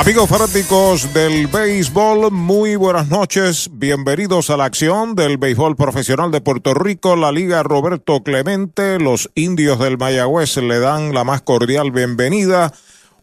Amigos 0.00 0.30
fanáticos 0.30 1.12
del 1.12 1.46
béisbol, 1.46 2.30
muy 2.30 2.74
buenas 2.76 3.08
noches. 3.08 3.68
Bienvenidos 3.70 4.48
a 4.48 4.56
la 4.56 4.64
acción 4.64 5.14
del 5.14 5.36
béisbol 5.36 5.76
profesional 5.76 6.30
de 6.30 6.40
Puerto 6.40 6.72
Rico, 6.72 7.16
la 7.16 7.30
Liga 7.30 7.62
Roberto 7.62 8.22
Clemente. 8.22 8.98
Los 8.98 9.28
indios 9.34 9.78
del 9.78 9.98
Mayagüez 9.98 10.56
le 10.56 10.78
dan 10.78 11.12
la 11.12 11.24
más 11.24 11.42
cordial 11.42 11.90
bienvenida. 11.90 12.72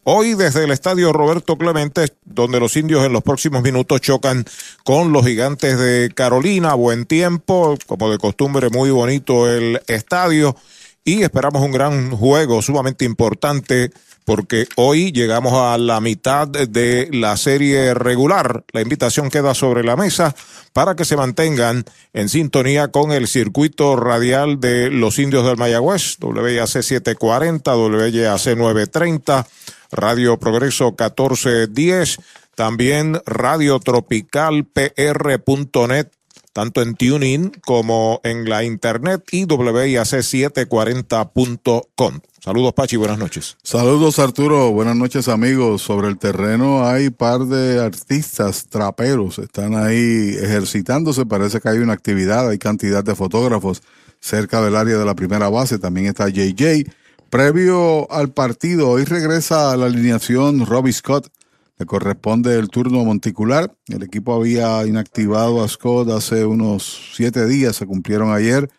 Hoy 0.03 0.35
desde 0.35 0.65
el 0.65 0.71
estadio 0.71 1.11
Roberto 1.13 1.57
Clemente, 1.57 2.13
donde 2.23 2.59
los 2.59 2.77
indios 2.77 3.03
en 3.03 3.11
los 3.11 3.23
próximos 3.23 3.63
minutos 3.63 3.99
chocan 3.99 4.45
con 4.83 5.11
los 5.11 5.25
gigantes 5.25 5.79
de 5.79 6.11
Carolina. 6.13 6.75
Buen 6.75 7.07
tiempo, 7.07 7.75
como 7.87 8.11
de 8.11 8.19
costumbre, 8.19 8.69
muy 8.69 8.91
bonito 8.91 9.51
el 9.51 9.81
estadio. 9.87 10.55
Y 11.03 11.23
esperamos 11.23 11.63
un 11.63 11.71
gran 11.71 12.11
juego 12.11 12.61
sumamente 12.61 13.03
importante 13.03 13.89
porque 14.27 14.67
hoy 14.75 15.13
llegamos 15.13 15.53
a 15.53 15.77
la 15.77 16.01
mitad 16.01 16.49
de 16.49 17.07
la 17.13 17.37
serie 17.37 17.93
regular. 17.93 18.65
La 18.73 18.81
invitación 18.81 19.29
queda 19.29 19.53
sobre 19.53 19.85
la 19.85 19.95
mesa 19.95 20.35
para 20.73 20.97
que 20.97 21.05
se 21.05 21.15
mantengan 21.15 21.85
en 22.11 22.27
sintonía 22.27 22.89
con 22.89 23.13
el 23.13 23.29
circuito 23.29 23.95
radial 23.95 24.59
de 24.59 24.91
los 24.91 25.17
indios 25.17 25.45
del 25.45 25.55
Mayagüez, 25.55 26.17
WAC 26.19 26.67
740, 26.67 27.77
WAC 27.77 28.57
930, 28.57 29.47
Radio 29.93 30.37
Progreso 30.37 30.87
1410, 30.87 32.17
también 32.53 33.21
Radio 33.25 33.79
Tropical 33.79 34.65
PR.net 34.65 36.16
tanto 36.57 36.81
en 36.81 36.95
TuneIn 36.95 37.51
como 37.63 38.19
en 38.23 38.49
la 38.49 38.63
internet 38.63 39.23
y 39.31 39.45
WIAC740.com. 39.45 42.19
Saludos 42.43 42.73
Pachi, 42.73 42.95
buenas 42.95 43.19
noches. 43.19 43.57
Saludos 43.61 44.17
Arturo, 44.17 44.71
buenas 44.71 44.95
noches 44.95 45.27
amigos. 45.27 45.83
Sobre 45.83 46.07
el 46.07 46.17
terreno 46.17 46.87
hay 46.87 47.11
par 47.11 47.41
de 47.41 47.79
artistas 47.79 48.65
traperos, 48.69 49.37
están 49.37 49.75
ahí 49.75 50.35
ejercitándose, 50.41 51.27
parece 51.27 51.61
que 51.61 51.69
hay 51.69 51.77
una 51.77 51.93
actividad, 51.93 52.49
hay 52.49 52.57
cantidad 52.57 53.03
de 53.03 53.13
fotógrafos 53.13 53.83
cerca 54.19 54.59
del 54.59 54.77
área 54.77 54.97
de 54.97 55.05
la 55.05 55.13
primera 55.13 55.49
base, 55.49 55.77
también 55.77 56.07
está 56.07 56.27
JJ. 56.27 56.89
Previo 57.29 58.11
al 58.11 58.31
partido, 58.31 58.89
hoy 58.89 59.03
regresa 59.03 59.71
a 59.71 59.77
la 59.77 59.85
alineación 59.85 60.65
Robbie 60.65 60.93
Scott, 60.93 61.29
le 61.77 61.85
corresponde 61.85 62.57
el 62.57 62.69
turno 62.69 63.03
monticular. 63.03 63.75
El 63.87 64.03
equipo 64.03 64.33
había 64.33 64.85
inactivado 64.85 65.63
a 65.63 65.67
Scott 65.67 66.09
hace 66.09 66.45
unos 66.45 67.11
siete 67.13 67.45
días, 67.45 67.75
se 67.75 67.85
cumplieron 67.85 68.31
ayer, 68.31 68.69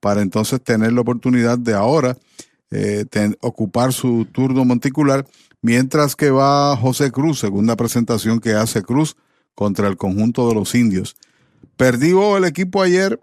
para 0.00 0.22
entonces 0.22 0.62
tener 0.62 0.92
la 0.92 1.00
oportunidad 1.00 1.58
de 1.58 1.74
ahora 1.74 2.16
eh, 2.70 3.06
ocupar 3.40 3.92
su 3.92 4.26
turno 4.26 4.64
monticular, 4.64 5.26
mientras 5.62 6.14
que 6.14 6.30
va 6.30 6.76
José 6.76 7.10
Cruz, 7.10 7.38
segunda 7.38 7.76
presentación 7.76 8.40
que 8.40 8.52
hace 8.52 8.82
Cruz 8.82 9.16
contra 9.54 9.88
el 9.88 9.96
conjunto 9.96 10.48
de 10.48 10.54
los 10.54 10.74
indios. 10.74 11.16
Perdió 11.76 12.36
el 12.36 12.44
equipo 12.44 12.82
ayer, 12.82 13.20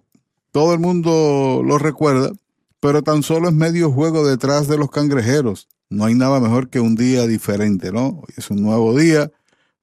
todo 0.52 0.73
el 0.73 0.80
mundo 0.80 1.61
lo 1.64 1.77
recuerda, 1.77 2.31
pero 2.86 3.02
tan 3.02 3.23
solo 3.23 3.50
es 3.50 3.55
medio 3.55 3.91
juego 3.91 4.28
detrás 4.28 4.67
de 4.67 4.78
los 4.78 4.91
cangrejeros 4.91 5.67
no 5.89 6.05
hay 6.05 6.16
nada 6.16 6.39
mejor 6.39 6.69
que 6.69 6.80
un 6.80 6.95
día 6.95 7.27
diferente, 7.27 7.92
¿no? 7.92 8.23
Es 8.36 8.50
un 8.50 8.61
nuevo 8.61 8.97
día. 8.97 9.31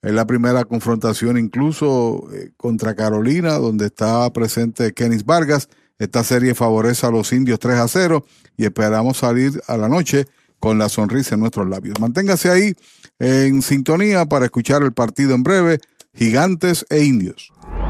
Es 0.02 0.12
la 0.12 0.26
primera 0.26 0.64
confrontación 0.64 1.38
incluso 1.38 2.28
eh, 2.32 2.50
contra 2.56 2.94
Carolina, 2.94 3.54
donde 3.54 3.86
está 3.86 4.30
presente 4.32 4.92
Kenis 4.92 5.24
Vargas. 5.24 5.68
Esta 5.98 6.24
serie 6.24 6.54
favorece 6.54 7.06
a 7.06 7.10
los 7.10 7.32
indios 7.32 7.60
3 7.60 7.78
a 7.78 7.88
0 7.88 8.24
y 8.56 8.64
esperamos 8.64 9.18
salir 9.18 9.62
a 9.68 9.76
la 9.76 9.88
noche 9.88 10.26
con 10.58 10.78
la 10.78 10.88
sonrisa 10.88 11.34
en 11.34 11.40
nuestros 11.40 11.68
labios. 11.68 12.00
Manténgase 12.00 12.50
ahí 12.50 12.74
en 13.20 13.62
sintonía 13.62 14.26
para 14.26 14.46
escuchar 14.46 14.82
el 14.82 14.92
partido 14.92 15.34
en 15.34 15.44
breve, 15.44 15.78
Gigantes 16.14 16.84
e 16.90 17.04
Indios. 17.04 17.52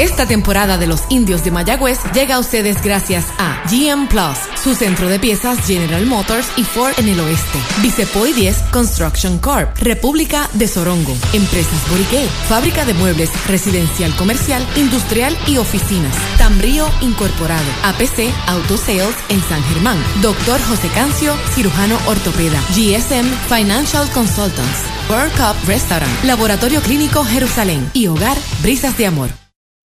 Esta 0.00 0.24
temporada 0.24 0.78
de 0.78 0.86
los 0.86 1.02
indios 1.10 1.44
de 1.44 1.50
Mayagüez 1.50 1.98
llega 2.14 2.36
a 2.36 2.38
ustedes 2.38 2.82
gracias 2.82 3.26
a 3.36 3.62
GM 3.70 4.08
Plus, 4.08 4.38
su 4.58 4.74
centro 4.74 5.10
de 5.10 5.20
piezas 5.20 5.58
General 5.66 6.06
Motors 6.06 6.48
y 6.56 6.64
Ford 6.64 6.94
en 6.96 7.06
el 7.06 7.20
oeste. 7.20 7.58
Vicepoy 7.82 8.32
10 8.32 8.62
Construction 8.72 9.38
Corp, 9.38 9.76
República 9.76 10.48
de 10.54 10.68
Sorongo, 10.68 11.14
Empresas 11.34 11.86
Boriquet, 11.90 12.26
Fábrica 12.48 12.86
de 12.86 12.94
Muebles, 12.94 13.30
Residencial 13.46 14.16
Comercial, 14.16 14.66
Industrial 14.74 15.36
y 15.46 15.58
Oficinas. 15.58 16.16
Tambrío 16.38 16.88
Incorporado, 17.02 17.70
APC 17.82 18.32
Auto 18.46 18.78
Sales 18.78 19.14
en 19.28 19.42
San 19.42 19.62
Germán. 19.64 19.98
Doctor 20.22 20.62
José 20.62 20.88
Cancio, 20.94 21.36
cirujano 21.54 21.98
ortopeda. 22.06 22.58
GSM 22.70 23.28
Financial 23.54 24.08
Consultants. 24.12 24.78
World 25.10 25.32
Cup 25.32 25.68
Restaurant, 25.68 26.24
Laboratorio 26.24 26.80
Clínico 26.80 27.22
Jerusalén 27.22 27.90
y 27.92 28.06
Hogar 28.06 28.38
Brisas 28.62 28.96
de 28.96 29.06
Amor. 29.06 29.49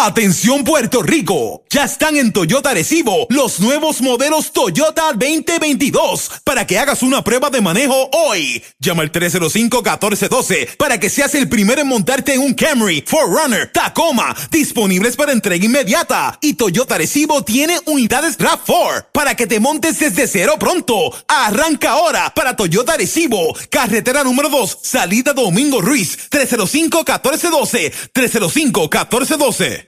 Atención 0.00 0.62
Puerto 0.62 1.02
Rico, 1.02 1.64
ya 1.68 1.84
están 1.84 2.16
en 2.16 2.32
Toyota 2.32 2.72
Recibo 2.72 3.26
los 3.30 3.58
nuevos 3.58 4.00
modelos 4.00 4.52
Toyota 4.52 5.12
2022 5.12 6.30
para 6.44 6.66
que 6.66 6.78
hagas 6.78 7.02
una 7.02 7.22
prueba 7.24 7.50
de 7.50 7.60
manejo 7.60 8.08
hoy. 8.12 8.62
Llama 8.78 9.02
al 9.02 9.10
305-1412 9.10 10.76
para 10.76 11.00
que 11.00 11.10
seas 11.10 11.34
el 11.34 11.48
primero 11.48 11.82
en 11.82 11.88
montarte 11.88 12.34
en 12.34 12.40
un 12.40 12.54
Camry, 12.54 13.04
Forerunner, 13.06 13.72
Tacoma, 13.72 14.34
disponibles 14.50 15.16
para 15.16 15.32
entrega 15.32 15.66
inmediata. 15.66 16.38
Y 16.40 16.54
Toyota 16.54 16.96
Recibo 16.96 17.42
tiene 17.42 17.78
unidades 17.86 18.38
RAV4 18.38 19.06
para 19.12 19.34
que 19.34 19.46
te 19.48 19.60
montes 19.60 19.98
desde 19.98 20.28
cero 20.28 20.54
pronto. 20.58 21.12
Arranca 21.26 21.90
ahora 21.90 22.32
para 22.34 22.54
Toyota 22.54 22.96
Recibo, 22.96 23.54
carretera 23.68 24.22
número 24.22 24.48
2, 24.48 24.78
salida 24.80 25.32
Domingo 25.32 25.80
Ruiz, 25.80 26.30
305-1412, 26.30 27.92
305-1412. 28.14 29.87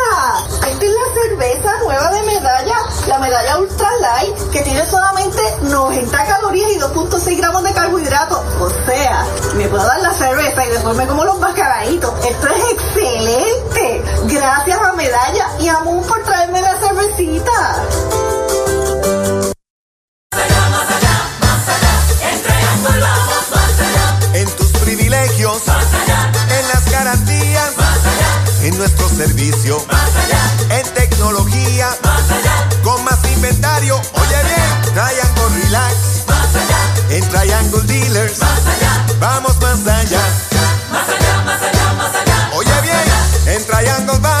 Ultra 3.57 3.89
Light, 3.99 4.37
que 4.51 4.61
tiene 4.61 4.85
solamente 4.85 5.39
90 5.63 6.25
calorías 6.25 6.71
y 6.71 6.79
2.6 6.79 7.37
gramos 7.37 7.63
de 7.63 7.73
carbohidratos. 7.73 8.39
O 8.59 8.69
sea, 8.85 9.25
me 9.55 9.67
puedo 9.67 9.85
dar 9.85 9.99
la 9.99 10.13
cerveza 10.13 10.65
y 10.65 10.69
después 10.69 10.95
me 10.95 11.07
como 11.07 11.25
los 11.25 11.39
mascaraditos. 11.39 12.13
Esto 12.25 12.47
es 12.47 12.63
excelente. 12.71 14.03
Gracias 14.25 14.81
a 14.81 14.93
Medalla 14.93 15.47
y 15.59 15.67
a 15.67 15.79
Moon 15.79 16.03
por 16.07 16.23
traerme 16.23 16.61
la 16.61 16.75
cervecita. 16.79 17.83
En 24.33 24.49
tus 24.55 24.67
privilegios, 24.79 25.61
en 25.67 26.67
las 26.67 26.91
garantías, 26.91 27.71
en 28.63 28.77
nuestro 28.77 29.09
servicio, 29.09 29.77
en 30.69 30.80
tecnología, 31.21 31.95
con 32.83 33.03
más 33.03 33.19
inventario. 33.25 33.95
Oye 34.13 34.43
bien, 34.43 34.81
Triangle 34.93 35.63
Relax. 35.63 35.95
Más 36.27 36.55
allá. 36.55 37.15
En 37.15 37.29
Triangle 37.29 37.81
Dealers. 37.83 38.39
Más 38.39 38.65
allá. 38.65 39.05
Vamos 39.19 39.55
más 39.61 39.87
allá. 39.87 40.19
Más 40.91 41.07
allá, 41.07 41.41
más 41.45 41.61
allá, 41.61 41.93
más 41.93 42.15
allá. 42.15 42.49
Oye 42.55 42.81
bien, 42.81 43.55
en 43.55 43.65
Triangle 43.67 44.19
más 44.19 44.40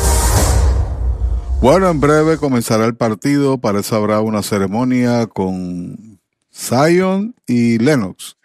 Bueno, 1.61 1.91
en 1.91 1.99
breve 1.99 2.37
comenzará 2.37 2.85
el 2.85 2.95
partido. 2.95 3.59
Parece 3.59 3.93
habrá 3.93 4.19
una 4.19 4.41
ceremonia 4.41 5.27
con 5.27 6.19
Zion 6.51 7.35
y 7.45 7.77
Lennox, 7.77 8.35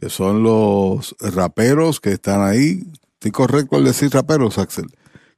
que 0.00 0.10
son 0.10 0.42
los 0.42 1.14
raperos 1.20 2.00
que 2.00 2.10
están 2.10 2.42
ahí. 2.42 2.82
Estoy 3.12 3.30
correcto 3.30 3.76
al 3.76 3.84
decir 3.84 4.10
raperos, 4.12 4.58
Axel, 4.58 4.86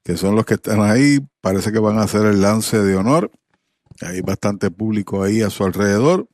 que 0.03 0.17
son 0.17 0.37
los 0.37 0.47
que 0.47 0.55
están 0.55 0.81
ahí. 0.81 1.19
Parece 1.43 1.70
que 1.70 1.81
van 1.81 1.99
a 1.99 2.05
hacer 2.05 2.25
el 2.25 2.41
lance 2.41 2.79
de 2.79 2.97
honor. 2.97 3.31
Hay 4.00 4.23
bastante 4.23 4.70
público 4.70 5.23
ahí 5.23 5.43
a 5.43 5.50
su 5.50 5.65
alrededor 5.65 6.26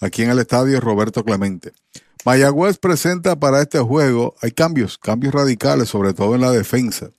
aquí 0.00 0.22
en 0.22 0.30
el 0.30 0.38
estadio 0.38 0.80
Roberto 0.80 1.24
Clemente. 1.24 1.72
Mayagüez 2.24 2.78
presenta 2.78 3.38
para 3.38 3.60
este 3.60 3.80
juego, 3.80 4.34
hay 4.40 4.52
cambios, 4.52 4.96
cambios 4.96 5.34
radicales, 5.34 5.90
sobre 5.90 6.14
todo 6.14 6.34
en 6.34 6.40
la 6.40 6.52
defensa. 6.52 7.10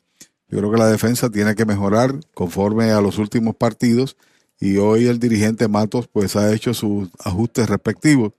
Yo 0.54 0.60
creo 0.60 0.72
que 0.72 0.78
la 0.78 0.88
defensa 0.88 1.32
tiene 1.32 1.56
que 1.56 1.66
mejorar 1.66 2.20
conforme 2.36 2.92
a 2.92 3.02
los 3.02 3.18
últimos 3.18 3.56
partidos 3.56 4.18
y 4.60 4.78
hoy 4.78 5.08
el 5.08 5.18
dirigente 5.18 5.68
Matos 5.68 6.08
pues 6.08 6.36
ha 6.36 6.54
hecho 6.54 6.76
sus 6.76 7.10
ajustes 7.26 7.68
respectivos. 7.68 8.34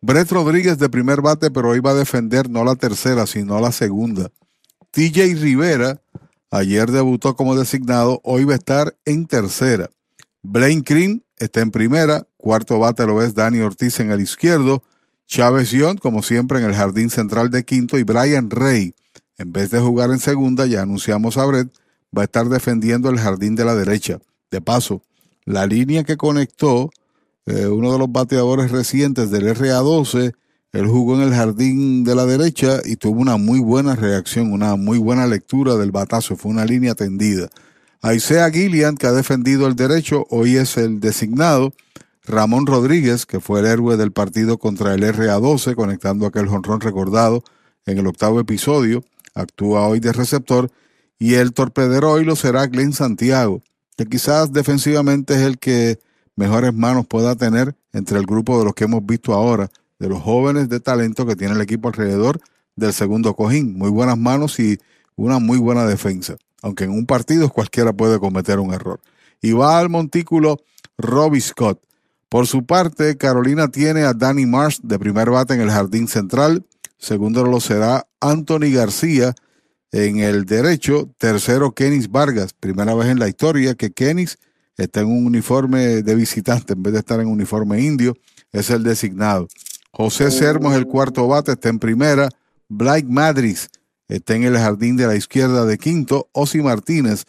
Brett 0.00 0.30
Rodríguez 0.30 0.78
de 0.78 0.88
primer 0.88 1.20
bate, 1.20 1.50
pero 1.50 1.70
hoy 1.70 1.80
va 1.80 1.90
a 1.90 1.94
defender 1.94 2.48
no 2.48 2.62
la 2.62 2.76
tercera, 2.76 3.26
sino 3.26 3.60
la 3.60 3.72
segunda. 3.72 4.30
TJ 4.92 5.34
Rivera 5.34 6.00
ayer 6.52 6.92
debutó 6.92 7.34
como 7.34 7.56
designado, 7.56 8.20
hoy 8.22 8.44
va 8.44 8.52
a 8.52 8.58
estar 8.58 8.96
en 9.04 9.26
tercera. 9.26 9.90
Blaine 10.44 10.84
Green 10.86 11.24
está 11.38 11.60
en 11.60 11.72
primera, 11.72 12.24
cuarto 12.36 12.78
bate 12.78 13.04
lo 13.04 13.20
es 13.20 13.34
Dani 13.34 13.58
Ortiz 13.58 13.98
en 13.98 14.12
el 14.12 14.20
izquierdo, 14.20 14.84
Chávez 15.26 15.72
Young, 15.72 15.98
como 15.98 16.22
siempre, 16.22 16.60
en 16.60 16.66
el 16.66 16.74
jardín 16.76 17.10
central 17.10 17.50
de 17.50 17.64
quinto, 17.64 17.98
y 17.98 18.04
Brian 18.04 18.48
Rey, 18.48 18.94
en 19.38 19.52
vez 19.52 19.70
de 19.70 19.80
jugar 19.80 20.10
en 20.10 20.18
segunda, 20.18 20.66
ya 20.66 20.82
anunciamos 20.82 21.38
a 21.38 21.46
Brett, 21.46 21.68
va 22.16 22.22
a 22.22 22.24
estar 22.24 22.48
defendiendo 22.48 23.08
el 23.08 23.18
jardín 23.18 23.54
de 23.54 23.64
la 23.64 23.74
derecha. 23.74 24.18
De 24.50 24.60
paso, 24.60 25.02
la 25.44 25.66
línea 25.66 26.04
que 26.04 26.16
conectó 26.16 26.90
eh, 27.46 27.66
uno 27.66 27.92
de 27.92 27.98
los 27.98 28.10
bateadores 28.10 28.70
recientes 28.70 29.30
del 29.30 29.56
RA12, 29.56 30.34
él 30.72 30.86
jugó 30.86 31.14
en 31.16 31.22
el 31.22 31.34
jardín 31.34 32.04
de 32.04 32.14
la 32.14 32.26
derecha 32.26 32.80
y 32.84 32.96
tuvo 32.96 33.20
una 33.20 33.36
muy 33.36 33.60
buena 33.60 33.94
reacción, 33.94 34.52
una 34.52 34.76
muy 34.76 34.98
buena 34.98 35.26
lectura 35.26 35.76
del 35.76 35.90
batazo, 35.90 36.36
fue 36.36 36.50
una 36.50 36.64
línea 36.64 36.94
tendida. 36.94 37.48
Aisea 38.02 38.50
Gillian, 38.50 38.96
que 38.96 39.06
ha 39.06 39.12
defendido 39.12 39.66
el 39.66 39.76
derecho, 39.76 40.26
hoy 40.30 40.56
es 40.56 40.76
el 40.76 41.00
designado. 41.00 41.72
Ramón 42.24 42.66
Rodríguez, 42.66 43.24
que 43.24 43.40
fue 43.40 43.60
el 43.60 43.66
héroe 43.66 43.96
del 43.96 44.12
partido 44.12 44.58
contra 44.58 44.94
el 44.94 45.02
RA12, 45.02 45.74
conectando 45.74 46.26
aquel 46.26 46.48
jonrón 46.48 46.80
recordado 46.80 47.42
en 47.86 47.98
el 47.98 48.06
octavo 48.06 48.38
episodio, 48.38 49.02
actúa 49.40 49.86
hoy 49.86 50.00
de 50.00 50.12
receptor. 50.12 50.70
Y 51.18 51.34
el 51.34 51.52
torpedero 51.52 52.12
hoy 52.12 52.24
lo 52.24 52.36
será 52.36 52.66
Glenn 52.66 52.92
Santiago, 52.92 53.62
que 53.96 54.06
quizás 54.06 54.52
defensivamente 54.52 55.34
es 55.34 55.40
el 55.40 55.58
que 55.58 55.98
mejores 56.36 56.72
manos 56.72 57.06
pueda 57.06 57.34
tener 57.34 57.74
entre 57.92 58.18
el 58.18 58.26
grupo 58.26 58.58
de 58.58 58.64
los 58.64 58.74
que 58.74 58.84
hemos 58.84 59.04
visto 59.04 59.34
ahora, 59.34 59.68
de 59.98 60.08
los 60.08 60.22
jóvenes 60.22 60.68
de 60.68 60.80
talento 60.80 61.26
que 61.26 61.36
tiene 61.36 61.54
el 61.54 61.60
equipo 61.60 61.88
alrededor 61.88 62.40
del 62.76 62.92
segundo 62.92 63.34
cojín. 63.34 63.76
Muy 63.76 63.90
buenas 63.90 64.16
manos 64.16 64.60
y 64.60 64.78
una 65.16 65.38
muy 65.38 65.58
buena 65.58 65.86
defensa 65.86 66.36
aunque 66.62 66.84
en 66.84 66.90
un 66.90 67.06
partido 67.06 67.48
cualquiera 67.50 67.92
puede 67.92 68.18
cometer 68.18 68.58
un 68.58 68.72
error. 68.72 69.00
Y 69.40 69.52
va 69.52 69.78
al 69.78 69.88
montículo 69.88 70.58
Robbie 70.96 71.40
Scott. 71.40 71.80
Por 72.28 72.46
su 72.46 72.66
parte, 72.66 73.16
Carolina 73.16 73.68
tiene 73.68 74.02
a 74.02 74.12
Danny 74.12 74.46
Marsh 74.46 74.80
de 74.82 74.98
primer 74.98 75.30
bate 75.30 75.54
en 75.54 75.60
el 75.60 75.70
jardín 75.70 76.08
central. 76.08 76.66
Segundo 76.98 77.44
lo 77.44 77.60
será 77.60 78.06
Anthony 78.20 78.72
García 78.72 79.34
en 79.92 80.18
el 80.18 80.44
derecho. 80.44 81.10
Tercero, 81.18 81.72
Kenis 81.72 82.10
Vargas. 82.10 82.52
Primera 82.52 82.94
vez 82.94 83.08
en 83.08 83.18
la 83.18 83.28
historia 83.28 83.74
que 83.74 83.90
Kenis 83.90 84.38
está 84.76 85.00
en 85.00 85.06
un 85.06 85.26
uniforme 85.26 86.02
de 86.02 86.14
visitante 86.14 86.74
en 86.74 86.82
vez 86.82 86.92
de 86.92 87.00
estar 87.00 87.20
en 87.20 87.28
uniforme 87.28 87.80
indio. 87.80 88.16
Es 88.52 88.70
el 88.70 88.82
designado. 88.82 89.48
José 89.90 90.30
Sermos, 90.30 90.74
el 90.74 90.86
cuarto 90.86 91.26
bate, 91.26 91.52
está 91.52 91.68
en 91.68 91.78
primera. 91.78 92.28
Blake 92.68 93.06
Madris 93.08 93.68
está 94.08 94.34
en 94.34 94.44
el 94.44 94.56
jardín 94.56 94.96
de 94.96 95.06
la 95.06 95.16
izquierda 95.16 95.64
de 95.64 95.78
quinto, 95.78 96.28
Osi 96.32 96.62
Martínez 96.62 97.24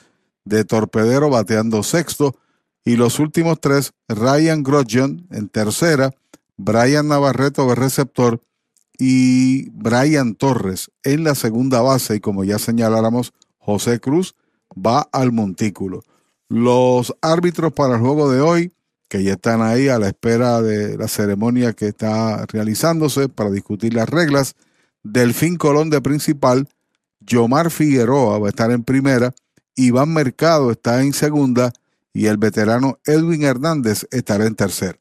de 0.45 0.65
torpedero 0.65 1.29
bateando 1.29 1.83
sexto 1.83 2.35
y 2.83 2.95
los 2.95 3.19
últimos 3.19 3.59
tres, 3.61 3.93
Ryan 4.07 4.63
Grosjean 4.63 5.27
en 5.31 5.47
tercera, 5.49 6.11
Brian 6.57 7.07
Navarreto 7.07 7.67
de 7.67 7.75
receptor 7.75 8.41
y 8.99 9.69
Brian 9.69 10.35
Torres 10.35 10.91
en 11.03 11.23
la 11.23 11.33
segunda 11.33 11.81
base 11.81 12.17
y 12.17 12.19
como 12.19 12.43
ya 12.43 12.59
señaláramos, 12.59 13.33
José 13.57 14.01
Cruz 14.01 14.35
va 14.75 15.07
al 15.13 15.31
montículo. 15.31 16.03
Los 16.49 17.15
árbitros 17.21 17.71
para 17.71 17.95
el 17.95 18.01
juego 18.01 18.29
de 18.29 18.41
hoy, 18.41 18.73
que 19.07 19.23
ya 19.23 19.33
están 19.33 19.61
ahí 19.61 19.87
a 19.87 19.99
la 19.99 20.07
espera 20.09 20.61
de 20.61 20.97
la 20.97 21.07
ceremonia 21.07 21.71
que 21.73 21.87
está 21.87 22.45
realizándose 22.47 23.29
para 23.29 23.49
discutir 23.49 23.93
las 23.93 24.09
reglas, 24.09 24.55
Delfín 25.01 25.55
Colón 25.55 25.89
de 25.89 26.01
principal, 26.01 26.67
Yomar 27.21 27.71
Figueroa 27.71 28.37
va 28.37 28.47
a 28.47 28.49
estar 28.49 28.69
en 28.69 28.83
primera, 28.83 29.33
Iván 29.75 30.13
Mercado 30.13 30.71
está 30.71 31.01
en 31.01 31.13
segunda 31.13 31.71
y 32.11 32.25
el 32.25 32.37
veterano 32.37 32.99
Edwin 33.05 33.43
Hernández 33.43 34.05
estará 34.11 34.45
en 34.45 34.55
tercera. 34.55 34.99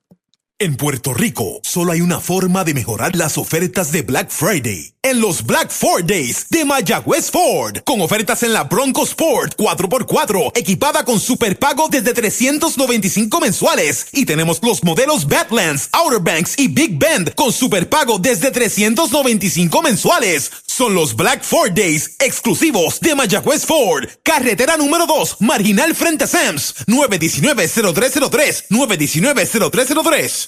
En 0.61 0.75
Puerto 0.77 1.15
Rico, 1.15 1.61
solo 1.63 1.93
hay 1.93 2.01
una 2.01 2.19
forma 2.19 2.65
de 2.65 2.75
mejorar 2.75 3.15
las 3.15 3.39
ofertas 3.39 3.93
de 3.93 4.03
Black 4.03 4.29
Friday. 4.29 4.93
En 5.03 5.21
los 5.21 5.47
Black 5.47 5.71
Ford 5.71 6.05
Days 6.05 6.47
de 6.51 6.65
Mayagüez 6.65 7.31
Ford. 7.31 7.79
Con 7.85 8.01
ofertas 8.01 8.43
en 8.43 8.53
la 8.53 8.65
Bronco 8.65 9.05
Sport 9.05 9.57
4x4, 9.57 10.51
equipada 10.57 11.05
con 11.05 11.21
superpago 11.21 11.87
desde 11.89 12.13
395 12.13 13.41
mensuales. 13.41 14.09
Y 14.11 14.27
tenemos 14.27 14.59
los 14.61 14.83
modelos 14.83 15.29
Badlands, 15.29 15.91
Outer 15.93 16.19
Banks 16.19 16.55
y 16.59 16.67
Big 16.67 16.99
Bend 16.99 17.37
con 17.37 17.53
superpago 17.53 18.19
desde 18.19 18.51
395 18.51 19.81
mensuales. 19.81 20.51
Son 20.67 20.93
los 20.93 21.15
Black 21.15 21.45
Ford 21.45 21.71
Days 21.71 22.17
exclusivos 22.19 22.99
de 22.99 23.15
Mayagüez 23.15 23.65
Ford. 23.65 24.09
Carretera 24.25 24.77
número 24.77 25.07
2, 25.07 25.37
marginal 25.39 25.95
frente 25.95 26.25
a 26.25 26.27
Sams. 26.27 26.75
919-0303. 26.89 28.65
919-0303. 28.71 30.48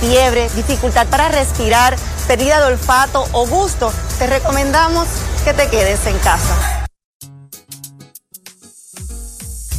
fiebre, 0.00 0.48
dificultad 0.56 1.06
para 1.06 1.28
respirar, 1.28 1.96
pérdida 2.26 2.58
de 2.58 2.72
olfato 2.72 3.24
o 3.32 3.46
gusto, 3.46 3.92
te 4.18 4.26
recomendamos 4.26 5.06
que 5.44 5.52
te 5.54 5.68
quedes 5.68 6.06
en 6.06 6.18
casa. 6.18 6.89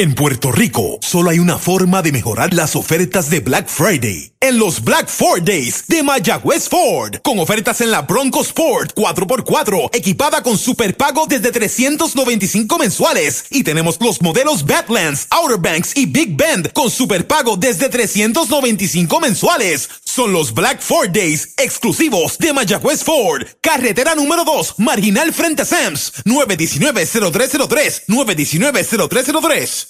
En 0.00 0.14
Puerto 0.14 0.50
Rico, 0.50 0.98
solo 1.02 1.28
hay 1.28 1.38
una 1.38 1.58
forma 1.58 2.00
de 2.00 2.10
mejorar 2.10 2.54
las 2.54 2.74
ofertas 2.74 3.28
de 3.28 3.40
Black 3.40 3.68
Friday. 3.68 4.32
En 4.40 4.58
los 4.58 4.82
Black 4.82 5.10
Ford 5.10 5.42
Days 5.42 5.84
de 5.88 6.02
Mayagüez 6.02 6.70
Ford. 6.70 7.16
Con 7.22 7.38
ofertas 7.38 7.82
en 7.82 7.90
la 7.90 8.00
Bronco 8.00 8.40
Sport 8.40 8.94
4x4, 8.94 9.90
equipada 9.92 10.42
con 10.42 10.56
superpago 10.56 11.26
desde 11.26 11.52
395 11.52 12.78
mensuales. 12.78 13.44
Y 13.50 13.62
tenemos 13.62 13.98
los 14.00 14.22
modelos 14.22 14.64
Badlands, 14.64 15.26
Outer 15.28 15.58
Banks 15.58 15.94
y 15.94 16.06
Big 16.06 16.34
Bend 16.34 16.72
con 16.72 16.90
superpago 16.90 17.58
desde 17.58 17.90
395 17.90 19.20
mensuales. 19.20 19.90
Son 20.02 20.32
los 20.32 20.54
Black 20.54 20.80
Ford 20.80 21.10
Days 21.10 21.52
exclusivos 21.58 22.38
de 22.38 22.54
Mayagüez 22.54 23.04
Ford. 23.04 23.42
Carretera 23.60 24.14
número 24.14 24.46
2, 24.46 24.76
marginal 24.78 25.34
frente 25.34 25.60
a 25.60 25.66
Sams. 25.66 26.24
919-0303. 26.24 28.04
919-0303. 28.08 29.89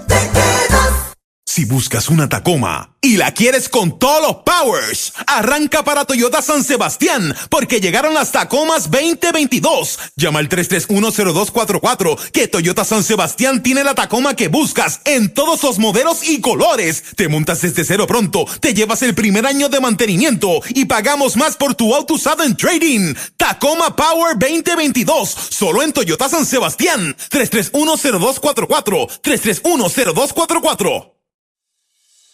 Si 1.61 1.65
buscas 1.65 2.09
una 2.09 2.27
Tacoma 2.27 2.95
y 3.01 3.17
la 3.17 3.35
quieres 3.35 3.69
con 3.69 3.99
todos 3.99 4.19
los 4.19 4.37
powers, 4.37 5.13
arranca 5.27 5.83
para 5.83 6.05
Toyota 6.05 6.41
San 6.41 6.63
Sebastián 6.63 7.35
porque 7.51 7.79
llegaron 7.79 8.15
las 8.15 8.31
Tacomas 8.31 8.89
2022. 8.89 9.99
Llama 10.15 10.39
al 10.39 10.49
3310244 10.49 12.31
que 12.31 12.47
Toyota 12.47 12.83
San 12.83 13.03
Sebastián 13.03 13.61
tiene 13.61 13.83
la 13.83 13.93
Tacoma 13.93 14.35
que 14.35 14.47
buscas 14.47 15.01
en 15.05 15.31
todos 15.31 15.61
los 15.61 15.77
modelos 15.77 16.27
y 16.27 16.41
colores. 16.41 17.03
Te 17.15 17.27
montas 17.27 17.61
desde 17.61 17.85
cero 17.85 18.07
pronto, 18.07 18.47
te 18.59 18.73
llevas 18.73 19.03
el 19.03 19.13
primer 19.13 19.45
año 19.45 19.69
de 19.69 19.81
mantenimiento 19.81 20.63
y 20.69 20.85
pagamos 20.85 21.37
más 21.37 21.57
por 21.57 21.75
tu 21.75 21.93
auto 21.93 22.15
usado 22.15 22.41
en 22.41 22.57
trading. 22.57 23.13
Tacoma 23.37 23.95
Power 23.95 24.35
2022, 24.39 25.29
solo 25.51 25.83
en 25.83 25.93
Toyota 25.93 26.27
San 26.27 26.47
Sebastián. 26.47 27.15
3310244 27.29 29.21
3310244 29.21 31.20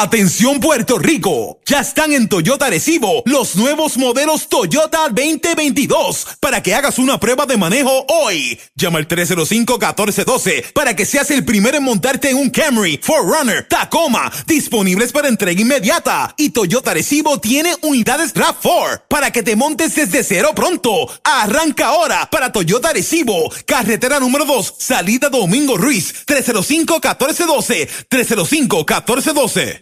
Atención 0.00 0.58
Puerto 0.58 0.98
Rico, 0.98 1.60
ya 1.66 1.80
están 1.80 2.12
en 2.12 2.26
Toyota 2.26 2.70
Recibo 2.70 3.22
los 3.26 3.56
nuevos 3.56 3.98
modelos 3.98 4.48
Toyota 4.48 5.08
2022 5.10 6.38
para 6.40 6.62
que 6.62 6.74
hagas 6.74 6.98
una 6.98 7.20
prueba 7.20 7.44
de 7.44 7.58
manejo 7.58 8.06
hoy. 8.08 8.58
Llama 8.74 8.98
al 8.98 9.06
305-1412 9.06 10.72
para 10.72 10.96
que 10.96 11.04
seas 11.04 11.30
el 11.30 11.44
primero 11.44 11.76
en 11.76 11.84
montarte 11.84 12.30
en 12.30 12.38
un 12.38 12.48
Camry, 12.48 12.98
Forerunner, 13.02 13.68
Tacoma, 13.68 14.32
disponibles 14.46 15.12
para 15.12 15.28
entrega 15.28 15.60
inmediata. 15.60 16.34
Y 16.38 16.50
Toyota 16.50 16.94
Recibo 16.94 17.38
tiene 17.38 17.76
unidades 17.82 18.34
RAV4 18.34 19.02
para 19.08 19.30
que 19.30 19.42
te 19.42 19.56
montes 19.56 19.94
desde 19.94 20.24
cero 20.24 20.52
pronto. 20.56 20.90
Arranca 21.22 21.88
ahora 21.88 22.30
para 22.30 22.50
Toyota 22.50 22.94
Recibo, 22.94 23.52
carretera 23.66 24.18
número 24.20 24.46
2, 24.46 24.74
salida 24.78 25.28
Domingo 25.28 25.76
Ruiz, 25.76 26.24
305-1412, 26.26 27.88
305-1412. 28.08 29.81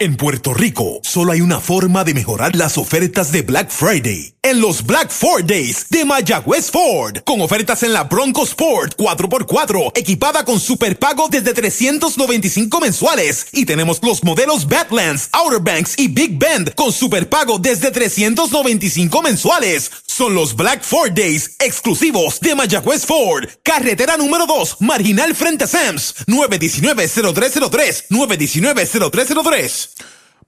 en 0.00 0.16
Puerto 0.16 0.54
Rico, 0.54 1.00
solo 1.02 1.32
hay 1.32 1.42
una 1.42 1.60
forma 1.60 2.04
de 2.04 2.14
mejorar 2.14 2.56
las 2.56 2.78
ofertas 2.78 3.32
de 3.32 3.42
Black 3.42 3.70
Friday. 3.70 4.32
En 4.42 4.58
los 4.62 4.86
Black 4.86 5.10
Ford 5.10 5.44
Days 5.44 5.84
de 5.90 6.06
Mayagüez 6.06 6.70
Ford. 6.70 7.18
Con 7.26 7.42
ofertas 7.42 7.82
en 7.82 7.92
la 7.92 8.04
Bronco 8.04 8.44
Sport 8.44 8.96
4x4, 8.96 9.92
equipada 9.94 10.46
con 10.46 10.58
superpago 10.58 11.28
desde 11.28 11.52
395 11.52 12.80
mensuales. 12.80 13.48
Y 13.52 13.66
tenemos 13.66 14.00
los 14.02 14.24
modelos 14.24 14.66
Badlands, 14.66 15.28
Outer 15.32 15.60
Banks 15.60 15.92
y 15.98 16.08
Big 16.08 16.38
Bend 16.38 16.74
con 16.74 16.90
superpago 16.90 17.58
desde 17.58 17.90
395 17.90 19.20
mensuales. 19.20 19.90
Son 20.06 20.34
los 20.34 20.56
Black 20.56 20.82
Ford 20.82 21.12
Days 21.12 21.56
exclusivos 21.58 22.40
de 22.40 22.54
Mayagüez 22.54 23.04
Ford. 23.04 23.46
Carretera 23.62 24.16
número 24.16 24.46
2, 24.46 24.78
marginal 24.80 25.34
frente 25.34 25.64
a 25.64 25.66
Sams. 25.66 26.14
919-0303. 26.26 28.04
919-0303. 28.08 29.89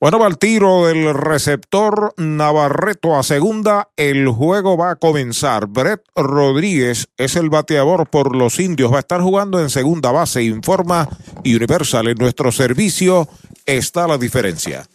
Bueno, 0.02 0.18
va 0.18 0.26
el 0.26 0.36
tiro 0.36 0.86
del 0.86 1.14
receptor 1.14 2.12
Navarreto 2.16 3.16
a 3.16 3.22
segunda. 3.22 3.88
El 3.96 4.26
juego 4.28 4.76
va 4.76 4.90
a 4.90 4.96
comenzar. 4.96 5.68
Brett 5.68 6.02
Rodríguez 6.16 7.06
es 7.16 7.36
el 7.36 7.50
bateador 7.50 8.08
por 8.08 8.34
los 8.34 8.58
indios. 8.58 8.92
Va 8.92 8.96
a 8.96 9.00
estar 9.00 9.20
jugando 9.20 9.60
en 9.60 9.70
segunda 9.70 10.10
base. 10.10 10.42
Informa 10.42 11.08
Universal. 11.44 12.08
En 12.08 12.18
nuestro 12.18 12.50
servicio 12.50 13.28
está 13.64 14.08
la 14.08 14.18
diferencia. 14.18 14.88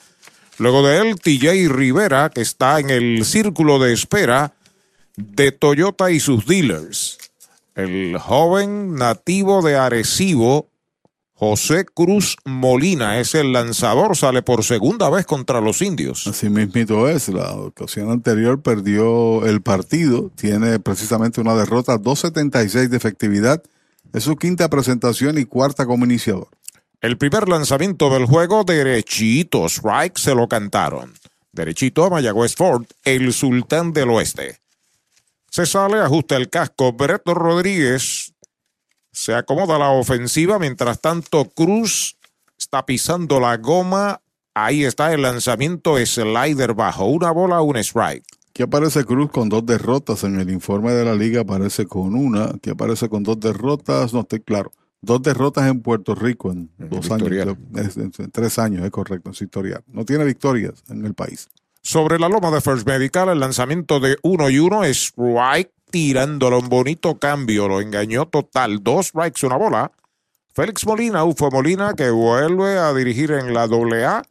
Luego 0.57 0.85
de 0.85 0.97
él, 0.97 1.15
TJ 1.21 1.69
Rivera, 1.69 2.29
que 2.29 2.41
está 2.41 2.79
en 2.81 2.89
el 2.89 3.23
círculo 3.23 3.79
de 3.79 3.93
espera 3.93 4.55
de 5.15 5.53
Toyota 5.53 6.11
y 6.11 6.19
sus 6.19 6.45
dealers. 6.45 7.17
El 7.75 8.17
joven 8.17 8.95
nativo 8.95 9.61
de 9.61 9.77
Arecibo, 9.77 10.67
José 11.39 11.85
Cruz 11.85 12.35
Molina, 12.45 13.19
es 13.19 13.35
el 13.35 13.53
lanzador, 13.53 14.17
sale 14.17 14.41
por 14.41 14.63
segunda 14.63 15.07
vez 15.11 15.27
contra 15.27 15.61
los 15.61 15.83
indios. 15.83 16.25
Así 16.25 16.49
mismito 16.49 17.07
es, 17.07 17.29
la 17.29 17.53
ocasión 17.53 18.09
anterior 18.09 18.63
perdió 18.63 19.45
el 19.45 19.61
partido, 19.61 20.31
tiene 20.35 20.79
precisamente 20.79 21.39
una 21.39 21.53
derrota, 21.53 21.99
2.76 21.99 22.87
de 22.87 22.97
efectividad, 22.97 23.61
es 24.13 24.23
su 24.23 24.35
quinta 24.35 24.67
presentación 24.67 25.37
y 25.37 25.45
cuarta 25.45 25.85
como 25.85 26.05
iniciador. 26.05 26.47
El 27.01 27.19
primer 27.19 27.47
lanzamiento 27.47 28.09
del 28.09 28.25
juego, 28.25 28.63
derechito, 28.63 29.67
strike, 29.67 30.17
se 30.17 30.33
lo 30.33 30.47
cantaron. 30.47 31.13
Derechito 31.51 32.03
a 32.03 32.09
Mayagüez 32.09 32.55
Ford, 32.55 32.85
el 33.03 33.31
sultán 33.31 33.93
del 33.93 34.09
oeste. 34.09 34.57
Se 35.51 35.67
sale, 35.67 35.99
ajusta 35.99 36.35
el 36.35 36.49
casco. 36.49 36.93
Brett 36.93 37.27
Rodríguez 37.27 38.33
se 39.17 39.33
acomoda 39.33 39.79
la 39.79 39.89
ofensiva. 39.89 40.59
Mientras 40.59 41.01
tanto, 41.01 41.45
Cruz 41.45 42.17
está 42.55 42.85
pisando 42.85 43.39
la 43.39 43.57
goma. 43.57 44.21
Ahí 44.53 44.83
está 44.83 45.11
el 45.11 45.23
lanzamiento 45.23 45.97
slider 45.97 46.75
bajo. 46.75 47.05
Una 47.05 47.31
bola, 47.31 47.61
un 47.61 47.77
strike. 47.77 48.23
Aquí 48.49 48.61
aparece 48.61 49.05
Cruz 49.05 49.31
con 49.31 49.49
dos 49.49 49.65
derrotas. 49.65 50.23
En 50.23 50.39
el 50.39 50.51
informe 50.51 50.91
de 50.91 51.03
la 51.03 51.15
liga 51.15 51.41
aparece 51.41 51.87
con 51.87 52.13
una. 52.13 52.45
Aquí 52.45 52.69
aparece 52.69 53.09
con 53.09 53.23
dos 53.23 53.39
derrotas. 53.39 54.13
No 54.13 54.19
estoy 54.19 54.41
claro. 54.41 54.71
Dos 55.01 55.23
derrotas 55.23 55.67
en 55.67 55.81
Puerto 55.81 56.13
Rico 56.13 56.51
en, 56.51 56.69
dos 56.77 57.09
años. 57.09 57.57
En, 57.75 58.31
tres 58.31 58.59
años, 58.59 58.85
es 58.85 58.91
correcto, 58.91 59.31
en 59.31 59.33
su 59.33 59.45
historial. 59.45 59.83
No 59.87 60.05
tiene 60.05 60.25
victorias 60.25 60.83
en 60.89 61.03
el 61.05 61.15
país. 61.15 61.49
Sobre 61.81 62.19
la 62.19 62.29
loma 62.29 62.51
de 62.51 62.61
First 62.61 62.85
Medical, 62.85 63.29
el 63.29 63.39
lanzamiento 63.39 63.99
de 63.99 64.17
uno 64.21 64.49
y 64.51 64.59
uno, 64.59 64.83
strike 64.83 65.71
tirándolo 65.89 66.59
un 66.59 66.69
bonito 66.69 67.17
cambio, 67.17 67.67
lo 67.67 67.81
engañó 67.81 68.27
total. 68.27 68.83
Dos 68.83 69.07
strikes, 69.07 69.45
una 69.45 69.57
bola. 69.57 69.91
Félix 70.53 70.85
Molina, 70.85 71.23
Ufo 71.23 71.51
Molina, 71.51 71.93
que 71.93 72.09
vuelve 72.09 72.77
a 72.77 72.93
dirigir 72.93 73.31
en 73.31 73.53
la 73.53 73.63
AA. 73.63 74.23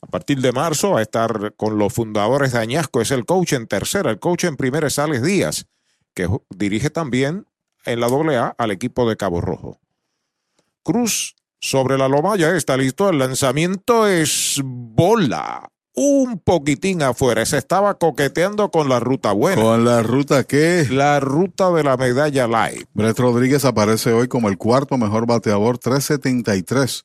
A 0.00 0.06
partir 0.08 0.40
de 0.40 0.50
marzo 0.50 0.90
va 0.92 0.98
a 0.98 1.02
estar 1.02 1.54
con 1.56 1.78
los 1.78 1.92
fundadores 1.92 2.52
de 2.52 2.58
Añasco, 2.58 3.00
es 3.00 3.12
el 3.12 3.24
coach 3.24 3.52
en 3.52 3.68
tercera, 3.68 4.10
el 4.10 4.18
coach 4.18 4.44
en 4.44 4.56
primera 4.56 4.88
es 4.88 4.98
Alex 4.98 5.22
Díaz, 5.22 5.66
que 6.12 6.28
dirige 6.50 6.90
también 6.90 7.46
en 7.84 8.00
la 8.00 8.08
AA 8.08 8.54
al 8.58 8.72
equipo 8.72 9.08
de 9.08 9.16
Cabo 9.16 9.40
Rojo. 9.40 9.78
Cruz 10.82 11.36
sobre 11.60 11.96
la 11.96 12.08
loma 12.08 12.36
ya 12.36 12.50
está 12.56 12.76
listo, 12.76 13.08
el 13.08 13.18
lanzamiento 13.18 14.08
es 14.08 14.60
bola 14.64 15.70
un 15.94 16.38
poquitín 16.38 17.02
afuera. 17.02 17.44
Se 17.46 17.58
estaba 17.58 17.98
coqueteando 17.98 18.70
con 18.70 18.88
la 18.88 19.00
ruta 19.00 19.32
buena. 19.32 19.60
¿Con 19.60 19.84
la 19.84 20.02
ruta 20.02 20.44
qué? 20.44 20.86
La 20.90 21.20
ruta 21.20 21.70
de 21.72 21.84
la 21.84 21.96
medalla 21.96 22.46
light. 22.46 22.88
Brett 22.94 23.18
Rodríguez 23.18 23.64
aparece 23.64 24.12
hoy 24.12 24.28
como 24.28 24.48
el 24.48 24.58
cuarto 24.58 24.96
mejor 24.98 25.26
bateador, 25.26 25.78
373. 25.78 27.04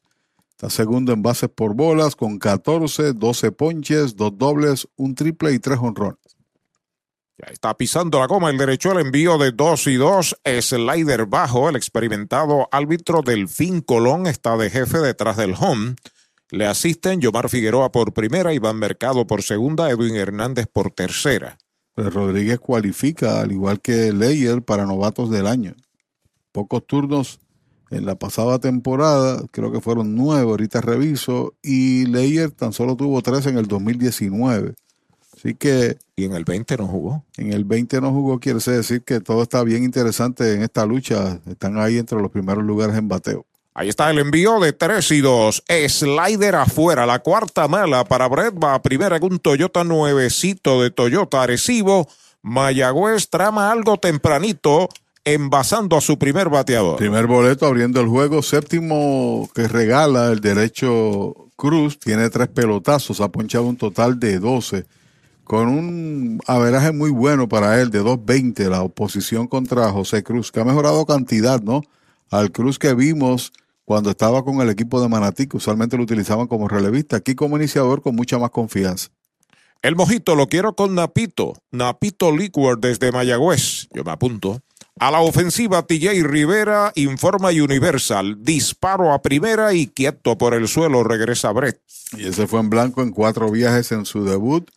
Está 0.52 0.70
segundo 0.70 1.14
en 1.14 1.22
bases 1.22 1.50
por 1.50 1.76
bolas 1.76 2.16
con 2.16 2.40
14, 2.40 3.14
12 3.14 3.52
ponches, 3.52 4.16
dos 4.16 4.36
dobles, 4.38 4.88
un 4.96 5.14
triple 5.14 5.54
y 5.54 5.60
tres 5.60 5.78
honrones. 5.80 6.18
Ya 7.38 7.52
está 7.52 7.78
pisando 7.78 8.20
la 8.20 8.26
goma 8.26 8.50
el 8.50 8.58
derecho, 8.58 8.92
el 8.92 9.06
envío 9.06 9.38
de 9.38 9.52
2 9.52 9.88
y 9.88 9.96
2, 9.98 10.38
slider 10.62 11.28
bajo. 11.28 11.70
El 11.70 11.76
experimentado 11.76 12.68
árbitro 12.72 13.22
Delfín 13.22 13.82
Colón 13.82 14.26
está 14.26 14.58
de 14.58 14.72
jefe 14.72 14.98
detrás 14.98 15.38
del 15.38 15.54
home. 15.54 15.94
Le 16.50 16.66
asisten 16.66 17.20
Yomar 17.20 17.50
Figueroa 17.50 17.92
por 17.92 18.14
primera, 18.14 18.54
Iván 18.54 18.78
Mercado 18.78 19.28
por 19.28 19.44
segunda, 19.44 19.90
Edwin 19.90 20.16
Hernández 20.16 20.68
por 20.72 20.92
tercera. 20.92 21.58
Pues 21.94 22.14
Rodríguez 22.14 22.60
cualifica, 22.60 23.42
al 23.42 23.52
igual 23.52 23.82
que 23.82 24.14
Leyer, 24.14 24.62
para 24.62 24.86
novatos 24.86 25.30
del 25.30 25.46
año. 25.46 25.76
Pocos 26.54 26.88
turnos 26.88 27.40
en 27.90 28.06
la 28.06 28.16
pasada 28.16 28.60
temporada, 28.60 29.44
creo 29.52 29.74
que 29.74 29.82
fueron 29.82 30.16
nueve, 30.16 30.50
ahorita 30.50 30.80
reviso, 30.80 31.54
y 31.62 32.06
Leyer 32.06 32.52
tan 32.52 32.72
solo 32.72 32.96
tuvo 32.96 33.22
tres 33.22 33.46
en 33.46 33.58
el 33.58 33.68
2019. 33.68 34.74
Así 35.36 35.54
que... 35.54 35.98
¿Y 36.16 36.24
en 36.24 36.34
el 36.34 36.46
20 36.46 36.78
no 36.78 36.88
jugó? 36.88 37.26
En 37.36 37.52
el 37.52 37.64
20 37.66 38.02
no 38.02 38.12
jugó, 38.12 38.40
quiere 38.40 38.60
decir 38.60 39.04
que 39.04 39.20
todo 39.20 39.44
está 39.44 39.64
bien 39.64 39.84
interesante 39.84 40.54
en 40.54 40.64
esta 40.64 40.86
lucha. 40.86 41.40
Están 41.46 41.78
ahí 41.78 41.98
entre 41.98 42.20
los 42.20 42.32
primeros 42.32 42.64
lugares 42.64 42.96
en 42.96 43.08
bateo. 43.08 43.46
Ahí 43.80 43.90
está 43.90 44.10
el 44.10 44.18
envío 44.18 44.60
de 44.60 44.74
3 44.74 45.12
y 45.12 45.22
2. 45.22 45.66
Slider 45.88 46.56
afuera. 46.56 47.06
La 47.06 47.20
cuarta 47.20 47.68
mala 47.68 48.06
para 48.06 48.28
Brett 48.28 48.56
va 48.56 48.82
primera 48.82 49.20
con 49.20 49.34
un 49.34 49.40
Toyota 49.40 49.84
nuevecito 49.84 50.82
de 50.82 50.90
Toyota 50.90 51.44
Arecibo. 51.44 52.08
Mayagüez 52.42 53.30
trama 53.30 53.72
algo 53.72 53.98
tempranito 53.98 54.90
envasando 55.24 55.96
a 55.96 56.02
su 56.02 56.18
primer 56.18 56.50
bateador. 56.50 56.98
Primer 56.98 57.28
boleto 57.28 57.68
abriendo 57.68 58.02
el 58.02 58.08
juego. 58.08 58.42
Séptimo 58.42 59.48
que 59.54 59.68
regala 59.68 60.32
el 60.32 60.40
derecho 60.40 61.36
Cruz. 61.56 62.00
Tiene 62.00 62.32
tres 62.32 62.48
pelotazos. 62.48 63.22
Ha 63.22 63.32
ponchado 63.32 63.66
un 63.66 63.78
total 63.78 64.20
de 64.20 64.40
12. 64.40 64.88
Con 65.44 65.68
un 65.68 66.42
averaje 66.48 66.94
muy 66.94 67.12
bueno 67.12 67.48
para 67.48 67.80
él 67.80 67.92
de 67.92 68.02
2.20. 68.02 68.70
La 68.70 68.82
oposición 68.82 69.46
contra 69.46 69.92
José 69.92 70.24
Cruz. 70.24 70.52
Que 70.52 70.62
ha 70.62 70.66
mejorado 70.66 71.06
cantidad, 71.06 71.62
¿no? 71.62 71.84
Al 72.32 72.52
Cruz 72.52 72.80
que 72.80 72.96
vimos 72.96 73.54
cuando 73.88 74.10
estaba 74.10 74.44
con 74.44 74.60
el 74.60 74.70
equipo 74.70 75.00
de 75.00 75.08
Manatí, 75.08 75.48
que 75.48 75.56
usualmente 75.56 75.96
lo 75.96 76.04
utilizaban 76.04 76.48
como 76.48 76.68
relevista, 76.68 77.16
aquí 77.16 77.36
como 77.36 77.56
iniciador 77.56 78.02
con 78.02 78.18
mucha 78.18 78.38
más 78.38 78.50
confianza. 78.50 79.08
El 79.82 79.96
mojito 79.96 80.36
lo 80.36 80.48
quiero 80.48 80.76
con 80.76 80.94
Napito, 80.94 81.54
Napito 81.72 82.36
Liquor 82.36 82.82
desde 82.82 83.14
Mayagüez, 83.14 83.88
yo 83.94 84.04
me 84.04 84.12
apunto. 84.12 84.60
A 85.00 85.10
la 85.10 85.22
ofensiva, 85.22 85.84
TJ 85.84 86.22
Rivera 86.24 86.92
informa 86.96 87.48
Universal. 87.48 88.44
Disparo 88.44 89.14
a 89.14 89.22
primera 89.22 89.74
y 89.74 89.88
quieto 89.88 90.38
por 90.38 90.54
el 90.54 90.68
suelo 90.68 91.06
regresa 91.06 91.54
Brett. 91.54 91.80
Y 92.18 92.28
ese 92.28 92.46
fue 92.46 92.60
en 92.60 92.70
blanco 92.70 93.02
en 93.02 93.12
cuatro 93.12 93.50
viajes 93.50 93.94
en 93.94 94.04
su 94.04 94.26
debut. 94.26 94.70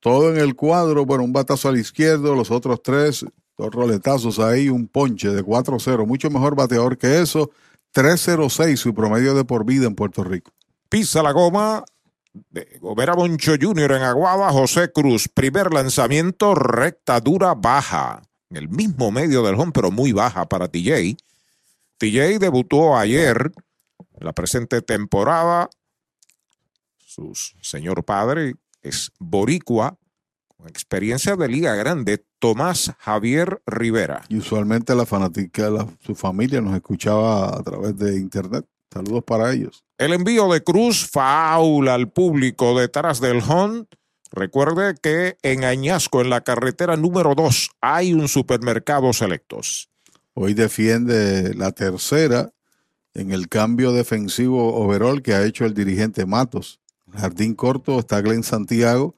Todo 0.00 0.32
en 0.32 0.38
el 0.38 0.56
cuadro, 0.56 1.06
bueno, 1.06 1.22
un 1.22 1.32
batazo 1.32 1.68
al 1.68 1.78
izquierdo, 1.78 2.34
los 2.34 2.50
otros 2.50 2.82
tres, 2.82 3.24
dos 3.56 3.70
roletazos 3.70 4.40
ahí, 4.40 4.68
un 4.68 4.88
ponche 4.88 5.28
de 5.28 5.44
4-0. 5.44 6.04
Mucho 6.04 6.30
mejor 6.30 6.56
bateador 6.56 6.98
que 6.98 7.20
eso. 7.20 7.52
306 7.96 8.78
su 8.78 8.94
promedio 8.94 9.32
de 9.32 9.46
por 9.46 9.64
vida 9.64 9.86
en 9.86 9.94
Puerto 9.94 10.22
Rico. 10.22 10.52
Pisa 10.90 11.22
la 11.22 11.32
goma 11.32 11.82
de 12.50 12.76
Gobera 12.78 13.14
Boncho 13.14 13.54
Jr. 13.58 13.92
en 13.92 14.02
Aguada, 14.02 14.50
José 14.50 14.92
Cruz. 14.92 15.28
Primer 15.28 15.72
lanzamiento, 15.72 16.54
recta 16.54 17.18
dura 17.20 17.54
baja. 17.54 18.20
En 18.50 18.58
el 18.58 18.68
mismo 18.68 19.10
medio 19.10 19.42
del 19.42 19.54
home, 19.54 19.72
pero 19.72 19.90
muy 19.90 20.12
baja 20.12 20.46
para 20.46 20.68
TJ. 20.68 21.16
TJ 21.96 22.38
debutó 22.38 22.98
ayer 22.98 23.50
en 23.98 24.26
la 24.26 24.34
presente 24.34 24.82
temporada. 24.82 25.70
Su 26.98 27.32
señor 27.62 28.04
padre 28.04 28.56
es 28.82 29.10
Boricua, 29.18 29.96
experiencia 30.66 31.36
de 31.36 31.48
Liga 31.48 31.74
Grande, 31.74 32.24
Tomás 32.38 32.92
Javier 32.98 33.62
Rivera. 33.66 34.22
Y 34.28 34.38
usualmente 34.38 34.94
la 34.94 35.06
fanática, 35.06 35.70
la, 35.70 35.86
su 36.00 36.14
familia 36.14 36.60
nos 36.60 36.74
escuchaba 36.74 37.56
a 37.56 37.62
través 37.62 37.96
de 37.96 38.16
internet. 38.16 38.66
Saludos 38.92 39.24
para 39.24 39.52
ellos. 39.52 39.84
El 39.98 40.12
envío 40.12 40.50
de 40.52 40.62
Cruz 40.62 41.08
faula 41.10 41.94
al 41.94 42.10
público 42.10 42.78
detrás 42.78 43.20
del 43.20 43.38
Hunt. 43.38 43.88
Recuerde 44.32 44.94
que 45.00 45.36
en 45.42 45.64
Añasco, 45.64 46.20
en 46.20 46.30
la 46.30 46.42
carretera 46.42 46.96
número 46.96 47.34
2, 47.34 47.70
hay 47.80 48.12
un 48.12 48.28
supermercado 48.28 49.12
selectos. 49.12 49.90
Hoy 50.34 50.54
defiende 50.54 51.54
la 51.54 51.72
tercera 51.72 52.52
en 53.14 53.32
el 53.32 53.48
cambio 53.48 53.92
defensivo 53.92 54.74
overall 54.74 55.22
que 55.22 55.34
ha 55.34 55.44
hecho 55.44 55.64
el 55.64 55.72
dirigente 55.72 56.26
Matos. 56.26 56.80
Jardín 57.12 57.54
corto 57.54 57.98
está 57.98 58.20
Glenn 58.20 58.42
Santiago 58.42 59.16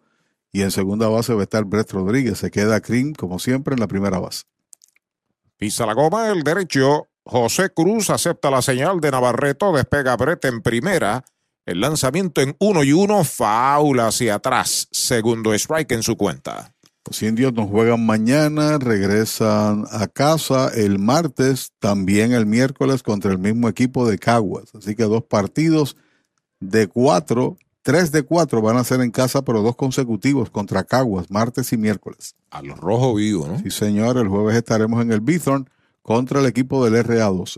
y 0.53 0.63
en 0.63 0.71
segunda 0.71 1.09
base 1.09 1.35
va 1.35 1.41
a 1.41 1.45
estar 1.45 1.65
Brett 1.65 1.91
Rodríguez. 1.93 2.39
Se 2.39 2.51
queda 2.51 2.81
Cream, 2.81 3.13
como 3.13 3.39
siempre, 3.39 3.75
en 3.75 3.81
la 3.81 3.89
primera 3.89 4.19
base. 4.19 4.45
Pisa 5.57 5.87
la 5.87 5.95
goma 5.95 6.29
el 6.31 6.43
derecho. 6.43 7.09
José 7.25 7.71
Cruz 7.71 8.11
acepta 8.11 8.51
la 8.51 8.63
señal 8.63 9.01
de 9.01 9.11
Navarreto. 9.11 9.73
Despega 9.73 10.17
Brett 10.17 10.45
en 10.47 10.63
primera. 10.63 11.25
El 11.67 11.81
lanzamiento 11.81 12.41
en 12.41 12.57
uno 12.61 12.83
y 12.83 12.93
uno. 12.93 13.25
Faula 13.25 14.07
hacia 14.07 14.37
atrás. 14.37 14.89
Segundo 14.91 15.53
strike 15.53 15.93
en 15.93 16.03
su 16.03 16.17
cuenta. 16.17 16.73
Los 17.09 17.23
indios 17.23 17.55
nos 17.55 17.71
juegan 17.71 18.05
mañana, 18.05 18.77
regresan 18.79 19.87
a 19.91 20.09
casa 20.09 20.69
el 20.75 20.99
martes, 20.99 21.73
también 21.79 22.33
el 22.33 22.45
miércoles 22.45 23.03
contra 23.03 23.33
el 23.33 23.39
mismo 23.39 23.69
equipo 23.69 24.07
de 24.07 24.19
Caguas. 24.19 24.75
Así 24.75 24.95
que 24.95 25.05
dos 25.05 25.25
partidos 25.25 25.97
de 26.61 26.87
cuatro 26.87 27.57
Tres 27.89 28.13
de 28.13 28.23
cuatro 28.23 28.61
van 28.61 28.77
a 28.77 28.85
ser 28.85 29.01
en 29.01 29.11
casa, 29.11 29.41
pero 29.41 29.63
dos 29.63 29.75
consecutivos 29.75 30.51
contra 30.51 30.85
Caguas, 30.85 31.31
martes 31.31 31.73
y 31.73 31.79
miércoles. 31.79 32.35
A 32.51 32.61
los 32.61 32.79
rojos 32.79 33.17
vivos, 33.17 33.49
¿no? 33.49 33.59
Sí, 33.61 33.71
señor. 33.71 34.19
El 34.19 34.29
jueves 34.29 34.57
estaremos 34.57 35.01
en 35.01 35.11
el 35.11 35.23
Bithorn 35.23 35.71
contra 36.03 36.41
el 36.41 36.45
equipo 36.45 36.85
del 36.85 37.03
RA12. 37.03 37.57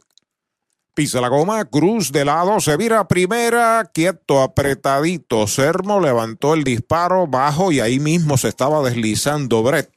Pisa 0.95 1.21
la 1.21 1.27
goma, 1.27 1.65
Cruz 1.65 2.13
de 2.13 2.25
lado, 2.25 2.61
se 2.61 2.77
vira 2.77 3.09
primera, 3.09 3.91
quieto, 3.93 4.41
apretadito. 4.41 5.49
Sermo 5.49 5.99
levantó 5.99 6.55
el 6.55 6.63
disparo 6.63 7.27
bajo 7.27 7.73
y 7.73 7.81
ahí 7.81 7.99
mismo 7.99 8.39
se 8.39 8.47
estaba 8.47 8.89
deslizando 8.89 9.65
Brett. 9.65 9.91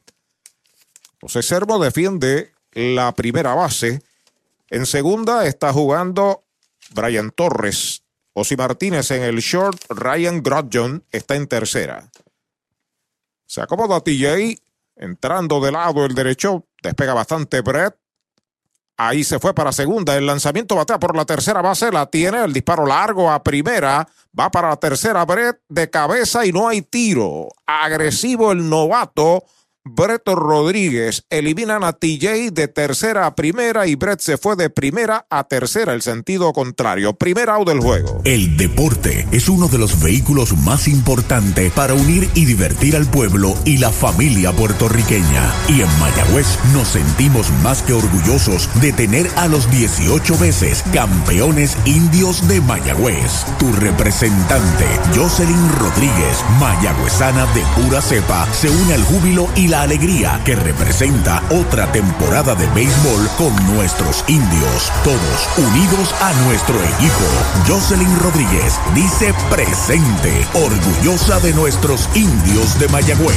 José 1.20 1.44
Sermo 1.44 1.78
defiende 1.78 2.50
la 2.72 3.12
primera 3.12 3.54
base. 3.54 4.02
En 4.68 4.84
segunda 4.86 5.46
está 5.46 5.72
jugando 5.72 6.42
Brian 6.92 7.30
Torres. 7.30 8.03
Osi 8.34 8.56
Martínez 8.56 9.10
en 9.12 9.22
el 9.22 9.38
short. 9.38 9.80
Ryan 9.88 10.42
Grodjon 10.42 11.04
está 11.10 11.36
en 11.36 11.46
tercera. 11.46 12.10
Se 13.46 13.62
acomoda 13.62 14.00
TJ. 14.00 14.58
Entrando 14.96 15.60
de 15.60 15.72
lado 15.72 16.04
el 16.04 16.14
derecho. 16.14 16.66
Despega 16.82 17.14
bastante 17.14 17.60
Brett. 17.60 17.96
Ahí 18.96 19.24
se 19.24 19.38
fue 19.38 19.54
para 19.54 19.72
segunda. 19.72 20.16
El 20.16 20.26
lanzamiento 20.26 20.74
batea 20.76 20.98
por 20.98 21.16
la 21.16 21.24
tercera 21.24 21.62
base. 21.62 21.92
La 21.92 22.06
tiene. 22.06 22.44
El 22.44 22.52
disparo 22.52 22.84
largo 22.84 23.30
a 23.30 23.42
primera. 23.42 24.06
Va 24.38 24.50
para 24.50 24.68
la 24.68 24.76
tercera. 24.76 25.24
Brett 25.24 25.60
de 25.68 25.88
cabeza 25.88 26.44
y 26.44 26.52
no 26.52 26.68
hay 26.68 26.82
tiro. 26.82 27.48
Agresivo 27.66 28.50
el 28.50 28.68
novato. 28.68 29.44
Brett 29.86 30.26
Rodríguez 30.26 31.26
eliminan 31.28 31.84
a 31.84 31.92
TJ 31.92 32.52
de 32.52 32.68
tercera 32.68 33.26
a 33.26 33.34
primera 33.34 33.86
y 33.86 33.96
Brett 33.96 34.18
se 34.18 34.38
fue 34.38 34.56
de 34.56 34.70
primera 34.70 35.26
a 35.28 35.44
tercera, 35.44 35.92
el 35.92 36.00
sentido 36.00 36.54
contrario. 36.54 37.12
Primer 37.12 37.50
out 37.50 37.68
del 37.68 37.80
juego. 37.80 38.22
El 38.24 38.56
deporte 38.56 39.26
es 39.30 39.50
uno 39.50 39.68
de 39.68 39.76
los 39.76 40.02
vehículos 40.02 40.56
más 40.56 40.88
importantes 40.88 41.70
para 41.72 41.92
unir 41.92 42.30
y 42.34 42.46
divertir 42.46 42.96
al 42.96 43.04
pueblo 43.10 43.54
y 43.66 43.76
la 43.76 43.90
familia 43.90 44.52
puertorriqueña. 44.52 45.52
Y 45.68 45.82
en 45.82 45.98
Mayagüez 46.00 46.46
nos 46.72 46.88
sentimos 46.88 47.50
más 47.62 47.82
que 47.82 47.92
orgullosos 47.92 48.70
de 48.80 48.90
tener 48.94 49.28
a 49.36 49.48
los 49.48 49.70
18 49.70 50.38
veces 50.38 50.82
campeones 50.94 51.76
indios 51.84 52.48
de 52.48 52.62
Mayagüez. 52.62 53.44
Tu 53.58 53.70
representante, 53.72 54.86
Jocelyn 55.14 55.72
Rodríguez, 55.78 56.42
mayagüezana 56.58 57.44
de 57.52 57.62
pura 57.82 58.00
cepa, 58.00 58.50
se 58.54 58.70
une 58.70 58.94
al 58.94 59.04
júbilo 59.04 59.46
y 59.54 59.68
la 59.68 59.73
alegría 59.82 60.40
que 60.44 60.56
representa 60.56 61.42
otra 61.50 61.90
temporada 61.92 62.54
de 62.54 62.66
béisbol 62.68 63.28
con 63.36 63.74
nuestros 63.74 64.24
indios, 64.28 64.92
todos 65.02 65.48
unidos 65.58 66.14
a 66.20 66.32
nuestro 66.44 66.76
equipo. 66.76 67.24
Jocelyn 67.66 68.18
Rodríguez 68.20 68.78
dice 68.94 69.34
presente, 69.50 70.46
orgullosa 70.54 71.40
de 71.40 71.52
nuestros 71.54 72.08
indios 72.14 72.78
de 72.78 72.88
Mayagüez. 72.88 73.34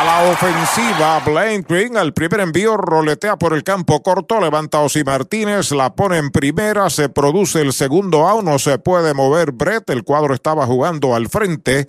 A 0.00 0.04
la 0.04 0.30
ofensiva, 0.30 1.20
Blaine 1.26 1.64
Green 1.68 1.96
al 1.96 2.14
primer 2.14 2.40
envío 2.40 2.76
roletea 2.76 3.36
por 3.36 3.52
el 3.52 3.62
campo 3.62 4.02
corto, 4.02 4.40
levanta 4.40 4.80
Osi 4.80 5.04
Martínez, 5.04 5.72
la 5.72 5.94
pone 5.94 6.16
en 6.16 6.30
primera, 6.30 6.88
se 6.88 7.08
produce 7.10 7.60
el 7.60 7.72
segundo 7.72 8.26
out, 8.26 8.42
no 8.42 8.58
se 8.58 8.78
puede 8.78 9.12
mover 9.12 9.52
Brett, 9.52 9.90
el 9.90 10.04
cuadro 10.04 10.32
estaba 10.32 10.64
jugando 10.64 11.14
al 11.14 11.28
frente, 11.28 11.88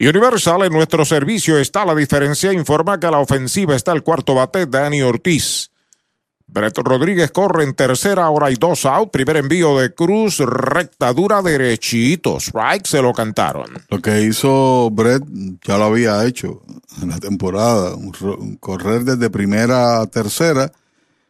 Universal 0.00 0.62
en 0.62 0.72
nuestro 0.72 1.04
servicio 1.04 1.58
está 1.58 1.84
la 1.84 1.94
diferencia. 1.94 2.52
Informa 2.54 2.98
que 2.98 3.06
a 3.06 3.10
la 3.10 3.18
ofensiva 3.18 3.76
está 3.76 3.92
el 3.92 4.02
cuarto 4.02 4.34
bate, 4.34 4.64
Dani 4.64 5.02
Ortiz. 5.02 5.70
Brett 6.46 6.78
Rodríguez 6.78 7.30
corre 7.30 7.62
en 7.64 7.74
tercera, 7.74 8.24
ahora 8.24 8.46
hay 8.46 8.56
dos 8.56 8.84
out. 8.86 9.10
Primer 9.10 9.36
envío 9.36 9.78
de 9.78 9.94
Cruz, 9.94 10.38
recta 10.38 11.12
dura, 11.12 11.42
derechito. 11.42 12.38
Strike 12.38 12.86
se 12.86 13.02
lo 13.02 13.12
cantaron. 13.12 13.66
Lo 13.88 14.00
que 14.00 14.22
hizo 14.22 14.90
Brett 14.90 15.22
ya 15.62 15.78
lo 15.78 15.84
había 15.84 16.24
hecho 16.24 16.62
en 17.02 17.10
la 17.10 17.18
temporada. 17.18 17.94
Correr 18.58 19.04
desde 19.04 19.30
primera 19.30 20.00
a 20.00 20.06
tercera, 20.06 20.72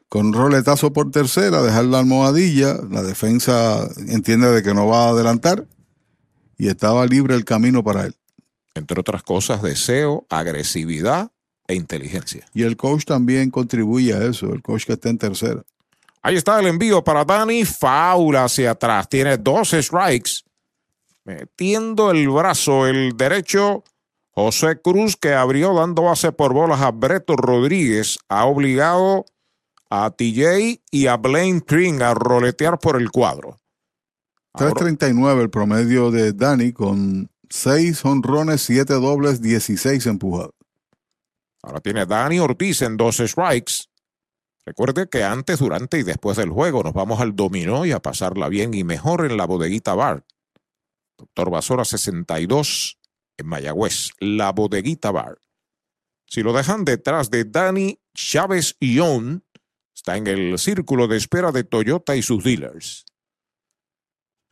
con 0.09 0.33
roletazo 0.33 0.93
por 0.93 1.11
tercera, 1.11 1.61
dejar 1.61 1.87
la 1.87 1.99
almohadilla. 1.99 2.79
La 2.89 3.03
defensa 3.03 3.89
entiende 4.09 4.51
de 4.51 4.63
que 4.63 4.75
no 4.75 4.87
va 4.87 5.07
a 5.07 5.11
adelantar 5.11 5.67
y 6.57 6.69
estaba 6.69 7.05
libre 7.05 7.35
el 7.35 7.45
camino 7.45 7.85
para 7.85 8.07
él. 8.07 8.15
Entre 8.75 9.01
otras 9.01 9.23
cosas, 9.23 9.63
deseo, 9.63 10.27
agresividad 10.29 11.31
e 11.67 11.75
inteligencia. 11.75 12.47
Y 12.55 12.63
el 12.63 12.77
coach 12.77 13.05
también 13.05 13.51
contribuye 13.51 14.15
a 14.15 14.25
eso, 14.25 14.53
el 14.53 14.63
coach 14.63 14.85
que 14.87 14.93
está 14.95 15.09
en 15.09 15.19
tercera. 15.19 15.63
Ahí 16.23 16.37
está 16.37 16.61
el 16.61 16.67
envío 16.67 17.03
para 17.03 17.25
Dani, 17.25 17.65
faula 17.65 18.45
hacia 18.45 18.73
atrás, 18.73 19.09
tiene 19.09 19.39
dos 19.39 19.71
strikes, 19.71 20.43
metiendo 21.25 22.11
el 22.11 22.29
brazo, 22.29 22.87
el 22.87 23.17
derecho, 23.17 23.85
José 24.33 24.81
Cruz 24.81 25.17
que 25.17 25.35
abrió 25.35 25.75
dando 25.75 26.03
base 26.03 26.33
por 26.33 26.53
bolas 26.53 26.81
a 26.81 26.91
Breto 26.91 27.37
Rodríguez, 27.37 28.19
ha 28.29 28.45
obligado 28.45 29.25
a 29.91 30.11
TJ 30.11 30.83
y 30.91 31.07
a 31.07 31.17
Blaine 31.17 31.63
Green 31.67 32.03
a 32.03 32.15
roletear 32.15 32.79
por 32.79 33.01
el 33.01 33.11
cuadro. 33.11 33.61
3.39 34.55 35.43
el 35.43 35.51
promedio 35.51 36.11
de 36.11 36.33
Dani 36.33 36.73
con 36.73 37.31
6 37.51 38.05
honrones, 38.05 38.63
7 38.63 38.95
dobles, 38.95 39.43
16 39.43 40.07
empujados. 40.07 40.55
Ahora 41.63 41.81
tiene 41.81 42.07
Dani 42.07 42.39
Ortiz 42.39 42.81
en 42.83 42.97
dos 42.97 43.17
strikes. 43.19 43.85
Recuerde 44.65 45.09
que 45.09 45.25
antes, 45.25 45.59
durante 45.59 45.99
y 45.99 46.05
después 46.05 46.37
del 46.37 46.51
juego 46.51 46.83
nos 46.83 46.93
vamos 46.93 47.21
al 47.21 47.35
dominó 47.35 47.85
y 47.85 47.93
a 47.93 48.01
pasarla 48.01 48.49
bien 48.49 48.73
y 48.73 48.85
mejor 48.85 49.27
en 49.27 49.37
la 49.37 49.47
bodeguita 49.47 49.95
bar. 49.95 50.25
Doctor 51.19 51.51
Basora 51.51 51.85
62 51.85 52.99
en 53.37 53.47
Mayagüez, 53.47 54.11
la 54.21 54.53
bodeguita 54.53 55.11
bar. 55.11 55.39
Si 56.27 56.43
lo 56.43 56.53
dejan 56.53 56.85
detrás 56.85 57.31
de 57.31 57.45
Dani 57.45 57.99
Chávez 58.15 58.77
Ion, 58.81 59.45
está 59.95 60.17
en 60.17 60.29
el 60.29 60.59
círculo 60.59 61.09
de 61.09 61.17
espera 61.17 61.51
de 61.51 61.65
Toyota 61.65 62.15
y 62.15 62.23
sus 62.23 62.45
dealers. 62.45 63.05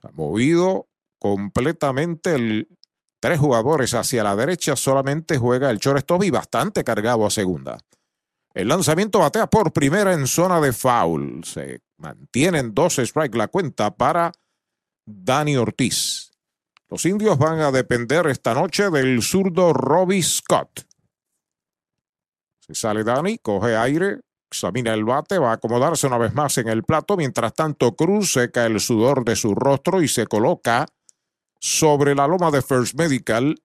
Ha 0.03 0.11
movido 0.11 0.89
completamente 1.19 2.35
el 2.35 2.78
tres 3.21 3.39
jugadores 3.39 3.95
hacia 3.95 4.25
la 4.25 4.37
derecha, 4.37 4.77
solamente 4.77 5.39
juega 5.39 5.71
el 5.71 5.79
shortstop 5.79 6.25
y 6.25 6.31
bastante 6.31 6.85
cargado 6.85 7.27
a 7.27 7.31
segunda. 7.31 7.79
El 8.55 8.69
lanzamiento 8.69 9.21
batea 9.21 9.47
por 9.47 9.73
primera 9.73 10.13
en 10.13 10.27
zona 10.27 10.61
de 10.61 10.73
foul. 10.73 11.45
Se 11.45 11.81
mantienen 11.97 12.75
dos 12.75 12.97
strikes 12.97 13.37
la 13.37 13.49
cuenta 13.49 13.95
para 13.95 14.33
Dani 15.05 15.57
Ortiz. 15.57 16.31
Los 16.89 17.05
indios 17.05 17.39
van 17.39 17.61
a 17.61 17.71
depender 17.71 18.27
esta 18.27 18.55
noche 18.55 18.91
del 18.91 19.23
zurdo 19.23 19.73
Robbie 19.73 20.23
Scott. 20.23 20.87
Se 22.61 22.75
sale 22.75 23.05
Dani, 23.05 23.39
coge 23.39 23.77
aire, 23.77 24.21
examina 24.51 24.95
el 24.95 25.05
bate, 25.05 25.39
va 25.39 25.51
a 25.51 25.55
acomodarse 25.55 26.07
una 26.07 26.19
vez 26.19 26.35
más 26.35 26.57
en 26.59 26.69
el 26.69 26.83
plato. 26.83 27.17
Mientras 27.17 27.55
tanto, 27.55 27.95
Cruz 27.95 28.33
seca 28.33 28.67
el 28.67 28.81
sudor 28.81 29.25
de 29.25 29.37
su 29.37 29.55
rostro 29.55 30.03
y 30.03 30.09
se 30.09 30.27
coloca 30.27 30.87
sobre 31.59 32.15
la 32.15 32.27
loma 32.27 32.51
de 32.51 32.63
First 32.63 32.95
Medical 32.95 33.57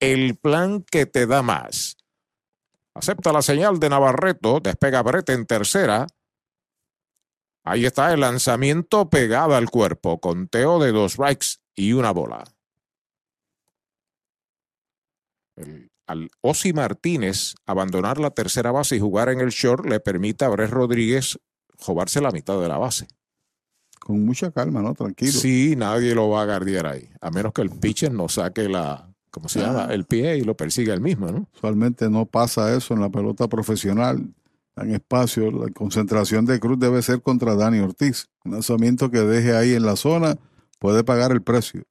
el 0.00 0.36
plan 0.36 0.82
que 0.82 1.06
te 1.06 1.26
da 1.26 1.42
más. 1.42 1.96
Acepta 2.94 3.32
la 3.32 3.42
señal 3.42 3.78
de 3.78 3.90
Navarreto, 3.90 4.60
despega 4.60 5.02
Brete 5.02 5.34
en 5.34 5.46
tercera. 5.46 6.06
Ahí 7.62 7.84
está 7.84 8.12
el 8.12 8.20
lanzamiento 8.20 9.10
pegado 9.10 9.54
al 9.54 9.70
cuerpo, 9.70 10.18
conteo 10.20 10.80
de 10.80 10.92
dos 10.92 11.12
strikes 11.12 11.58
y 11.74 11.92
una 11.92 12.10
bola. 12.10 12.44
Al 16.06 16.30
Osi 16.40 16.72
Martínez 16.72 17.54
abandonar 17.66 18.18
la 18.18 18.30
tercera 18.30 18.72
base 18.72 18.96
y 18.96 19.00
jugar 19.00 19.28
en 19.28 19.40
el 19.40 19.50
short 19.50 19.84
le 19.84 20.00
permite 20.00 20.44
a 20.44 20.48
Brett 20.48 20.70
Rodríguez 20.70 21.38
jobarse 21.78 22.20
la 22.20 22.30
mitad 22.30 22.60
de 22.60 22.68
la 22.68 22.78
base. 22.78 23.06
Con 24.00 24.24
mucha 24.24 24.50
calma, 24.50 24.82
¿no? 24.82 24.94
Tranquilo. 24.94 25.32
Sí, 25.32 25.74
nadie 25.76 26.14
lo 26.14 26.28
va 26.28 26.42
a 26.42 26.46
guardiar 26.46 26.86
ahí, 26.86 27.08
a 27.20 27.30
menos 27.30 27.52
que 27.52 27.62
el 27.62 27.70
pitcher 27.70 28.12
no 28.12 28.28
saque 28.28 28.68
la, 28.68 29.08
¿cómo 29.30 29.48
se 29.48 29.60
llama? 29.60 29.84
El 29.90 30.04
pie 30.04 30.38
y 30.38 30.42
lo 30.42 30.56
persiga 30.56 30.94
el 30.94 31.00
mismo, 31.00 31.30
¿no? 31.30 31.48
Usualmente 31.54 32.08
no 32.10 32.26
pasa 32.26 32.74
eso 32.74 32.94
en 32.94 33.00
la 33.00 33.10
pelota 33.10 33.46
profesional. 33.46 34.26
En 34.76 34.94
espacio, 34.94 35.50
la 35.50 35.70
concentración 35.72 36.46
de 36.46 36.58
Cruz 36.58 36.78
debe 36.78 37.02
ser 37.02 37.20
contra 37.20 37.54
Dani 37.54 37.80
Ortiz. 37.80 38.28
Un 38.44 38.52
lanzamiento 38.52 39.10
que 39.10 39.20
deje 39.20 39.54
ahí 39.54 39.74
en 39.74 39.84
la 39.84 39.96
zona 39.96 40.36
puede 40.78 41.04
pagar 41.04 41.32
el 41.32 41.42
precio. 41.42 41.84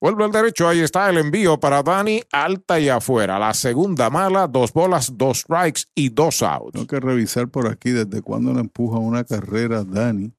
Vuelve 0.00 0.24
al 0.24 0.30
derecho, 0.30 0.68
ahí 0.68 0.78
está 0.78 1.10
el 1.10 1.18
envío 1.18 1.58
para 1.58 1.82
Dani, 1.82 2.22
alta 2.32 2.78
y 2.78 2.88
afuera. 2.88 3.36
La 3.38 3.52
segunda 3.52 4.08
mala, 4.10 4.46
dos 4.46 4.72
bolas, 4.72 5.12
dos 5.16 5.40
strikes 5.40 5.82
y 5.92 6.08
dos 6.08 6.40
outs. 6.42 6.72
Tengo 6.72 6.86
que 6.86 7.00
revisar 7.00 7.48
por 7.48 7.66
aquí 7.66 7.90
desde 7.90 8.22
cuándo 8.22 8.54
le 8.54 8.60
empuja 8.60 8.98
una 8.98 9.24
carrera 9.24 9.82
Dani. 9.82 10.32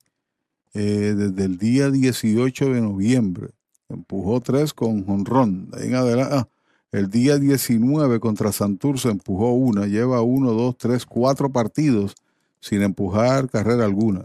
Eh, 0.73 1.15
desde 1.17 1.45
el 1.45 1.58
día 1.58 1.89
18 1.89 2.73
de 2.73 2.82
noviembre. 2.82 3.49
Empujó 3.89 4.39
tres 4.39 4.73
con 4.73 5.03
jonrón. 5.05 5.71
En 5.77 5.95
adelante, 5.95 6.36
ah, 6.36 6.47
el 6.91 7.10
día 7.10 7.38
19 7.38 8.19
contra 8.19 8.51
Santurce 8.51 9.10
empujó 9.10 9.51
una. 9.53 9.88
Lleva 9.88 10.21
uno, 10.21 10.53
dos, 10.53 10.77
tres, 10.77 11.05
cuatro 11.05 11.51
partidos 11.51 12.15
sin 12.60 12.82
empujar 12.82 13.49
carrera 13.49 13.86
alguna. 13.86 14.21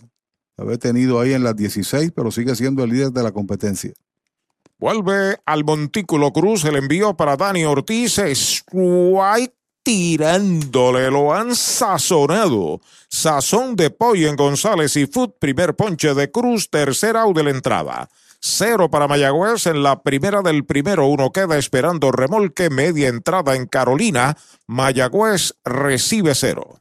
Había 0.57 0.79
tenido 0.79 1.19
ahí 1.19 1.33
en 1.33 1.43
las 1.43 1.57
16, 1.57 2.13
pero 2.15 2.31
sigue 2.31 2.55
siendo 2.55 2.85
el 2.85 2.91
líder 2.91 3.11
de 3.11 3.23
la 3.23 3.33
competencia. 3.33 3.93
Vuelve 4.79 5.39
al 5.47 5.65
Montículo 5.65 6.33
Cruz 6.33 6.65
el 6.65 6.77
envío 6.77 7.17
para 7.17 7.37
Dani 7.37 7.65
Ortiz. 7.65 8.19
Strike 8.19 9.55
tirándole, 9.85 11.11
lo 11.11 11.33
han 11.33 11.55
sazonado. 11.55 12.81
Sazón 13.09 13.77
de 13.77 13.91
pollo 13.91 14.29
en 14.29 14.35
González 14.35 14.97
y 14.97 15.07
Food, 15.07 15.35
primer 15.39 15.77
ponche 15.77 16.15
de 16.15 16.33
Cruz, 16.33 16.69
tercer 16.69 17.17
out 17.17 17.37
de 17.37 17.45
la 17.45 17.51
entrada. 17.51 18.09
Cero 18.41 18.91
para 18.91 19.07
Mayagüez 19.07 19.67
en 19.67 19.83
la 19.83 20.03
primera 20.03 20.43
del 20.43 20.65
primero. 20.65 21.07
Uno 21.07 21.31
queda 21.33 21.57
esperando 21.57 22.11
remolque, 22.11 22.69
media 22.69 23.09
entrada 23.09 23.55
en 23.55 23.67
Carolina. 23.67 24.37
Mayagüez 24.67 25.55
recibe 25.65 26.35
cero. 26.35 26.81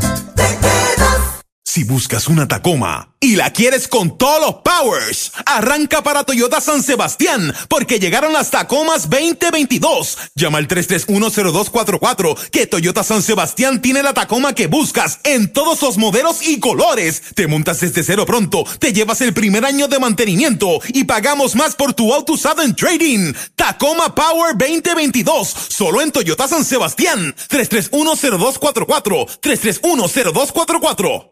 Buscas 2.01 2.29
una 2.29 2.47
Tacoma 2.47 3.13
y 3.19 3.35
la 3.35 3.53
quieres 3.53 3.87
con 3.87 4.17
todos 4.17 4.41
los 4.41 4.55
powers, 4.63 5.31
arranca 5.45 6.01
para 6.01 6.23
Toyota 6.23 6.59
San 6.59 6.81
Sebastián 6.81 7.53
porque 7.69 7.99
llegaron 7.99 8.33
las 8.33 8.49
Tacomas 8.49 9.07
2022. 9.07 10.17
Llama 10.33 10.57
al 10.57 10.67
3310244 10.67 12.49
que 12.49 12.65
Toyota 12.65 13.03
San 13.03 13.21
Sebastián 13.21 13.83
tiene 13.83 14.01
la 14.01 14.15
Tacoma 14.15 14.55
que 14.55 14.65
buscas 14.65 15.19
en 15.23 15.53
todos 15.53 15.79
los 15.83 15.99
modelos 15.99 16.41
y 16.41 16.59
colores. 16.59 17.21
Te 17.35 17.45
montas 17.45 17.81
desde 17.81 18.01
cero 18.01 18.25
pronto, 18.25 18.65
te 18.79 18.93
llevas 18.93 19.21
el 19.21 19.35
primer 19.35 19.63
año 19.63 19.87
de 19.87 19.99
mantenimiento 19.99 20.79
y 20.87 21.03
pagamos 21.03 21.55
más 21.55 21.75
por 21.75 21.93
tu 21.93 22.11
auto 22.15 22.33
usado 22.33 22.63
en 22.63 22.75
trading. 22.75 23.31
Tacoma 23.55 24.15
Power 24.15 24.57
2022, 24.57 25.55
solo 25.69 26.01
en 26.01 26.11
Toyota 26.11 26.47
San 26.47 26.65
Sebastián. 26.65 27.35
3310244, 27.47 29.39
3310244. 29.39 31.31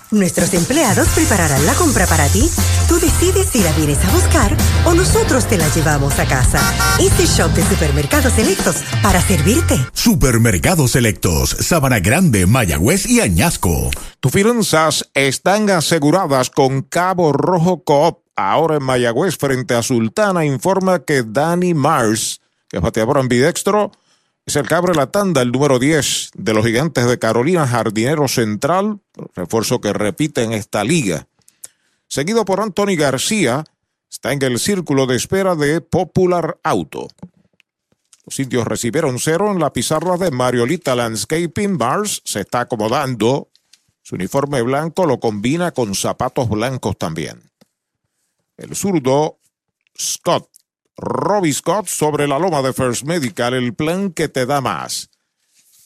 Nuestros 0.11 0.53
empleados 0.53 1.07
prepararán 1.15 1.65
la 1.65 1.73
compra 1.73 2.05
para 2.05 2.27
ti. 2.27 2.43
Tú 2.89 2.95
decides 2.99 3.47
si 3.47 3.63
la 3.63 3.71
vienes 3.71 3.97
a 4.03 4.11
buscar 4.11 4.57
o 4.85 4.93
nosotros 4.93 5.45
te 5.47 5.57
la 5.57 5.65
llevamos 5.73 6.19
a 6.19 6.25
casa. 6.25 6.59
Easy 6.99 7.25
Shop 7.25 7.49
de 7.53 7.63
Supermercados 7.63 8.33
Selectos 8.33 8.83
para 9.01 9.21
servirte. 9.21 9.79
Supermercados 9.93 10.91
Selectos, 10.91 11.51
Sabana 11.51 12.01
Grande, 12.01 12.45
Mayagüez 12.45 13.05
y 13.05 13.21
Añasco. 13.21 13.89
Tus 14.19 14.33
finanzas 14.33 15.09
están 15.13 15.69
aseguradas 15.69 16.49
con 16.49 16.81
Cabo 16.81 17.31
Rojo 17.31 17.81
Coop. 17.85 18.19
Ahora 18.35 18.75
en 18.75 18.83
Mayagüez, 18.83 19.37
frente 19.37 19.75
a 19.75 19.81
Sultana, 19.81 20.43
informa 20.43 21.05
que 21.05 21.23
Danny 21.23 21.73
Mars, 21.73 22.41
que 22.67 22.77
es 22.77 22.83
bateador 22.83 23.17
ambidextro, 23.17 23.93
el 24.55 24.67
cabre 24.67 24.93
la 24.93 25.11
tanda, 25.11 25.41
el 25.41 25.51
número 25.51 25.79
10 25.79 26.31
de 26.35 26.53
los 26.53 26.65
gigantes 26.65 27.05
de 27.05 27.19
Carolina, 27.19 27.67
jardinero 27.67 28.27
central, 28.27 28.99
refuerzo 29.35 29.81
que 29.81 29.93
repite 29.93 30.43
en 30.43 30.53
esta 30.53 30.83
liga. 30.83 31.27
Seguido 32.07 32.43
por 32.43 32.59
Anthony 32.59 32.95
García, 32.97 33.63
está 34.09 34.33
en 34.33 34.41
el 34.43 34.59
círculo 34.59 35.05
de 35.05 35.15
espera 35.15 35.55
de 35.55 35.81
Popular 35.81 36.57
Auto. 36.63 37.07
Los 38.25 38.39
indios 38.39 38.67
recibieron 38.67 39.19
cero 39.19 39.51
en 39.51 39.59
la 39.59 39.73
pizarra 39.73 40.17
de 40.17 40.31
Mariolita 40.31 40.95
Landscaping 40.95 41.77
Bars. 41.77 42.21
Se 42.25 42.41
está 42.41 42.61
acomodando. 42.61 43.49
Su 44.01 44.15
uniforme 44.15 44.61
blanco 44.61 45.05
lo 45.05 45.19
combina 45.19 45.71
con 45.71 45.95
zapatos 45.95 46.49
blancos 46.49 46.97
también. 46.97 47.51
El 48.57 48.75
zurdo 48.75 49.37
Scott 49.97 50.50
Robbie 51.01 51.53
Scott 51.53 51.87
sobre 51.87 52.27
la 52.27 52.39
loma 52.39 52.61
de 52.61 52.71
First 52.71 53.03
Medical, 53.03 53.53
el 53.55 53.73
plan 53.73 54.11
que 54.11 54.29
te 54.29 54.45
da 54.45 54.61
más. 54.61 55.09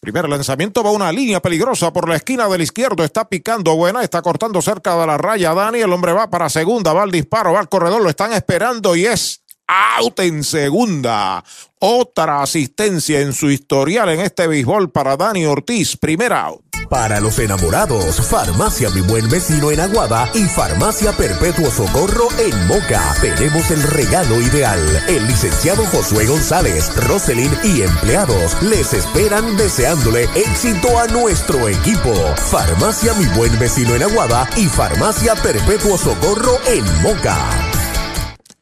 Primer 0.01 0.30
lanzamiento 0.30 0.84
va 0.84 0.91
una 0.91 1.12
línea 1.12 1.41
peligrosa 1.41 1.91
por 1.91 2.08
la 2.08 2.17
esquina 2.17 2.47
del 2.47 2.62
izquierdo. 2.62 3.04
Está 3.04 3.28
picando 3.28 3.75
buena, 3.75 4.04
está 4.04 4.21
cortando 4.21 4.62
cerca 4.62 4.95
de 4.97 5.08
la 5.08 5.17
raya. 5.17 5.56
Dani, 5.56 5.80
el 5.80 5.91
hombre 5.91 6.13
va 6.13 6.30
para 6.30 6.49
segunda, 6.49 6.93
va 6.93 7.01
al 7.01 7.12
disparo, 7.12 7.54
va 7.54 7.60
al 7.60 7.69
corredor, 7.69 8.04
lo 8.04 8.10
están 8.10 8.32
esperando 8.34 8.95
y 8.95 9.08
es 9.08 9.44
out 9.67 10.19
en 10.19 10.43
segunda. 10.43 11.43
Otra 11.80 12.41
asistencia 12.41 13.19
en 13.21 13.34
su 13.34 13.49
historial 13.51 14.10
en 14.10 14.21
este 14.21 14.47
béisbol 14.47 14.91
para 14.91 15.17
Dani 15.17 15.45
Ortiz. 15.45 15.97
Primer 15.97 16.34
out. 16.34 16.62
Para 16.89 17.19
los 17.19 17.39
enamorados, 17.39 18.15
Farmacia 18.28 18.89
Mi 18.91 19.01
Buen 19.01 19.28
Vecino 19.30 19.71
en 19.71 19.80
Aguada 19.80 20.30
y 20.34 20.43
Farmacia 20.43 21.12
Perpetuo 21.13 21.69
Socorro 21.71 22.28
en 22.38 22.67
Moca. 22.67 23.15
Tenemos 23.21 23.69
el 23.71 23.82
regalo 23.84 24.39
ideal. 24.41 24.80
El 25.08 25.25
licenciado 25.28 25.84
Josué 25.86 26.25
González, 26.28 26.95
Roselyn 27.08 27.51
y 27.63 27.82
empleados 27.82 28.62
les 28.62 28.93
esperan 28.93 29.58
deseándole 29.58 30.30
éxito 30.36 30.99
a 30.99 31.08
nuestro 31.08 31.67
equipo. 31.67 32.13
Farmacia 32.51 33.13
Mi 33.15 33.25
Buen 33.36 33.58
Vecino 33.58 33.95
en 33.95 34.04
Aguada 34.04 34.47
y 34.56 34.67
Farmacia 34.67 35.36
Perpetuo 35.36 35.97
Socorro 35.97 36.60
en 36.67 36.84
Moca. 37.01 37.74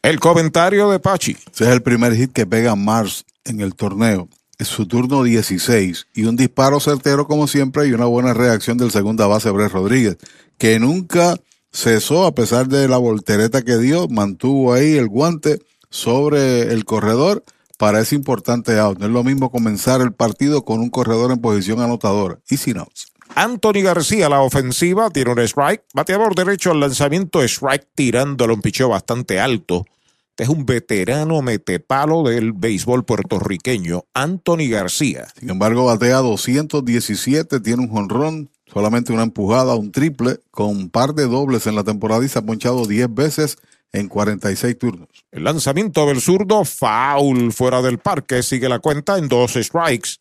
El 0.03 0.19
comentario 0.19 0.91
de 0.91 0.99
Pachi. 0.99 1.31
Ese 1.31 1.63
es 1.63 1.69
el 1.69 1.81
primer 1.81 2.13
hit 2.13 2.33
que 2.33 2.45
pega 2.45 2.75
Mars 2.75 3.23
en 3.45 3.61
el 3.61 3.73
torneo. 3.73 4.27
Es 4.59 4.67
su 4.67 4.85
turno 4.85 5.23
16 5.23 6.07
y 6.13 6.25
un 6.25 6.35
disparo 6.35 6.81
certero 6.81 7.25
como 7.25 7.47
siempre 7.47 7.87
y 7.87 7.93
una 7.93 8.03
buena 8.03 8.33
reacción 8.33 8.77
del 8.77 8.91
segunda 8.91 9.27
base 9.27 9.49
Bres 9.49 9.71
Rodríguez, 9.71 10.17
que 10.57 10.77
nunca 10.77 11.37
cesó 11.71 12.25
a 12.25 12.35
pesar 12.35 12.67
de 12.67 12.89
la 12.89 12.97
voltereta 12.97 13.61
que 13.61 13.77
dio, 13.77 14.09
mantuvo 14.09 14.73
ahí 14.73 14.97
el 14.97 15.07
guante 15.07 15.61
sobre 15.89 16.73
el 16.73 16.83
corredor 16.83 17.45
para 17.77 18.01
ese 18.01 18.15
importante 18.15 18.77
out. 18.79 18.99
No 18.99 19.05
es 19.05 19.11
lo 19.13 19.23
mismo 19.23 19.51
comenzar 19.51 20.01
el 20.01 20.11
partido 20.11 20.65
con 20.65 20.81
un 20.81 20.89
corredor 20.89 21.31
en 21.31 21.39
posición 21.39 21.79
anotadora 21.79 22.39
y 22.49 22.57
sin 22.57 22.77
outs. 22.77 23.07
Anthony 23.35 23.81
García, 23.81 24.27
la 24.27 24.41
ofensiva, 24.41 25.09
tiene 25.09 25.31
un 25.31 25.39
strike. 25.39 25.85
Bateador 25.93 26.35
derecho 26.35 26.71
al 26.71 26.81
lanzamiento, 26.81 27.41
strike 27.41 27.87
tirándole 27.95 28.53
un 28.53 28.61
picheo 28.61 28.89
bastante 28.89 29.39
alto. 29.39 29.85
Este 30.33 30.45
es 30.45 30.49
un 30.49 30.65
veterano 30.65 31.43
metepalo 31.43 32.23
del 32.23 32.53
béisbol 32.53 33.05
puertorriqueño, 33.05 34.05
Anthony 34.15 34.67
García. 34.67 35.27
Sin 35.39 35.51
embargo, 35.51 35.85
batea 35.85 36.17
217, 36.17 37.59
tiene 37.59 37.83
un 37.83 37.89
jonrón, 37.89 38.49
solamente 38.65 39.13
una 39.13 39.21
empujada, 39.21 39.75
un 39.75 39.91
triple, 39.91 40.39
con 40.49 40.69
un 40.69 40.89
par 40.89 41.13
de 41.13 41.27
dobles 41.27 41.67
en 41.67 41.75
la 41.75 41.83
temporada 41.83 42.25
y 42.25 42.29
se 42.29 42.39
ha 42.39 42.41
ponchado 42.41 42.87
10 42.87 43.13
veces 43.13 43.57
en 43.91 44.07
46 44.07 44.75
turnos. 44.79 45.07
El 45.29 45.43
lanzamiento 45.43 46.07
del 46.07 46.19
zurdo, 46.19 46.65
foul 46.65 47.53
fuera 47.53 47.83
del 47.83 47.99
parque, 47.99 48.41
sigue 48.41 48.67
la 48.67 48.79
cuenta 48.79 49.19
en 49.19 49.27
dos 49.27 49.53
strikes. 49.53 50.13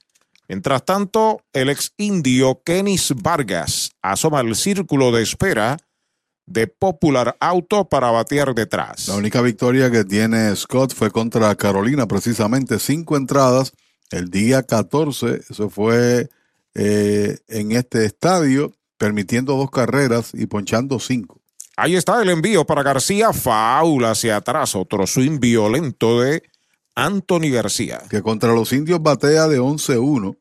Mientras 0.46 0.84
tanto, 0.84 1.40
el 1.54 1.70
ex 1.70 1.94
indio 1.96 2.60
Kenis 2.62 3.14
Vargas 3.16 3.92
asoma 4.02 4.42
el 4.42 4.56
círculo 4.56 5.10
de 5.10 5.22
espera 5.22 5.78
de 6.46 6.66
Popular 6.66 7.36
Auto 7.40 7.88
para 7.88 8.10
batear 8.10 8.54
detrás. 8.54 9.08
La 9.08 9.16
única 9.16 9.40
victoria 9.40 9.90
que 9.90 10.04
tiene 10.04 10.54
Scott 10.56 10.94
fue 10.94 11.10
contra 11.10 11.54
Carolina, 11.54 12.06
precisamente 12.06 12.78
cinco 12.78 13.16
entradas 13.16 13.72
el 14.10 14.30
día 14.30 14.62
14. 14.62 15.42
Eso 15.48 15.70
fue 15.70 16.28
eh, 16.74 17.38
en 17.48 17.72
este 17.72 18.04
estadio, 18.04 18.72
permitiendo 18.98 19.56
dos 19.56 19.70
carreras 19.70 20.32
y 20.34 20.46
ponchando 20.46 20.98
cinco. 20.98 21.40
Ahí 21.76 21.96
está 21.96 22.20
el 22.20 22.28
envío 22.28 22.66
para 22.66 22.82
García, 22.82 23.32
faula 23.32 24.10
hacia 24.10 24.36
atrás, 24.36 24.76
otro 24.76 25.06
swing 25.06 25.40
violento 25.40 26.20
de 26.20 26.42
Anthony 26.94 27.50
García. 27.50 28.02
Que 28.10 28.20
contra 28.20 28.52
los 28.52 28.72
indios 28.72 29.02
batea 29.02 29.48
de 29.48 29.58
11-1, 29.58 30.36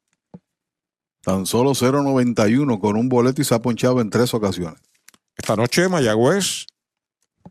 tan 1.24 1.45
solo 1.45 1.72
0.91 1.72 2.80
con 2.80 2.97
un 2.97 3.08
boleto 3.08 3.41
y 3.41 3.45
se 3.45 3.56
ha 3.56 3.62
ponchado 3.62 4.02
en 4.02 4.10
tres 4.10 4.34
ocasiones. 4.34 4.82
Esta 5.41 5.55
noche 5.55 5.89
Mayagüez 5.89 6.67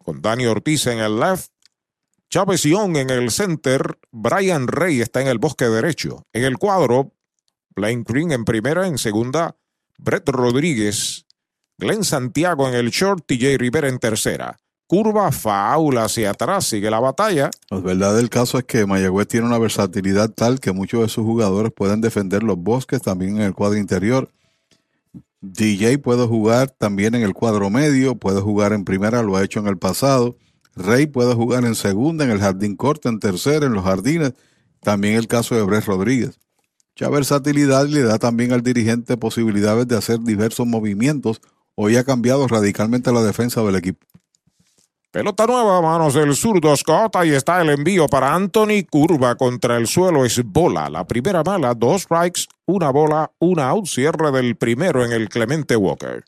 con 0.04 0.22
Dani 0.22 0.46
Ortiz 0.46 0.86
en 0.86 1.00
el 1.00 1.18
left, 1.18 1.50
Chávez 2.30 2.62
Young 2.62 2.96
en 2.96 3.10
el 3.10 3.32
center, 3.32 3.98
Brian 4.12 4.68
Rey 4.68 5.00
está 5.00 5.20
en 5.20 5.26
el 5.26 5.40
bosque 5.40 5.64
derecho. 5.64 6.24
En 6.32 6.44
el 6.44 6.56
cuadro, 6.56 7.16
Blaine 7.70 8.04
Green 8.06 8.30
en 8.30 8.44
primera, 8.44 8.86
en 8.86 8.96
segunda, 8.96 9.56
Brett 9.98 10.28
Rodríguez, 10.28 11.26
Glenn 11.78 12.04
Santiago 12.04 12.68
en 12.68 12.74
el 12.74 12.90
short, 12.90 13.24
TJ 13.26 13.58
Rivera 13.58 13.88
en 13.88 13.98
tercera. 13.98 14.56
Curva, 14.86 15.32
faula 15.32 16.04
hacia 16.04 16.30
atrás, 16.30 16.66
sigue 16.66 16.92
la 16.92 17.00
batalla. 17.00 17.50
La 17.70 17.80
verdad 17.80 18.14
del 18.14 18.30
caso 18.30 18.56
es 18.58 18.66
que 18.66 18.86
Mayagüez 18.86 19.26
tiene 19.26 19.48
una 19.48 19.58
versatilidad 19.58 20.30
tal 20.30 20.60
que 20.60 20.70
muchos 20.70 21.00
de 21.00 21.08
sus 21.08 21.24
jugadores 21.24 21.72
pueden 21.72 22.00
defender 22.00 22.44
los 22.44 22.56
bosques 22.56 23.02
también 23.02 23.38
en 23.38 23.42
el 23.42 23.54
cuadro 23.54 23.78
interior. 23.78 24.30
DJ 25.42 25.98
puede 25.98 26.26
jugar 26.26 26.70
también 26.70 27.14
en 27.14 27.22
el 27.22 27.32
cuadro 27.32 27.70
medio, 27.70 28.14
puede 28.14 28.40
jugar 28.40 28.72
en 28.72 28.84
primera, 28.84 29.22
lo 29.22 29.36
ha 29.36 29.44
hecho 29.44 29.60
en 29.60 29.66
el 29.66 29.78
pasado. 29.78 30.36
Rey 30.76 31.06
puede 31.06 31.34
jugar 31.34 31.64
en 31.64 31.74
segunda, 31.74 32.24
en 32.24 32.30
el 32.30 32.40
jardín 32.40 32.76
corto, 32.76 33.08
en 33.08 33.18
tercera, 33.18 33.66
en 33.66 33.72
los 33.72 33.84
jardines. 33.84 34.34
También 34.80 35.16
el 35.16 35.28
caso 35.28 35.54
de 35.54 35.62
Brett 35.62 35.84
Rodríguez. 35.84 36.38
Mucha 36.94 37.10
versatilidad 37.10 37.86
le 37.86 38.02
da 38.02 38.18
también 38.18 38.52
al 38.52 38.62
dirigente 38.62 39.16
posibilidades 39.16 39.88
de 39.88 39.96
hacer 39.96 40.20
diversos 40.20 40.66
movimientos. 40.66 41.40
Hoy 41.74 41.96
ha 41.96 42.04
cambiado 42.04 42.46
radicalmente 42.46 43.10
la 43.10 43.22
defensa 43.22 43.62
del 43.62 43.76
equipo. 43.76 44.06
Pelota 45.10 45.44
nueva 45.44 45.82
manos 45.82 46.14
del 46.14 46.36
zurdo 46.36 46.76
Scott. 46.76 47.16
Ahí 47.16 47.30
está 47.30 47.60
el 47.60 47.70
envío 47.70 48.06
para 48.06 48.32
Anthony. 48.32 48.84
Curva 48.88 49.34
contra 49.34 49.76
el 49.76 49.88
suelo 49.88 50.24
es 50.24 50.40
bola. 50.44 50.88
La 50.88 51.04
primera 51.04 51.42
mala, 51.42 51.74
dos 51.74 52.02
strikes, 52.02 52.42
una 52.66 52.90
bola, 52.90 53.32
una 53.40 53.70
out. 53.70 53.86
Cierre 53.86 54.30
del 54.30 54.56
primero 54.56 55.04
en 55.04 55.10
el 55.10 55.28
Clemente 55.28 55.74
Walker. 55.74 56.24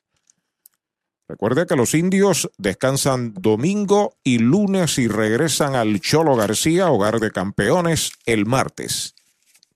Recuerde 1.28 1.64
que 1.66 1.76
los 1.76 1.94
indios 1.94 2.50
descansan 2.58 3.34
domingo 3.34 4.16
y 4.24 4.38
lunes 4.38 4.98
y 4.98 5.06
regresan 5.06 5.76
al 5.76 6.00
Cholo 6.00 6.34
García, 6.34 6.90
hogar 6.90 7.20
de 7.20 7.30
campeones, 7.30 8.10
el 8.26 8.46
martes. 8.46 9.14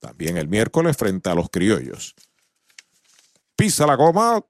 También 0.01 0.37
el 0.37 0.49
miércoles 0.49 0.97
frente 0.97 1.31
a 1.31 1.37
los 1.37 1.49
criollos. 1.49 2.17
Pisa 3.55 3.87
la 3.87 3.95
goma, 3.95 4.45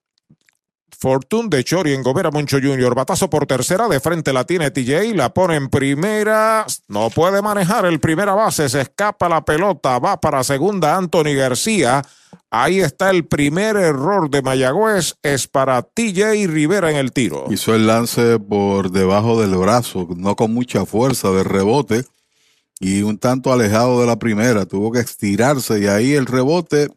Fortune 1.06 1.48
de 1.48 1.62
Chori 1.62 1.92
en 1.92 2.02
Gobera 2.02 2.32
Moncho 2.32 2.58
Jr. 2.60 2.96
Batazo 2.96 3.30
por 3.30 3.46
tercera, 3.46 3.86
de 3.86 4.00
frente 4.00 4.32
la 4.32 4.42
tiene 4.42 4.72
TJ, 4.72 5.14
la 5.14 5.32
pone 5.32 5.54
en 5.54 5.68
primera, 5.68 6.66
no 6.88 7.10
puede 7.10 7.40
manejar 7.42 7.86
el 7.86 8.00
primera 8.00 8.34
base, 8.34 8.68
se 8.68 8.80
escapa 8.80 9.28
la 9.28 9.44
pelota, 9.44 10.00
va 10.00 10.20
para 10.20 10.42
segunda 10.42 10.96
Anthony 10.96 11.36
García. 11.36 12.02
Ahí 12.50 12.80
está 12.80 13.10
el 13.10 13.24
primer 13.24 13.76
error 13.76 14.28
de 14.30 14.42
Mayagüez, 14.42 15.14
es 15.22 15.46
para 15.46 15.80
TJ 15.82 16.48
Rivera 16.48 16.90
en 16.90 16.96
el 16.96 17.12
tiro. 17.12 17.44
Hizo 17.50 17.76
el 17.76 17.86
lance 17.86 18.40
por 18.40 18.90
debajo 18.90 19.40
del 19.40 19.54
brazo, 19.56 20.08
no 20.16 20.34
con 20.34 20.52
mucha 20.52 20.86
fuerza 20.86 21.30
de 21.30 21.44
rebote 21.44 22.04
y 22.80 23.02
un 23.02 23.18
tanto 23.18 23.52
alejado 23.52 24.00
de 24.00 24.08
la 24.08 24.18
primera, 24.18 24.66
tuvo 24.66 24.90
que 24.90 24.98
estirarse 24.98 25.78
y 25.78 25.86
ahí 25.86 26.14
el 26.14 26.26
rebote 26.26 26.88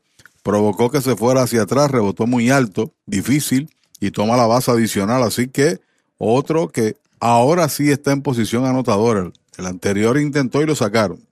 provocó 0.42 0.90
que 0.90 1.00
se 1.00 1.16
fuera 1.16 1.44
hacia 1.44 1.62
atrás, 1.62 1.92
rebotó 1.92 2.26
muy 2.26 2.50
alto, 2.50 2.92
difícil 3.06 3.70
y 4.00 4.12
toma 4.12 4.38
la 4.38 4.48
base 4.48 4.72
adicional. 4.72 5.24
Así 5.24 5.48
que 5.48 5.80
otro 6.18 6.70
que 6.70 6.98
ahora 7.20 7.70
sí 7.70 7.92
está 7.92 8.12
en 8.12 8.22
posición 8.22 8.66
anotadora. 8.66 9.32
El 9.58 9.66
anterior 9.66 10.18
intentó 10.20 10.62
y 10.62 10.66
lo 10.66 10.76
sacaron 10.76 11.28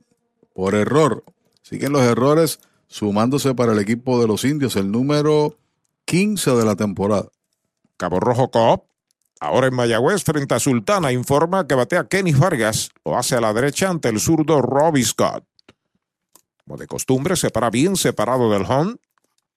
por 0.53 0.75
error. 0.75 1.23
Siguen 1.61 1.93
los 1.93 2.01
errores 2.01 2.59
sumándose 2.87 3.53
para 3.53 3.73
el 3.73 3.79
equipo 3.79 4.19
de 4.19 4.27
los 4.27 4.43
indios, 4.43 4.75
el 4.75 4.91
número 4.91 5.55
15 6.05 6.51
de 6.51 6.65
la 6.65 6.75
temporada. 6.75 7.27
Cabo 7.97 8.19
Rojo 8.19 8.49
Coop, 8.49 8.83
ahora 9.39 9.67
en 9.67 9.75
Mayagüez 9.75 10.23
frente 10.23 10.55
a 10.55 10.59
Sultana, 10.59 11.11
informa 11.11 11.67
que 11.67 11.75
batea 11.75 12.07
Kenny 12.07 12.33
Vargas, 12.33 12.89
lo 13.03 13.17
hace 13.17 13.35
a 13.35 13.41
la 13.41 13.53
derecha 13.53 13.89
ante 13.89 14.09
el 14.09 14.19
zurdo 14.19 14.61
Robbie 14.61 15.03
Scott. 15.03 15.43
Como 16.63 16.77
de 16.77 16.87
costumbre, 16.87 17.35
se 17.35 17.49
para 17.49 17.69
bien 17.69 17.95
separado 17.95 18.51
del 18.51 18.63
home. 18.63 18.95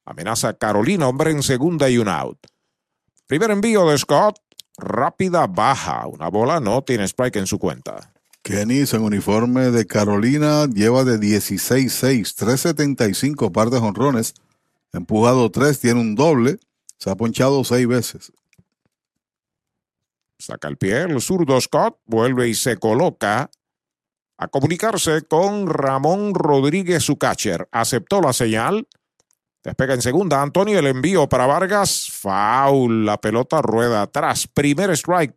Amenaza 0.05 0.55
Carolina, 0.55 1.09
hombre 1.09 1.31
en 1.31 1.43
segunda 1.43 1.89
y 1.89 1.99
un 1.99 2.09
out. 2.09 2.39
Primer 3.31 3.53
envío 3.53 3.89
de 3.89 3.97
Scott, 3.97 4.41
rápida 4.76 5.47
baja. 5.47 6.05
Una 6.09 6.28
bola 6.28 6.59
no 6.59 6.83
tiene 6.83 7.05
strike 7.05 7.37
en 7.37 7.47
su 7.47 7.61
cuenta. 7.61 8.12
Kenny 8.43 8.81
en 8.81 9.03
uniforme 9.03 9.70
de 9.70 9.87
Carolina 9.87 10.66
lleva 10.66 11.05
de 11.05 11.16
16-6, 11.20 12.35
375 12.35 13.53
par 13.53 13.70
de 13.70 13.78
jonrones, 13.78 14.35
empujado 14.93 15.49
3, 15.49 15.78
tiene 15.78 16.01
un 16.01 16.16
doble, 16.16 16.59
se 16.99 17.09
ha 17.09 17.14
ponchado 17.14 17.62
6 17.62 17.87
veces. 17.87 18.33
Saca 20.41 20.66
el 20.66 20.76
pie, 20.76 21.03
el 21.03 21.20
zurdo 21.20 21.61
Scott 21.61 22.01
vuelve 22.07 22.49
y 22.49 22.55
se 22.57 22.78
coloca 22.78 23.49
a 24.39 24.49
comunicarse 24.49 25.22
con 25.22 25.68
Ramón 25.68 26.35
Rodríguez, 26.35 27.05
su 27.05 27.16
catcher. 27.16 27.68
Aceptó 27.70 28.22
la 28.22 28.33
señal. 28.33 28.89
Despega 29.63 29.93
en 29.93 30.01
segunda, 30.01 30.41
Antonio, 30.41 30.79
el 30.79 30.87
envío 30.87 31.29
para 31.29 31.47
Vargas. 31.47 32.09
Foul, 32.11 33.05
la 33.05 33.21
pelota 33.21 33.61
rueda 33.61 34.03
atrás. 34.03 34.47
Primer 34.47 34.91
strike, 34.91 35.35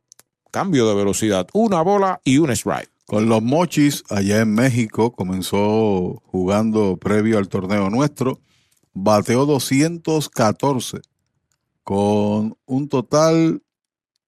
cambio 0.49 0.87
de 0.87 0.95
velocidad. 0.95 1.47
Una 1.51 1.81
bola 1.81 2.21
y 2.23 2.37
un 2.37 2.49
strike. 2.51 2.89
Con 3.05 3.27
los 3.27 3.43
Mochis, 3.43 4.03
allá 4.09 4.39
en 4.39 4.53
México, 4.53 5.11
comenzó 5.11 6.21
jugando 6.25 6.95
previo 6.95 7.37
al 7.37 7.49
torneo 7.49 7.89
nuestro. 7.89 8.39
Bateó 8.93 9.45
214 9.45 11.01
con 11.83 12.55
un 12.65 12.87
total 12.87 13.61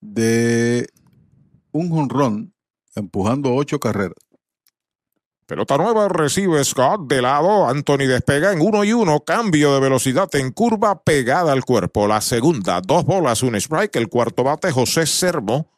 de 0.01 0.89
un 1.71 1.89
jonrón, 1.89 2.53
empujando 2.95 3.55
ocho 3.55 3.79
carreras. 3.79 4.17
Pelota 5.47 5.77
nueva 5.77 6.07
recibe 6.07 6.63
Scott 6.63 7.07
de 7.07 7.21
lado. 7.21 7.67
Anthony 7.67 8.07
despega 8.07 8.51
en 8.51 8.61
uno 8.61 8.83
y 8.83 8.93
uno. 8.93 9.19
Cambio 9.19 9.75
de 9.75 9.79
velocidad 9.79 10.27
en 10.33 10.51
curva 10.51 11.03
pegada 11.03 11.51
al 11.51 11.63
cuerpo. 11.63 12.07
La 12.07 12.19
segunda, 12.21 12.81
dos 12.81 13.05
bolas, 13.05 13.43
un 13.43 13.55
strike. 13.55 13.95
El 13.95 14.09
cuarto 14.09 14.43
bate, 14.43 14.71
José 14.71 15.05
Sermo. 15.05 15.69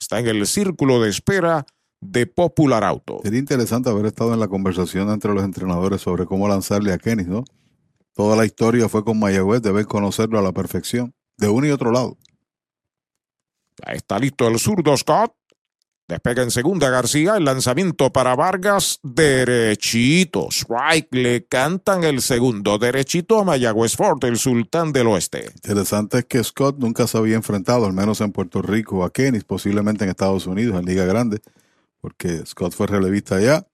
Está 0.00 0.18
en 0.18 0.28
el 0.28 0.46
círculo 0.46 1.02
de 1.02 1.10
espera 1.10 1.66
de 2.00 2.26
Popular 2.26 2.84
Auto. 2.84 3.20
Sería 3.22 3.38
interesante 3.38 3.90
haber 3.90 4.06
estado 4.06 4.32
en 4.32 4.40
la 4.40 4.48
conversación 4.48 5.10
entre 5.10 5.34
los 5.34 5.44
entrenadores 5.44 6.00
sobre 6.00 6.24
cómo 6.24 6.48
lanzarle 6.48 6.94
a 6.94 6.98
Kenny, 6.98 7.24
¿no? 7.24 7.44
Toda 8.14 8.34
la 8.34 8.46
historia 8.46 8.88
fue 8.88 9.04
con 9.04 9.18
Mayagüez, 9.18 9.60
deben 9.60 9.84
conocerlo 9.84 10.38
a 10.38 10.42
la 10.42 10.52
perfección, 10.52 11.14
de 11.36 11.48
uno 11.48 11.66
y 11.66 11.70
otro 11.70 11.92
lado. 11.92 12.16
Está 13.86 14.18
listo 14.18 14.48
el 14.48 14.58
zurdo 14.58 14.96
Scott. 14.96 15.34
Despega 16.08 16.42
en 16.42 16.50
segunda 16.50 16.90
García, 16.90 17.36
el 17.36 17.44
lanzamiento 17.44 18.12
para 18.12 18.34
Vargas, 18.34 18.98
derechito. 19.02 20.48
Strike, 20.50 21.08
le 21.12 21.46
cantan 21.46 22.04
el 22.04 22.20
segundo, 22.20 22.78
derechito 22.78 23.38
a 23.38 23.44
Mayagüez 23.44 23.96
Fort, 23.96 24.24
el 24.24 24.36
sultán 24.36 24.92
del 24.92 25.06
oeste. 25.06 25.52
Interesante 25.54 26.18
es 26.18 26.24
que 26.26 26.42
Scott 26.42 26.76
nunca 26.78 27.06
se 27.06 27.16
había 27.16 27.36
enfrentado, 27.36 27.86
al 27.86 27.92
menos 27.92 28.20
en 28.20 28.32
Puerto 28.32 28.60
Rico, 28.60 29.04
a 29.04 29.12
Kenny, 29.12 29.40
posiblemente 29.40 30.04
en 30.04 30.10
Estados 30.10 30.46
Unidos, 30.46 30.78
en 30.78 30.84
Liga 30.84 31.04
Grande, 31.04 31.40
porque 32.00 32.44
Scott 32.46 32.74
fue 32.74 32.88
relevista 32.88 33.36
allá. 33.36 33.66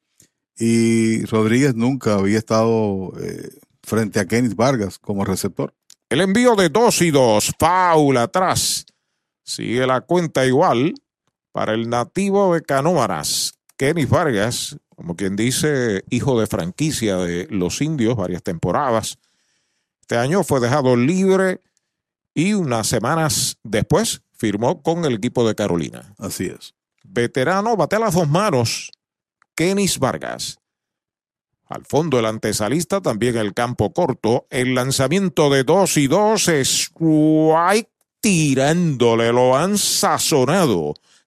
Y 0.56 1.24
Rodríguez 1.24 1.74
nunca 1.74 2.14
había 2.14 2.38
estado 2.38 3.12
eh, 3.20 3.48
frente 3.82 4.20
a 4.20 4.26
Kenny 4.26 4.54
Vargas 4.54 4.98
como 4.98 5.24
receptor. 5.24 5.74
El 6.10 6.20
envío 6.20 6.54
de 6.56 6.68
dos 6.68 7.00
y 7.02 7.10
dos, 7.10 7.52
Paul 7.58 8.16
atrás. 8.16 8.86
Sigue 9.44 9.86
la 9.86 10.02
cuenta 10.02 10.46
igual 10.46 10.94
para 11.52 11.74
el 11.74 11.88
nativo 11.88 12.54
de 12.54 12.62
Canóvaras, 12.62 13.54
Kenny 13.76 14.04
Vargas, 14.04 14.76
como 14.96 15.14
quien 15.14 15.36
dice, 15.36 16.04
hijo 16.10 16.40
de 16.40 16.46
franquicia 16.46 17.16
de 17.18 17.46
los 17.50 17.80
indios, 17.80 18.16
varias 18.16 18.42
temporadas. 18.42 19.18
Este 20.00 20.16
año 20.16 20.42
fue 20.42 20.60
dejado 20.60 20.96
libre 20.96 21.60
y 22.34 22.54
unas 22.54 22.86
semanas 22.86 23.58
después 23.62 24.22
firmó 24.32 24.82
con 24.82 25.04
el 25.04 25.14
equipo 25.14 25.46
de 25.46 25.54
Carolina. 25.54 26.14
Así 26.18 26.46
es. 26.46 26.74
Veterano, 27.04 27.76
bate 27.76 27.96
a 27.96 28.00
las 28.00 28.14
dos 28.14 28.28
manos, 28.28 28.90
Kenis 29.54 29.98
Vargas. 29.98 30.58
Al 31.68 31.84
fondo 31.84 32.18
el 32.18 32.26
antesalista, 32.26 33.00
también 33.00 33.36
el 33.36 33.52
campo 33.52 33.92
corto. 33.92 34.46
El 34.50 34.74
lanzamiento 34.74 35.50
de 35.50 35.64
2 35.64 35.96
y 35.98 36.06
2, 36.06 36.48
strike 36.48 37.90
tirándole, 38.20 39.32
lo 39.32 39.56
han 39.56 39.76
sazonado. 39.76 40.94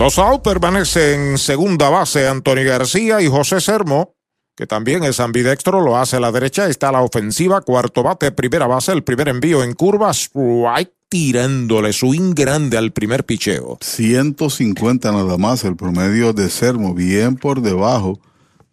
Dos 0.00 0.18
out 0.18 0.42
permanece 0.42 1.12
en 1.12 1.36
segunda 1.36 1.90
base 1.90 2.26
Anthony 2.26 2.64
García 2.64 3.20
y 3.20 3.26
José 3.26 3.60
Sermo, 3.60 4.14
que 4.56 4.66
también 4.66 5.04
es 5.04 5.20
ambidextro, 5.20 5.82
lo 5.82 5.98
hace 5.98 6.16
a 6.16 6.20
la 6.20 6.32
derecha. 6.32 6.68
Está 6.68 6.90
la 6.90 7.02
ofensiva, 7.02 7.60
cuarto 7.60 8.02
bate, 8.02 8.32
primera 8.32 8.66
base, 8.66 8.92
el 8.92 9.04
primer 9.04 9.28
envío 9.28 9.62
en 9.62 9.74
curva, 9.74 10.10
strike 10.14 10.94
tirándole 11.10 11.92
swing 11.92 12.32
grande 12.32 12.78
al 12.78 12.92
primer 12.92 13.26
picheo. 13.26 13.76
150 13.82 15.12
nada 15.12 15.36
más 15.36 15.64
el 15.64 15.76
promedio 15.76 16.32
de 16.32 16.48
Sermo, 16.48 16.94
bien 16.94 17.36
por 17.36 17.60
debajo 17.60 18.18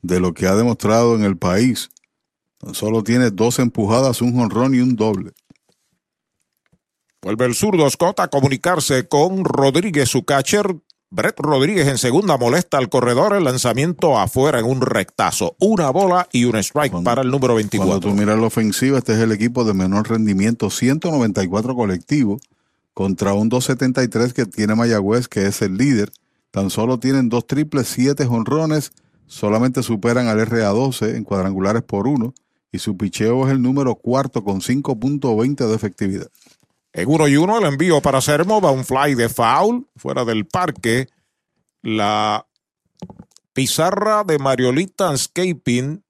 de 0.02 0.22
lo 0.22 0.34
que 0.34 0.48
ha 0.48 0.56
demostrado 0.56 1.14
en 1.18 1.26
el 1.26 1.36
país. 1.36 1.90
Solo 2.72 3.04
tiene 3.04 3.32
dos 3.32 3.60
empujadas, 3.60 4.22
un 4.22 4.34
jonrón 4.34 4.76
y 4.76 4.80
un 4.80 4.96
doble. 4.96 5.34
Vuelve 7.22 7.48
el 7.48 7.54
zurdo 7.54 7.90
Scott 7.90 8.22
a 8.22 8.30
comunicarse 8.30 9.10
con 9.10 9.44
Rodríguez, 9.44 10.08
su 10.08 10.24
catcher. 10.24 10.78
Brett 11.10 11.40
Rodríguez 11.40 11.88
en 11.88 11.98
segunda 11.98 12.38
molesta 12.38 12.78
al 12.78 12.90
corredor, 12.90 13.34
el 13.34 13.46
lanzamiento 13.46 14.20
afuera 14.20 14.60
en 14.60 14.66
un 14.66 14.82
rectazo. 14.82 15.56
Una 15.58 15.90
bola 15.90 16.28
y 16.34 16.44
un 16.44 16.58
strike 16.58 17.02
para 17.02 17.22
el 17.22 17.32
número 17.32 17.56
24. 17.56 17.88
Cuando 17.90 18.10
tú 18.10 18.14
miras 18.14 18.38
la 18.38 18.48
ofensiva, 18.48 18.98
este 18.98 19.14
es 19.14 19.20
el 19.20 19.32
equipo 19.32 19.64
de 19.64 19.74
menor 19.74 20.10
rendimiento, 20.10 20.70
194 20.70 21.76
colectivos 21.76 22.42
contra 22.94 23.34
un 23.34 23.48
273 23.48 24.34
que 24.34 24.46
tiene 24.48 24.76
Mayagüez, 24.76 25.30
que 25.30 25.46
es 25.46 25.62
el 25.62 25.78
líder. 25.78 26.12
Tan 26.52 26.70
solo 26.70 27.00
tienen 27.00 27.30
dos 27.30 27.48
triples, 27.48 27.88
siete 27.88 28.26
jonrones, 28.26 28.92
solamente 29.28 29.84
superan 29.84 30.28
al 30.28 30.46
RA12 30.46 31.16
en 31.16 31.24
cuadrangulares 31.24 31.84
por 31.84 32.08
uno 32.08 32.34
y 32.70 32.80
su 32.80 32.98
picheo 32.98 33.48
es 33.48 33.54
el 33.54 33.62
número 33.62 33.96
cuarto 33.96 34.44
con 34.44 34.60
5.20 34.60 35.68
de 35.68 35.74
efectividad. 35.74 36.28
En 36.98 37.08
uno 37.08 37.28
y 37.28 37.38
uno 37.38 37.60
el 37.60 37.66
envío 37.66 38.02
para 38.02 38.22
Sermo 38.22 38.60
va 38.60 38.72
un 38.72 38.84
fly 38.84 39.14
de 39.14 39.30
foul 39.30 39.88
fuera 39.98 40.26
del 40.26 40.48
parque. 40.48 41.08
La 41.84 42.48
pizarra 43.54 44.24
de 44.24 44.40
Mariolita 44.40 45.06
Landscaping. 45.06 46.04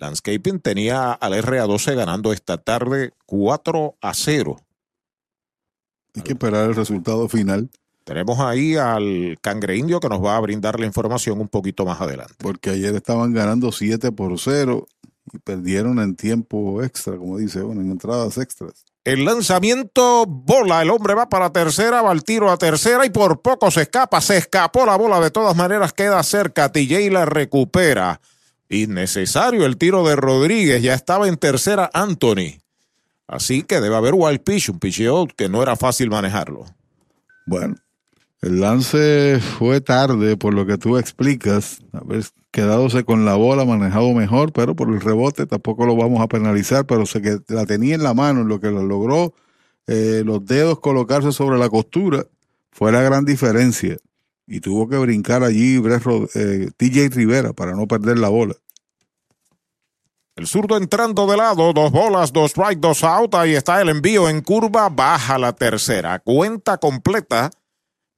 Landscaping 0.00 0.58
tenía 0.58 1.12
al 1.12 1.32
RA12 1.34 1.94
ganando 1.94 2.32
esta 2.32 2.58
tarde 2.58 3.12
4 3.26 3.98
a 4.00 4.14
0. 4.14 4.56
Hay 6.16 6.22
que 6.22 6.32
esperar 6.32 6.70
el 6.70 6.74
resultado 6.74 7.28
final. 7.28 7.70
Tenemos 8.02 8.40
ahí 8.40 8.74
al 8.74 9.38
cangre 9.40 9.76
indio 9.76 10.00
que 10.00 10.08
nos 10.08 10.24
va 10.24 10.36
a 10.36 10.40
brindar 10.40 10.80
la 10.80 10.86
información 10.86 11.40
un 11.40 11.48
poquito 11.48 11.86
más 11.86 12.00
adelante. 12.00 12.34
Porque 12.38 12.70
ayer 12.70 12.96
estaban 12.96 13.32
ganando 13.32 13.70
7 13.70 14.10
por 14.10 14.36
0 14.36 14.88
y 15.32 15.38
perdieron 15.38 15.98
en 15.98 16.16
tiempo 16.16 16.82
extra, 16.82 17.16
como 17.16 17.38
dice 17.38 17.62
uno, 17.62 17.80
en 17.80 17.90
entradas 17.90 18.38
extras. 18.38 18.84
El 19.04 19.24
lanzamiento, 19.24 20.26
bola, 20.26 20.82
el 20.82 20.90
hombre 20.90 21.14
va 21.14 21.28
para 21.28 21.52
tercera, 21.52 22.02
va 22.02 22.10
al 22.10 22.24
tiro 22.24 22.50
a 22.50 22.56
tercera 22.56 23.06
y 23.06 23.10
por 23.10 23.40
poco 23.40 23.70
se 23.70 23.82
escapa, 23.82 24.20
se 24.20 24.36
escapó 24.36 24.84
la 24.84 24.96
bola, 24.96 25.20
de 25.20 25.30
todas 25.30 25.54
maneras 25.54 25.92
queda 25.92 26.22
cerca, 26.22 26.72
TJ 26.72 27.10
la 27.10 27.24
recupera. 27.24 28.20
Innecesario 28.68 29.64
el 29.64 29.76
tiro 29.76 30.04
de 30.04 30.16
Rodríguez, 30.16 30.82
ya 30.82 30.94
estaba 30.94 31.28
en 31.28 31.36
tercera 31.36 31.88
Anthony. 31.92 32.58
Así 33.28 33.62
que 33.62 33.80
debe 33.80 33.96
haber 33.96 34.14
wild 34.14 34.40
pitch, 34.40 34.70
un 34.70 34.80
pitcheo 34.80 35.28
que 35.36 35.48
no 35.48 35.62
era 35.62 35.76
fácil 35.76 36.10
manejarlo. 36.10 36.64
Bueno, 37.46 37.76
el 38.46 38.60
lance 38.60 39.40
fue 39.40 39.80
tarde, 39.80 40.36
por 40.36 40.54
lo 40.54 40.66
que 40.66 40.78
tú 40.78 40.98
explicas. 40.98 41.80
Haber 41.92 42.24
quedadose 42.52 43.04
con 43.04 43.24
la 43.24 43.34
bola, 43.34 43.64
manejado 43.64 44.12
mejor, 44.12 44.52
pero 44.52 44.76
por 44.76 44.88
el 44.88 45.00
rebote 45.00 45.46
tampoco 45.46 45.84
lo 45.84 45.96
vamos 45.96 46.20
a 46.20 46.28
penalizar. 46.28 46.86
Pero 46.86 47.06
se 47.06 47.20
que 47.20 47.38
la 47.48 47.66
tenía 47.66 47.96
en 47.96 48.04
la 48.04 48.14
mano, 48.14 48.42
en 48.42 48.48
lo 48.48 48.60
que 48.60 48.70
lo 48.70 48.84
logró 48.84 49.34
eh, 49.88 50.22
los 50.24 50.44
dedos 50.44 50.78
colocarse 50.78 51.32
sobre 51.32 51.58
la 51.58 51.68
costura, 51.68 52.24
fue 52.70 52.92
la 52.92 53.02
gran 53.02 53.24
diferencia. 53.24 53.96
Y 54.46 54.60
tuvo 54.60 54.88
que 54.88 54.96
brincar 54.96 55.42
allí 55.42 55.82
eh, 56.34 56.70
TJ 56.76 57.08
Rivera 57.16 57.52
para 57.52 57.72
no 57.72 57.88
perder 57.88 58.16
la 58.16 58.28
bola. 58.28 58.54
El 60.36 60.46
zurdo 60.46 60.76
entrando 60.76 61.26
de 61.26 61.36
lado, 61.36 61.72
dos 61.72 61.90
bolas, 61.90 62.32
dos 62.32 62.52
strike, 62.52 62.78
dos 62.78 63.02
out. 63.02 63.34
Ahí 63.34 63.56
está 63.56 63.82
el 63.82 63.88
envío 63.88 64.28
en 64.28 64.40
curva, 64.40 64.88
baja 64.88 65.36
la 65.36 65.52
tercera. 65.52 66.20
Cuenta 66.20 66.78
completa 66.78 67.50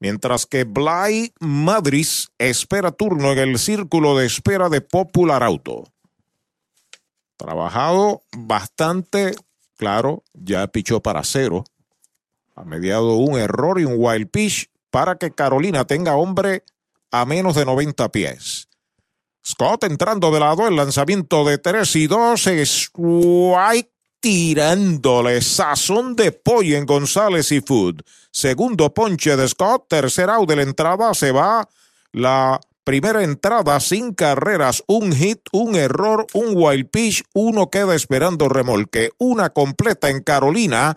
mientras 0.00 0.46
que 0.46 0.64
Blay 0.64 1.32
Madris 1.40 2.28
espera 2.38 2.92
turno 2.92 3.32
en 3.32 3.38
el 3.38 3.58
círculo 3.58 4.16
de 4.16 4.26
espera 4.26 4.68
de 4.68 4.80
Popular 4.80 5.42
Auto. 5.42 5.84
Trabajado 7.36 8.22
bastante, 8.36 9.34
claro, 9.76 10.24
ya 10.34 10.66
pichó 10.66 11.00
para 11.00 11.22
cero. 11.24 11.64
Ha 12.54 12.64
mediado 12.64 13.14
un 13.14 13.38
error 13.38 13.80
y 13.80 13.84
un 13.84 13.94
wild 13.96 14.28
pitch 14.30 14.70
para 14.90 15.16
que 15.16 15.30
Carolina 15.30 15.84
tenga 15.84 16.16
hombre 16.16 16.64
a 17.10 17.24
menos 17.24 17.54
de 17.54 17.64
90 17.64 18.10
pies. 18.10 18.68
Scott 19.46 19.84
entrando 19.84 20.30
de 20.30 20.40
lado, 20.40 20.66
el 20.66 20.76
lanzamiento 20.76 21.44
de 21.44 21.58
3 21.58 21.96
y 21.96 22.06
2, 22.06 22.46
strike 22.46 23.90
tirándole 24.20 25.40
sazón 25.42 26.16
de 26.16 26.32
pollo 26.32 26.76
en 26.76 26.86
González 26.86 27.52
y 27.52 27.60
Food. 27.60 28.02
Segundo 28.30 28.92
ponche 28.92 29.36
de 29.36 29.48
Scott, 29.48 29.86
tercer 29.88 30.30
out 30.30 30.48
de 30.48 30.56
la 30.56 30.62
entrada, 30.62 31.14
se 31.14 31.32
va 31.32 31.68
la 32.12 32.60
primera 32.84 33.22
entrada 33.22 33.78
sin 33.80 34.14
carreras, 34.14 34.82
un 34.86 35.12
hit, 35.12 35.40
un 35.52 35.76
error, 35.76 36.26
un 36.32 36.52
wild 36.54 36.90
pitch, 36.90 37.22
uno 37.34 37.68
queda 37.70 37.94
esperando 37.94 38.48
remolque, 38.48 39.10
una 39.18 39.50
completa 39.50 40.08
en 40.08 40.22
Carolina 40.22 40.96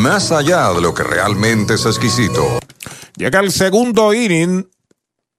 más 0.01 0.31
allá 0.31 0.73
de 0.73 0.81
lo 0.81 0.93
que 0.95 1.03
realmente 1.03 1.75
es 1.75 1.85
exquisito. 1.85 2.59
Llega 3.15 3.39
el 3.39 3.51
segundo 3.51 4.13
inning. 4.13 4.67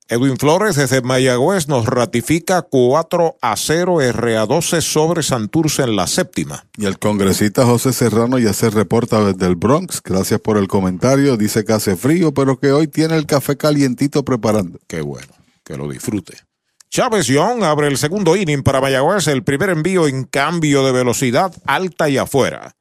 Edwin 0.09 0.37
Flores 0.37 0.77
desde 0.77 1.03
Mayagüez 1.03 1.67
nos 1.69 1.87
ratifica 1.87 2.63
4 2.63 3.39
a 3.41 3.57
0 3.57 4.01
RA12 4.01 4.81
sobre 4.81 5.23
Santurce 5.23 5.83
en 5.83 5.97
la 5.97 6.07
séptima. 6.07 6.65
Y 6.77 6.85
el 6.85 6.99
congresista 6.99 7.65
José 7.65 7.93
Serrano 7.93 8.39
ya 8.39 8.53
se 8.53 8.71
reporta 8.71 9.25
desde 9.25 9.47
el 9.47 9.57
Bronx. 9.57 10.01
Gracias 10.03 10.41
por 10.41 10.59
el 10.59 10.69
comentario. 10.69 11.37
Dice 11.37 11.65
que 11.65 11.73
hace 11.73 11.97
frío, 11.97 12.33
pero 12.33 12.59
que 12.61 12.73
hoy 12.73 12.87
tiene 12.87 13.17
el 13.17 13.27
café 13.27 13.57
calientito 13.57 14.25
preparando. 14.25 14.79
Qué 14.87 15.01
bueno, 15.01 15.33
que 15.65 15.77
lo 15.77 15.89
disfrute. 15.89 16.37
Chávez 16.89 17.27
Young 17.27 17.65
abre 17.65 17.89
el 17.89 17.97
segundo 17.97 18.37
inning 18.37 18.63
para 18.63 18.81
Mayagüez, 18.81 19.27
el 19.27 19.43
primer 19.43 19.71
envío 19.71 20.07
en 20.07 20.25
cambio 20.25 20.85
de 20.85 20.93
velocidad 20.93 21.53
alta 21.65 22.09
y 22.09 22.19
afuera. 22.19 22.77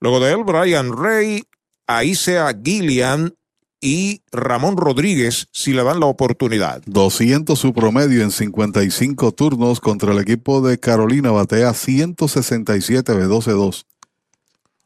Luego 0.00 0.20
de 0.20 0.32
él, 0.32 0.44
Brian 0.44 0.96
Rey, 0.96 1.44
Aisea 1.86 2.52
Gillian 2.62 3.34
y 3.80 4.22
Ramón 4.32 4.76
Rodríguez 4.76 5.48
si 5.52 5.72
le 5.72 5.84
dan 5.84 6.00
la 6.00 6.06
oportunidad. 6.06 6.82
200 6.86 7.58
su 7.58 7.72
promedio 7.72 8.22
en 8.22 8.30
55 8.30 9.32
turnos 9.32 9.80
contra 9.80 10.12
el 10.12 10.18
equipo 10.18 10.60
de 10.60 10.78
Carolina, 10.78 11.30
batea 11.30 11.72
167 11.74 13.14
de 13.14 13.26
12-2. 13.26 13.84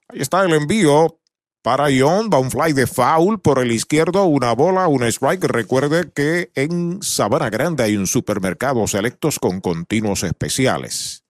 Ahí 0.09 0.21
está 0.21 0.45
el 0.45 0.53
envío 0.53 1.19
para 1.63 1.91
Ion, 1.91 2.29
va 2.29 2.39
un 2.39 2.51
fly 2.51 2.73
de 2.73 2.87
foul 2.87 3.41
por 3.41 3.61
el 3.61 3.71
izquierdo, 3.73 4.25
una 4.25 4.53
bola, 4.53 4.89
un 4.89 5.05
strike. 5.05 5.45
Recuerde 5.45 6.11
que 6.13 6.51
en 6.55 7.03
Sabana 7.03 7.51
Grande 7.51 7.85
hay 7.85 7.97
un 7.97 8.07
supermercado 8.07 8.87
selectos 8.87 9.39
con 9.39 9.61
continuos 9.61 10.25
especiales. 10.25 11.23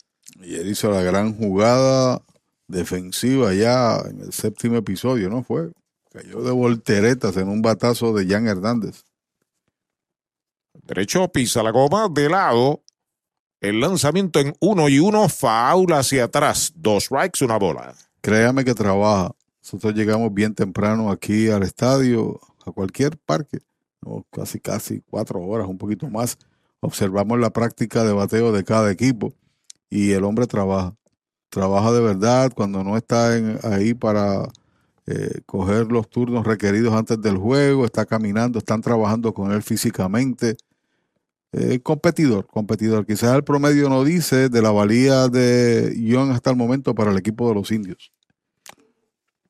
Y 0.43 0.55
él 0.55 0.71
hizo 0.71 0.91
la 0.91 1.03
gran 1.03 1.35
jugada 1.35 2.23
defensiva 2.73 3.55
ya 3.55 3.99
en 4.09 4.21
el 4.21 4.33
séptimo 4.33 4.77
episodio, 4.77 5.29
¿no? 5.29 5.45
Fue, 5.45 5.71
cayó 6.11 6.43
de 6.43 6.51
volteretas 6.51 7.37
en 7.37 7.49
un 7.49 7.63
batazo 7.63 8.13
de 8.13 8.27
Jan 8.27 8.49
Hernández. 8.49 9.05
Derecho 10.83 11.31
pisa 11.31 11.63
la 11.63 11.71
goma 11.71 12.09
de 12.11 12.29
lado. 12.29 12.83
El 13.61 13.79
lanzamiento 13.81 14.41
en 14.41 14.55
uno 14.59 14.89
y 14.89 14.99
uno, 14.99 15.29
faula 15.29 16.01
hacia 16.01 16.25
atrás. 16.25 16.73
Dos 16.75 17.05
strikes, 17.05 17.45
una 17.45 17.59
bola. 17.59 17.95
Créame 18.21 18.65
que 18.65 18.75
trabaja. 18.75 19.33
Nosotros 19.63 19.95
llegamos 19.95 20.35
bien 20.35 20.55
temprano 20.55 21.13
aquí 21.13 21.49
al 21.49 21.63
estadio, 21.63 22.41
a 22.67 22.73
cualquier 22.73 23.17
parque, 23.19 23.61
¿no? 24.01 24.27
casi 24.33 24.59
casi 24.59 25.01
cuatro 25.09 25.41
horas, 25.41 25.69
un 25.69 25.79
poquito 25.79 26.09
más. 26.09 26.37
Observamos 26.81 27.39
la 27.39 27.51
práctica 27.51 28.03
de 28.03 28.13
bateo 28.13 28.51
de 28.51 28.65
cada 28.65 28.91
equipo 28.91 29.33
y 29.89 30.11
el 30.13 30.25
hombre 30.25 30.49
trabaja 30.49 30.97
trabaja 31.53 31.93
de 31.93 32.01
verdad, 32.01 32.51
cuando 32.55 32.83
no 32.83 32.97
está 32.97 33.33
ahí 33.63 33.93
para 33.93 34.49
eh, 35.07 35.43
coger 35.45 35.93
los 35.93 36.09
turnos 36.09 36.47
requeridos 36.47 36.95
antes 36.95 37.21
del 37.21 37.37
juego, 37.37 37.85
está 37.85 38.07
caminando, 38.07 38.59
están 38.59 38.81
trabajando 38.81 39.35
con 39.35 39.53
él 39.53 39.63
físicamente. 39.63 40.57
Eh, 41.53 41.81
competidor, 41.81 42.47
competidor. 42.47 43.05
Quizás 43.05 43.37
el 43.37 43.45
promedio 43.45 43.91
no 43.91 44.03
dice 44.03 44.49
de 44.49 44.63
la 44.63 44.71
valía 44.71 45.29
de 45.29 45.95
Young 45.95 46.31
hasta 46.31 46.49
el 46.49 46.57
momento 46.57 46.95
para 46.95 47.11
el 47.11 47.19
equipo 47.19 47.47
de 47.49 47.55
los 47.55 47.71
indios. 47.71 48.13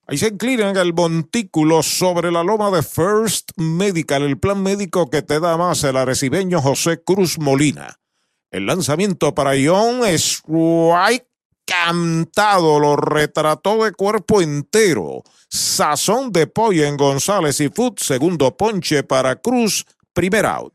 Ahí 0.09 0.18
se 0.18 0.26
inclina 0.26 0.70
en 0.70 0.76
el 0.76 0.92
montículo 0.92 1.84
sobre 1.84 2.32
la 2.32 2.42
loma 2.42 2.72
de 2.72 2.82
First 2.82 3.53
Medical, 3.57 4.24
el 4.24 4.40
plan 4.40 4.61
médico 4.61 5.09
que 5.09 5.22
te 5.22 5.38
da 5.38 5.57
más 5.57 5.84
el 5.84 5.96
arecibeño 5.96 6.61
José 6.61 7.00
Cruz 7.00 7.38
Molina. 7.38 8.00
El 8.50 8.66
lanzamiento 8.66 9.32
para 9.36 9.55
Young 9.55 10.05
es 10.05 10.42
right 10.48 11.22
cantado, 11.73 12.79
lo 12.79 12.97
retrató 12.97 13.85
de 13.85 13.93
cuerpo 13.93 14.43
entero. 14.43 15.23
Sazón 15.49 16.33
de 16.33 16.47
pollo 16.47 16.85
en 16.85 16.97
González 16.97 17.61
y 17.61 17.68
Food, 17.68 17.95
segundo 17.99 18.57
ponche 18.57 19.03
para 19.03 19.37
Cruz, 19.37 19.87
primer 20.12 20.47
out. 20.47 20.75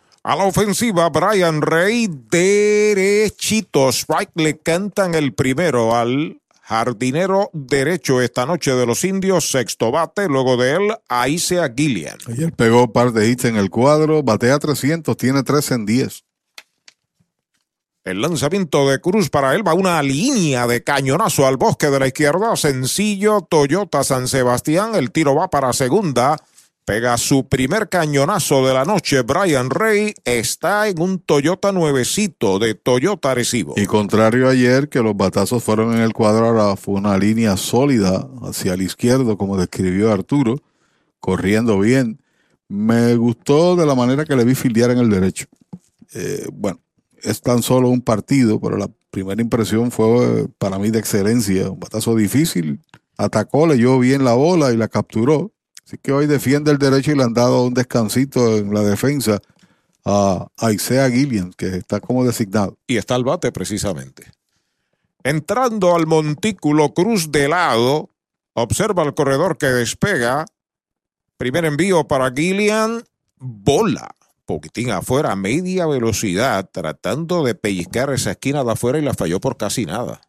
A 0.23 0.35
la 0.35 0.45
ofensiva, 0.45 1.09
Brian 1.09 1.63
Rey, 1.63 2.07
derechito. 2.07 3.89
Strike 3.89 4.31
le 4.35 4.59
cantan 4.59 5.15
el 5.15 5.33
primero 5.33 5.95
al 5.95 6.39
jardinero 6.61 7.49
derecho 7.53 8.21
esta 8.21 8.45
noche 8.45 8.71
de 8.75 8.85
los 8.85 9.03
indios, 9.03 9.49
sexto 9.49 9.89
bate, 9.89 10.27
luego 10.27 10.57
de 10.57 10.73
él, 10.73 10.95
Aisea 11.09 11.73
Gillian. 11.75 12.19
Ayer 12.27 12.53
pegó 12.53 12.83
un 12.83 12.91
par 12.91 13.13
de 13.13 13.29
hits 13.29 13.45
en 13.45 13.57
el 13.57 13.71
cuadro, 13.71 14.21
batea 14.21 14.59
300, 14.59 15.17
tiene 15.17 15.41
3 15.41 15.71
en 15.71 15.85
10. 15.87 16.23
El 18.03 18.21
lanzamiento 18.21 18.87
de 18.89 19.01
Cruz 19.01 19.29
para 19.31 19.55
él 19.55 19.67
va 19.67 19.73
una 19.73 20.01
línea 20.03 20.67
de 20.67 20.83
cañonazo 20.83 21.47
al 21.47 21.57
bosque 21.57 21.87
de 21.87 21.99
la 21.99 22.07
izquierda, 22.07 22.55
sencillo, 22.55 23.41
Toyota 23.41 24.03
San 24.03 24.27
Sebastián, 24.27 24.93
el 24.93 25.11
tiro 25.11 25.33
va 25.33 25.49
para 25.49 25.73
segunda. 25.73 26.37
Pega 26.91 27.17
su 27.17 27.47
primer 27.47 27.87
cañonazo 27.87 28.67
de 28.67 28.73
la 28.73 28.83
noche. 28.83 29.21
Brian 29.21 29.69
Rey 29.69 30.13
está 30.25 30.89
en 30.89 31.01
un 31.01 31.19
Toyota 31.19 31.71
nuevecito 31.71 32.59
de 32.59 32.75
Toyota 32.75 33.31
Arecibo. 33.31 33.75
Y 33.77 33.85
contrario 33.85 34.49
a 34.49 34.51
ayer, 34.51 34.89
que 34.89 34.99
los 34.99 35.15
batazos 35.15 35.63
fueron 35.63 35.93
en 35.93 35.99
el 36.01 36.11
cuadro, 36.11 36.47
ahora 36.47 36.75
fue 36.75 36.95
una 36.95 37.17
línea 37.17 37.55
sólida 37.55 38.27
hacia 38.41 38.73
el 38.73 38.81
izquierdo, 38.81 39.37
como 39.37 39.55
describió 39.55 40.11
Arturo, 40.11 40.57
corriendo 41.21 41.79
bien. 41.79 42.19
Me 42.67 43.15
gustó 43.15 43.77
de 43.77 43.85
la 43.85 43.95
manera 43.95 44.25
que 44.25 44.35
le 44.35 44.43
vi 44.43 44.53
fildear 44.53 44.91
en 44.91 44.97
el 44.97 45.09
derecho. 45.09 45.45
Eh, 46.13 46.45
bueno, 46.51 46.81
es 47.23 47.39
tan 47.39 47.63
solo 47.63 47.87
un 47.87 48.01
partido, 48.01 48.59
pero 48.59 48.75
la 48.75 48.89
primera 49.11 49.41
impresión 49.41 49.91
fue 49.91 50.45
para 50.57 50.77
mí 50.77 50.91
de 50.91 50.99
excelencia. 50.99 51.69
Un 51.69 51.79
batazo 51.79 52.17
difícil, 52.17 52.81
atacó, 53.15 53.65
leyó 53.65 53.97
bien 53.97 54.25
la 54.25 54.33
bola 54.33 54.73
y 54.73 54.75
la 54.75 54.89
capturó. 54.89 55.53
Así 55.91 55.97
que 55.97 56.13
hoy 56.13 56.25
defiende 56.25 56.71
el 56.71 56.77
derecho 56.77 57.11
y 57.11 57.17
le 57.17 57.23
han 57.23 57.33
dado 57.33 57.63
un 57.63 57.73
descansito 57.73 58.55
en 58.55 58.73
la 58.73 58.79
defensa 58.79 59.41
a 60.05 60.47
Isaiah 60.71 61.09
Gillian, 61.09 61.51
que 61.51 61.67
está 61.67 61.99
como 61.99 62.23
designado. 62.23 62.77
Y 62.87 62.95
está 62.95 63.15
al 63.15 63.25
bate 63.25 63.51
precisamente. 63.51 64.31
Entrando 65.21 65.93
al 65.93 66.07
montículo 66.07 66.93
Cruz 66.93 67.29
de 67.29 67.49
lado, 67.49 68.09
observa 68.53 69.03
el 69.03 69.13
corredor 69.13 69.57
que 69.57 69.65
despega. 69.65 70.45
Primer 71.35 71.65
envío 71.65 72.07
para 72.07 72.31
Gillian, 72.31 73.03
bola. 73.37 74.15
Poquitín 74.45 74.91
afuera, 74.91 75.35
media 75.35 75.87
velocidad, 75.87 76.69
tratando 76.71 77.43
de 77.43 77.53
pellizcar 77.53 78.13
esa 78.13 78.31
esquina 78.31 78.63
de 78.63 78.71
afuera 78.71 78.97
y 78.97 79.01
la 79.01 79.13
falló 79.13 79.41
por 79.41 79.57
casi 79.57 79.85
nada. 79.85 80.21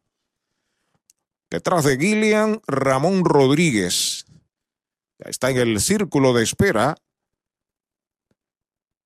Detrás 1.51 1.85
de 1.85 1.99
Gillian, 1.99 2.61
Ramón 2.67 3.25
Rodríguez 3.25 4.27
está 5.27 5.51
en 5.51 5.59
el 5.59 5.81
círculo 5.81 6.33
de 6.33 6.43
espera 6.43 6.97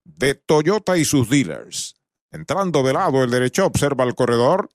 de 0.04 0.34
Toyota 0.34 0.96
y 0.96 1.04
sus 1.04 1.28
dealers. 1.28 1.96
Entrando 2.30 2.82
de 2.82 2.92
lado 2.92 3.24
el 3.24 3.30
derecho, 3.30 3.66
observa 3.66 4.04
el 4.04 4.14
corredor. 4.14 4.70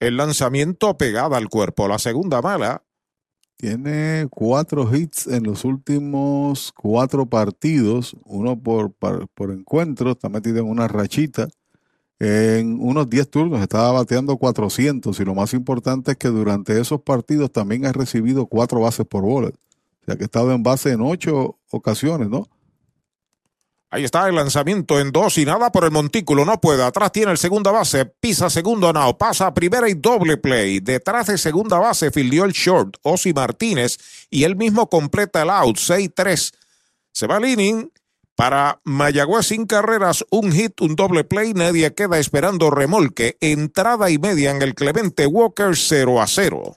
El 0.00 0.16
lanzamiento 0.16 0.96
pegada 0.96 1.36
al 1.36 1.48
cuerpo. 1.48 1.88
La 1.88 1.98
segunda 1.98 2.40
mala. 2.40 2.84
Tiene 3.56 4.28
cuatro 4.30 4.88
hits 4.94 5.26
en 5.26 5.42
los 5.42 5.64
últimos 5.64 6.72
cuatro 6.76 7.26
partidos, 7.26 8.16
uno 8.24 8.56
por, 8.56 8.92
por, 8.92 9.50
encuentro, 9.50 10.12
está 10.12 10.28
metido 10.28 10.58
en 10.58 10.68
una 10.68 10.86
rachita. 10.86 11.48
En 12.20 12.78
unos 12.80 13.10
10 13.10 13.28
turnos 13.28 13.60
estaba 13.60 13.90
bateando 13.90 14.36
400 14.36 15.18
y 15.18 15.24
lo 15.24 15.34
más 15.34 15.54
importante 15.54 16.12
es 16.12 16.16
que 16.18 16.28
durante 16.28 16.80
esos 16.80 17.02
partidos 17.02 17.50
también 17.50 17.84
ha 17.84 17.92
recibido 17.92 18.46
cuatro 18.46 18.80
bases 18.80 19.06
por 19.06 19.22
bola. 19.22 19.50
Sea 20.08 20.16
que 20.16 20.24
ha 20.24 20.26
estado 20.26 20.52
en 20.52 20.62
base 20.62 20.90
en 20.92 21.02
ocho 21.02 21.58
ocasiones, 21.70 22.28
¿no? 22.28 22.48
Ahí 23.90 24.04
está 24.04 24.28
el 24.28 24.34
lanzamiento 24.34 25.00
en 25.00 25.12
dos 25.12 25.38
y 25.38 25.46
nada 25.46 25.70
por 25.70 25.84
el 25.84 25.90
montículo. 25.90 26.44
No 26.44 26.60
puede. 26.60 26.82
Atrás 26.82 27.10
tiene 27.10 27.32
el 27.32 27.38
segunda 27.38 27.70
base. 27.70 28.04
Pisa 28.04 28.50
segundo 28.50 28.92
now. 28.92 29.16
Pasa 29.16 29.46
a 29.46 29.54
primera 29.54 29.88
y 29.88 29.94
doble 29.94 30.36
play. 30.36 30.80
Detrás 30.80 31.26
de 31.28 31.38
segunda 31.38 31.78
base 31.78 32.10
fildió 32.10 32.44
el 32.44 32.52
short. 32.52 32.96
Osi 33.02 33.32
Martínez. 33.32 33.96
Y 34.28 34.44
él 34.44 34.56
mismo 34.56 34.90
completa 34.90 35.40
el 35.40 35.48
out. 35.48 35.76
6-3. 35.76 36.52
Se 37.12 37.26
va 37.26 37.36
al 37.36 37.46
inning. 37.46 37.90
Para 38.36 38.80
Mayagüez 38.84 39.46
sin 39.46 39.66
carreras, 39.66 40.24
un 40.30 40.52
hit, 40.52 40.80
un 40.80 40.94
doble 40.94 41.24
play, 41.24 41.54
nadie 41.54 41.92
queda 41.92 42.20
esperando 42.20 42.70
remolque. 42.70 43.36
Entrada 43.40 44.10
y 44.10 44.18
media 44.18 44.52
en 44.52 44.62
el 44.62 44.76
Clemente 44.76 45.26
Walker 45.26 45.74
0 45.74 46.22
a 46.22 46.26
0. 46.28 46.76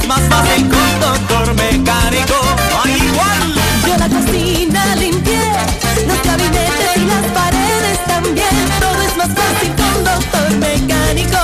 Es 0.00 0.08
más 0.08 0.20
fácil 0.28 0.68
con 0.68 1.00
doctor 1.00 1.54
mecánico. 1.54 2.34
Hay 2.82 2.94
igual. 2.94 3.54
Yo 3.86 3.96
la 3.96 4.08
cocina 4.08 4.96
limpié, 4.96 5.52
los 6.06 6.22
gabinetes 6.22 6.96
y 6.96 7.04
las 7.04 7.26
paredes 7.32 8.04
también. 8.06 8.54
Todo 8.80 9.02
es 9.02 9.16
más 9.16 9.28
fácil 9.28 9.72
con 9.76 10.04
doctor 10.04 10.50
mecánico. 10.58 11.38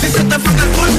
Si 0.00 0.08
se 0.08 0.24
te 0.24 0.38
fue 0.38 0.52
el 0.52 0.98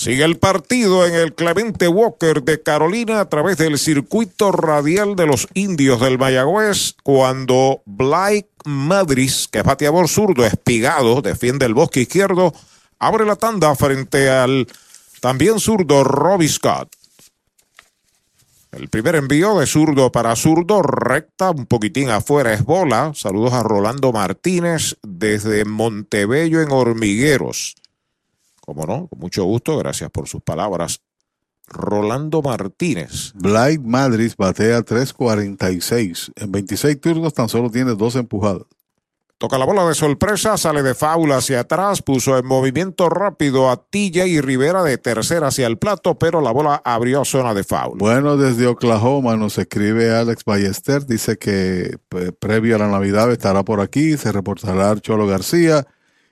Sigue 0.00 0.22
el 0.22 0.38
partido 0.38 1.04
en 1.04 1.14
el 1.14 1.34
Clemente 1.34 1.88
Walker 1.88 2.44
de 2.44 2.62
Carolina 2.62 3.18
a 3.18 3.28
través 3.28 3.56
del 3.56 3.80
circuito 3.80 4.52
radial 4.52 5.16
de 5.16 5.26
los 5.26 5.48
indios 5.54 6.00
del 6.00 6.18
Mayagüez 6.18 6.94
cuando 7.02 7.82
Blake 7.84 8.48
Madris, 8.64 9.48
que 9.48 9.58
es 9.58 9.64
bateador 9.64 10.08
zurdo, 10.08 10.46
espigado, 10.46 11.20
defiende 11.20 11.66
el 11.66 11.74
bosque 11.74 12.02
izquierdo, 12.02 12.54
abre 13.00 13.26
la 13.26 13.34
tanda 13.34 13.74
frente 13.74 14.30
al 14.30 14.68
también 15.20 15.58
zurdo 15.58 16.04
Robbie 16.04 16.48
Scott. 16.48 16.94
El 18.70 18.88
primer 18.90 19.16
envío 19.16 19.58
de 19.58 19.66
zurdo 19.66 20.12
para 20.12 20.36
zurdo, 20.36 20.80
recta, 20.80 21.50
un 21.50 21.66
poquitín 21.66 22.10
afuera 22.10 22.54
es 22.54 22.62
bola. 22.64 23.10
Saludos 23.16 23.52
a 23.52 23.64
Rolando 23.64 24.12
Martínez 24.12 24.96
desde 25.02 25.64
Montebello 25.64 26.62
en 26.62 26.70
Hormigueros. 26.70 27.74
Como 28.68 28.84
no, 28.84 29.08
con 29.08 29.18
mucho 29.18 29.44
gusto, 29.44 29.78
gracias 29.78 30.10
por 30.10 30.28
sus 30.28 30.42
palabras. 30.42 31.00
Rolando 31.68 32.42
Martínez. 32.42 33.32
Blake 33.34 33.80
Madrid 33.82 34.30
batea 34.36 34.80
3.46. 34.80 36.32
En 36.36 36.52
26 36.52 37.00
turnos 37.00 37.32
tan 37.32 37.48
solo 37.48 37.70
tiene 37.70 37.94
dos 37.94 38.14
empujadas. 38.14 38.66
Toca 39.38 39.56
la 39.56 39.64
bola 39.64 39.88
de 39.88 39.94
sorpresa, 39.94 40.58
sale 40.58 40.82
de 40.82 40.94
faula 40.94 41.38
hacia 41.38 41.60
atrás, 41.60 42.02
puso 42.02 42.36
en 42.36 42.44
movimiento 42.44 43.08
rápido 43.08 43.70
a 43.70 43.78
TJ 43.78 44.42
Rivera 44.42 44.82
de 44.82 44.98
tercera 44.98 45.46
hacia 45.46 45.66
el 45.66 45.78
plato, 45.78 46.18
pero 46.18 46.42
la 46.42 46.50
bola 46.50 46.82
abrió 46.84 47.24
zona 47.24 47.54
de 47.54 47.64
foul. 47.64 47.96
Bueno, 47.96 48.36
desde 48.36 48.66
Oklahoma 48.66 49.38
nos 49.38 49.56
escribe 49.56 50.14
Alex 50.14 50.44
Ballester, 50.44 51.06
dice 51.06 51.38
que 51.38 51.96
pues, 52.10 52.32
previo 52.38 52.76
a 52.76 52.80
la 52.80 52.88
Navidad 52.88 53.32
estará 53.32 53.64
por 53.64 53.80
aquí, 53.80 54.18
se 54.18 54.30
reportará 54.30 54.94
Cholo 55.00 55.26
García 55.26 55.86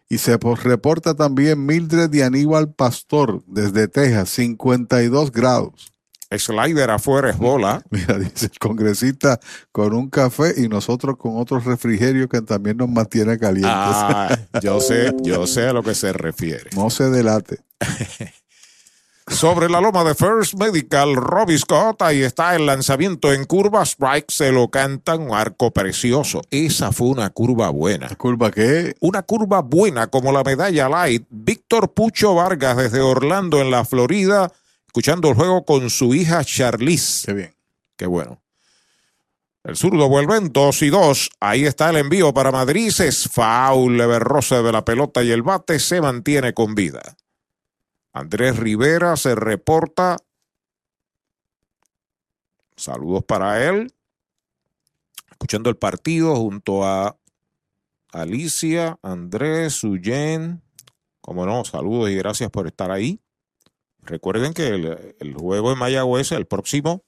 y 0.08 0.18
se 0.18 0.36
reporta 0.36 1.14
también 1.14 1.66
Mildred 1.66 2.12
y 2.12 2.22
Aníbal 2.22 2.72
Pastor 2.72 3.42
desde 3.46 3.88
Texas, 3.88 4.30
52 4.30 5.32
grados. 5.32 5.92
Slider 6.30 6.90
afuera 6.90 7.30
es 7.30 7.38
bola. 7.38 7.82
Mira, 7.90 8.18
dice 8.18 8.46
el 8.46 8.58
congresista 8.58 9.38
con 9.72 9.94
un 9.94 10.10
café 10.10 10.54
y 10.56 10.68
nosotros 10.68 11.16
con 11.16 11.38
otro 11.38 11.60
refrigerio 11.60 12.28
que 12.28 12.42
también 12.42 12.76
nos 12.76 12.88
mantiene 12.88 13.38
calientes. 13.38 13.72
Ah, 13.72 14.36
yo 14.62 14.80
sé, 14.80 15.12
yo 15.22 15.46
sé 15.46 15.68
a 15.68 15.72
lo 15.72 15.82
que 15.82 15.94
se 15.94 16.12
refiere. 16.12 16.70
No 16.74 16.90
se 16.90 17.10
delate. 17.10 17.60
Sobre 19.28 19.68
la 19.68 19.80
loma 19.80 20.04
de 20.04 20.14
First 20.14 20.54
Medical, 20.54 21.16
Robbie 21.16 21.58
Scott, 21.58 22.00
ahí 22.00 22.22
está 22.22 22.54
el 22.54 22.64
lanzamiento 22.64 23.32
en 23.32 23.44
curva, 23.44 23.82
strike, 23.82 24.30
se 24.30 24.52
lo 24.52 24.70
cantan, 24.70 25.20
un 25.20 25.34
arco 25.34 25.72
precioso. 25.72 26.42
Esa 26.50 26.92
fue 26.92 27.08
una 27.08 27.30
curva 27.30 27.70
buena. 27.70 28.08
¿Curva 28.14 28.52
qué? 28.52 28.94
Una 29.00 29.22
curva 29.22 29.62
buena 29.62 30.06
como 30.06 30.32
la 30.32 30.44
medalla 30.44 30.88
light. 30.88 31.26
Víctor 31.28 31.92
Pucho 31.92 32.36
Vargas 32.36 32.76
desde 32.76 33.00
Orlando 33.00 33.60
en 33.60 33.72
la 33.72 33.84
Florida, 33.84 34.52
escuchando 34.86 35.28
el 35.28 35.34
juego 35.34 35.64
con 35.64 35.90
su 35.90 36.14
hija 36.14 36.44
Charlize. 36.44 37.26
Qué 37.26 37.32
bien. 37.34 37.54
Qué 37.96 38.06
bueno. 38.06 38.40
El 39.64 39.76
zurdo 39.76 40.08
vuelve 40.08 40.36
en 40.36 40.52
2 40.52 40.82
y 40.82 40.90
2. 40.90 41.30
Ahí 41.40 41.64
está 41.64 41.90
el 41.90 41.96
envío 41.96 42.32
para 42.32 42.52
Madrid. 42.52 42.92
Es 43.00 43.28
foul, 43.28 43.96
leve 43.98 44.20
roce 44.20 44.62
de 44.62 44.70
la 44.70 44.84
pelota 44.84 45.24
y 45.24 45.32
el 45.32 45.42
bate 45.42 45.80
se 45.80 46.00
mantiene 46.00 46.54
con 46.54 46.76
vida. 46.76 47.16
Andrés 48.16 48.56
Rivera 48.56 49.14
se 49.18 49.34
reporta. 49.34 50.16
Saludos 52.74 53.22
para 53.24 53.68
él. 53.68 53.92
Escuchando 55.30 55.68
el 55.68 55.76
partido 55.76 56.34
junto 56.34 56.82
a 56.86 57.18
Alicia, 58.12 58.98
Andrés, 59.02 59.74
Suyen. 59.74 60.62
Como 61.20 61.44
no, 61.44 61.62
saludos 61.66 62.08
y 62.08 62.16
gracias 62.16 62.50
por 62.50 62.66
estar 62.66 62.90
ahí. 62.90 63.20
Recuerden 64.00 64.54
que 64.54 64.68
el, 64.68 65.14
el 65.20 65.34
juego 65.34 65.72
en 65.72 65.78
Mayagüez, 65.78 66.32
el 66.32 66.46
próximo, 66.46 67.02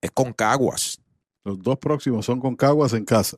es 0.00 0.10
con 0.10 0.32
Caguas. 0.32 1.02
Los 1.44 1.58
dos 1.62 1.76
próximos 1.76 2.24
son 2.24 2.40
con 2.40 2.56
Caguas 2.56 2.94
en 2.94 3.04
casa. 3.04 3.36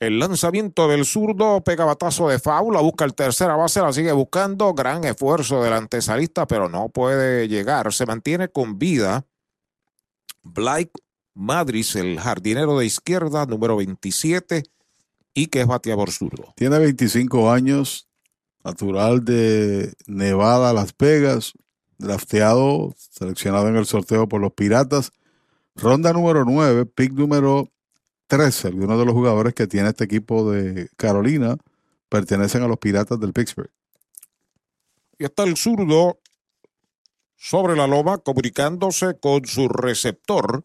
El 0.00 0.18
lanzamiento 0.18 0.88
del 0.88 1.04
zurdo 1.04 1.62
pega 1.62 1.84
batazo 1.84 2.26
de 2.30 2.38
faula, 2.38 2.80
busca 2.80 3.04
el 3.04 3.14
tercera 3.14 3.54
base, 3.54 3.82
la 3.82 3.92
sigue 3.92 4.12
buscando. 4.12 4.72
Gran 4.72 5.04
esfuerzo 5.04 5.62
del 5.62 5.74
antesalista, 5.74 6.46
pero 6.46 6.70
no 6.70 6.88
puede 6.88 7.48
llegar. 7.48 7.92
Se 7.92 8.06
mantiene 8.06 8.48
con 8.48 8.78
vida. 8.78 9.26
Blake 10.42 10.90
Madris, 11.34 11.96
el 11.96 12.18
jardinero 12.18 12.78
de 12.78 12.86
izquierda, 12.86 13.44
número 13.44 13.76
27, 13.76 14.62
y 15.34 15.46
que 15.48 15.60
es 15.60 15.66
bateador 15.66 16.10
zurdo. 16.10 16.54
Tiene 16.56 16.78
25 16.78 17.50
años, 17.50 18.08
natural 18.64 19.22
de 19.22 19.92
Nevada, 20.06 20.72
Las 20.72 20.96
Vegas, 20.98 21.52
drafteado, 21.98 22.94
seleccionado 22.96 23.68
en 23.68 23.76
el 23.76 23.84
sorteo 23.84 24.26
por 24.26 24.40
los 24.40 24.52
Piratas. 24.52 25.12
Ronda 25.76 26.14
número 26.14 26.46
9, 26.46 26.86
pick 26.86 27.12
número 27.12 27.68
13. 28.30 28.68
Algunos 28.68 28.96
de 28.96 29.04
los 29.04 29.12
jugadores 29.12 29.54
que 29.54 29.66
tiene 29.66 29.88
este 29.88 30.04
equipo 30.04 30.52
de 30.52 30.88
Carolina 30.96 31.56
pertenecen 32.08 32.62
a 32.62 32.68
los 32.68 32.78
Piratas 32.78 33.18
del 33.18 33.32
Pittsburgh. 33.32 33.70
Y 35.18 35.24
está 35.24 35.42
el 35.42 35.56
zurdo 35.56 36.20
sobre 37.36 37.74
la 37.74 37.88
loma 37.88 38.18
comunicándose 38.18 39.18
con 39.18 39.44
su 39.46 39.68
receptor. 39.68 40.62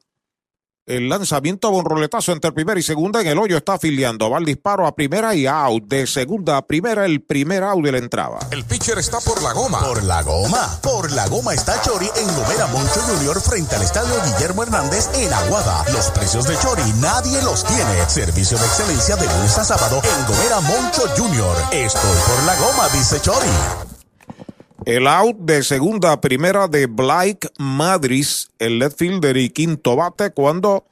El 0.88 1.10
lanzamiento 1.10 1.68
a 1.68 1.72
un 1.72 1.84
roletazo 1.84 2.32
entre 2.32 2.52
primera 2.52 2.80
y 2.80 2.84
segunda 2.84 3.20
en 3.20 3.26
el 3.26 3.40
hoyo 3.40 3.58
está 3.58 3.74
afiliando. 3.74 4.30
Va 4.30 4.38
el 4.38 4.46
disparo 4.46 4.86
a 4.86 4.96
primera 4.96 5.34
y 5.34 5.48
out. 5.48 5.84
De 5.86 6.06
segunda 6.06 6.58
a 6.58 6.68
primera, 6.68 7.06
el 7.06 7.24
primer 7.24 7.64
out 7.64 7.84
de 7.84 7.92
la 7.92 7.98
entrada. 7.98 8.38
El 8.52 8.64
pitcher 8.66 9.00
está 9.00 9.20
por 9.20 9.42
la 9.42 9.54
goma. 9.54 9.80
Por 9.80 10.04
la 10.04 10.22
goma. 10.22 10.80
Por 10.84 11.12
la 11.12 11.28
goma 11.28 11.56
está 11.56 11.82
Chori 11.82 12.08
en 12.16 12.28
Gomera 12.36 12.68
Moncho 12.68 13.02
Junior 13.02 13.42
frente 13.42 13.76
al 13.76 13.82
estadio 13.82 14.14
Guillermo 14.26 14.62
Hernández 14.62 15.10
en 15.16 15.34
Aguada. 15.34 15.84
Los 15.92 16.12
precios 16.12 16.48
de 16.48 16.56
Chori 16.60 16.94
nadie 17.02 17.42
los 17.42 17.64
tiene. 17.64 18.08
Servicio 18.08 18.56
de 18.60 18.66
excelencia 18.68 19.16
de 19.16 19.26
lunes 19.26 19.58
a 19.58 19.64
sábado 19.64 20.04
en 20.04 20.28
Gomera 20.28 20.62
Moncho 20.62 21.02
Junior. 21.18 21.58
Estoy 21.72 22.18
por 22.28 22.44
la 22.46 22.56
goma, 22.58 22.90
dice 22.90 23.20
Chori. 23.22 23.95
El 24.86 25.08
out 25.08 25.38
de 25.40 25.64
segunda 25.64 26.12
a 26.12 26.22
primera 26.22 26.68
de 26.68 26.86
Blake 26.86 27.50
Madris, 27.58 28.52
el 28.60 28.78
left 28.78 29.00
fielder 29.00 29.36
y 29.36 29.50
quinto 29.50 29.96
bate, 29.96 30.30
cuando 30.30 30.86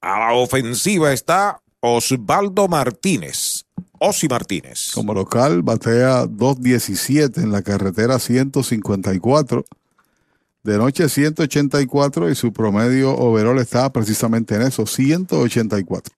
a 0.00 0.18
la 0.18 0.32
ofensiva 0.32 1.12
está 1.12 1.60
Osvaldo 1.80 2.68
Martínez. 2.68 3.66
Osi 3.98 4.26
Martínez. 4.26 4.92
Como 4.94 5.12
local, 5.12 5.62
batea 5.62 6.24
2.17 6.24 7.42
en 7.42 7.52
la 7.52 7.60
carretera 7.60 8.18
154. 8.18 9.66
De 10.62 10.78
noche 10.78 11.10
184 11.10 12.30
y 12.30 12.34
su 12.34 12.54
promedio 12.54 13.14
overall 13.14 13.58
está 13.58 13.92
precisamente 13.92 14.54
en 14.54 14.62
eso, 14.62 14.86
184. 14.86 16.14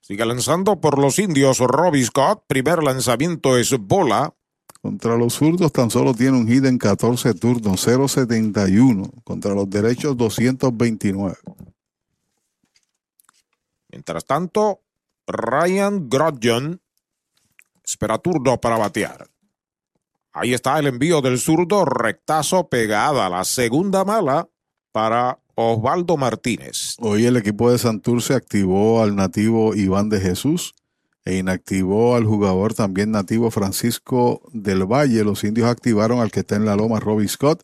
Sigue 0.00 0.24
lanzando 0.26 0.80
por 0.80 0.98
los 0.98 1.18
indios 1.18 1.58
Robbie 1.58 2.04
Scott. 2.04 2.44
Primer 2.46 2.84
lanzamiento 2.84 3.58
es 3.58 3.76
bola. 3.78 4.32
Contra 4.82 5.16
los 5.16 5.34
zurdos 5.34 5.70
tan 5.70 5.90
solo 5.90 6.12
tiene 6.12 6.36
un 6.36 6.48
hit 6.48 6.64
en 6.64 6.76
14 6.76 7.34
turnos, 7.34 7.86
0.71. 7.86 9.22
Contra 9.22 9.54
los 9.54 9.70
derechos 9.70 10.16
229. 10.16 11.36
Mientras 13.90 14.24
tanto, 14.24 14.80
Ryan 15.28 16.08
Grodjon 16.08 16.80
espera 17.84 18.18
turno 18.18 18.60
para 18.60 18.76
batear. 18.76 19.28
Ahí 20.32 20.52
está 20.52 20.80
el 20.80 20.88
envío 20.88 21.20
del 21.20 21.38
zurdo, 21.38 21.84
rectazo 21.84 22.68
pegada, 22.68 23.28
la 23.28 23.44
segunda 23.44 24.04
mala 24.04 24.48
para 24.90 25.38
Osvaldo 25.54 26.16
Martínez. 26.16 26.96
Hoy 26.98 27.26
el 27.26 27.36
equipo 27.36 27.70
de 27.70 27.78
Santurce 27.78 28.34
activó 28.34 29.02
al 29.02 29.14
nativo 29.14 29.76
Iván 29.76 30.08
de 30.08 30.18
Jesús 30.18 30.74
e 31.24 31.36
inactivó 31.36 32.16
al 32.16 32.24
jugador 32.24 32.74
también 32.74 33.10
nativo 33.10 33.50
Francisco 33.50 34.42
del 34.52 34.84
Valle. 34.84 35.24
Los 35.24 35.44
indios 35.44 35.68
activaron 35.68 36.20
al 36.20 36.30
que 36.30 36.40
está 36.40 36.56
en 36.56 36.64
la 36.64 36.76
loma, 36.76 37.00
Robbie 37.00 37.28
Scott, 37.28 37.62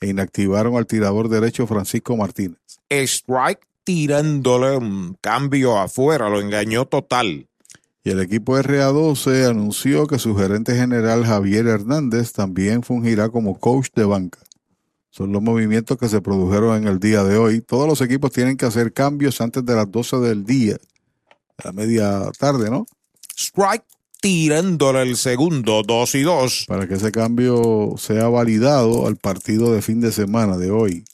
e 0.00 0.08
inactivaron 0.08 0.76
al 0.76 0.86
tirador 0.86 1.28
derecho 1.28 1.66
Francisco 1.66 2.16
Martínez. 2.16 2.58
Strike 2.90 3.66
tirándole 3.84 4.76
un 4.76 5.16
cambio 5.20 5.78
afuera, 5.78 6.28
lo 6.28 6.40
engañó 6.40 6.86
total. 6.86 7.48
Y 8.02 8.10
el 8.10 8.20
equipo 8.20 8.56
RA12 8.56 9.48
anunció 9.48 10.06
que 10.06 10.18
su 10.18 10.36
gerente 10.36 10.76
general 10.76 11.24
Javier 11.24 11.66
Hernández 11.66 12.32
también 12.32 12.82
fungirá 12.82 13.28
como 13.28 13.58
coach 13.58 13.88
de 13.94 14.04
banca. 14.04 14.38
Son 15.10 15.32
los 15.32 15.42
movimientos 15.42 15.96
que 15.96 16.08
se 16.08 16.20
produjeron 16.20 16.76
en 16.76 16.88
el 16.88 17.00
día 17.00 17.24
de 17.24 17.38
hoy. 17.38 17.60
Todos 17.62 17.88
los 17.88 18.00
equipos 18.00 18.32
tienen 18.32 18.56
que 18.56 18.66
hacer 18.66 18.92
cambios 18.92 19.40
antes 19.40 19.64
de 19.64 19.74
las 19.74 19.90
12 19.90 20.18
del 20.18 20.44
día, 20.44 20.76
a 21.64 21.72
media 21.72 22.30
tarde, 22.38 22.70
¿no? 22.70 22.86
Strike 23.36 23.84
tirándole 24.20 25.02
el 25.02 25.16
segundo, 25.16 25.82
2 25.82 26.14
y 26.14 26.22
2. 26.22 26.64
Para 26.66 26.88
que 26.88 26.94
ese 26.94 27.12
cambio 27.12 27.94
sea 27.98 28.28
validado 28.28 29.06
al 29.06 29.16
partido 29.16 29.72
de 29.72 29.82
fin 29.82 30.00
de 30.00 30.10
semana 30.10 30.56
de 30.56 30.70
hoy, 30.70 31.04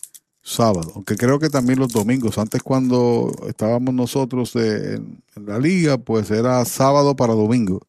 sábado. 0.40 0.92
Aunque 0.94 1.16
creo 1.16 1.38
que 1.38 1.50
también 1.50 1.78
los 1.78 1.92
domingos. 1.92 2.38
Antes 2.38 2.62
cuando 2.62 3.32
estábamos 3.48 3.92
nosotros 3.92 4.54
en 4.56 5.20
la 5.34 5.58
liga, 5.58 5.98
pues 5.98 6.30
era 6.30 6.64
sábado 6.64 7.16
para 7.16 7.34
domingo. 7.34 7.80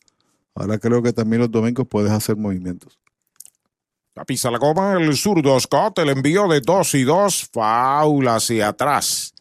Ahora 0.56 0.78
creo 0.80 1.02
que 1.02 1.14
también 1.14 1.42
los 1.42 1.52
domingos 1.52 1.88
puedes 1.88 2.12
hacer 2.12 2.36
movimientos. 2.36 3.00
La 4.16 4.26
pisa 4.26 4.52
la 4.52 4.60
goma, 4.60 4.94
el 4.94 5.16
zurdo 5.18 5.60
Scott, 5.60 5.98
el 6.00 6.10
envío 6.10 6.48
de 6.48 6.62
2 6.62 6.96
y 6.96 7.04
2, 7.04 7.50
faula 7.52 8.36
hacia 8.36 8.68
atrás. 8.68 9.34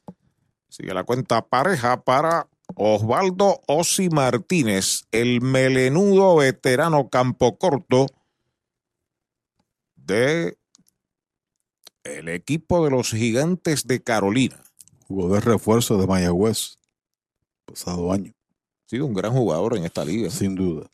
Sigue 0.68 0.94
la 0.94 1.04
cuenta 1.04 1.42
pareja 1.42 2.00
para 2.02 2.46
Osvaldo 2.76 3.60
Osi 3.66 4.08
Martínez, 4.08 5.04
el 5.10 5.40
melenudo 5.40 6.36
veterano 6.36 7.08
campo 7.08 7.58
corto 7.58 8.06
de 9.96 10.58
el 12.04 12.28
equipo 12.28 12.84
de 12.84 12.90
los 12.90 13.10
gigantes 13.10 13.86
de 13.86 14.02
Carolina. 14.02 14.62
Jugó 15.06 15.34
de 15.34 15.40
refuerzo 15.40 15.98
de 15.98 16.06
Mayagüez 16.06 16.78
pasado 17.64 18.12
año. 18.12 18.32
Ha 18.32 18.88
sido 18.88 19.06
un 19.06 19.14
gran 19.14 19.32
jugador 19.32 19.76
en 19.76 19.84
esta 19.84 20.04
liga. 20.04 20.30
Sin 20.30 20.54
duda. 20.54 20.90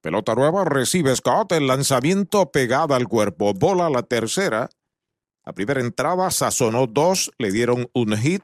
Pelota 0.00 0.34
nueva, 0.34 0.64
recibe 0.64 1.14
Scott, 1.16 1.52
el 1.52 1.66
lanzamiento 1.66 2.50
pegada 2.50 2.96
al 2.96 3.08
cuerpo. 3.08 3.54
Bola 3.54 3.88
la 3.88 4.02
tercera. 4.02 4.68
La 5.44 5.52
primera 5.52 5.80
entrada 5.80 6.30
sazonó 6.30 6.86
dos, 6.86 7.30
le 7.38 7.50
dieron 7.50 7.88
un 7.94 8.16
hit, 8.16 8.42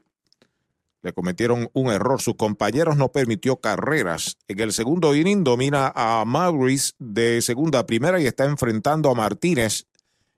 le 1.01 1.13
cometieron 1.13 1.69
un 1.73 1.91
error. 1.91 2.21
Sus 2.21 2.35
compañeros 2.35 2.97
no 2.97 3.11
permitió 3.11 3.57
carreras. 3.57 4.37
En 4.47 4.59
el 4.59 4.73
segundo 4.73 5.15
inning 5.15 5.43
domina 5.43 5.91
a 5.95 6.23
Maurice 6.25 6.93
de 6.99 7.41
segunda 7.41 7.79
a 7.79 7.85
primera 7.85 8.19
y 8.19 8.27
está 8.27 8.45
enfrentando 8.45 9.09
a 9.09 9.15
Martínez 9.15 9.85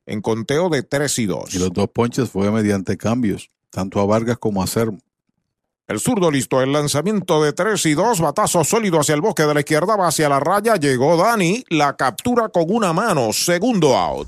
en 0.05 0.21
conteo 0.21 0.69
de 0.69 0.83
3 0.83 1.19
y 1.19 1.25
2. 1.25 1.55
Y 1.55 1.59
los 1.59 1.73
dos 1.73 1.89
ponches 1.89 2.29
fue 2.29 2.51
mediante 2.51 2.97
cambios, 2.97 3.49
tanto 3.69 3.99
a 3.99 4.05
Vargas 4.05 4.37
como 4.37 4.61
a 4.61 4.67
Sermo. 4.67 4.99
El 5.87 5.99
zurdo 5.99 6.31
listo, 6.31 6.61
el 6.61 6.71
lanzamiento 6.71 7.43
de 7.43 7.51
3 7.51 7.85
y 7.87 7.93
2, 7.93 8.21
batazo 8.21 8.63
sólido 8.63 8.99
hacia 8.99 9.15
el 9.15 9.21
bosque 9.21 9.43
de 9.43 9.53
la 9.53 9.59
izquierda, 9.59 9.97
va 9.97 10.07
hacia 10.07 10.29
la 10.29 10.39
raya, 10.39 10.75
llegó 10.77 11.17
Dani, 11.17 11.63
la 11.69 11.97
captura 11.97 12.47
con 12.49 12.65
una 12.69 12.93
mano, 12.93 13.33
segundo 13.33 13.95
out. 13.95 14.27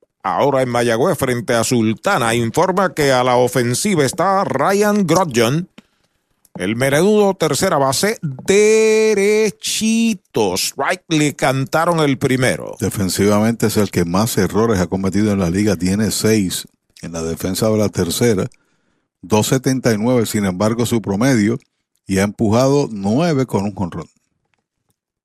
Ahora 0.23 0.61
en 0.61 0.69
Mayagüez 0.69 1.17
frente 1.17 1.53
a 1.53 1.63
Sultana 1.63 2.35
informa 2.35 2.93
que 2.93 3.11
a 3.11 3.23
la 3.23 3.37
ofensiva 3.37 4.05
está 4.05 4.43
Ryan 4.43 5.07
Grodjon. 5.07 5.67
El 6.55 6.75
meredudo 6.75 7.33
tercera 7.33 7.77
base 7.77 8.19
derechito. 8.21 9.73
Strike 10.55 11.05
le 11.07 11.33
cantaron 11.33 12.01
el 12.01 12.17
primero. 12.17 12.75
Defensivamente 12.79 13.67
es 13.67 13.77
el 13.77 13.89
que 13.89 14.03
más 14.05 14.37
errores 14.37 14.79
ha 14.79 14.87
cometido 14.87 15.31
en 15.31 15.39
la 15.39 15.49
liga. 15.49 15.77
Tiene 15.77 16.11
seis 16.11 16.67
en 17.01 17.13
la 17.13 17.23
defensa 17.23 17.69
de 17.69 17.77
la 17.77 17.89
tercera. 17.89 18.49
2.79, 19.23 20.25
sin 20.25 20.45
embargo, 20.45 20.85
su 20.85 21.01
promedio. 21.01 21.57
Y 22.05 22.19
ha 22.19 22.23
empujado 22.23 22.89
nueve 22.91 23.45
con 23.45 23.63
un 23.63 23.73
jonrón. 23.73 24.07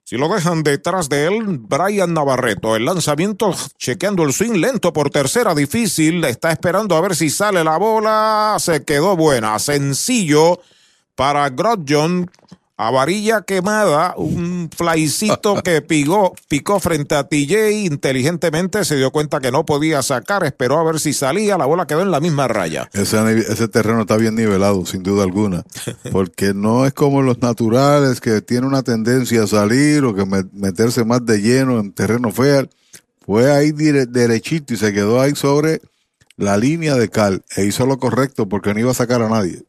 Si 0.08 0.16
lo 0.16 0.28
dejan 0.28 0.62
detrás 0.62 1.08
de 1.08 1.26
él, 1.26 1.58
Brian 1.58 2.14
Navarreto. 2.14 2.76
El 2.76 2.84
lanzamiento 2.84 3.52
chequeando 3.76 4.22
el 4.22 4.32
swing 4.32 4.60
lento 4.60 4.92
por 4.92 5.10
tercera, 5.10 5.52
difícil. 5.52 6.22
Está 6.22 6.52
esperando 6.52 6.94
a 6.94 7.00
ver 7.00 7.16
si 7.16 7.28
sale 7.28 7.64
la 7.64 7.76
bola. 7.76 8.54
Se 8.60 8.84
quedó 8.84 9.16
buena. 9.16 9.58
Sencillo 9.58 10.60
para 11.16 11.48
Grodjon. 11.48 12.30
A 12.78 12.90
varilla 12.90 13.40
quemada, 13.42 14.14
un 14.16 14.68
flycito 14.74 15.62
que 15.62 15.80
picó, 15.80 16.34
picó 16.48 16.78
frente 16.78 17.14
a 17.14 17.26
TJ, 17.26 17.70
inteligentemente 17.86 18.84
se 18.84 18.96
dio 18.96 19.10
cuenta 19.10 19.40
que 19.40 19.50
no 19.50 19.64
podía 19.64 20.02
sacar, 20.02 20.44
esperó 20.44 20.78
a 20.78 20.84
ver 20.84 21.00
si 21.00 21.14
salía, 21.14 21.56
la 21.56 21.64
bola 21.64 21.86
quedó 21.86 22.02
en 22.02 22.10
la 22.10 22.20
misma 22.20 22.48
raya. 22.48 22.90
Ese, 22.92 23.18
ese 23.38 23.68
terreno 23.68 24.02
está 24.02 24.18
bien 24.18 24.34
nivelado, 24.34 24.84
sin 24.84 25.02
duda 25.02 25.24
alguna, 25.24 25.64
porque 26.12 26.52
no 26.52 26.84
es 26.84 26.92
como 26.92 27.22
los 27.22 27.40
naturales 27.40 28.20
que 28.20 28.42
tiene 28.42 28.66
una 28.66 28.82
tendencia 28.82 29.44
a 29.44 29.46
salir 29.46 30.04
o 30.04 30.14
que 30.14 30.26
meterse 30.52 31.04
más 31.04 31.24
de 31.24 31.40
lleno 31.40 31.80
en 31.80 31.92
terreno 31.92 32.30
feo. 32.30 32.68
Fue 33.24 33.50
ahí 33.50 33.72
derechito 33.72 34.74
y 34.74 34.76
se 34.76 34.92
quedó 34.92 35.20
ahí 35.20 35.34
sobre 35.34 35.80
la 36.36 36.56
línea 36.56 36.94
de 36.94 37.08
cal 37.08 37.42
e 37.56 37.64
hizo 37.64 37.86
lo 37.86 37.98
correcto 37.98 38.48
porque 38.48 38.72
no 38.72 38.80
iba 38.80 38.90
a 38.90 38.94
sacar 38.94 39.22
a 39.22 39.28
nadie. 39.28 39.62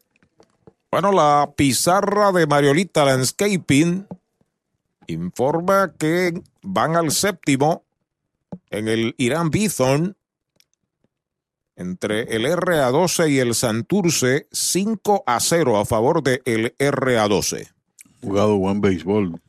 Bueno, 0.90 1.12
la 1.12 1.54
pizarra 1.56 2.32
de 2.32 2.48
Mariolita 2.48 3.04
Landscaping 3.04 4.08
informa 5.08 5.94
que 5.98 6.42
van 6.62 6.96
al 6.96 7.12
séptimo 7.12 7.84
en 8.70 8.88
el 8.88 9.14
Irán 9.18 9.50
Bithorn 9.50 10.16
entre 11.76 12.36
el 12.36 12.46
RA12 12.46 13.30
y 13.32 13.40
el 13.40 13.54
Santurce 13.54 14.48
5 14.52 15.24
a 15.26 15.40
0 15.40 15.78
a 15.78 15.86
favor 15.86 16.24
del 16.24 16.42
el 16.46 16.76
RA12. 16.78 17.72
Jugado 18.22 18.58
buen 18.58 18.82
béisbol 18.82 19.40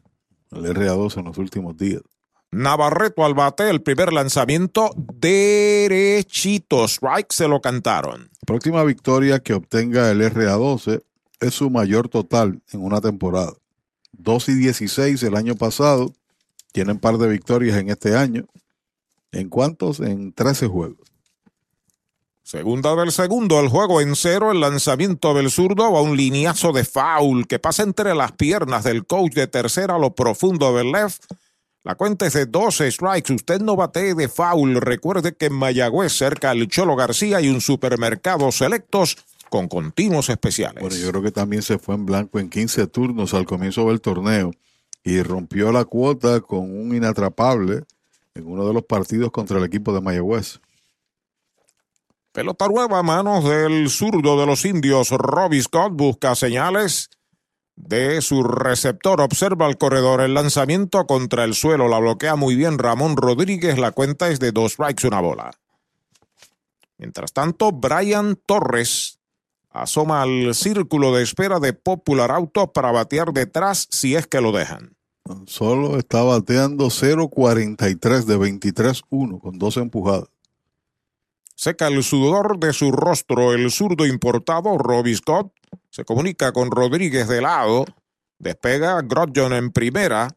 el 0.51 0.64
RA12 0.64 1.18
en 1.18 1.24
los 1.24 1.39
últimos 1.39 1.76
días. 1.76 2.03
Navarreto 2.51 3.24
al 3.24 3.34
bate, 3.34 3.68
el 3.68 3.82
primer 3.82 4.12
lanzamiento 4.12 4.91
derechito. 4.97 6.84
Strike 6.89 7.32
se 7.32 7.47
lo 7.47 7.61
cantaron. 7.61 8.30
Próxima 8.47 8.82
victoria 8.84 9.41
que 9.41 9.53
obtenga 9.53 10.11
el 10.11 10.22
RA12 10.22 11.03
es 11.41 11.55
su 11.55 11.70
mayor 11.70 12.09
total 12.09 12.61
en 12.72 12.82
una 12.82 13.01
temporada. 13.01 13.53
2 14.12 14.49
y 14.49 14.55
16 14.55 15.22
el 15.22 15.36
año 15.36 15.55
pasado. 15.55 16.12
Tienen 16.72 16.99
par 16.99 17.18
de 17.18 17.28
victorias 17.28 17.78
en 17.78 17.91
este 17.91 18.16
año. 18.16 18.47
¿En 19.32 19.49
cuántos? 19.49 20.01
En 20.01 20.32
13 20.32 20.66
juegos. 20.66 21.09
Segunda 22.43 22.97
del 22.97 23.12
segundo, 23.12 23.61
el 23.61 23.68
juego 23.68 24.01
en 24.01 24.16
cero, 24.16 24.53
el 24.53 24.61
lanzamiento 24.61 25.34
del 25.34 25.51
zurdo 25.51 25.93
va 25.93 26.01
un 26.01 26.16
lineazo 26.16 26.72
de 26.72 26.82
foul 26.82 27.47
que 27.47 27.59
pasa 27.59 27.82
entre 27.82 28.14
las 28.14 28.32
piernas 28.32 28.84
del 28.84 29.05
coach 29.05 29.34
de 29.34 29.49
tercera 29.49 29.97
a 29.97 29.99
lo 29.99 30.14
profundo 30.14 30.74
del 30.74 30.91
left. 30.91 31.24
La 31.84 31.95
cuenta 31.95 32.26
es 32.26 32.32
de 32.32 32.47
12 32.47 32.91
strikes. 32.91 33.34
Usted 33.34 33.61
no 33.61 33.76
bate 33.76 34.14
de 34.14 34.28
foul. 34.28 34.80
Recuerde 34.80 35.36
que 35.36 35.47
en 35.47 35.55
Mayagüez, 35.57 36.12
cerca 36.16 36.55
del 36.55 36.68
Cholo 36.68 36.97
García, 36.97 37.36
hay 37.36 37.51
un 37.51 37.61
supermercado 37.61 38.51
selectos 38.51 39.18
con 39.49 39.68
continuos 39.68 40.28
especiales. 40.28 40.82
Bueno, 40.82 40.96
yo 40.96 41.11
creo 41.11 41.22
que 41.22 41.30
también 41.32 41.62
se 41.62 41.78
fue 41.78 41.94
en 41.94 42.07
blanco 42.07 42.38
en 42.38 42.51
15 42.51 42.86
turnos 42.88 43.34
al 43.34 43.46
comienzo 43.46 43.86
del 43.88 44.01
torneo 44.01 44.53
y 45.05 45.22
rompió 45.22 45.72
la 45.72 45.84
cuota 45.84 46.40
con 46.40 46.61
un 46.61 46.94
inatrapable 46.94 47.84
en 48.34 48.46
uno 48.46 48.66
de 48.66 48.74
los 48.74 48.84
partidos 48.84 49.30
contra 49.30 49.59
el 49.59 49.64
equipo 49.64 49.92
de 49.92 50.01
Mayagüez. 50.01 50.61
Pelota 52.32 52.68
nueva 52.68 53.01
a 53.01 53.03
manos 53.03 53.44
del 53.44 53.88
zurdo 53.90 54.38
de 54.38 54.46
los 54.46 54.64
indios. 54.64 55.11
Robbie 55.11 55.62
Scott 55.62 55.92
busca 55.94 56.34
señales 56.34 57.11
de 57.74 58.20
su 58.20 58.42
receptor. 58.42 59.20
Observa 59.20 59.66
el 59.66 59.78
corredor. 59.78 60.20
El 60.20 60.34
lanzamiento 60.34 61.07
contra 61.07 61.44
el 61.44 61.55
suelo 61.55 61.88
la 61.88 61.99
bloquea 61.99 62.36
muy 62.36 62.55
bien 62.55 62.78
Ramón 62.78 63.16
Rodríguez. 63.16 63.78
La 63.78 63.92
cuenta 63.92 64.28
es 64.28 64.38
de 64.40 64.53
dos 64.53 64.72
strikes, 64.72 65.07
una 65.07 65.20
bola. 65.20 65.51
Mientras 66.99 67.32
tanto, 67.32 67.72
Brian 67.72 68.36
Torres 68.44 69.17
asoma 69.70 70.22
al 70.22 70.54
círculo 70.54 71.14
de 71.14 71.22
espera 71.22 71.60
de 71.60 71.72
Popular 71.72 72.30
Auto 72.30 72.72
para 72.72 72.92
batear 72.92 73.32
detrás 73.32 73.86
si 73.90 74.14
es 74.14 74.26
que 74.26 74.40
lo 74.40 74.52
dejan. 74.52 74.96
Solo 75.46 75.98
está 75.98 76.22
bateando 76.22 76.86
0.43 76.86 78.24
de 78.24 78.38
23-1 78.38 79.40
con 79.40 79.58
dos 79.58 79.76
empujadas. 79.76 80.28
Seca 81.54 81.88
el 81.88 82.02
sudor 82.04 82.58
de 82.58 82.72
su 82.72 82.92
rostro 82.92 83.52
el 83.52 83.70
zurdo 83.70 84.06
importado 84.06 84.78
Robbie 84.78 85.16
Scott. 85.16 85.52
Se 85.90 86.04
comunica 86.04 86.52
con 86.52 86.70
Rodríguez 86.70 87.26
de 87.26 87.42
lado. 87.42 87.84
Despega 88.38 89.02
Grodjon 89.02 89.52
en 89.52 89.72
primera. 89.72 90.28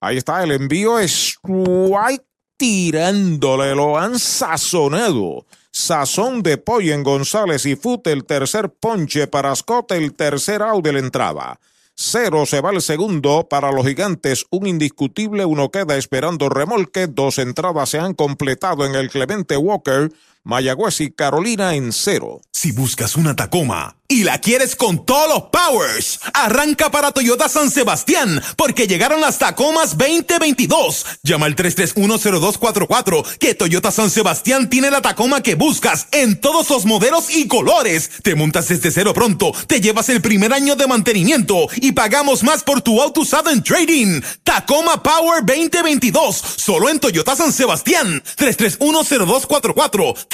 Ahí 0.00 0.18
está 0.18 0.44
el 0.44 0.52
envío. 0.52 1.00
Strike 1.00 2.24
tirándole. 2.56 3.74
Lo 3.74 3.98
han 3.98 4.20
sazonado. 4.20 5.46
Sazón 5.78 6.42
de 6.42 6.56
pollo 6.56 6.94
en 6.94 7.02
González 7.02 7.66
y 7.66 7.76
Fute, 7.76 8.10
el 8.10 8.24
tercer 8.24 8.70
ponche 8.70 9.26
para 9.26 9.54
Scott, 9.54 9.92
el 9.92 10.14
tercer 10.14 10.62
out 10.62 10.82
de 10.82 10.94
la 10.94 11.00
entrada. 11.00 11.60
Cero 11.94 12.46
se 12.46 12.62
va 12.62 12.70
el 12.70 12.80
segundo 12.80 13.46
para 13.46 13.70
los 13.70 13.86
gigantes, 13.86 14.46
un 14.48 14.66
indiscutible, 14.66 15.44
uno 15.44 15.70
queda 15.70 15.98
esperando 15.98 16.48
remolque, 16.48 17.08
dos 17.08 17.36
entradas 17.36 17.90
se 17.90 17.98
han 17.98 18.14
completado 18.14 18.86
en 18.86 18.94
el 18.94 19.10
Clemente 19.10 19.58
Walker, 19.58 20.10
Mayagüez 20.46 21.00
y 21.00 21.10
Carolina 21.10 21.74
en 21.74 21.92
cero. 21.92 22.40
Si 22.52 22.70
buscas 22.70 23.16
una 23.16 23.34
Tacoma 23.34 23.96
y 24.08 24.22
la 24.22 24.38
quieres 24.38 24.76
con 24.76 25.04
todos 25.04 25.28
los 25.28 25.42
powers, 25.50 26.20
arranca 26.32 26.92
para 26.92 27.10
Toyota 27.10 27.48
San 27.48 27.70
Sebastián 27.72 28.40
porque 28.56 28.86
llegaron 28.86 29.20
las 29.20 29.38
Tacomas 29.38 29.98
2022. 29.98 31.04
Llama 31.24 31.46
al 31.46 31.56
3310244 31.56 33.38
que 33.38 33.54
Toyota 33.54 33.90
San 33.90 34.08
Sebastián 34.08 34.70
tiene 34.70 34.92
la 34.92 35.02
Tacoma 35.02 35.42
que 35.42 35.56
buscas 35.56 36.06
en 36.12 36.40
todos 36.40 36.70
los 36.70 36.86
modelos 36.86 37.34
y 37.34 37.48
colores. 37.48 38.08
Te 38.22 38.36
montas 38.36 38.68
desde 38.68 38.92
cero 38.92 39.12
pronto, 39.12 39.52
te 39.66 39.80
llevas 39.80 40.08
el 40.08 40.22
primer 40.22 40.52
año 40.52 40.76
de 40.76 40.86
mantenimiento 40.86 41.66
y 41.76 41.90
pagamos 41.90 42.44
más 42.44 42.62
por 42.62 42.80
tu 42.82 43.02
auto 43.02 43.22
usado 43.22 43.50
en 43.50 43.64
trading. 43.64 44.20
Tacoma 44.44 45.02
Power 45.02 45.44
2022, 45.44 46.36
solo 46.56 46.88
en 46.88 47.00
Toyota 47.00 47.34
San 47.34 47.52
Sebastián. 47.52 48.22
3310244 48.38 50.14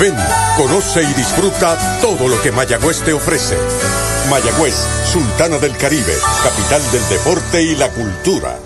Ven, 0.00 0.14
conoce 0.58 1.02
y 1.02 1.14
disfruta 1.14 2.00
todo 2.02 2.28
lo 2.28 2.40
que 2.42 2.52
Mayagüez 2.52 3.00
te 3.00 3.14
ofrece. 3.14 3.56
Mayagüez, 4.28 4.74
Sultana 5.10 5.56
del 5.56 5.74
Caribe, 5.76 6.14
capital 6.42 6.82
del 6.92 7.08
deporte 7.08 7.62
y 7.62 7.76
la 7.76 7.88
cultura. 7.88 8.65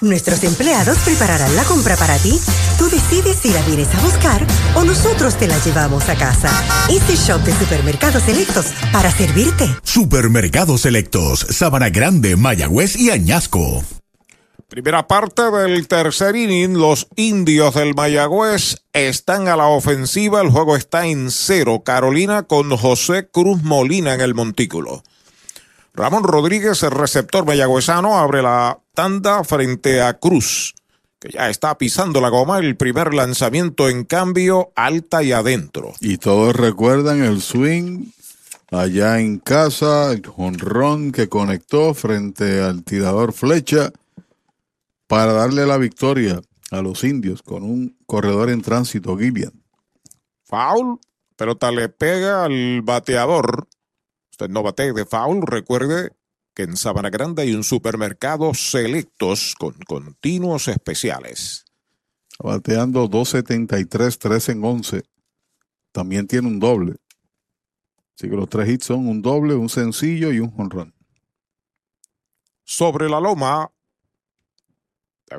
Nuestros 0.00 0.42
empleados 0.44 0.96
prepararán 1.04 1.54
la 1.56 1.64
compra 1.64 1.94
para 1.94 2.16
ti. 2.16 2.32
Tú 2.78 2.88
decides 2.88 3.36
si 3.36 3.52
la 3.52 3.60
vienes 3.66 3.94
a 3.94 4.00
buscar 4.00 4.46
o 4.74 4.82
nosotros 4.82 5.36
te 5.36 5.46
la 5.46 5.62
llevamos 5.62 6.08
a 6.08 6.16
casa. 6.16 6.50
Este 6.90 7.16
shop 7.16 7.42
de 7.42 7.52
supermercados 7.52 8.22
selectos 8.22 8.66
para 8.94 9.10
servirte. 9.10 9.68
Supermercados 9.82 10.80
selectos, 10.80 11.40
Sabana 11.50 11.90
Grande, 11.90 12.36
Mayagüez 12.36 12.96
y 12.96 13.10
Añasco. 13.10 13.84
Primera 14.68 15.06
parte 15.06 15.42
del 15.50 15.86
tercer 15.86 16.34
inning, 16.34 16.78
los 16.78 17.08
indios 17.16 17.74
del 17.74 17.94
Mayagüez 17.94 18.76
están 18.94 19.48
a 19.48 19.56
la 19.56 19.66
ofensiva, 19.66 20.40
el 20.40 20.48
juego 20.48 20.76
está 20.76 21.06
en 21.06 21.30
cero. 21.30 21.82
Carolina 21.84 22.44
con 22.44 22.74
José 22.74 23.28
Cruz 23.30 23.62
Molina 23.62 24.14
en 24.14 24.22
el 24.22 24.34
montículo. 24.34 25.02
Ramón 25.92 26.24
Rodríguez, 26.24 26.82
el 26.82 26.92
receptor 26.92 27.44
mayagüezano, 27.44 28.18
abre 28.18 28.42
la 28.42 28.78
tanda 28.94 29.44
frente 29.44 30.00
a 30.00 30.18
Cruz, 30.18 30.74
que 31.18 31.30
ya 31.30 31.50
está 31.50 31.76
pisando 31.76 32.20
la 32.20 32.28
goma. 32.28 32.58
El 32.58 32.76
primer 32.76 33.12
lanzamiento 33.12 33.88
en 33.88 34.04
cambio, 34.04 34.72
alta 34.76 35.22
y 35.22 35.32
adentro. 35.32 35.92
Y 36.00 36.18
todos 36.18 36.54
recuerdan 36.54 37.22
el 37.22 37.42
swing 37.42 38.06
allá 38.70 39.20
en 39.20 39.38
casa, 39.38 40.12
el 40.12 40.24
jonrón 40.26 41.12
que 41.12 41.28
conectó 41.28 41.92
frente 41.94 42.62
al 42.62 42.84
tirador 42.84 43.32
Flecha 43.32 43.92
para 45.06 45.32
darle 45.32 45.66
la 45.66 45.76
victoria 45.76 46.40
a 46.70 46.82
los 46.82 47.02
indios 47.02 47.42
con 47.42 47.64
un 47.64 47.96
corredor 48.06 48.48
en 48.48 48.62
tránsito, 48.62 49.16
Gillian. 49.18 49.52
Foul, 50.44 51.00
pelota 51.36 51.72
le 51.72 51.88
pega 51.88 52.44
al 52.44 52.82
bateador. 52.82 53.66
Usted 54.40 54.54
no 54.54 54.62
bate 54.62 54.94
de 54.94 55.04
foul, 55.04 55.42
recuerde 55.42 56.12
que 56.54 56.62
en 56.62 56.74
Sabana 56.74 57.10
Grande 57.10 57.42
hay 57.42 57.54
un 57.54 57.62
supermercado 57.62 58.54
selectos 58.54 59.54
con 59.54 59.74
continuos 59.86 60.66
especiales. 60.68 61.66
Bateando 62.38 63.06
273, 63.06 64.18
3 64.18 64.48
en 64.48 64.64
11. 64.64 65.02
También 65.92 66.26
tiene 66.26 66.48
un 66.48 66.58
doble. 66.58 66.96
Así 68.16 68.30
que 68.30 68.34
los 68.36 68.48
tres 68.48 68.70
hits 68.70 68.86
son 68.86 69.08
un 69.08 69.20
doble, 69.20 69.54
un 69.56 69.68
sencillo 69.68 70.32
y 70.32 70.40
un 70.40 70.50
jonrón. 70.50 70.94
Sobre 72.64 73.10
la 73.10 73.20
loma, 73.20 73.70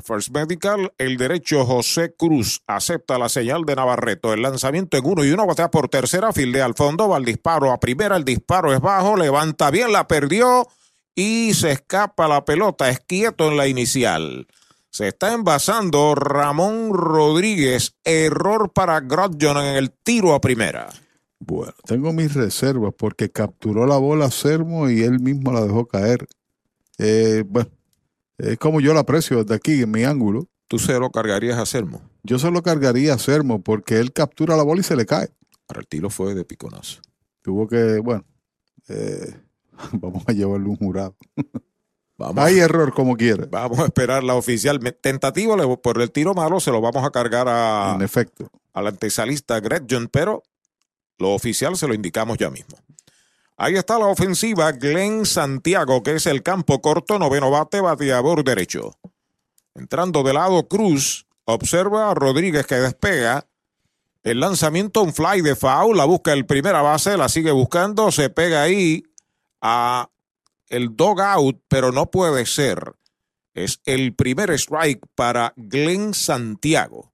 First 0.04 0.30
Medical, 0.30 0.94
el 0.98 1.18
derecho 1.18 1.66
José 1.66 2.14
Cruz 2.18 2.62
acepta 2.68 3.18
la 3.18 3.28
señal 3.28 3.66
de 3.66 3.76
Navarreto. 3.76 4.34
El 4.34 4.42
lanzamiento 4.42 4.98
en 4.98 5.06
uno 5.06 5.26
y 5.26 5.32
uno 5.32 5.46
batea 5.46 5.70
por 5.70 5.90
tercera, 5.90 6.32
fildea 6.32 6.66
al 6.66 6.76
fondo, 6.76 7.10
va 7.10 7.18
al 7.18 7.26
disparo 7.26 7.72
a 7.72 7.80
primera, 7.80 8.16
el 8.16 8.24
disparo 8.24 8.74
es 8.74 8.80
bajo, 8.80 9.18
levanta 9.18 9.70
bien, 9.70 9.92
la 9.92 10.08
perdió 10.08 10.68
y 11.14 11.54
se 11.54 11.72
escapa 11.72 12.28
la 12.28 12.46
pelota, 12.46 12.90
es 12.90 13.00
quieto 13.02 13.50
en 13.50 13.58
la 13.58 13.68
inicial. 13.68 14.48
Se 14.90 15.08
está 15.08 15.34
envasando 15.34 16.16
Ramón 16.16 16.94
Rodríguez, 16.94 17.96
error 18.04 18.72
para 18.74 19.00
Grodjon 19.00 19.58
en 19.58 19.76
el 19.76 19.92
tiro 19.92 20.34
a 20.34 20.42
primera. 20.42 20.90
Bueno, 21.40 21.74
tengo 21.86 22.14
mis 22.14 22.34
reservas 22.34 22.94
porque 22.98 23.32
capturó 23.32 23.88
la 23.88 23.98
bola 23.98 24.30
Sermo 24.30 24.90
y 24.90 25.02
él 25.02 25.20
mismo 25.20 25.52
la 25.52 25.62
dejó 25.62 25.88
caer. 25.88 26.28
Eh, 26.98 27.44
bueno, 27.48 27.72
es 28.52 28.58
como 28.58 28.82
yo 28.82 28.94
la 28.94 29.02
aprecio 29.02 29.44
desde 29.44 29.56
aquí, 29.56 29.82
en 29.82 29.92
mi 29.92 30.04
ángulo. 30.04 30.48
¿Tú 30.68 30.80
se 30.80 30.98
lo 31.00 31.10
cargarías 31.12 31.58
a 31.58 31.66
Sermo? 31.66 32.02
Yo 32.24 32.40
se 32.40 32.50
lo 32.50 32.62
cargaría 32.64 33.14
a 33.14 33.20
Sermo 33.20 33.62
porque 33.62 34.00
él 34.00 34.14
captura 34.14 34.56
la 34.56 34.64
bola 34.64 34.82
y 34.82 34.84
se 34.84 34.96
le 34.96 35.06
cae. 35.06 35.30
Para 35.68 35.82
el 35.82 35.88
tiro 35.88 36.10
fue 36.10 36.34
de 36.34 36.46
piconazo. 36.46 37.02
Tuvo 37.42 37.68
que, 37.68 38.00
bueno, 38.00 38.24
eh, 38.88 39.36
vamos 39.94 40.24
a 40.28 40.32
llevarle 40.32 40.68
un 40.68 40.76
jurado. 40.78 41.16
Vamos. 42.18 42.38
Hay 42.46 42.60
error 42.60 42.94
como 42.94 43.18
quiera. 43.18 43.48
Vamos 43.50 43.80
a 43.80 43.86
esperar 43.86 44.24
la 44.24 44.36
oficial. 44.36 44.80
Tentativo 45.02 45.58
le- 45.58 45.76
por 45.78 46.00
el 46.00 46.12
tiro 46.12 46.36
malo 46.36 46.60
se 46.60 46.70
lo 46.70 46.80
vamos 46.80 47.04
a 47.04 47.10
cargar 47.10 47.48
a, 47.50 47.94
En 47.96 48.04
efecto. 48.04 48.48
al 48.74 48.86
antesalista 48.86 49.60
Greg 49.60 49.88
John, 49.90 50.08
pero 50.08 50.44
lo 51.18 51.34
oficial 51.34 51.76
se 51.78 51.88
lo 51.88 51.96
indicamos 51.96 52.38
ya 52.38 52.52
mismo. 52.52 52.78
Ahí 53.64 53.76
está 53.76 54.00
la 54.00 54.08
ofensiva 54.08 54.72
Glenn 54.72 55.24
Santiago, 55.24 56.02
que 56.02 56.16
es 56.16 56.26
el 56.26 56.42
campo 56.42 56.82
corto, 56.82 57.20
noveno 57.20 57.52
bate, 57.52 57.80
bateador 57.80 58.44
derecho. 58.44 58.98
Entrando 59.76 60.24
de 60.24 60.34
lado 60.34 60.68
Cruz, 60.68 61.28
observa 61.46 62.10
a 62.10 62.16
Rodríguez 62.16 62.66
que 62.66 62.78
despega. 62.78 63.48
El 64.24 64.40
lanzamiento, 64.40 65.04
un 65.04 65.14
fly 65.14 65.42
de 65.42 65.56
foul, 65.56 65.96
la 65.96 66.06
busca 66.06 66.34
el 66.34 66.48
primera 66.48 66.82
base, 66.82 67.18
la 67.18 67.30
sigue 67.30 67.52
buscando, 67.52 68.12
se 68.12 68.32
pega 68.32 68.64
ahí 68.64 69.04
a 69.62 70.10
el 70.68 70.96
dog 70.96 71.22
out, 71.22 71.62
pero 71.68 71.92
no 71.92 72.10
puede 72.10 72.48
ser. 72.48 72.96
Es 73.54 73.80
el 73.86 74.16
primer 74.16 74.50
strike 74.50 75.06
para 75.14 75.54
Glenn 75.56 76.16
Santiago. 76.16 77.14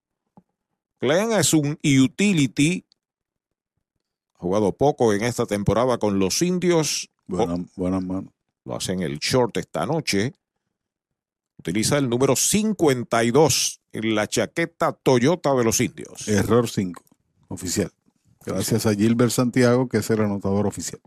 Glenn 1.02 1.34
es 1.34 1.54
un 1.54 1.78
utility. 1.84 2.87
Jugado 4.38 4.72
poco 4.72 5.14
en 5.14 5.24
esta 5.24 5.46
temporada 5.46 5.98
con 5.98 6.20
los 6.20 6.42
indios. 6.42 7.10
Buena, 7.28 7.66
buenas 7.76 8.04
manos. 8.04 8.32
Lo 8.64 8.76
hace 8.76 8.94
en 8.94 9.02
el 9.02 9.20
short 9.20 9.58
esta 9.58 9.86
noche. 9.86 10.34
Utiliza 11.58 11.98
el 11.98 12.10
número 12.10 12.36
52 12.36 13.82
en 13.94 14.16
la 14.16 14.28
chaqueta 14.28 14.94
Toyota 14.94 15.54
de 15.56 15.64
los 15.64 15.82
indios. 15.82 16.28
Error 16.28 16.70
5, 16.70 17.04
oficial. 17.48 17.92
Gracias 18.46 18.86
a 18.86 18.94
Gilbert 18.94 19.32
Santiago, 19.32 19.90
que 19.90 19.98
es 19.98 20.10
el 20.10 20.22
anotador 20.22 20.68
oficial. 20.68 21.02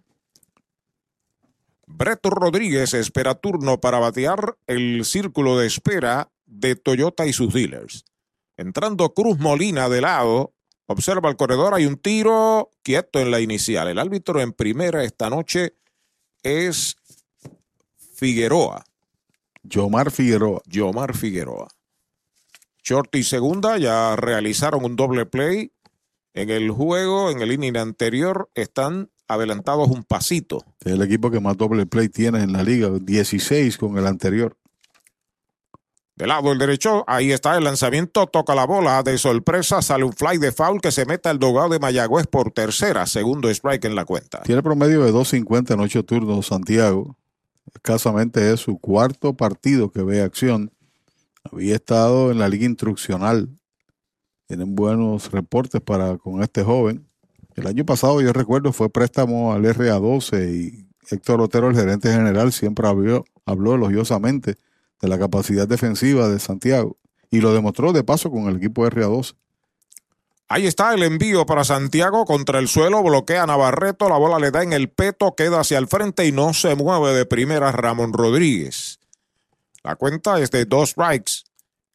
Breto 1.87 2.31
Rodríguez 2.31 2.95
espera 2.95 3.35
turno 3.35 3.81
para 3.81 3.99
batear 3.99 4.57
el 4.67 5.05
círculo 5.05 5.59
de 5.59 5.67
espera 5.67 6.31
de 6.47 6.77
Toyota 6.77 7.27
y 7.27 7.33
sus 7.33 7.53
dealers. 7.53 8.05
Entrando 8.57 9.15
Cruz 9.15 9.39
Molina 9.39 9.89
de 9.89 10.01
lado, 10.01 10.53
observa 10.91 11.29
el 11.29 11.37
corredor, 11.37 11.75
hay 11.75 11.87
un 11.87 11.97
tiro 11.97 12.71
quieto 12.83 13.21
en 13.21 13.31
la 13.31 13.41
inicial. 13.41 13.87
El 13.89 13.99
árbitro 13.99 14.41
en 14.41 14.53
primera 14.53 15.05
esta 15.05 15.31
noche 15.31 15.75
es 16.43 16.97
Figueroa. 18.15 18.85
Yomar 19.63 20.11
Figueroa. 20.11 20.61
Yomar 20.67 21.17
Figueroa. 21.17 21.69
Short 22.83 23.15
y 23.15 23.23
segunda 23.23 23.79
ya 23.79 24.17
realizaron 24.17 24.85
un 24.85 24.97
doble 24.97 25.27
play. 25.27 25.73
En 26.35 26.51
el 26.51 26.71
juego, 26.71 27.31
en 27.31 27.41
el 27.41 27.53
inning 27.53 27.77
anterior, 27.77 28.51
están 28.55 29.11
adelantados 29.29 29.89
un 29.91 30.03
pasito. 30.03 30.65
Es 30.81 30.93
el 30.93 31.03
equipo 31.03 31.31
que 31.31 31.41
más 31.41 31.57
doble 31.57 31.87
play 31.87 32.09
tiene 32.09 32.43
en 32.43 32.53
la 32.53 32.65
liga, 32.65 32.91
16 33.01 33.79
con 33.79 33.97
el 33.97 34.07
anterior. 34.07 34.57
De 36.21 36.27
lado 36.27 36.53
el 36.53 36.59
derecho, 36.59 37.03
ahí 37.07 37.33
está 37.33 37.57
el 37.57 37.65
lanzamiento, 37.65 38.27
toca 38.27 38.55
la 38.55 38.67
bola, 38.67 39.03
de 39.03 39.17
sorpresa 39.17 39.81
sale 39.81 40.05
un 40.05 40.13
fly 40.13 40.37
de 40.37 40.53
foul 40.53 40.79
que 40.79 40.93
se 40.93 41.07
mete 41.07 41.31
al 41.31 41.39
dogado 41.39 41.71
de 41.71 41.79
Mayagüez 41.79 42.27
por 42.27 42.51
tercera, 42.51 43.07
segundo 43.07 43.49
strike 43.49 43.87
en 43.87 43.95
la 43.95 44.05
cuenta. 44.05 44.43
Tiene 44.43 44.63
promedio 44.63 45.03
de 45.03 45.15
2.50 45.15 45.73
en 45.73 45.81
8 45.81 46.05
turnos 46.05 46.49
Santiago. 46.49 47.17
Escasamente 47.75 48.53
es 48.53 48.61
su 48.61 48.79
cuarto 48.79 49.33
partido 49.33 49.91
que 49.91 50.03
ve 50.03 50.21
acción. 50.21 50.71
Había 51.51 51.77
estado 51.77 52.31
en 52.31 52.39
la 52.39 52.51
liga 52.51 52.67
instruccional. 52.67 53.49
Tienen 54.47 54.75
buenos 54.75 55.33
reportes 55.33 55.81
para 55.81 56.19
con 56.19 56.43
este 56.43 56.63
joven. 56.63 57.07
El 57.57 57.67
año 57.67 57.87
pasado, 57.87 58.21
yo 58.21 58.35
recuerdo, 58.35 58.75
fue 58.75 58.91
préstamo 58.91 59.55
al 59.55 59.65
RA12 59.65 60.55
y 60.55 60.87
Héctor 61.11 61.41
Otero, 61.41 61.71
el 61.71 61.77
gerente 61.77 62.13
general, 62.13 62.53
siempre 62.53 62.87
habló, 62.87 63.25
habló 63.47 63.75
elogiosamente 63.75 64.57
de 65.01 65.09
la 65.09 65.19
capacidad 65.19 65.67
defensiva 65.67 66.29
de 66.29 66.39
Santiago. 66.39 66.97
Y 67.31 67.41
lo 67.41 67.53
demostró 67.53 67.93
de 67.93 68.05
paso 68.05 68.31
con 68.31 68.49
el 68.49 68.57
equipo 68.57 68.85
RA12. 68.85 69.35
Ahí 70.49 70.67
está 70.67 70.93
el 70.95 71.05
envío 71.05 71.47
para 71.47 71.63
Santiago 71.63 72.25
contra 72.25 72.59
el 72.59 72.67
suelo, 72.67 73.05
bloquea 73.05 73.45
a 73.45 73.47
Navarreto, 73.47 74.09
la 74.09 74.17
bola 74.17 74.41
le 74.41 74.51
da 74.51 74.65
en 74.65 74.73
el 74.73 74.89
peto, 74.91 75.37
queda 75.37 75.61
hacia 75.61 75.79
el 75.79 75.87
frente 75.87 76.27
y 76.27 76.33
no 76.33 76.55
se 76.55 76.75
mueve 76.75 77.15
de 77.15 77.25
primera 77.25 77.71
Ramón 77.71 78.13
Rodríguez. 78.13 78.99
La 79.85 79.95
cuenta 79.95 80.41
es 80.41 80.51
de 80.51 80.65
dos 80.65 80.91
strikes 80.91 81.45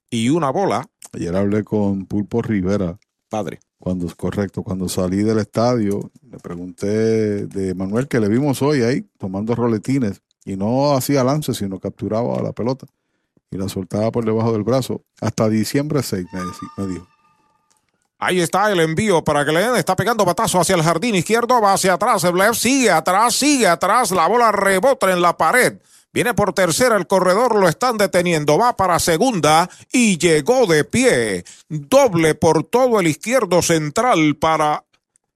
y 0.10 0.30
una 0.30 0.52
bola. 0.52 0.90
Ayer 1.12 1.36
hablé 1.36 1.66
con 1.66 2.06
Pulpo 2.06 2.42
Rivera. 2.42 2.98
Padre. 3.28 3.60
Cuando 3.78 4.08
es 4.08 4.16
correcto, 4.16 4.64
cuando 4.64 4.88
salí 4.88 5.18
del 5.18 5.40
estadio, 5.40 6.10
le 6.24 6.38
pregunté 6.38 7.48
de 7.48 7.76
Manuel 7.76 8.08
que 8.08 8.22
le 8.22 8.30
vimos 8.30 8.62
hoy 8.62 8.84
ahí 8.84 9.06
tomando 9.18 9.54
roletines 9.54 10.22
y 10.46 10.56
no 10.56 10.96
hacía 10.96 11.26
lance, 11.26 11.54
sino 11.54 11.78
capturaba 11.82 12.42
la 12.42 12.54
pelota 12.54 12.88
y 13.52 13.58
la 13.58 13.70
soltaba 13.70 14.12
por 14.12 14.26
debajo 14.26 14.52
del 14.52 14.64
brazo. 14.64 15.02
Hasta 15.22 15.50
diciembre 15.50 16.04
6, 16.04 16.26
me, 16.78 16.88
dijo. 16.88 17.08
Ahí 18.18 18.40
está 18.40 18.72
el 18.72 18.80
envío 18.80 19.24
para 19.24 19.44
Glenn. 19.44 19.76
Está 19.76 19.96
pegando 19.96 20.26
batazo 20.26 20.60
hacia 20.60 20.76
el 20.76 20.84
jardín 20.84 21.16
izquierdo. 21.16 21.62
Va 21.62 21.74
hacia 21.74 21.94
atrás. 21.94 22.24
El 22.24 22.36
left 22.36 22.56
sigue 22.56 22.90
atrás, 22.90 23.36
sigue 23.36 23.68
atrás. 23.68 24.12
La 24.12 24.28
bola 24.28 24.52
rebota 24.52 25.12
en 25.12 25.22
la 25.22 25.38
pared. 25.38 25.80
Viene 26.14 26.34
por 26.34 26.54
tercera 26.54 26.96
el 26.96 27.08
corredor. 27.08 27.56
Lo 27.56 27.68
están 27.68 27.98
deteniendo. 27.98 28.58
Va 28.58 28.76
para 28.76 29.00
segunda 29.00 29.70
y 29.92 30.18
llegó 30.18 30.66
de 30.66 30.86
pie. 30.86 31.44
Doble 31.68 32.36
por 32.36 32.64
todo 32.64 33.00
el 33.00 33.08
izquierdo 33.08 33.62
central 33.62 34.38
para 34.38 34.86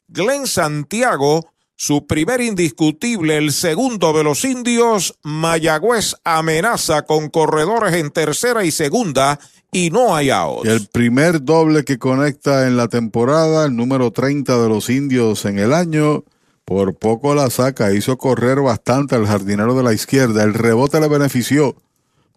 Glenn 0.07 0.47
Santiago. 0.47 1.51
Su 1.81 2.05
primer 2.05 2.41
indiscutible, 2.41 3.37
el 3.37 3.53
segundo 3.53 4.11
de 4.11 4.21
los 4.21 4.43
indios. 4.43 5.17
Mayagüez 5.23 6.13
amenaza 6.25 7.03
con 7.03 7.29
corredores 7.29 7.93
en 7.93 8.11
tercera 8.11 8.65
y 8.65 8.71
segunda 8.71 9.39
y 9.71 9.89
no 9.89 10.13
hay 10.13 10.29
outs. 10.29 10.67
El 10.67 10.87
primer 10.87 11.41
doble 11.41 11.85
que 11.85 11.97
conecta 11.97 12.67
en 12.67 12.75
la 12.75 12.89
temporada, 12.89 13.65
el 13.65 13.77
número 13.77 14.11
30 14.11 14.61
de 14.61 14.67
los 14.67 14.89
indios 14.89 15.45
en 15.45 15.57
el 15.57 15.73
año. 15.73 16.25
Por 16.65 16.97
poco 16.97 17.33
la 17.33 17.49
saca, 17.49 17.93
hizo 17.93 18.17
correr 18.17 18.59
bastante 18.59 19.15
al 19.15 19.25
jardinero 19.25 19.73
de 19.73 19.83
la 19.83 19.93
izquierda. 19.93 20.43
El 20.43 20.55
rebote 20.55 20.99
le 20.99 21.07
benefició, 21.07 21.77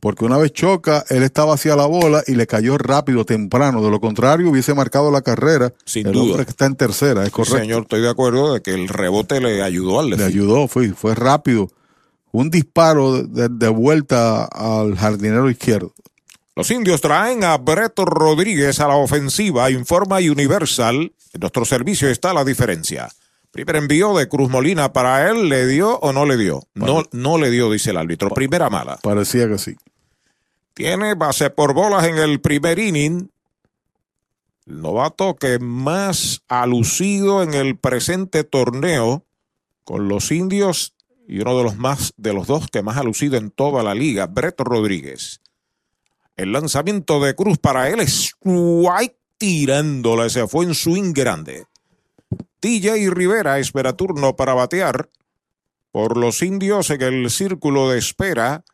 porque 0.02 0.24
una 0.24 0.36
vez 0.36 0.52
choca, 0.52 1.04
él 1.10 1.22
estaba 1.22 1.54
hacia 1.54 1.76
la 1.76 1.86
bola 1.86 2.24
y 2.26 2.34
le 2.34 2.48
cayó 2.48 2.76
rápido, 2.76 3.24
temprano. 3.24 3.80
De 3.84 3.88
lo 3.88 4.00
contrario, 4.00 4.50
hubiese 4.50 4.74
marcado 4.74 5.12
la 5.12 5.22
carrera. 5.22 5.72
Sin 5.84 6.08
el 6.08 6.12
duda. 6.12 6.24
hombre 6.24 6.44
que 6.44 6.50
está 6.50 6.66
en 6.66 6.74
tercera, 6.74 7.20
es 7.22 7.28
Sí, 7.28 7.32
correcto. 7.32 7.58
señor, 7.60 7.82
estoy 7.82 8.00
de 8.00 8.10
acuerdo 8.10 8.52
de 8.52 8.62
que 8.62 8.74
el 8.74 8.88
rebote 8.88 9.40
le 9.40 9.62
ayudó 9.62 10.00
al 10.00 10.10
Le 10.10 10.24
ayudó, 10.24 10.66
fue, 10.66 10.88
fue 10.90 11.14
rápido. 11.14 11.68
un 12.32 12.50
disparo 12.50 13.22
de, 13.22 13.48
de 13.48 13.68
vuelta 13.68 14.44
al 14.46 14.96
jardinero 14.96 15.48
izquierdo. 15.48 15.92
Los 16.56 16.68
indios 16.72 17.00
traen 17.00 17.44
a 17.44 17.56
Brett 17.56 17.96
Rodríguez 17.98 18.80
a 18.80 18.88
la 18.88 18.96
ofensiva, 18.96 19.70
informa 19.70 20.16
Universal. 20.16 21.12
En 21.32 21.40
nuestro 21.40 21.64
servicio 21.64 22.08
está 22.08 22.34
la 22.34 22.44
diferencia. 22.44 23.08
Primer 23.52 23.76
envío 23.76 24.16
de 24.16 24.28
Cruz 24.28 24.50
Molina 24.50 24.92
para 24.92 25.30
él, 25.30 25.48
¿le 25.48 25.66
dio 25.68 25.98
o 26.00 26.12
no 26.12 26.26
le 26.26 26.36
dio? 26.36 26.64
No, 26.74 27.04
no 27.12 27.38
le 27.38 27.50
dio, 27.50 27.70
dice 27.70 27.90
el 27.90 27.98
árbitro. 27.98 28.30
Primera 28.30 28.68
mala. 28.68 28.98
Parecía 29.02 29.46
que 29.48 29.58
sí. 29.58 29.76
Tiene 30.74 31.14
base 31.14 31.50
por 31.50 31.74
bolas 31.74 32.04
en 32.04 32.18
el 32.18 32.40
primer 32.40 32.78
inning. 32.78 33.30
El 34.66 34.80
novato 34.80 35.36
que 35.36 35.58
más 35.58 36.42
ha 36.48 36.66
lucido 36.66 37.42
en 37.42 37.54
el 37.54 37.76
presente 37.76 38.44
torneo 38.44 39.24
con 39.84 40.08
los 40.08 40.30
indios 40.30 40.94
y 41.28 41.40
uno 41.40 41.56
de 41.56 41.64
los 41.64 41.76
más 41.76 42.14
de 42.16 42.32
los 42.32 42.46
dos 42.46 42.68
que 42.68 42.82
más 42.82 42.96
ha 42.96 43.02
lucido 43.02 43.36
en 43.36 43.50
toda 43.50 43.82
la 43.82 43.94
liga, 43.94 44.26
Brett 44.26 44.60
Rodríguez. 44.60 45.40
El 46.36 46.52
lanzamiento 46.52 47.20
de 47.20 47.34
Cruz 47.34 47.58
para 47.58 47.88
él 47.88 48.00
es 48.00 48.32
White 48.42 49.16
tirándola, 49.38 50.28
se 50.30 50.46
fue 50.46 50.64
en 50.64 50.74
swing 50.74 51.12
grande. 51.12 51.66
TJ 52.60 53.10
Rivera 53.10 53.58
espera 53.58 53.96
turno 53.96 54.36
para 54.36 54.54
batear 54.54 55.08
por 55.90 56.16
los 56.16 56.42
indios 56.42 56.90
en 56.90 57.02
el 57.02 57.30
círculo 57.30 57.90
de 57.90 57.98
espera 57.98 58.64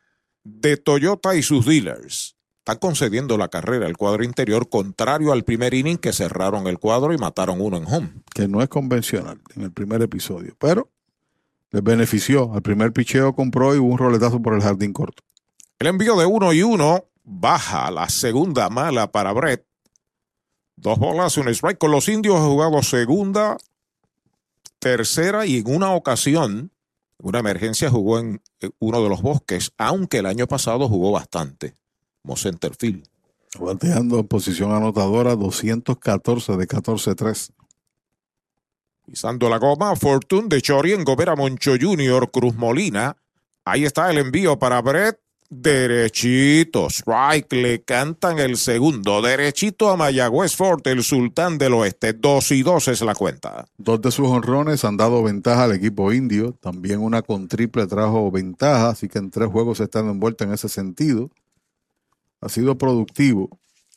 de 0.49 0.77
Toyota 0.77 1.35
y 1.35 1.43
sus 1.43 1.67
dealers. 1.67 2.37
Están 2.59 2.79
concediendo 2.79 3.39
la 3.39 3.49
carrera 3.49 3.87
al 3.87 3.97
cuadro 3.97 4.25
interior, 4.25 4.69
contrario 4.69 5.33
al 5.33 5.45
primer 5.45 5.73
inning 5.75 5.97
que 5.97 6.13
cerraron 6.13 6.67
el 6.67 6.79
cuadro 6.79 7.15
y 7.15 7.19
mataron 7.19 7.61
uno 7.61 7.77
en 7.79 7.87
home. 7.87 8.13
Que 8.35 8.47
no 8.47 8.63
es 8.63 8.69
convencional 8.69 9.41
en 9.57 9.63
el 9.63 9.73
primer 9.73 10.03
episodio, 10.03 10.55
pero 10.59 10.91
les 11.71 11.83
benefició. 11.83 12.53
Al 12.53 12.63
primer 12.63 12.93
picheo 12.93 13.35
compró 13.35 13.75
y 13.75 13.79
hubo 13.79 13.93
un 13.93 13.99
roletazo 13.99 14.43
por 14.43 14.55
el 14.55 14.63
jardín 14.63 14.93
corto. 14.93 15.23
El 15.79 15.87
envío 15.87 16.17
de 16.17 16.27
uno 16.27 16.53
y 16.53 16.63
uno 16.63 17.05
baja 17.25 17.91
la 17.91 18.09
segunda 18.09 18.69
mala 18.69 19.11
para 19.11 19.33
Brett. 19.33 19.65
Dos 20.77 20.99
bolas, 20.99 21.37
un 21.39 21.49
strike. 21.49 21.79
Con 21.79 21.91
los 21.91 22.09
indios 22.09 22.37
ha 22.37 22.45
jugado 22.45 22.83
segunda, 22.83 23.57
tercera 24.79 25.47
y 25.47 25.59
en 25.59 25.75
una 25.75 25.93
ocasión, 25.93 26.71
una 27.19 27.39
emergencia, 27.39 27.91
jugó 27.91 28.19
en 28.19 28.43
uno 28.79 29.03
de 29.03 29.09
los 29.09 29.23
bosques, 29.23 29.73
aunque 29.79 30.19
el 30.19 30.27
año 30.27 30.47
pasado 30.47 30.89
jugó 30.89 31.13
bastante, 31.13 31.77
como 32.23 32.37
centerfield. 32.37 33.07
Bateando 33.59 34.19
en 34.19 34.27
posición 34.27 34.73
anotadora 34.73 35.35
214 35.35 36.57
de 36.57 36.69
14-3. 36.69 37.51
Pisando 39.07 39.49
la 39.49 39.59
goma, 39.59 39.97
Fortune 39.97 40.49
de 40.49 40.61
Chorien, 40.61 41.03
Gobera 41.03 41.35
Moncho 41.35 41.73
Jr., 41.81 42.31
Cruz 42.31 42.55
Molina. 42.57 43.17
Ahí 43.65 43.85
está 43.85 44.11
el 44.11 44.19
envío 44.19 44.59
para 44.59 44.83
Brett. 44.83 45.19
Derechito, 45.51 46.91
strike, 46.91 47.55
le 47.55 47.81
cantan 47.81 48.39
el 48.39 48.59
segundo. 48.59 49.23
Derechito 49.23 49.89
a 49.89 49.97
Mayagüez 49.97 50.55
Fort, 50.55 50.87
el 50.87 51.03
sultán 51.03 51.57
del 51.57 51.73
oeste. 51.73 52.13
Dos 52.13 52.51
y 52.51 52.63
dos 52.63 52.87
es 52.89 53.01
la 53.01 53.15
cuenta. 53.15 53.65
Dos 53.79 54.03
de 54.03 54.11
sus 54.11 54.29
honrones 54.29 54.85
han 54.85 54.99
dado 54.99 55.23
ventaja 55.23 55.65
al 55.65 55.73
equipo 55.73 56.13
indio. 56.13 56.53
También 56.61 57.01
una 57.01 57.23
con 57.23 57.49
triple 57.49 57.87
trajo 57.87 58.31
ventaja, 58.31 58.91
así 58.91 59.09
que 59.09 59.19
en 59.19 59.31
tres 59.31 59.49
juegos 59.49 59.81
están 59.81 60.11
envueltos 60.11 60.47
en 60.47 60.53
ese 60.53 60.69
sentido. 60.69 61.31
Ha 62.43 62.51
sido 62.51 62.77
productivo 62.77 63.49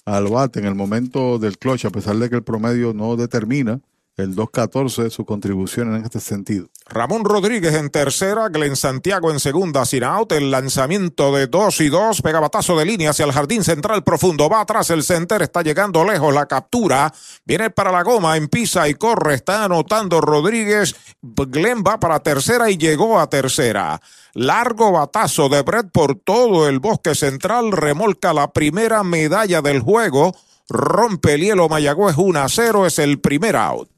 al 0.05 0.29
bate 0.29 0.59
en 0.59 0.65
el 0.65 0.75
momento 0.75 1.37
del 1.37 1.57
clutch, 1.57 1.83
a 1.83 1.89
pesar 1.89 2.15
de 2.15 2.29
que 2.29 2.37
el 2.37 2.43
promedio 2.43 2.93
no 2.93 3.17
determina 3.17 3.81
el 4.17 4.35
2-14 4.35 5.09
su 5.09 5.25
contribución 5.25 5.95
en 5.95 6.03
este 6.03 6.19
sentido. 6.19 6.67
Ramón 6.87 7.23
Rodríguez 7.23 7.73
en 7.75 7.89
tercera, 7.89 8.49
Glenn 8.49 8.75
Santiago 8.75 9.31
en 9.31 9.39
segunda, 9.39 9.85
sin 9.85 10.03
out. 10.03 10.31
El 10.33 10.51
lanzamiento 10.51 11.33
de 11.33 11.47
2 11.47 11.81
y 11.81 11.89
2, 11.89 12.21
pega 12.21 12.39
batazo 12.39 12.77
de 12.77 12.85
línea 12.85 13.11
hacia 13.11 13.25
el 13.25 13.31
jardín 13.31 13.63
central 13.63 14.03
profundo. 14.03 14.49
Va 14.49 14.61
atrás 14.61 14.89
el 14.89 15.03
center, 15.03 15.41
está 15.41 15.61
llegando 15.61 16.03
lejos 16.03 16.33
la 16.33 16.47
captura. 16.47 17.13
Viene 17.45 17.69
para 17.69 17.91
la 17.91 18.03
goma, 18.03 18.37
empisa 18.37 18.89
y 18.89 18.95
corre. 18.95 19.35
Está 19.35 19.63
anotando 19.63 20.19
Rodríguez. 20.19 20.95
Glenn 21.21 21.83
va 21.87 21.99
para 21.99 22.19
tercera 22.19 22.69
y 22.69 22.77
llegó 22.77 23.19
a 23.19 23.29
tercera. 23.29 24.01
Largo 24.33 24.91
batazo 24.91 25.49
de 25.49 25.61
Brett 25.61 25.91
por 25.91 26.15
todo 26.15 26.67
el 26.67 26.79
bosque 26.79 27.15
central. 27.15 27.71
Remolca 27.71 28.33
la 28.33 28.51
primera 28.51 29.03
medalla 29.03 29.61
del 29.61 29.81
juego. 29.81 30.33
Rompe 30.71 31.33
el 31.33 31.41
hielo 31.41 31.67
Mayagüez 31.67 32.15
1 32.17 32.39
a 32.39 32.47
0. 32.47 32.85
Es 32.85 32.97
el 32.99 33.19
primer 33.19 33.57
out. 33.57 33.89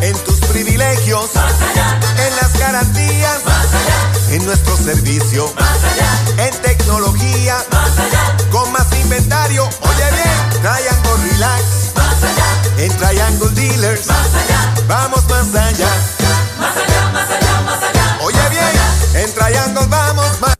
En 0.00 0.18
tus 0.24 0.40
privilegios, 0.46 1.32
más 1.34 1.54
allá. 1.62 2.00
En 2.26 2.36
las 2.36 2.58
garantías, 2.58 3.44
más 3.44 3.66
allá. 3.66 4.34
En 4.34 4.44
nuestro 4.44 4.76
servicio, 4.76 5.48
más 5.58 5.78
allá. 5.84 6.44
En 6.48 6.62
tecnología, 6.62 7.56
más 7.70 7.98
allá. 7.98 8.36
Con 8.50 8.72
más 8.72 8.86
inventario, 9.00 9.62
oye 9.64 10.10
bien. 10.10 10.60
Triangle 10.60 11.30
Relax, 11.30 11.62
más 11.94 12.22
allá. 12.22 12.84
En 12.84 12.96
Triangle 12.96 13.50
Dealers, 13.50 14.06
más 14.08 14.34
allá. 14.34 14.74
Vamos 14.88 15.24
más 15.28 15.54
allá. 15.54 15.88
Más 16.58 16.76
allá, 16.76 17.10
más 17.12 17.30
allá, 17.30 17.60
más 17.60 17.82
allá. 17.82 18.18
Oye 18.22 18.48
bien. 18.50 19.24
En 19.24 19.34
Triangle 19.34 19.86
vamos 19.86 20.40
más 20.40 20.55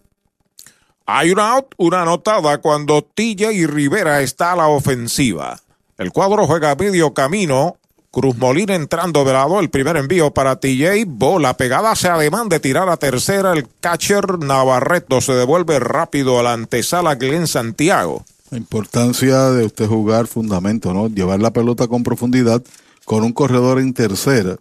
Hay 1.06 1.30
una 1.30 1.52
out, 1.52 1.66
una 1.76 2.02
anotada 2.02 2.58
cuando 2.58 3.02
TJ 3.02 3.66
Rivera 3.68 4.22
está 4.22 4.52
a 4.52 4.56
la 4.56 4.66
ofensiva. 4.66 5.60
El 5.98 6.10
cuadro 6.10 6.46
juega 6.46 6.74
medio 6.74 7.14
camino. 7.14 7.76
Cruz 8.10 8.36
Molina 8.36 8.74
entrando 8.74 9.24
de 9.24 9.32
lado. 9.32 9.60
El 9.60 9.70
primer 9.70 9.96
envío 9.96 10.32
para 10.32 10.58
TJ. 10.58 11.04
Bola 11.06 11.56
pegada 11.56 11.92
hacia 11.92 12.14
ademán 12.14 12.48
de 12.48 12.58
tirar 12.58 12.88
a 12.88 12.96
tercera. 12.96 13.52
El 13.52 13.68
catcher 13.80 14.40
Navarreto 14.40 15.20
se 15.20 15.34
devuelve 15.34 15.78
rápido 15.78 16.40
a 16.40 16.42
la 16.42 16.54
antesala 16.54 17.14
Glenn 17.14 17.46
Santiago. 17.46 18.24
La 18.50 18.58
importancia 18.58 19.50
de 19.50 19.64
usted 19.64 19.86
jugar 19.86 20.26
fundamento, 20.26 20.92
¿no? 20.92 21.08
Llevar 21.08 21.40
la 21.40 21.52
pelota 21.52 21.86
con 21.86 22.02
profundidad 22.02 22.62
con 23.04 23.22
un 23.22 23.32
corredor 23.32 23.78
en 23.78 23.94
tercera. 23.94 24.56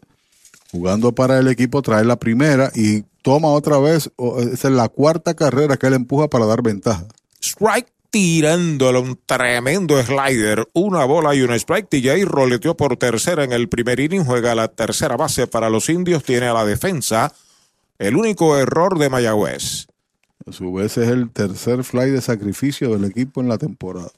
Jugando 0.71 1.13
para 1.13 1.39
el 1.39 1.47
equipo, 1.47 1.81
trae 1.81 2.05
la 2.05 2.17
primera 2.17 2.71
y 2.75 3.03
toma 3.25 3.49
otra 3.49 3.79
vez. 3.79 4.09
o- 4.17 4.39
Esa 4.39 4.67
es 4.69 4.73
la 4.75 4.87
cuarta 4.87 5.33
carrera 5.33 5.75
que 5.77 5.87
él 5.87 5.95
empuja 5.95 6.29
para 6.29 6.45
dar 6.45 6.61
ventaja. 6.61 7.05
Strike 7.41 7.91
tirándole 8.11 8.99
un 8.99 9.19
tremendo 9.25 10.01
slider, 10.01 10.65
una 10.73 11.03
bola 11.05 11.33
y 11.35 11.41
un 11.41 11.51
strike. 11.53 11.89
TJ 11.89 12.23
roleteó 12.25 12.77
por 12.77 12.95
tercera 12.97 13.43
en 13.43 13.51
el 13.51 13.67
primer 13.67 13.99
inning, 13.99 14.23
juega 14.23 14.55
la 14.55 14.67
tercera 14.69 15.17
base 15.17 15.47
para 15.47 15.69
los 15.69 15.89
indios, 15.89 16.23
tiene 16.23 16.45
a 16.47 16.53
la 16.53 16.63
defensa. 16.65 17.33
El 17.97 18.15
único 18.15 18.57
error 18.57 18.97
de 18.99 19.09
Mayagüez. 19.09 19.87
A 20.47 20.51
su 20.51 20.71
vez 20.71 20.95
es 20.97 21.09
el 21.09 21.31
tercer 21.31 21.83
fly 21.83 22.11
de 22.11 22.21
sacrificio 22.21 22.91
del 22.91 23.05
equipo 23.05 23.41
en 23.41 23.49
la 23.49 23.57
temporada. 23.57 24.11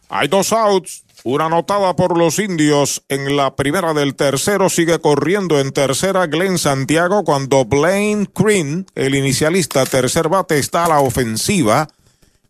Hay 0.10 0.28
dos 0.28 0.52
outs. 0.52 1.05
Una 1.28 1.48
anotada 1.48 1.96
por 1.96 2.16
los 2.20 2.38
indios 2.38 3.04
en 3.10 3.36
la 3.36 3.56
primera 3.56 3.96
del 3.96 4.14
tercero. 4.14 4.70
Sigue 4.70 5.00
corriendo 5.00 5.60
en 5.60 5.72
tercera 5.72 6.28
Glenn 6.28 6.60
Santiago 6.60 7.24
cuando 7.24 7.66
Blaine 7.66 8.30
Green, 8.36 8.86
el 8.94 9.16
inicialista 9.16 9.88
tercer 9.88 10.30
bate, 10.30 10.60
está 10.60 10.86
a 10.86 10.90
la 10.90 11.00
ofensiva. 11.00 11.88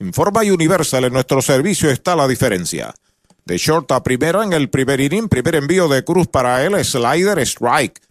Informa 0.02 0.42
Universal, 0.42 1.06
en 1.06 1.14
nuestro 1.14 1.42
servicio 1.42 1.90
está 1.90 2.18
la 2.18 2.28
diferencia. 2.28 2.94
De 3.46 3.58
short 3.58 3.90
a 3.94 4.04
primera 4.04 4.44
en 4.44 4.52
el 4.52 4.70
primer 4.70 5.00
inning, 5.00 5.30
primer 5.30 5.56
envío 5.56 5.88
de 5.88 6.04
Cruz 6.04 6.28
para 6.28 6.66
él, 6.66 6.76
slider, 6.84 7.40
strike. 7.40 8.02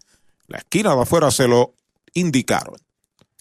La 0.47 0.57
esquina 0.57 0.95
de 0.95 1.01
afuera 1.03 1.29
se 1.29 1.47
lo 1.47 1.75
indicaron. 2.15 2.77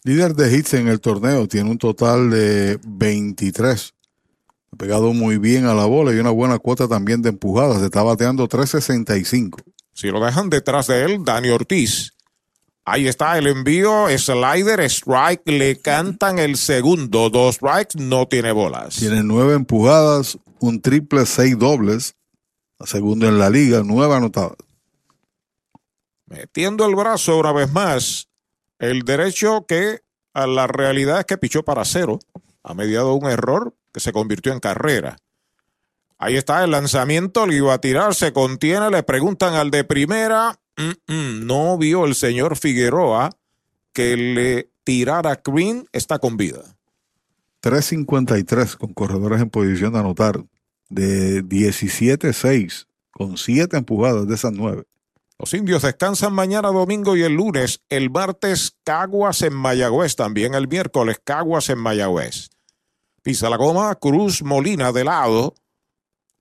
Líder 0.02 0.34
de 0.34 0.54
hits 0.54 0.74
en 0.74 0.88
el 0.88 1.00
torneo, 1.00 1.48
tiene 1.48 1.70
un 1.70 1.78
total 1.78 2.28
de 2.28 2.78
23. 2.86 3.94
Ha 4.74 4.76
pegado 4.76 5.12
muy 5.12 5.38
bien 5.38 5.66
a 5.66 5.74
la 5.74 5.84
bola 5.84 6.12
y 6.12 6.18
una 6.18 6.30
buena 6.30 6.58
cuota 6.58 6.88
también 6.88 7.22
de 7.22 7.28
empujadas. 7.28 7.80
Está 7.80 8.02
bateando 8.02 8.48
365. 8.48 9.60
Si 9.92 10.08
lo 10.08 10.18
dejan 10.18 10.50
detrás 10.50 10.88
de 10.88 11.04
él, 11.04 11.24
Dani 11.24 11.50
Ortiz. 11.50 12.12
Ahí 12.84 13.06
está 13.06 13.38
el 13.38 13.46
envío, 13.46 14.06
slider, 14.18 14.80
strike, 14.80 15.42
le 15.46 15.80
cantan 15.80 16.40
el 16.40 16.56
segundo, 16.56 17.30
dos 17.30 17.54
strikes, 17.54 17.96
no 18.00 18.26
tiene 18.26 18.50
bolas. 18.50 18.96
Tiene 18.96 19.22
nueve 19.22 19.54
empujadas, 19.54 20.38
un 20.58 20.82
triple, 20.82 21.24
seis 21.24 21.56
dobles, 21.56 22.16
la 22.80 22.86
segunda 22.86 23.28
en 23.28 23.38
la 23.38 23.50
liga, 23.50 23.82
nueve 23.84 24.16
anotadas. 24.16 24.56
Metiendo 26.26 26.84
el 26.84 26.96
brazo 26.96 27.38
una 27.38 27.52
vez 27.52 27.72
más, 27.72 28.28
el 28.80 29.02
derecho 29.04 29.66
que 29.68 30.00
a 30.32 30.48
la 30.48 30.66
realidad 30.66 31.20
es 31.20 31.26
que 31.26 31.38
pichó 31.38 31.62
para 31.62 31.84
cero, 31.84 32.18
ha 32.64 32.74
mediado 32.74 33.14
un 33.14 33.30
error 33.30 33.72
que 33.94 34.00
se 34.00 34.12
convirtió 34.12 34.52
en 34.52 34.58
carrera. 34.58 35.16
Ahí 36.18 36.36
está 36.36 36.64
el 36.64 36.72
lanzamiento, 36.72 37.46
le 37.46 37.56
iba 37.56 37.72
a 37.72 37.80
tirar, 37.80 38.14
se 38.14 38.32
contiene, 38.32 38.90
le 38.90 39.04
preguntan 39.04 39.54
al 39.54 39.70
de 39.70 39.84
primera, 39.84 40.58
mm, 40.76 41.12
mm, 41.12 41.46
no 41.46 41.78
vio 41.78 42.04
el 42.04 42.16
señor 42.16 42.56
Figueroa 42.56 43.30
que 43.92 44.16
le 44.16 44.70
tirara 44.82 45.40
Green, 45.44 45.86
está 45.92 46.18
con 46.18 46.36
vida. 46.36 46.76
3.53 47.62 48.76
con 48.76 48.92
corredores 48.92 49.40
en 49.40 49.48
posición 49.48 49.92
de 49.92 50.00
anotar, 50.00 50.44
de 50.88 51.44
17-6, 51.44 52.86
con 53.12 53.36
7 53.36 53.76
empujadas 53.76 54.26
de 54.26 54.34
esas 54.34 54.52
9. 54.52 54.84
Los 55.38 55.54
indios 55.54 55.82
descansan 55.82 56.32
mañana 56.32 56.68
domingo 56.68 57.16
y 57.16 57.22
el 57.22 57.34
lunes. 57.34 57.80
El 57.88 58.10
martes, 58.10 58.76
Caguas 58.84 59.42
en 59.42 59.54
Mayagüez. 59.54 60.14
También 60.14 60.54
el 60.54 60.68
miércoles, 60.68 61.20
Caguas 61.24 61.68
en 61.70 61.78
Mayagüez. 61.78 62.50
Pisa 63.24 63.48
la 63.48 63.56
goma, 63.56 63.94
Cruz 63.94 64.42
Molina 64.42 64.92
de 64.92 65.02
lado. 65.02 65.54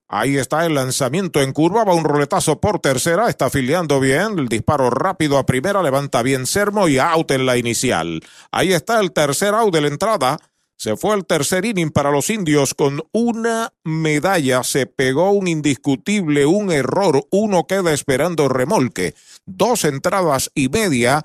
Ahí 0.06 0.36
está 0.36 0.66
el 0.66 0.74
lanzamiento 0.74 1.40
en 1.40 1.54
curva, 1.54 1.82
va 1.82 1.94
un 1.94 2.04
roletazo 2.04 2.60
por 2.60 2.78
tercera, 2.78 3.30
está 3.30 3.46
afiliando 3.46 4.00
bien, 4.00 4.38
el 4.38 4.48
disparo 4.48 4.90
rápido 4.90 5.38
a 5.38 5.46
primera, 5.46 5.82
levanta 5.82 6.20
bien 6.20 6.44
Sermo 6.44 6.86
y 6.86 6.98
out 6.98 7.30
en 7.30 7.46
la 7.46 7.56
inicial. 7.56 8.20
Ahí 8.52 8.74
está 8.74 9.00
el 9.00 9.12
tercer 9.12 9.54
out 9.54 9.72
de 9.72 9.80
la 9.80 9.88
entrada. 9.88 10.36
Se 10.76 10.94
fue 10.98 11.16
el 11.16 11.24
tercer 11.24 11.64
inning 11.64 11.90
para 11.90 12.10
los 12.10 12.28
indios 12.28 12.74
con 12.74 13.02
una 13.12 13.72
medalla. 13.82 14.62
Se 14.62 14.84
pegó 14.84 15.30
un 15.30 15.48
indiscutible, 15.48 16.44
un 16.44 16.70
error. 16.70 17.26
Uno 17.30 17.66
queda 17.66 17.94
esperando 17.94 18.50
remolque. 18.50 19.14
Dos 19.46 19.86
entradas 19.86 20.50
y 20.54 20.68
media, 20.68 21.24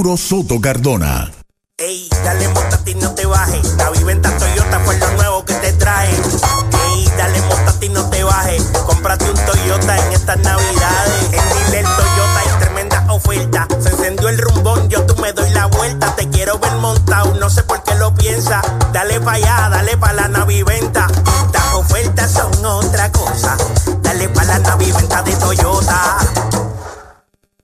Soto 0.00 0.58
Cardona. 0.62 1.30
Ey, 1.76 2.08
dale 2.24 2.48
montate 2.48 2.92
y 2.92 2.94
no 2.94 3.14
te 3.14 3.26
bajes. 3.26 3.74
La 3.76 3.90
viventa 3.90 4.34
Toyota 4.38 4.80
fue 4.80 4.96
lo 4.96 5.10
nuevo 5.12 5.44
que 5.44 5.52
te 5.54 5.74
trae. 5.74 6.08
Ey, 6.08 7.12
dale 7.18 7.42
montate 7.42 7.86
y 7.86 7.88
no 7.90 8.08
te 8.08 8.24
bajes. 8.24 8.62
Cómprate 8.86 9.30
un 9.30 9.36
Toyota 9.36 9.98
en 9.98 10.12
estas 10.12 10.38
navidades. 10.38 11.24
En 11.32 11.66
Dile 11.66 11.82
Toyota 11.82 12.40
hay 12.40 12.60
tremenda 12.60 13.12
oferta. 13.12 13.68
Se 13.78 13.90
encendió 13.90 14.30
el 14.30 14.38
rumbón, 14.38 14.88
yo 14.88 15.04
tú 15.04 15.20
me 15.20 15.34
doy 15.34 15.50
la 15.50 15.66
vuelta. 15.66 16.16
Te 16.16 16.28
quiero 16.30 16.58
ver 16.58 16.76
montado, 16.76 17.34
no 17.34 17.50
sé 17.50 17.62
por 17.64 17.82
qué 17.82 17.94
lo 17.94 18.14
piensa. 18.14 18.62
Dale 18.94 19.20
pa' 19.20 19.32
allá, 19.32 19.68
dale 19.70 19.98
pa' 19.98 20.14
la 20.14 20.28
naviventa. 20.28 21.08
Las 21.52 21.74
ofertas 21.74 22.32
son 22.32 22.64
otra 22.64 23.12
cosa. 23.12 23.54
Dale 24.00 24.30
pa' 24.30 24.44
la 24.44 24.58
naviventa 24.60 25.22
de 25.22 25.36
Toyota. 25.36 26.16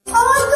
¡Oh, 0.08 0.12
my 0.12 0.55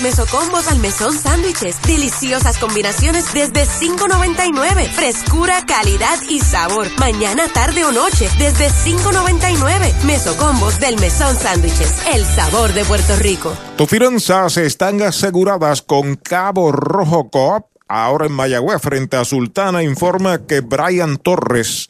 Mesocombos 0.00 0.68
al 0.68 0.78
mesón 0.78 1.12
sándwiches. 1.12 1.82
Deliciosas 1.82 2.58
combinaciones 2.58 3.32
desde 3.32 3.64
$5.99. 3.64 4.88
Frescura, 4.90 5.66
calidad 5.66 6.18
y 6.28 6.38
sabor. 6.38 6.86
Mañana, 6.98 7.44
tarde 7.52 7.84
o 7.84 7.90
noche 7.90 8.28
desde 8.38 8.68
$5.99. 8.68 10.04
Mesocombos 10.04 10.78
del 10.78 10.98
mesón 11.00 11.36
sándwiches. 11.36 12.06
El 12.14 12.24
sabor 12.24 12.72
de 12.74 12.84
Puerto 12.84 13.16
Rico. 13.16 13.52
Tus 13.76 13.88
finanzas 13.88 14.56
están 14.58 15.02
aseguradas 15.02 15.82
con 15.82 16.14
Cabo 16.16 16.70
Rojo 16.70 17.28
Coop. 17.30 17.66
Ahora 17.88 18.26
en 18.26 18.32
Mayagüez, 18.32 18.80
frente 18.80 19.16
a 19.16 19.24
Sultana, 19.24 19.82
informa 19.82 20.46
que 20.46 20.60
Brian 20.60 21.16
Torres, 21.16 21.88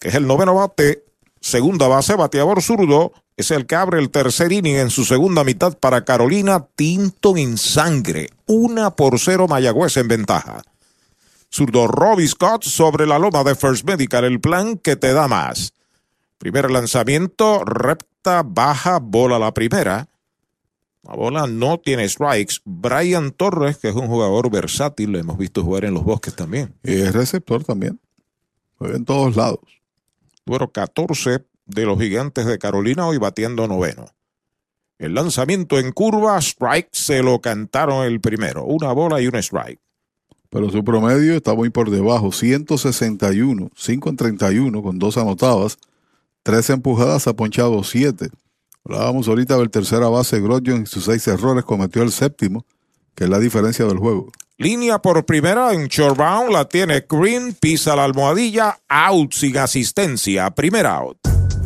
que 0.00 0.08
es 0.08 0.14
el 0.16 0.26
noveno 0.26 0.54
bate, 0.54 1.04
segunda 1.40 1.86
base, 1.86 2.16
bateador 2.16 2.60
zurdo, 2.60 3.12
es 3.38 3.52
el 3.52 3.66
que 3.66 3.76
abre 3.76 4.00
el 4.00 4.10
tercer 4.10 4.50
inning 4.50 4.74
en 4.74 4.90
su 4.90 5.04
segunda 5.04 5.44
mitad 5.44 5.78
para 5.78 6.04
Carolina 6.04 6.66
Tinton 6.74 7.38
en 7.38 7.56
sangre. 7.56 8.30
Una 8.46 8.96
por 8.96 9.20
cero 9.20 9.46
Mayagüez 9.46 9.96
en 9.96 10.08
ventaja. 10.08 10.62
Zurdo 11.48 11.86
Robbie 11.86 12.26
Scott 12.26 12.64
sobre 12.64 13.06
la 13.06 13.16
loma 13.20 13.44
de 13.44 13.54
First 13.54 13.86
Medical, 13.86 14.24
el 14.24 14.40
plan 14.40 14.76
que 14.76 14.96
te 14.96 15.12
da 15.12 15.28
más. 15.28 15.72
Primer 16.38 16.68
lanzamiento, 16.68 17.64
recta, 17.64 18.42
baja, 18.44 18.98
bola 18.98 19.38
la 19.38 19.54
primera. 19.54 20.08
La 21.04 21.14
bola 21.14 21.46
no 21.46 21.78
tiene 21.78 22.08
strikes. 22.08 22.56
Brian 22.64 23.30
Torres, 23.30 23.78
que 23.78 23.90
es 23.90 23.94
un 23.94 24.08
jugador 24.08 24.50
versátil, 24.50 25.12
lo 25.12 25.18
hemos 25.20 25.38
visto 25.38 25.62
jugar 25.62 25.84
en 25.84 25.94
los 25.94 26.02
bosques 26.02 26.34
también. 26.34 26.74
Y 26.82 26.94
es 26.94 27.14
receptor 27.14 27.62
también. 27.62 28.00
Juega 28.78 28.96
en 28.96 29.04
todos 29.04 29.36
lados. 29.36 29.60
Número 30.44 30.72
14 30.72 31.44
de 31.68 31.84
los 31.84 32.00
gigantes 32.00 32.46
de 32.46 32.58
Carolina, 32.58 33.06
hoy 33.06 33.18
batiendo 33.18 33.68
noveno. 33.68 34.06
El 34.98 35.14
lanzamiento 35.14 35.78
en 35.78 35.92
curva, 35.92 36.36
strike, 36.38 36.88
se 36.90 37.22
lo 37.22 37.40
cantaron 37.40 38.04
el 38.04 38.20
primero. 38.20 38.64
Una 38.64 38.92
bola 38.92 39.20
y 39.20 39.28
un 39.28 39.36
strike. 39.36 39.80
Pero 40.50 40.70
su 40.70 40.82
promedio 40.82 41.34
está 41.34 41.54
muy 41.54 41.70
por 41.70 41.90
debajo. 41.90 42.32
161, 42.32 43.70
5 43.76 44.08
en 44.08 44.16
31 44.16 44.82
con 44.82 44.98
dos 44.98 45.16
anotadas. 45.16 45.78
Tres 46.42 46.70
empujadas, 46.70 47.28
ha 47.28 47.34
ponchado 47.34 47.84
siete. 47.84 48.30
Hablábamos 48.84 49.28
ahorita 49.28 49.56
del 49.58 49.70
tercera 49.70 50.08
base, 50.08 50.40
Grodjon 50.40 50.82
y 50.82 50.86
sus 50.86 51.04
seis 51.04 51.28
errores 51.28 51.64
cometió 51.64 52.02
el 52.02 52.10
séptimo, 52.10 52.64
que 53.14 53.24
es 53.24 53.30
la 53.30 53.38
diferencia 53.38 53.84
del 53.84 53.98
juego. 53.98 54.32
Línea 54.56 54.98
por 55.00 55.24
primera 55.26 55.74
en 55.74 55.86
shortbound, 55.86 56.50
la 56.50 56.66
tiene 56.66 57.04
Green, 57.08 57.54
pisa 57.60 57.94
la 57.94 58.04
almohadilla, 58.04 58.80
out 58.88 59.32
sin 59.32 59.58
asistencia, 59.58 60.50
primer 60.50 60.86
out. 60.86 61.37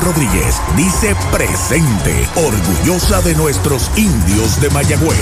Rodríguez 0.00 0.60
dice 0.76 1.14
presente, 1.30 2.28
orgullosa 2.36 3.22
de 3.22 3.34
nuestros 3.34 3.90
indios 3.96 4.60
de 4.60 4.70
Mayagüez. 4.70 5.16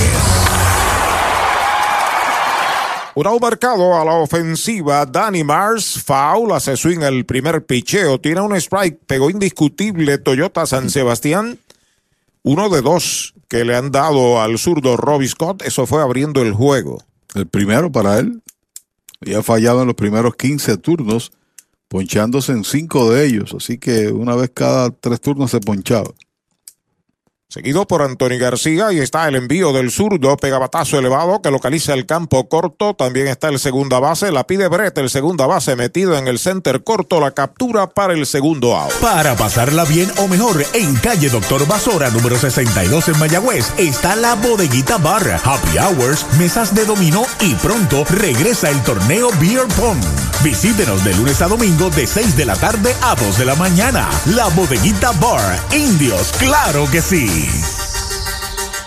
Un 3.16 3.38
marcado 3.40 4.00
a 4.00 4.04
la 4.04 4.14
ofensiva, 4.14 5.06
Danny 5.06 5.44
Mars, 5.44 6.02
foul, 6.04 6.52
hace 6.52 6.76
swing 6.76 7.02
el 7.02 7.24
primer 7.24 7.64
picheo, 7.64 8.20
tiene 8.20 8.40
un 8.40 8.56
strike, 8.56 8.98
pegó 9.06 9.30
indiscutible 9.30 10.18
Toyota 10.18 10.66
San 10.66 10.90
Sebastián, 10.90 11.58
uno 12.42 12.68
de 12.68 12.82
dos 12.82 13.34
que 13.48 13.64
le 13.64 13.76
han 13.76 13.92
dado 13.92 14.42
al 14.42 14.58
zurdo 14.58 14.96
Robbie 14.96 15.28
Scott, 15.28 15.62
eso 15.62 15.86
fue 15.86 16.02
abriendo 16.02 16.42
el 16.42 16.52
juego. 16.52 17.04
El 17.34 17.46
primero 17.46 17.92
para 17.92 18.18
él, 18.18 18.42
y 19.20 19.34
ha 19.34 19.42
fallado 19.42 19.82
en 19.82 19.86
los 19.86 19.96
primeros 19.96 20.34
15 20.34 20.76
turnos, 20.78 21.30
ponchándose 21.94 22.50
en 22.50 22.64
cinco 22.64 23.12
de 23.12 23.24
ellos, 23.24 23.54
así 23.56 23.78
que 23.78 24.08
una 24.08 24.34
vez 24.34 24.50
cada 24.52 24.90
tres 24.90 25.20
turnos 25.20 25.52
se 25.52 25.60
ponchaba. 25.60 26.10
Seguido 27.54 27.86
por 27.86 28.02
Anthony 28.02 28.36
García 28.40 28.92
y 28.92 28.98
está 28.98 29.28
el 29.28 29.36
envío 29.36 29.72
del 29.72 29.92
zurdo, 29.92 30.36
pegabatazo 30.36 30.98
elevado 30.98 31.40
que 31.40 31.52
localiza 31.52 31.94
el 31.94 32.04
campo 32.04 32.48
corto. 32.48 32.94
También 32.94 33.28
está 33.28 33.46
el 33.48 33.60
segunda 33.60 34.00
base, 34.00 34.32
la 34.32 34.44
pide 34.44 34.66
Brett, 34.66 34.98
el 34.98 35.08
segunda 35.08 35.46
base 35.46 35.76
metido 35.76 36.18
en 36.18 36.26
el 36.26 36.40
center 36.40 36.82
corto, 36.82 37.20
la 37.20 37.30
captura 37.30 37.90
para 37.90 38.12
el 38.12 38.26
segundo 38.26 38.76
out. 38.76 38.92
Para 38.94 39.36
pasarla 39.36 39.84
bien 39.84 40.10
o 40.18 40.26
mejor, 40.26 40.66
en 40.72 40.96
calle 40.96 41.30
Doctor 41.30 41.64
Basora, 41.68 42.10
número 42.10 42.36
62 42.36 43.10
en 43.10 43.18
Mayagüez, 43.20 43.72
está 43.78 44.16
la 44.16 44.34
bodeguita 44.34 44.98
bar, 44.98 45.40
happy 45.44 45.78
hours, 45.78 46.26
mesas 46.36 46.74
de 46.74 46.84
dominó 46.84 47.24
y 47.38 47.54
pronto 47.54 48.04
regresa 48.10 48.68
el 48.68 48.82
torneo 48.82 49.28
Beer 49.38 49.68
Pong. 49.76 50.02
Visítenos 50.42 51.04
de 51.04 51.14
lunes 51.14 51.40
a 51.40 51.46
domingo 51.46 51.88
de 51.90 52.08
6 52.08 52.36
de 52.36 52.46
la 52.46 52.56
tarde 52.56 52.92
a 53.00 53.14
2 53.14 53.38
de 53.38 53.44
la 53.44 53.54
mañana. 53.54 54.10
La 54.26 54.48
bodeguita 54.48 55.12
bar, 55.12 55.60
indios, 55.72 56.32
claro 56.32 56.90
que 56.90 57.00
sí. 57.00 57.43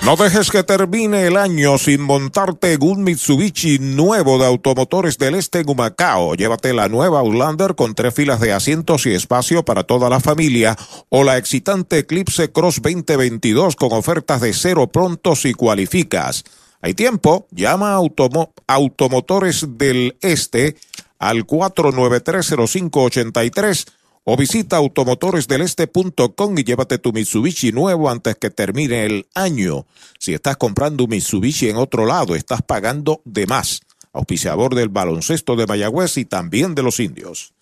No 0.04 0.16
dejes 0.16 0.52
que 0.52 0.64
termine 0.64 1.28
el 1.28 1.36
año 1.36 1.78
sin 1.78 2.00
montarte 2.02 2.78
un 2.80 3.04
Mitsubishi 3.04 3.78
nuevo 3.80 4.38
de 4.40 4.46
Automotores 4.46 5.18
del 5.18 5.36
Este 5.36 5.60
en 5.60 5.70
Humacao. 5.70 6.34
Llévate 6.36 6.72
la 6.74 6.88
nueva 6.88 7.20
Outlander 7.20 7.76
con 7.76 7.94
tres 7.94 8.14
filas 8.14 8.40
de 8.40 8.54
asientos 8.54 9.06
y 9.06 9.14
espacio 9.14 9.66
para 9.66 9.84
toda 9.84 10.08
la 10.10 10.22
familia 10.22 10.78
o 11.10 11.26
la 11.26 11.38
excitante 11.38 11.98
Eclipse 12.00 12.54
Cross 12.54 12.82
2022 12.82 13.76
con 13.76 13.92
ofertas 13.92 14.40
de 14.40 14.54
cero 14.54 14.88
pronto 14.88 15.36
si 15.36 15.54
cualificas. 15.54 16.46
Hay 16.82 16.94
tiempo, 16.94 17.46
llama 17.52 17.92
a 17.92 17.98
Automo- 18.00 18.54
Automotores 18.66 19.66
del 19.78 20.16
Este 20.22 20.78
al 21.20 21.46
4930583 21.46 23.86
o 24.30 24.36
visita 24.36 24.76
automotoresdeleste.com 24.76 26.58
y 26.58 26.64
llévate 26.66 26.98
tu 26.98 27.14
Mitsubishi 27.14 27.72
nuevo 27.72 28.10
antes 28.10 28.36
que 28.36 28.50
termine 28.50 29.06
el 29.06 29.26
año. 29.34 29.86
Si 30.20 30.34
estás 30.34 30.58
comprando 30.58 31.06
un 31.06 31.12
Mitsubishi 31.12 31.70
en 31.70 31.78
otro 31.78 32.06
lado, 32.06 32.36
estás 32.36 32.62
pagando 32.62 33.22
de 33.24 33.48
más. 33.48 33.80
Auspiciador 34.12 34.76
del 34.76 34.90
baloncesto 34.90 35.56
de 35.56 35.66
Mayagüez 35.66 36.18
y 36.18 36.26
también 36.26 36.76
de 36.76 36.84
los 36.84 37.00
indios. 37.00 37.54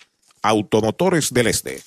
Automotores 0.41 1.31
del 1.31 1.47
Este. 1.47 1.83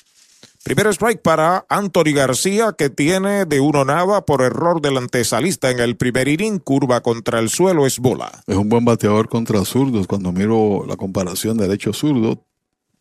Primer 0.63 0.87
strike 0.89 1.23
para 1.23 1.67
Anthony 1.69 2.15
García, 2.15 2.73
que 2.79 2.89
tiene 2.89 3.47
de 3.47 3.59
uno 3.59 3.85
nada 3.85 4.25
por 4.25 4.43
error 4.43 4.81
del 4.81 4.99
antesalista 4.99 5.71
en 5.73 5.81
el 5.81 5.97
primer 5.97 6.29
inning. 6.29 6.61
Curva 6.61 7.01
contra 7.01 7.41
el 7.41 7.49
suelo 7.49 7.85
es 7.85 7.99
bola. 7.99 8.31
Es 8.47 8.55
un 8.55 8.69
buen 8.69 8.85
bateador 8.85 9.29
contra 9.29 9.65
zurdos. 9.65 10.07
Cuando 10.07 10.31
miro 10.31 10.85
la 10.87 10.97
comparación 10.97 11.57
derecho-zurdo, 11.57 12.45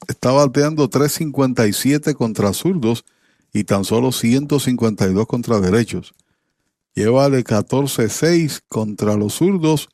está 0.08 0.32
bateando 0.32 0.90
357 0.90 2.16
contra 2.16 2.54
zurdos 2.54 3.06
y 3.54 3.64
tan 3.64 3.86
solo 3.86 4.12
152 4.12 5.28
contra 5.28 5.60
derechos. 5.60 6.14
Lleva 6.94 7.30
de 7.30 7.44
14-6 7.44 8.62
contra 8.68 9.16
los 9.16 9.36
zurdos 9.36 9.90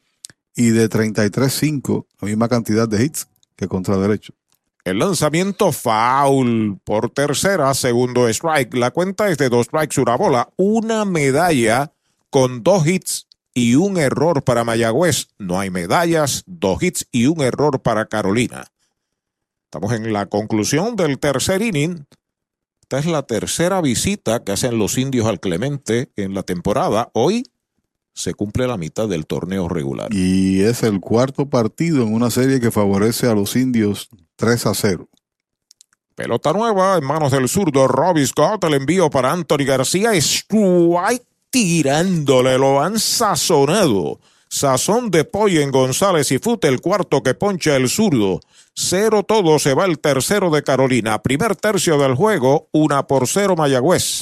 y 0.56 0.70
de 0.70 0.90
33-5, 0.90 2.06
la 2.22 2.28
misma 2.28 2.48
cantidad 2.48 2.88
de 2.88 3.06
hits 3.06 3.28
que 3.56 3.68
contra 3.68 3.98
derechos. 3.98 4.36
El 4.84 5.00
lanzamiento 5.00 5.72
foul 5.72 6.78
por 6.84 7.10
tercera, 7.10 7.74
segundo 7.74 8.28
strike. 8.28 8.74
La 8.74 8.92
cuenta 8.92 9.30
es 9.30 9.38
de 9.38 9.48
dos 9.48 9.68
strikes, 9.68 10.02
una 10.02 10.18
bola. 10.18 10.50
Una 10.58 11.06
medalla 11.06 11.94
con 12.30 12.64
dos 12.64 12.86
hits 12.86 13.28
y 13.54 13.76
un 13.76 13.98
error 13.98 14.44
para 14.44 14.66
Mayagüez. 14.66 15.30
No 15.38 15.58
hay 15.58 15.70
medallas, 15.70 16.44
dos 16.48 16.84
hits 16.84 17.08
y 17.12 17.28
un 17.28 17.42
error 17.42 17.82
para 17.82 18.08
Carolina. 18.08 18.73
Estamos 19.74 19.94
en 19.94 20.14
la 20.14 20.28
conclusión 20.28 20.95
del 20.95 21.18
tercer 21.18 21.64
inning. 21.64 22.06
Esta 22.84 23.00
es 23.00 23.08
la 23.08 23.24
tercera 23.24 23.82
visita 23.82 24.44
que 24.44 24.52
hacen 24.52 24.78
los 24.78 25.00
indios 25.00 25.26
al 25.26 25.40
Clemente 25.40 26.12
en 26.16 26.36
la 26.36 26.44
temporada. 26.44 27.10
Hoy 27.14 27.41
se 28.14 28.36
cumple 28.36 28.68
la 28.68 28.78
mitad 28.78 29.10
del 29.10 29.26
torneo 29.26 29.68
regular. 29.68 30.14
Y 30.14 30.62
es 30.62 30.84
el 30.84 31.00
cuarto 31.00 31.50
partido 31.50 32.04
en 32.04 32.14
una 32.14 32.30
serie 32.30 32.60
que 32.60 32.70
favorece 32.70 33.26
a 33.26 33.34
los 33.34 33.56
indios 33.56 34.10
3 34.36 34.68
a 34.68 34.76
0. 34.76 35.10
Pelota 36.14 36.54
nueva 36.54 36.95
en 37.00 37.06
manos 37.06 37.32
del 37.32 37.50
zurdo 37.50 37.88
Robbie 37.88 38.28
Scott. 38.28 38.64
El 38.66 38.76
envío 38.76 39.10
para 39.10 39.32
Anthony 39.32 39.66
García. 39.66 40.14
Strike 40.14 41.26
tirándole. 41.50 42.60
Lo 42.60 42.80
han 42.80 43.00
sazonado. 43.00 44.20
Sazón 44.54 45.10
de 45.10 45.24
pollo 45.24 45.62
en 45.62 45.72
González 45.72 46.32
y 46.32 46.38
Fute, 46.38 46.68
el 46.68 46.80
cuarto 46.80 47.24
que 47.24 47.34
poncha 47.34 47.76
el 47.76 47.90
zurdo. 47.90 48.40
Cero 48.76 49.24
todo 49.24 49.58
se 49.58 49.74
va 49.74 49.86
el 49.86 49.98
tercero 49.98 50.52
de 50.52 50.62
Carolina. 50.62 51.24
Primer 51.24 51.56
tercio 51.56 51.98
del 51.98 52.14
juego, 52.14 52.70
una 52.72 53.08
por 53.08 53.28
cero 53.28 53.56
Mayagüez. 53.58 54.22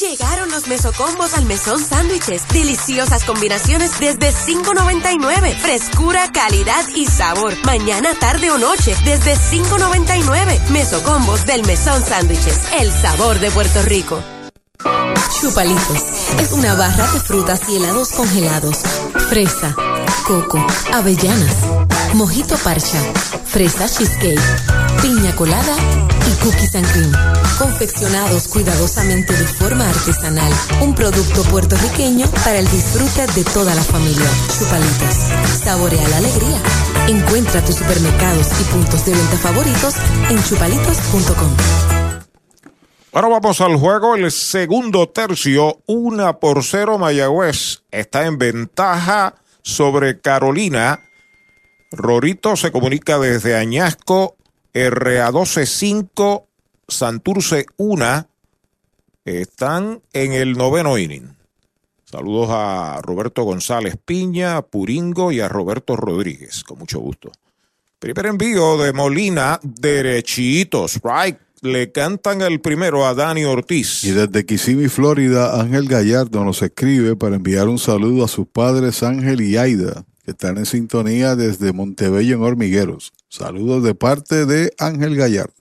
Llegaron 0.00 0.50
los 0.50 0.66
mesocombos 0.66 1.34
al 1.34 1.44
mesón 1.44 1.78
sándwiches. 1.84 2.48
Deliciosas 2.48 3.22
combinaciones 3.24 4.00
desde 4.00 4.32
$5.99. 4.32 5.54
Frescura, 5.58 6.32
calidad 6.32 6.82
y 6.96 7.04
sabor. 7.04 7.54
Mañana, 7.66 8.14
tarde 8.18 8.50
o 8.50 8.56
noche 8.56 8.96
desde 9.04 9.34
$5.99. 9.36 10.70
Mesocombos 10.70 11.44
del 11.44 11.66
mesón 11.66 12.02
sándwiches. 12.02 12.60
El 12.80 12.90
sabor 12.90 13.40
de 13.40 13.50
Puerto 13.50 13.82
Rico. 13.82 14.22
Chupalitos 15.38 16.02
es 16.40 16.52
una 16.52 16.74
barra 16.76 17.06
de 17.12 17.20
frutas 17.20 17.60
y 17.68 17.76
helados 17.76 18.08
congelados. 18.12 18.78
Fresa, 19.28 19.76
coco, 20.26 20.66
avellanas, 20.94 21.56
mojito 22.14 22.56
parcha, 22.56 23.02
fresa 23.44 23.86
cheesecake, 23.86 24.40
piña 25.02 25.36
colada 25.36 25.76
cookies 26.42 26.74
and 26.74 26.86
cream. 26.92 27.12
Confeccionados 27.58 28.48
cuidadosamente 28.48 29.32
de 29.32 29.46
forma 29.46 29.88
artesanal. 29.88 30.52
Un 30.82 30.94
producto 30.94 31.42
puertorriqueño 31.44 32.26
para 32.44 32.58
el 32.58 32.68
disfrute 32.68 33.26
de 33.32 33.44
toda 33.44 33.74
la 33.74 33.82
familia. 33.82 34.28
Chupalitos. 34.58 35.14
Saborea 35.62 36.08
la 36.08 36.16
alegría. 36.18 36.58
Encuentra 37.08 37.64
tus 37.64 37.76
supermercados 37.76 38.48
y 38.60 38.64
puntos 38.64 39.04
de 39.06 39.12
venta 39.12 39.36
favoritos 39.36 39.94
en 40.28 40.42
chupalitos.com. 40.42 41.56
Ahora 43.12 43.26
vamos 43.26 43.60
al 43.60 43.76
juego, 43.76 44.14
el 44.14 44.30
segundo 44.30 45.08
tercio, 45.08 45.80
una 45.86 46.38
por 46.38 46.62
cero 46.62 46.96
Mayagüez 46.96 47.82
está 47.90 48.24
en 48.24 48.38
ventaja 48.38 49.34
sobre 49.62 50.20
Carolina. 50.20 51.00
Rorito 51.90 52.54
se 52.54 52.70
comunica 52.70 53.18
desde 53.18 53.56
Añasco, 53.56 54.36
RA12 54.74 55.66
5, 55.66 56.48
Santurce 56.86 57.66
1, 57.76 58.28
están 59.24 60.02
en 60.12 60.32
el 60.32 60.52
noveno 60.56 60.96
inning. 60.98 61.36
Saludos 62.04 62.48
a 62.50 63.00
Roberto 63.02 63.44
González 63.44 63.96
Piña, 64.04 64.62
Puringo 64.62 65.30
y 65.30 65.40
a 65.40 65.48
Roberto 65.48 65.94
Rodríguez, 65.94 66.64
con 66.64 66.78
mucho 66.78 66.98
gusto. 66.98 67.30
Primer 68.00 68.26
envío 68.26 68.78
de 68.78 68.92
Molina, 68.92 69.60
derechitos, 69.62 71.00
right. 71.04 71.36
Le 71.62 71.92
cantan 71.92 72.40
el 72.40 72.60
primero 72.60 73.06
a 73.06 73.14
Dani 73.14 73.44
Ortiz. 73.44 74.02
Y 74.04 74.12
desde 74.12 74.46
Kissimmee, 74.46 74.88
Florida, 74.88 75.60
Ángel 75.60 75.86
Gallardo 75.86 76.42
nos 76.42 76.62
escribe 76.62 77.16
para 77.16 77.36
enviar 77.36 77.68
un 77.68 77.78
saludo 77.78 78.24
a 78.24 78.28
sus 78.28 78.48
padres 78.48 79.02
Ángel 79.02 79.42
y 79.42 79.58
Aida, 79.58 80.06
que 80.24 80.30
están 80.30 80.56
en 80.56 80.64
sintonía 80.64 81.36
desde 81.36 81.74
Montebello 81.74 82.36
en 82.36 82.42
Hormigueros. 82.42 83.12
Saludos 83.30 83.84
de 83.84 83.94
parte 83.94 84.44
de 84.44 84.74
Ángel 84.76 85.14
Gallardo. 85.14 85.54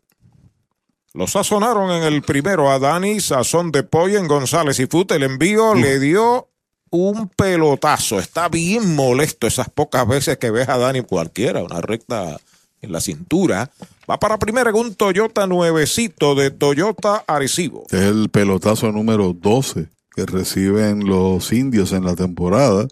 Lo 1.14 1.28
sazonaron 1.28 1.92
en 1.92 2.02
el 2.02 2.24
primero 2.24 2.72
a 2.72 2.80
Dani, 2.80 3.20
sazón 3.20 3.72
de 3.72 3.84
pollo 3.84 4.18
en 4.18 4.28
González 4.28 4.80
y 4.80 4.88
Fute. 4.88 5.16
El 5.16 5.24
envío 5.24 5.76
le 5.76 6.00
dio 6.00 6.50
un 6.90 7.30
pelotazo. 7.30 8.20
Está 8.20 8.50
bien 8.50 8.96
molesto 8.96 9.46
esas 9.46 9.70
pocas 9.70 10.08
veces 10.08 10.40
que 10.40 10.50
ves 10.50 10.68
a 10.68 10.80
Dani 10.80 11.02
cualquiera, 11.02 11.64
una 11.64 11.80
recta 11.80 12.40
en 12.82 12.92
la 12.92 13.02
cintura. 13.02 13.70
Va 14.10 14.20
para 14.20 14.40
primera 14.40 14.72
en 14.72 14.76
un 14.76 14.96
Toyota 14.96 15.46
nuevecito 15.46 16.34
de 16.34 16.50
Toyota 16.50 17.24
Arecibo. 17.28 17.86
Es 17.92 18.02
el 18.02 18.30
pelotazo 18.30 18.92
número 18.92 19.34
12 19.34 19.90
que 20.16 20.26
reciben 20.26 21.06
los 21.06 21.52
indios 21.52 21.92
en 21.92 22.04
la 22.04 22.16
temporada. 22.16 22.88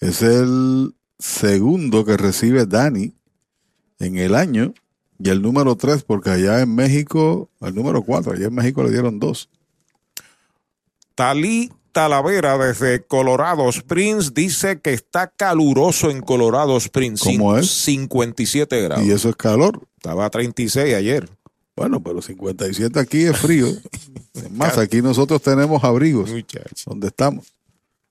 Es 0.00 0.22
el 0.22 0.92
segundo 1.20 2.04
que 2.04 2.16
recibe 2.16 2.66
Dani 2.66 3.14
en 4.02 4.18
el 4.18 4.34
año. 4.34 4.74
Y 5.18 5.30
el 5.30 5.40
número 5.40 5.76
3, 5.76 6.02
porque 6.02 6.30
allá 6.30 6.60
en 6.60 6.74
México, 6.74 7.48
el 7.60 7.74
número 7.74 8.02
4, 8.02 8.32
allá 8.32 8.46
en 8.46 8.54
México 8.54 8.82
le 8.82 8.90
dieron 8.90 9.20
dos. 9.20 9.48
Talí 11.14 11.70
Talavera 11.92 12.56
desde 12.56 13.04
Colorado 13.04 13.68
Springs 13.68 14.32
dice 14.32 14.80
que 14.80 14.94
está 14.94 15.28
caluroso 15.28 16.10
en 16.10 16.22
Colorado 16.22 16.76
Springs. 16.78 17.22
¿Cómo 17.22 17.56
es? 17.56 17.70
57 17.70 18.80
grados. 18.80 19.04
Y 19.04 19.10
eso 19.10 19.28
es 19.28 19.36
calor. 19.36 19.86
Estaba 19.96 20.24
a 20.24 20.30
36 20.30 20.94
ayer. 20.94 21.28
Bueno, 21.76 22.02
pero 22.02 22.20
57 22.20 22.98
aquí 22.98 23.22
es 23.22 23.36
frío. 23.38 23.68
Es 24.34 24.50
más, 24.50 24.78
aquí 24.78 25.02
nosotros 25.02 25.42
tenemos 25.42 25.84
abrigos. 25.84 26.30
donde 26.86 27.08
estamos. 27.08 27.52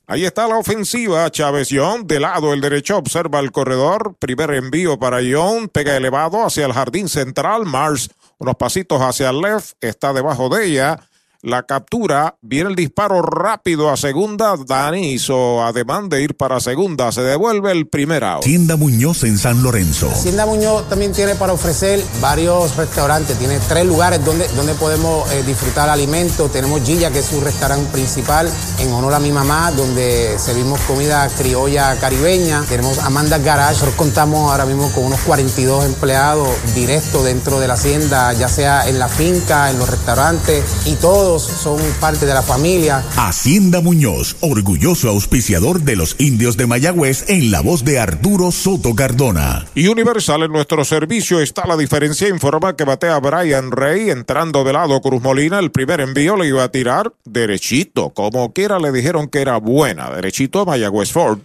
Ahí 0.08 0.26
está 0.26 0.48
la 0.48 0.58
ofensiva. 0.58 1.30
Chávez 1.30 1.70
Young, 1.70 2.06
de 2.06 2.20
lado 2.20 2.54
el 2.54 2.62
derecho, 2.62 2.98
observa 2.98 3.40
el 3.40 3.52
corredor. 3.52 4.16
Primer 4.20 4.52
envío 4.52 5.00
para 5.00 5.22
Young, 5.22 5.70
pega 5.70 5.96
elevado 5.96 6.46
hacia 6.46 6.66
el 6.66 6.74
jardín 6.74 7.08
central. 7.08 7.66
Mars, 7.66 8.10
unos 8.38 8.56
pasitos 8.56 9.02
hacia 9.02 9.30
el 9.30 9.40
left, 9.40 9.74
está 9.80 10.12
debajo 10.12 10.50
de 10.50 10.66
ella. 10.66 11.00
La 11.44 11.64
captura, 11.64 12.36
viene 12.42 12.70
el 12.70 12.76
disparo 12.76 13.24
rápido 13.24 13.90
a 13.90 13.98
segunda. 13.98 14.54
Dani 14.64 15.14
hizo 15.14 15.64
ademán 15.64 16.08
de 16.08 16.22
ir 16.22 16.38
para 16.38 16.60
segunda. 16.60 17.12
Se 17.12 17.22
devuelve 17.22 17.72
el 17.72 17.88
primer 17.88 18.24
out. 18.24 18.44
Tienda 18.44 18.76
Muñoz 18.76 19.24
en 19.24 19.40
San 19.40 19.64
Lorenzo. 19.64 20.12
Hacienda 20.12 20.46
Muñoz 20.46 20.88
también 20.88 21.14
tiene 21.14 21.34
para 21.34 21.54
ofrecer 21.54 22.00
varios 22.22 22.76
restaurantes. 22.76 23.40
Tiene 23.40 23.58
tres 23.68 23.88
lugares 23.88 24.24
donde, 24.24 24.48
donde 24.50 24.76
podemos 24.76 25.32
eh, 25.32 25.42
disfrutar 25.42 25.90
alimentos. 25.90 26.52
Tenemos 26.52 26.84
Gilla, 26.84 27.10
que 27.10 27.20
es 27.20 27.26
su 27.26 27.42
restaurante 27.42 27.92
principal, 27.92 28.48
en 28.78 28.92
honor 28.94 29.16
a 29.16 29.20
mi 29.20 29.32
mamá, 29.32 29.72
donde 29.72 30.38
servimos 30.38 30.80
comida 30.82 31.28
criolla 31.40 32.00
caribeña. 32.00 32.64
Tenemos 32.70 33.00
Amanda 33.00 33.40
Garage. 33.40 33.72
Nosotros 33.72 33.96
contamos 33.96 34.52
ahora 34.52 34.66
mismo 34.66 34.92
con 34.92 35.06
unos 35.06 35.20
42 35.22 35.86
empleados 35.86 36.48
directos 36.76 37.24
dentro 37.24 37.60
de 37.60 37.68
la 37.68 37.74
hacienda, 37.74 38.32
ya 38.34 38.48
sea 38.48 38.88
en 38.88 39.00
la 39.00 39.08
finca, 39.08 39.72
en 39.72 39.80
los 39.80 39.90
restaurantes, 39.90 40.64
y 40.86 40.94
todos 41.32 41.44
son 41.44 41.80
parte 42.02 42.26
de 42.26 42.34
la 42.34 42.42
familia. 42.42 43.06
Hacienda 43.16 43.80
Muñoz, 43.80 44.36
orgulloso 44.42 45.08
auspiciador 45.08 45.80
de 45.80 45.96
los 45.96 46.18
indios 46.20 46.58
de 46.58 46.68
Mayagüez 46.68 47.30
en 47.30 47.52
la 47.52 47.62
voz 47.62 47.86
de 47.86 48.00
Arturo 48.00 48.52
Soto 48.52 48.94
Cardona. 48.96 49.66
Y 49.74 49.88
Universal 49.88 50.44
en 50.44 50.52
nuestro 50.52 50.84
servicio 50.84 51.40
está 51.40 51.66
la 51.66 51.78
diferencia. 51.78 52.28
Informa 52.28 52.76
que 52.76 52.84
batea 52.84 53.18
Brian 53.20 53.72
Rey 53.72 54.10
entrando 54.10 54.66
de 54.66 54.74
lado 54.74 55.00
Cruz 55.00 55.22
Molina. 55.22 55.60
El 55.60 55.72
primer 55.72 56.02
envío 56.02 56.36
le 56.36 56.48
iba 56.48 56.66
a 56.66 56.70
tirar 56.70 57.14
derechito. 57.24 58.10
Como 58.10 58.52
quiera 58.52 58.78
le 58.78 58.92
dijeron 58.92 59.30
que 59.30 59.40
era 59.40 59.56
buena. 59.56 60.10
Derechito 60.10 60.60
a 60.60 60.66
Mayagüez 60.66 61.14
Ford. 61.14 61.40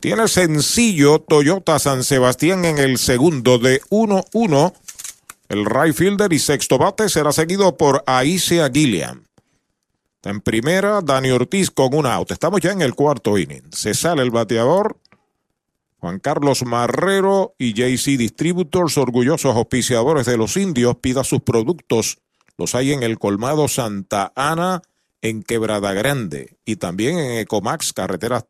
Tiene 0.00 0.26
sencillo 0.26 1.20
Toyota 1.20 1.78
San 1.78 2.02
Sebastián 2.02 2.64
en 2.64 2.78
el 2.78 2.98
segundo 2.98 3.58
de 3.58 3.80
1-1. 3.90 4.72
El 5.48 5.64
right 5.64 5.94
fielder 5.94 6.32
y 6.32 6.38
sexto 6.38 6.78
bate 6.78 7.08
será 7.08 7.32
seguido 7.32 7.76
por 7.76 8.02
Aisea 8.06 8.68
Gilliam. 8.72 9.24
En 10.24 10.40
primera, 10.40 11.02
Dani 11.02 11.30
Ortiz 11.30 11.70
con 11.70 11.94
un 11.94 12.04
out. 12.04 12.32
Estamos 12.32 12.60
ya 12.60 12.72
en 12.72 12.82
el 12.82 12.96
cuarto 12.96 13.38
inning. 13.38 13.62
Se 13.70 13.94
sale 13.94 14.22
el 14.22 14.32
bateador. 14.32 14.98
Juan 15.98 16.18
Carlos 16.18 16.64
Marrero 16.64 17.54
y 17.58 17.74
JC 17.74 18.18
Distributors, 18.18 18.98
orgullosos 18.98 19.54
auspiciadores 19.54 20.26
de 20.26 20.36
los 20.36 20.56
indios, 20.56 20.96
pida 20.96 21.22
sus 21.22 21.42
productos. 21.42 22.18
Los 22.58 22.74
hay 22.74 22.92
en 22.92 23.04
el 23.04 23.20
colmado 23.20 23.68
Santa 23.68 24.32
Ana, 24.34 24.82
en 25.22 25.44
Quebrada 25.44 25.92
Grande. 25.92 26.56
Y 26.64 26.76
también 26.76 27.18
en 27.18 27.38
Ecomax, 27.38 27.92
carretera 27.92 28.44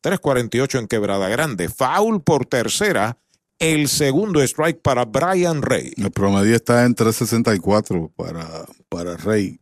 348 0.00 0.78
en 0.78 0.88
Quebrada 0.88 1.28
Grande. 1.28 1.68
Foul 1.68 2.22
por 2.22 2.46
tercera. 2.46 3.18
El 3.60 3.88
segundo 3.88 4.40
strike 4.40 4.80
para 4.80 5.04
Brian 5.04 5.60
Rey. 5.60 5.92
El 5.98 6.10
promedio 6.10 6.56
está 6.56 6.86
en 6.86 6.94
364 6.94 8.10
para, 8.16 8.64
para 8.88 9.18
Rey. 9.18 9.60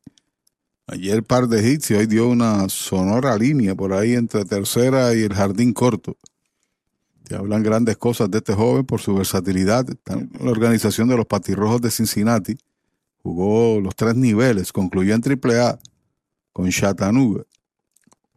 Ayer 0.86 1.24
par 1.24 1.48
de 1.48 1.68
hits 1.68 1.90
y 1.90 1.94
hoy 1.94 2.06
dio 2.06 2.28
una 2.28 2.68
sonora 2.68 3.36
línea 3.36 3.74
por 3.74 3.92
ahí 3.92 4.14
entre 4.14 4.44
tercera 4.44 5.12
y 5.16 5.24
el 5.24 5.34
jardín 5.34 5.72
corto. 5.72 6.16
Te 7.24 7.34
hablan 7.34 7.64
grandes 7.64 7.96
cosas 7.96 8.30
de 8.30 8.38
este 8.38 8.54
joven 8.54 8.86
por 8.86 9.00
su 9.00 9.16
versatilidad. 9.16 9.90
Está 9.90 10.12
en 10.12 10.30
la 10.44 10.52
organización 10.52 11.08
de 11.08 11.16
los 11.16 11.26
Patirrojos 11.26 11.80
de 11.80 11.90
Cincinnati. 11.90 12.56
Jugó 13.24 13.80
los 13.80 13.96
tres 13.96 14.14
niveles, 14.14 14.72
concluyó 14.72 15.12
en 15.12 15.22
AAA 15.24 15.76
con 16.52 16.70
Chattanooga. 16.70 17.42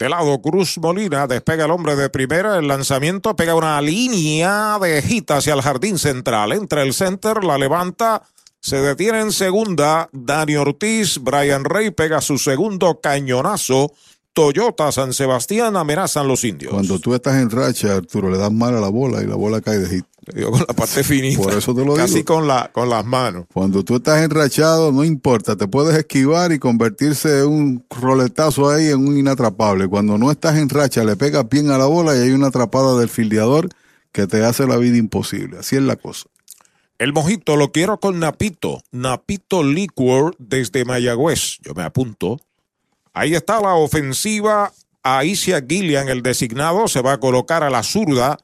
De 0.02 0.10
lado, 0.10 0.42
Cruz 0.42 0.80
Molina 0.80 1.28
despega 1.28 1.66
el 1.66 1.70
hombre 1.70 1.96
de 1.96 2.10
primera. 2.10 2.58
El 2.58 2.68
lanzamiento 2.68 3.36
pega 3.36 3.54
una 3.54 3.80
línea 3.84 4.80
de 4.82 5.00
hit 5.00 5.30
hacia 5.30 5.54
el 5.54 5.62
jardín 5.62 6.00
central. 6.00 6.54
Entra 6.54 6.82
el 6.82 6.96
center, 6.96 7.44
la 7.44 7.56
levanta. 7.56 8.24
Se 8.60 8.78
detiene 8.78 9.20
en 9.20 9.32
segunda. 9.32 10.10
Dani 10.12 10.56
Ortiz, 10.56 11.20
Brian 11.20 11.66
Rey 11.66 11.92
pega 11.92 12.20
su 12.20 12.40
segundo 12.40 13.00
cañonazo. 13.00 13.92
Toyota 14.34 14.92
San 14.92 15.14
Sebastián 15.14 15.78
amenazan 15.78 16.28
los 16.28 16.46
indios. 16.46 16.74
Cuando 16.74 16.98
tú 16.98 17.14
estás 17.14 17.36
en 17.36 17.52
racha, 17.52 17.98
Arturo, 17.98 18.32
le 18.32 18.40
das 18.40 18.52
mal 18.52 18.76
a 18.76 18.80
la 18.80 18.90
bola 18.90 19.22
y 19.22 19.28
la 19.28 19.36
bola 19.36 19.62
cae 19.62 19.78
de 19.78 19.88
hit. 19.88 20.06
Con 20.26 20.60
la 20.60 20.74
parte 20.74 21.04
finita. 21.04 21.42
Por 21.42 21.54
eso 21.54 21.74
te 21.74 21.84
lo 21.84 21.96
Casi 21.96 22.16
digo. 22.16 22.36
con, 22.36 22.48
la, 22.48 22.70
con 22.72 22.90
las 22.90 23.06
manos. 23.06 23.46
Cuando 23.54 23.84
tú 23.84 23.96
estás 23.96 24.22
enrachado, 24.22 24.92
no 24.92 25.04
importa, 25.04 25.56
te 25.56 25.68
puedes 25.68 25.98
esquivar 25.98 26.52
y 26.52 26.60
convertirse 26.60 27.42
en 27.42 27.48
un 27.48 27.86
roletazo 27.90 28.70
ahí 28.70 28.88
en 28.90 29.08
un 29.08 29.18
inatrapable. 29.18 29.88
Cuando 29.88 30.18
no 30.18 30.30
estás 30.32 30.58
en 30.58 30.70
racha, 30.70 31.04
le 31.04 31.16
pegas 31.16 31.48
bien 31.50 31.72
a 31.72 31.78
la 31.78 31.86
bola 31.86 32.16
y 32.16 32.20
hay 32.20 32.32
una 32.32 32.48
atrapada 32.48 32.98
del 33.00 33.10
fildeador 33.10 33.70
que 34.12 34.28
te 34.28 34.44
hace 34.46 34.68
la 34.68 34.78
vida 34.78 34.98
imposible. 34.98 35.58
Así 35.60 35.76
es 35.76 35.82
la 35.82 35.96
cosa. 35.96 36.26
El 37.00 37.14
mojito 37.14 37.56
lo 37.56 37.72
quiero 37.72 38.00
con 38.00 38.20
Napito. 38.20 38.84
Napito 38.92 39.64
Liquor 39.64 40.36
desde 40.38 40.86
Mayagüez. 40.86 41.58
Yo 41.64 41.74
me 41.74 41.82
apunto. 41.82 42.40
Ahí 43.14 43.34
está 43.34 43.60
la 43.60 43.74
ofensiva. 43.74 44.72
Aicia 45.02 45.66
Gillian, 45.68 46.10
el 46.10 46.22
designado, 46.22 46.88
se 46.88 47.02
va 47.02 47.14
a 47.14 47.20
colocar 47.20 47.64
a 47.64 47.72
la 47.72 47.82
zurda 47.82 48.38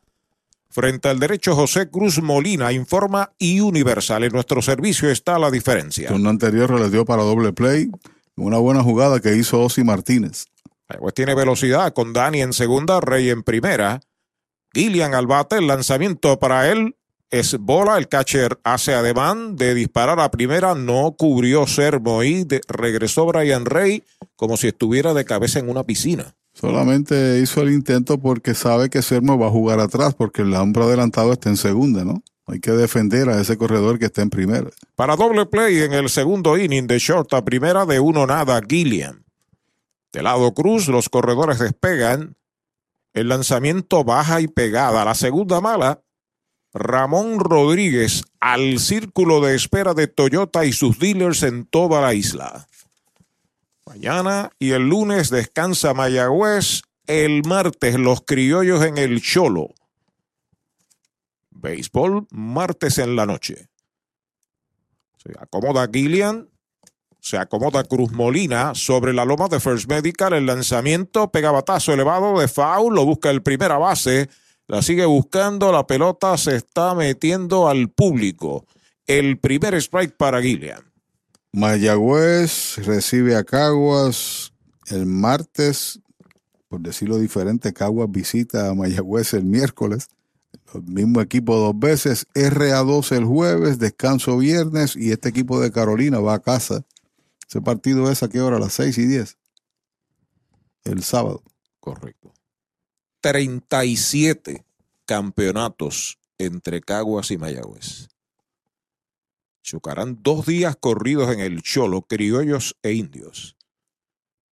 frente 0.78 1.10
al 1.10 1.18
derecho 1.20 1.56
José 1.56 1.90
Cruz 1.90 2.22
Molina. 2.22 2.72
Informa 2.72 3.32
y 3.40 3.62
Universal. 3.62 4.24
En 4.26 4.32
nuestro 4.32 4.62
servicio 4.62 5.10
está 5.10 5.40
la 5.40 5.50
diferencia. 5.50 6.10
Turno 6.10 6.30
anterior 6.30 6.80
le 6.80 6.92
dio 6.92 7.04
para 7.04 7.24
doble 7.24 7.52
play. 7.52 7.90
Una 8.36 8.60
buena 8.60 8.84
jugada 8.84 9.20
que 9.20 9.36
hizo 9.36 9.60
Osi 9.64 9.84
Martínez. 9.84 10.46
Pues 11.00 11.16
tiene 11.16 11.34
velocidad 11.34 11.92
con 11.94 12.14
Dani 12.14 12.44
en 12.44 12.54
segunda, 12.54 13.02
Rey 13.02 13.32
en 13.32 13.42
primera. 13.42 14.02
Gillian 14.72 15.16
al 15.16 15.26
bate, 15.26 15.58
el 15.58 15.66
lanzamiento 15.66 16.38
para 16.38 16.72
él 16.72 16.96
es 17.32 17.58
bola. 17.58 17.98
El 17.98 18.08
catcher 18.08 18.60
hace 18.64 18.94
ademán 18.94 19.56
de 19.56 19.74
disparar 19.74 20.20
a 20.20 20.30
primera, 20.30 20.76
no 20.76 21.16
cubrió 21.18 21.66
Sermo 21.66 22.22
y 22.22 22.44
de- 22.44 22.62
regresó 22.68 23.26
Brian 23.26 23.66
Rey 23.66 24.04
como 24.36 24.58
si 24.58 24.68
estuviera 24.68 25.16
de 25.16 25.26
cabeza 25.26 25.58
en 25.58 25.70
una 25.70 25.84
piscina. 25.84 26.36
Solamente 26.60 27.40
hizo 27.40 27.62
el 27.62 27.72
intento 27.72 28.18
porque 28.18 28.56
sabe 28.56 28.90
que 28.90 29.04
Sermo 29.04 29.38
va 29.38 29.48
a 29.48 29.52
jugar 29.52 29.80
atrás 29.80 30.16
porque 30.16 30.42
el 30.42 30.54
hombre 30.56 30.84
adelantado 30.84 31.34
está 31.34 31.50
en 31.50 31.58
segunda, 31.58 32.04
¿no? 32.04 32.24
Hay 32.48 32.60
que 32.60 32.72
defender 32.72 33.30
a 33.30 33.40
ese 33.40 33.58
corredor 33.58 34.00
que 34.00 34.06
está 34.06 34.22
en 34.22 34.30
primera. 34.30 34.70
Para 34.96 35.16
doble 35.16 35.46
play 35.46 35.80
en 35.80 35.94
el 35.94 36.10
segundo 36.10 36.58
inning 36.58 36.88
de 36.88 36.98
short 36.98 37.32
a 37.34 37.44
primera 37.44 37.86
de 37.86 38.00
uno 38.00 38.26
nada, 38.26 38.60
Gillian. 38.68 39.24
De 40.14 40.24
lado 40.24 40.54
Cruz, 40.54 40.88
los 40.88 41.10
corredores 41.10 41.60
despegan. 41.60 42.36
El 43.14 43.30
lanzamiento 43.30 44.04
baja 44.04 44.42
y 44.42 44.48
pegada. 44.48 45.06
La 45.06 45.14
segunda 45.14 45.62
mala. 45.62 46.02
Ramón 46.74 47.40
Rodríguez 47.40 48.24
al 48.40 48.80
círculo 48.80 49.42
de 49.42 49.56
espera 49.56 49.94
de 49.94 50.08
Toyota 50.08 50.66
y 50.66 50.72
sus 50.72 50.98
dealers 51.00 51.44
en 51.44 51.66
toda 51.66 52.02
la 52.02 52.14
isla. 52.14 52.68
Mañana 53.88 54.52
y 54.60 54.72
el 54.72 54.90
lunes 54.90 55.30
descansa 55.30 55.94
Mayagüez. 55.94 56.82
El 57.06 57.44
martes 57.46 57.96
los 57.96 58.22
criollos 58.22 58.84
en 58.84 58.98
el 58.98 59.22
Cholo. 59.22 59.70
Béisbol 61.52 62.28
martes 62.30 62.98
en 62.98 63.16
la 63.16 63.26
noche. 63.26 63.70
Se 65.24 65.32
acomoda 65.40 65.88
Gillian. 65.90 66.50
Se 67.22 67.38
acomoda 67.38 67.86
Cruz 67.86 68.12
Molina 68.12 68.76
sobre 68.76 69.14
la 69.14 69.24
loma 69.24 69.48
de 69.48 69.62
First 69.62 69.90
Medical. 69.90 70.34
El 70.34 70.48
lanzamiento 70.48 71.32
pega 71.32 71.52
batazo 71.52 71.94
elevado 71.94 72.42
de 72.42 72.50
foul. 72.50 72.94
Lo 72.94 73.06
busca 73.06 73.30
el 73.30 73.42
primera 73.42 73.78
base. 73.78 74.30
La 74.68 74.82
sigue 74.82 75.06
buscando. 75.06 75.72
La 75.72 75.88
pelota 75.88 76.38
se 76.38 76.58
está 76.58 76.94
metiendo 76.94 77.70
al 77.70 77.90
público. 77.90 78.66
El 79.06 79.40
primer 79.40 79.76
strike 79.76 80.18
para 80.18 80.42
Gillian. 80.42 80.88
Mayagüez 81.52 82.78
recibe 82.86 83.36
a 83.36 83.44
Caguas 83.44 84.54
el 84.88 85.06
martes, 85.06 86.00
por 86.68 86.82
decirlo 86.82 87.18
diferente, 87.18 87.74
Caguas 87.74 88.12
visita 88.12 88.70
a 88.70 88.74
Mayagüez 88.74 89.34
el 89.34 89.46
miércoles, 89.46 90.10
el 90.74 90.84
mismo 90.84 91.22
equipo 91.22 91.56
dos 91.56 91.78
veces, 91.78 92.28
RA2 92.34 93.16
el 93.16 93.26
jueves, 93.26 93.80
descanso 93.80 94.38
viernes 94.38 94.96
y 94.96 95.12
este 95.12 95.30
equipo 95.30 95.60
de 95.60 95.72
Carolina 95.72 96.20
va 96.20 96.36
a 96.36 96.40
casa. 96.40 96.86
Ese 97.48 97.62
partido 97.62 98.12
es 98.12 98.24
a 98.24 98.30
qué 98.30 98.42
hora? 98.42 98.58
A 98.58 98.60
las 98.60 98.74
6 98.74 98.98
y 98.98 99.06
10. 99.06 99.38
El 100.84 101.04
sábado. 101.04 101.44
Correcto. 101.80 102.34
37 103.22 104.66
campeonatos 105.06 106.20
entre 106.38 106.82
Caguas 106.82 107.32
y 107.32 107.38
Mayagüez. 107.38 108.10
Chocarán 109.68 110.20
dos 110.24 110.46
días 110.46 110.78
corridos 110.80 111.30
en 111.30 111.42
el 111.42 111.62
Cholo, 111.62 112.04
criollos 112.04 112.78
e 112.84 112.94
indios. 112.94 113.58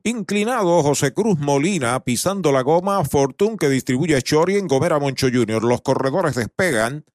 Inclinado 0.04 0.82
José 0.82 1.14
Cruz 1.14 1.38
Molina 1.38 2.04
pisando 2.04 2.52
la 2.52 2.64
goma, 2.64 3.06
Fortune 3.06 3.58
que 3.58 3.70
distribuye 3.70 4.16
a 4.16 4.24
Chori 4.24 4.58
en 4.58 4.68
Gomera 4.68 4.98
Moncho 4.98 5.28
Jr. 5.32 5.64
Los 5.64 5.82
corredores 5.82 6.34
despegan. 6.34 7.06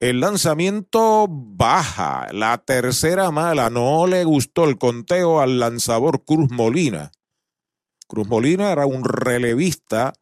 El 0.00 0.18
lanzamiento 0.18 1.28
baja. 1.30 2.26
La 2.32 2.58
tercera 2.58 3.30
mala. 3.30 3.70
No 3.70 4.08
le 4.08 4.24
gustó 4.24 4.64
el 4.64 4.76
conteo 4.76 5.40
al 5.40 5.60
lanzador 5.60 6.24
Cruz 6.24 6.50
Molina. 6.50 7.12
Cruz 8.08 8.26
Molina 8.26 8.72
era 8.72 8.84
un 8.84 9.04
relevista 9.04 10.12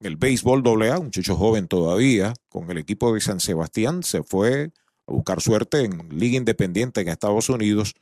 en 0.00 0.06
el 0.06 0.16
béisbol 0.16 0.62
AA, 0.66 0.98
un 1.00 1.04
muchacho 1.04 1.36
joven 1.36 1.68
todavía, 1.68 2.32
con 2.48 2.70
el 2.70 2.78
equipo 2.78 3.12
de 3.12 3.20
San 3.20 3.40
Sebastián. 3.40 4.02
Se 4.02 4.22
fue 4.22 4.72
a 5.06 5.12
buscar 5.12 5.40
suerte 5.40 5.84
en 5.84 6.08
Liga 6.10 6.36
Independiente 6.36 7.00
en 7.00 7.08
Estados 7.08 7.48
Unidos 7.48 7.94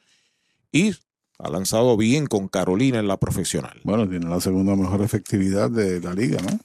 y 0.70 0.95
ha 1.39 1.51
lanzado 1.51 1.97
bien 1.97 2.27
con 2.27 2.49
Carolina 2.49 2.99
en 2.99 3.09
la 3.09 3.16
profesional. 3.16 3.81
Bueno, 3.85 4.09
tiene 4.09 4.29
la 4.29 4.41
segunda 4.41 4.77
mejor 4.77 5.03
efectividad 5.03 5.70
de 5.70 6.01
la 6.01 6.15
liga, 6.15 6.41
¿no? 6.41 6.59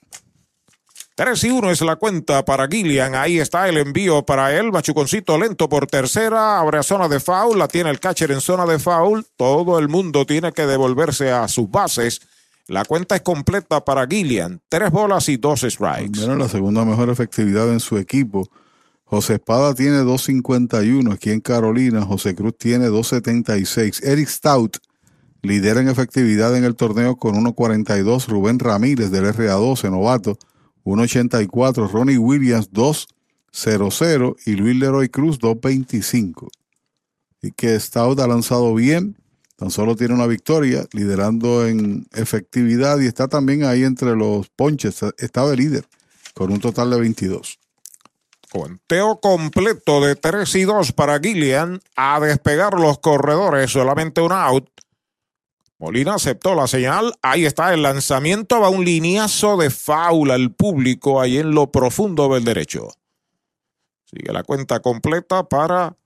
3 1.18 1.44
y 1.46 1.50
1 1.50 1.72
es 1.72 1.82
la 1.82 1.96
cuenta 1.96 2.46
para 2.46 2.68
Gillian. 2.68 3.16
Ahí 3.16 3.40
está 3.40 3.68
el 3.68 3.78
envío 3.78 4.24
para 4.24 4.56
él. 4.56 4.72
Machuconcito 4.72 5.36
lento 5.40 5.68
por 5.68 5.88
tercera. 5.88 6.60
Abre 6.60 6.78
a 6.78 6.84
zona 6.84 7.08
de 7.08 7.20
foul. 7.20 7.58
La 7.58 7.68
tiene 7.68 7.90
el 7.90 8.00
catcher 8.00 8.30
en 8.30 8.40
zona 8.40 8.68
de 8.68 8.78
foul. 8.78 9.26
Todo 9.36 9.80
el 9.80 9.88
mundo 9.88 10.28
tiene 10.28 10.52
que 10.52 10.68
devolverse 10.68 11.32
a 11.32 11.48
sus 11.48 11.72
bases. 11.72 12.22
La 12.68 12.86
cuenta 12.86 13.16
es 13.16 13.24
completa 13.24 13.84
para 13.84 14.06
Gillian. 14.06 14.62
Tres 14.70 14.92
bolas 14.92 15.28
y 15.30 15.38
dos 15.38 15.62
strikes. 15.62 16.12
Primero 16.12 16.36
la 16.36 16.50
segunda 16.50 16.86
mejor 16.86 17.10
efectividad 17.10 17.68
en 17.72 17.80
su 17.80 17.98
equipo. 17.98 18.48
José 19.10 19.36
Espada 19.36 19.74
tiene 19.74 20.02
2.51 20.02 21.14
aquí 21.14 21.30
en 21.30 21.40
Carolina. 21.40 22.02
José 22.02 22.36
Cruz 22.36 22.58
tiene 22.58 22.90
2.76. 22.90 24.04
Eric 24.04 24.28
Stout 24.28 24.80
lidera 25.42 25.80
en 25.80 25.88
efectividad 25.88 26.58
en 26.58 26.66
el 26.66 26.76
torneo 26.76 27.16
con 27.16 27.36
1.42. 27.36 28.28
Rubén 28.28 28.60
Ramírez 28.60 29.10
del 29.10 29.24
RA12, 29.34 29.90
novato, 29.90 30.38
1.84. 30.84 31.90
Ronnie 31.90 32.18
Williams 32.18 32.70
2.00 32.70 34.36
y 34.46 34.56
Luis 34.56 34.76
Leroy 34.78 35.08
Cruz 35.08 35.40
2.25. 35.40 36.50
Y 37.42 37.52
que 37.52 37.80
Stout 37.80 38.20
ha 38.20 38.28
lanzado 38.28 38.76
bien. 38.76 39.16
Tan 39.56 39.72
solo 39.72 39.96
tiene 39.96 40.16
una 40.16 40.28
victoria, 40.28 40.86
liderando 40.92 41.66
en 41.66 42.08
efectividad 42.12 43.00
y 43.00 43.06
está 43.06 43.30
también 43.30 43.64
ahí 43.64 43.86
entre 43.86 44.18
los 44.18 44.50
ponches. 44.50 45.00
Está 45.18 45.48
de 45.48 45.56
líder 45.56 45.86
con 46.34 46.52
un 46.52 46.60
total 46.60 46.90
de 46.90 47.00
22. 47.00 47.58
Conteo 48.50 49.20
completo 49.20 50.02
de 50.02 50.16
3 50.16 50.56
y 50.56 50.64
2 50.64 50.92
para 50.94 51.20
Gillian. 51.20 51.82
A 51.96 52.20
despegar 52.20 52.74
los 52.74 53.00
corredores, 53.00 53.72
solamente 53.72 54.22
un 54.22 54.32
out. 54.32 54.70
Molina 55.80 56.16
aceptó 56.16 56.56
la 56.56 56.68
señal. 56.68 57.14
Ahí 57.22 57.46
está 57.46 57.74
el 57.74 57.84
lanzamiento. 57.84 58.60
Va 58.60 58.70
un 58.70 58.86
lineazo 58.86 59.58
de 59.58 59.70
faula 59.70 60.34
al 60.34 60.52
público 60.52 61.22
ahí 61.22 61.38
en 61.38 61.52
lo 61.52 61.72
profundo 61.72 62.34
del 62.34 62.44
derecho. 62.44 62.90
Sigue 64.06 64.32
la 64.32 64.44
cuenta 64.44 64.80
completa 64.80 65.44
para 65.44 65.98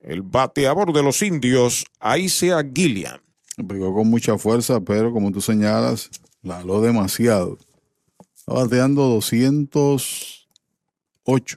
el 0.00 0.22
bateador 0.22 0.92
de 0.92 1.02
los 1.02 1.20
indios, 1.22 1.84
Aisea 1.98 2.62
Gillian. 2.74 3.20
Pegó 3.66 3.94
con 3.94 4.08
mucha 4.08 4.38
fuerza, 4.38 4.80
pero 4.80 5.12
como 5.12 5.32
tú 5.32 5.40
señalas, 5.40 6.10
la 6.42 6.58
aló 6.58 6.80
demasiado. 6.80 7.58
Está 8.36 8.52
bateando 8.52 9.20
208. 11.24 11.56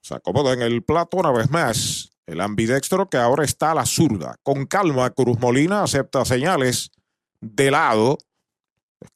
Se 0.00 0.14
acomoda 0.14 0.52
en 0.52 0.62
el 0.62 0.82
plato 0.82 1.18
una 1.18 1.30
vez 1.30 1.50
más. 1.50 2.10
El 2.26 2.40
ambidextro 2.40 3.08
que 3.08 3.16
ahora 3.16 3.44
está 3.44 3.72
a 3.72 3.74
la 3.74 3.86
zurda. 3.86 4.36
Con 4.42 4.66
calma, 4.66 5.10
Cruz 5.10 5.38
Molina 5.38 5.82
acepta 5.82 6.24
señales 6.24 6.90
de 7.40 7.70
lado. 7.70 8.18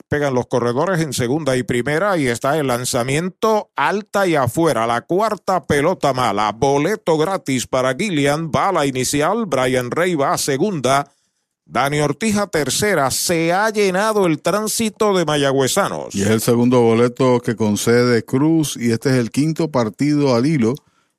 Pegan 0.09 0.35
los 0.35 0.47
corredores 0.47 1.01
en 1.01 1.13
segunda 1.13 1.57
y 1.57 1.63
primera 1.63 2.17
y 2.17 2.27
está 2.27 2.59
el 2.59 2.69
lanzamiento 2.69 3.71
alta 3.77 4.27
y 4.27 4.35
afuera. 4.35 4.87
La 4.87 5.03
cuarta 5.03 5.63
pelota 5.65 6.13
mala. 6.13 6.53
Boleto 6.53 7.17
gratis 7.19 7.67
para 7.67 7.95
Gillian. 7.95 8.51
Bala 8.51 8.87
inicial. 8.87 9.47
Brian 9.47 9.91
Rey 9.91 10.15
va 10.15 10.33
a 10.33 10.39
segunda. 10.39 11.13
Dani 11.67 12.01
Ortiz 12.01 12.37
a 12.37 12.47
tercera. 12.47 13.11
Se 13.11 13.53
ha 13.53 13.71
llenado 13.71 14.27
el 14.27 14.41
tránsito 14.41 15.17
de 15.17 15.25
mayagüezanos. 15.25 16.15
Y 16.15 16.23
es 16.23 16.31
el 16.31 16.41
segundo 16.41 16.81
boleto 16.81 17.41
que 17.41 17.57
concede 17.57 18.25
Cruz 18.25 18.77
y 18.77 18.93
este 18.93 19.11
es 19.11 19.17
el 19.17 19.31
quinto 19.31 19.71
partido 19.71 20.35
al 20.35 20.47
hilo 20.47 20.75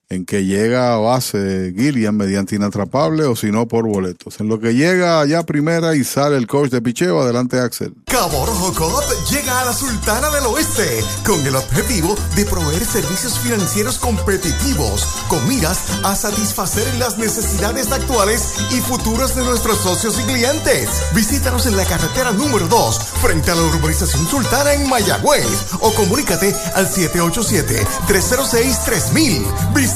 en 0.10 0.26
que 0.26 0.46
llega 0.46 0.94
a 0.94 0.98
base 0.98 1.74
Gillian 1.76 2.16
mediante 2.16 2.56
inatrapable 2.56 3.26
o 3.26 3.36
si 3.36 3.52
no 3.52 3.68
por 3.68 3.88
boletos. 3.88 4.40
En 4.40 4.48
lo 4.48 4.60
que 4.60 4.74
llega 4.74 5.20
allá 5.20 5.44
primera 5.44 5.96
y 5.96 6.04
sale 6.04 6.38
el 6.38 6.48
coach 6.48 6.70
de 6.70 6.82
picheo, 6.82 7.22
adelante 7.22 7.60
Axel. 7.60 7.94
Cabo 8.06 8.46
Rojo 8.46 8.74
Coop 8.74 9.04
llega 9.32 9.62
a 9.62 9.66
la 9.66 9.74
Sultana 9.74 10.30
del 10.30 10.46
Oeste 10.46 11.04
con 11.26 11.44
el 11.46 11.56
objetivo 11.56 12.16
de 12.36 12.46
proveer 12.46 12.86
servicios 12.86 13.40
financieros 13.40 13.98
competitivos 13.98 15.06
con 15.28 15.46
miras 15.48 15.80
a 16.04 16.16
satisfacer 16.16 16.86
las 16.96 17.18
necesidades 17.18 17.92
actuales 17.92 18.54
y 18.72 18.82
futuras 18.82 19.36
de 19.36 19.44
nuestros 19.44 19.80
socios 19.80 20.20
y 20.20 20.24
clientes. 20.24 20.90
Visítanos 21.14 21.66
en 21.66 21.78
la 21.78 21.86
carretera 21.86 22.32
número 22.32 22.68
2 22.68 23.00
frente 23.22 23.52
a 23.52 23.56
la 23.56 23.64
urbanización 23.64 24.28
Sultana 24.28 24.74
en 24.74 24.88
Mayagüez 24.88 25.46
o 25.80 25.92
comunícate 25.94 26.54
al 26.76 26.88
787-306-3000. 26.88 29.74
Visítanos, 29.74 29.95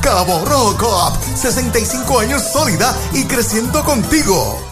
Cabo 0.00 0.44
Rojo 0.44 0.76
Coop, 0.78 1.36
65 1.36 2.20
años 2.20 2.42
sólida 2.52 2.96
y 3.12 3.24
creciendo 3.24 3.84
contigo. 3.84 4.71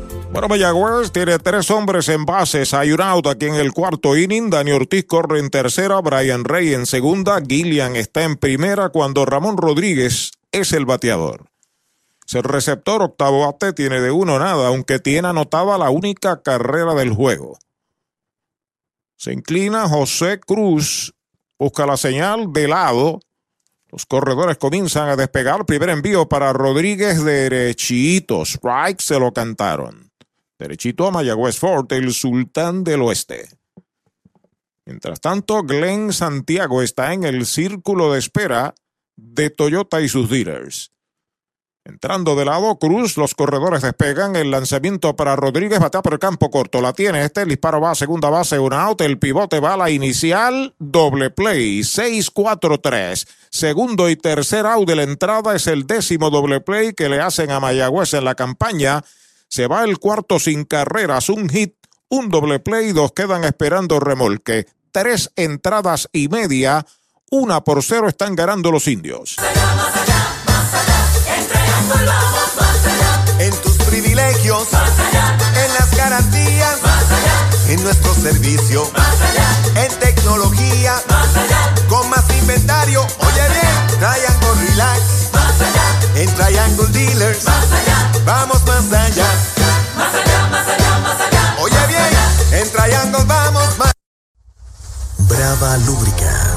Bueno, 0.31 0.47
Mayagüez 0.47 1.11
tiene 1.11 1.39
tres 1.39 1.69
hombres 1.71 2.07
en 2.07 2.25
bases. 2.25 2.73
Hay 2.73 2.93
un 2.93 3.01
out 3.01 3.27
aquí 3.27 3.47
en 3.47 3.55
el 3.55 3.73
cuarto 3.73 4.15
inning. 4.15 4.49
Dani 4.49 4.71
Ortiz 4.71 5.05
corre 5.05 5.39
en 5.39 5.49
tercera, 5.49 5.99
Brian 5.99 6.45
Rey 6.45 6.73
en 6.73 6.85
segunda, 6.85 7.41
Gillian 7.45 7.97
está 7.97 8.23
en 8.23 8.37
primera 8.37 8.89
cuando 8.89 9.25
Ramón 9.25 9.57
Rodríguez 9.57 10.31
es 10.53 10.71
el 10.71 10.85
bateador. 10.85 11.51
El 12.31 12.43
receptor 12.43 13.01
octavo 13.01 13.45
bate 13.45 13.73
tiene 13.73 13.99
de 13.99 14.11
uno 14.11 14.39
nada, 14.39 14.69
aunque 14.69 14.99
tiene 14.99 15.27
anotada 15.27 15.77
la 15.77 15.89
única 15.89 16.41
carrera 16.41 16.93
del 16.93 17.13
juego. 17.13 17.59
Se 19.17 19.33
inclina 19.33 19.89
José 19.89 20.39
Cruz, 20.39 21.13
busca 21.59 21.85
la 21.85 21.97
señal 21.97 22.53
de 22.53 22.69
lado. 22.69 23.19
Los 23.89 24.05
corredores 24.05 24.57
comienzan 24.57 25.09
a 25.09 25.17
despegar. 25.17 25.65
Primer 25.65 25.89
envío 25.89 26.29
para 26.29 26.53
Rodríguez 26.53 27.21
derechito. 27.21 28.43
Strike 28.45 29.01
se 29.01 29.19
lo 29.19 29.33
cantaron. 29.33 30.10
Derechito 30.61 31.07
a 31.07 31.11
Mayagüez 31.11 31.57
Fort, 31.57 31.91
el 31.91 32.13
sultán 32.13 32.83
del 32.83 33.01
oeste. 33.01 33.49
Mientras 34.85 35.19
tanto, 35.19 35.63
Glenn 35.63 36.13
Santiago 36.13 36.83
está 36.83 37.13
en 37.13 37.23
el 37.23 37.47
círculo 37.47 38.13
de 38.13 38.19
espera 38.19 38.75
de 39.15 39.49
Toyota 39.49 40.01
y 40.01 40.07
sus 40.07 40.29
dealers. 40.29 40.91
Entrando 41.83 42.35
de 42.35 42.45
lado, 42.45 42.77
Cruz, 42.77 43.17
los 43.17 43.33
corredores 43.33 43.81
despegan. 43.81 44.35
El 44.35 44.51
lanzamiento 44.51 45.15
para 45.15 45.35
Rodríguez, 45.35 45.79
batea 45.79 46.03
por 46.03 46.13
el 46.13 46.19
campo 46.19 46.51
corto. 46.51 46.79
La 46.79 46.93
tiene 46.93 47.25
este, 47.25 47.41
el 47.41 47.49
disparo 47.49 47.81
va 47.81 47.89
a 47.89 47.95
segunda 47.95 48.29
base, 48.29 48.59
un 48.59 48.73
out. 48.73 49.01
El 49.01 49.17
pivote 49.17 49.59
va 49.59 49.73
a 49.73 49.77
la 49.77 49.89
inicial, 49.89 50.75
doble 50.77 51.31
play, 51.31 51.79
6-4-3. 51.79 53.27
Segundo 53.49 54.11
y 54.11 54.15
tercer 54.15 54.67
out 54.67 54.87
de 54.87 54.95
la 54.95 55.03
entrada 55.03 55.55
es 55.55 55.65
el 55.65 55.87
décimo 55.87 56.29
doble 56.29 56.61
play 56.61 56.93
que 56.93 57.09
le 57.09 57.19
hacen 57.19 57.49
a 57.49 57.59
Mayagüez 57.59 58.13
en 58.13 58.25
la 58.25 58.35
campaña. 58.35 59.03
Se 59.51 59.67
va 59.67 59.83
el 59.83 59.99
cuarto 59.99 60.39
sin 60.39 60.63
carreras, 60.63 61.27
un 61.27 61.49
hit, 61.49 61.75
un 62.07 62.29
doble 62.29 62.61
play, 62.61 62.93
dos 62.93 63.11
quedan 63.11 63.43
esperando 63.43 63.99
remolque. 63.99 64.65
Tres 64.93 65.29
entradas 65.35 66.07
y 66.13 66.29
media, 66.29 66.85
una 67.29 67.61
por 67.61 67.83
cero 67.83 68.07
están 68.07 68.33
ganando 68.33 68.71
los 68.71 68.87
indios. 68.87 69.35
En 73.39 73.53
tus 73.61 73.75
privilegios, 73.89 74.71
más 74.71 74.97
allá. 74.97 75.37
En 75.65 75.73
las 75.73 75.97
garantías, 75.97 76.81
más 76.81 77.11
allá. 77.11 77.73
En 77.73 77.83
nuestro 77.83 78.13
servicio, 78.13 78.89
más 78.95 79.19
allá. 79.19 79.83
En 79.83 79.99
tecnología, 79.99 80.93
más 81.09 81.35
allá. 81.35 81.75
Con 81.89 82.09
más 82.09 82.23
inventario, 82.39 83.01
oye 83.01 83.49
bien, 83.49 83.99
Triangle 83.99 84.69
Relax, 84.69 85.01
más 85.33 85.59
allá. 85.59 86.21
En 86.21 86.35
Triangle 86.35 86.87
Dealers, 86.93 87.43
más 87.43 87.69
allá. 87.69 87.90
Vamos 88.25 88.65
más 88.65 88.91
allá. 88.93 89.25
Más 89.97 90.13
allá, 90.13 90.47
más 90.49 90.67
allá, 90.67 90.99
más 90.99 91.21
allá. 91.21 91.55
Oye 91.59 91.87
bien, 91.87 92.61
en 92.61 92.71
Triangle 92.71 93.23
vamos 93.25 93.77
más 93.77 93.91
Brava 95.17 95.77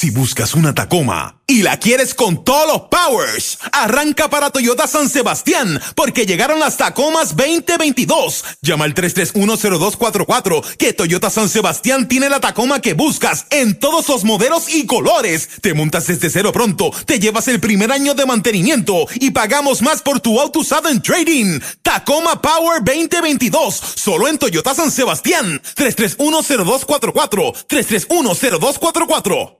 Si 0.00 0.08
buscas 0.08 0.54
una 0.54 0.74
Tacoma 0.74 1.42
y 1.46 1.62
la 1.62 1.78
quieres 1.78 2.14
con 2.14 2.42
todos 2.42 2.66
los 2.66 2.82
powers, 2.88 3.58
arranca 3.70 4.30
para 4.30 4.48
Toyota 4.48 4.86
San 4.86 5.10
Sebastián 5.10 5.78
porque 5.94 6.24
llegaron 6.24 6.58
las 6.58 6.78
Tacomas 6.78 7.36
2022. 7.36 8.44
Llama 8.62 8.86
al 8.86 8.94
3310244 8.94 10.76
que 10.78 10.94
Toyota 10.94 11.28
San 11.28 11.50
Sebastián 11.50 12.08
tiene 12.08 12.30
la 12.30 12.40
Tacoma 12.40 12.80
que 12.80 12.94
buscas 12.94 13.44
en 13.50 13.78
todos 13.78 14.08
los 14.08 14.24
modelos 14.24 14.74
y 14.74 14.86
colores. 14.86 15.50
Te 15.60 15.74
montas 15.74 16.06
desde 16.06 16.30
cero 16.30 16.50
pronto, 16.50 16.90
te 17.04 17.18
llevas 17.18 17.48
el 17.48 17.60
primer 17.60 17.92
año 17.92 18.14
de 18.14 18.24
mantenimiento 18.24 19.06
y 19.16 19.32
pagamos 19.32 19.82
más 19.82 20.00
por 20.00 20.20
tu 20.20 20.40
auto 20.40 20.60
usado 20.60 20.88
en 20.88 21.02
trading. 21.02 21.60
Tacoma 21.82 22.40
Power 22.40 22.82
2022, 22.82 23.74
solo 23.96 24.28
en 24.28 24.38
Toyota 24.38 24.72
San 24.72 24.90
Sebastián. 24.90 25.60
3310244, 25.76 27.66
3310244. 27.68 29.59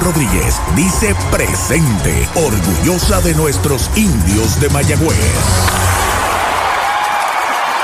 Rodríguez 0.00 0.60
dice 0.76 1.14
presente, 1.30 2.28
orgullosa 2.34 3.20
de 3.20 3.34
nuestros 3.34 3.90
indios 3.96 4.60
de 4.60 4.68
Mayagüez. 4.70 5.16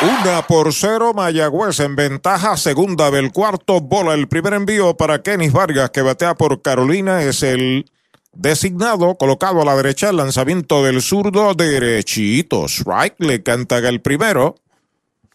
Una 0.02 0.46
por 0.46 0.72
cero, 0.72 1.12
Mayagüez 1.14 1.80
en 1.80 1.96
ventaja, 1.96 2.56
segunda 2.56 3.10
del 3.10 3.32
cuarto, 3.32 3.80
bola 3.80 4.14
el 4.14 4.28
primer 4.28 4.54
envío 4.54 4.96
para 4.96 5.22
Kenis 5.22 5.52
Vargas 5.52 5.90
que 5.90 6.02
batea 6.02 6.34
por 6.34 6.62
Carolina, 6.62 7.22
es 7.22 7.42
el 7.42 7.90
designado, 8.32 9.16
colocado 9.16 9.62
a 9.62 9.64
la 9.64 9.76
derecha, 9.76 10.10
el 10.10 10.16
lanzamiento 10.16 10.84
del 10.84 11.02
zurdo 11.02 11.54
derechito, 11.54 12.66
strike, 12.66 13.16
le 13.18 13.42
canta 13.42 13.78
el 13.78 14.00
primero. 14.00 14.56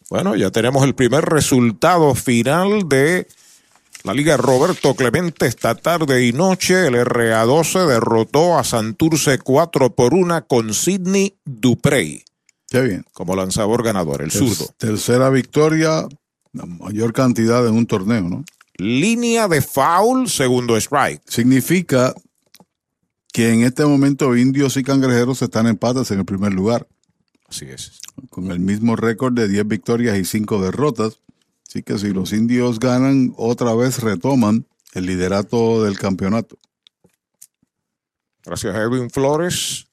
Bueno, 0.10 0.36
ya 0.36 0.52
tenemos 0.52 0.84
el 0.84 0.96
primer 0.96 1.26
resultado 1.26 2.16
final 2.16 2.88
de 2.88 3.28
la 4.04 4.14
Liga 4.14 4.38
Roberto 4.38 4.96
Clemente 4.96 5.46
esta 5.46 5.76
tarde 5.76 6.26
y 6.26 6.34
noche. 6.34 6.88
El 6.88 6.96
RA12 6.96 7.86
derrotó 7.88 8.58
a 8.58 8.64
Santurce 8.64 9.38
4 9.40 9.94
por 9.96 10.14
1 10.14 10.48
con 10.48 10.74
Sidney 10.74 11.38
Duprey. 11.46 12.24
Qué 12.70 12.82
bien. 12.82 13.06
Como 13.14 13.36
lanzador 13.36 13.84
ganador, 13.84 14.22
el 14.22 14.32
Ter- 14.32 14.40
zurdo. 14.42 14.74
Tercera 14.78 15.30
victoria, 15.30 16.08
la 16.54 16.66
mayor 16.66 17.14
cantidad 17.14 17.68
en 17.68 17.76
un 17.76 17.86
torneo, 17.86 18.22
¿no? 18.22 18.46
Línea 18.78 19.48
de 19.48 19.62
foul, 19.62 20.30
segundo 20.30 20.78
strike. 20.78 21.22
Significa 21.28 22.14
que 23.34 23.52
en 23.54 23.64
este 23.64 23.86
momento 23.86 24.36
indios 24.38 24.78
y 24.78 24.84
cangrejeros 24.84 25.42
están 25.42 25.68
empates 25.68 26.10
en 26.12 26.20
el 26.20 26.26
primer 26.26 26.54
lugar. 26.54 26.88
Así 27.50 27.66
es. 27.66 28.00
Con 28.30 28.52
el 28.52 28.60
mismo 28.60 28.96
récord 28.96 29.34
de 29.34 29.48
10 29.48 29.68
victorias 29.68 30.18
y 30.18 30.24
5 30.26 30.62
derrotas. 30.62 31.20
Así 31.70 31.84
que 31.84 32.00
si 32.00 32.12
los 32.14 32.34
indios 32.34 32.80
ganan, 32.80 33.32
otra 33.38 33.76
vez 33.76 34.02
retoman 34.02 34.66
el 34.94 35.06
liderato 35.06 35.84
del 35.84 36.00
campeonato. 36.00 36.58
Gracias 38.44 38.76
a 38.76 38.82
Edwin 38.82 39.12
Flores 39.12 39.86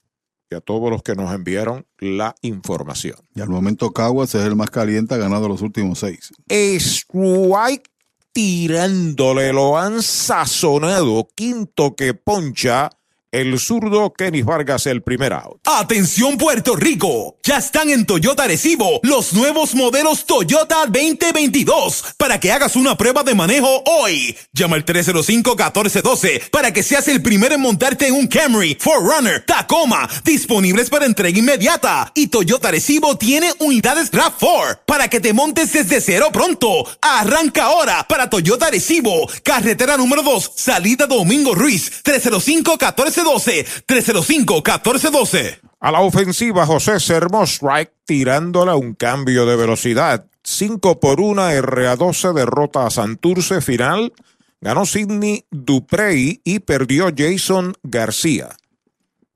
y 0.50 0.54
a 0.54 0.62
todos 0.62 0.90
los 0.90 1.02
que 1.02 1.14
nos 1.14 1.34
enviaron 1.34 1.86
la 1.98 2.34
información. 2.40 3.18
Y 3.34 3.42
al 3.42 3.50
momento 3.50 3.90
Caguas 3.90 4.34
es 4.34 4.46
el 4.46 4.56
más 4.56 4.70
caliente, 4.70 5.14
ha 5.14 5.18
ganado 5.18 5.48
los 5.48 5.60
últimos 5.60 5.98
seis. 5.98 6.32
Strike 6.48 7.90
tirándole, 8.32 9.52
lo 9.52 9.76
han 9.76 10.02
sazonado. 10.02 11.28
Quinto 11.34 11.94
que 11.94 12.14
poncha 12.14 12.90
el 13.36 13.58
zurdo 13.60 14.14
Kenny 14.14 14.40
Vargas 14.40 14.86
el 14.86 15.02
primer 15.02 15.34
out. 15.34 15.60
Atención 15.64 16.38
Puerto 16.38 16.74
Rico, 16.74 17.36
ya 17.42 17.58
están 17.58 17.90
en 17.90 18.06
Toyota 18.06 18.44
Arecibo 18.44 19.00
los 19.02 19.34
nuevos 19.34 19.74
modelos 19.74 20.24
Toyota 20.24 20.86
2022 20.86 22.14
para 22.16 22.40
que 22.40 22.50
hagas 22.50 22.76
una 22.76 22.96
prueba 22.96 23.22
de 23.24 23.34
manejo 23.34 23.82
hoy. 23.84 24.34
Llama 24.54 24.76
al 24.76 24.86
305-1412 24.86 26.48
para 26.48 26.72
que 26.72 26.82
seas 26.82 27.08
el 27.08 27.20
primero 27.20 27.54
en 27.54 27.60
montarte 27.60 28.06
en 28.06 28.14
un 28.14 28.26
Camry, 28.26 28.78
Forerunner, 28.80 29.44
Tacoma, 29.44 30.08
disponibles 30.24 30.88
para 30.88 31.04
entrega 31.04 31.38
inmediata. 31.38 32.12
Y 32.14 32.28
Toyota 32.28 32.68
Arecibo 32.68 33.18
tiene 33.18 33.52
unidades 33.58 34.10
RAV4 34.12 34.80
para 34.86 35.08
que 35.08 35.20
te 35.20 35.34
montes 35.34 35.74
desde 35.74 36.00
cero 36.00 36.30
pronto. 36.32 36.86
Arranca 37.02 37.64
ahora 37.64 38.06
para 38.08 38.30
Toyota 38.30 38.68
Arecibo, 38.68 39.28
carretera 39.42 39.98
número 39.98 40.22
2, 40.22 40.52
salida 40.56 41.06
Domingo 41.06 41.54
Ruiz, 41.54 42.02
305-1412. 42.02 43.25
305-1412. 43.34 45.60
A 45.80 45.90
la 45.90 46.00
ofensiva, 46.00 46.64
José 46.66 47.00
Sermo 47.00 47.42
Strike 47.44 47.92
tirándole 48.04 48.74
un 48.74 48.94
cambio 48.94 49.46
de 49.46 49.56
velocidad. 49.56 50.26
5 50.42 51.00
por 51.00 51.20
1, 51.20 51.50
RA12 51.50 52.32
derrota 52.32 52.86
a 52.86 52.90
Santurce 52.90 53.60
final. 53.60 54.12
Ganó 54.60 54.86
Sidney 54.86 55.44
Duprey 55.50 56.40
y 56.44 56.60
perdió 56.60 57.10
Jason 57.16 57.74
García. 57.82 58.56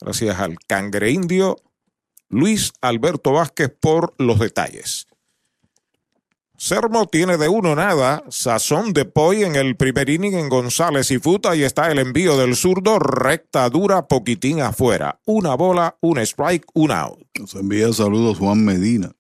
Gracias 0.00 0.38
al 0.40 0.56
cangre 0.66 1.10
indio 1.10 1.56
Luis 2.30 2.72
Alberto 2.80 3.32
Vázquez 3.32 3.72
por 3.80 4.14
los 4.18 4.38
detalles. 4.38 5.08
Sermo 6.60 7.06
tiene 7.06 7.38
de 7.38 7.48
uno 7.48 7.74
nada, 7.74 8.22
sazón 8.28 8.92
de 8.92 9.06
Poi 9.06 9.44
en 9.44 9.56
el 9.56 9.76
primer 9.76 10.10
inning 10.10 10.34
en 10.34 10.50
González 10.50 11.10
y 11.10 11.18
Futa 11.18 11.56
y 11.56 11.62
está 11.62 11.90
el 11.90 11.98
envío 11.98 12.36
del 12.36 12.54
zurdo, 12.54 12.98
recta 12.98 13.70
dura, 13.70 14.06
poquitín 14.06 14.60
afuera. 14.60 15.18
Una 15.24 15.54
bola, 15.54 15.96
un 16.02 16.18
strike, 16.18 16.66
un 16.74 16.90
out. 16.90 17.18
Nos 17.38 17.54
envía 17.54 17.90
saludos 17.94 18.36
Juan 18.36 18.62
Medina, 18.62 19.10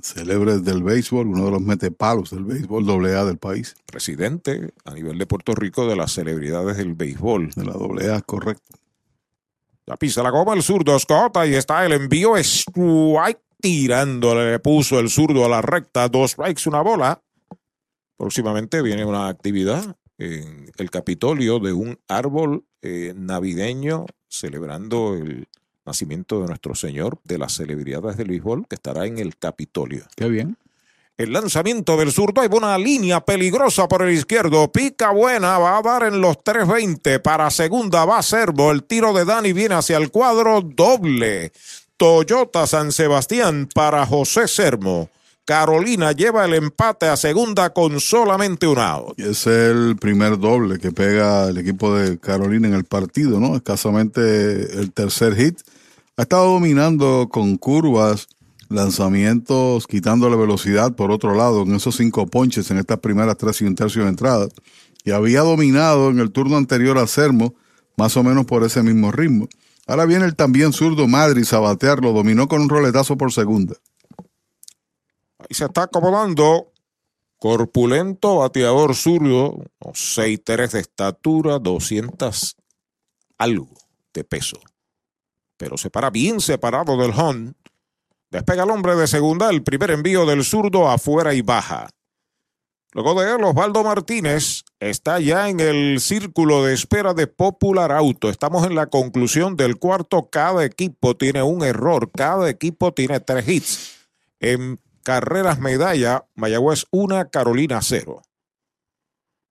célebre 0.00 0.60
del 0.60 0.84
béisbol, 0.84 1.26
uno 1.26 1.46
de 1.46 1.50
los 1.50 1.62
metepalos 1.62 2.30
del 2.30 2.44
béisbol 2.44 2.88
AA 3.06 3.24
del 3.24 3.38
país. 3.38 3.74
Presidente 3.84 4.72
a 4.84 4.94
nivel 4.94 5.18
de 5.18 5.26
Puerto 5.26 5.52
Rico 5.52 5.88
de 5.88 5.96
las 5.96 6.12
celebridades 6.12 6.76
del 6.76 6.94
béisbol. 6.94 7.50
De 7.56 7.64
la 7.64 7.72
AA, 7.72 8.20
correcto. 8.20 8.78
La 9.84 9.96
pisa 9.96 10.22
la 10.22 10.30
goma 10.30 10.54
el 10.54 10.62
zurdo 10.62 10.96
Scott, 10.96 11.38
y 11.44 11.54
está 11.54 11.84
el 11.84 11.92
envío 11.92 12.36
strike 12.36 13.40
tirándole, 13.60 14.52
le 14.52 14.58
puso 14.58 14.98
el 14.98 15.10
zurdo 15.10 15.44
a 15.44 15.48
la 15.48 15.62
recta, 15.62 16.08
dos 16.08 16.32
strikes, 16.32 16.68
una 16.68 16.80
bola. 16.80 17.22
Próximamente 18.16 18.82
viene 18.82 19.04
una 19.04 19.28
actividad 19.28 19.96
en 20.18 20.70
el 20.76 20.90
Capitolio 20.90 21.58
de 21.58 21.72
un 21.72 21.98
árbol 22.08 22.64
eh, 22.82 23.12
navideño 23.14 24.06
celebrando 24.28 25.14
el 25.14 25.46
nacimiento 25.84 26.40
de 26.40 26.48
nuestro 26.48 26.74
Señor 26.74 27.18
de 27.24 27.38
las 27.38 27.52
celebridades 27.54 28.16
del 28.16 28.28
béisbol 28.28 28.66
que 28.68 28.74
estará 28.74 29.06
en 29.06 29.18
el 29.18 29.36
Capitolio. 29.36 30.04
Qué 30.16 30.28
bien. 30.28 30.56
El 31.16 31.32
lanzamiento 31.32 31.96
del 31.96 32.12
zurdo, 32.12 32.42
hay 32.42 32.48
una 32.52 32.76
línea 32.76 33.24
peligrosa 33.24 33.88
por 33.88 34.02
el 34.02 34.12
izquierdo. 34.12 34.70
Pica 34.70 35.12
buena, 35.12 35.58
va 35.58 35.78
a 35.78 35.82
dar 35.82 36.02
en 36.02 36.20
los 36.20 36.36
3.20. 36.38 37.22
Para 37.22 37.50
segunda 37.50 38.04
va 38.04 38.22
Servo. 38.22 38.70
El 38.70 38.84
tiro 38.84 39.14
de 39.14 39.24
Dani 39.24 39.54
viene 39.54 39.76
hacia 39.76 39.96
el 39.96 40.10
cuadro 40.10 40.60
doble. 40.60 41.52
Toyota 41.98 42.66
San 42.66 42.92
Sebastián 42.92 43.68
para 43.72 44.04
José 44.04 44.48
Sermo. 44.48 45.08
Carolina 45.46 46.12
lleva 46.12 46.44
el 46.44 46.52
empate 46.52 47.06
a 47.06 47.16
segunda 47.16 47.70
con 47.70 48.00
solamente 48.00 48.66
un 48.66 48.78
out. 48.78 49.18
Es 49.18 49.46
el 49.46 49.96
primer 49.96 50.38
doble 50.38 50.78
que 50.78 50.92
pega 50.92 51.48
el 51.48 51.56
equipo 51.56 51.94
de 51.94 52.18
Carolina 52.18 52.68
en 52.68 52.74
el 52.74 52.84
partido, 52.84 53.40
¿no? 53.40 53.56
Escasamente 53.56 54.78
el 54.78 54.92
tercer 54.92 55.34
hit. 55.36 55.60
Ha 56.18 56.22
estado 56.22 56.52
dominando 56.52 57.28
con 57.30 57.56
curvas, 57.56 58.28
lanzamientos, 58.68 59.86
quitándole 59.86 60.36
velocidad 60.36 60.94
por 60.94 61.10
otro 61.10 61.34
lado 61.34 61.62
en 61.62 61.76
esos 61.76 61.96
cinco 61.96 62.26
ponches 62.26 62.70
en 62.70 62.76
estas 62.76 62.98
primeras 62.98 63.38
tres 63.38 63.62
y 63.62 63.64
un 63.64 63.74
tercio 63.74 64.02
de 64.02 64.10
entrada. 64.10 64.48
Y 65.02 65.12
había 65.12 65.40
dominado 65.40 66.10
en 66.10 66.18
el 66.18 66.30
turno 66.30 66.58
anterior 66.58 66.98
a 66.98 67.06
Sermo, 67.06 67.54
más 67.96 68.18
o 68.18 68.22
menos 68.22 68.44
por 68.44 68.64
ese 68.64 68.82
mismo 68.82 69.12
ritmo. 69.12 69.48
Ahora 69.86 70.04
viene 70.04 70.24
el 70.24 70.34
también 70.34 70.72
zurdo 70.72 71.06
Madrid 71.06 71.46
a 71.52 71.60
batearlo, 71.60 72.12
dominó 72.12 72.48
con 72.48 72.60
un 72.62 72.68
roletazo 72.68 73.16
por 73.16 73.32
segunda. 73.32 73.76
Ahí 75.38 75.52
se 75.52 75.64
está 75.64 75.84
acomodando. 75.84 76.72
Corpulento 77.38 78.36
bateador 78.38 78.94
zurdo, 78.94 79.62
6'3 79.80 80.70
de 80.70 80.80
estatura, 80.80 81.58
200 81.58 82.56
algo 83.38 83.68
de 84.14 84.24
peso. 84.24 84.58
Pero 85.58 85.76
se 85.76 85.90
para 85.90 86.10
bien 86.10 86.40
separado 86.40 86.96
del 86.96 87.12
hon. 87.12 87.56
Despega 88.30 88.64
el 88.64 88.70
hombre 88.70 88.96
de 88.96 89.06
segunda, 89.06 89.50
el 89.50 89.62
primer 89.62 89.90
envío 89.90 90.26
del 90.26 90.44
zurdo 90.44 90.88
afuera 90.88 91.34
y 91.34 91.42
baja. 91.42 91.90
Luego 92.92 93.20
de 93.20 93.34
él, 93.34 93.44
Osvaldo 93.44 93.84
Martínez 93.84 94.64
está 94.80 95.20
ya 95.20 95.48
en 95.48 95.60
el 95.60 96.00
círculo 96.00 96.64
de 96.64 96.74
espera 96.74 97.14
de 97.14 97.26
Popular 97.26 97.92
Auto. 97.92 98.28
Estamos 98.30 98.66
en 98.66 98.74
la 98.74 98.86
conclusión 98.86 99.56
del 99.56 99.78
cuarto. 99.78 100.28
Cada 100.30 100.64
equipo 100.64 101.16
tiene 101.16 101.42
un 101.42 101.64
error. 101.64 102.10
Cada 102.12 102.48
equipo 102.48 102.92
tiene 102.92 103.20
tres 103.20 103.48
hits. 103.48 104.08
En 104.40 104.80
carreras 105.02 105.58
medalla, 105.58 106.26
Mayagüez 106.34 106.86
1, 106.90 107.30
Carolina 107.30 107.80
0. 107.82 108.22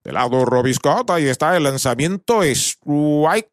De 0.03 0.11
lado 0.11 0.45
Robiscott, 0.45 1.09
ahí 1.09 1.25
está 1.25 1.57
el 1.57 1.63
lanzamiento 1.63 2.43
strike 2.43 3.49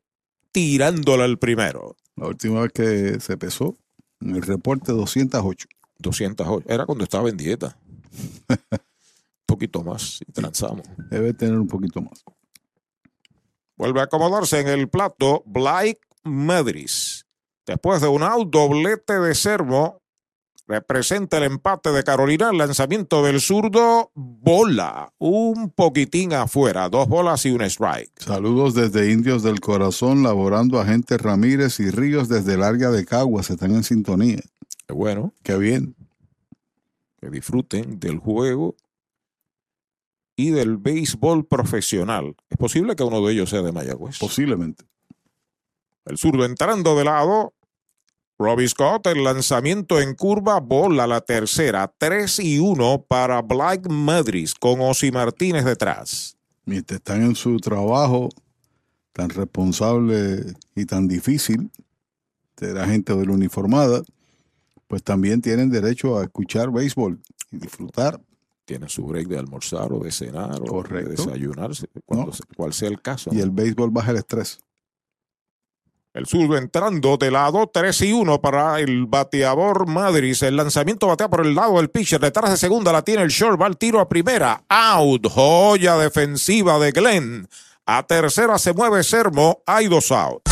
tirándole 0.53 1.25
al 1.25 1.39
primero. 1.39 1.97
La 2.17 2.27
última 2.27 2.61
vez 2.61 2.73
que 2.73 3.21
se 3.21 3.39
pesó, 3.39 3.79
en 4.21 4.37
el 4.37 4.43
reporte 4.43 4.93
208. 4.93 5.67
208. 5.99 6.69
Era 6.69 6.85
cuando 6.85 7.05
estaba 7.05 7.31
en 7.31 7.37
dieta. 7.39 7.79
poquito 9.53 9.83
más 9.83 10.21
y 10.27 10.33
transamos. 10.33 10.83
Debe 11.11 11.35
tener 11.35 11.59
un 11.59 11.69
poquito 11.69 12.01
más. 12.01 12.25
Vuelve 13.77 14.01
a 14.01 14.05
acomodarse 14.05 14.61
en 14.61 14.69
el 14.69 14.89
plato 14.89 15.43
Blake 15.45 16.01
Medris. 16.25 17.27
Después 17.67 18.01
de 18.01 18.09
un 18.09 18.23
out 18.23 18.51
doblete 18.51 19.19
de 19.21 19.35
Servo, 19.35 20.01
representa 20.67 21.37
el 21.37 21.45
empate 21.45 21.91
de 21.91 22.03
Carolina, 22.03 22.49
el 22.51 22.59
lanzamiento 22.59 23.23
del 23.23 23.41
zurdo, 23.41 24.11
bola, 24.15 25.13
un 25.19 25.71
poquitín 25.71 26.33
afuera, 26.33 26.89
dos 26.89 27.09
bolas 27.09 27.45
y 27.45 27.51
un 27.51 27.63
strike. 27.63 28.13
Saludos 28.21 28.75
desde 28.75 29.13
Indios 29.13 29.43
del 29.43 29.61
Corazón, 29.61 30.23
laborando 30.23 30.81
agentes 30.81 31.21
Ramírez 31.21 31.79
y 31.79 31.91
Ríos 31.91 32.29
desde 32.29 32.55
el 32.55 32.63
área 32.63 32.91
de 32.91 33.05
Caguas, 33.05 33.51
están 33.51 33.75
en 33.75 33.85
sintonía. 33.85 34.41
Qué 34.87 34.95
bueno. 34.95 35.35
Qué 35.43 35.59
bien. 35.59 35.95
Que 37.21 37.31
disfruten 37.31 38.01
del 38.01 38.19
juego 38.19 38.77
y 40.37 40.51
del 40.51 40.77
béisbol 40.77 41.47
profesional. 41.47 42.35
Es 42.49 42.57
posible 42.57 42.97
que 42.97 43.03
uno 43.03 43.25
de 43.25 43.33
ellos 43.33 43.51
sea 43.51 43.63
de 43.63 43.73
Mayagüez. 43.73 44.19
Posiblemente. 44.19 44.85
El 46.05 46.19
zurdo 46.19 46.45
entrando 46.45 46.97
de 46.97 47.05
lado. 47.05 47.55
Robbie 48.39 48.69
Scott, 48.69 49.07
el 49.07 49.23
lanzamiento 49.23 50.01
en 50.01 50.15
curva, 50.15 50.59
bola 50.59 51.07
la 51.07 51.21
tercera, 51.21 51.93
3 51.97 52.41
y 52.41 52.59
1 52.59 53.05
para 53.07 53.41
Black 53.41 53.89
Madrid 53.89 54.49
con 54.59 54.81
Osi 54.81 55.13
Martínez 55.13 55.65
detrás. 55.65 56.37
Mientras 56.65 56.99
están 56.99 57.23
en 57.23 57.37
su 57.37 57.59
trabajo 57.59 58.31
tan 59.13 59.29
responsable 59.31 60.55
y 60.75 60.87
tan 60.87 61.07
difícil 61.07 61.71
de 62.57 62.73
la 62.73 62.87
gente 62.87 63.15
de 63.15 63.27
la 63.27 63.33
uniformada, 63.33 64.03
pues 64.89 65.05
también 65.05 65.41
tienen 65.41 65.71
derecho 65.71 66.19
a 66.19 66.25
escuchar 66.25 66.73
béisbol 66.73 67.21
y 67.53 67.59
disfrutar 67.59 68.21
tienen 68.73 68.89
su 68.89 69.05
break 69.05 69.29
de 69.29 69.39
almorzar 69.39 69.93
o 69.93 69.99
de 69.99 70.11
cenar 70.11 70.59
o 70.67 70.83
de 70.83 71.05
desayunarse, 71.05 71.89
cuando 72.07 72.33
cual 72.57 72.73
sea 72.73 72.89
el 72.89 73.03
caso. 73.03 73.29
Y 73.31 73.41
el 73.41 73.51
béisbol 73.51 73.91
baja 73.91 74.13
el 74.13 74.17
estrés. 74.17 74.61
El 76.15 76.25
zurdo 76.27 76.57
entrando 76.57 77.19
de 77.19 77.31
lado, 77.31 77.67
3 77.71 78.01
y 78.01 78.13
1 78.15 78.41
para 78.41 78.81
el 78.81 79.05
bateador 79.05 79.87
Madrid. 79.87 80.35
El 80.43 80.57
lanzamiento 80.57 81.07
batea 81.07 81.29
por 81.29 81.45
el 81.45 81.55
lado 81.55 81.77
del 81.77 81.91
pitcher. 81.91 82.19
Detrás 82.19 82.51
de 82.51 82.57
segunda 82.57 82.93
la 82.93 83.03
tiene 83.03 83.23
el 83.23 83.29
short. 83.29 83.61
Va 83.61 83.67
el 83.67 83.77
tiro 83.77 84.01
a 84.01 84.09
primera. 84.09 84.65
Out. 84.71 85.27
Joya 85.31 85.99
defensiva 85.99 86.79
de 86.79 86.93
Glenn. 86.93 87.49
A 87.85 88.07
tercera 88.07 88.59
se 88.59 88.73
mueve 88.73 89.03
Sermo. 89.05 89.63
Hay 89.67 89.89
dos 89.89 90.11
out. 90.13 90.52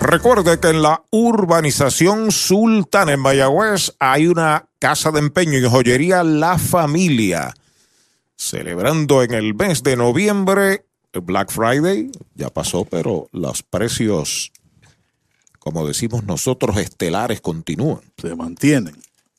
Recuerde 0.00 0.60
que 0.60 0.68
en 0.68 0.82
la 0.82 1.02
urbanización 1.10 2.30
Sultana 2.30 3.12
en 3.12 3.20
Mayagüez 3.20 3.94
hay 3.98 4.28
una 4.28 4.68
casa 4.78 5.10
de 5.10 5.18
empeño 5.18 5.58
y 5.58 5.68
joyería 5.68 6.22
La 6.22 6.58
Familia. 6.58 7.54
Celebrando 8.36 9.22
en 9.22 9.34
el 9.34 9.54
mes 9.54 9.82
de 9.82 9.96
noviembre 9.96 10.84
Black 11.12 11.50
Friday, 11.50 12.10
ya 12.34 12.50
pasó, 12.50 12.84
pero 12.84 13.28
los 13.32 13.62
precios, 13.62 14.52
como 15.58 15.86
decimos 15.86 16.24
nosotros, 16.24 16.76
estelares 16.76 17.40
continúan. 17.40 18.00
Se 18.18 18.34
mantienen. 18.34 18.94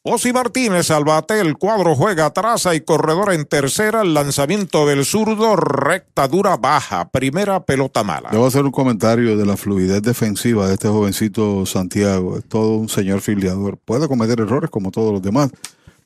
Osi 0.10 0.32
Martínez 0.32 0.90
al 0.90 1.04
bate, 1.04 1.42
el 1.42 1.58
cuadro 1.58 1.94
juega 1.94 2.30
traza 2.30 2.74
y 2.74 2.80
corredor 2.80 3.34
en 3.34 3.44
tercera, 3.44 4.04
el 4.04 4.14
lanzamiento 4.14 4.86
del 4.86 5.04
zurdo, 5.04 5.58
recta 5.58 6.30
dura 6.30 6.56
baja, 6.56 7.10
primera 7.10 7.66
pelota 7.66 8.06
mala. 8.06 8.30
Debo 8.32 8.46
hacer 8.46 8.64
un 8.64 8.72
comentario 8.72 9.36
de 9.36 9.46
la 9.46 9.58
fluidez 9.58 10.02
defensiva 10.02 10.68
de 10.68 10.76
este 10.76 10.88
jovencito 10.88 11.66
Santiago. 11.66 12.38
Es 12.38 12.46
todo 12.46 12.78
un 12.78 12.88
señor 12.88 13.20
filiador. 13.20 13.78
Puede 13.84 14.08
cometer 14.08 14.40
errores 14.40 14.70
como 14.70 14.92
todos 14.92 15.12
los 15.12 15.22
demás, 15.22 15.50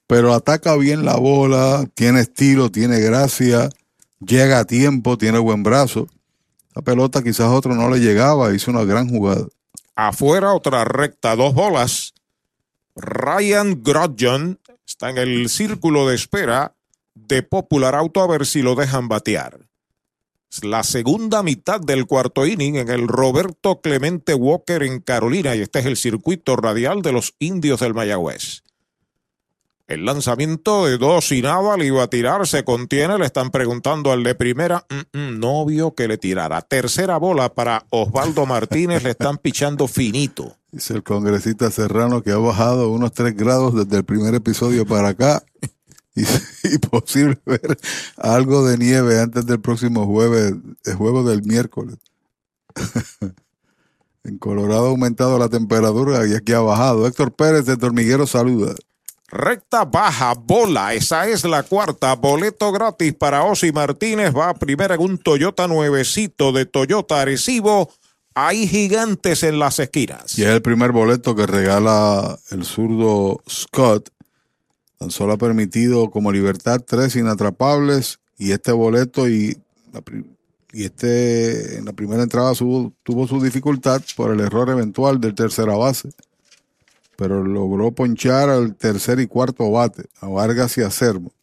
pero 0.07 0.33
ataca 0.33 0.75
bien 0.77 1.05
la 1.05 1.17
bola, 1.17 1.85
tiene 1.93 2.21
estilo, 2.21 2.71
tiene 2.71 2.99
gracia, 3.01 3.69
llega 4.19 4.57
a 4.57 4.65
tiempo, 4.65 5.19
tiene 5.19 5.37
buen 5.37 5.61
brazo. 5.61 6.07
La 6.73 6.81
pelota 6.81 7.21
quizás 7.21 7.41
a 7.41 7.51
otro 7.51 7.75
no 7.75 7.87
le 7.87 7.99
llegaba, 7.99 8.51
hizo 8.51 8.71
una 8.71 8.83
gran 8.83 9.07
jugada. 9.09 9.45
Afuera 9.95 10.53
otra 10.55 10.85
recta, 10.85 11.35
dos 11.35 11.53
bolas. 11.53 12.15
Ryan 12.95 13.81
Grodjon 13.83 14.59
está 14.85 15.09
en 15.09 15.17
el 15.17 15.49
círculo 15.49 16.07
de 16.07 16.15
espera 16.15 16.75
de 17.13 17.43
Popular 17.43 17.95
Auto 17.95 18.21
a 18.21 18.27
ver 18.27 18.45
si 18.45 18.61
lo 18.61 18.75
dejan 18.75 19.07
batear. 19.07 19.59
Es 20.51 20.65
la 20.65 20.83
segunda 20.83 21.43
mitad 21.43 21.79
del 21.79 22.05
cuarto 22.05 22.45
inning 22.45 22.75
en 22.75 22.89
el 22.89 23.07
Roberto 23.07 23.79
Clemente 23.79 24.33
Walker 24.33 24.83
en 24.83 24.99
Carolina 24.99 25.55
y 25.55 25.61
este 25.61 25.79
es 25.79 25.85
el 25.85 25.95
circuito 25.95 26.57
radial 26.57 27.01
de 27.01 27.13
los 27.13 27.35
indios 27.39 27.79
del 27.79 27.93
Mayagüez. 27.93 28.63
El 29.87 30.05
lanzamiento 30.05 30.85
de 30.85 30.97
dos 30.97 31.31
y 31.31 31.41
nada 31.41 31.75
le 31.75 31.85
iba 31.85 32.03
a 32.03 32.07
tirar, 32.07 32.47
se 32.47 32.63
contiene, 32.63 33.17
le 33.17 33.25
están 33.25 33.51
preguntando 33.51 34.11
al 34.11 34.23
de 34.23 34.35
primera, 34.35 34.85
mm, 34.89 35.17
mm, 35.17 35.39
no 35.39 35.65
vio 35.65 35.95
que 35.95 36.07
le 36.07 36.17
tirara. 36.17 36.61
Tercera 36.61 37.17
bola 37.17 37.53
para 37.53 37.85
Osvaldo 37.89 38.45
Martínez, 38.45 39.03
le 39.03 39.11
están 39.11 39.37
pichando 39.41 39.89
finito. 39.89 40.55
Dice 40.71 40.93
el 40.93 41.03
congresista 41.03 41.69
Serrano 41.69 42.23
que 42.23 42.31
ha 42.31 42.37
bajado 42.37 42.89
unos 42.89 43.11
3 43.11 43.35
grados 43.35 43.75
desde 43.75 43.97
el 43.97 44.05
primer 44.05 44.33
episodio 44.35 44.85
para 44.85 45.09
acá 45.09 45.43
y, 46.15 46.23
y 46.63 46.77
posible 46.77 47.39
ver 47.45 47.77
algo 48.17 48.65
de 48.65 48.77
nieve 48.77 49.19
antes 49.19 49.45
del 49.45 49.59
próximo 49.59 50.05
jueves, 50.05 50.53
el 50.85 50.95
juego 50.95 51.23
del 51.23 51.43
miércoles. 51.43 51.97
en 54.23 54.37
Colorado 54.37 54.85
ha 54.85 54.89
aumentado 54.89 55.37
la 55.37 55.49
temperatura 55.49 56.25
y 56.25 56.35
aquí 56.35 56.53
ha 56.53 56.61
bajado. 56.61 57.05
Héctor 57.05 57.33
Pérez 57.33 57.65
de 57.65 57.77
Tormiguero 57.77 58.25
saluda. 58.25 58.73
Recta 59.31 59.85
baja, 59.85 60.33
bola, 60.33 60.93
esa 60.93 61.25
es 61.27 61.45
la 61.45 61.63
cuarta. 61.63 62.15
Boleto 62.15 62.71
gratis 62.73 63.13
para 63.13 63.43
Osi 63.43 63.71
Martínez. 63.71 64.33
Va 64.35 64.53
primera 64.53 64.95
en 64.95 65.01
un 65.01 65.17
Toyota 65.17 65.67
nuevecito 65.67 66.51
de 66.51 66.65
Toyota 66.65 67.21
Arecibo. 67.21 67.89
Hay 68.33 68.67
gigantes 68.67 69.43
en 69.43 69.59
las 69.59 69.79
esquinas. 69.79 70.37
Y 70.37 70.43
es 70.43 70.49
el 70.49 70.61
primer 70.61 70.91
boleto 70.91 71.35
que 71.35 71.45
regala 71.45 72.39
el 72.49 72.63
zurdo 72.63 73.41
Scott. 73.49 74.09
Tan 74.97 75.11
solo 75.11 75.33
ha 75.33 75.37
permitido 75.37 76.09
como 76.11 76.31
libertad 76.31 76.81
tres 76.85 77.15
inatrapables 77.15 78.19
y 78.37 78.51
este 78.51 78.71
boleto 78.71 79.27
y, 79.27 79.57
este 80.71 81.77
en 81.77 81.85
la 81.85 81.93
primera 81.93 82.23
entrada 82.23 82.53
tuvo 82.53 83.27
su 83.27 83.41
dificultad 83.41 84.01
por 84.15 84.31
el 84.31 84.39
error 84.39 84.69
eventual 84.69 85.19
del 85.19 85.35
tercera 85.35 85.75
base. 85.75 86.09
Pero 87.17 87.43
logró 87.43 87.91
ponchar 87.91 88.49
al 88.49 88.75
tercer 88.75 89.19
y 89.19 89.27
cuarto 89.27 89.69
bate, 89.69 90.05
a 90.21 90.27
Vargas 90.27 90.77
y 90.77 90.81
a 90.81 90.89
Sermo. 90.89 91.33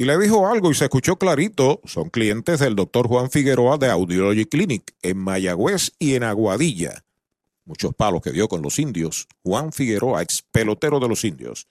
Y 0.00 0.04
le 0.04 0.16
dijo 0.16 0.46
algo 0.46 0.70
y 0.70 0.76
se 0.76 0.84
escuchó 0.84 1.16
clarito. 1.16 1.80
Son 1.84 2.08
clientes 2.08 2.60
del 2.60 2.76
doctor 2.76 3.08
Juan 3.08 3.30
Figueroa 3.30 3.78
de 3.78 3.90
Audiology 3.90 4.44
Clinic 4.44 4.94
en 5.02 5.18
Mayagüez 5.18 5.90
y 5.98 6.14
en 6.14 6.22
Aguadilla. 6.22 7.04
Muchos 7.64 7.92
palos 7.96 8.22
que 8.22 8.30
dio 8.30 8.46
con 8.46 8.62
los 8.62 8.78
indios. 8.78 9.26
Juan 9.42 9.72
Figueroa, 9.72 10.22
ex 10.22 10.42
pelotero 10.52 11.00
de 11.00 11.08
los 11.08 11.24
indios. 11.24 11.66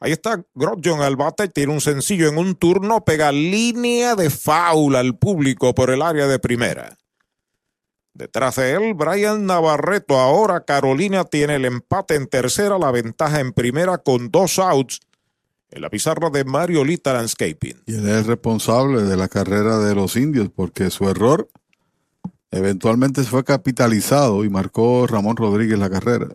Ahí 0.00 0.12
está 0.12 0.44
Grodjon 0.54 1.00
al 1.00 1.16
bate, 1.16 1.48
tiene 1.48 1.72
un 1.72 1.80
sencillo 1.80 2.28
en 2.28 2.36
un 2.36 2.56
turno, 2.56 3.06
pega 3.06 3.32
línea 3.32 4.16
de 4.16 4.28
foul 4.28 4.94
al 4.94 5.16
público 5.16 5.74
por 5.74 5.88
el 5.90 6.02
área 6.02 6.26
de 6.26 6.38
primera. 6.38 6.98
Detrás 8.12 8.56
de 8.56 8.72
él, 8.72 8.92
Brian 8.92 9.46
Navarreto. 9.46 10.18
Ahora 10.18 10.66
Carolina 10.66 11.24
tiene 11.24 11.54
el 11.54 11.64
empate 11.64 12.16
en 12.16 12.26
tercera, 12.26 12.78
la 12.78 12.90
ventaja 12.90 13.40
en 13.40 13.54
primera 13.54 13.96
con 13.96 14.30
dos 14.30 14.58
outs 14.58 15.00
en 15.70 15.82
la 15.82 15.90
pizarra 15.90 16.30
de 16.30 16.44
Mario 16.44 16.84
Lita 16.84 17.12
Landscaping. 17.12 17.82
Y 17.86 17.94
él 17.94 18.08
es 18.08 18.26
responsable 18.26 19.02
de 19.02 19.16
la 19.16 19.28
carrera 19.28 19.78
de 19.78 19.94
los 19.94 20.16
indios 20.16 20.48
porque 20.54 20.90
su 20.90 21.08
error 21.08 21.48
eventualmente 22.50 23.22
fue 23.22 23.44
capitalizado 23.44 24.44
y 24.44 24.50
marcó 24.50 25.06
Ramón 25.06 25.36
Rodríguez 25.36 25.78
la 25.78 25.90
carrera. 25.90 26.28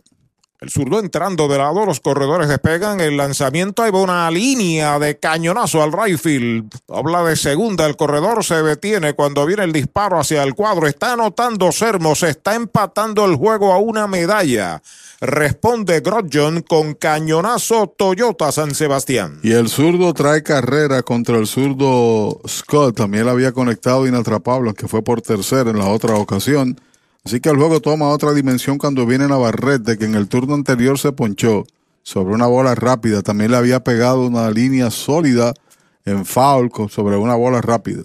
El 0.58 0.70
zurdo 0.70 0.98
entrando 0.98 1.48
de 1.48 1.58
lado, 1.58 1.84
los 1.84 2.00
corredores 2.00 2.48
despegan 2.48 3.00
el 3.00 3.18
lanzamiento, 3.18 3.82
hay 3.82 3.90
una 3.92 4.30
línea 4.30 4.98
de 4.98 5.18
cañonazo 5.18 5.82
al 5.82 5.92
right 5.92 6.18
field. 6.18 6.72
Habla 6.88 7.24
de 7.24 7.36
segunda, 7.36 7.84
el 7.84 7.96
corredor 7.96 8.42
se 8.42 8.62
detiene 8.62 9.12
cuando 9.12 9.44
viene 9.44 9.64
el 9.64 9.72
disparo 9.72 10.18
hacia 10.18 10.42
el 10.42 10.54
cuadro. 10.54 10.86
Está 10.86 11.12
anotando 11.12 11.70
Sermo, 11.72 12.14
se 12.14 12.30
está 12.30 12.54
empatando 12.54 13.26
el 13.26 13.36
juego 13.36 13.72
a 13.72 13.78
una 13.78 14.06
medalla. 14.06 14.80
Responde 15.20 16.00
Grodjon 16.00 16.62
con 16.62 16.94
cañonazo 16.94 17.94
Toyota 17.96 18.52
San 18.52 18.74
Sebastián. 18.74 19.38
Y 19.42 19.52
el 19.52 19.68
zurdo 19.68 20.12
trae 20.14 20.42
carrera 20.42 21.02
contra 21.02 21.38
el 21.38 21.46
zurdo 21.46 22.40
Scott. 22.46 22.96
También 22.96 23.26
la 23.26 23.32
había 23.32 23.52
conectado 23.52 24.06
inatrapable, 24.06 24.74
que 24.74 24.88
fue 24.88 25.02
por 25.02 25.22
tercera 25.22 25.70
en 25.70 25.78
la 25.78 25.88
otra 25.88 26.16
ocasión. 26.16 26.78
Así 27.26 27.40
que 27.40 27.48
el 27.48 27.56
juego 27.56 27.80
toma 27.80 28.10
otra 28.10 28.32
dimensión 28.34 28.78
cuando 28.78 29.04
viene 29.04 29.26
Navarrete, 29.26 29.98
que 29.98 30.04
en 30.04 30.14
el 30.14 30.28
turno 30.28 30.54
anterior 30.54 30.96
se 30.96 31.10
ponchó 31.10 31.66
sobre 32.04 32.32
una 32.32 32.46
bola 32.46 32.76
rápida. 32.76 33.20
También 33.20 33.50
le 33.50 33.56
había 33.56 33.82
pegado 33.82 34.24
una 34.24 34.48
línea 34.52 34.92
sólida 34.92 35.52
en 36.04 36.24
foul 36.24 36.70
sobre 36.88 37.16
una 37.16 37.34
bola 37.34 37.60
rápida. 37.60 38.04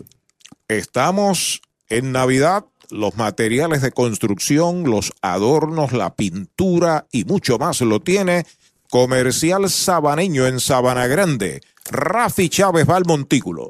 Estamos 0.67 1.61
en 1.87 2.11
Navidad, 2.11 2.65
los 2.89 3.15
materiales 3.15 3.83
de 3.83 3.91
construcción, 3.91 4.89
los 4.89 5.13
adornos, 5.21 5.93
la 5.93 6.15
pintura 6.15 7.05
y 7.11 7.23
mucho 7.23 7.59
más 7.59 7.79
lo 7.81 7.99
tiene 7.99 8.47
Comercial 8.89 9.69
Sabaneño 9.69 10.47
en 10.47 10.59
Sabana 10.59 11.05
Grande. 11.05 11.61
Rafi 11.91 12.49
Chávez 12.49 12.89
va 12.89 12.95
al 12.95 13.05
montículo. 13.05 13.69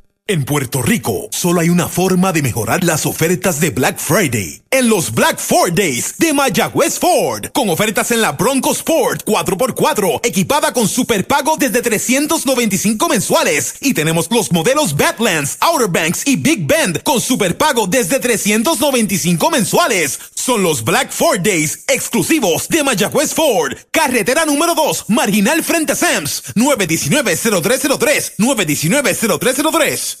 En 0.31 0.45
Puerto 0.45 0.81
Rico, 0.81 1.27
solo 1.29 1.59
hay 1.59 1.67
una 1.67 1.89
forma 1.89 2.31
de 2.31 2.41
mejorar 2.41 2.85
las 2.85 3.05
ofertas 3.05 3.59
de 3.59 3.71
Black 3.71 3.99
Friday 3.99 4.61
en 4.71 4.87
los 4.87 5.13
Black 5.13 5.37
Ford 5.37 5.73
Days 5.73 6.15
de 6.17 6.31
Mayagüez 6.31 6.97
Ford, 6.97 7.47
con 7.53 7.69
ofertas 7.69 8.11
en 8.11 8.21
la 8.21 8.31
Bronco 8.31 8.71
Sport 8.71 9.25
4x4, 9.25 10.21
equipada 10.23 10.71
con 10.71 10.87
superpago 10.87 11.57
desde 11.57 11.81
395 11.81 13.09
mensuales. 13.09 13.75
Y 13.81 13.93
tenemos 13.93 14.29
los 14.31 14.53
modelos 14.53 14.95
Badlands, 14.95 15.57
Outer 15.59 15.89
Banks 15.89 16.25
y 16.25 16.37
Big 16.37 16.65
Bend 16.65 17.03
con 17.03 17.19
superpago 17.19 17.85
desde 17.85 18.19
395 18.19 19.49
mensuales. 19.49 20.17
Son 20.33 20.63
los 20.63 20.85
Black 20.85 21.11
Ford 21.11 21.41
Days 21.41 21.83
exclusivos 21.89 22.69
de 22.69 22.81
Mayagüez 22.83 23.33
Ford. 23.33 23.73
Carretera 23.91 24.45
número 24.45 24.73
2, 24.73 25.09
marginal 25.09 25.61
frente 25.65 25.91
a 25.91 25.95
Sams, 25.95 26.43
919-0303, 26.55 28.35
919-0303. 28.37 30.20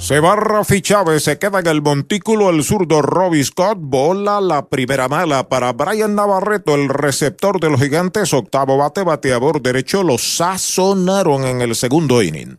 Se 0.00 0.18
va 0.18 0.34
Rafi 0.34 0.80
Chávez, 0.80 1.24
se 1.24 1.38
queda 1.38 1.60
en 1.60 1.66
el 1.66 1.82
montículo 1.82 2.48
el 2.48 2.64
zurdo 2.64 3.02
Robbie 3.02 3.44
Scott, 3.44 3.78
bola 3.78 4.40
la 4.40 4.66
primera 4.66 5.08
mala 5.08 5.48
para 5.48 5.74
Brian 5.74 6.14
Navarreto, 6.14 6.74
el 6.74 6.88
receptor 6.88 7.60
de 7.60 7.68
los 7.68 7.80
gigantes, 7.80 8.32
octavo 8.32 8.78
bate, 8.78 9.02
bateador 9.02 9.60
derecho, 9.60 10.02
lo 10.02 10.16
sazonaron 10.16 11.44
en 11.44 11.60
el 11.60 11.76
segundo 11.76 12.22
inning. 12.22 12.58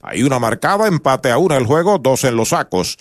Hay 0.00 0.22
una 0.22 0.38
marcada, 0.38 0.88
empate 0.88 1.30
a 1.30 1.36
una 1.36 1.58
el 1.58 1.66
juego, 1.66 1.98
dos 1.98 2.24
en 2.24 2.34
los 2.34 2.48
sacos. 2.48 2.96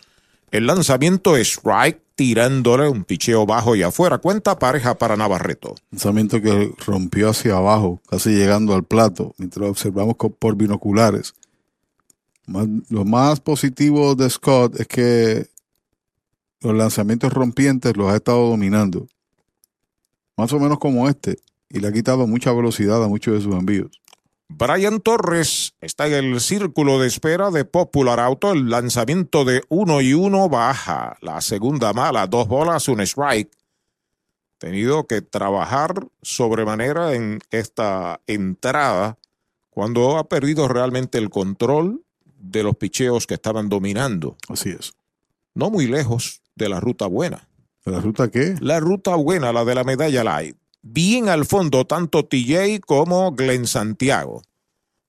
El 0.52 0.68
lanzamiento 0.68 1.38
es 1.38 1.54
strike, 1.54 2.02
tirándole 2.16 2.90
un 2.90 3.06
picheo 3.06 3.46
bajo 3.46 3.78
y 3.78 3.84
afuera. 3.84 4.18
Cuenta 4.18 4.60
pareja 4.60 4.96
para 4.98 5.16
Navarreto. 5.16 5.76
Lanzamiento 5.92 6.42
que 6.42 6.74
rompió 6.86 7.30
hacia 7.30 7.56
abajo, 7.56 8.02
casi 8.10 8.32
llegando 8.32 8.76
al 8.76 8.84
plato, 8.84 9.34
mientras 9.38 9.62
lo 9.62 9.70
observamos 9.70 10.16
por 10.18 10.56
binoculares. 10.58 11.34
Lo 12.90 13.06
más 13.06 13.40
positivo 13.40 14.16
de 14.16 14.30
Scott 14.30 14.80
es 14.80 14.88
que 14.88 15.48
los 16.62 16.76
lanzamientos 16.76 17.32
rompientes 17.34 17.96
los 17.96 18.12
ha 18.12 18.16
estado 18.16 18.50
dominando. 18.50 19.08
Más 20.36 20.52
o 20.54 20.60
menos 20.60 20.80
como 20.80 21.08
este. 21.08 21.38
Y 21.70 21.80
le 21.80 21.88
ha 21.88 21.92
quitado 21.92 22.26
mucha 22.28 22.52
velocidad 22.52 23.04
a 23.04 23.08
muchos 23.08 23.36
de 23.36 23.42
sus 23.42 23.54
envíos. 23.54 24.02
Brian 24.50 25.00
Torres 25.00 25.76
está 25.80 26.08
en 26.08 26.26
el 26.26 26.42
círculo 26.42 27.00
de 27.00 27.08
espera 27.08 27.52
de 27.52 27.66
Popular 27.66 28.20
Auto. 28.20 28.52
El 28.52 28.70
lanzamiento 28.70 29.46
de 29.46 29.62
uno 29.70 30.02
y 30.02 30.14
uno 30.14 30.50
baja. 30.50 31.18
La 31.22 31.40
segunda 31.42 31.94
mala, 31.94 32.26
dos 32.28 32.48
bolas, 32.48 32.88
un 32.88 33.02
strike. 33.02 33.52
Tenido 34.58 35.06
que 35.06 35.22
trabajar 35.22 36.08
sobremanera 36.22 37.14
en 37.14 37.40
esta 37.52 38.20
entrada 38.28 39.18
cuando 39.70 40.18
ha 40.18 40.28
perdido 40.28 40.68
realmente 40.68 41.18
el 41.18 41.30
control 41.30 42.04
de 42.50 42.64
los 42.64 42.76
picheos 42.76 43.28
que 43.28 43.36
estaban 43.36 43.70
dominando. 43.70 44.38
Así 44.48 44.70
es. 44.70 44.94
No 45.54 45.70
muy 45.70 45.88
lejos 45.88 46.42
de 46.56 46.70
la 46.70 46.80
ruta 46.80 47.08
buena. 47.08 47.48
¿De 47.86 47.92
la 47.92 48.00
ruta 48.00 48.30
qué? 48.30 48.56
La 48.60 48.80
ruta 48.80 49.16
buena, 49.16 49.54
la 49.54 49.66
de 49.66 49.76
la 49.76 49.84
medalla 49.84 50.24
light 50.24 50.58
bien 50.82 51.30
al 51.30 51.46
fondo 51.46 51.86
tanto 51.86 52.26
TJ 52.26 52.80
como 52.86 53.32
Glenn 53.34 53.68
Santiago. 53.68 54.42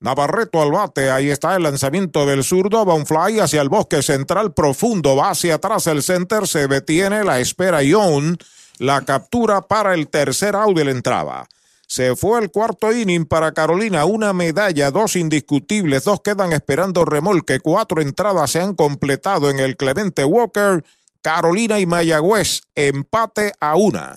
Navarreto 0.00 0.62
al 0.62 0.70
bate, 0.70 1.10
ahí 1.10 1.28
está 1.28 1.54
el 1.56 1.62
lanzamiento 1.62 2.24
del 2.24 2.42
zurdo, 2.42 2.86
va 2.86 2.94
un 2.94 3.04
fly 3.04 3.38
hacia 3.40 3.60
el 3.60 3.68
bosque 3.68 4.02
central 4.02 4.54
profundo, 4.54 5.14
va 5.14 5.30
hacia 5.30 5.56
atrás 5.56 5.86
el 5.88 6.02
center, 6.02 6.46
se 6.46 6.68
detiene, 6.68 7.22
la 7.22 7.38
espera 7.38 7.82
Young, 7.82 8.38
la 8.78 9.02
captura 9.02 9.60
para 9.60 9.92
el 9.92 10.08
tercer 10.08 10.56
out 10.56 10.74
de 10.74 10.84
la 10.86 10.90
entrada. 10.92 11.46
Se 11.90 12.14
fue 12.14 12.38
el 12.38 12.52
cuarto 12.52 12.92
inning 12.92 13.26
para 13.26 13.50
Carolina, 13.50 14.04
una 14.04 14.32
medalla, 14.32 14.92
dos 14.92 15.16
indiscutibles, 15.16 16.04
dos 16.04 16.20
quedan 16.20 16.52
esperando 16.52 17.04
remolque, 17.04 17.58
cuatro 17.58 18.00
entradas 18.00 18.52
se 18.52 18.60
han 18.60 18.76
completado 18.76 19.50
en 19.50 19.58
el 19.58 19.76
Clemente 19.76 20.24
Walker, 20.24 20.84
Carolina 21.20 21.80
y 21.80 21.86
Mayagüez, 21.86 22.60
empate 22.76 23.54
a 23.58 23.74
una. 23.74 24.16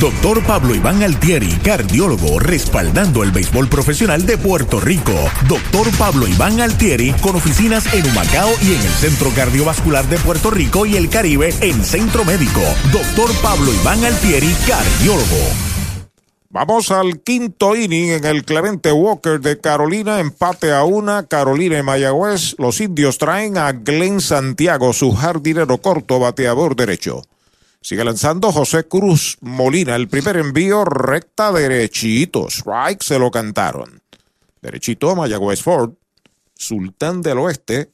Doctor 0.00 0.44
Pablo 0.44 0.76
Iván 0.76 1.02
Altieri, 1.02 1.50
cardiólogo, 1.64 2.38
respaldando 2.38 3.24
el 3.24 3.32
béisbol 3.32 3.68
profesional 3.68 4.24
de 4.24 4.38
Puerto 4.38 4.78
Rico. 4.78 5.12
Doctor 5.48 5.88
Pablo 5.98 6.28
Iván 6.28 6.60
Altieri, 6.60 7.12
con 7.14 7.34
oficinas 7.34 7.92
en 7.92 8.06
Humacao 8.06 8.48
y 8.62 8.74
en 8.74 8.80
el 8.80 8.92
Centro 8.92 9.30
Cardiovascular 9.34 10.06
de 10.06 10.18
Puerto 10.18 10.52
Rico 10.52 10.86
y 10.86 10.94
el 10.94 11.08
Caribe 11.08 11.52
en 11.62 11.82
Centro 11.84 12.24
Médico. 12.24 12.60
Doctor 12.92 13.28
Pablo 13.42 13.72
Iván 13.74 14.04
Altieri, 14.04 14.54
cardiólogo. 14.68 15.50
Vamos 16.50 16.92
al 16.92 17.20
quinto 17.22 17.74
inning 17.74 18.10
en 18.10 18.24
el 18.24 18.44
Clemente 18.44 18.92
Walker 18.92 19.40
de 19.40 19.58
Carolina, 19.60 20.20
empate 20.20 20.72
a 20.72 20.84
una, 20.84 21.24
Carolina 21.24 21.76
y 21.76 21.82
Mayagüez. 21.82 22.54
Los 22.58 22.80
indios 22.80 23.18
traen 23.18 23.58
a 23.58 23.72
Glenn 23.72 24.20
Santiago, 24.20 24.92
su 24.92 25.10
jardinero 25.10 25.78
corto, 25.78 26.20
bateador 26.20 26.76
derecho. 26.76 27.24
Sigue 27.80 28.04
lanzando 28.04 28.52
José 28.52 28.86
Cruz 28.88 29.38
Molina. 29.40 29.96
El 29.96 30.08
primer 30.08 30.36
envío 30.36 30.84
recta 30.84 31.52
derechito. 31.52 32.48
Strike 32.48 33.02
se 33.02 33.18
lo 33.18 33.30
cantaron. 33.30 34.02
Derechito 34.60 35.14
Mayagüez 35.14 35.62
Ford. 35.62 35.92
Sultán 36.54 37.22
del 37.22 37.38
Oeste. 37.38 37.92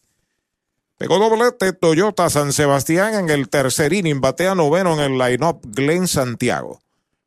Pegó 0.96 1.18
doblete 1.18 1.72
Toyota 1.72 2.30
San 2.30 2.52
Sebastián 2.52 3.14
en 3.14 3.30
el 3.30 3.48
tercer 3.48 3.92
inning. 3.92 4.20
Batea 4.20 4.54
noveno 4.54 4.94
en 4.94 5.00
el 5.12 5.18
line-up 5.18 5.60
Glenn 5.64 6.08
Santiago. 6.08 6.80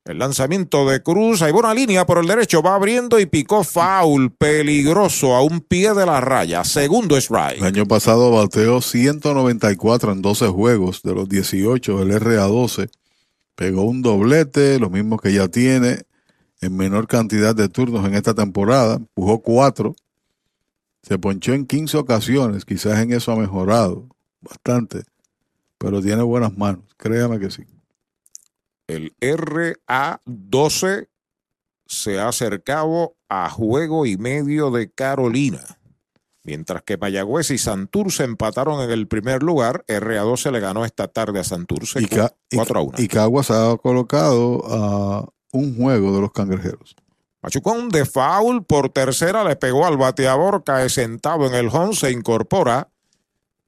El 0.08 0.20
lanzamiento 0.20 0.88
de 0.88 1.04
Cruz, 1.04 1.42
hay 1.42 1.52
buena 1.52 1.74
línea 1.74 2.06
por 2.06 2.18
el 2.18 2.28
derecho, 2.28 2.62
va 2.62 2.76
abriendo 2.76 3.20
y 3.20 3.26
picó 3.26 3.66
foul, 3.66 4.32
peligroso 4.32 5.36
a 5.36 5.44
un 5.44 5.60
pie 5.60 5.94
de 5.94 6.06
la 6.06 6.22
raya. 6.22 6.64
Segundo 6.64 7.18
strike. 7.18 7.58
El 7.58 7.66
año 7.66 7.86
pasado 7.86 8.32
bateó 8.32 8.80
194 8.80 10.14
en 10.14 10.22
12 10.22 10.48
juegos 10.48 11.02
de 11.04 11.14
los 11.14 11.28
18 11.28 12.06
del 12.06 12.22
RA12. 12.22 12.90
Pegó 13.56 13.84
un 13.84 14.02
doblete, 14.02 14.80
lo 14.80 14.90
mismo 14.90 15.18
que 15.18 15.34
ya 15.34 15.50
tiene 15.50 16.04
en 16.62 16.78
menor 16.78 17.08
cantidad 17.08 17.54
de 17.54 17.68
turnos 17.68 18.06
en 18.06 18.14
esta 18.14 18.34
temporada. 18.34 18.96
Empujó 18.96 19.42
cuatro. 19.42 19.94
Se 21.04 21.20
ponchó 21.20 21.54
en 21.54 21.66
15 21.66 21.98
ocasiones. 21.98 22.64
Quizás 22.64 22.98
en 23.00 23.12
eso 23.12 23.34
ha 23.34 23.36
mejorado 23.36 24.08
bastante. 24.40 25.04
Pero 25.78 26.02
tiene 26.02 26.24
buenas 26.24 26.58
manos. 26.58 26.86
Créame 26.96 27.40
que 27.40 27.52
sí. 27.52 27.66
El 28.88 29.15
RA12 29.19 31.09
se 31.85 32.19
ha 32.19 32.27
acercado 32.27 33.15
a 33.30 33.49
juego 33.49 34.05
y 34.05 34.18
medio 34.18 34.72
de 34.72 34.91
Carolina. 34.91 35.61
Mientras 36.43 36.81
que 36.84 36.97
Mayagüez 36.97 37.51
y 37.51 37.57
Santurce 37.57 38.23
empataron 38.23 38.81
en 38.81 38.89
el 38.89 39.07
primer 39.07 39.43
lugar, 39.43 39.84
RA12 39.88 40.51
le 40.51 40.59
ganó 40.61 40.85
esta 40.85 41.07
tarde 41.09 41.39
a 41.41 41.43
Santurce 41.43 42.01
Y, 42.01 42.05
Ca- 42.07 42.34
y- 42.49 42.55
4 42.55 42.80
a 42.80 42.84
1. 42.84 42.93
y 42.99 43.07
Caguas 43.09 43.51
ha 43.51 43.76
colocado 43.77 44.61
a 44.65 45.27
un 45.51 45.76
juego 45.76 46.15
de 46.15 46.22
los 46.22 46.31
cangrejeros. 46.31 46.95
Machucón 47.41 47.89
de 47.89 48.05
foul 48.05 48.64
por 48.65 48.89
tercera 48.89 49.43
le 49.43 49.55
pegó 49.57 49.85
al 49.85 49.97
bateador, 49.97 50.64
cae 50.64 50.89
sentado 50.89 51.45
en 51.47 51.53
el 51.53 51.68
home, 51.68 51.93
se 51.93 52.11
incorpora. 52.11 52.89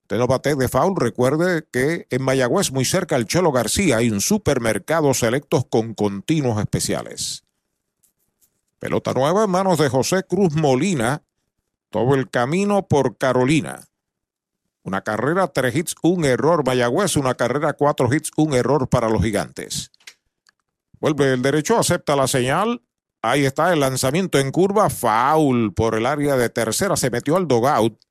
Usted 0.09 0.17
no 0.17 0.25
bate 0.25 0.55
de 0.55 0.67
foul, 0.67 0.95
recuerde 0.95 1.67
que 1.71 2.07
en 2.09 2.23
Mayagüez, 2.23 2.71
muy 2.71 2.83
cerca 2.83 3.15
al 3.15 3.27
Cholo 3.27 3.51
García, 3.51 3.97
hay 3.97 4.09
un 4.09 4.21
supermercado 4.21 5.13
selectos 5.13 5.65
con 5.69 5.93
continuos 5.93 6.59
especiales. 6.59 7.43
Pelota 8.79 9.13
nueva 9.13 9.43
en 9.43 9.51
manos 9.51 9.77
de 9.77 9.87
José 9.87 10.23
Cruz 10.27 10.55
Molina, 10.55 11.21
todo 11.91 12.15
el 12.15 12.27
camino 12.27 12.87
por 12.87 13.19
Carolina. 13.19 13.87
Una 14.81 15.03
carrera, 15.03 15.45
tres 15.49 15.75
hits, 15.75 15.93
un 16.01 16.25
error 16.25 16.65
Mayagüez, 16.65 17.15
una 17.15 17.35
carrera, 17.35 17.73
cuatro 17.73 18.11
hits, 18.11 18.31
un 18.35 18.55
error 18.55 18.89
para 18.89 19.09
los 19.09 19.21
gigantes. 19.21 19.91
Vuelve 20.99 21.33
el 21.33 21.43
derecho, 21.43 21.77
acepta 21.77 22.15
la 22.15 22.27
señal. 22.27 22.81
Ahí 23.21 23.45
está 23.45 23.71
el 23.73 23.81
lanzamiento 23.81 24.39
en 24.39 24.49
curva, 24.49 24.89
foul 24.89 25.71
por 25.71 25.93
el 25.93 26.07
área 26.07 26.35
de 26.35 26.49
tercera, 26.49 26.95
se 26.95 27.11
metió 27.11 27.37
al 27.37 27.47
dogout 27.47 28.08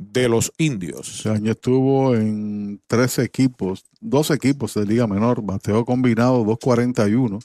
de 0.00 0.28
los 0.28 0.52
indios. 0.58 1.26
Año 1.26 1.52
estuvo 1.52 2.14
en 2.14 2.80
tres 2.86 3.18
equipos, 3.18 3.84
dos 4.00 4.30
equipos 4.30 4.74
de 4.74 4.86
Liga 4.86 5.06
Menor, 5.06 5.42
bateo 5.42 5.84
combinado 5.84 6.44
241, 6.44 7.38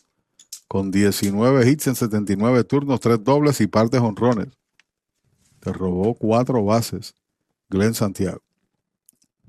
con 0.67 0.91
19 0.91 1.69
hits 1.69 1.87
en 1.87 1.95
79 1.95 2.63
turnos, 2.63 2.99
tres 2.99 3.23
dobles 3.23 3.61
y 3.61 3.67
partes 3.67 4.01
honrones. 4.01 4.47
Te 5.59 5.73
robó 5.73 6.15
cuatro 6.15 6.63
bases. 6.63 7.13
Glenn 7.69 7.93
Santiago. 7.93 8.41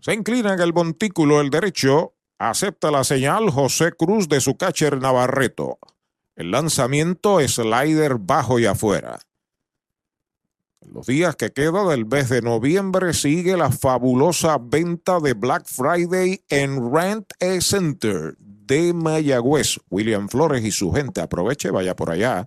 Se 0.01 0.15
inclina 0.15 0.55
en 0.55 0.61
el 0.61 0.73
montículo 0.73 1.41
el 1.41 1.51
derecho, 1.51 2.15
acepta 2.39 2.91
la 2.91 3.05
señal 3.05 3.51
José 3.51 3.93
Cruz 3.93 4.29
de 4.29 4.41
su 4.41 4.57
catcher 4.57 5.01
Navarreto. 5.01 5.79
El 6.35 6.51
lanzamiento 6.51 7.39
slider 7.47 8.17
bajo 8.19 8.59
y 8.59 8.67
afuera. 8.67 9.21
Los 10.93 11.07
días 11.07 11.35
que 11.37 11.51
queda 11.51 11.85
del 11.85 12.07
mes 12.07 12.29
de 12.29 12.43
noviembre 12.43 13.13
sigue 13.13 13.57
la 13.57 13.71
fabulosa 13.71 14.59
venta 14.61 15.19
de 15.21 15.35
Black 15.35 15.67
Friday 15.67 16.45
en 16.49 16.93
Rent 16.93 17.33
a 17.41 17.61
Center 17.61 18.37
de 18.39 18.93
Mayagüez. 18.93 19.81
William 19.91 20.29
Flores 20.29 20.65
y 20.65 20.71
su 20.71 20.93
gente 20.93 21.21
aproveche, 21.21 21.71
vaya 21.71 21.97
por 21.97 22.11
allá. 22.11 22.47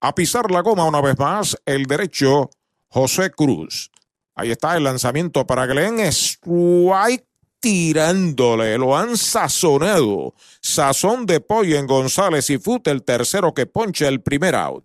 A 0.00 0.14
pisar 0.14 0.50
la 0.50 0.62
goma 0.62 0.84
una 0.84 1.00
vez 1.00 1.16
más, 1.18 1.56
el 1.64 1.84
derecho 1.84 2.50
José 2.88 3.30
Cruz. 3.30 3.90
Ahí 4.34 4.50
está 4.50 4.76
el 4.76 4.84
lanzamiento 4.84 5.46
para 5.46 5.66
Glenn. 5.66 6.00
Strike 6.00 7.26
tirándole. 7.60 8.76
Lo 8.78 8.96
han 8.96 9.16
sazonado. 9.16 10.34
Sazón 10.60 11.26
de 11.26 11.40
pollo 11.40 11.78
en 11.78 11.86
González 11.86 12.50
y 12.50 12.58
Fute, 12.58 12.90
el 12.90 13.04
tercero 13.04 13.54
que 13.54 13.66
poncha 13.66 14.08
el 14.08 14.20
primer 14.20 14.56
out. 14.56 14.84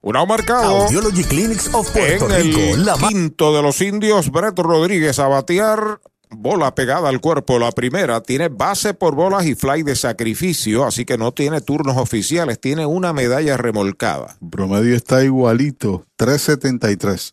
Una 0.00 0.24
marcado. 0.24 0.84
Audiology 0.84 1.24
Clinics 1.24 1.70
of 1.74 1.90
Puerto 1.90 2.30
en 2.32 2.42
Rico. 2.44 2.60
el 2.60 2.84
La 2.86 2.96
ma- 2.96 3.08
quinto 3.08 3.54
de 3.54 3.62
los 3.62 3.80
indios, 3.80 4.30
Brett 4.30 4.58
Rodríguez 4.58 5.18
a 5.18 5.28
batear. 5.28 6.00
Bola 6.30 6.74
pegada 6.74 7.08
al 7.08 7.20
cuerpo, 7.22 7.58
la 7.58 7.72
primera. 7.72 8.20
Tiene 8.22 8.48
base 8.48 8.92
por 8.92 9.14
bolas 9.14 9.46
y 9.46 9.54
fly 9.54 9.82
de 9.82 9.96
sacrificio, 9.96 10.84
así 10.84 11.06
que 11.06 11.16
no 11.16 11.32
tiene 11.32 11.62
turnos 11.62 11.96
oficiales. 11.96 12.60
Tiene 12.60 12.84
una 12.84 13.12
medalla 13.14 13.56
remolcada. 13.56 14.36
Promedio 14.50 14.94
está 14.94 15.24
igualito, 15.24 16.04
373. 16.16 17.32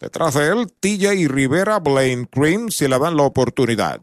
Detrás 0.00 0.34
de 0.34 0.46
él, 0.48 0.66
TJ 0.78 1.26
Rivera, 1.28 1.78
Blaine 1.80 2.26
Cream, 2.26 2.68
si 2.70 2.86
le 2.86 2.98
dan 2.98 3.16
la 3.16 3.22
oportunidad. 3.24 4.00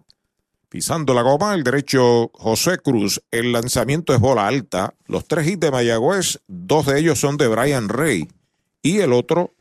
Pisando 0.75 1.13
la 1.13 1.21
goma, 1.21 1.53
el 1.53 1.63
derecho 1.63 2.31
José 2.33 2.79
Cruz. 2.79 3.23
El 3.31 3.53
lanzamiento 3.53 4.13
es 4.13 4.19
bola 4.19 4.45
alta. 4.45 4.93
Los 5.07 5.25
tres 5.25 5.47
hits 5.47 5.61
de 5.61 5.71
Mayagüez, 5.71 6.41
dos 6.49 6.87
de 6.87 6.99
ellos 6.99 7.17
son 7.17 7.37
de 7.37 7.47
Brian 7.47 7.87
Rey. 7.87 8.27
Y 8.81 8.97
el 8.97 9.13
otro 9.13 9.53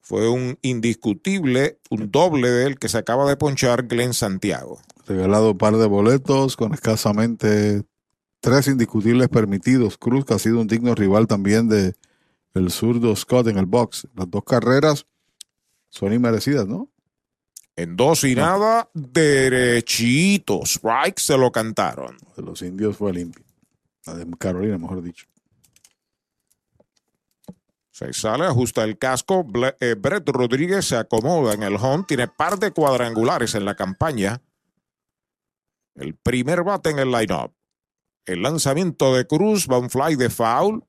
fue 0.00 0.28
un 0.28 0.60
indiscutible, 0.62 1.80
un 1.90 2.12
doble 2.12 2.50
de 2.50 2.66
él 2.68 2.78
que 2.78 2.88
se 2.88 2.98
acaba 2.98 3.28
de 3.28 3.36
ponchar 3.36 3.88
Glenn 3.88 4.14
Santiago. 4.14 4.80
Regalado 5.08 5.58
par 5.58 5.76
de 5.76 5.86
boletos 5.86 6.56
con 6.56 6.72
escasamente 6.72 7.82
tres 8.38 8.68
indiscutibles 8.68 9.28
permitidos. 9.28 9.98
Cruz, 9.98 10.24
que 10.24 10.34
ha 10.34 10.38
sido 10.38 10.60
un 10.60 10.68
digno 10.68 10.94
rival 10.94 11.26
también 11.26 11.68
de 11.68 11.94
el 12.54 12.70
zurdo 12.70 13.16
Scott 13.16 13.48
en 13.48 13.58
el 13.58 13.66
box. 13.66 14.06
Las 14.14 14.30
dos 14.30 14.44
carreras 14.44 15.04
son 15.90 16.12
inmerecidas, 16.12 16.68
¿no? 16.68 16.93
En 17.76 17.96
dos 17.96 18.22
y 18.24 18.34
nada, 18.34 18.88
derechito. 18.94 20.60
Strike 20.64 21.18
se 21.18 21.36
lo 21.36 21.50
cantaron. 21.50 22.16
De 22.36 22.42
los 22.42 22.62
indios 22.62 22.96
fue 22.96 23.12
limpio. 23.12 23.44
La 24.06 24.14
de 24.14 24.26
Carolina, 24.38 24.78
mejor 24.78 25.02
dicho. 25.02 25.26
Se 27.90 28.12
sale, 28.12 28.44
ajusta 28.44 28.84
el 28.84 28.98
casco. 28.98 29.44
Ble- 29.44 29.76
eh, 29.80 29.94
Brett 29.96 30.28
Rodríguez 30.28 30.84
se 30.86 30.96
acomoda 30.96 31.54
en 31.54 31.62
el 31.62 31.76
home. 31.76 32.04
Tiene 32.06 32.28
par 32.28 32.58
de 32.58 32.72
cuadrangulares 32.72 33.54
en 33.54 33.64
la 33.64 33.74
campaña. 33.74 34.42
El 35.94 36.14
primer 36.16 36.64
bate 36.64 36.90
en 36.90 36.98
el 36.98 37.10
line-up. 37.12 37.52
El 38.26 38.42
lanzamiento 38.42 39.14
de 39.14 39.26
Cruz 39.26 39.68
va 39.70 39.78
un 39.78 39.90
fly 39.90 40.16
de 40.16 40.28
foul. 40.30 40.84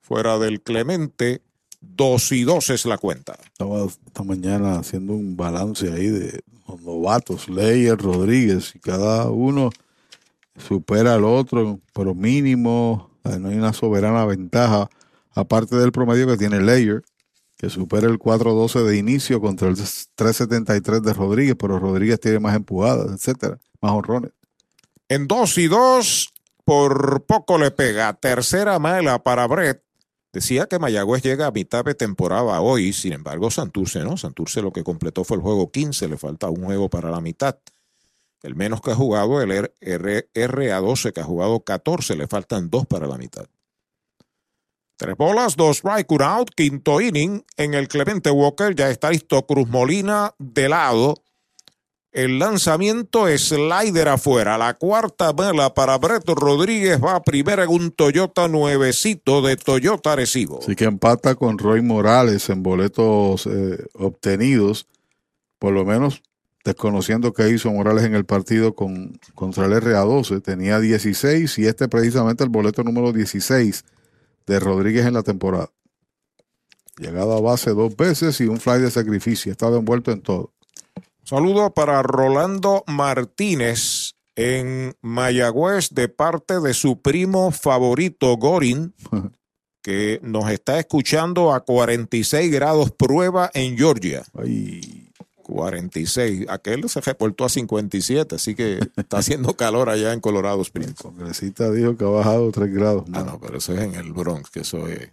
Fuera 0.00 0.38
del 0.38 0.60
Clemente. 0.62 1.42
Dos 1.80 2.30
y 2.32 2.44
dos 2.44 2.70
es 2.70 2.84
la 2.84 2.98
cuenta. 2.98 3.38
Estaba 3.44 3.84
esta 3.84 4.22
mañana 4.22 4.78
haciendo 4.78 5.14
un 5.14 5.36
balance 5.36 5.90
ahí 5.92 6.08
de 6.08 6.40
los 6.68 6.80
novatos, 6.82 7.48
Leyer, 7.48 7.96
Rodríguez, 7.96 8.74
y 8.74 8.78
cada 8.78 9.30
uno 9.30 9.70
supera 10.56 11.14
al 11.14 11.24
otro, 11.24 11.80
pero 11.94 12.14
mínimo, 12.14 13.10
no 13.24 13.48
hay 13.48 13.56
una 13.56 13.72
soberana 13.72 14.24
ventaja, 14.26 14.88
aparte 15.32 15.76
del 15.76 15.92
promedio 15.92 16.26
que 16.26 16.36
tiene 16.36 16.60
Leyer, 16.60 17.02
que 17.56 17.70
supera 17.70 18.08
el 18.08 18.18
4-12 18.18 18.84
de 18.84 18.96
inicio 18.96 19.40
contra 19.40 19.68
el 19.68 19.76
3-73 19.76 21.00
de 21.00 21.12
Rodríguez, 21.12 21.56
pero 21.58 21.78
Rodríguez 21.78 22.20
tiene 22.20 22.40
más 22.40 22.56
empujadas, 22.56 23.10
etcétera, 23.12 23.58
más 23.80 23.92
honrones. 23.92 24.32
En 25.08 25.26
dos 25.26 25.58
y 25.58 25.66
dos, 25.66 26.32
por 26.64 27.24
poco 27.24 27.58
le 27.58 27.70
pega. 27.70 28.12
Tercera 28.14 28.78
mala 28.78 29.22
para 29.22 29.46
Brett. 29.46 29.82
Decía 30.32 30.66
que 30.66 30.78
Mayagüez 30.78 31.22
llega 31.22 31.46
a 31.46 31.50
mitad 31.50 31.84
de 31.84 31.94
temporada 31.94 32.60
hoy, 32.60 32.92
sin 32.92 33.12
embargo, 33.12 33.50
Santurce 33.50 34.00
no. 34.00 34.16
Santurce 34.16 34.62
lo 34.62 34.72
que 34.72 34.84
completó 34.84 35.24
fue 35.24 35.36
el 35.36 35.42
juego 35.42 35.72
15, 35.72 36.08
le 36.08 36.16
falta 36.16 36.48
un 36.48 36.64
juego 36.64 36.88
para 36.88 37.10
la 37.10 37.20
mitad. 37.20 37.58
El 38.42 38.54
menos 38.54 38.80
que 38.80 38.92
ha 38.92 38.94
jugado, 38.94 39.42
el 39.42 39.50
RA12 39.50 41.12
que 41.12 41.20
ha 41.20 41.24
jugado 41.24 41.60
14, 41.60 42.16
le 42.16 42.26
faltan 42.26 42.70
dos 42.70 42.86
para 42.86 43.06
la 43.06 43.18
mitad. 43.18 43.46
Tres 44.96 45.16
bolas, 45.16 45.56
dos 45.56 45.78
strike, 45.78 46.12
out, 46.20 46.50
quinto 46.54 47.00
inning 47.00 47.44
en 47.56 47.74
el 47.74 47.88
Clemente 47.88 48.30
Walker. 48.30 48.74
Ya 48.74 48.90
está 48.90 49.10
listo 49.10 49.46
Cruz 49.46 49.66
Molina 49.68 50.34
de 50.38 50.68
lado. 50.68 51.14
El 52.12 52.40
lanzamiento 52.40 53.26
slider 53.38 54.08
afuera. 54.08 54.58
La 54.58 54.74
cuarta 54.74 55.32
vela 55.32 55.72
para 55.74 55.96
Brett 55.96 56.28
Rodríguez 56.28 57.00
va 57.00 57.22
primera 57.22 57.62
en 57.62 57.70
un 57.70 57.92
Toyota 57.92 58.48
nuevecito 58.48 59.42
de 59.42 59.56
Toyota 59.56 60.14
Arecibo. 60.14 60.58
Así 60.60 60.74
que 60.74 60.86
empata 60.86 61.36
con 61.36 61.56
Roy 61.56 61.82
Morales 61.82 62.50
en 62.50 62.64
boletos 62.64 63.46
eh, 63.46 63.86
obtenidos. 63.94 64.88
Por 65.60 65.72
lo 65.72 65.84
menos 65.84 66.22
desconociendo 66.64 67.32
qué 67.32 67.48
hizo 67.50 67.70
Morales 67.70 68.04
en 68.04 68.14
el 68.14 68.24
partido 68.24 68.74
con, 68.74 69.18
contra 69.36 69.66
el 69.66 69.72
RA12. 69.72 70.42
Tenía 70.42 70.80
16 70.80 71.58
y 71.58 71.66
este 71.66 71.88
precisamente 71.88 72.42
el 72.42 72.50
boleto 72.50 72.82
número 72.82 73.12
16 73.12 73.84
de 74.46 74.58
Rodríguez 74.58 75.06
en 75.06 75.14
la 75.14 75.22
temporada. 75.22 75.70
Llegado 76.98 77.36
a 77.36 77.40
base 77.40 77.70
dos 77.70 77.96
veces 77.96 78.40
y 78.40 78.46
un 78.46 78.58
fly 78.58 78.80
de 78.80 78.90
sacrificio. 78.90 79.52
Estaba 79.52 79.78
envuelto 79.78 80.10
en 80.10 80.22
todo. 80.22 80.52
Saludo 81.30 81.72
para 81.72 82.02
Rolando 82.02 82.82
Martínez 82.88 84.16
en 84.34 84.96
Mayagüez 85.00 85.90
de 85.90 86.08
parte 86.08 86.58
de 86.58 86.74
su 86.74 87.02
primo 87.02 87.52
favorito 87.52 88.36
Gorin, 88.36 88.94
que 89.80 90.18
nos 90.24 90.50
está 90.50 90.80
escuchando 90.80 91.54
a 91.54 91.60
46 91.60 92.50
grados 92.50 92.90
prueba 92.90 93.48
en 93.54 93.78
Georgia. 93.78 94.24
46. 95.44 96.46
Aquel 96.48 96.88
se 96.88 97.00
reportó 97.00 97.44
a 97.44 97.48
57, 97.48 98.34
así 98.34 98.56
que 98.56 98.80
está 98.96 99.18
haciendo 99.18 99.54
calor 99.54 99.88
allá 99.88 100.12
en 100.12 100.18
Colorado 100.18 100.62
Springs. 100.62 100.96
El 100.96 100.96
congresista 100.96 101.70
dijo 101.70 101.96
que 101.96 102.02
ha 102.02 102.08
bajado 102.08 102.50
3 102.50 102.74
grados. 102.74 103.04
Ah, 103.12 103.22
no, 103.22 103.38
pero 103.38 103.58
eso 103.58 103.72
es 103.72 103.82
en 103.82 103.94
el 103.94 104.12
Bronx, 104.12 104.50
que 104.50 104.62
eso 104.62 104.88
es. 104.88 105.10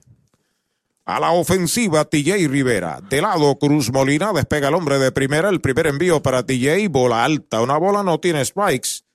A 1.07 1.21
la 1.21 1.31
ofensiva, 1.31 2.03
TJ 2.03 2.49
Rivera. 2.49 2.99
De 3.09 3.21
lado, 3.21 3.57
Cruz 3.57 3.93
Molina 3.93 4.33
despega 4.33 4.67
el 4.67 4.73
hombre 4.73 4.99
de 4.99 5.13
primera. 5.13 5.47
El 5.47 5.61
primer 5.61 5.87
envío 5.87 6.21
para 6.21 6.45
TJ, 6.45 6.89
bola 6.89 7.23
alta. 7.23 7.61
Una 7.61 7.77
bola 7.77 8.03
no 8.03 8.19
tiene 8.19 8.43
spikes. 8.43 9.05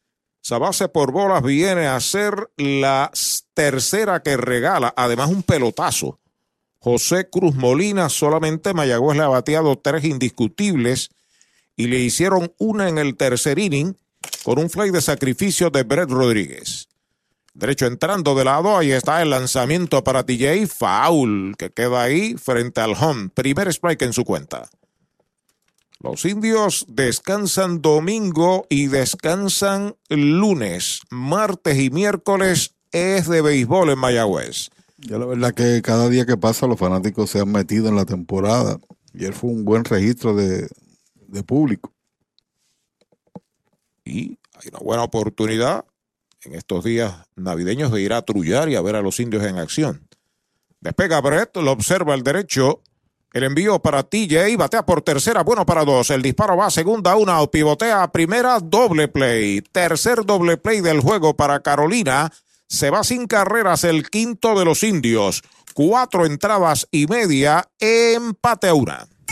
Esa 0.43 0.56
base 0.56 0.89
por 0.89 1.12
bolas 1.12 1.43
viene 1.43 1.89
a 1.89 2.01
ser 2.01 2.48
la 2.56 3.12
tercera 3.52 4.23
que 4.23 4.39
regala. 4.39 4.94
Además, 4.97 5.28
un 5.28 5.43
pelotazo. 5.43 6.19
José 6.78 7.28
Cruz 7.28 7.55
Molina, 7.55 8.09
solamente 8.09 8.73
Mayagüez 8.73 9.19
le 9.19 9.24
ha 9.24 9.28
bateado 9.28 9.77
tres 9.77 10.05
indiscutibles 10.05 11.10
y 11.77 11.89
le 11.89 11.98
hicieron 11.98 12.55
una 12.56 12.89
en 12.89 12.97
el 12.97 13.19
tercer 13.19 13.59
inning 13.59 13.98
con 14.44 14.59
un 14.59 14.70
fly 14.70 14.93
de 14.93 15.02
sacrificio 15.02 15.69
de 15.69 15.82
Brett 15.82 16.09
Rodríguez. 16.09 16.89
Derecho 17.54 17.86
entrando 17.86 18.34
de 18.34 18.44
lado, 18.44 18.76
ahí 18.76 18.92
está 18.92 19.20
el 19.20 19.30
lanzamiento 19.30 20.02
para 20.02 20.24
TJ, 20.24 20.66
foul, 20.66 21.54
que 21.58 21.70
queda 21.70 22.02
ahí 22.02 22.34
frente 22.36 22.80
al 22.80 22.94
home. 22.98 23.28
Primer 23.28 23.68
strike 23.68 24.02
en 24.02 24.12
su 24.12 24.24
cuenta. 24.24 24.70
Los 26.00 26.24
indios 26.24 26.84
descansan 26.88 27.80
domingo 27.80 28.66
y 28.68 28.88
descansan 28.88 29.94
lunes, 30.08 31.00
martes 31.10 31.78
y 31.78 31.90
miércoles 31.90 32.74
es 32.90 33.28
de 33.28 33.40
béisbol 33.40 33.90
en 33.90 33.98
Mayagüez. 33.98 34.70
Ya 34.98 35.18
la 35.18 35.26
verdad 35.26 35.54
que 35.54 35.80
cada 35.82 36.08
día 36.08 36.26
que 36.26 36.36
pasa 36.36 36.66
los 36.66 36.78
fanáticos 36.78 37.30
se 37.30 37.40
han 37.40 37.50
metido 37.50 37.88
en 37.88 37.96
la 37.96 38.04
temporada 38.04 38.78
y 39.14 39.24
él 39.24 39.34
fue 39.34 39.50
un 39.50 39.64
buen 39.64 39.84
registro 39.84 40.34
de, 40.34 40.68
público. 41.46 41.92
Y 44.04 44.38
hay 44.54 44.68
una 44.70 44.78
buena 44.80 45.02
oportunidad 45.04 45.84
en 46.44 46.55
estos 46.55 46.85
días 46.85 47.14
navideños 47.36 47.93
de 47.93 48.01
ir 48.02 48.12
a 48.12 48.23
trullar 48.23 48.69
y 48.69 48.77
a 48.77 48.82
ver 48.82 48.97
a 48.97 49.02
los 49.02 49.20
indios 49.20 49.44
en 49.44 49.59
acción. 49.59 50.09
Despega 50.81 51.20
Brett, 51.20 51.56
lo 51.56 51.73
observa 51.73 52.14
el 52.14 52.23
derecho. 52.23 52.82
El 53.32 53.44
envío 53.44 53.81
para 53.81 54.02
TJ, 54.02 54.56
batea 54.59 54.85
por 54.85 55.01
tercera, 55.01 55.43
bueno 55.43 55.64
para 55.64 55.85
dos. 55.85 56.10
El 56.10 56.20
disparo 56.20 56.56
va 56.56 56.66
a 56.66 56.70
segunda, 56.70 57.16
una, 57.16 57.47
pivotea 57.47 58.02
a 58.02 58.12
primera, 58.12 58.59
doble 58.60 59.09
play. 59.09 59.62
Tercer 59.62 60.27
doble 60.27 60.59
play 60.59 60.81
del 60.81 61.01
juego 61.01 61.35
para 61.35 61.60
Carolina 61.60 62.31
se 62.69 62.90
va 62.90 63.05
sin 63.05 63.27
carreras 63.27 63.85
el 63.85 64.10
quinto 64.10 64.59
de 64.59 64.64
los 64.64 64.82
indios. 64.82 65.43
Cuatro 65.73 66.27
entradas 66.27 66.89
y 66.90 67.06
media, 67.06 67.69
empate 67.78 68.69
a 68.69 68.74
una. 68.74 69.06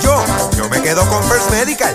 Yo, 0.00 0.24
yo 0.56 0.68
me 0.70 0.80
quedo 0.80 1.06
con 1.08 1.22
First 1.24 1.50
Medical. 1.50 1.94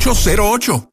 408-8808. 0.01 0.89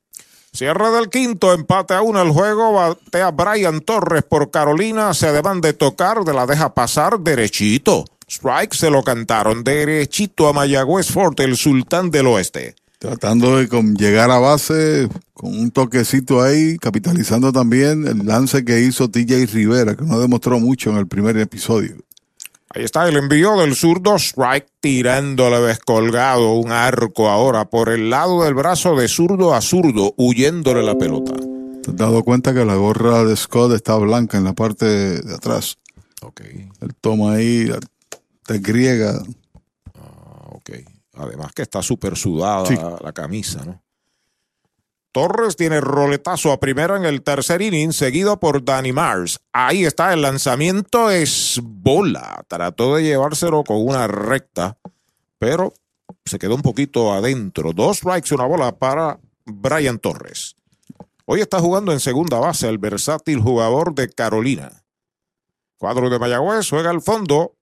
Cierre 0.53 0.91
del 0.91 1.09
quinto, 1.09 1.55
empate 1.55 1.95
a 1.95 2.03
uno 2.03 2.21
el 2.21 2.31
juego, 2.31 2.73
batea 2.73 3.31
Brian 3.31 3.81
Torres 3.81 4.23
por 4.23 4.51
Carolina, 4.51 5.15
se 5.15 5.33
deban 5.33 5.61
de 5.61 5.73
tocar, 5.73 6.25
de 6.25 6.35
la 6.35 6.47
deja 6.47 6.75
pasar 6.75 7.19
derechito. 7.21 8.05
Strike 8.29 8.75
se 8.75 8.91
lo 8.91 9.03
cantaron 9.03 9.65
derechito 9.65 10.49
a 10.49 10.53
Mayagüez 10.53 11.11
Fort, 11.11 11.41
el 11.41 11.57
sultán 11.57 12.11
del 12.11 12.27
oeste. 12.27 12.75
Tratando 12.99 13.57
de 13.57 13.69
llegar 13.97 14.31
a 14.31 14.39
base 14.39 15.09
con 15.33 15.59
un 15.59 15.71
toquecito 15.71 16.43
ahí, 16.43 16.77
capitalizando 16.79 17.53
también 17.53 18.07
el 18.07 18.27
lance 18.27 18.65
que 18.65 18.81
hizo 18.81 19.09
TJ 19.09 19.47
Rivera, 19.47 19.95
que 19.95 20.05
no 20.05 20.19
demostró 20.19 20.59
mucho 20.59 20.91
en 20.91 20.97
el 20.97 21.07
primer 21.07 21.39
episodio. 21.39 21.97
Ahí 22.71 22.85
está 22.85 23.09
el 23.09 23.17
envío 23.17 23.57
del 23.57 23.75
zurdo 23.75 24.17
strike 24.17 24.69
tirándole 24.81 25.61
descolgado 25.61 26.53
un 26.53 26.71
arco 26.71 27.29
ahora 27.29 27.71
por 27.71 27.89
el 27.89 28.11
lado 28.11 28.45
del 28.45 28.55
brazo 28.55 28.95
de 28.95 29.09
zurdo 29.09 29.55
a 29.55 29.63
zurdo, 29.63 30.13
huyéndole 30.19 30.83
la 30.83 30.95
pelota. 30.95 31.33
¿Te 31.83 31.91
has 31.91 31.97
dado 31.97 32.23
cuenta 32.23 32.53
que 32.53 32.67
la 32.67 32.75
gorra 32.75 33.25
de 33.25 33.35
Scott 33.37 33.73
está 33.73 33.97
blanca 33.97 34.37
en 34.37 34.45
la 34.45 34.53
parte 34.53 34.85
de 34.85 35.35
atrás? 35.35 35.79
Ok. 36.21 36.43
Él 36.43 36.95
toma 37.01 37.35
ahí, 37.35 37.71
te 38.45 38.59
griega. 38.59 39.23
Ah, 39.95 40.49
ok. 40.51 40.71
Además 41.15 41.53
que 41.55 41.63
está 41.63 41.83
súper 41.83 42.17
sudada 42.17 42.69
la 43.03 43.13
camisa, 43.13 43.65
¿no? 43.65 43.83
Torres 45.13 45.57
tiene 45.57 45.81
roletazo 45.81 46.53
a 46.53 46.61
primera 46.61 46.97
en 46.97 47.05
el 47.05 47.23
tercer 47.23 47.63
inning, 47.63 47.93
seguido 47.93 48.39
por 48.39 48.65
Danny 48.65 48.93
Mars. 48.93 49.41
Ahí 49.53 49.85
está 49.85 50.13
el 50.13 50.23
lanzamiento, 50.23 51.11
es 51.11 51.61
bola. 51.63 52.45
Trató 52.47 52.97
de 52.97 53.05
llevárselo 53.05 53.65
con 53.65 53.79
una 53.79 54.07
recta, 54.07 54.79
pero 55.39 55.73
se 56.25 56.39
quedó 56.39 56.55
un 56.55 56.63
poquito 56.63 57.13
adentro. 57.13 57.73
Dos 57.73 57.99
strikes, 57.99 58.35
una 58.35 58.45
bola 58.45 58.79
para 58.79 59.19
Brian 59.47 59.99
Torres. 59.99 60.57
Hoy 61.25 61.41
está 61.41 61.61
jugando 61.61 61.93
en 61.93 62.01
segunda 62.01 62.39
base 62.39 62.69
el 62.69 62.79
versátil 62.79 63.41
jugador 63.41 63.95
de 63.95 64.09
Carolina. 64.09 64.85
Cuadro 65.79 66.11
de 66.11 66.19
Mayagüez 66.19 66.69
juega 66.69 66.91
al 66.91 67.03
fondo, 67.03 67.57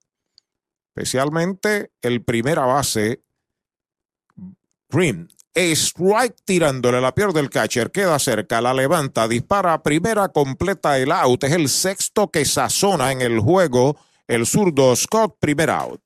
especialmente 0.95 1.91
el 2.01 2.25
primera 2.25 2.65
base, 2.65 3.23
Green. 4.89 5.29
Strike 5.57 6.37
tirándole 6.45 7.01
la 7.01 7.15
pierde 7.15 7.41
el 7.41 7.49
catcher, 7.49 7.91
queda 7.91 8.19
cerca, 8.19 8.61
la 8.61 8.75
levanta, 8.75 9.27
dispara 9.27 9.83
primera, 9.83 10.29
completa 10.29 10.99
el 10.99 11.11
out. 11.11 11.45
Es 11.45 11.53
el 11.53 11.71
sexto 11.71 12.31
que 12.31 12.45
sazona 12.45 13.11
en 13.11 13.23
el 13.23 13.41
juego 13.41 13.97
el 14.29 14.47
zurdo 14.47 14.95
Scott, 14.95 15.37
primer 15.41 15.71
out. 15.71 16.06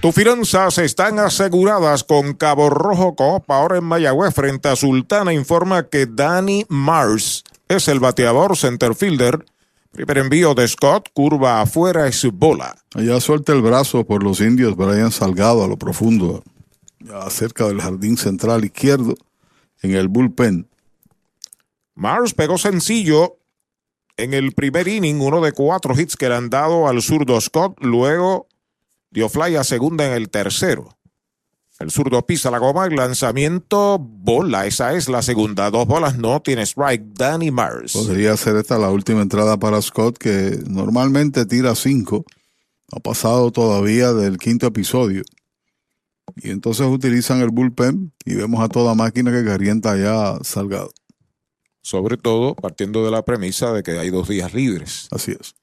tus 0.00 0.14
finanzas 0.14 0.78
están 0.78 1.18
aseguradas 1.18 2.04
con 2.04 2.34
Cabo 2.34 2.70
Rojo 2.70 3.16
Copa. 3.16 3.56
Ahora 3.56 3.78
en 3.78 3.84
Mayagüez, 3.84 4.34
frente 4.34 4.68
a 4.68 4.76
Sultana, 4.76 5.32
informa 5.32 5.88
que 5.88 6.06
Danny 6.06 6.64
Mars 6.68 7.44
es 7.68 7.88
el 7.88 8.00
bateador 8.00 8.56
centerfielder. 8.56 9.44
Primer 9.92 10.18
envío 10.18 10.54
de 10.54 10.68
Scott, 10.68 11.08
curva 11.12 11.60
afuera 11.60 12.06
es 12.06 12.24
bola. 12.32 12.76
Allá 12.94 13.20
suelta 13.20 13.52
el 13.52 13.62
brazo 13.62 14.04
por 14.04 14.22
los 14.22 14.40
indios 14.40 14.76
Brian 14.76 15.10
Salgado 15.10 15.64
a 15.64 15.68
lo 15.68 15.76
profundo, 15.76 16.44
cerca 17.30 17.66
del 17.66 17.80
jardín 17.80 18.16
central 18.16 18.64
izquierdo, 18.64 19.14
en 19.82 19.94
el 19.94 20.08
bullpen. 20.08 20.68
Mars 21.94 22.34
pegó 22.34 22.58
sencillo 22.58 23.38
en 24.16 24.34
el 24.34 24.52
primer 24.52 24.88
inning, 24.88 25.20
uno 25.20 25.40
de 25.40 25.52
cuatro 25.52 25.98
hits 25.98 26.16
que 26.16 26.28
le 26.28 26.34
han 26.34 26.50
dado 26.50 26.88
al 26.88 27.00
zurdo 27.02 27.40
Scott. 27.40 27.76
Luego 27.80 28.47
Dio 29.10 29.28
fly 29.28 29.56
a 29.56 29.64
segunda 29.64 30.06
en 30.06 30.12
el 30.12 30.28
tercero. 30.28 30.98
El 31.78 31.92
zurdo 31.92 32.26
pisa 32.26 32.50
la 32.50 32.58
goma, 32.58 32.86
el 32.86 32.96
lanzamiento, 32.96 33.98
bola. 34.00 34.66
Esa 34.66 34.94
es 34.94 35.08
la 35.08 35.22
segunda. 35.22 35.70
Dos 35.70 35.86
bolas, 35.86 36.18
no 36.18 36.42
tiene 36.42 36.62
strike. 36.62 37.04
Danny 37.14 37.52
Mars. 37.52 37.92
Podría 37.92 38.36
ser 38.36 38.56
esta 38.56 38.78
la 38.78 38.90
última 38.90 39.22
entrada 39.22 39.56
para 39.58 39.80
Scott, 39.80 40.18
que 40.18 40.58
normalmente 40.66 41.46
tira 41.46 41.76
cinco. 41.76 42.24
Ha 42.90 42.98
pasado 42.98 43.52
todavía 43.52 44.12
del 44.12 44.38
quinto 44.38 44.66
episodio. 44.66 45.22
Y 46.36 46.50
entonces 46.50 46.86
utilizan 46.86 47.40
el 47.40 47.50
bullpen 47.50 48.12
y 48.24 48.34
vemos 48.34 48.60
a 48.60 48.68
toda 48.68 48.94
máquina 48.94 49.30
que 49.30 49.44
calienta 49.44 49.96
ya 49.96 50.38
Salgado. 50.42 50.90
Sobre 51.80 52.16
todo 52.16 52.56
partiendo 52.56 53.04
de 53.04 53.12
la 53.12 53.24
premisa 53.24 53.72
de 53.72 53.84
que 53.84 53.92
hay 53.92 54.10
dos 54.10 54.28
días 54.28 54.52
libres. 54.52 55.06
Así 55.12 55.36
es. 55.38 55.54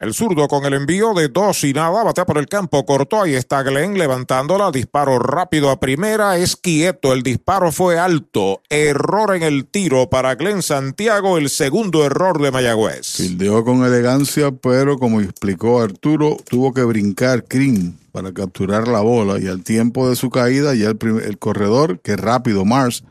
El 0.00 0.14
zurdo 0.14 0.48
con 0.48 0.64
el 0.64 0.72
envío 0.72 1.12
de 1.12 1.28
dos 1.28 1.62
y 1.62 1.74
nada, 1.74 2.02
batea 2.02 2.24
por 2.24 2.38
el 2.38 2.46
campo, 2.46 2.86
cortó, 2.86 3.20
ahí 3.20 3.34
está 3.34 3.62
Glenn 3.62 3.98
levantándola, 3.98 4.70
disparo 4.70 5.18
rápido 5.18 5.68
a 5.68 5.78
primera, 5.78 6.38
es 6.38 6.56
quieto, 6.56 7.12
el 7.12 7.22
disparo 7.22 7.70
fue 7.70 7.98
alto, 7.98 8.62
error 8.70 9.36
en 9.36 9.42
el 9.42 9.66
tiro 9.66 10.08
para 10.08 10.36
Glenn 10.36 10.62
Santiago, 10.62 11.36
el 11.36 11.50
segundo 11.50 12.02
error 12.02 12.40
de 12.40 12.50
Mayagüez. 12.50 13.16
Fildeó 13.16 13.62
con 13.62 13.84
elegancia, 13.84 14.50
pero 14.52 14.98
como 14.98 15.20
explicó 15.20 15.82
Arturo, 15.82 16.38
tuvo 16.48 16.72
que 16.72 16.82
brincar 16.84 17.44
Green 17.46 17.98
para 18.10 18.32
capturar 18.32 18.88
la 18.88 19.00
bola 19.00 19.38
y 19.38 19.48
al 19.48 19.62
tiempo 19.62 20.08
de 20.08 20.16
su 20.16 20.30
caída 20.30 20.74
ya 20.74 20.88
el, 20.88 20.98
el 21.26 21.38
corredor, 21.38 22.00
que 22.00 22.16
rápido 22.16 22.64
Mars, 22.64 23.04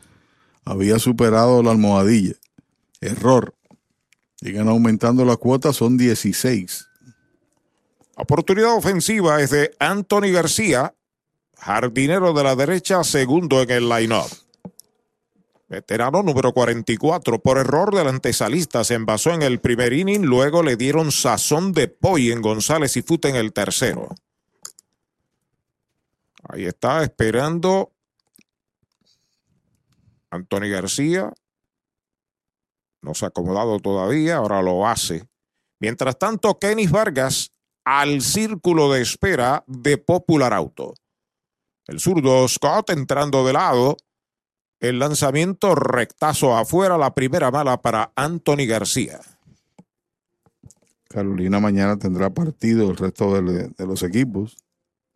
había 0.66 0.98
superado 0.98 1.62
la 1.62 1.70
almohadilla. 1.70 2.34
Error. 3.00 3.54
Siguen 4.42 4.70
aumentando 4.70 5.26
la 5.26 5.36
cuota, 5.36 5.74
son 5.74 5.98
16. 5.98 6.88
Oportunidad 8.16 8.74
ofensiva 8.74 9.42
es 9.42 9.50
de 9.50 9.76
Anthony 9.80 10.32
García, 10.32 10.94
jardinero 11.58 12.32
de 12.32 12.44
la 12.44 12.56
derecha, 12.56 13.04
segundo 13.04 13.62
en 13.62 13.70
el 13.70 13.90
line-up. 13.90 14.30
Veterano 15.68 16.24
número 16.24 16.54
44. 16.54 17.42
Por 17.42 17.58
error 17.58 17.94
del 17.94 18.08
antesalista 18.08 18.84
se 18.86 18.94
envasó 18.96 19.32
en 19.34 19.42
el 19.42 19.60
primer 19.60 19.92
inning, 19.92 20.26
luego 20.26 20.64
le 20.64 20.78
dieron 20.78 21.12
sazón 21.12 21.74
de 21.74 21.90
poi 21.90 22.32
en 22.32 22.42
González 22.42 22.96
y 22.96 23.02
Fute 23.02 23.28
en 23.28 23.36
el 23.36 23.52
tercero. 23.52 24.08
Ahí 26.44 26.66
está 26.66 27.04
esperando 27.04 27.92
Anthony 30.32 30.70
García. 30.70 31.34
No 33.02 33.14
se 33.14 33.26
ha 33.26 33.30
acomodado 33.30 33.80
todavía, 33.80 34.38
ahora 34.38 34.62
lo 34.62 34.88
hace. 34.88 35.28
Mientras 35.80 36.18
tanto, 36.18 36.60
Kenny 36.60 36.88
Vargas 36.88 37.52
al 37.86 38.22
círculo 38.22 38.92
de 38.92 39.02
espera 39.02 39.64
de 39.68 39.98
Popular 39.98 40.54
Auto. 40.54 40.94
El 41.88 42.00
zurdo 42.00 42.48
Scott 42.48 42.90
entrando 42.92 43.46
de 43.46 43.54
lado. 43.54 43.98
El 44.80 45.00
lanzamiento 45.00 45.76
rectazo 45.76 46.56
afuera, 46.56 46.98
la 46.98 47.14
primera 47.14 47.52
mala 47.52 47.82
para 47.82 48.14
Anthony 48.16 48.66
García. 48.68 49.20
Carolina 51.10 51.60
mañana 51.60 51.98
tendrá 51.98 52.30
partido 52.30 52.92
el 52.92 52.96
resto 52.96 53.42
de, 53.42 53.74
los 53.80 54.04
equipos 54.04 54.58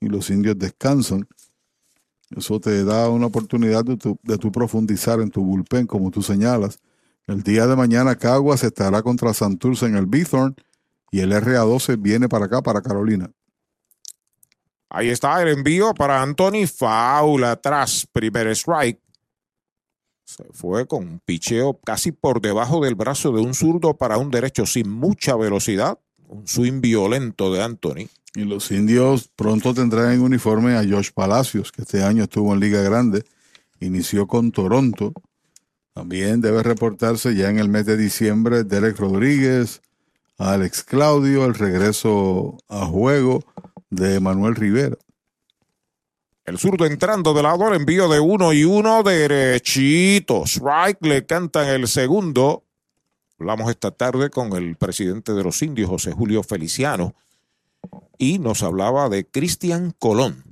y 0.01 0.07
los 0.07 0.30
indios 0.31 0.57
descansan. 0.57 1.27
Eso 2.35 2.60
te 2.60 2.84
da 2.84 3.10
una 3.10 3.27
oportunidad 3.27 3.85
de 3.85 3.97
de 4.23 4.38
tu 4.38 4.51
profundizar 4.51 5.22
en 5.22 5.30
tu 5.30 5.43
bullpen, 5.43 5.85
como 5.85 6.10
tú 6.10 6.22
señalas 6.23 6.80
el 7.27 7.43
día 7.43 7.67
de 7.67 7.75
mañana 7.75 8.15
Caguas 8.15 8.63
estará 8.63 9.01
contra 9.01 9.33
Santurce 9.33 9.85
en 9.85 9.95
el 9.95 10.05
Bithorn 10.05 10.55
y 11.11 11.21
el 11.21 11.31
RA12 11.31 12.01
viene 12.01 12.27
para 12.27 12.45
acá, 12.45 12.61
para 12.61 12.81
Carolina. 12.81 13.31
Ahí 14.89 15.09
está 15.09 15.41
el 15.41 15.47
envío 15.47 15.93
para 15.93 16.21
Anthony. 16.21 16.67
Faula 16.67 17.51
atrás. 17.51 18.07
Primer 18.11 18.47
strike. 18.49 18.99
Se 20.23 20.43
fue 20.53 20.85
con 20.85 21.07
un 21.07 21.19
picheo 21.19 21.79
casi 21.83 22.11
por 22.11 22.41
debajo 22.41 22.83
del 22.83 22.95
brazo 22.95 23.31
de 23.31 23.41
un 23.41 23.53
zurdo 23.53 23.97
para 23.97 24.17
un 24.17 24.29
derecho 24.29 24.65
sin 24.65 24.89
mucha 24.89 25.35
velocidad. 25.35 25.97
Un 26.27 26.47
swing 26.47 26.81
violento 26.81 27.51
de 27.51 27.63
Anthony. 27.63 28.07
Y 28.35 28.45
los 28.45 28.71
indios 28.71 29.29
pronto 29.35 29.73
tendrán 29.73 30.13
en 30.13 30.21
uniforme 30.21 30.75
a 30.75 30.83
Josh 30.87 31.11
Palacios, 31.11 31.71
que 31.71 31.83
este 31.83 32.03
año 32.03 32.23
estuvo 32.23 32.53
en 32.53 32.59
Liga 32.59 32.81
Grande. 32.81 33.23
Inició 33.79 34.27
con 34.27 34.51
Toronto. 34.51 35.13
También 35.94 36.41
debe 36.41 36.64
reportarse 36.64 37.36
ya 37.36 37.49
en 37.49 37.60
el 37.60 37.70
mes 37.70 37.86
de 37.86 37.98
diciembre 37.98 38.64
Derek 38.64 38.98
Rodríguez, 38.98 39.82
Alex 40.38 40.84
Claudio, 40.84 41.45
el 41.45 41.53
regreso 41.53 42.57
a 42.68 42.86
juego 42.88 43.44
de 43.91 44.20
Manuel 44.20 44.56
Rivera. 44.56 44.98
El 46.45 46.57
zurdo 46.57 46.86
entrando 46.86 47.34
de 47.34 47.44
lado, 47.44 47.70
el 47.70 47.76
envío 47.80 48.10
de 48.10 48.20
uno 48.20 48.52
y 48.52 48.65
uno 48.65 49.02
derechito. 49.03 50.44
Strike 50.45 51.06
le 51.06 51.26
cantan 51.26 51.68
el 51.68 51.88
segundo. 51.88 52.64
Hablamos 53.40 53.70
esta 53.70 53.91
tarde 53.91 54.30
con 54.30 54.53
el 54.53 54.76
presidente 54.76 55.34
de 55.34 55.44
los 55.44 55.61
indios, 55.61 55.90
José 55.90 56.11
Julio 56.11 56.44
Feliciano, 56.44 57.15
y 58.18 58.40
nos 58.40 58.64
hablaba 58.64 59.10
de 59.10 59.26
Cristian 59.26 59.95
Colón, 59.98 60.44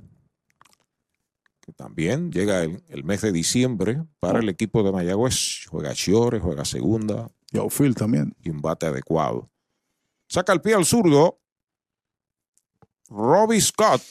también 1.72 2.32
llega 2.32 2.64
el, 2.64 2.84
el 2.90 3.04
mes 3.04 3.22
de 3.22 3.32
diciembre 3.32 4.04
para 4.20 4.40
el 4.40 4.50
equipo 4.50 4.84
de 4.84 4.92
Mayagüez. 4.92 5.66
Juega 5.70 5.94
Chiore, 5.94 6.40
juega 6.40 6.66
segunda. 6.66 7.30
Y 7.52 7.58
outfield 7.58 7.98
también. 7.98 8.36
Y 8.44 8.50
un 8.50 8.62
bate 8.62 8.86
adecuado. 8.86 9.50
Saca 10.28 10.54
el 10.54 10.62
pie 10.62 10.76
al 10.76 10.86
zurdo. 10.86 11.40
Robbie 13.10 13.60
Scott. 13.60 14.02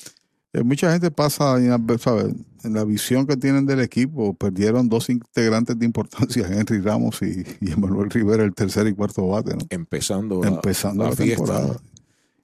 Eh, 0.52 0.62
mucha 0.62 0.90
gente 0.92 1.10
pasa, 1.10 1.56
¿sabes? 1.98 2.34
En 2.64 2.74
la 2.74 2.84
visión 2.84 3.26
que 3.26 3.36
tienen 3.36 3.64
del 3.64 3.80
equipo, 3.80 4.34
perdieron 4.34 4.88
dos 4.88 5.08
integrantes 5.08 5.78
de 5.78 5.86
importancia, 5.86 6.46
Henry 6.50 6.80
Ramos 6.80 7.22
y, 7.22 7.44
y 7.60 7.72
Emanuel 7.72 8.10
Rivera, 8.10 8.42
el 8.42 8.54
tercer 8.54 8.86
y 8.88 8.94
cuarto 8.94 9.26
bate, 9.28 9.54
¿no? 9.54 9.64
Empezando 9.70 10.42
la, 10.42 10.48
Empezando 10.48 11.04
la, 11.04 11.10
la 11.10 11.16
temporada. 11.16 11.80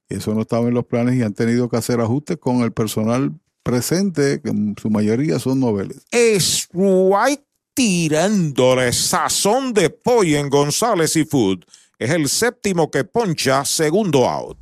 Eso 0.08 0.34
no 0.34 0.42
estaba 0.42 0.68
en 0.68 0.74
los 0.74 0.86
planes 0.86 1.16
y 1.16 1.22
han 1.22 1.34
tenido 1.34 1.68
que 1.68 1.76
hacer 1.76 2.00
ajustes 2.00 2.36
con 2.38 2.58
el 2.58 2.72
personal 2.72 3.34
presente, 3.66 4.40
que 4.40 4.50
en 4.50 4.76
su 4.80 4.90
mayoría 4.90 5.40
son 5.40 5.58
noveles. 5.58 5.98
Es 6.12 6.68
White 6.72 7.44
tirándole 7.74 8.92
sazón 8.92 9.74
de 9.74 9.90
pollo 9.90 10.38
en 10.38 10.48
González 10.48 11.16
y 11.16 11.24
Food. 11.24 11.64
Es 11.98 12.10
el 12.10 12.28
séptimo 12.28 12.90
que 12.90 13.02
poncha, 13.02 13.64
segundo 13.64 14.28
out. 14.28 14.56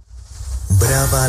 Brava 0.81 1.29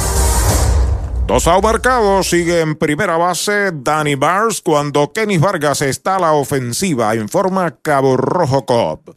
Dos 1.31 1.47
out 1.47 1.63
marcados, 1.63 2.29
sigue 2.29 2.59
en 2.59 2.75
primera 2.75 3.15
base 3.15 3.71
Danny 3.73 4.15
Bars 4.15 4.59
cuando 4.59 5.13
Kenny 5.13 5.37
Vargas 5.37 5.81
está 5.81 6.17
a 6.17 6.19
la 6.19 6.33
ofensiva, 6.33 7.15
informa 7.15 7.71
Cabo 7.71 8.17
Rojo 8.17 8.65
Cop. 8.65 9.15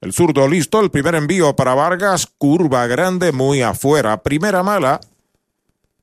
El 0.00 0.12
zurdo 0.12 0.46
listo, 0.46 0.78
el 0.78 0.92
primer 0.92 1.16
envío 1.16 1.56
para 1.56 1.74
Vargas, 1.74 2.28
curva 2.38 2.86
grande 2.86 3.32
muy 3.32 3.62
afuera, 3.62 4.22
primera 4.22 4.62
mala 4.62 5.00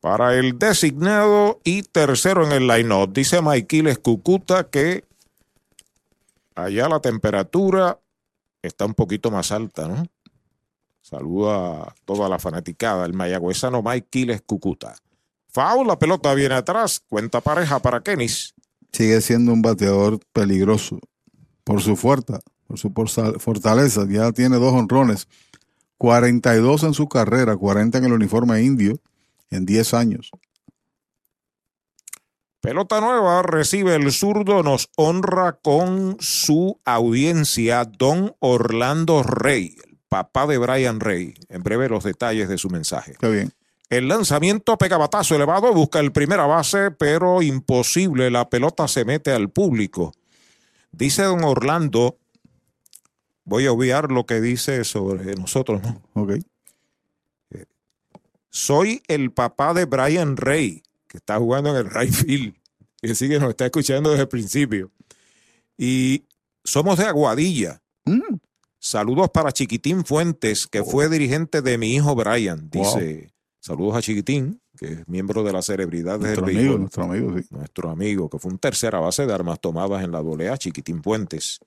para 0.02 0.36
el 0.36 0.60
designado 0.60 1.62
y 1.64 1.84
tercero 1.84 2.46
en 2.46 2.52
el 2.52 2.68
line-up. 2.68 3.14
Dice 3.14 3.42
Maikiles 3.42 4.00
Cucuta 4.00 4.66
que 4.70 5.06
allá 6.56 6.90
la 6.90 7.00
temperatura 7.00 7.98
está 8.62 8.86
un 8.86 8.96
poquito 8.96 9.32
más 9.32 9.54
alta, 9.54 9.88
¿no? 9.88 10.08
Saluda 11.02 11.84
a 11.84 11.96
toda 12.04 12.28
la 12.28 12.38
fanaticada, 12.38 13.06
el 13.06 13.14
mayagüezano 13.14 13.82
Maikiles 13.82 14.42
Cucuta. 14.42 14.98
Foul, 15.58 15.88
la 15.88 15.98
pelota 15.98 16.36
viene 16.36 16.54
atrás, 16.54 17.02
cuenta 17.10 17.42
pareja 17.42 17.80
para 17.80 18.04
Kenis. 18.04 18.54
Sigue 18.92 19.20
siendo 19.22 19.52
un 19.52 19.64
bateador 19.64 20.20
peligroso 20.32 21.00
por 21.64 21.82
su 21.82 21.96
fuerza, 21.96 22.42
por 22.68 22.78
su 22.78 22.94
fortaleza. 23.40 24.06
Ya 24.08 24.32
tiene 24.34 24.58
dos 24.58 24.72
honrones, 24.72 25.28
42 25.98 26.84
en 26.84 26.94
su 26.94 27.10
carrera, 27.10 27.58
40 27.58 27.98
en 27.98 28.06
el 28.06 28.14
uniforme 28.14 28.62
indio 28.62 29.00
en 29.50 29.66
10 29.66 29.96
años. 29.96 30.30
Pelota 32.62 33.02
nueva, 33.02 33.42
recibe 33.42 33.96
el 33.96 34.12
zurdo, 34.12 34.62
nos 34.62 34.92
honra 34.96 35.54
con 35.54 36.18
su 36.20 36.80
audiencia 36.86 37.84
Don 37.86 38.36
Orlando 38.38 39.24
Rey, 39.24 39.76
el 39.88 39.98
papá 40.08 40.46
de 40.46 40.60
Brian 40.60 41.00
Rey. 41.00 41.34
En 41.50 41.64
breve 41.64 41.90
los 41.90 42.04
detalles 42.04 42.48
de 42.48 42.60
su 42.60 42.70
mensaje. 42.70 43.16
Qué 43.20 43.32
bien. 43.32 43.57
El 43.90 44.10
lanzamiento 44.10 44.78
pega 44.78 44.98
batazo 44.98 45.36
elevado, 45.36 45.74
busca 45.74 46.00
el 46.00 46.12
primera 46.12 46.46
base, 46.46 46.92
pero 46.92 47.42
imposible. 47.42 48.30
La 48.30 48.50
pelota 48.50 48.88
se 48.88 49.06
mete 49.06 49.32
al 49.32 49.50
público. 49.50 50.14
Dice 50.92 51.24
don 51.24 51.44
Orlando, 51.44 52.18
voy 53.46 53.66
a 53.66 53.72
obviar 53.72 54.12
lo 54.12 54.26
que 54.26 54.42
dice 54.42 54.84
sobre 54.84 55.36
nosotros, 55.36 55.82
¿no? 55.82 56.02
Ok. 56.14 56.34
Soy 58.50 59.04
el 59.08 59.32
papá 59.32 59.74
de 59.74 59.86
Brian 59.86 60.36
Rey, 60.36 60.84
que 61.08 61.18
está 61.18 61.38
jugando 61.38 61.70
en 61.70 61.86
el 61.86 61.90
right 61.92 62.12
field. 62.12 62.56
Y 63.02 63.16
sigue 63.16 63.40
nos 63.40 63.50
está 63.50 63.66
escuchando 63.66 64.10
desde 64.10 64.24
el 64.24 64.30
principio. 64.30 64.92
Y 65.78 66.26
somos 66.64 66.98
de 66.98 67.06
Aguadilla. 67.06 67.82
Mm. 68.06 68.38
Saludos 68.80 69.30
para 69.30 69.52
Chiquitín 69.52 70.04
Fuentes, 70.04 70.68
que 70.68 70.84
fue 70.84 71.08
dirigente 71.08 71.62
de 71.62 71.78
mi 71.78 71.94
hijo 71.94 72.16
Brian, 72.16 72.70
dice. 72.70 73.32
Saludos 73.68 73.98
a 73.98 74.02
Chiquitín, 74.02 74.62
que 74.78 74.94
es 74.94 75.08
miembro 75.10 75.44
de 75.44 75.52
la 75.52 75.62
celebridad 75.62 76.18
Nuestro 76.20 76.46
del 76.46 76.58
amigo, 76.58 76.78
nuestro 76.78 77.04
amigo, 77.04 77.38
sí. 77.38 77.48
Nuestro 77.50 77.90
amigo, 77.90 78.30
que 78.30 78.40
fue 78.40 78.50
un 78.50 78.60
tercera 78.60 79.02
base 79.02 79.26
de 79.26 79.34
armas 79.34 79.60
tomadas 79.60 80.06
en 80.06 80.14
la 80.14 80.24
doblea, 80.24 80.58
Chiquitín 80.58 81.02
Puentes. 81.02 81.60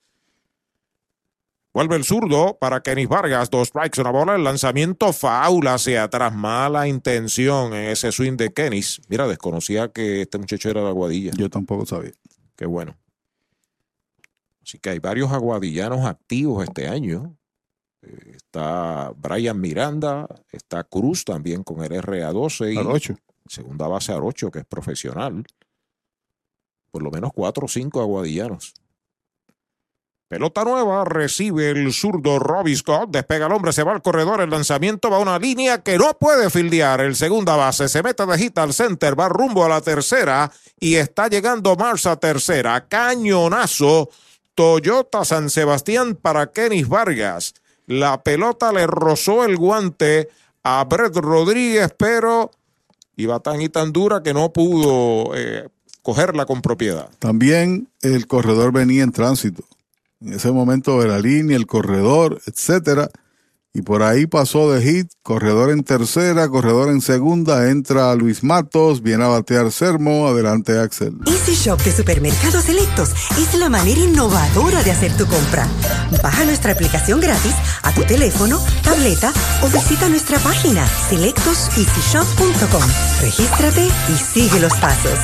Vuelve 1.71 1.97
el 1.97 2.03
zurdo 2.03 2.57
para 2.59 2.81
Kenis 2.81 3.07
Vargas, 3.07 3.51
dos 3.51 3.67
strikes, 3.67 4.01
una 4.01 4.09
bola, 4.09 4.35
el 4.35 4.43
lanzamiento 4.43 5.13
faula 5.13 5.75
hacia 5.75 6.01
atrás, 6.01 6.33
mala 6.33 6.87
intención 6.87 7.75
en 7.75 7.91
ese 7.91 8.11
swing 8.11 8.35
de 8.35 8.51
Kenis. 8.51 8.99
Mira, 9.07 9.27
desconocía 9.27 9.89
que 9.89 10.23
este 10.23 10.39
muchacho 10.39 10.71
era 10.71 10.81
de 10.81 10.87
Aguadilla. 10.87 11.33
Yo 11.37 11.51
tampoco 11.51 11.85
sabía. 11.85 12.13
Qué 12.55 12.65
bueno. 12.65 12.97
Así 14.63 14.79
que 14.79 14.89
hay 14.89 14.97
varios 14.97 15.31
aguadillanos 15.31 16.03
activos 16.03 16.63
este 16.63 16.87
año. 16.87 17.37
Está 18.01 19.11
Brian 19.15 19.59
Miranda, 19.59 20.27
está 20.51 20.83
Cruz 20.83 21.23
también 21.23 21.63
con 21.63 21.83
el 21.83 21.91
RA12 21.91 22.73
y 22.73 22.77
Arocho. 22.77 23.15
segunda 23.47 23.87
base 23.87 24.11
Arocho, 24.11 24.49
que 24.49 24.59
es 24.59 24.65
profesional. 24.65 25.45
Por 26.89 27.03
lo 27.03 27.11
menos 27.11 27.31
cuatro 27.33 27.65
o 27.65 27.69
cinco 27.69 28.01
aguadillanos. 28.01 28.73
Pelota 30.31 30.63
nueva, 30.63 31.03
recibe 31.03 31.71
el 31.71 31.91
zurdo 31.91 32.39
Robbie 32.39 32.77
Scott, 32.77 33.09
despega 33.09 33.47
el 33.47 33.51
hombre, 33.51 33.73
se 33.73 33.83
va 33.83 33.91
al 33.91 34.01
corredor, 34.01 34.39
el 34.39 34.49
lanzamiento 34.49 35.09
va 35.09 35.17
a 35.17 35.19
una 35.19 35.37
línea 35.37 35.83
que 35.83 35.97
no 35.97 36.17
puede 36.17 36.49
fildear. 36.49 37.01
El 37.01 37.17
segunda 37.17 37.57
base 37.57 37.89
se 37.89 38.01
mete 38.01 38.25
de 38.25 38.37
hit 38.37 38.57
al 38.57 38.73
center, 38.73 39.19
va 39.19 39.27
rumbo 39.27 39.65
a 39.65 39.67
la 39.67 39.81
tercera 39.81 40.49
y 40.79 40.95
está 40.95 41.27
llegando 41.27 41.75
Mars 41.75 42.05
a 42.05 42.15
tercera. 42.15 42.87
Cañonazo, 42.87 44.09
Toyota 44.55 45.25
San 45.25 45.49
Sebastián 45.49 46.15
para 46.15 46.49
Kenis 46.49 46.87
Vargas. 46.87 47.53
La 47.91 48.23
pelota 48.23 48.71
le 48.71 48.87
rozó 48.87 49.43
el 49.43 49.57
guante 49.57 50.29
a 50.63 50.85
Brett 50.85 51.13
Rodríguez, 51.17 51.93
pero 51.97 52.51
iba 53.17 53.41
tan 53.41 53.61
y 53.61 53.67
tan 53.67 53.91
dura 53.91 54.23
que 54.23 54.33
no 54.33 54.53
pudo 54.53 55.35
eh, 55.35 55.67
cogerla 56.01 56.45
con 56.45 56.61
propiedad. 56.61 57.09
También 57.19 57.89
el 58.01 58.27
corredor 58.27 58.71
venía 58.71 59.03
en 59.03 59.11
tránsito. 59.11 59.63
En 60.21 60.33
ese 60.33 60.51
momento 60.53 61.01
de 61.01 61.09
la 61.09 61.19
línea, 61.19 61.57
el 61.57 61.67
corredor, 61.67 62.41
etcétera. 62.45 63.09
Y 63.73 63.83
por 63.83 64.03
ahí 64.03 64.27
pasó 64.27 64.69
de 64.71 64.81
hit, 64.81 65.07
corredor 65.23 65.71
en 65.71 65.83
tercera, 65.83 66.49
corredor 66.49 66.89
en 66.89 66.99
segunda, 66.99 67.69
entra 67.69 68.13
Luis 68.15 68.43
Matos, 68.43 69.01
viene 69.01 69.23
a 69.23 69.27
batear 69.27 69.71
Sermo, 69.71 70.27
adelante 70.27 70.77
Axel. 70.77 71.17
Easy 71.25 71.55
Shop 71.55 71.81
de 71.81 71.93
Supermercados 71.93 72.65
Selectos 72.65 73.11
es 73.37 73.57
la 73.57 73.69
manera 73.69 74.01
innovadora 74.01 74.83
de 74.83 74.91
hacer 74.91 75.15
tu 75.15 75.25
compra. 75.25 75.69
Baja 76.21 76.43
nuestra 76.43 76.73
aplicación 76.73 77.21
gratis 77.21 77.55
a 77.83 77.93
tu 77.93 78.03
teléfono, 78.03 78.59
tableta 78.83 79.31
o 79.63 79.67
visita 79.67 80.09
nuestra 80.09 80.37
página 80.39 80.85
selectoseasyshop.com. 81.09 82.83
Regístrate 83.21 83.85
y 83.85 84.17
sigue 84.17 84.59
los 84.59 84.73
pasos. 84.79 85.17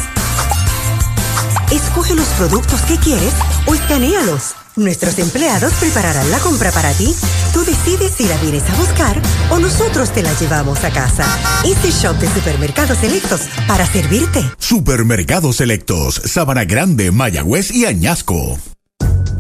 Escoge 1.72 2.16
los 2.16 2.28
productos 2.30 2.82
que 2.84 2.98
quieres 2.98 3.34
o 3.66 3.76
escanealos. 3.76 4.56
Nuestros 4.78 5.18
empleados 5.18 5.74
prepararán 5.74 6.30
la 6.30 6.38
compra 6.38 6.72
para 6.72 6.94
ti. 6.94 7.14
Tú 7.52 7.66
decides 7.66 8.12
si 8.16 8.28
la 8.28 8.38
vienes 8.38 8.64
a 8.70 8.76
buscar 8.76 9.20
o 9.50 9.58
nosotros 9.58 10.12
te 10.14 10.22
la 10.22 10.32
llevamos 10.40 10.84
a 10.84 10.92
casa. 10.92 11.26
Este 11.66 11.90
shop 11.90 12.16
de 12.18 12.28
supermercados 12.28 13.00
selectos 13.00 13.42
para 13.68 13.88
servirte. 13.88 14.40
Supermercados 14.60 15.58
Selectos, 15.58 16.22
Sabana 16.26 16.66
Grande, 16.66 17.12
Mayagüez 17.12 17.72
y 17.72 17.86
Añasco. 17.86 18.60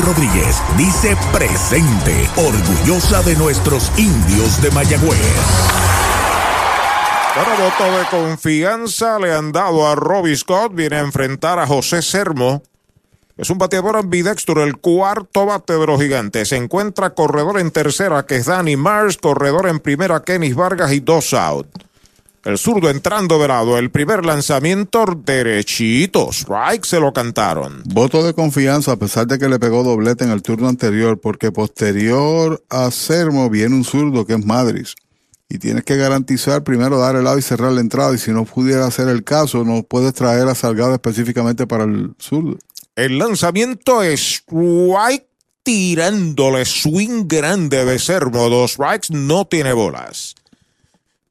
Rodríguez 0.00 0.62
dice 0.76 1.16
presente, 1.32 2.28
orgullosa 2.36 3.22
de 3.22 3.36
nuestros 3.36 3.90
indios 3.98 4.60
de 4.62 4.70
Mayagüez. 4.70 5.20
Bueno, 7.34 7.50
voto 7.62 7.98
de 7.98 8.04
confianza 8.06 9.18
le 9.18 9.32
han 9.32 9.52
dado 9.52 9.86
a 9.86 9.94
Robbie 9.94 10.36
Scott. 10.36 10.74
Viene 10.74 10.96
a 10.96 11.00
enfrentar 11.00 11.58
a 11.58 11.66
José 11.66 12.02
Sermo. 12.02 12.62
Es 13.36 13.50
un 13.50 13.58
bateador 13.58 13.96
ambidextro, 13.96 14.62
el 14.64 14.76
cuarto 14.78 15.46
bate 15.46 15.74
de 15.74 15.86
los 15.86 16.00
gigantes. 16.00 16.48
Se 16.48 16.56
encuentra 16.56 17.14
corredor 17.14 17.58
en 17.58 17.70
tercera, 17.70 18.26
que 18.26 18.36
es 18.36 18.46
Danny 18.46 18.76
Mars, 18.76 19.16
corredor 19.16 19.68
en 19.68 19.80
primera, 19.80 20.22
Kenis 20.22 20.54
Vargas 20.54 20.92
y 20.92 21.00
dos 21.00 21.32
out. 21.32 21.68
El 22.42 22.56
zurdo 22.56 22.88
entrando 22.88 23.38
de 23.38 23.48
lado, 23.48 23.76
el 23.76 23.90
primer 23.90 24.24
lanzamiento 24.24 25.04
derechito, 25.26 26.30
strike 26.32 26.86
se 26.86 26.98
lo 26.98 27.12
cantaron. 27.12 27.82
Voto 27.84 28.24
de 28.24 28.32
confianza 28.32 28.92
a 28.92 28.96
pesar 28.96 29.26
de 29.26 29.38
que 29.38 29.50
le 29.50 29.58
pegó 29.58 29.84
doblete 29.84 30.24
en 30.24 30.30
el 30.30 30.40
turno 30.40 30.68
anterior, 30.68 31.20
porque 31.20 31.52
posterior 31.52 32.64
a 32.70 32.90
Sermo 32.90 33.50
viene 33.50 33.74
un 33.74 33.84
zurdo 33.84 34.24
que 34.24 34.32
es 34.32 34.46
Madrid. 34.46 34.86
Y 35.50 35.58
tienes 35.58 35.84
que 35.84 35.96
garantizar 35.96 36.64
primero 36.64 36.98
dar 36.98 37.14
el 37.16 37.24
lado 37.24 37.38
y 37.38 37.42
cerrar 37.42 37.72
la 37.72 37.82
entrada. 37.82 38.14
Y 38.14 38.18
si 38.18 38.30
no 38.30 38.46
pudiera 38.46 38.90
ser 38.90 39.08
el 39.08 39.22
caso, 39.22 39.62
no 39.62 39.82
puedes 39.82 40.14
traer 40.14 40.48
a 40.48 40.54
Salgado 40.54 40.94
específicamente 40.94 41.66
para 41.66 41.84
el 41.84 42.14
zurdo. 42.18 42.56
El 42.96 43.18
lanzamiento 43.18 44.02
es 44.02 44.20
strike 44.20 45.26
tirándole 45.62 46.64
swing 46.64 47.24
grande 47.26 47.84
de 47.84 47.98
Sermo. 47.98 48.48
Dos 48.48 48.72
strikes, 48.72 49.08
no 49.10 49.44
tiene 49.44 49.74
bolas. 49.74 50.36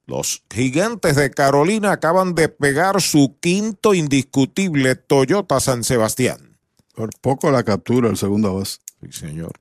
Los 0.10 0.44
gigantes 0.52 1.16
de 1.18 1.30
Carolina 1.30 1.92
acaban 1.92 2.34
de 2.34 2.50
pegar 2.50 3.00
su 3.00 3.38
quinto 3.40 3.94
indiscutible 3.94 4.96
Toyota 4.96 5.60
San 5.60 5.84
Sebastián. 5.84 6.58
Por 6.96 7.12
poco 7.22 7.52
la 7.52 7.62
captura 7.62 8.10
el 8.10 8.18
segundo 8.18 8.56
base. 8.56 8.80
Sí, 9.04 9.12
señor. 9.12 9.52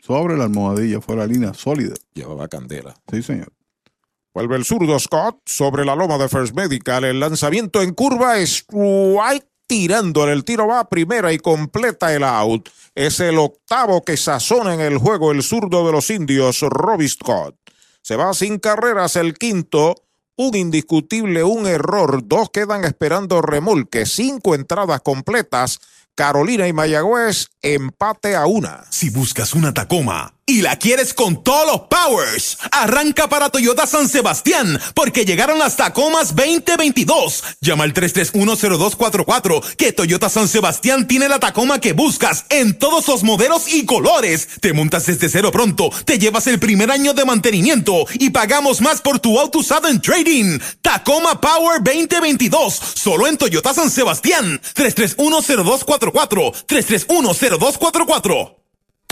Sobre 0.00 0.36
la 0.36 0.44
almohadilla, 0.44 1.00
fue 1.00 1.16
la 1.16 1.26
línea 1.26 1.54
sólida. 1.54 1.94
Llevaba 2.12 2.46
candela. 2.46 2.94
Sí, 3.10 3.22
señor. 3.22 3.54
Vuelve 4.34 4.56
el 4.56 4.66
zurdo 4.66 4.98
Scott 4.98 5.38
sobre 5.46 5.86
la 5.86 5.96
loma 5.96 6.18
de 6.18 6.28
First 6.28 6.54
Medical. 6.54 7.04
El 7.04 7.20
lanzamiento 7.20 7.80
en 7.80 7.94
curva 7.94 8.36
es 8.36 8.66
White 8.70 9.48
tirándole. 9.66 10.34
El 10.34 10.44
tiro 10.44 10.66
va 10.66 10.80
a 10.80 10.90
primera 10.90 11.32
y 11.32 11.38
completa 11.38 12.14
el 12.14 12.22
out. 12.22 12.68
Es 12.94 13.18
el 13.18 13.38
octavo 13.38 14.04
que 14.04 14.18
sazona 14.18 14.74
en 14.74 14.80
el 14.80 14.98
juego 14.98 15.32
el 15.32 15.42
zurdo 15.42 15.86
de 15.86 15.92
los 15.92 16.10
indios, 16.10 16.60
Robbie 16.60 17.08
Scott. 17.08 17.63
Se 18.04 18.16
va 18.16 18.34
sin 18.34 18.58
carreras 18.58 19.16
el 19.16 19.32
quinto. 19.32 19.94
Un 20.36 20.54
indiscutible, 20.54 21.42
un 21.42 21.66
error. 21.66 22.20
Dos 22.22 22.50
quedan 22.52 22.84
esperando 22.84 23.40
remolque. 23.40 24.04
Cinco 24.04 24.54
entradas 24.54 25.00
completas. 25.00 25.80
Carolina 26.14 26.68
y 26.68 26.74
Mayagüez, 26.74 27.48
empate 27.62 28.36
a 28.36 28.44
una. 28.44 28.84
Si 28.90 29.08
buscas 29.08 29.54
una 29.54 29.72
Tacoma 29.72 30.33
y 30.46 30.60
la 30.60 30.76
quieres 30.76 31.14
con 31.14 31.42
todos 31.42 31.66
los 31.66 31.80
powers, 31.88 32.58
arranca 32.70 33.30
para 33.30 33.48
Toyota 33.48 33.86
San 33.86 34.08
Sebastián, 34.08 34.78
porque 34.94 35.24
llegaron 35.24 35.58
las 35.58 35.76
Tacomas 35.76 36.36
2022. 36.36 37.42
Llama 37.62 37.84
al 37.84 37.94
3310244, 37.94 39.76
que 39.76 39.92
Toyota 39.92 40.28
San 40.28 40.46
Sebastián 40.46 41.08
tiene 41.08 41.30
la 41.30 41.40
Tacoma 41.40 41.80
que 41.80 41.94
buscas 41.94 42.44
en 42.50 42.78
todos 42.78 43.08
los 43.08 43.22
modelos 43.22 43.72
y 43.72 43.86
colores. 43.86 44.46
Te 44.60 44.74
montas 44.74 45.06
desde 45.06 45.30
cero 45.30 45.50
pronto, 45.50 45.90
te 46.04 46.18
llevas 46.18 46.46
el 46.46 46.58
primer 46.58 46.90
año 46.90 47.14
de 47.14 47.24
mantenimiento 47.24 48.04
y 48.18 48.28
pagamos 48.28 48.82
más 48.82 49.00
por 49.00 49.20
tu 49.20 49.38
auto 49.38 49.60
usado 49.60 49.88
en 49.88 50.02
trading. 50.02 50.58
Tacoma 50.82 51.40
Power 51.40 51.82
2022, 51.82 52.80
solo 52.94 53.28
en 53.28 53.38
Toyota 53.38 53.72
San 53.72 53.90
Sebastián. 53.90 54.60
3310244, 54.74 56.66
3310244. 56.66 58.63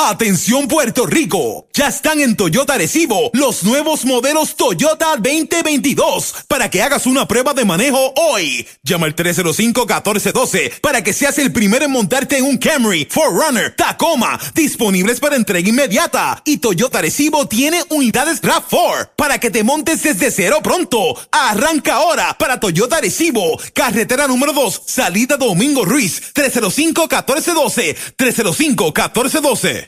Atención 0.00 0.68
Puerto 0.68 1.06
Rico, 1.06 1.66
ya 1.74 1.88
están 1.88 2.20
en 2.20 2.36
Toyota 2.36 2.74
Arecibo 2.74 3.32
los 3.32 3.64
nuevos 3.64 4.04
modelos 4.04 4.54
Toyota 4.54 5.16
2022 5.16 6.34
para 6.46 6.70
que 6.70 6.84
hagas 6.84 7.04
una 7.04 7.26
prueba 7.26 7.52
de 7.52 7.64
manejo 7.64 8.14
hoy. 8.14 8.64
Llama 8.84 9.06
al 9.06 9.16
305-1412 9.16 10.80
para 10.80 11.02
que 11.02 11.12
seas 11.12 11.36
el 11.38 11.52
primero 11.52 11.84
en 11.84 11.90
montarte 11.90 12.38
en 12.38 12.44
un 12.44 12.58
Camry, 12.58 13.08
Forerunner, 13.10 13.74
Tacoma, 13.74 14.38
disponibles 14.54 15.18
para 15.18 15.34
entrega 15.34 15.68
inmediata. 15.68 16.42
Y 16.44 16.58
Toyota 16.58 17.00
Arecibo 17.00 17.48
tiene 17.48 17.82
unidades 17.88 18.40
RAV4 18.40 19.10
para 19.16 19.40
que 19.40 19.50
te 19.50 19.64
montes 19.64 20.04
desde 20.04 20.30
cero 20.30 20.58
pronto. 20.62 21.16
Arranca 21.32 21.96
ahora 21.96 22.38
para 22.38 22.60
Toyota 22.60 22.98
Arecibo, 22.98 23.58
carretera 23.74 24.28
número 24.28 24.52
2, 24.52 24.82
salida 24.86 25.36
Domingo 25.36 25.84
Ruiz, 25.84 26.22
305-1412, 26.34 27.96
305-1412. 28.16 29.87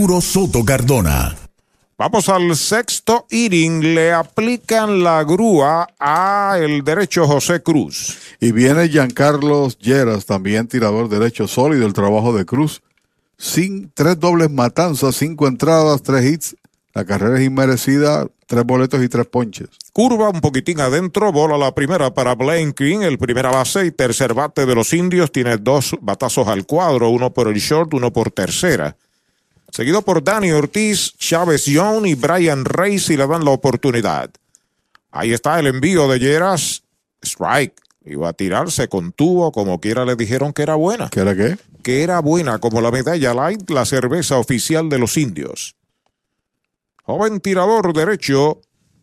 Soto 0.00 0.64
Cardona. 0.64 1.36
Vamos 1.98 2.30
al 2.30 2.56
sexto 2.56 3.26
inning. 3.30 3.94
Le 3.94 4.14
aplican 4.14 5.04
la 5.04 5.22
grúa 5.24 5.88
a 5.98 6.56
el 6.58 6.82
derecho 6.82 7.26
José 7.26 7.62
Cruz. 7.62 8.16
Y 8.40 8.52
viene 8.52 8.88
Giancarlos 8.88 9.78
Lleras, 9.78 10.24
también 10.24 10.68
tirador 10.68 11.10
derecho 11.10 11.46
sólido, 11.46 11.86
el 11.86 11.92
trabajo 11.92 12.32
de 12.32 12.46
Cruz. 12.46 12.80
Sin 13.36 13.90
tres 13.92 14.18
dobles 14.18 14.50
matanzas, 14.50 15.16
cinco 15.16 15.46
entradas, 15.46 16.02
tres 16.02 16.24
hits. 16.24 16.56
La 16.94 17.04
carrera 17.04 17.38
es 17.38 17.44
inmerecida, 17.44 18.26
tres 18.46 18.64
boletos 18.64 19.02
y 19.04 19.08
tres 19.10 19.26
ponches. 19.26 19.68
Curva 19.92 20.30
un 20.30 20.40
poquitín 20.40 20.80
adentro, 20.80 21.30
bola 21.30 21.58
la 21.58 21.74
primera 21.74 22.14
para 22.14 22.34
Blaine 22.34 22.72
King, 22.72 23.00
el 23.02 23.18
primera 23.18 23.50
base 23.50 23.84
y 23.84 23.90
tercer 23.90 24.32
bate 24.32 24.64
de 24.64 24.74
los 24.74 24.94
indios. 24.94 25.30
Tiene 25.30 25.58
dos 25.58 25.94
batazos 26.00 26.48
al 26.48 26.64
cuadro, 26.64 27.10
uno 27.10 27.34
por 27.34 27.48
el 27.48 27.58
short, 27.58 27.92
uno 27.92 28.10
por 28.10 28.30
tercera. 28.30 28.96
Seguido 29.72 30.02
por 30.02 30.22
Danny 30.22 30.50
Ortiz, 30.50 31.14
Chávez 31.16 31.66
Young 31.66 32.06
y 32.06 32.14
Brian 32.14 32.64
Reyes 32.64 33.08
y 33.10 33.16
le 33.16 33.26
dan 33.26 33.44
la 33.44 33.52
oportunidad. 33.52 34.30
Ahí 35.10 35.32
está 35.32 35.58
el 35.58 35.66
envío 35.66 36.08
de 36.08 36.18
Lleras. 36.18 36.82
Strike. 37.22 37.74
Iba 38.04 38.30
a 38.30 38.32
tirar, 38.32 38.70
se 38.70 38.88
contuvo, 38.88 39.52
como 39.52 39.78
quiera 39.78 40.04
le 40.04 40.16
dijeron 40.16 40.52
que 40.52 40.62
era 40.62 40.74
buena. 40.74 41.10
¿Qué 41.10 41.20
era 41.20 41.36
qué? 41.36 41.58
Que 41.82 42.02
era 42.02 42.20
buena, 42.20 42.58
como 42.58 42.80
la 42.80 42.90
medalla 42.90 43.34
light, 43.34 43.68
la 43.70 43.84
cerveza 43.84 44.38
oficial 44.38 44.88
de 44.88 44.98
los 44.98 45.16
indios. 45.18 45.76
Joven 47.04 47.40
tirador 47.40 47.92
derecho, 47.92 48.62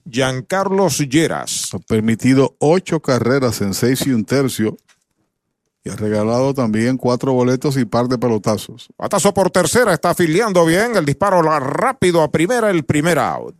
Giancarlos 0.09 0.97
Lleras. 0.97 1.73
Ha 1.73 1.79
permitido 1.79 2.55
ocho 2.59 2.99
carreras 3.01 3.61
en 3.61 3.73
seis 3.73 4.05
y 4.07 4.11
un 4.11 4.25
tercio. 4.25 4.77
Y 5.87 5.89
ha 5.89 5.95
regalado 5.95 6.53
también 6.53 6.97
cuatro 6.97 7.31
boletos 7.31 7.77
y 7.77 7.85
par 7.85 8.09
de 8.09 8.17
pelotazos. 8.17 8.89
Batazo 8.97 9.33
por 9.33 9.49
tercera, 9.51 9.93
está 9.93 10.09
afiliando 10.09 10.65
bien. 10.65 10.97
El 10.97 11.05
disparo 11.05 11.41
rápido 11.41 12.21
a 12.21 12.29
primera, 12.29 12.69
el 12.69 12.83
primer 12.83 13.17
out. 13.17 13.55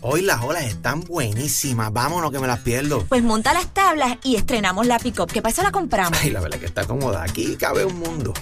Hoy 0.00 0.22
las 0.22 0.42
olas 0.42 0.64
están 0.64 1.02
buenísimas. 1.02 1.92
Vámonos 1.92 2.30
que 2.30 2.38
me 2.38 2.46
las 2.46 2.60
pierdo. 2.60 3.04
Pues 3.06 3.22
monta 3.22 3.52
las 3.52 3.66
tablas 3.74 4.16
y 4.22 4.36
estrenamos 4.36 4.86
la 4.86 4.98
pick-up. 4.98 5.30
¿Qué 5.30 5.42
pasa? 5.42 5.62
La 5.62 5.72
compramos. 5.72 6.18
Ay, 6.22 6.30
la 6.30 6.40
verdad 6.40 6.58
que 6.58 6.64
está 6.64 6.86
cómoda. 6.86 7.22
Aquí 7.22 7.56
cabe 7.56 7.84
un 7.84 7.98
mundo. 7.98 8.32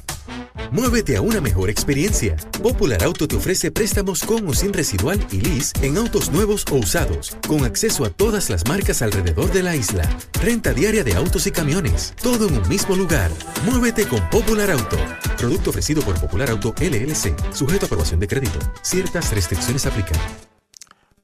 Muévete 0.71 1.17
a 1.17 1.21
una 1.21 1.41
mejor 1.41 1.71
experiencia. 1.71 2.37
Popular 2.63 3.05
Auto 3.05 3.29
te 3.29 3.37
ofrece 3.37 3.71
préstamos 3.71 4.25
con 4.25 4.49
o 4.49 4.55
sin 4.55 4.73
residual 4.73 5.25
y 5.31 5.41
lease 5.41 5.73
en 5.83 5.97
autos 5.97 6.33
nuevos 6.33 6.65
o 6.73 6.77
usados, 6.77 7.37
con 7.47 7.65
acceso 7.65 8.05
a 8.05 8.11
todas 8.11 8.51
las 8.51 8.67
marcas 8.67 9.01
alrededor 9.01 9.53
de 9.53 9.63
la 9.63 9.77
isla. 9.77 10.03
Renta 10.43 10.73
diaria 10.73 11.05
de 11.05 11.15
autos 11.15 11.47
y 11.47 11.53
camiones, 11.53 12.15
todo 12.21 12.49
en 12.49 12.57
un 12.57 12.69
mismo 12.69 12.97
lugar. 12.97 13.31
Muévete 13.65 14.09
con 14.09 14.29
Popular 14.31 14.71
Auto. 14.73 14.97
Producto 15.39 15.71
ofrecido 15.71 16.03
por 16.03 16.21
Popular 16.21 16.51
Auto 16.51 16.75
LLC, 16.81 17.37
sujeto 17.53 17.85
a 17.85 17.87
aprobación 17.87 18.19
de 18.19 18.27
crédito. 18.27 18.59
Ciertas 18.83 19.33
restricciones 19.33 19.87
aplican. 19.87 20.19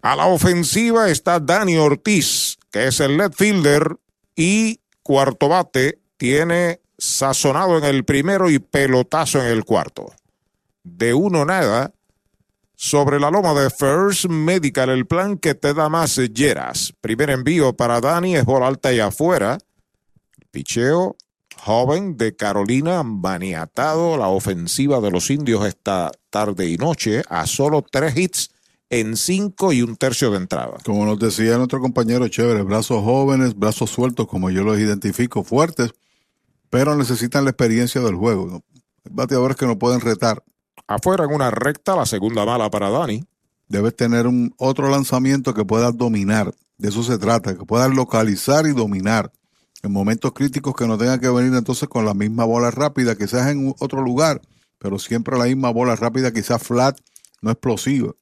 A 0.03 0.17
la 0.17 0.27
ofensiva 0.27 1.11
está 1.11 1.41
Dani 1.41 1.77
Ortiz, 1.77 2.57
que 2.71 2.87
es 2.87 3.01
el 3.01 3.17
left 3.17 3.37
fielder 3.37 3.97
y 4.35 4.81
cuarto 5.03 5.49
bate 5.49 5.99
tiene 6.17 6.81
sazonado 7.01 7.79
en 7.79 7.85
el 7.85 8.05
primero 8.05 8.51
y 8.51 8.59
pelotazo 8.59 9.41
en 9.41 9.47
el 9.47 9.65
cuarto. 9.65 10.13
De 10.85 11.15
uno 11.15 11.45
nada, 11.45 11.93
sobre 12.77 13.19
la 13.19 13.31
loma 13.31 13.55
de 13.55 13.71
First 13.71 14.27
Medical, 14.27 14.91
el 14.91 15.07
plan 15.07 15.39
que 15.39 15.55
te 15.55 15.75
da 15.75 15.89
más 15.89 16.17
Lleras. 16.17 16.95
Primer 17.01 17.31
envío 17.31 17.75
para 17.75 18.01
Dani 18.01 18.37
es 18.37 18.45
bola 18.45 18.69
alta 18.69 18.93
y 18.93 19.01
afuera. 19.01 19.59
Picheo 20.51 21.17
joven 21.57 22.17
de 22.17 22.35
Carolina, 22.35 23.03
maniatado 23.03 24.17
la 24.17 24.29
ofensiva 24.29 25.01
de 25.01 25.11
los 25.11 25.31
indios 25.31 25.67
esta 25.67 26.11
tarde 26.31 26.69
y 26.69 26.77
noche 26.77 27.23
a 27.29 27.47
solo 27.47 27.85
tres 27.89 28.17
hits 28.17 28.51
en 28.89 29.17
cinco 29.17 29.73
y 29.73 29.83
un 29.83 29.97
tercio 29.97 30.31
de 30.31 30.39
entrada. 30.39 30.79
Como 30.85 31.05
nos 31.05 31.19
decía 31.19 31.59
nuestro 31.59 31.81
compañero 31.81 32.29
Chévere, 32.29 32.63
brazos 32.63 33.05
jóvenes, 33.05 33.57
brazos 33.57 33.91
sueltos, 33.91 34.27
como 34.27 34.51
yo 34.51 34.65
los 34.65 34.79
identifico, 34.79 35.45
fuertes, 35.45 35.93
pero 36.71 36.97
necesitan 36.97 37.45
la 37.45 37.51
experiencia 37.51 38.01
del 38.01 38.15
juego. 38.15 38.47
¿no? 38.47 38.65
Hay 39.05 39.13
bateadores 39.13 39.57
que 39.57 39.67
no 39.67 39.79
pueden 39.79 40.01
retar. 40.01 40.43
Afuera 40.87 41.25
en 41.25 41.35
una 41.35 41.51
recta, 41.51 41.97
la 41.97 42.07
segunda 42.07 42.47
mala 42.47 42.71
para 42.71 42.89
Dani. 42.89 43.25
Debes 43.69 43.95
tener 43.95 44.27
un 44.27 44.55
otro 44.57 44.89
lanzamiento 44.89 45.53
que 45.53 45.65
puedas 45.65 45.97
dominar. 45.97 46.55
De 46.79 46.89
eso 46.89 47.03
se 47.03 47.19
trata, 47.19 47.57
que 47.57 47.65
puedas 47.65 47.91
localizar 47.91 48.67
y 48.67 48.73
dominar. 48.73 49.31
En 49.83 49.93
momentos 49.93 50.33
críticos 50.33 50.75
que 50.75 50.87
no 50.87 50.99
tengan 50.99 51.21
que 51.21 51.29
venir 51.29 51.55
entonces 51.55 51.89
con 51.89 52.05
la 52.05 52.15
misma 52.15 52.45
bola 52.45 52.71
rápida, 52.71 53.17
quizás 53.17 53.49
en 53.49 53.75
otro 53.79 54.03
lugar, 54.03 54.41
pero 54.79 54.99
siempre 54.99 55.39
la 55.39 55.45
misma 55.45 55.71
bola 55.71 55.97
rápida, 55.97 56.33
quizás 56.33 56.63
flat, 56.63 56.99
no 57.43 57.51
explosiva. 57.51 58.13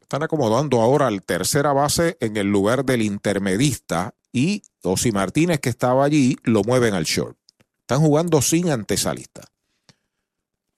Están 0.00 0.22
acomodando 0.22 0.80
ahora 0.80 1.06
al 1.06 1.22
tercera 1.22 1.72
base 1.72 2.16
en 2.20 2.36
el 2.36 2.48
lugar 2.48 2.84
del 2.84 3.02
intermedista 3.02 4.14
y 4.32 4.62
Osi 4.82 5.12
Martínez, 5.12 5.60
que 5.60 5.70
estaba 5.70 6.04
allí, 6.04 6.36
lo 6.44 6.62
mueven 6.62 6.94
al 6.94 7.04
short. 7.04 7.36
Están 7.80 8.00
jugando 8.00 8.40
sin 8.40 8.70
antesalista. 8.70 9.42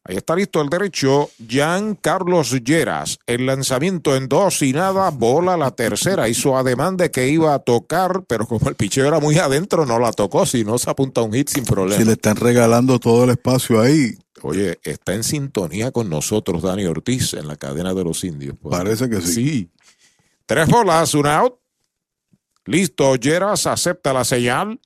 Ahí 0.05 0.16
está 0.16 0.34
listo 0.34 0.60
el 0.60 0.68
derecho, 0.68 1.31
Jan 1.48 1.94
Carlos 1.94 2.50
Lleras. 2.64 3.20
El 3.24 3.47
lanzamiento 3.47 4.16
en 4.16 4.28
dos 4.28 4.60
y 4.62 4.72
nada, 4.72 5.10
bola 5.10 5.56
la 5.56 5.70
tercera. 5.70 6.28
Hizo 6.28 6.56
ademán 6.56 6.97
de 6.97 7.12
que 7.12 7.28
iba 7.28 7.55
a 7.55 7.60
tocar, 7.60 8.24
pero 8.26 8.47
como 8.47 8.68
el 8.68 8.74
picheo 8.74 9.06
era 9.06 9.20
muy 9.20 9.39
adentro, 9.39 9.86
no 9.86 10.00
la 10.00 10.12
tocó. 10.12 10.44
Si 10.44 10.64
no, 10.64 10.76
se 10.76 10.90
apunta 10.90 11.22
un 11.22 11.32
hit 11.32 11.50
sin 11.50 11.64
problema. 11.64 12.00
Si 12.00 12.05
le 12.05 12.14
están 12.14 12.34
regalando 12.34 12.98
todo 12.98 13.24
el 13.24 13.31
espacio 13.31 13.81
ahí. 13.81 14.18
Oye, 14.42 14.81
está 14.82 15.14
en 15.14 15.22
sintonía 15.22 15.92
con 15.92 16.10
nosotros 16.10 16.62
Dani 16.62 16.84
Ortiz 16.86 17.34
en 17.34 17.47
la 17.47 17.55
cadena 17.55 17.94
de 17.94 18.02
los 18.02 18.24
indios. 18.24 18.56
Parece 18.68 19.08
que 19.08 19.20
sí. 19.20 19.32
Sí. 19.34 19.70
Tres 20.47 20.66
bolas, 20.66 21.14
un 21.14 21.28
out. 21.28 21.61
Listo, 22.65 23.16
Lleras 23.16 23.66
acepta 23.66 24.12
la 24.12 24.24
señal. 24.24 24.81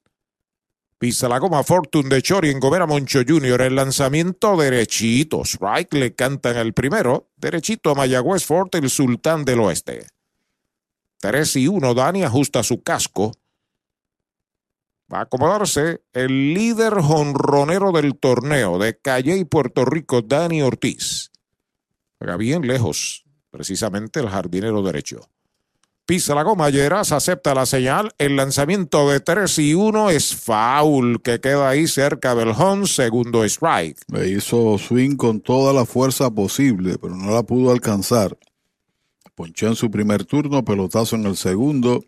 Pisa 0.98 1.28
la 1.28 1.38
goma 1.38 1.62
Fortune 1.62 2.08
de 2.08 2.22
Chori 2.22 2.50
en 2.50 2.58
Gomera 2.58 2.86
Moncho 2.86 3.20
Jr. 3.26 3.60
El 3.60 3.76
lanzamiento 3.76 4.56
derechito. 4.56 5.42
Strike 5.44 5.92
le 5.92 6.14
cantan 6.14 6.56
el 6.56 6.72
primero. 6.72 7.28
Derechito 7.36 7.90
a 7.90 7.94
Mayagüez 7.94 8.46
Fort, 8.46 8.74
el 8.76 8.88
sultán 8.88 9.44
del 9.44 9.60
oeste. 9.60 10.06
3 11.20 11.56
y 11.56 11.68
1. 11.68 11.92
Dani 11.92 12.22
ajusta 12.22 12.62
su 12.62 12.82
casco. 12.82 13.32
Va 15.12 15.18
a 15.18 15.22
acomodarse 15.22 16.02
el 16.14 16.55
líder 16.55 16.94
jonronero 16.94 17.92
del 17.92 18.18
torneo 18.18 18.78
de 18.78 18.98
Calle 18.98 19.36
y 19.36 19.44
Puerto 19.44 19.84
Rico, 19.84 20.22
Dani 20.22 20.62
Ortiz. 20.62 21.30
Juega 22.18 22.38
bien 22.38 22.66
lejos, 22.66 23.24
precisamente 23.50 24.20
el 24.20 24.30
jardinero 24.30 24.82
derecho. 24.82 25.28
Pisa 26.07 26.36
la 26.36 26.44
goma, 26.44 26.70
Lleras 26.70 27.10
acepta 27.10 27.52
la 27.52 27.67
señal. 27.67 28.15
El 28.17 28.36
lanzamiento 28.36 29.10
de 29.10 29.18
3 29.18 29.59
y 29.59 29.75
1 29.75 30.10
es 30.10 30.36
foul, 30.36 31.20
que 31.20 31.41
queda 31.41 31.68
ahí 31.68 31.89
cerca 31.89 32.36
del 32.36 32.51
home, 32.51 32.86
segundo 32.86 33.43
strike. 33.43 33.99
Le 34.12 34.31
hizo 34.31 34.78
swing 34.78 35.17
con 35.17 35.41
toda 35.41 35.73
la 35.73 35.85
fuerza 35.85 36.31
posible, 36.31 36.97
pero 36.99 37.17
no 37.17 37.35
la 37.35 37.43
pudo 37.43 37.73
alcanzar. 37.73 38.39
Ponchó 39.35 39.67
en 39.67 39.75
su 39.75 39.91
primer 39.91 40.25
turno, 40.25 40.65
pelotazo 40.65 41.17
en 41.17 41.26
el 41.26 41.36
segundo. 41.36 42.05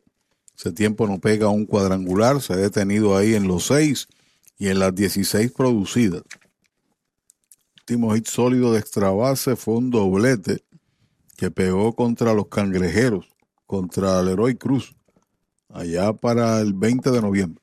Ese 0.56 0.70
tiempo 0.70 1.08
no 1.08 1.18
pega 1.18 1.48
un 1.48 1.66
cuadrangular, 1.66 2.40
se 2.40 2.52
ha 2.52 2.56
detenido 2.56 3.16
ahí 3.16 3.34
en 3.34 3.48
los 3.48 3.66
6 3.66 4.06
y 4.58 4.68
en 4.68 4.78
las 4.78 4.94
16 4.94 5.50
producidas. 5.50 6.22
Último 7.80 8.14
hit 8.14 8.28
sólido 8.28 8.74
de 8.74 8.78
extra 8.78 9.10
base 9.10 9.56
fue 9.56 9.74
un 9.74 9.90
doblete 9.90 10.62
que 11.36 11.50
pegó 11.50 11.96
contra 11.96 12.32
los 12.32 12.46
cangrejeros 12.46 13.27
contra 13.68 14.20
el 14.20 14.26
Leroy 14.26 14.56
Cruz, 14.56 14.96
allá 15.68 16.14
para 16.14 16.58
el 16.60 16.72
20 16.72 17.10
de 17.10 17.20
noviembre. 17.20 17.62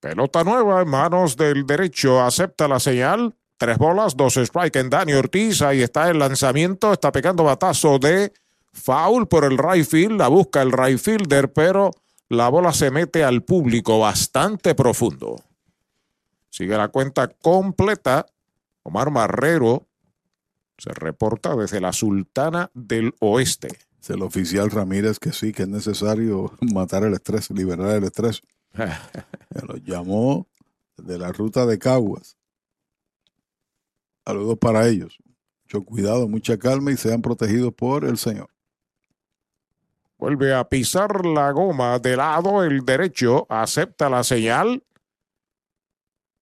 Pelota 0.00 0.42
nueva 0.42 0.82
en 0.82 0.88
manos 0.88 1.36
del 1.36 1.64
derecho, 1.64 2.20
acepta 2.20 2.66
la 2.66 2.80
señal. 2.80 3.36
Tres 3.56 3.78
bolas, 3.78 4.16
dos 4.16 4.36
strike 4.36 4.74
en 4.74 4.90
Dani 4.90 5.12
Ortiz. 5.12 5.62
Ahí 5.62 5.80
está 5.80 6.10
el 6.10 6.18
lanzamiento, 6.18 6.92
está 6.92 7.12
pegando 7.12 7.44
batazo 7.44 8.00
de 8.00 8.32
foul 8.72 9.28
por 9.28 9.44
el 9.44 9.56
right 9.56 9.86
field. 9.86 10.18
La 10.18 10.26
busca 10.26 10.60
el 10.60 10.72
right 10.72 10.98
fielder, 10.98 11.52
pero 11.52 11.92
la 12.28 12.48
bola 12.48 12.72
se 12.72 12.90
mete 12.90 13.22
al 13.22 13.42
público 13.42 14.00
bastante 14.00 14.74
profundo. 14.74 15.40
Sigue 16.50 16.76
la 16.76 16.88
cuenta 16.88 17.28
completa. 17.28 18.26
Omar 18.82 19.12
Marrero 19.12 19.86
se 20.76 20.90
reporta 20.90 21.54
desde 21.54 21.80
la 21.80 21.92
Sultana 21.92 22.72
del 22.74 23.14
Oeste. 23.20 23.68
Es 24.02 24.10
el 24.10 24.22
oficial 24.22 24.68
Ramírez 24.68 25.20
que 25.20 25.30
sí, 25.30 25.52
que 25.52 25.62
es 25.62 25.68
necesario 25.68 26.52
matar 26.74 27.04
el 27.04 27.14
estrés, 27.14 27.48
liberar 27.52 27.94
el 27.94 28.02
estrés. 28.02 28.42
Me 28.74 29.62
lo 29.64 29.76
llamó 29.76 30.48
de 30.96 31.18
la 31.20 31.30
ruta 31.30 31.66
de 31.66 31.78
Caguas. 31.78 32.36
Saludos 34.26 34.58
para 34.58 34.88
ellos. 34.88 35.16
Mucho 35.64 35.84
cuidado, 35.84 36.26
mucha 36.26 36.58
calma 36.58 36.90
y 36.90 36.96
sean 36.96 37.22
protegidos 37.22 37.72
por 37.74 38.04
el 38.04 38.18
Señor. 38.18 38.48
Vuelve 40.18 40.52
a 40.52 40.68
pisar 40.68 41.24
la 41.24 41.52
goma 41.52 42.00
de 42.00 42.16
lado 42.16 42.64
el 42.64 42.84
derecho, 42.84 43.46
acepta 43.48 44.10
la 44.10 44.24
señal 44.24 44.82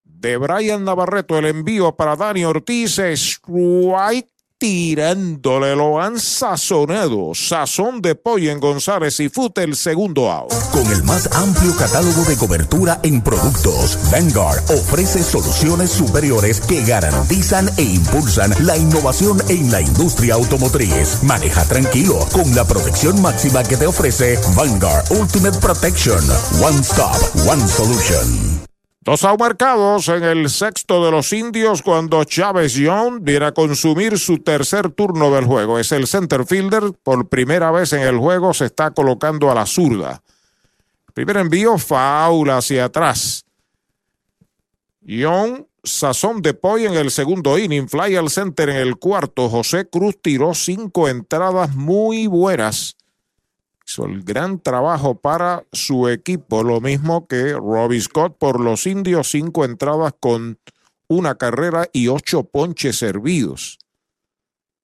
de 0.04 0.38
Brian 0.38 0.84
Navarreto. 0.84 1.36
El 1.36 1.44
envío 1.44 1.94
para 1.94 2.16
Dani 2.16 2.42
Ortiz, 2.46 2.98
strike 2.98 4.30
tirándole, 4.60 5.74
lo 5.74 6.00
han 6.00 6.20
sazonado. 6.20 7.32
Sazón 7.34 8.00
de 8.02 8.14
pollo 8.14 8.52
en 8.52 8.60
González 8.60 9.18
y 9.18 9.28
Fute 9.28 9.64
el 9.64 9.74
segundo 9.74 10.30
out. 10.30 10.52
Con 10.70 10.86
el 10.92 11.02
más 11.02 11.28
amplio 11.32 11.74
catálogo 11.76 12.22
de 12.24 12.36
cobertura 12.36 13.00
en 13.02 13.22
productos, 13.22 13.98
Vanguard 14.12 14.62
ofrece 14.70 15.22
soluciones 15.22 15.90
superiores 15.90 16.60
que 16.60 16.84
garantizan 16.84 17.70
e 17.78 17.82
impulsan 17.82 18.54
la 18.60 18.76
innovación 18.76 19.42
en 19.48 19.72
la 19.72 19.80
industria 19.80 20.34
automotriz. 20.34 21.22
Maneja 21.22 21.64
tranquilo 21.64 22.18
con 22.30 22.54
la 22.54 22.66
protección 22.66 23.20
máxima 23.22 23.64
que 23.64 23.78
te 23.78 23.86
ofrece 23.86 24.38
Vanguard 24.54 25.10
Ultimate 25.10 25.58
Protection. 25.58 26.20
One 26.62 26.80
Stop, 26.82 27.16
One 27.48 27.66
Solution. 27.66 28.69
Dos 29.02 29.26
marcados 29.38 30.08
en 30.08 30.22
el 30.24 30.50
sexto 30.50 31.02
de 31.02 31.10
los 31.10 31.32
indios 31.32 31.80
cuando 31.80 32.22
Chávez 32.24 32.74
Young 32.74 33.20
viene 33.22 33.46
a 33.46 33.52
consumir 33.52 34.18
su 34.18 34.40
tercer 34.40 34.90
turno 34.90 35.30
del 35.30 35.46
juego. 35.46 35.78
Es 35.78 35.90
el 35.92 36.06
center 36.06 36.44
fielder. 36.44 36.92
Por 37.02 37.26
primera 37.30 37.70
vez 37.70 37.94
en 37.94 38.02
el 38.02 38.18
juego 38.18 38.52
se 38.52 38.66
está 38.66 38.90
colocando 38.90 39.50
a 39.50 39.54
la 39.54 39.64
zurda. 39.64 40.22
Primer 41.14 41.38
envío, 41.38 41.78
faula 41.78 42.58
hacia 42.58 42.84
atrás. 42.84 43.46
Young, 45.00 45.64
sazón 45.82 46.42
de 46.42 46.52
pollo 46.52 46.90
en 46.90 46.94
el 46.98 47.10
segundo 47.10 47.58
inning. 47.58 47.88
Fly 47.88 48.16
al 48.16 48.28
center 48.28 48.68
en 48.68 48.76
el 48.76 48.96
cuarto. 48.98 49.48
José 49.48 49.88
Cruz 49.88 50.18
tiró 50.20 50.52
cinco 50.52 51.08
entradas 51.08 51.74
muy 51.74 52.26
buenas 52.26 52.98
hizo 53.90 54.06
el 54.06 54.22
gran 54.22 54.60
trabajo 54.60 55.16
para 55.16 55.64
su 55.72 56.08
equipo, 56.08 56.62
lo 56.62 56.80
mismo 56.80 57.26
que 57.26 57.54
Robbie 57.54 58.00
Scott 58.00 58.38
por 58.38 58.60
los 58.60 58.86
indios, 58.86 59.32
cinco 59.32 59.64
entradas 59.64 60.14
con 60.20 60.60
una 61.08 61.34
carrera 61.34 61.88
y 61.92 62.06
ocho 62.06 62.44
ponches 62.44 62.96
servidos. 62.98 63.78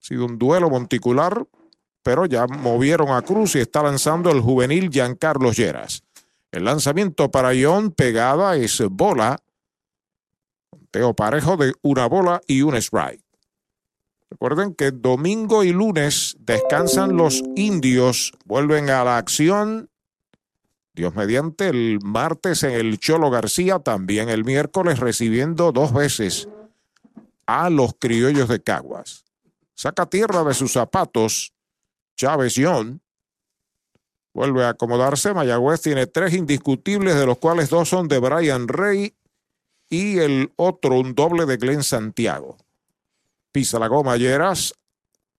Ha 0.02 0.06
sido 0.06 0.26
un 0.26 0.38
duelo 0.38 0.70
monticular, 0.70 1.46
pero 2.02 2.26
ya 2.26 2.48
movieron 2.48 3.10
a 3.10 3.22
Cruz 3.22 3.54
y 3.54 3.60
está 3.60 3.80
lanzando 3.80 4.30
el 4.30 4.40
juvenil 4.40 4.90
Giancarlo 4.90 5.52
Lleras. 5.52 6.02
El 6.50 6.64
lanzamiento 6.64 7.30
para 7.30 7.52
John 7.60 7.92
pegada 7.92 8.56
es 8.56 8.82
bola. 8.90 9.38
Teo 10.90 11.14
parejo 11.14 11.56
de 11.56 11.74
una 11.82 12.06
bola 12.06 12.40
y 12.48 12.62
un 12.62 12.74
strike. 12.74 13.25
Recuerden 14.30 14.74
que 14.74 14.90
domingo 14.90 15.62
y 15.62 15.72
lunes 15.72 16.36
descansan 16.40 17.16
los 17.16 17.42
indios, 17.54 18.32
vuelven 18.44 18.90
a 18.90 19.04
la 19.04 19.18
acción. 19.18 19.88
Dios 20.94 21.14
mediante 21.14 21.68
el 21.68 22.00
martes 22.02 22.62
en 22.62 22.72
el 22.72 22.98
Cholo 22.98 23.30
García, 23.30 23.78
también 23.78 24.28
el 24.28 24.44
miércoles 24.44 24.98
recibiendo 24.98 25.70
dos 25.70 25.92
veces 25.92 26.48
a 27.46 27.70
los 27.70 27.94
criollos 27.98 28.48
de 28.48 28.62
Caguas. 28.62 29.24
Saca 29.74 30.06
tierra 30.06 30.42
de 30.42 30.54
sus 30.54 30.72
zapatos 30.72 31.52
Chávez 32.16 32.54
John. 32.56 33.02
Vuelve 34.34 34.64
a 34.64 34.70
acomodarse. 34.70 35.34
Mayagüez 35.34 35.82
tiene 35.82 36.06
tres 36.06 36.34
indiscutibles, 36.34 37.14
de 37.14 37.26
los 37.26 37.38
cuales 37.38 37.70
dos 37.70 37.88
son 37.88 38.08
de 38.08 38.18
Brian 38.18 38.68
Rey 38.68 39.14
y 39.88 40.18
el 40.18 40.52
otro 40.56 40.98
un 40.98 41.14
doble 41.14 41.46
de 41.46 41.56
Glenn 41.58 41.82
Santiago. 41.82 42.56
Pisa 43.56 43.78
la 43.78 43.88
goma 43.88 44.18
Lleras. 44.18 44.74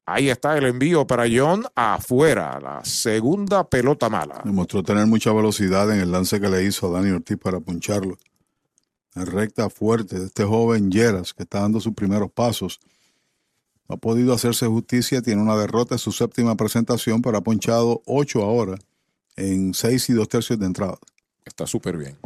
Ahí 0.07 0.31
está 0.31 0.57
el 0.57 0.65
envío 0.65 1.05
para 1.05 1.25
John 1.31 1.65
afuera. 1.75 2.59
La 2.59 2.83
segunda 2.83 3.69
pelota 3.69 4.09
mala. 4.09 4.41
Demostró 4.43 4.81
tener 4.81 5.05
mucha 5.05 5.31
velocidad 5.31 5.91
en 5.91 5.99
el 5.99 6.11
lance 6.11 6.41
que 6.41 6.49
le 6.49 6.63
hizo 6.63 6.87
a 6.87 6.97
Dani 6.97 7.11
Ortiz 7.11 7.37
para 7.37 7.59
puncharlo. 7.59 8.17
La 9.13 9.23
recta 9.23 9.69
fuerte 9.69 10.17
de 10.17 10.25
este 10.25 10.45
joven 10.45 10.89
Lleras 10.89 11.31
que 11.31 11.43
está 11.43 11.59
dando 11.59 11.79
sus 11.79 11.93
primeros 11.93 12.31
pasos. 12.31 12.79
No 13.87 13.93
ha 13.93 13.97
podido 13.99 14.33
hacerse 14.33 14.65
justicia, 14.65 15.21
tiene 15.21 15.43
una 15.43 15.55
derrota 15.55 15.93
en 15.93 15.99
su 15.99 16.11
séptima 16.11 16.55
presentación, 16.55 17.21
pero 17.21 17.37
ha 17.37 17.41
ponchado 17.41 18.01
ocho 18.07 18.41
ahora 18.41 18.79
en 19.35 19.75
seis 19.75 20.09
y 20.09 20.13
dos 20.13 20.27
tercios 20.27 20.57
de 20.57 20.65
entrada. 20.65 20.97
Está 21.45 21.67
súper 21.67 21.97
bien. 21.97 22.17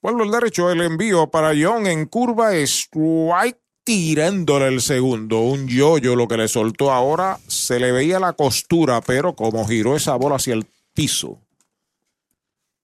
Vuelvo 0.00 0.22
el 0.22 0.30
derecho, 0.30 0.70
el 0.70 0.80
envío 0.80 1.30
para 1.30 1.52
John 1.54 1.86
en 1.86 2.06
curva, 2.06 2.54
strike 2.54 3.63
tirándole 3.84 4.68
el 4.68 4.80
segundo. 4.80 5.40
Un 5.40 5.68
yoyo 5.68 6.16
lo 6.16 6.26
que 6.26 6.36
le 6.36 6.48
soltó 6.48 6.90
ahora. 6.90 7.38
Se 7.46 7.78
le 7.78 7.92
veía 7.92 8.18
la 8.18 8.32
costura, 8.32 9.00
pero 9.02 9.36
como 9.36 9.66
giró 9.66 9.94
esa 9.94 10.16
bola 10.16 10.36
hacia 10.36 10.54
el 10.54 10.66
piso. 10.94 11.38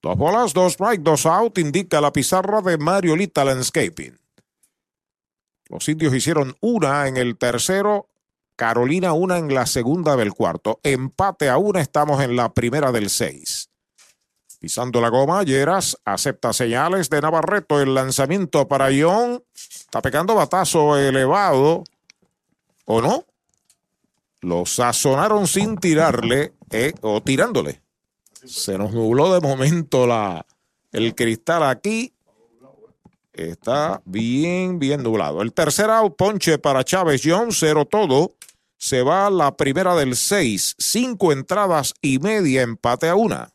Dos 0.02 0.16
bolas, 0.16 0.54
dos 0.54 0.74
strike, 0.74 1.02
dos 1.02 1.26
out, 1.26 1.58
indica 1.58 2.00
la 2.00 2.12
pizarra 2.12 2.62
de 2.62 2.78
Mariolita 2.78 3.44
Landscaping. 3.44 4.18
Los 5.68 5.88
indios 5.88 6.14
hicieron 6.14 6.56
una 6.60 7.06
en 7.06 7.16
el 7.16 7.36
tercero, 7.36 8.08
Carolina 8.56 9.12
una 9.12 9.38
en 9.38 9.54
la 9.54 9.66
segunda 9.66 10.16
del 10.16 10.32
cuarto. 10.32 10.80
Empate 10.82 11.48
a 11.48 11.58
una, 11.58 11.80
estamos 11.80 12.22
en 12.22 12.34
la 12.34 12.52
primera 12.52 12.92
del 12.92 13.08
seis. 13.08 13.69
Pisando 14.60 15.00
la 15.00 15.08
goma, 15.08 15.42
Lleras 15.42 15.96
acepta 16.04 16.52
señales 16.52 17.08
de 17.08 17.22
Navarreto. 17.22 17.80
El 17.80 17.94
lanzamiento 17.94 18.68
para 18.68 18.90
Ion. 18.92 19.42
Está 19.54 20.02
pegando 20.02 20.34
batazo 20.34 20.98
elevado. 20.98 21.82
¿O 22.84 23.00
no? 23.00 23.24
Lo 24.42 24.66
sazonaron 24.66 25.46
sin 25.46 25.78
tirarle 25.78 26.52
eh, 26.70 26.92
o 27.00 27.22
tirándole. 27.22 27.80
Se 28.44 28.76
nos 28.76 28.92
nubló 28.92 29.32
de 29.32 29.40
momento 29.40 30.06
la, 30.06 30.44
el 30.92 31.14
cristal 31.14 31.62
aquí. 31.62 32.12
Está 33.32 34.02
bien, 34.04 34.78
bien 34.78 35.02
nublado. 35.02 35.40
El 35.40 35.54
tercer 35.54 35.88
out, 35.88 36.16
ponche 36.16 36.58
para 36.58 36.84
Chávez 36.84 37.22
John, 37.24 37.48
cero 37.52 37.86
todo. 37.86 38.34
Se 38.76 39.02
va 39.02 39.30
la 39.30 39.56
primera 39.56 39.94
del 39.94 40.16
seis. 40.16 40.74
Cinco 40.78 41.32
entradas 41.32 41.94
y 42.02 42.18
media, 42.18 42.60
empate 42.60 43.08
a 43.08 43.14
una. 43.14 43.54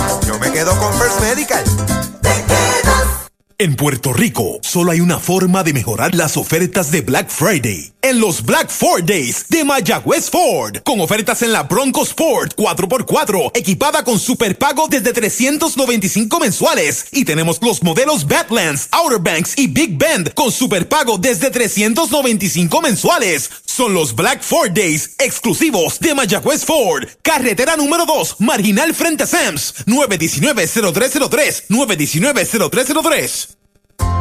me 0.41 0.51
quedo 0.51 0.75
con 0.79 0.91
First 0.95 1.21
Medical. 1.21 1.63
En 3.61 3.75
Puerto 3.75 4.11
Rico, 4.11 4.57
solo 4.63 4.89
hay 4.89 5.01
una 5.01 5.19
forma 5.19 5.63
de 5.63 5.71
mejorar 5.71 6.15
las 6.15 6.35
ofertas 6.35 6.89
de 6.89 7.01
Black 7.01 7.29
Friday. 7.29 7.93
En 8.01 8.19
los 8.19 8.43
Black 8.43 8.71
Ford 8.71 9.03
Days 9.03 9.45
de 9.49 9.63
Mayagüez 9.63 10.31
Ford. 10.31 10.77
Con 10.83 10.99
ofertas 10.99 11.43
en 11.43 11.51
la 11.51 11.61
Bronco 11.61 12.01
Sport 12.01 12.55
4x4, 12.55 13.51
equipada 13.53 14.03
con 14.03 14.17
superpago 14.17 14.87
desde 14.87 15.13
395 15.13 16.39
mensuales. 16.39 17.05
Y 17.11 17.23
tenemos 17.23 17.59
los 17.61 17.83
modelos 17.83 18.25
Badlands, 18.25 18.87
Outer 18.89 19.19
Banks 19.19 19.53
y 19.55 19.67
Big 19.67 19.95
Bend 19.95 20.33
con 20.33 20.51
superpago 20.51 21.19
desde 21.19 21.51
395 21.51 22.81
mensuales. 22.81 23.51
Son 23.63 23.93
los 23.93 24.15
Black 24.15 24.41
Ford 24.41 24.71
Days 24.71 25.11
exclusivos 25.19 25.99
de 25.99 26.15
Mayagüez 26.15 26.65
Ford. 26.65 27.07
Carretera 27.21 27.77
número 27.77 28.07
2, 28.07 28.37
marginal 28.39 28.95
frente 28.95 29.25
a 29.25 29.27
Sams. 29.27 29.85
919-0303. 29.85 31.65
919-0303. 31.69 33.50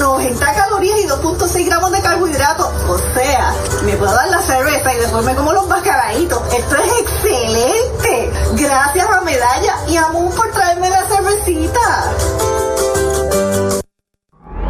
90 0.00 0.54
calorías 0.54 0.98
y 0.98 1.06
2.6 1.06 1.66
gramos 1.66 1.92
de 1.92 2.00
carbohidratos. 2.00 2.66
O 2.88 2.98
sea, 3.14 3.54
me 3.84 3.96
puedo 3.96 4.12
dar 4.12 4.28
la 4.28 4.40
cerveza 4.42 4.90
no 5.12 5.22
me 5.22 5.34
como 5.34 5.52
los 5.52 5.68
bacalaitos. 5.68 6.40
Esto 6.54 6.76
es 6.76 7.00
excelente. 7.00 8.32
Gracias 8.54 9.10
a 9.10 9.20
Medalla 9.20 9.74
y 9.88 9.96
a 9.96 10.08
Moon 10.08 10.32
por 10.32 10.50
traerme 10.52 10.88
la 10.88 11.04
cervecita. 11.04 12.49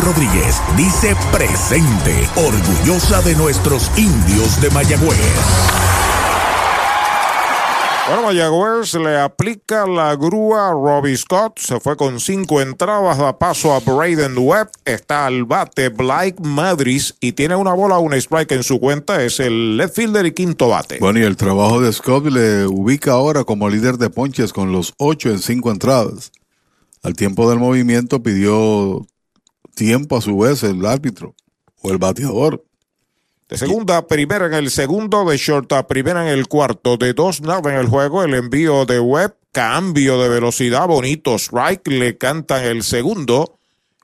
Rodríguez 0.00 0.62
dice 0.76 1.16
presente, 1.32 2.28
orgullosa 2.36 3.20
de 3.22 3.34
nuestros 3.34 3.90
indios 3.96 4.60
de 4.60 4.70
Mayagüez. 4.70 5.18
Bueno, 8.08 8.22
Mayagüez 8.22 8.94
le 8.94 9.20
aplica 9.20 9.86
la 9.86 10.16
grúa 10.16 10.70
a 10.70 10.72
Robbie 10.72 11.16
Scott. 11.16 11.58
Se 11.58 11.78
fue 11.78 11.94
con 11.94 12.20
cinco 12.20 12.62
entradas, 12.62 13.18
da 13.18 13.38
paso 13.38 13.74
a 13.74 13.80
Braden 13.80 14.34
Webb. 14.38 14.70
Está 14.86 15.26
al 15.26 15.44
bate 15.44 15.90
Blake 15.90 16.36
Madris 16.42 17.16
y 17.20 17.32
tiene 17.32 17.54
una 17.54 17.74
bola, 17.74 17.98
un 17.98 18.14
strike 18.14 18.52
en 18.52 18.62
su 18.62 18.80
cuenta. 18.80 19.22
Es 19.22 19.40
el 19.40 19.76
left 19.76 19.94
fielder 19.94 20.24
y 20.24 20.32
quinto 20.32 20.68
bate. 20.68 20.98
Bueno, 21.00 21.18
y 21.18 21.24
el 21.24 21.36
trabajo 21.36 21.82
de 21.82 21.92
Scott 21.92 22.24
le 22.26 22.66
ubica 22.66 23.12
ahora 23.12 23.44
como 23.44 23.68
líder 23.68 23.98
de 23.98 24.08
ponches 24.08 24.54
con 24.54 24.72
los 24.72 24.94
ocho 24.96 25.28
en 25.28 25.40
cinco 25.40 25.70
entradas. 25.70 26.32
Al 27.02 27.14
tiempo 27.14 27.50
del 27.50 27.58
movimiento 27.58 28.22
pidió 28.22 29.06
tiempo 29.78 30.16
a 30.16 30.20
su 30.20 30.36
vez 30.36 30.64
el 30.64 30.84
árbitro 30.84 31.36
o 31.80 31.90
el 31.90 31.98
bateador. 31.98 32.64
De 33.48 33.56
segunda 33.56 34.06
primera 34.06 34.46
en 34.46 34.52
el 34.52 34.70
segundo, 34.70 35.24
de 35.24 35.38
short 35.38 35.72
a 35.72 35.86
primera 35.86 36.28
en 36.28 36.36
el 36.36 36.48
cuarto, 36.48 36.96
de 36.98 37.14
dos 37.14 37.40
nada 37.40 37.72
en 37.72 37.78
el 37.78 37.86
juego, 37.86 38.22
el 38.22 38.34
envío 38.34 38.84
de 38.84 39.00
Webb, 39.00 39.36
cambio 39.52 40.20
de 40.20 40.28
velocidad, 40.28 40.86
bonito 40.86 41.36
strike, 41.36 41.86
le 41.88 42.18
cantan 42.18 42.64
el 42.64 42.82
segundo. 42.82 43.58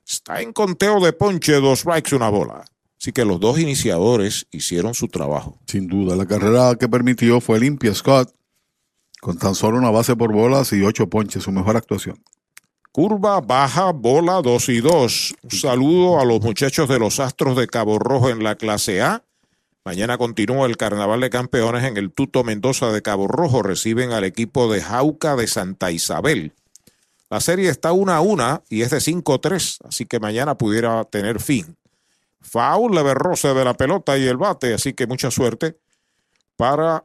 Está 0.06 0.40
en 0.40 0.52
conteo 0.52 1.00
de 1.00 1.12
ponche, 1.12 1.54
dos 1.54 1.80
strikes, 1.80 2.14
una 2.14 2.30
bola. 2.30 2.64
Así 2.98 3.12
que 3.12 3.24
los 3.24 3.40
dos 3.40 3.58
iniciadores 3.58 4.46
hicieron 4.50 4.94
su 4.94 5.08
trabajo. 5.08 5.58
Sin 5.66 5.88
duda, 5.88 6.16
la 6.16 6.26
carrera 6.26 6.76
que 6.76 6.88
permitió 6.88 7.40
fue 7.40 7.60
limpia 7.60 7.94
Scott, 7.94 8.32
con 9.20 9.36
tan 9.36 9.54
solo 9.54 9.76
una 9.76 9.90
base 9.90 10.16
por 10.16 10.32
bolas 10.32 10.72
y 10.72 10.82
ocho 10.82 11.10
ponches, 11.10 11.42
su 11.42 11.52
mejor 11.52 11.76
actuación. 11.76 12.22
Curva, 12.94 13.40
baja, 13.40 13.90
bola, 13.90 14.40
2 14.40 14.68
y 14.68 14.80
2. 14.80 15.34
Un 15.42 15.50
saludo 15.50 16.20
a 16.20 16.24
los 16.24 16.40
muchachos 16.40 16.88
de 16.88 17.00
los 17.00 17.18
Astros 17.18 17.56
de 17.56 17.66
Cabo 17.66 17.98
Rojo 17.98 18.30
en 18.30 18.44
la 18.44 18.54
clase 18.54 19.02
A. 19.02 19.24
Mañana 19.84 20.16
continúa 20.16 20.68
el 20.68 20.76
Carnaval 20.76 21.20
de 21.20 21.28
Campeones 21.28 21.82
en 21.82 21.96
el 21.96 22.12
Tuto 22.12 22.44
Mendoza 22.44 22.92
de 22.92 23.02
Cabo 23.02 23.26
Rojo. 23.26 23.64
Reciben 23.64 24.12
al 24.12 24.22
equipo 24.22 24.72
de 24.72 24.80
Jauca 24.80 25.34
de 25.34 25.48
Santa 25.48 25.90
Isabel. 25.90 26.52
La 27.30 27.40
serie 27.40 27.68
está 27.68 27.90
1 27.90 28.12
a 28.12 28.20
1 28.20 28.62
y 28.70 28.82
es 28.82 28.90
de 28.90 28.98
5-3, 28.98 29.88
así 29.88 30.06
que 30.06 30.20
mañana 30.20 30.56
pudiera 30.56 31.02
tener 31.02 31.40
fin. 31.40 31.76
Foul, 32.42 32.94
leve 32.94 33.14
roce 33.14 33.54
de 33.54 33.64
la 33.64 33.74
pelota 33.74 34.16
y 34.16 34.24
el 34.28 34.36
bate, 34.36 34.72
así 34.72 34.92
que 34.92 35.08
mucha 35.08 35.32
suerte 35.32 35.76
para 36.54 37.04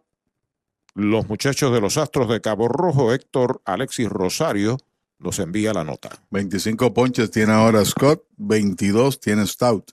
los 0.94 1.28
muchachos 1.28 1.74
de 1.74 1.82
los 1.82 1.98
Astros 1.98 2.30
de 2.30 2.42
Cabo 2.42 2.68
Rojo. 2.68 3.12
Héctor 3.12 3.64
Alexis 3.66 4.08
Rosario 4.08 4.78
nos 5.20 5.40
envía 5.40 5.74
la 5.74 5.84
nota. 5.84 6.10
25 6.32 6.94
ponches 6.94 7.32
tiene 7.32 7.54
ahora 7.54 7.84
Scott, 7.86 8.24
22 8.38 9.20
tiene 9.20 9.46
Stout. 9.46 9.92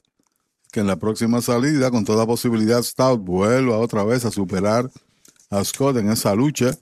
Que 0.70 0.80
en 0.80 0.86
la 0.86 0.96
próxima 0.96 1.40
salida, 1.40 1.90
con 1.90 2.04
toda 2.04 2.26
posibilidad, 2.26 2.82
Stout 2.82 3.20
vuelva 3.22 3.78
otra 3.78 4.04
vez 4.04 4.24
a 4.24 4.30
superar 4.30 4.90
a 5.50 5.64
Scott 5.64 5.96
en 5.96 6.10
esa 6.10 6.34
lucha 6.34 6.76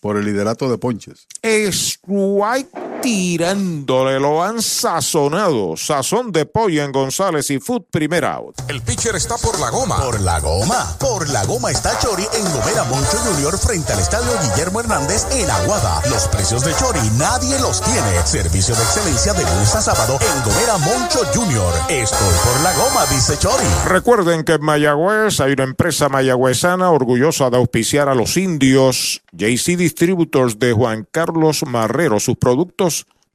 por 0.00 0.16
el 0.16 0.24
liderato 0.24 0.70
de 0.70 0.78
ponches. 0.78 1.26
Strike 1.42 2.89
tirándole, 3.00 4.20
lo 4.20 4.42
han 4.42 4.62
sazonado. 4.62 5.76
Sazón 5.76 6.32
de 6.32 6.46
pollo 6.46 6.84
en 6.84 6.92
González 6.92 7.50
y 7.50 7.58
Food 7.58 7.84
Primer 7.90 8.24
Out. 8.24 8.56
El 8.68 8.82
pitcher 8.82 9.16
está 9.16 9.36
por 9.38 9.58
la 9.58 9.70
goma. 9.70 9.96
Por 9.96 10.20
la 10.20 10.40
goma. 10.40 10.96
Por 10.98 11.28
la 11.30 11.44
goma 11.44 11.70
está 11.70 11.98
Chori 11.98 12.24
en 12.34 12.44
Gomera 12.52 12.84
Moncho 12.84 13.18
Junior 13.18 13.58
frente 13.58 13.92
al 13.92 14.00
estadio 14.00 14.30
Guillermo 14.42 14.80
Hernández 14.80 15.26
en 15.32 15.50
Aguada. 15.50 16.02
Los 16.10 16.28
precios 16.28 16.64
de 16.64 16.74
Chori 16.74 17.00
nadie 17.18 17.58
los 17.60 17.80
tiene. 17.82 18.26
Servicio 18.26 18.74
de 18.74 18.82
excelencia 18.82 19.32
de 19.32 19.42
lunes 19.44 19.74
a 19.74 19.80
sábado 19.80 20.18
en 20.20 20.44
Gomera 20.44 20.78
Moncho 20.78 21.20
Junior. 21.34 21.72
Estoy 21.88 22.34
por 22.44 22.60
la 22.62 22.72
goma, 22.74 23.06
dice 23.06 23.38
Chori. 23.38 23.64
Recuerden 23.86 24.44
que 24.44 24.54
en 24.54 24.64
Mayagüez 24.64 25.40
hay 25.40 25.52
una 25.52 25.64
empresa 25.64 26.08
mayagüezana 26.08 26.90
orgullosa 26.90 27.50
de 27.50 27.56
auspiciar 27.56 28.08
a 28.08 28.14
los 28.14 28.36
indios. 28.36 29.22
JC 29.32 29.76
Distributors 29.76 30.58
de 30.58 30.72
Juan 30.72 31.06
Carlos 31.10 31.64
Marrero. 31.66 32.20
Sus 32.20 32.36
productos, 32.36 32.89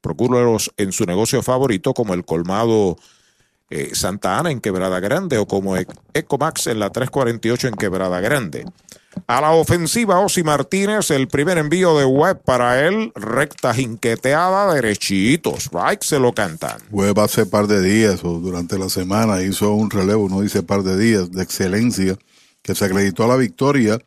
procúralos 0.06 0.70
en 0.76 0.92
su 0.92 1.04
negocio 1.04 1.42
favorito, 1.42 1.92
como 1.92 2.14
el 2.14 2.24
colmado 2.24 2.96
eh, 3.70 3.90
Santa 3.94 4.38
Ana 4.38 4.52
en 4.52 4.60
Quebrada 4.60 5.00
Grande 5.00 5.38
o 5.38 5.46
como 5.46 5.76
E- 5.76 5.86
Ecomax 6.14 6.68
en 6.68 6.78
la 6.78 6.90
348 6.90 7.66
en 7.68 7.74
Quebrada 7.74 8.20
Grande. 8.20 8.64
A 9.26 9.40
la 9.40 9.50
ofensiva, 9.52 10.20
Osi 10.20 10.44
Martínez, 10.44 11.10
el 11.10 11.26
primer 11.26 11.58
envío 11.58 11.98
de 11.98 12.04
web 12.04 12.40
para 12.44 12.86
él, 12.86 13.10
recta 13.16 13.74
jinqueteada, 13.74 14.72
derechitos, 14.74 15.70
right, 15.72 16.02
se 16.02 16.20
lo 16.20 16.32
cantan. 16.32 16.78
Webb 16.90 17.18
hace 17.20 17.46
par 17.46 17.66
de 17.66 17.80
días 17.82 18.20
o 18.22 18.38
durante 18.38 18.78
la 18.78 18.88
semana 18.88 19.42
hizo 19.42 19.72
un 19.72 19.90
relevo, 19.90 20.28
no 20.28 20.42
dice 20.42 20.62
par 20.62 20.82
de 20.82 20.96
días, 20.96 21.32
de 21.32 21.42
excelencia, 21.42 22.16
que 22.62 22.74
se 22.74 22.84
acreditó 22.84 23.24
a 23.24 23.28
la 23.28 23.36
victoria 23.36 23.98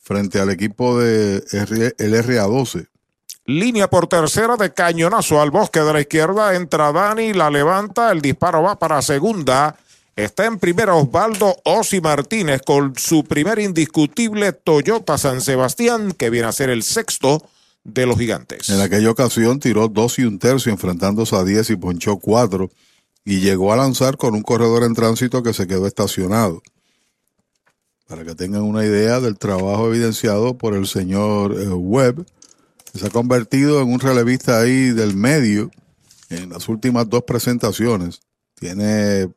frente 0.00 0.40
al 0.40 0.50
equipo 0.50 0.98
de 0.98 1.36
el 1.98 2.14
RA12. 2.14 2.88
Línea 3.46 3.90
por 3.90 4.06
tercera 4.06 4.56
de 4.56 4.72
cañonazo 4.72 5.40
al 5.40 5.50
bosque 5.50 5.80
de 5.80 5.92
la 5.92 6.00
izquierda. 6.00 6.54
Entra 6.54 6.92
Dani, 6.92 7.34
la 7.34 7.50
levanta. 7.50 8.10
El 8.10 8.22
disparo 8.22 8.62
va 8.62 8.78
para 8.78 9.02
segunda. 9.02 9.76
Está 10.16 10.46
en 10.46 10.58
primera 10.58 10.94
Osvaldo 10.94 11.56
Osi 11.64 12.00
Martínez 12.00 12.62
con 12.64 12.94
su 12.96 13.24
primer 13.24 13.58
indiscutible 13.58 14.52
Toyota 14.52 15.18
San 15.18 15.40
Sebastián, 15.40 16.12
que 16.12 16.30
viene 16.30 16.46
a 16.46 16.52
ser 16.52 16.70
el 16.70 16.82
sexto 16.82 17.42
de 17.82 18.06
los 18.06 18.16
gigantes. 18.16 18.70
En 18.70 18.80
aquella 18.80 19.10
ocasión 19.10 19.60
tiró 19.60 19.88
dos 19.88 20.18
y 20.18 20.24
un 20.24 20.38
tercio 20.38 20.72
enfrentándose 20.72 21.36
a 21.36 21.44
10 21.44 21.70
y 21.70 21.76
ponchó 21.76 22.16
cuatro 22.18 22.70
y 23.24 23.40
llegó 23.40 23.72
a 23.72 23.76
lanzar 23.76 24.16
con 24.16 24.34
un 24.34 24.42
corredor 24.42 24.84
en 24.84 24.94
tránsito 24.94 25.42
que 25.42 25.52
se 25.52 25.66
quedó 25.66 25.86
estacionado. 25.86 26.62
Para 28.06 28.24
que 28.24 28.34
tengan 28.34 28.62
una 28.62 28.84
idea 28.84 29.20
del 29.20 29.36
trabajo 29.36 29.88
evidenciado 29.88 30.56
por 30.56 30.74
el 30.74 30.86
señor 30.86 31.60
eh, 31.60 31.68
Webb, 31.68 32.26
se 32.98 33.06
ha 33.06 33.10
convertido 33.10 33.80
en 33.80 33.92
un 33.92 34.00
relevista 34.00 34.60
ahí 34.60 34.90
del 34.90 35.16
medio 35.16 35.70
en 36.30 36.50
las 36.50 36.68
últimas 36.68 37.08
dos 37.08 37.24
presentaciones. 37.24 38.20
Tiene 38.54 39.28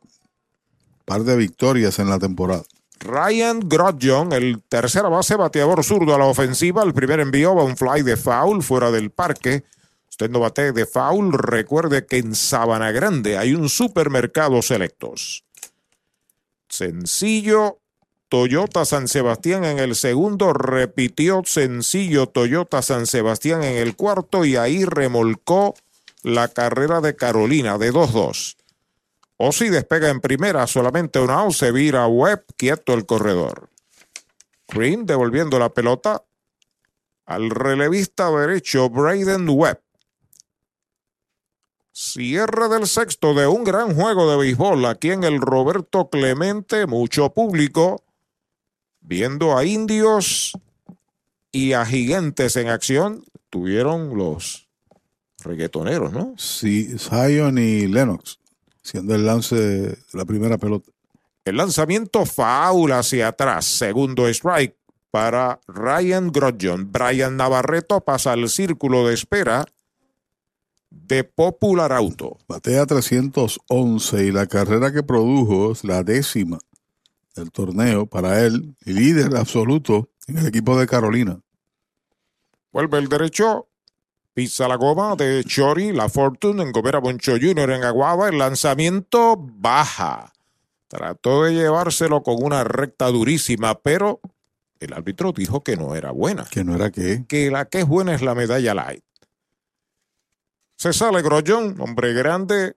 par 1.04 1.24
de 1.24 1.36
victorias 1.36 1.98
en 1.98 2.08
la 2.08 2.18
temporada. 2.18 2.62
Ryan 3.00 3.60
Grodjon, 3.60 4.32
el 4.32 4.62
tercera 4.68 5.08
base 5.08 5.36
bateador 5.36 5.84
zurdo 5.84 6.14
a 6.14 6.18
la 6.18 6.26
ofensiva. 6.26 6.82
El 6.82 6.94
primer 6.94 7.20
envío 7.20 7.54
va 7.54 7.64
un 7.64 7.76
fly 7.76 8.02
de 8.02 8.16
foul 8.16 8.62
fuera 8.62 8.90
del 8.90 9.10
parque. 9.10 9.64
Usted 10.08 10.30
no 10.30 10.40
bate 10.40 10.72
de 10.72 10.86
foul. 10.86 11.32
Recuerde 11.32 12.06
que 12.06 12.18
en 12.18 12.34
Sabana 12.34 12.90
Grande 12.90 13.38
hay 13.38 13.54
un 13.54 13.68
supermercado 13.68 14.62
selectos. 14.62 15.44
Sencillo. 16.68 17.77
Toyota 18.28 18.84
San 18.84 19.08
Sebastián 19.08 19.64
en 19.64 19.78
el 19.78 19.94
segundo, 19.94 20.52
repitió 20.52 21.42
sencillo 21.46 22.26
Toyota 22.26 22.82
San 22.82 23.06
Sebastián 23.06 23.64
en 23.64 23.78
el 23.78 23.96
cuarto 23.96 24.44
y 24.44 24.56
ahí 24.56 24.84
remolcó 24.84 25.74
la 26.22 26.48
carrera 26.48 27.00
de 27.00 27.16
Carolina 27.16 27.78
de 27.78 27.90
2-2. 27.90 28.56
O 29.38 29.52
si 29.52 29.70
despega 29.70 30.10
en 30.10 30.20
primera, 30.20 30.66
solamente 30.66 31.20
una 31.20 31.40
out, 31.40 31.52
se 31.52 31.72
vira 31.72 32.06
Webb, 32.06 32.44
quieto 32.58 32.92
el 32.92 33.06
corredor. 33.06 33.70
Green 34.68 35.06
devolviendo 35.06 35.58
la 35.58 35.70
pelota 35.70 36.22
al 37.24 37.48
relevista 37.48 38.30
derecho 38.30 38.90
Braden 38.90 39.48
Webb. 39.48 39.80
Cierre 41.92 42.68
del 42.68 42.86
sexto 42.86 43.32
de 43.32 43.46
un 43.46 43.64
gran 43.64 43.94
juego 43.94 44.30
de 44.30 44.36
béisbol 44.36 44.84
aquí 44.84 45.12
en 45.12 45.24
el 45.24 45.40
Roberto 45.40 46.10
Clemente, 46.10 46.86
mucho 46.86 47.30
público 47.32 48.02
viendo 49.08 49.56
a 49.56 49.64
indios 49.64 50.52
y 51.50 51.72
a 51.72 51.84
gigantes 51.86 52.56
en 52.56 52.68
acción. 52.68 53.24
Tuvieron 53.48 54.16
los 54.16 54.68
reggaetoneros, 55.42 56.12
¿no? 56.12 56.34
Sí, 56.36 56.94
Zion 56.98 57.56
y 57.56 57.86
Lennox, 57.86 58.38
siendo 58.82 59.14
el 59.14 59.24
lance 59.24 59.56
de 59.56 59.98
la 60.12 60.26
primera 60.26 60.58
pelota. 60.58 60.90
El 61.46 61.56
lanzamiento 61.56 62.26
faula 62.26 62.98
hacia 62.98 63.28
atrás, 63.28 63.64
segundo 63.64 64.28
strike 64.28 64.76
para 65.10 65.58
Ryan 65.66 66.30
Grodjon. 66.30 66.92
Brian 66.92 67.38
Navarreto 67.38 68.02
pasa 68.02 68.32
al 68.32 68.50
círculo 68.50 69.08
de 69.08 69.14
espera 69.14 69.64
de 70.90 71.24
Popular 71.24 71.92
Auto. 71.92 72.36
Batea 72.46 72.84
311 72.84 74.26
y 74.26 74.32
la 74.32 74.46
carrera 74.46 74.92
que 74.92 75.02
produjo 75.02 75.72
es 75.72 75.84
la 75.84 76.02
décima 76.02 76.58
del 77.38 77.50
torneo 77.50 78.06
para 78.06 78.44
él, 78.44 78.76
y 78.84 78.92
líder 78.92 79.36
absoluto 79.36 80.10
en 80.26 80.38
el 80.38 80.46
equipo 80.46 80.78
de 80.78 80.86
Carolina. 80.86 81.40
Vuelve 82.72 82.98
el 82.98 83.08
derecho, 83.08 83.68
pisa 84.34 84.68
la 84.68 84.76
goma 84.76 85.16
de 85.16 85.42
Chori, 85.44 85.92
la 85.92 86.08
Fortune 86.08 86.62
en 86.62 86.72
Gobera 86.72 86.98
Boncho 86.98 87.32
Jr. 87.32 87.70
en 87.70 87.84
Aguaba, 87.84 88.28
el 88.28 88.38
lanzamiento 88.38 89.36
baja. 89.38 90.32
Trató 90.88 91.44
de 91.44 91.54
llevárselo 91.54 92.22
con 92.22 92.42
una 92.42 92.64
recta 92.64 93.06
durísima, 93.08 93.78
pero 93.80 94.20
el 94.80 94.92
árbitro 94.92 95.32
dijo 95.32 95.62
que 95.62 95.76
no 95.76 95.94
era 95.94 96.12
buena. 96.12 96.44
¿Que 96.50 96.64
no 96.64 96.74
era 96.74 96.90
qué? 96.90 97.24
Que 97.28 97.50
la 97.50 97.66
que 97.66 97.80
es 97.80 97.86
buena 97.86 98.14
es 98.14 98.22
la 98.22 98.34
medalla 98.34 98.74
light. 98.74 99.04
Se 100.76 100.92
sale 100.92 101.22
Grollón, 101.22 101.80
hombre 101.80 102.12
grande, 102.12 102.76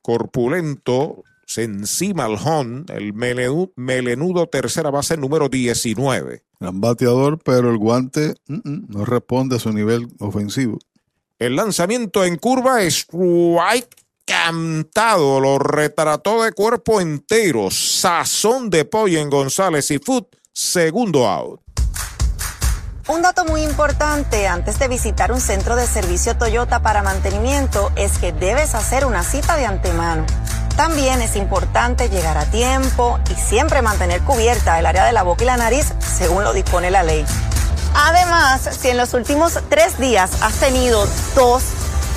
corpulento, 0.00 1.24
se 1.52 1.64
encima 1.64 2.24
al 2.24 2.36
hon, 2.36 2.86
el 2.88 3.12
melenudo, 3.12 3.72
melenudo 3.76 4.46
tercera 4.46 4.90
base 4.90 5.16
número 5.18 5.48
19. 5.50 6.42
Gran 6.58 6.80
bateador, 6.80 7.38
pero 7.44 7.70
el 7.70 7.76
guante 7.76 8.34
mm, 8.46 8.54
mm, 8.54 8.86
no 8.88 9.04
responde 9.04 9.56
a 9.56 9.58
su 9.58 9.72
nivel 9.72 10.08
ofensivo. 10.18 10.78
El 11.38 11.56
lanzamiento 11.56 12.24
en 12.24 12.36
curva, 12.36 12.82
strike 12.82 13.94
cantado, 14.24 15.40
lo 15.40 15.58
retrató 15.58 16.42
de 16.42 16.52
cuerpo 16.52 17.00
entero. 17.00 17.70
Sazón 17.70 18.70
de 18.70 18.84
pollo 18.86 19.20
en 19.20 19.28
González 19.28 19.90
y 19.90 19.98
Foot, 19.98 20.36
segundo 20.52 21.28
out. 21.28 21.60
Un 23.08 23.20
dato 23.20 23.44
muy 23.44 23.62
importante 23.62 24.46
antes 24.46 24.78
de 24.78 24.86
visitar 24.86 25.32
un 25.32 25.40
centro 25.40 25.74
de 25.74 25.86
servicio 25.86 26.38
Toyota 26.38 26.82
para 26.82 27.02
mantenimiento 27.02 27.90
es 27.96 28.16
que 28.18 28.32
debes 28.32 28.76
hacer 28.76 29.04
una 29.04 29.24
cita 29.24 29.56
de 29.56 29.66
antemano. 29.66 30.24
También 30.76 31.20
es 31.20 31.36
importante 31.36 32.08
llegar 32.08 32.38
a 32.38 32.50
tiempo 32.50 33.18
y 33.30 33.34
siempre 33.34 33.82
mantener 33.82 34.22
cubierta 34.22 34.78
el 34.78 34.86
área 34.86 35.04
de 35.04 35.12
la 35.12 35.22
boca 35.22 35.44
y 35.44 35.46
la 35.46 35.56
nariz 35.56 35.92
según 36.00 36.44
lo 36.44 36.52
dispone 36.52 36.90
la 36.90 37.02
ley. 37.02 37.24
Además, 37.94 38.68
si 38.80 38.88
en 38.88 38.96
los 38.96 39.12
últimos 39.12 39.58
tres 39.68 39.98
días 39.98 40.42
has 40.42 40.54
tenido 40.54 41.06
tos, 41.34 41.62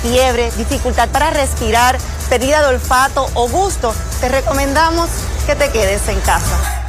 fiebre, 0.02 0.50
dificultad 0.52 1.08
para 1.10 1.30
respirar, 1.30 1.98
pérdida 2.30 2.62
de 2.62 2.68
olfato 2.68 3.26
o 3.34 3.48
gusto, 3.48 3.94
te 4.20 4.28
recomendamos 4.28 5.10
que 5.46 5.54
te 5.54 5.70
quedes 5.70 6.08
en 6.08 6.18
casa. 6.20 6.88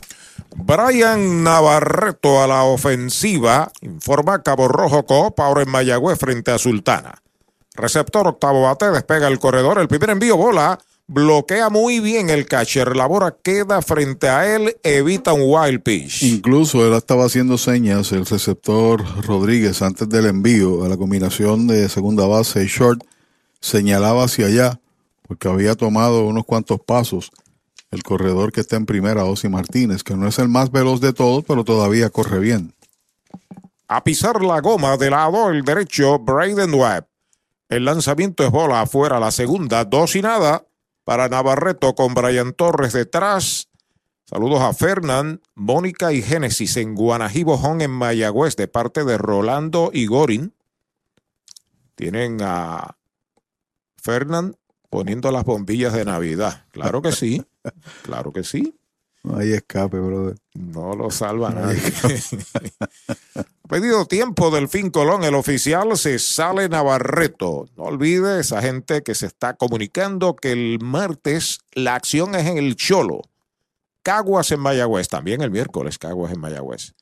Brian 0.55 1.43
Navarreto 1.43 2.41
a 2.41 2.47
la 2.47 2.63
ofensiva, 2.63 3.71
informa 3.81 4.41
Cabo 4.41 4.67
Rojo 4.67 5.05
Coop, 5.05 5.39
ahora 5.39 5.63
en 5.63 5.69
Mayagüez 5.69 6.17
frente 6.17 6.51
a 6.51 6.57
Sultana. 6.57 7.21
Receptor 7.75 8.27
octavo 8.27 8.63
bate, 8.63 8.89
despega 8.89 9.27
el 9.27 9.37
corredor, 9.37 9.77
el 9.79 9.87
primer 9.87 10.09
envío 10.09 10.35
bola, 10.35 10.79
bloquea 11.08 11.69
muy 11.69 12.00
bien 12.02 12.30
el 12.30 12.45
catcher, 12.45 12.95
la 12.95 13.06
bola 13.06 13.36
queda 13.42 13.82
frente 13.82 14.27
a 14.27 14.53
él, 14.53 14.77
evita 14.84 15.34
un 15.34 15.44
wild 15.45 15.82
pitch. 15.82 16.24
Incluso 16.24 16.86
él 16.86 16.94
estaba 16.94 17.26
haciendo 17.26 17.58
señas, 17.58 18.11
el 18.11 18.26
receptor 18.26 19.03
Rodríguez, 19.26 19.82
antes 19.82 20.10
del 20.10 20.26
envío 20.26 20.84
a 20.84 20.90
la 20.90 20.98
combinación 20.98 21.68
de 21.68 21.88
segunda 21.88 22.27
base 22.27 22.64
y 22.64 22.68
short, 22.68 23.02
señalaba 23.61 24.26
hacia 24.26 24.48
allá, 24.48 24.80
porque 25.27 25.48
había 25.48 25.76
tomado 25.76 26.26
unos 26.26 26.45
cuantos 26.45 26.80
pasos 26.82 27.32
el 27.90 28.03
corredor 28.03 28.52
que 28.52 28.60
está 28.60 28.76
en 28.76 28.86
primera, 28.86 29.24
Osi 29.24 29.48
Martínez, 29.48 30.03
que 30.03 30.16
no 30.16 30.27
es 30.27 30.40
el 30.40 30.50
más 30.50 30.72
veloz 30.72 31.00
de 31.00 31.14
todos, 31.14 31.45
pero 31.48 31.64
todavía 31.64 32.10
corre 32.10 32.40
bien. 32.40 32.74
A 33.88 34.03
pisar 34.03 34.44
la 34.44 34.60
goma 34.60 34.98
de 34.98 35.10
lado 35.10 35.50
el 35.50 35.64
derecho, 35.64 36.19
Braden 36.19 36.74
Webb. 36.74 37.08
El 37.69 37.86
lanzamiento 37.86 38.44
es 38.44 38.52
bola 38.52 38.82
afuera, 38.82 39.22
la 39.22 39.32
segunda, 39.32 39.86
dos 39.86 40.18
y 40.18 40.22
nada 40.22 40.66
para 41.08 41.30
Navarreto 41.30 41.95
con 41.95 42.14
Brian 42.14 42.52
Torres 42.52 42.92
detrás. 42.92 43.69
Saludos 44.26 44.60
a 44.60 44.74
Fernán, 44.74 45.40
Mónica 45.56 46.11
y 46.11 46.22
Génesis 46.22 46.76
en 46.76 46.95
Guanajibo 46.95 47.56
Home 47.56 47.86
en 47.86 47.92
Mayagüez 47.92 48.58
de 48.58 48.68
parte 48.68 49.06
de 49.06 49.18
Rolando 49.18 49.90
y 49.94 50.06
Gorin. 50.06 50.53
Tienen 51.95 52.40
a 52.42 52.98
Fernán 53.95 54.58
poniendo 54.90 55.32
las 55.32 55.45
bombillas 55.45 55.94
de 55.94 56.03
Navidad. 56.03 56.66
Claro 56.72 57.02
que 57.02 57.14
sí, 57.14 57.42
claro 58.03 58.34
que 58.34 58.44
sí. 58.44 58.77
No 59.23 59.37
hay 59.37 59.53
escape, 59.53 59.99
brother. 59.99 60.37
No 60.53 60.95
lo 60.95 61.11
salva 61.11 61.49
nadie. 61.49 61.81
Pedido 63.67 64.05
tiempo 64.05 64.49
del 64.49 64.69
Fin 64.69 64.89
Colón, 64.89 65.25
el 65.25 65.35
oficial 65.35 65.97
se 65.97 66.19
sale 66.19 66.69
Navarreto. 66.69 67.67
No 67.75 67.83
olvide 67.83 68.39
esa 68.39 68.61
gente 68.61 69.03
que 69.03 69.13
se 69.13 69.25
está 69.25 69.55
comunicando 69.55 70.35
que 70.35 70.53
el 70.53 70.79
martes 70.81 71.59
la 71.73 71.95
acción 71.95 72.35
es 72.35 72.45
en 72.45 72.57
el 72.57 72.77
Cholo. 72.77 73.21
Caguas 74.03 74.51
en 74.51 74.61
Mayagüez, 74.61 75.09
también 75.09 75.41
el 75.41 75.51
miércoles 75.51 75.97
Caguas 75.97 76.31
en 76.31 76.39
Mayagüez. 76.39 76.93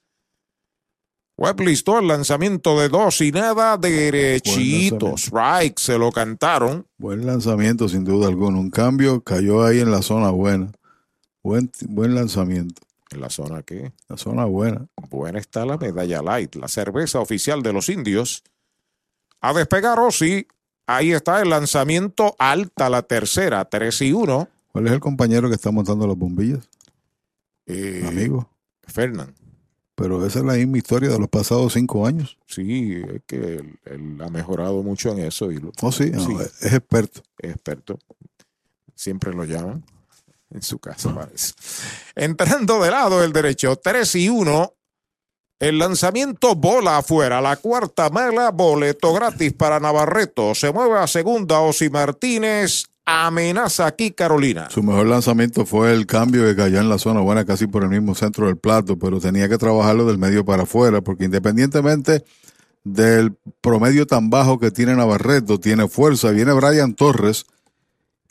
Web 1.38 1.60
listó 1.60 2.00
el 2.00 2.08
lanzamiento 2.08 2.80
de 2.80 2.88
dos 2.88 3.20
y 3.20 3.32
nada 3.32 3.78
derechito. 3.78 5.16
Strike, 5.18 5.78
se 5.78 5.98
lo 5.98 6.12
cantaron. 6.12 6.88
Buen 6.98 7.26
lanzamiento, 7.26 7.90
sin 7.90 8.06
duda 8.06 8.28
alguna. 8.28 8.58
Un 8.58 8.72
cambio 8.72 9.22
cayó 9.22 9.66
ahí 9.66 9.82
en 9.82 9.92
la 9.92 10.02
zona 10.02 10.30
buena. 10.32 10.72
Buen, 11.46 11.72
buen 11.90 12.16
lanzamiento. 12.16 12.82
¿En 13.12 13.22
la 13.22 13.30
zona 13.30 13.62
qué? 13.62 13.94
La 14.10 14.18
zona 14.18 14.46
buena. 14.46 14.88
Buena 15.12 15.38
está 15.38 15.64
la 15.64 15.78
medalla 15.78 16.24
light, 16.24 16.56
la 16.56 16.68
cerveza 16.68 17.20
oficial 17.20 17.62
de 17.62 17.72
los 17.72 17.88
indios. 17.90 18.44
A 19.42 19.54
despegar 19.54 20.00
Osi, 20.00 20.48
ahí 20.88 21.12
está 21.12 21.40
el 21.44 21.52
lanzamiento 21.52 22.36
alta, 22.40 22.90
la 22.90 23.04
tercera, 23.04 23.64
3 23.66 24.02
y 24.02 24.12
1. 24.12 24.50
¿Cuál 24.72 24.88
es 24.88 24.94
el 24.94 25.00
compañero 25.00 25.48
que 25.48 25.54
está 25.54 25.70
montando 25.70 26.08
las 26.08 26.18
bombillas? 26.18 26.68
Eh, 27.68 28.04
Amigo. 28.08 28.50
Fernán. 28.82 29.36
Pero 29.94 30.26
esa 30.26 30.40
es 30.40 30.46
la 30.46 30.54
misma 30.56 30.80
historia 30.80 31.10
de 31.10 31.20
los 31.20 31.30
pasados 31.30 31.74
cinco 31.74 32.08
años. 32.08 32.40
Sí, 32.48 33.04
es 33.08 33.22
que 33.28 33.36
él, 33.58 33.80
él 33.86 34.18
ha 34.20 34.30
mejorado 34.32 34.82
mucho 34.82 35.12
en 35.12 35.20
eso. 35.20 35.52
Y 35.52 35.60
lo- 35.60 35.72
Oh, 35.84 35.92
sí, 35.92 36.10
no, 36.10 36.42
es 36.42 36.74
experto. 36.74 37.22
es 37.38 37.52
experto. 37.52 38.00
Siempre 38.96 39.32
lo 39.32 39.44
llaman. 39.46 39.84
En 40.52 40.62
su 40.62 40.80
casa, 40.80 41.14
parece. 41.14 41.54
Entrando 42.16 42.82
de 42.82 42.92
lado 42.92 43.24
el 43.24 43.34
derecho, 43.34 43.76
3 43.76 44.16
y 44.16 44.30
1. 44.30 44.74
El 45.60 45.80
lanzamiento 45.80 46.56
bola 46.56 46.98
afuera. 46.98 47.42
La 47.42 47.56
cuarta 47.58 48.10
mala, 48.10 48.52
boleto 48.52 49.14
gratis 49.14 49.54
para 49.54 49.80
Navarreto. 49.80 50.54
Se 50.54 50.72
mueve 50.72 51.00
a 51.00 51.08
segunda 51.08 51.60
Osi 51.60 51.90
Martínez. 51.90 52.86
Amenaza 53.08 53.86
aquí 53.86 54.12
Carolina. 54.12 54.70
Su 54.72 54.82
mejor 54.82 55.06
lanzamiento 55.06 55.66
fue 55.66 55.94
el 55.94 56.08
cambio 56.08 56.44
que 56.44 56.56
cayó 56.56 56.80
en 56.80 56.90
la 56.90 56.98
zona 56.98 57.22
buena, 57.22 57.46
casi 57.46 57.68
por 57.68 57.84
el 57.84 57.90
mismo 57.90 58.16
centro 58.16 58.48
del 58.48 58.58
plato, 58.58 58.98
pero 58.98 59.20
tenía 59.20 59.48
que 59.48 59.60
trabajarlo 59.60 60.06
del 60.06 60.18
medio 60.18 60.44
para 60.44 60.64
afuera, 60.64 61.02
porque 61.02 61.26
independientemente 61.26 62.26
del 62.84 63.36
promedio 63.62 64.08
tan 64.08 64.32
bajo 64.32 64.60
que 64.60 64.72
tiene 64.72 64.96
Navarreto, 64.96 65.60
tiene 65.60 65.88
fuerza. 65.88 66.32
Viene 66.32 66.54
Brian 66.54 66.96
Torres, 66.96 67.46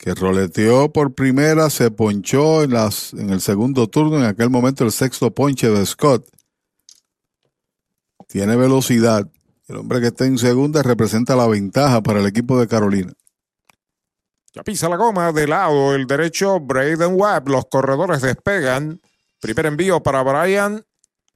que 0.05 0.13
roleteó 0.13 0.93
por 0.93 1.15
primera, 1.15 1.71
se 1.71 1.89
ponchó 1.89 2.61
en, 2.61 2.73
las, 2.73 3.11
en 3.13 3.31
el 3.31 3.41
segundo 3.41 3.87
turno, 3.87 4.17
en 4.17 4.25
aquel 4.25 4.51
momento 4.51 4.83
el 4.83 4.91
sexto 4.91 5.33
ponche 5.33 5.67
de 5.67 5.83
Scott. 5.83 6.29
Tiene 8.27 8.55
velocidad. 8.55 9.27
El 9.67 9.77
hombre 9.77 10.01
que 10.01 10.07
está 10.07 10.27
en 10.27 10.37
segunda 10.37 10.83
representa 10.83 11.35
la 11.35 11.47
ventaja 11.47 12.03
para 12.03 12.19
el 12.19 12.27
equipo 12.27 12.59
de 12.59 12.67
Carolina. 12.67 13.13
Ya 14.53 14.61
pisa 14.61 14.89
la 14.89 14.95
goma 14.95 15.31
de 15.31 15.47
lado 15.47 15.95
el 15.95 16.05
derecho 16.05 16.59
Braden 16.59 17.19
Webb. 17.19 17.49
Los 17.49 17.65
corredores 17.65 18.21
despegan. 18.21 19.01
Primer 19.41 19.65
envío 19.65 20.03
para 20.03 20.21
Brian. 20.21 20.85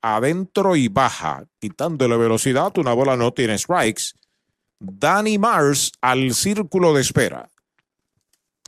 Adentro 0.03 0.75
y 0.75 0.89
baja. 0.89 1.43
Quitándole 1.59 2.17
velocidad. 2.17 2.77
Una 2.77 2.93
bola 2.93 3.17
no 3.17 3.33
tiene 3.33 3.57
strikes. 3.57 4.11
Danny 4.79 5.39
Mars 5.39 5.91
al 6.01 6.35
círculo 6.35 6.93
de 6.93 7.01
espera. 7.01 7.49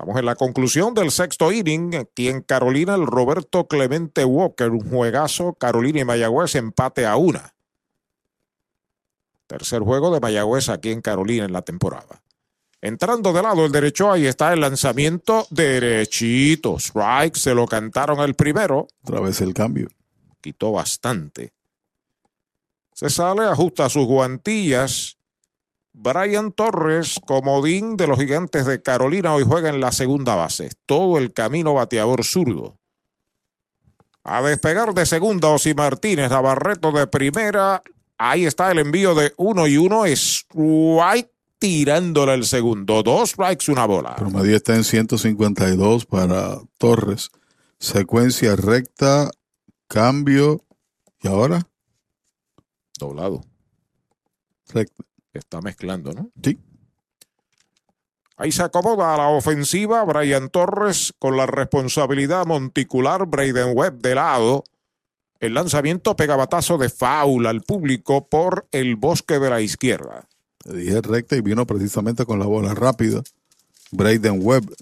Estamos 0.01 0.19
en 0.19 0.25
la 0.25 0.35
conclusión 0.35 0.95
del 0.95 1.11
sexto 1.11 1.51
inning. 1.51 1.93
Aquí 1.95 2.27
en 2.27 2.41
Carolina, 2.41 2.95
el 2.95 3.05
Roberto 3.05 3.67
Clemente 3.67 4.25
Walker, 4.25 4.71
un 4.71 4.89
juegazo. 4.89 5.53
Carolina 5.53 5.99
y 5.99 6.05
Mayagüez 6.05 6.55
empate 6.55 7.05
a 7.05 7.17
una. 7.17 7.53
Tercer 9.45 9.83
juego 9.83 10.11
de 10.11 10.19
Mayagüez 10.19 10.69
aquí 10.69 10.89
en 10.89 11.01
Carolina 11.01 11.45
en 11.45 11.53
la 11.53 11.61
temporada. 11.61 12.23
Entrando 12.81 13.31
de 13.31 13.43
lado 13.43 13.63
el 13.63 13.71
derecho, 13.71 14.11
ahí 14.11 14.25
está 14.25 14.51
el 14.53 14.61
lanzamiento 14.61 15.45
derechito. 15.51 16.79
Strike, 16.79 17.35
se 17.35 17.53
lo 17.53 17.67
cantaron 17.67 18.21
el 18.21 18.33
primero. 18.33 18.87
Otra 19.03 19.19
vez 19.19 19.39
el 19.41 19.53
cambio. 19.53 19.87
Quitó 20.41 20.71
bastante. 20.71 21.53
Se 22.91 23.07
sale, 23.11 23.43
ajusta 23.43 23.87
sus 23.87 24.07
guantillas. 24.07 25.19
Brian 26.01 26.51
Torres, 26.51 27.19
comodín 27.27 27.95
de 27.95 28.07
los 28.07 28.17
gigantes 28.17 28.65
de 28.65 28.81
Carolina, 28.81 29.35
hoy 29.35 29.43
juega 29.47 29.69
en 29.69 29.79
la 29.79 29.91
segunda 29.91 30.33
base. 30.33 30.71
Todo 30.87 31.19
el 31.19 31.31
camino 31.31 31.75
bateador 31.75 32.23
zurdo. 32.23 32.79
A 34.23 34.41
despegar 34.41 34.95
de 34.95 35.05
segunda, 35.05 35.49
Osi 35.49 35.75
Martínez, 35.75 36.31
Navarreto 36.31 36.91
de 36.91 37.05
primera. 37.05 37.83
Ahí 38.17 38.45
está 38.45 38.71
el 38.71 38.79
envío 38.79 39.13
de 39.13 39.33
uno 39.37 39.67
y 39.67 39.77
uno. 39.77 40.05
Strike 40.07 41.31
tirándole 41.59 42.33
el 42.33 42.45
segundo. 42.45 43.03
Dos 43.03 43.31
strikes, 43.31 43.71
una 43.71 43.85
bola. 43.85 44.15
Promedio 44.15 44.55
está 44.55 44.75
en 44.75 44.83
152 44.83 46.07
para 46.07 46.59
Torres. 46.79 47.29
Secuencia 47.77 48.55
recta, 48.55 49.29
cambio. 49.87 50.65
¿Y 51.21 51.27
ahora? 51.27 51.67
Doblado. 52.97 53.41
Recta. 54.73 55.10
Está 55.33 55.61
mezclando, 55.61 56.13
¿no? 56.13 56.29
Sí. 56.43 56.59
Ahí 58.37 58.51
se 58.51 58.63
acomoda 58.63 59.13
a 59.13 59.17
la 59.17 59.27
ofensiva 59.27 60.03
Brian 60.03 60.49
Torres 60.49 61.13
con 61.19 61.37
la 61.37 61.45
responsabilidad 61.45 62.45
monticular 62.47 63.27
Braden 63.27 63.77
Webb 63.77 64.01
de 64.01 64.15
lado. 64.15 64.63
El 65.39 65.53
lanzamiento 65.53 66.15
pega 66.15 66.35
batazo 66.35 66.77
de 66.77 66.89
foul 66.89 67.45
al 67.45 67.61
público 67.61 68.27
por 68.27 68.67
el 68.71 68.95
bosque 68.95 69.39
de 69.39 69.49
la 69.49 69.61
izquierda. 69.61 70.27
Le 70.65 70.77
dije 70.77 71.01
recta 71.01 71.35
y 71.35 71.41
vino 71.41 71.65
precisamente 71.67 72.25
con 72.25 72.39
la 72.39 72.45
bola 72.45 72.73
rápida. 72.73 73.21
Braden 73.91 74.39
Webb 74.41 74.73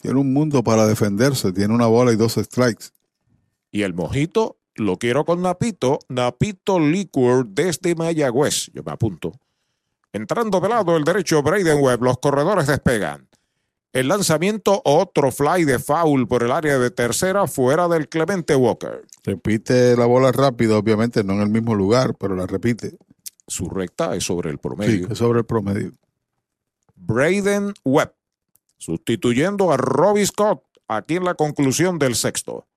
tiene 0.00 0.18
un 0.18 0.32
mundo 0.32 0.62
para 0.62 0.86
defenderse. 0.86 1.52
Tiene 1.52 1.74
una 1.74 1.86
bola 1.86 2.12
y 2.12 2.16
dos 2.16 2.34
strikes. 2.34 2.86
Y 3.70 3.82
el 3.82 3.94
mojito 3.94 4.58
lo 4.74 4.98
quiero 4.98 5.24
con 5.24 5.42
Napito. 5.42 6.00
Napito 6.08 6.78
Liquor 6.78 7.46
desde 7.46 7.94
Mayagüez. 7.94 8.70
Yo 8.72 8.82
me 8.82 8.92
apunto. 8.92 9.32
Entrando 10.12 10.60
de 10.60 10.68
lado 10.68 10.96
el 10.96 11.04
derecho, 11.04 11.42
Braden 11.42 11.82
Webb. 11.82 12.02
Los 12.02 12.18
corredores 12.18 12.66
despegan. 12.66 13.28
El 13.92 14.08
lanzamiento, 14.08 14.82
otro 14.84 15.32
fly 15.32 15.64
de 15.64 15.78
foul 15.78 16.28
por 16.28 16.42
el 16.42 16.52
área 16.52 16.78
de 16.78 16.90
tercera, 16.90 17.46
fuera 17.46 17.88
del 17.88 18.08
Clemente 18.08 18.54
Walker. 18.54 19.02
Repite 19.24 19.96
la 19.96 20.06
bola 20.06 20.30
rápida, 20.30 20.76
obviamente, 20.76 21.24
no 21.24 21.32
en 21.32 21.40
el 21.40 21.48
mismo 21.48 21.74
lugar, 21.74 22.14
pero 22.14 22.36
la 22.36 22.46
repite. 22.46 22.96
Su 23.46 23.68
recta 23.70 24.14
es 24.14 24.24
sobre 24.24 24.50
el 24.50 24.58
promedio. 24.58 25.06
Sí, 25.06 25.12
es 25.12 25.18
sobre 25.18 25.40
el 25.40 25.46
promedio. 25.46 25.92
Braden 26.94 27.72
Webb, 27.84 28.12
sustituyendo 28.76 29.72
a 29.72 29.78
Robbie 29.78 30.26
Scott 30.26 30.62
aquí 30.86 31.16
en 31.16 31.24
la 31.24 31.34
conclusión 31.34 31.98
del 31.98 32.14
sexto. 32.14 32.67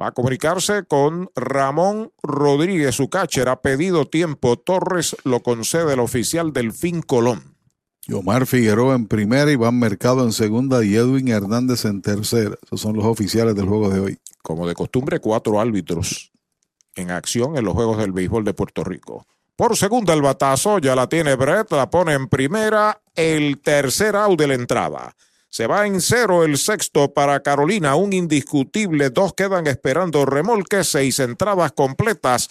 Va 0.00 0.08
a 0.08 0.12
comunicarse 0.12 0.84
con 0.84 1.30
Ramón 1.34 2.12
Rodríguez, 2.22 2.94
su 2.94 3.10
catcher. 3.10 3.48
Ha 3.48 3.60
pedido 3.60 4.06
tiempo. 4.06 4.56
Torres 4.56 5.16
lo 5.24 5.42
concede 5.42 5.94
el 5.94 6.00
oficial 6.00 6.52
Delfín 6.52 7.02
Colón. 7.02 7.56
Omar 8.12 8.46
Figueroa 8.46 8.94
en 8.94 9.06
primera, 9.06 9.50
Iván 9.50 9.78
Mercado 9.78 10.24
en 10.24 10.32
segunda 10.32 10.84
y 10.84 10.94
Edwin 10.94 11.28
Hernández 11.28 11.84
en 11.84 12.00
tercera. 12.00 12.56
Esos 12.62 12.80
son 12.80 12.96
los 12.96 13.04
oficiales 13.04 13.54
del 13.54 13.66
juego 13.66 13.90
de 13.90 14.00
hoy. 14.00 14.18
Como 14.42 14.66
de 14.66 14.74
costumbre, 14.74 15.18
cuatro 15.18 15.60
árbitros 15.60 16.30
en 16.94 17.10
acción 17.10 17.56
en 17.56 17.64
los 17.64 17.74
Juegos 17.74 17.98
del 17.98 18.12
Béisbol 18.12 18.44
de 18.44 18.54
Puerto 18.54 18.84
Rico. 18.84 19.26
Por 19.56 19.76
segunda 19.76 20.14
el 20.14 20.22
batazo, 20.22 20.78
ya 20.78 20.94
la 20.94 21.08
tiene 21.08 21.34
Brett, 21.34 21.70
la 21.72 21.90
pone 21.90 22.12
en 22.12 22.28
primera, 22.28 23.00
el 23.14 23.60
tercer 23.60 24.16
out 24.16 24.38
de 24.38 24.46
la 24.46 24.54
entrada. 24.54 25.14
Se 25.50 25.66
va 25.66 25.86
en 25.86 26.00
cero 26.00 26.44
el 26.44 26.58
sexto 26.58 27.14
para 27.14 27.40
Carolina, 27.40 27.94
un 27.94 28.12
indiscutible, 28.12 29.08
dos 29.08 29.32
quedan 29.32 29.66
esperando 29.66 30.26
remolque, 30.26 30.84
seis 30.84 31.18
entradas 31.20 31.72
completas. 31.72 32.50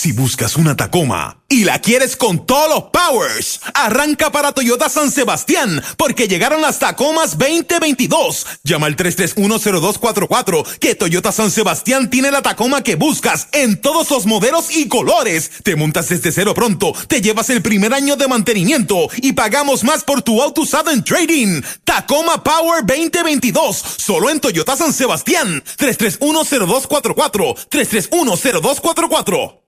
Si 0.00 0.12
buscas 0.12 0.54
una 0.54 0.76
Tacoma 0.76 1.42
y 1.48 1.64
la 1.64 1.80
quieres 1.80 2.14
con 2.14 2.46
todos 2.46 2.68
los 2.68 2.84
powers, 2.92 3.60
arranca 3.74 4.30
para 4.30 4.52
Toyota 4.52 4.88
San 4.88 5.10
Sebastián 5.10 5.82
porque 5.96 6.28
llegaron 6.28 6.62
las 6.62 6.78
Tacomas 6.78 7.36
2022. 7.36 8.46
Llama 8.62 8.86
al 8.86 8.94
3310244 8.94 10.78
que 10.78 10.94
Toyota 10.94 11.32
San 11.32 11.50
Sebastián 11.50 12.10
tiene 12.10 12.30
la 12.30 12.42
Tacoma 12.42 12.84
que 12.84 12.94
buscas 12.94 13.48
en 13.50 13.80
todos 13.80 14.08
los 14.12 14.26
modelos 14.26 14.70
y 14.70 14.86
colores. 14.86 15.50
Te 15.64 15.74
montas 15.74 16.10
desde 16.10 16.30
cero 16.30 16.54
pronto, 16.54 16.92
te 17.08 17.20
llevas 17.20 17.50
el 17.50 17.60
primer 17.60 17.92
año 17.92 18.14
de 18.14 18.28
mantenimiento 18.28 19.08
y 19.16 19.32
pagamos 19.32 19.82
más 19.82 20.04
por 20.04 20.22
tu 20.22 20.40
auto 20.40 20.60
usado 20.60 20.92
en 20.92 21.02
trading. 21.02 21.60
Tacoma 21.82 22.44
Power 22.44 22.86
2022, 22.86 23.82
solo 23.96 24.30
en 24.30 24.38
Toyota 24.38 24.76
San 24.76 24.92
Sebastián. 24.92 25.60
3310244, 25.76 27.56
3310244. 27.68 29.67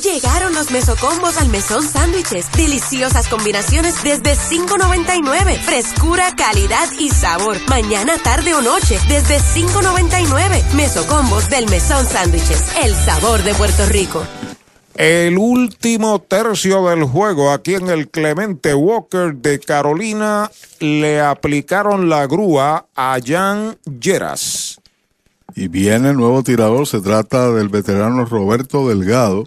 Llegaron 0.00 0.54
los 0.54 0.70
mesocombos 0.70 1.36
al 1.36 1.50
mesón 1.50 1.82
sándwiches. 1.82 2.50
Deliciosas 2.52 3.28
combinaciones 3.28 4.02
desde 4.02 4.34
$5.99. 4.36 5.58
Frescura, 5.60 6.34
calidad 6.34 6.88
y 6.98 7.10
sabor. 7.10 7.58
Mañana, 7.68 8.14
tarde 8.24 8.54
o 8.54 8.62
noche 8.62 8.98
desde 9.06 9.38
$5.99. 9.38 10.72
Mesocombos 10.72 11.50
del 11.50 11.68
mesón 11.68 12.06
sándwiches. 12.06 12.74
El 12.82 12.94
sabor 12.94 13.42
de 13.42 13.52
Puerto 13.52 13.84
Rico. 13.84 14.24
El 14.94 15.36
último 15.36 16.22
tercio 16.22 16.88
del 16.88 17.04
juego 17.04 17.50
aquí 17.50 17.74
en 17.74 17.90
el 17.90 18.08
Clemente 18.08 18.72
Walker 18.74 19.34
de 19.34 19.60
Carolina 19.60 20.50
le 20.80 21.20
aplicaron 21.20 22.08
la 22.08 22.26
grúa 22.26 22.86
a 22.96 23.18
Jan 23.22 23.76
Lleras. 24.00 24.80
Y 25.54 25.68
viene 25.68 26.10
el 26.10 26.16
nuevo 26.16 26.42
tirador, 26.42 26.86
se 26.86 27.02
trata 27.02 27.52
del 27.52 27.68
veterano 27.68 28.24
Roberto 28.24 28.88
Delgado, 28.88 29.44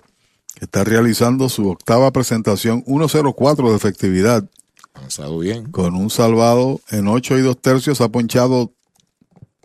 que 0.56 0.66
está 0.66 0.84
realizando 0.84 1.50
su 1.50 1.70
octava 1.70 2.12
presentación, 2.12 2.84
1.04 2.86 3.70
de 3.70 3.76
efectividad. 3.76 4.50
Avanzado 4.94 5.38
bien. 5.40 5.70
Con 5.72 5.96
un 5.96 6.10
salvado 6.10 6.80
en 6.90 7.08
8 7.08 7.38
y 7.38 7.42
2 7.42 7.62
tercios, 7.62 8.02
ha 8.02 8.10
ponchado 8.10 8.72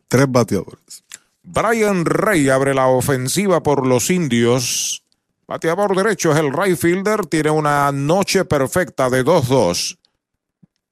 tres 0.09 0.27
bateadores. 0.29 1.05
Brian 1.43 2.05
Rey 2.05 2.49
abre 2.49 2.75
la 2.75 2.89
ofensiva 2.89 3.63
por 3.63 3.87
los 3.87 4.11
indios. 4.11 5.05
Bateador 5.47 5.97
derecho 5.97 6.33
es 6.33 6.39
el 6.39 6.53
right 6.53 6.77
fielder. 6.77 7.27
Tiene 7.27 7.51
una 7.51 7.91
noche 7.93 8.45
perfecta 8.45 9.09
de 9.09 9.25
2-2. 9.25 9.99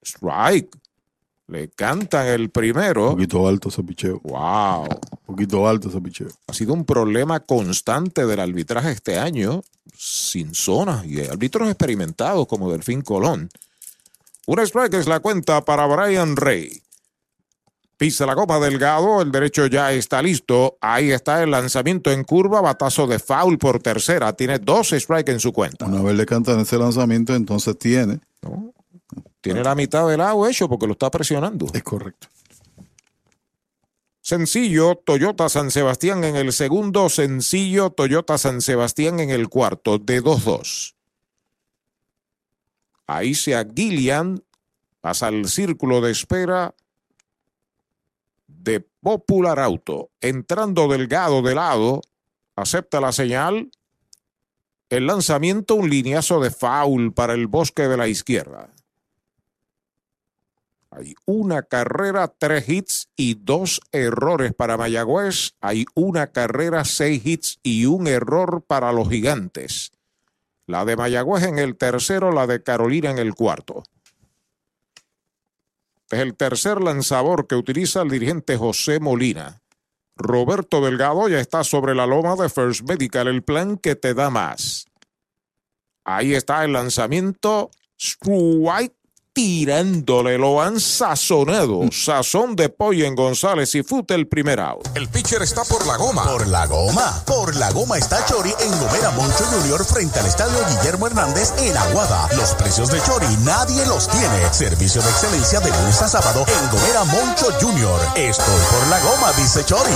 Strike. 0.03 0.78
Le 1.49 1.69
cantan 1.71 2.27
el 2.27 2.51
primero. 2.51 3.09
Un 3.09 3.15
poquito 3.15 3.49
alto 3.49 3.71
ese 3.71 3.83
picheo. 3.83 4.21
Wow. 4.23 4.83
Un 4.83 5.19
poquito 5.27 5.67
alto 5.67 5.89
ese 5.89 6.01
picheo. 6.01 6.29
Ha 6.47 6.53
sido 6.53 6.75
un 6.75 6.85
problema 6.85 7.41
constante 7.41 8.27
del 8.27 8.39
arbitraje 8.39 8.93
este 8.93 9.19
año, 9.19 9.63
sin 9.97 10.55
zonas 10.55 11.07
y 11.07 11.21
árbitros 11.27 11.69
experimentados 11.69 12.47
como 12.47 12.71
Delfín 12.71 13.01
Colón. 13.01 13.49
Un 14.47 14.61
strike 14.61 14.95
es 14.95 15.09
la 15.09 15.21
cuenta 15.21 15.65
para 15.65 15.87
Brian 15.87 16.37
Rey. 16.37 16.83
Pisa 17.97 18.27
la 18.27 18.35
goma 18.35 18.61
delgado, 18.61 19.23
el 19.23 19.33
derecho 19.33 19.67
ya 19.67 19.93
está 19.93 20.23
listo. 20.23 20.77
Ahí 20.81 21.11
está 21.11 21.43
el 21.43 21.51
lanzamiento 21.51 22.13
en 22.13 22.25
curva, 22.25 22.61
batazo 22.61 23.07
de 23.07 23.19
foul 23.19 23.59
por 23.59 23.83
tercera. 23.83 24.35
Tiene 24.35 24.59
dos 24.59 24.91
strikes 24.91 25.33
en 25.33 25.41
su 25.41 25.53
cuenta. 25.53 25.87
Una 25.87 26.03
vez 26.03 26.15
le 26.15 26.25
cantan 26.25 26.61
ese 26.61 26.79
lanzamiento, 26.79 27.35
entonces 27.35 27.77
tiene. 27.79 28.21
Tiene 29.41 29.63
la 29.63 29.75
mitad 29.75 30.07
del 30.09 30.19
lado 30.19 30.47
hecho 30.47 30.69
porque 30.69 30.87
lo 30.87 30.93
está 30.93 31.11
presionando. 31.11 31.67
Es 31.73 31.83
correcto. 31.83 32.29
Sencillo, 34.21 34.97
Toyota 34.97 35.49
San 35.49 35.71
Sebastián 35.71 36.23
en 36.25 36.37
el 36.37 36.53
segundo. 36.53 37.09
Sencillo, 37.09 37.91
Toyota 37.91 38.37
San 38.37 38.61
Sebastián 38.61 39.21
en 39.21 39.31
el 39.31 39.49
cuarto, 39.49 39.99
de 39.99 40.23
2-2. 40.23 40.95
Ahí 43.07 43.35
se 43.35 43.57
Gillian, 43.75 44.45
pasa 45.01 45.29
al 45.29 45.49
círculo 45.49 46.03
de 46.03 46.11
espera 46.11 46.75
de 48.47 48.81
Popular 48.81 49.59
Auto. 49.61 50.11
Entrando 50.21 50.89
delgado 50.89 51.41
de 51.41 51.55
lado, 51.55 52.03
acepta 52.55 53.01
la 53.01 53.13
señal. 53.13 53.71
El 54.91 55.07
lanzamiento, 55.07 55.75
un 55.75 55.89
lineazo 55.89 56.39
de 56.41 56.51
foul 56.51 57.15
para 57.15 57.33
el 57.33 57.47
bosque 57.47 57.89
de 57.89 57.97
la 57.97 58.09
izquierda. 58.09 58.69
Hay 60.91 61.15
una 61.27 61.63
carrera, 61.63 62.29
tres 62.29 62.69
hits 62.69 63.09
y 63.17 63.35
dos 63.35 63.81
errores 63.93 64.55
para 64.55 64.77
Mayagüez. 64.77 65.53
Hay 65.61 65.85
una 65.95 66.29
carrera, 66.29 66.85
seis 66.85 67.25
hits 67.25 67.59
y 67.63 67.87
un 67.87 68.07
error 68.07 68.65
para 68.67 68.93
los 68.93 69.09
gigantes. 69.09 69.93
La 70.67 70.85
de 70.85 70.97
Mayagüez 70.97 71.45
en 71.45 71.59
el 71.59 71.77
tercero, 71.77 72.33
la 72.33 72.47
de 72.47 72.63
Carolina 72.63 73.11
en 73.11 73.19
el 73.19 73.35
cuarto. 73.35 73.85
Es 76.11 76.21
el 76.21 76.35
tercer 76.37 76.81
lanzador 76.81 77.47
que 77.47 77.55
utiliza 77.55 78.01
el 78.01 78.09
dirigente 78.09 78.57
José 78.57 78.99
Molina. 78.99 79.61
Roberto 80.17 80.81
Delgado 80.81 81.29
ya 81.29 81.39
está 81.39 81.65
sobre 81.65 81.95
la 81.95 82.07
loma 82.07 82.35
de 82.35 82.49
First 82.49 82.89
Medical, 82.89 83.29
el 83.29 83.43
plan 83.43 83.77
que 83.77 83.95
te 83.95 84.15
da 84.15 84.31
más. 84.31 84.87
Ahí 86.05 86.35
está 86.35 86.65
el 86.65 86.73
lanzamiento. 86.73 87.71
Strike 87.99 88.98
tirándole, 89.39 90.37
lo 90.37 90.61
han 90.61 90.81
sazonado. 90.81 91.83
Sazón 91.93 92.57
de 92.57 92.71
pollo 92.71 93.07
en 93.07 93.15
González 93.15 93.73
y 93.77 93.85
Fute 93.85 94.17
el 94.17 94.27
primer 94.27 94.59
out. 94.59 94.89
El 94.97 95.07
pitcher 95.09 95.43
está 95.43 95.63
por 95.63 95.87
la 95.87 95.97
goma. 95.97 96.25
Por 96.25 96.49
la 96.49 96.67
goma. 96.67 97.23
Por 97.25 97.55
la 97.55 97.71
goma 97.71 97.99
está 97.99 98.27
Chori 98.27 98.53
en 98.59 98.71
Gomera 98.81 99.13
Moncho 99.13 99.45
Junior 99.45 99.85
frente 99.85 100.19
al 100.19 100.27
estadio 100.27 100.59
Guillermo 100.69 101.07
Hernández 101.07 101.55
en 101.59 101.77
Aguada. 101.77 102.29
Los 102.35 102.51
precios 102.55 102.91
de 102.91 103.01
Chori 103.01 103.29
nadie 103.45 103.87
los 103.87 104.09
tiene. 104.09 104.53
Servicio 104.53 105.01
de 105.03 105.11
excelencia 105.11 105.61
de 105.61 105.71
lunes 105.71 106.03
a 106.03 106.09
sábado 106.09 106.45
en 106.45 106.71
Gomera 106.73 107.05
Moncho 107.05 107.47
Junior. 107.61 108.01
Estoy 108.17 108.61
por 108.73 108.89
la 108.89 108.99
goma, 108.99 109.33
dice 109.35 109.65
Chori. 109.65 109.95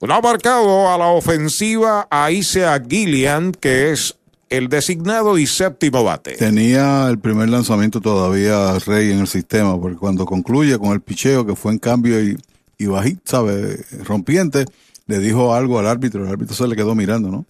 Lo 0.00 0.14
ha 0.14 0.22
marcado 0.22 0.90
a 0.90 0.96
la 0.96 1.08
ofensiva 1.08 2.08
a 2.10 2.30
Isaac 2.30 2.86
Gillian, 2.88 3.52
que 3.52 3.92
es 3.92 4.16
el 4.56 4.68
designado 4.68 5.38
y 5.38 5.46
séptimo 5.46 6.04
bate. 6.04 6.36
Tenía 6.36 7.08
el 7.08 7.18
primer 7.18 7.48
lanzamiento 7.48 8.00
todavía 8.00 8.78
Rey 8.80 9.10
en 9.10 9.20
el 9.20 9.26
sistema, 9.26 9.80
porque 9.80 9.96
cuando 9.96 10.26
concluye 10.26 10.78
con 10.78 10.92
el 10.92 11.00
picheo, 11.00 11.46
que 11.46 11.56
fue 11.56 11.72
en 11.72 11.78
cambio 11.78 12.22
y, 12.22 12.36
y 12.78 12.86
bajito, 12.86 13.22
¿sabe? 13.24 13.84
Rompiente, 14.04 14.64
le 15.06 15.18
dijo 15.18 15.54
algo 15.54 15.78
al 15.78 15.86
árbitro, 15.86 16.24
el 16.24 16.30
árbitro 16.30 16.54
se 16.54 16.68
le 16.68 16.76
quedó 16.76 16.94
mirando, 16.94 17.30
¿no? 17.30 17.46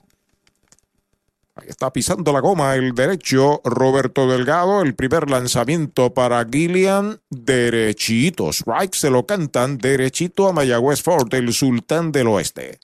Ahí 1.57 1.69
está 1.69 1.93
pisando 1.93 2.33
la 2.33 2.41
goma 2.41 2.75
el 2.75 2.95
derecho 2.95 3.61
Roberto 3.65 4.27
Delgado. 4.27 4.83
El 4.83 4.97
primer 4.97 5.31
lanzamiento 5.31 6.13
para 6.13 6.45
Gillian. 6.45 7.21
Derechito. 7.31 8.51
Strike 8.51 8.95
se 8.95 9.09
lo 9.09 9.25
cantan 9.25 9.79
derechito 9.79 10.49
a 10.49 10.53
Mayagüez 10.53 11.01
Ford, 11.03 11.33
el 11.33 11.53
sultán 11.53 12.11
del 12.11 12.27
oeste. 12.27 12.81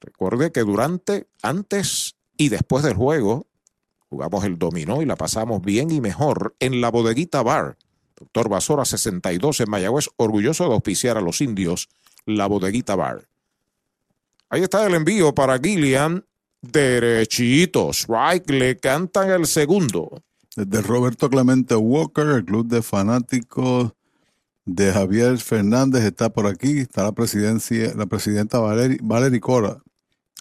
Recuerde 0.00 0.52
que 0.52 0.60
durante, 0.60 1.26
antes 1.42 2.14
y 2.36 2.48
después 2.48 2.84
del 2.84 2.94
juego, 2.94 3.46
jugamos 4.08 4.44
el 4.44 4.58
dominó 4.58 5.02
y 5.02 5.06
la 5.06 5.16
pasamos 5.16 5.62
bien 5.62 5.90
y 5.90 6.00
mejor 6.00 6.54
en 6.58 6.80
la 6.80 6.90
bodeguita 6.90 7.42
bar. 7.42 7.76
Doctor 8.16 8.48
Basora 8.48 8.84
62 8.84 9.60
en 9.60 9.70
Mayagüez, 9.70 10.08
orgulloso 10.16 10.68
de 10.68 10.74
auspiciar 10.74 11.16
a 11.16 11.20
los 11.20 11.40
indios 11.40 11.88
la 12.26 12.46
bodeguita 12.46 12.94
bar. 12.94 13.26
Ahí 14.48 14.62
está 14.62 14.86
el 14.86 14.94
envío 14.94 15.34
para 15.34 15.58
Gillian. 15.58 16.24
Derechito. 16.60 17.90
Strike 17.90 18.50
le 18.50 18.76
cantan 18.76 19.30
el 19.30 19.46
segundo. 19.46 20.22
Desde 20.54 20.82
Roberto 20.82 21.28
Clemente 21.28 21.74
Walker, 21.74 22.26
el 22.26 22.44
club 22.44 22.68
de 22.68 22.82
fanáticos 22.82 23.92
de 24.64 24.92
Javier 24.92 25.38
Fernández 25.38 26.04
está 26.04 26.30
por 26.30 26.46
aquí. 26.46 26.78
Está 26.78 27.02
la 27.02 27.12
presidencia, 27.12 27.94
la 27.96 28.06
presidenta 28.06 28.60
Valeri, 28.60 28.98
Valery 29.02 29.40
Cora, 29.40 29.82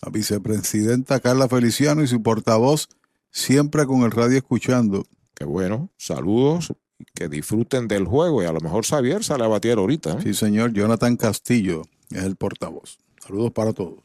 la 0.02 0.12
vicepresidenta 0.12 1.20
Carla 1.20 1.48
Feliciano 1.48 2.04
y 2.04 2.08
su 2.08 2.22
portavoz 2.22 2.90
siempre 3.30 3.86
con 3.86 4.02
el 4.02 4.12
radio 4.12 4.38
escuchando. 4.38 5.06
Qué 5.36 5.46
bueno. 5.46 5.90
Saludos. 5.98 6.74
Que 7.16 7.30
disfruten 7.30 7.88
del 7.88 8.06
juego 8.06 8.44
y 8.44 8.46
a 8.46 8.52
lo 8.52 8.60
mejor 8.60 8.86
Xavier 8.86 9.24
sale 9.24 9.44
a 9.44 9.48
batear 9.48 9.80
ahorita. 9.80 10.14
¿eh? 10.14 10.18
Sí, 10.22 10.34
señor. 10.34 10.72
Jonathan 10.74 11.18
Castillo 11.18 11.84
es 12.12 12.24
el 12.24 12.36
portavoz. 12.36 13.00
Saludos 13.20 13.52
para 13.52 13.74
todos. 13.74 14.00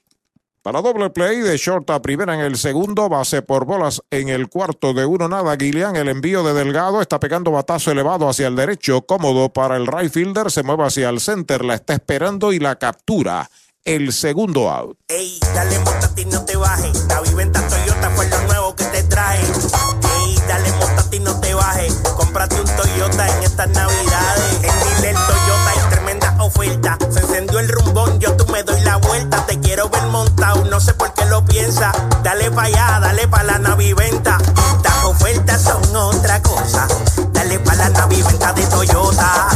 Para 0.62 0.82
doble 0.82 1.10
play 1.10 1.42
de 1.42 1.56
short 1.58 1.88
a 1.90 2.02
primera 2.02 2.34
en 2.34 2.40
el 2.40 2.56
segundo, 2.56 3.08
base 3.08 3.40
por 3.40 3.66
bolas 3.66 4.02
en 4.10 4.28
el 4.28 4.48
cuarto 4.48 4.94
de 4.94 5.06
uno 5.06 5.28
nada. 5.28 5.54
Guilián, 5.54 5.94
el 5.94 6.08
envío 6.08 6.42
de 6.42 6.54
Delgado 6.54 7.00
está 7.00 7.20
pegando 7.20 7.52
batazo 7.52 7.92
elevado 7.92 8.28
hacia 8.28 8.48
el 8.48 8.56
derecho, 8.56 9.02
cómodo 9.02 9.52
para 9.52 9.76
el 9.76 9.86
right 9.86 10.10
fielder, 10.10 10.50
se 10.50 10.64
mueve 10.64 10.84
hacia 10.84 11.08
el 11.08 11.20
center, 11.20 11.64
la 11.64 11.74
está 11.76 11.94
esperando 11.94 12.52
y 12.52 12.58
la 12.58 12.76
captura. 12.80 13.48
El 13.86 14.12
segundo 14.12 14.68
out. 14.68 14.98
Ey, 15.06 15.38
dale 15.54 15.78
montate 15.78 16.22
y 16.22 16.24
no 16.24 16.44
te 16.44 16.56
bajes. 16.56 17.04
La 17.06 17.20
viventa 17.20 17.60
Toyota 17.68 18.10
fue 18.16 18.28
lo 18.28 18.42
nuevo 18.48 18.74
que 18.74 18.84
te 18.86 19.04
trae. 19.04 19.38
Ey, 19.38 20.36
dale 20.48 20.72
montate 20.72 21.18
y 21.18 21.20
no 21.20 21.38
te 21.38 21.54
bajes. 21.54 21.94
Cómprate 22.16 22.60
un 22.60 22.66
Toyota 22.66 23.28
en 23.28 23.44
estas 23.44 23.68
navidades. 23.68 24.54
En 24.54 24.60
Dile 24.60 25.12
Toyota 25.12 25.70
hay 25.70 25.90
tremenda 25.90 26.36
oferta. 26.40 26.98
Se 27.12 27.20
encendió 27.20 27.60
el 27.60 27.68
rumbón, 27.68 28.18
yo 28.18 28.36
tú 28.36 28.44
me 28.50 28.64
doy 28.64 28.80
la 28.80 28.96
vuelta. 28.96 29.46
Te 29.46 29.60
quiero 29.60 29.88
ver 29.88 30.02
montado, 30.06 30.64
no 30.64 30.80
sé 30.80 30.92
por 30.94 31.14
qué 31.14 31.24
lo 31.26 31.44
piensa. 31.44 31.92
Dale 32.24 32.50
pa' 32.50 32.64
allá, 32.64 32.98
dale 33.00 33.28
pa' 33.28 33.44
la 33.44 33.60
naviventa. 33.60 34.38
Las 34.82 35.04
ofertas 35.04 35.62
son 35.62 35.94
otra 35.94 36.42
cosa. 36.42 36.88
Dale 37.30 37.60
pa' 37.60 37.76
la 37.76 37.88
naviventa 37.90 38.52
de 38.52 38.66
Toyota. 38.66 39.48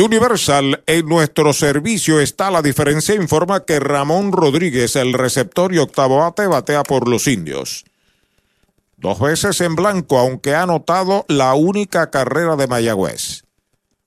Universal, 0.00 0.82
en 0.86 1.06
nuestro 1.06 1.52
servicio 1.52 2.20
está 2.20 2.50
la 2.50 2.62
diferencia, 2.62 3.14
informa 3.14 3.64
que 3.64 3.80
Ramón 3.80 4.32
Rodríguez, 4.32 4.96
el 4.96 5.12
receptor 5.12 5.74
y 5.74 5.78
octavo 5.78 6.18
bate, 6.18 6.46
batea 6.46 6.82
por 6.82 7.08
los 7.08 7.26
indios. 7.26 7.84
Dos 8.96 9.20
veces 9.20 9.60
en 9.60 9.74
blanco, 9.74 10.18
aunque 10.18 10.54
ha 10.54 10.62
anotado 10.62 11.26
la 11.28 11.54
única 11.54 12.10
carrera 12.10 12.56
de 12.56 12.66
Mayagüez. 12.66 13.44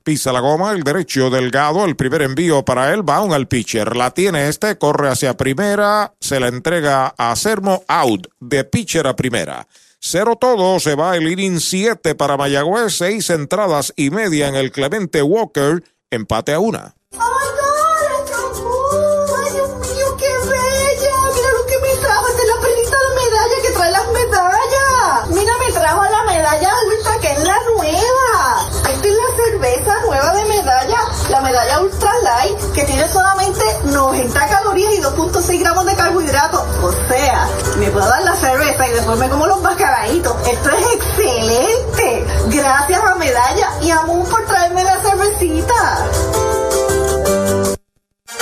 Pisa 0.04 0.32
la 0.32 0.40
goma, 0.40 0.72
el 0.72 0.84
derecho 0.84 1.30
delgado, 1.30 1.86
el 1.86 1.96
primer 1.96 2.22
envío 2.22 2.66
para 2.66 2.94
él, 2.94 3.08
va 3.08 3.18
al 3.18 3.48
pitcher. 3.48 3.96
La 3.96 4.12
tiene 4.12 4.48
este, 4.48 4.78
corre 4.78 5.10
hacia 5.10 5.38
primera, 5.38 6.14
se 6.20 6.40
la 6.40 6.48
entrega 6.48 7.14
a 7.18 7.36
Sermo, 7.36 7.84
out, 7.88 8.28
de 8.40 8.64
pitcher 8.64 9.06
a 9.06 9.16
primera. 9.16 9.68
Cero 10.00 10.38
todo, 10.40 10.80
se 10.80 10.96
va 10.96 11.16
el 11.16 11.28
inning 11.28 11.60
7 11.60 12.14
para 12.14 12.38
Mayagüez, 12.38 12.96
seis 12.96 13.30
entradas 13.32 13.94
y 13.96 14.12
media 14.12 14.48
en 14.48 14.56
el 14.56 14.72
Clemente 14.72 15.24
Walker, 15.24 15.84
empate 16.12 16.54
a 16.54 16.60
una. 16.60 16.94
¡Oh, 17.14 17.18
my 17.18 17.24
God! 17.58 19.36
¡Ay, 19.44 19.54
Dios 19.54 19.70
mío, 19.70 20.18
qué 20.18 20.30
bella! 20.48 21.16
Mira 21.34 21.50
lo 21.52 21.66
que 21.66 21.80
me 21.82 21.96
trajo. 22.00 22.28
Esta 22.28 22.42
es 22.42 22.48
la 22.48 22.62
perlita 22.62 22.98
de 23.00 23.10
medalla 23.16 23.62
que 23.64 23.72
trae 23.72 23.92
las 23.92 24.08
medallas. 24.12 25.30
Mira, 25.30 25.54
me 25.58 25.72
trajo 25.74 26.04
la 26.04 26.24
medalla 26.26 26.72
ultra, 26.86 27.20
que 27.20 27.32
es 27.32 27.44
la 27.44 27.60
nueva. 27.76 28.70
Esta 28.94 29.08
es 29.08 29.16
la 29.16 29.36
cerveza 29.36 30.02
nueva 30.06 30.34
de 30.36 30.46
medalla, 30.46 31.00
la 31.30 31.42
medalla 31.42 31.82
ultra 31.82 32.12
light, 32.22 32.60
que 32.76 32.84
tiene 32.84 33.08
solamente 33.08 33.47
90 33.92 34.48
calorías 34.48 34.94
y 34.94 35.02
2.6 35.02 35.60
gramos 35.60 35.86
de 35.86 35.96
carbohidratos. 35.96 36.62
O 36.84 36.92
sea, 37.08 37.48
me 37.78 37.90
puedo 37.90 38.08
dar 38.08 38.24
la 38.24 38.36
cerveza 38.36 38.88
y 38.88 38.92
después 38.92 39.18
me 39.18 39.30
como 39.30 39.48
los 39.48 39.62
mascaraditos. 39.62 40.36
Esto 40.48 40.70
es 40.70 40.96
excelente. 40.96 42.26
Gracias 42.48 43.04
a 43.04 43.16
Medalla 43.16 43.70
y 43.82 43.92
a 43.92 44.02
Moon 44.04 44.28
por 44.28 44.46
traerme 44.46 44.84
la 44.84 44.98
cervecita. 45.02 46.57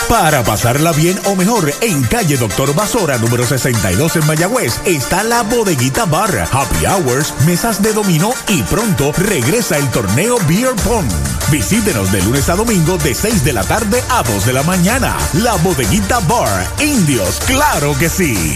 Para 0.10 0.44
pasarla 0.44 0.92
bien 0.92 1.20
o 1.26 1.36
mejor, 1.36 1.74
en 1.82 2.04
calle 2.04 2.38
Doctor 2.38 2.74
Basora, 2.74 3.18
número 3.18 3.46
62 3.46 4.16
en 4.16 4.26
Mayagüez, 4.26 4.80
está 4.86 5.24
la 5.24 5.44
Bodeguita 5.44 6.06
Bar, 6.06 6.48
Happy 6.52 6.86
Hours, 6.86 7.34
mesas 7.46 7.82
de 7.82 7.94
dominó 7.94 8.34
y 8.48 8.64
pronto 8.64 9.12
regresa 9.14 9.78
el 9.78 9.90
torneo 9.92 10.38
Beer 10.48 10.76
Pong. 10.84 11.06
Visítenos 11.52 12.12
de 12.12 12.22
lunes 12.24 12.50
a 12.50 12.56
domingo 12.56 12.98
de 12.98 13.14
6 13.14 13.44
de 13.44 13.54
la 13.54 13.64
tarde 13.64 14.04
a 14.10 14.24
2 14.24 14.46
de 14.46 14.54
la 14.54 14.64
mañana. 14.64 15.18
La 15.34 15.56
Bodeguita 15.56 16.20
Bar, 16.20 16.68
Indios, 16.80 17.40
claro 17.46 17.96
que 17.98 18.10
sí. 18.10 18.56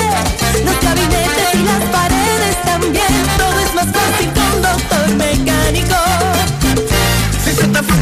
los 0.65 0.81
gabinetes 0.81 1.55
y 1.55 1.63
las 1.65 1.85
paredes 1.91 2.63
también. 2.65 3.27
Todo 3.37 3.61
es 3.61 3.75
más 3.75 3.93
fácil 3.93 4.32
Se 7.53 7.69
te 7.69 8.02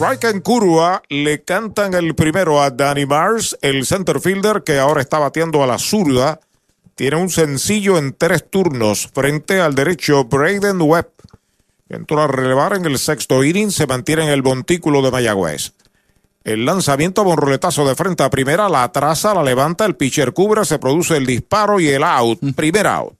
Strike 0.00 0.30
en 0.30 0.40
curva, 0.40 1.02
le 1.10 1.42
cantan 1.42 1.92
el 1.92 2.14
primero 2.14 2.62
a 2.62 2.70
Danny 2.70 3.04
Mars, 3.04 3.58
el 3.60 3.84
center 3.84 4.18
fielder 4.18 4.62
que 4.64 4.78
ahora 4.78 5.02
está 5.02 5.18
bateando 5.18 5.62
a 5.62 5.66
la 5.66 5.78
zurda. 5.78 6.40
Tiene 6.94 7.16
un 7.16 7.28
sencillo 7.28 7.98
en 7.98 8.14
tres 8.14 8.48
turnos 8.48 9.10
frente 9.12 9.60
al 9.60 9.74
derecho 9.74 10.24
Braden 10.24 10.80
Webb. 10.80 11.10
Entró 11.90 12.22
a 12.22 12.28
relevar 12.28 12.72
en 12.72 12.86
el 12.86 12.98
sexto 12.98 13.44
inning, 13.44 13.70
se 13.70 13.86
mantiene 13.86 14.22
en 14.22 14.30
el 14.30 14.42
montículo 14.42 15.02
de 15.02 15.10
Mayagüez. 15.10 15.74
El 16.44 16.64
lanzamiento 16.64 17.22
con 17.22 17.36
roletazo 17.36 17.86
de 17.86 17.94
frente 17.94 18.22
a 18.22 18.30
primera, 18.30 18.70
la 18.70 18.84
atrasa, 18.84 19.34
la 19.34 19.42
levanta, 19.42 19.84
el 19.84 19.96
pitcher 19.96 20.32
cubre, 20.32 20.64
se 20.64 20.78
produce 20.78 21.18
el 21.18 21.26
disparo 21.26 21.78
y 21.78 21.88
el 21.88 22.04
out. 22.04 22.40
Primer 22.56 22.86
out. 22.86 23.19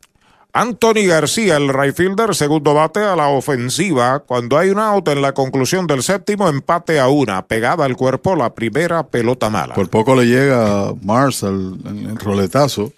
Anthony 0.53 1.07
García, 1.07 1.55
el 1.55 1.69
right 1.69 1.95
fielder, 1.95 2.35
segundo 2.35 2.73
bate 2.73 2.99
a 2.99 3.15
la 3.15 3.29
ofensiva. 3.29 4.19
Cuando 4.19 4.57
hay 4.57 4.69
un 4.69 4.79
out 4.79 5.07
en 5.07 5.21
la 5.21 5.33
conclusión 5.33 5.87
del 5.87 6.03
séptimo, 6.03 6.49
empate 6.49 6.99
a 6.99 7.07
una. 7.07 7.47
Pegada 7.47 7.85
al 7.85 7.95
cuerpo 7.95 8.35
la 8.35 8.53
primera 8.53 9.07
pelota 9.07 9.49
mala. 9.49 9.75
Por 9.75 9.89
poco 9.89 10.15
le 10.15 10.25
llega 10.25 10.93
Mars 11.03 11.43
al 11.43 11.79
en 11.85 12.09
el 12.09 12.17
roletazo. 12.17 12.91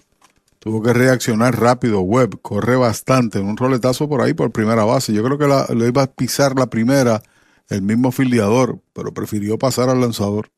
Tuvo 0.57 0.81
que 0.81 0.93
reaccionar 0.93 1.59
rápido. 1.59 1.99
Webb 1.99 2.41
corre 2.41 2.75
bastante. 2.75 3.39
Un 3.39 3.55
roletazo 3.55 4.09
por 4.09 4.21
ahí 4.21 4.33
por 4.33 4.51
primera 4.51 4.83
base. 4.85 5.13
Yo 5.13 5.23
creo 5.23 5.37
que 5.37 5.45
la, 5.45 5.67
le 5.75 5.89
iba 5.89 6.03
a 6.03 6.07
pisar 6.07 6.55
la 6.57 6.67
primera 6.67 7.21
el 7.69 7.81
mismo 7.81 8.11
fildeador, 8.11 8.79
pero 8.93 9.13
prefirió 9.13 9.59
pasar 9.59 9.89
al 9.89 10.01
lanzador. 10.01 10.49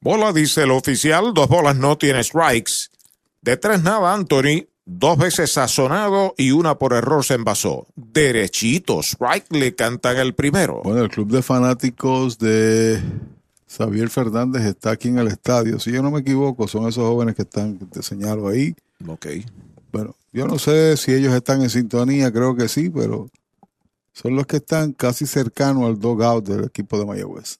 Bola, 0.00 0.32
dice 0.32 0.62
el 0.62 0.72
oficial. 0.72 1.32
Dos 1.32 1.48
bolas 1.48 1.76
no 1.76 1.96
tiene 1.96 2.24
strikes. 2.24 2.88
De 3.40 3.56
tres 3.56 3.82
nada, 3.82 4.14
Anthony. 4.14 4.66
Dos 4.86 5.16
veces 5.16 5.52
sazonado 5.52 6.34
y 6.36 6.50
una 6.50 6.78
por 6.78 6.92
error 6.92 7.24
se 7.24 7.34
envasó. 7.34 7.86
Derechito, 7.96 9.00
strike 9.00 9.50
le 9.50 9.74
cantan 9.74 10.18
el 10.18 10.34
primero. 10.34 10.82
Bueno, 10.84 11.00
el 11.00 11.08
club 11.08 11.30
de 11.30 11.42
fanáticos 11.42 12.38
de 12.38 13.00
Xavier 13.66 14.10
Fernández 14.10 14.64
está 14.66 14.90
aquí 14.90 15.08
en 15.08 15.18
el 15.18 15.28
estadio. 15.28 15.78
Si 15.78 15.90
yo 15.90 16.02
no 16.02 16.10
me 16.10 16.20
equivoco, 16.20 16.68
son 16.68 16.86
esos 16.86 17.02
jóvenes 17.02 17.34
que 17.34 17.42
están, 17.42 17.78
que 17.78 17.86
te 17.86 18.02
señalo 18.02 18.46
ahí. 18.48 18.76
Ok. 19.08 19.26
Bueno, 19.90 20.16
yo 20.32 20.46
no 20.46 20.58
sé 20.58 20.98
si 20.98 21.14
ellos 21.14 21.32
están 21.32 21.62
en 21.62 21.70
sintonía, 21.70 22.30
creo 22.30 22.54
que 22.54 22.68
sí, 22.68 22.90
pero 22.90 23.30
son 24.12 24.36
los 24.36 24.46
que 24.46 24.56
están 24.56 24.92
casi 24.92 25.26
cercanos 25.26 25.84
al 25.84 25.98
dogout 25.98 26.46
del 26.46 26.64
equipo 26.64 26.98
de 26.98 27.06
Mayagüez. 27.06 27.56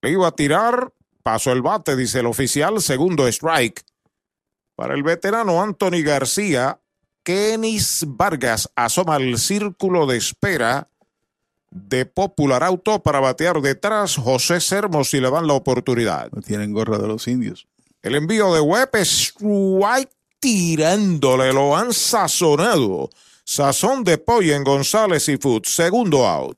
Le 0.00 0.12
iba 0.12 0.26
a 0.26 0.32
tirar, 0.32 0.92
pasó 1.22 1.52
el 1.52 1.60
bate, 1.60 1.94
dice 1.94 2.20
el 2.20 2.26
oficial, 2.26 2.80
segundo 2.80 3.28
strike. 3.28 3.84
Para 4.78 4.94
el 4.94 5.02
veterano 5.02 5.60
Anthony 5.60 6.04
García, 6.04 6.78
Kenis 7.24 8.04
Vargas 8.06 8.70
asoma 8.76 9.16
al 9.16 9.36
círculo 9.36 10.06
de 10.06 10.18
espera 10.18 10.86
de 11.72 12.06
Popular 12.06 12.62
Auto 12.62 13.02
para 13.02 13.18
batear 13.18 13.60
detrás 13.60 14.14
José 14.14 14.60
Sermo 14.60 15.02
si 15.02 15.18
le 15.20 15.32
dan 15.32 15.48
la 15.48 15.54
oportunidad. 15.54 16.30
No 16.30 16.42
tienen 16.42 16.72
gorra 16.72 16.98
de 16.98 17.08
los 17.08 17.26
indios. 17.26 17.66
El 18.02 18.14
envío 18.14 18.54
de 18.54 18.60
Webb 18.60 18.90
es 18.92 19.34
tirándole, 20.38 21.52
lo 21.52 21.76
han 21.76 21.92
sazonado. 21.92 23.10
Sazón 23.42 24.04
de 24.04 24.16
pollo 24.16 24.54
en 24.54 24.62
González 24.62 25.28
y 25.28 25.38
Food, 25.38 25.64
segundo 25.64 26.24
out. 26.24 26.57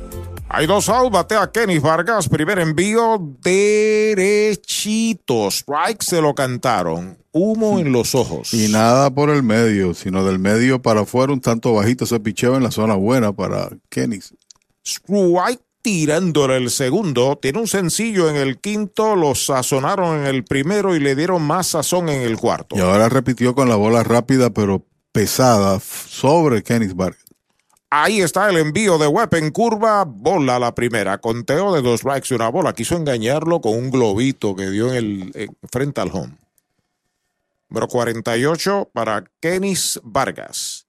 Hay 0.53 0.67
dos 0.67 0.89
out, 0.89 1.13
batea 1.13 1.49
Kenis 1.49 1.81
Vargas, 1.81 2.27
primer 2.27 2.59
envío 2.59 3.37
derechito. 3.41 5.47
Strike 5.47 6.03
se 6.03 6.21
lo 6.21 6.35
cantaron. 6.35 7.17
Humo 7.31 7.79
en 7.79 7.93
los 7.93 8.15
ojos. 8.15 8.53
Y 8.53 8.67
nada 8.67 9.09
por 9.11 9.29
el 9.29 9.43
medio, 9.43 9.93
sino 9.93 10.25
del 10.25 10.39
medio 10.39 10.81
para 10.81 11.01
afuera, 11.01 11.31
un 11.31 11.39
tanto 11.39 11.73
bajito 11.73 12.03
ese 12.03 12.19
picheo 12.19 12.57
en 12.57 12.63
la 12.63 12.71
zona 12.71 12.95
buena 12.95 13.31
para 13.31 13.69
Kenis. 13.87 14.33
Strike 14.83 15.61
tirándole 15.81 16.57
el 16.57 16.69
segundo. 16.69 17.39
Tiene 17.41 17.59
un 17.59 17.67
sencillo 17.67 18.29
en 18.29 18.35
el 18.35 18.59
quinto, 18.59 19.15
lo 19.15 19.35
sazonaron 19.35 20.19
en 20.19 20.25
el 20.25 20.43
primero 20.43 20.97
y 20.97 20.99
le 20.99 21.15
dieron 21.15 21.43
más 21.43 21.67
sazón 21.67 22.09
en 22.09 22.23
el 22.23 22.35
cuarto. 22.35 22.75
Y 22.75 22.81
ahora 22.81 23.07
repitió 23.07 23.55
con 23.55 23.69
la 23.69 23.77
bola 23.77 24.03
rápida 24.03 24.49
pero 24.49 24.85
pesada 25.13 25.79
sobre 25.79 26.61
Kenis 26.61 26.93
Vargas. 26.93 27.30
Ahí 27.93 28.21
está 28.21 28.49
el 28.49 28.57
envío 28.57 28.97
de 28.97 29.05
Webb 29.07 29.35
en 29.35 29.51
curva, 29.51 30.05
bola 30.05 30.57
la 30.57 30.73
primera, 30.73 31.17
conteo 31.19 31.73
de 31.73 31.81
dos 31.81 31.99
strikes 31.99 32.27
y 32.31 32.35
una 32.35 32.47
bola. 32.49 32.71
Quiso 32.73 32.95
engañarlo 32.95 33.59
con 33.59 33.73
un 33.73 33.91
globito 33.91 34.55
que 34.55 34.69
dio 34.69 34.89
en 34.91 34.95
el 34.95 35.31
en- 35.35 35.57
frente 35.69 35.99
al 35.99 36.09
home. 36.13 36.37
Número 37.67 37.87
48 37.89 38.89
para 38.93 39.25
Kenis 39.41 39.99
Vargas. 40.03 40.87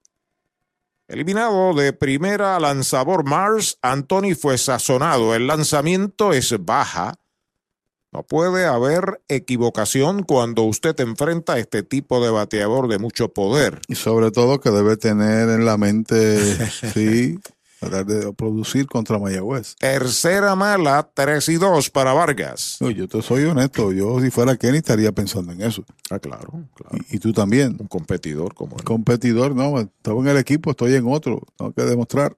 Eliminado 1.08 1.74
de 1.74 1.92
primera 1.92 2.58
lanzador 2.60 3.24
Mars, 3.24 3.78
Anthony 3.82 4.34
fue 4.40 4.56
sazonado. 4.56 5.34
El 5.34 5.48
lanzamiento 5.48 6.32
es 6.32 6.54
baja. 6.64 7.14
No 8.12 8.22
puede 8.24 8.66
haber 8.66 9.22
equivocación 9.28 10.22
cuando 10.22 10.64
usted 10.64 10.98
enfrenta 11.00 11.54
a 11.54 11.58
este 11.58 11.82
tipo 11.82 12.22
de 12.22 12.30
bateador 12.30 12.88
de 12.88 12.98
mucho 12.98 13.30
poder. 13.30 13.80
Y 13.88 13.94
sobre 13.94 14.30
todo 14.30 14.60
que 14.60 14.70
debe 14.70 14.98
tener 14.98 15.48
en 15.48 15.64
la 15.64 15.78
mente, 15.78 16.38
sí, 16.94 17.38
tratar 17.80 18.04
de 18.04 18.32
producir 18.34 18.86
contra 18.86 19.18
Mayagüez. 19.18 19.76
Tercera 19.76 20.54
mala, 20.54 21.10
3 21.14 21.48
y 21.48 21.54
2 21.54 21.88
para 21.88 22.12
Vargas. 22.12 22.76
No, 22.80 22.90
yo 22.90 23.08
te 23.08 23.22
soy 23.22 23.44
honesto, 23.44 23.92
yo 23.92 24.20
si 24.20 24.30
fuera 24.30 24.56
Kenny 24.56 24.78
estaría 24.78 25.12
pensando 25.12 25.52
en 25.52 25.62
eso. 25.62 25.82
Ah, 26.10 26.18
claro, 26.18 26.50
claro. 26.74 27.04
Y, 27.10 27.16
y 27.16 27.18
tú 27.18 27.32
también. 27.32 27.76
Un 27.80 27.88
competidor 27.88 28.54
como 28.54 28.76
él. 28.76 28.84
Competidor, 28.84 29.56
no, 29.56 29.80
estaba 29.80 30.20
en 30.20 30.28
el 30.28 30.36
equipo, 30.36 30.72
estoy 30.72 30.94
en 30.96 31.06
otro, 31.06 31.40
tengo 31.56 31.72
que 31.72 31.82
demostrar. 31.82 32.36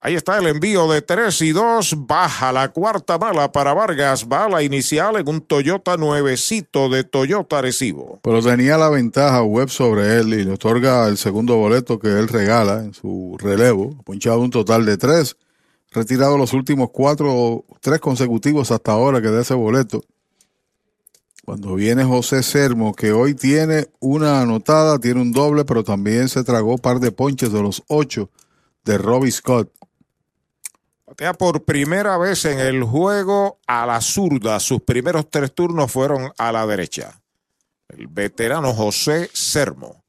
Ahí 0.00 0.14
está 0.14 0.38
el 0.38 0.46
envío 0.46 0.86
de 0.88 1.02
3 1.02 1.40
y 1.42 1.52
2. 1.52 2.06
Baja 2.06 2.52
la 2.52 2.70
cuarta 2.70 3.16
bala 3.16 3.50
para 3.50 3.72
Vargas. 3.72 4.28
Bala 4.28 4.62
inicial 4.62 5.16
en 5.16 5.28
un 5.28 5.40
Toyota 5.40 5.96
nuevecito 5.96 6.88
de 6.88 7.02
Toyota 7.02 7.62
Recibo. 7.62 8.20
Pero 8.22 8.42
tenía 8.42 8.76
la 8.76 8.90
ventaja 8.90 9.42
web 9.42 9.68
sobre 9.68 10.18
él 10.18 10.34
y 10.34 10.44
le 10.44 10.52
otorga 10.52 11.08
el 11.08 11.16
segundo 11.16 11.56
boleto 11.56 11.98
que 11.98 12.08
él 12.08 12.28
regala 12.28 12.84
en 12.84 12.92
su 12.92 13.36
relevo. 13.38 13.96
Ponchado 14.04 14.40
un 14.40 14.50
total 14.50 14.84
de 14.84 14.96
tres. 14.98 15.36
Retirado 15.90 16.36
los 16.36 16.52
últimos 16.52 16.90
cuatro, 16.90 17.64
tres 17.80 17.98
consecutivos 18.00 18.70
hasta 18.70 18.92
ahora 18.92 19.22
que 19.22 19.30
da 19.30 19.40
ese 19.40 19.54
boleto. 19.54 20.04
Cuando 21.44 21.74
viene 21.74 22.04
José 22.04 22.42
Sermo, 22.42 22.92
que 22.92 23.12
hoy 23.12 23.34
tiene 23.34 23.86
una 24.00 24.42
anotada, 24.42 24.98
tiene 24.98 25.22
un 25.22 25.32
doble, 25.32 25.64
pero 25.64 25.84
también 25.84 26.28
se 26.28 26.44
tragó 26.44 26.72
un 26.72 26.80
par 26.80 27.00
de 27.00 27.12
ponches 27.12 27.50
de 27.52 27.62
los 27.62 27.82
ocho 27.86 28.30
de 28.86 28.98
Robbie 28.98 29.32
Scott. 29.32 29.70
Batea 31.06 31.34
por 31.34 31.64
primera 31.64 32.16
vez 32.16 32.44
en 32.46 32.58
el 32.58 32.82
juego 32.82 33.58
a 33.66 33.84
la 33.84 34.00
zurda. 34.00 34.58
Sus 34.60 34.80
primeros 34.80 35.28
tres 35.28 35.54
turnos 35.54 35.92
fueron 35.92 36.32
a 36.38 36.52
la 36.52 36.66
derecha. 36.66 37.20
El 37.88 38.06
veterano 38.06 38.72
José 38.72 39.28
Sermo. 39.32 40.04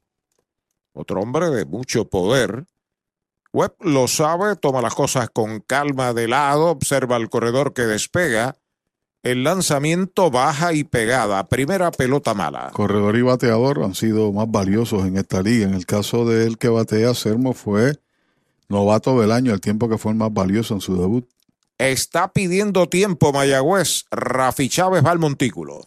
Otro 0.92 1.20
hombre 1.20 1.50
de 1.50 1.64
mucho 1.64 2.06
poder. 2.06 2.64
Webb 3.52 3.74
lo 3.80 4.08
sabe, 4.08 4.56
toma 4.56 4.80
las 4.80 4.94
cosas 4.94 5.28
con 5.30 5.60
calma 5.60 6.12
de 6.12 6.28
lado, 6.28 6.66
observa 6.66 7.16
el 7.16 7.28
corredor 7.30 7.72
que 7.72 7.82
despega. 7.82 8.56
El 9.22 9.42
lanzamiento 9.42 10.30
baja 10.30 10.72
y 10.72 10.84
pegada. 10.84 11.48
Primera 11.48 11.90
pelota 11.90 12.34
mala. 12.34 12.70
Corredor 12.72 13.16
y 13.16 13.22
bateador 13.22 13.82
han 13.82 13.94
sido 13.94 14.32
más 14.32 14.48
valiosos 14.48 15.04
en 15.06 15.16
esta 15.16 15.42
liga. 15.42 15.66
En 15.66 15.74
el 15.74 15.86
caso 15.86 16.24
de 16.24 16.46
él 16.46 16.58
que 16.58 16.68
batea, 16.68 17.14
Sermo 17.14 17.52
fue 17.52 17.98
novato 18.68 19.20
del 19.20 19.32
año, 19.32 19.52
el 19.52 19.60
tiempo 19.60 19.88
que 19.88 19.98
fue 19.98 20.12
el 20.12 20.18
más 20.18 20.32
valioso 20.32 20.74
en 20.74 20.80
su 20.80 20.96
debut. 21.00 21.28
Está 21.78 22.32
pidiendo 22.32 22.88
tiempo 22.88 23.32
Mayagüez. 23.32 24.04
Rafi 24.10 24.68
Chávez 24.68 25.04
va 25.04 25.10
al 25.12 25.18
montículo. 25.18 25.86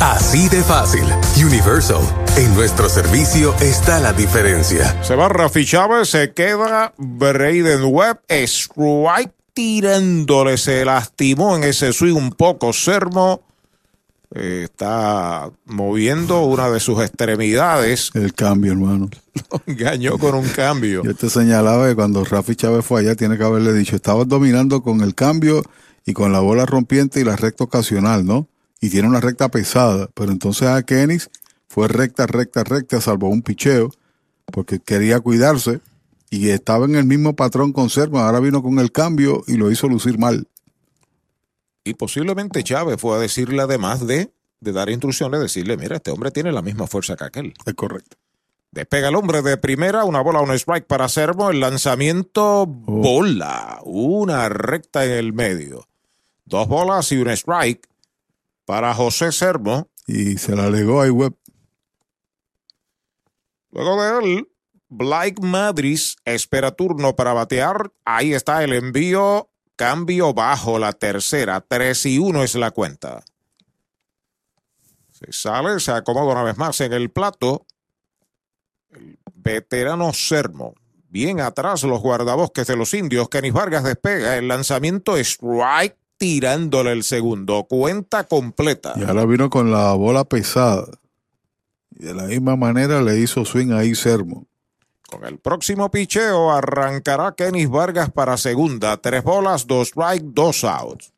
Así 0.00 0.48
de 0.48 0.62
fácil. 0.62 1.04
Universal. 1.36 2.00
En 2.38 2.54
nuestro 2.54 2.88
servicio 2.88 3.54
está 3.60 4.00
la 4.00 4.14
diferencia. 4.14 5.02
Se 5.04 5.14
va 5.14 5.28
Rafi 5.28 5.66
Chávez, 5.66 6.08
se 6.08 6.32
queda 6.32 6.94
Braden 6.96 7.84
Webb, 7.84 8.20
strike 8.26 9.34
tirándole, 9.52 10.56
se 10.56 10.86
lastimó 10.86 11.54
en 11.54 11.64
ese 11.64 11.92
swing 11.92 12.14
un 12.14 12.30
poco. 12.30 12.72
Sermo 12.72 13.42
eh, 14.34 14.62
está 14.64 15.50
moviendo 15.66 16.44
una 16.44 16.70
de 16.70 16.80
sus 16.80 16.98
extremidades. 17.02 18.10
El 18.14 18.32
cambio, 18.32 18.72
hermano. 18.72 19.10
Lo 19.52 19.60
engañó 19.66 20.16
con 20.16 20.34
un 20.34 20.48
cambio. 20.48 21.02
Yo 21.04 21.14
te 21.14 21.28
señalaba 21.28 21.88
que 21.88 21.94
cuando 21.94 22.24
Rafi 22.24 22.56
Chávez 22.56 22.86
fue 22.86 23.00
allá, 23.00 23.16
tiene 23.16 23.36
que 23.36 23.44
haberle 23.44 23.74
dicho, 23.74 23.96
estabas 23.96 24.26
dominando 24.26 24.82
con 24.82 25.02
el 25.02 25.14
cambio 25.14 25.62
y 26.06 26.14
con 26.14 26.32
la 26.32 26.40
bola 26.40 26.64
rompiente 26.64 27.20
y 27.20 27.24
la 27.24 27.36
recta 27.36 27.64
ocasional, 27.64 28.24
¿no? 28.24 28.48
Y 28.80 28.90
tiene 28.90 29.08
una 29.08 29.20
recta 29.20 29.50
pesada, 29.50 30.08
pero 30.14 30.32
entonces 30.32 30.68
a 30.68 30.82
Kenis 30.82 31.30
fue 31.68 31.86
recta, 31.88 32.26
recta, 32.26 32.64
recta, 32.64 33.00
salvo 33.00 33.28
un 33.28 33.42
picheo, 33.42 33.90
porque 34.46 34.80
quería 34.80 35.20
cuidarse 35.20 35.80
y 36.30 36.50
estaba 36.50 36.86
en 36.86 36.94
el 36.94 37.04
mismo 37.04 37.36
patrón 37.36 37.72
con 37.72 37.90
Serma, 37.90 38.26
ahora 38.26 38.40
vino 38.40 38.62
con 38.62 38.78
el 38.78 38.92
cambio 38.92 39.42
y 39.46 39.54
lo 39.54 39.70
hizo 39.70 39.88
lucir 39.88 40.18
mal. 40.18 40.46
Y 41.84 41.94
posiblemente 41.94 42.62
Chávez 42.62 43.00
fue 43.00 43.16
a 43.16 43.20
decirle, 43.20 43.62
además 43.62 44.06
de, 44.06 44.32
de 44.60 44.72
dar 44.72 44.90
instrucciones, 44.90 45.40
decirle, 45.40 45.76
mira, 45.76 45.96
este 45.96 46.10
hombre 46.10 46.30
tiene 46.30 46.52
la 46.52 46.62
misma 46.62 46.86
fuerza 46.86 47.16
que 47.16 47.24
aquel. 47.24 47.54
Es 47.66 47.74
correcto. 47.74 48.16
Despega 48.70 49.08
el 49.08 49.16
hombre 49.16 49.42
de 49.42 49.56
primera, 49.56 50.04
una 50.04 50.20
bola, 50.20 50.40
un 50.40 50.52
strike 50.52 50.86
para 50.86 51.08
Servo, 51.08 51.50
el 51.50 51.58
lanzamiento, 51.58 52.66
bola, 52.66 53.80
una 53.84 54.48
recta 54.48 55.04
en 55.04 55.10
el 55.10 55.32
medio. 55.32 55.88
Dos 56.44 56.68
bolas 56.68 57.10
y 57.10 57.16
un 57.16 57.28
strike 57.30 57.89
para 58.70 58.94
José 58.94 59.32
Servo. 59.32 59.90
Y 60.06 60.38
se 60.38 60.54
la 60.54 60.66
alegó 60.66 61.02
a 61.02 61.08
web. 61.08 61.36
Luego 63.72 64.00
de 64.00 64.18
él, 64.18 64.48
Blake 64.88 65.42
Madris 65.42 66.14
espera 66.24 66.70
turno 66.70 67.16
para 67.16 67.32
batear. 67.32 67.92
Ahí 68.04 68.32
está 68.32 68.62
el 68.62 68.72
envío. 68.72 69.50
Cambio 69.74 70.32
bajo 70.34 70.78
la 70.78 70.92
tercera. 70.92 71.60
3 71.66 72.06
y 72.06 72.18
1 72.20 72.44
es 72.44 72.54
la 72.54 72.70
cuenta. 72.70 73.24
Se 75.10 75.32
sale, 75.32 75.80
se 75.80 75.90
acomoda 75.90 76.30
una 76.30 76.44
vez 76.44 76.56
más 76.56 76.80
en 76.80 76.92
el 76.92 77.10
plato. 77.10 77.66
El 78.90 79.18
veterano 79.34 80.12
Sermo. 80.12 80.74
Bien 81.08 81.40
atrás 81.40 81.82
los 81.82 82.00
guardabosques 82.00 82.68
de 82.68 82.76
los 82.76 82.94
indios. 82.94 83.28
Kenis 83.30 83.52
Vargas 83.52 83.82
despega. 83.82 84.36
El 84.36 84.46
lanzamiento 84.46 85.16
strike 85.16 85.99
tirándole 86.20 86.92
el 86.92 87.02
segundo. 87.02 87.64
Cuenta 87.64 88.24
completa. 88.24 88.92
Y 88.94 89.04
ahora 89.04 89.24
vino 89.24 89.48
con 89.48 89.72
la 89.72 89.94
bola 89.94 90.24
pesada. 90.24 90.86
Y 91.98 92.04
de 92.04 92.12
la 92.12 92.24
misma 92.24 92.56
manera 92.56 93.00
le 93.00 93.18
hizo 93.18 93.46
swing 93.46 93.72
ahí 93.72 93.94
Sermo. 93.94 94.46
Con 95.08 95.24
el 95.24 95.38
próximo 95.38 95.90
picheo 95.90 96.52
arrancará 96.52 97.34
Kenis 97.34 97.70
Vargas 97.70 98.10
para 98.10 98.36
segunda. 98.36 98.98
Tres 98.98 99.24
bolas, 99.24 99.66
dos 99.66 99.88
strike, 99.88 100.22
dos 100.22 100.62
outs. 100.62 101.10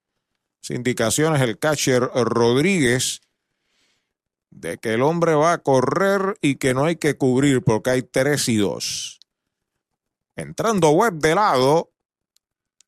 Indicaciones 0.68 1.42
el 1.42 1.58
catcher 1.58 2.08
Rodríguez 2.14 3.22
de 4.50 4.78
que 4.78 4.94
el 4.94 5.02
hombre 5.02 5.34
va 5.34 5.54
a 5.54 5.58
correr 5.58 6.36
y 6.40 6.54
que 6.54 6.74
no 6.74 6.84
hay 6.84 6.94
que 6.94 7.16
cubrir 7.16 7.62
porque 7.62 7.90
hay 7.90 8.02
tres 8.02 8.48
y 8.48 8.56
dos. 8.56 9.18
Entrando 10.36 10.90
web 10.90 11.14
de 11.14 11.34
lado, 11.34 11.91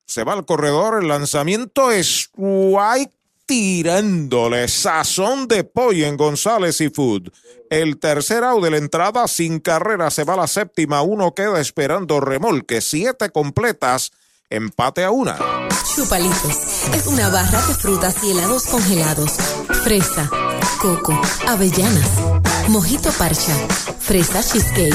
se 0.06 0.24
va 0.24 0.32
al 0.32 0.44
corredor, 0.44 1.02
el 1.02 1.08
lanzamiento 1.08 1.90
es 1.90 2.30
White 2.36 3.12
tirándole 3.46 4.68
sazón 4.68 5.48
de 5.48 5.64
pollo 5.64 6.06
en 6.06 6.16
González 6.16 6.80
y 6.80 6.88
Food. 6.88 7.30
El 7.70 7.98
tercer 7.98 8.44
out 8.44 8.62
de 8.62 8.70
la 8.70 8.76
entrada 8.78 9.26
sin 9.28 9.60
carrera 9.60 10.10
se 10.10 10.24
va 10.24 10.34
a 10.34 10.38
la 10.38 10.46
séptima, 10.46 11.02
uno 11.02 11.34
queda 11.34 11.60
esperando 11.60 12.20
remolque, 12.20 12.80
siete 12.80 13.30
completas, 13.30 14.12
empate 14.48 15.04
a 15.04 15.10
una. 15.10 15.38
Chupalitos 15.94 16.88
es 16.94 17.06
una 17.06 17.28
barra 17.28 17.60
de 17.66 17.74
frutas 17.74 18.16
y 18.22 18.30
helados 18.30 18.64
congelados. 18.66 19.32
Fresa, 19.82 20.28
coco, 20.80 21.20
avellanas, 21.46 22.10
mojito 22.68 23.10
parcha, 23.12 23.54
fresa 23.98 24.42
cheesecake, 24.42 24.94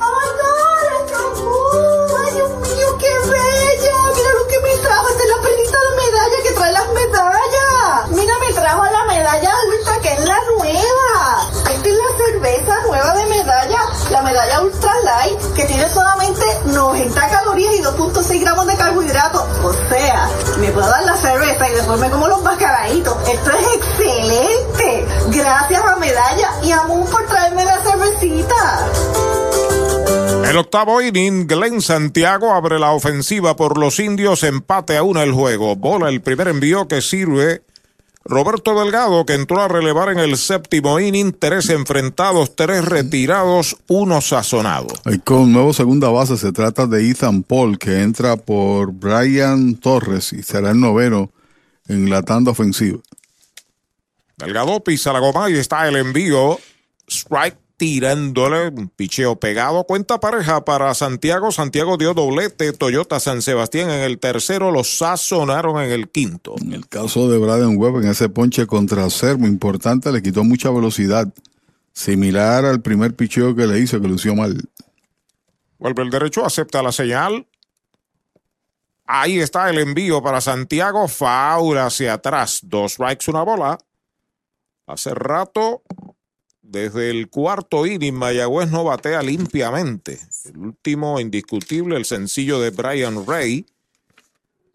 ¡Ay, 0.00 0.30
¡Ay, 2.18 2.34
Dios 2.34 2.50
mío, 2.50 2.98
qué 2.98 3.12
bella! 3.28 3.96
Mira 4.14 4.32
lo 4.32 4.46
que 4.46 4.60
me 4.60 4.76
trajo. 4.82 5.08
Esta 5.08 5.22
es 5.22 5.30
la 5.30 5.42
perlita 5.42 5.78
de 5.78 5.96
medalla 5.96 6.42
que 6.42 6.52
trae 6.52 6.72
las 6.72 6.88
medallas. 6.88 8.10
Mira, 8.10 8.34
me 8.38 8.52
trajo 8.52 8.84
la 8.84 9.04
medalla 9.04 9.52
ultra, 9.68 10.00
que 10.00 10.12
es 10.12 10.24
la 10.24 10.38
nueva. 10.56 11.50
Esta 11.70 11.88
es 11.88 11.94
la 11.94 12.16
cerveza 12.16 12.82
nueva 12.86 13.14
de 13.14 13.26
medalla. 13.26 13.78
La 14.10 14.22
medalla 14.22 14.62
ultra 14.62 14.92
light, 15.04 15.40
que 15.54 15.64
tiene 15.64 15.88
solamente 15.88 16.44
90 16.64 17.28
calorías 17.28 17.74
y 17.74 17.82
2.6 17.82 18.40
gramos 18.40 18.66
de 18.66 18.76
carbohidratos. 18.76 19.42
O 19.62 19.72
sea, 19.88 20.28
me 20.58 20.70
puedo 20.72 20.88
dar 20.88 21.04
la 21.04 21.16
cerveza 21.16 21.68
y 21.68 21.74
después 21.74 22.00
me 22.00 22.10
como 22.10 22.26
los 22.26 22.42
mascaraditos. 22.42 23.16
Esto 23.28 23.50
es 23.50 23.76
excelente. 23.76 25.06
Gracias 25.28 25.84
a 25.84 25.96
Medalla 25.96 26.50
y 26.62 26.72
a 26.72 26.82
Moon 26.84 27.06
por 27.06 27.24
traerme 27.26 27.64
la 27.64 27.78
cervecita. 27.82 29.69
El 30.50 30.56
octavo 30.56 31.00
inning, 31.00 31.46
Glenn 31.46 31.80
Santiago 31.80 32.52
abre 32.52 32.80
la 32.80 32.90
ofensiva 32.90 33.54
por 33.54 33.78
los 33.78 34.00
indios, 34.00 34.42
empate 34.42 34.96
a 34.96 35.04
una 35.04 35.22
el 35.22 35.30
juego. 35.30 35.76
Bola 35.76 36.08
el 36.08 36.22
primer 36.22 36.48
envío 36.48 36.88
que 36.88 37.02
sirve 37.02 37.62
Roberto 38.24 38.74
Delgado, 38.74 39.24
que 39.24 39.34
entró 39.34 39.60
a 39.60 39.68
relevar 39.68 40.08
en 40.08 40.18
el 40.18 40.36
séptimo 40.36 40.98
inning, 40.98 41.32
tres 41.38 41.68
enfrentados, 41.70 42.56
tres 42.56 42.84
retirados, 42.84 43.76
uno 43.86 44.20
sazonado. 44.20 44.88
Y 45.06 45.20
con 45.20 45.52
nuevo 45.52 45.72
segunda 45.72 46.08
base 46.08 46.36
se 46.36 46.50
trata 46.50 46.88
de 46.88 47.08
Ethan 47.08 47.44
Paul, 47.44 47.78
que 47.78 48.02
entra 48.02 48.36
por 48.36 48.90
Brian 48.90 49.76
Torres 49.76 50.32
y 50.32 50.42
será 50.42 50.72
el 50.72 50.80
noveno 50.80 51.30
en 51.86 52.10
la 52.10 52.22
tanda 52.22 52.50
ofensiva. 52.50 52.98
Delgado 54.36 54.82
pisa 54.82 55.12
la 55.12 55.20
goma 55.20 55.48
y 55.48 55.54
está 55.54 55.86
el 55.86 55.94
envío. 55.94 56.58
Strike 57.08 57.56
tirándole 57.80 58.68
un 58.68 58.90
picheo 58.90 59.40
pegado. 59.40 59.84
Cuenta 59.84 60.20
pareja 60.20 60.66
para 60.66 60.92
Santiago. 60.92 61.50
Santiago 61.50 61.96
dio 61.96 62.12
doblete. 62.12 62.74
Toyota 62.74 63.18
San 63.20 63.40
Sebastián 63.40 63.88
en 63.88 64.02
el 64.02 64.18
tercero. 64.18 64.70
Los 64.70 64.98
sazonaron 64.98 65.80
en 65.80 65.90
el 65.90 66.10
quinto. 66.10 66.56
En 66.60 66.74
el 66.74 66.86
caso 66.86 67.30
de 67.30 67.38
Braden 67.38 67.78
Webb, 67.78 68.02
en 68.02 68.10
ese 68.10 68.28
ponche 68.28 68.66
contra 68.66 69.08
Sermo 69.08 69.46
importante, 69.46 70.12
le 70.12 70.20
quitó 70.20 70.44
mucha 70.44 70.70
velocidad 70.70 71.32
Similar 71.94 72.66
al 72.66 72.82
primer 72.82 73.16
picheo 73.16 73.56
que 73.56 73.66
le 73.66 73.78
hizo, 73.80 73.98
que 73.98 74.08
lució 74.08 74.34
mal. 74.34 74.60
Vuelve 75.78 76.02
el 76.02 76.10
derecho, 76.10 76.44
acepta 76.44 76.82
la 76.82 76.92
señal. 76.92 77.46
Ahí 79.06 79.38
está 79.38 79.70
el 79.70 79.78
envío 79.78 80.22
para 80.22 80.42
Santiago. 80.42 81.08
Faula 81.08 81.86
hacia 81.86 82.12
atrás. 82.12 82.60
Dos 82.62 82.92
strikes, 82.92 83.30
una 83.30 83.42
bola. 83.42 83.78
Hace 84.86 85.14
rato, 85.14 85.82
desde 86.70 87.10
el 87.10 87.28
cuarto 87.28 87.84
inning, 87.84 88.14
Mayagüez 88.14 88.70
no 88.70 88.84
batea 88.84 89.22
limpiamente. 89.22 90.20
El 90.44 90.58
último 90.58 91.18
indiscutible, 91.18 91.96
el 91.96 92.04
sencillo 92.04 92.60
de 92.60 92.70
Brian 92.70 93.26
Ray. 93.26 93.66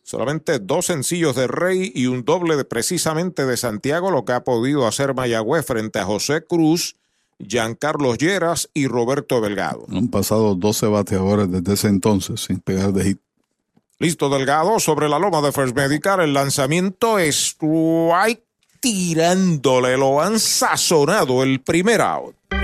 Solamente 0.03 0.59
dos 0.59 0.85
sencillos 0.85 1.35
de 1.35 1.47
Rey 1.47 1.91
y 1.95 2.07
un 2.07 2.25
doble 2.25 2.57
de 2.57 2.65
precisamente 2.65 3.45
de 3.45 3.57
Santiago, 3.57 4.11
lo 4.11 4.23
que 4.23 4.33
ha 4.33 4.43
podido 4.43 4.85
hacer 4.85 5.15
Mayagüez 5.15 5.65
frente 5.65 5.97
a 5.97 6.05
José 6.05 6.45
Cruz, 6.45 6.95
Giancarlos 7.39 8.17
Lleras 8.17 8.69
y 8.73 8.87
Roberto 8.87 9.41
Delgado. 9.41 9.85
Han 9.89 10.09
pasado 10.09 10.53
12 10.53 10.87
bateadores 10.87 11.49
desde 11.49 11.73
ese 11.73 11.87
entonces 11.87 12.41
sin 12.41 12.59
pegar 12.59 12.93
de 12.93 13.03
hit. 13.05 13.19
Listo 13.97 14.29
Delgado 14.29 14.79
sobre 14.79 15.07
la 15.07 15.17
loma 15.17 15.41
de 15.41 15.53
First 15.53 15.75
Medical. 15.75 16.19
El 16.19 16.33
lanzamiento 16.33 17.17
es 17.17 17.37
strike 17.37 18.44
tirándole. 18.85 19.97
Lo 19.97 20.21
han 20.21 20.39
sazonado 20.39 21.41
el 21.41 21.59
primer 21.59 22.01
out. 22.01 22.35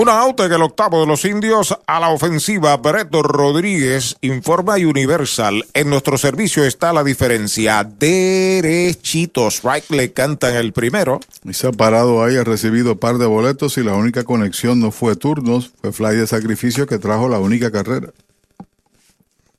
Una 0.00 0.18
out 0.18 0.40
en 0.40 0.50
el 0.50 0.62
octavo 0.62 1.02
de 1.02 1.06
los 1.06 1.26
indios 1.26 1.76
a 1.86 2.00
la 2.00 2.08
ofensiva. 2.08 2.74
Breto 2.78 3.22
Rodríguez 3.22 4.16
informa 4.22 4.76
Universal. 4.76 5.66
En 5.74 5.90
nuestro 5.90 6.16
servicio 6.16 6.64
está 6.64 6.94
la 6.94 7.04
diferencia. 7.04 7.84
Derechitos. 7.84 9.56
Strike 9.56 9.90
le 9.90 10.10
cantan 10.14 10.56
el 10.56 10.72
primero. 10.72 11.20
Y 11.44 11.52
se 11.52 11.66
ha 11.66 11.72
parado 11.72 12.24
ahí, 12.24 12.38
ha 12.38 12.44
recibido 12.44 12.96
par 12.96 13.18
de 13.18 13.26
boletos 13.26 13.76
y 13.76 13.84
la 13.84 13.94
única 13.94 14.24
conexión 14.24 14.80
no 14.80 14.90
fue 14.90 15.16
turnos, 15.16 15.70
fue 15.82 15.92
fly 15.92 16.16
de 16.16 16.26
sacrificio 16.26 16.86
que 16.86 16.98
trajo 16.98 17.28
la 17.28 17.38
única 17.38 17.70
carrera. 17.70 18.08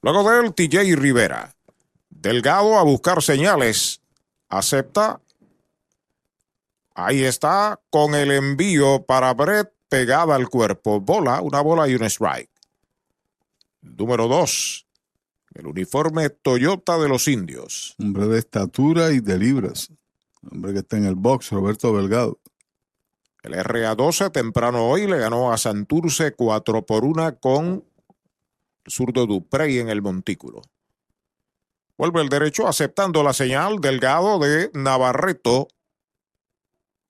Luego 0.02 0.28
de 0.28 0.40
él, 0.40 0.56
TJ 0.56 0.96
Rivera. 0.96 1.54
Delgado 2.10 2.80
a 2.80 2.84
buscar 2.84 3.22
señales. 3.22 4.02
Acepta. 4.50 5.22
Ahí 6.96 7.26
está 7.26 7.80
con 7.92 8.16
el 8.16 8.32
envío 8.32 9.04
para 9.04 9.36
Brett 9.36 9.72
pegada 9.92 10.36
al 10.36 10.48
cuerpo. 10.48 11.02
Bola, 11.02 11.42
una 11.42 11.60
bola 11.60 11.88
y 11.90 11.96
un 11.96 12.04
strike. 12.04 12.50
Número 13.82 14.30
dos, 14.30 14.88
el 15.54 15.68
uniforme 15.68 16.30
Toyota 16.30 16.98
de 16.98 17.10
los 17.10 17.28
indios. 17.28 17.96
Hombre 18.00 18.28
de 18.28 18.40
estatura 18.40 19.12
y 19.12 19.20
de 19.20 19.38
libras. 19.38 19.92
Hombre 20.50 20.72
que 20.72 20.80
está 20.80 20.96
en 20.96 21.06
el 21.06 21.16
box, 21.16 21.52
Roberto 21.52 21.96
Delgado. 21.98 22.40
El 23.44 23.54
RA12 23.54 24.32
temprano 24.32 24.88
hoy 24.88 25.08
le 25.08 25.18
ganó 25.18 25.52
a 25.52 25.58
Santurce 25.58 26.32
4 26.36 26.86
por 26.86 27.04
1 27.04 27.40
con 27.40 27.84
el 28.86 28.92
zurdo 28.92 29.26
Duprey 29.26 29.80
en 29.80 29.90
el 29.90 30.02
montículo. 30.02 30.62
Vuelve 31.98 32.22
el 32.22 32.30
derecho 32.30 32.66
aceptando 32.66 33.24
la 33.24 33.34
señal 33.34 33.82
Delgado 33.82 34.40
de 34.40 34.72
Navarreto 34.74 35.68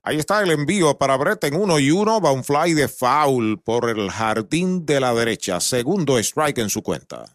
Ahí 0.03 0.17
está 0.17 0.41
el 0.41 0.49
envío 0.49 0.97
para 0.97 1.15
Brett 1.15 1.43
en 1.43 1.55
uno 1.55 1.79
y 1.79 1.91
uno. 1.91 2.19
Va 2.19 2.31
un 2.31 2.43
fly 2.43 2.73
de 2.73 2.87
foul 2.87 3.61
por 3.63 3.87
el 3.89 4.09
jardín 4.09 4.85
de 4.85 4.99
la 4.99 5.13
derecha. 5.13 5.59
Segundo 5.59 6.17
strike 6.17 6.57
en 6.57 6.69
su 6.69 6.81
cuenta. 6.81 7.25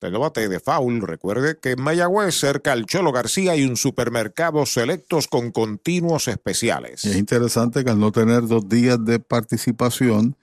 Del 0.00 0.12
bate 0.18 0.48
de 0.48 0.60
foul, 0.60 1.00
recuerde 1.00 1.58
que 1.58 1.72
en 1.72 1.82
Mayagüez, 1.82 2.34
cerca 2.34 2.72
al 2.72 2.86
Cholo 2.86 3.12
García, 3.12 3.52
hay 3.52 3.64
un 3.64 3.76
supermercado 3.76 4.64
selectos 4.64 5.26
con 5.26 5.50
continuos 5.50 6.28
especiales. 6.28 7.04
Es 7.04 7.16
interesante 7.16 7.82
que 7.82 7.90
al 7.90 7.98
no 7.98 8.12
tener 8.12 8.46
dos 8.46 8.68
días 8.68 9.02
de 9.04 9.20
participación 9.20 10.36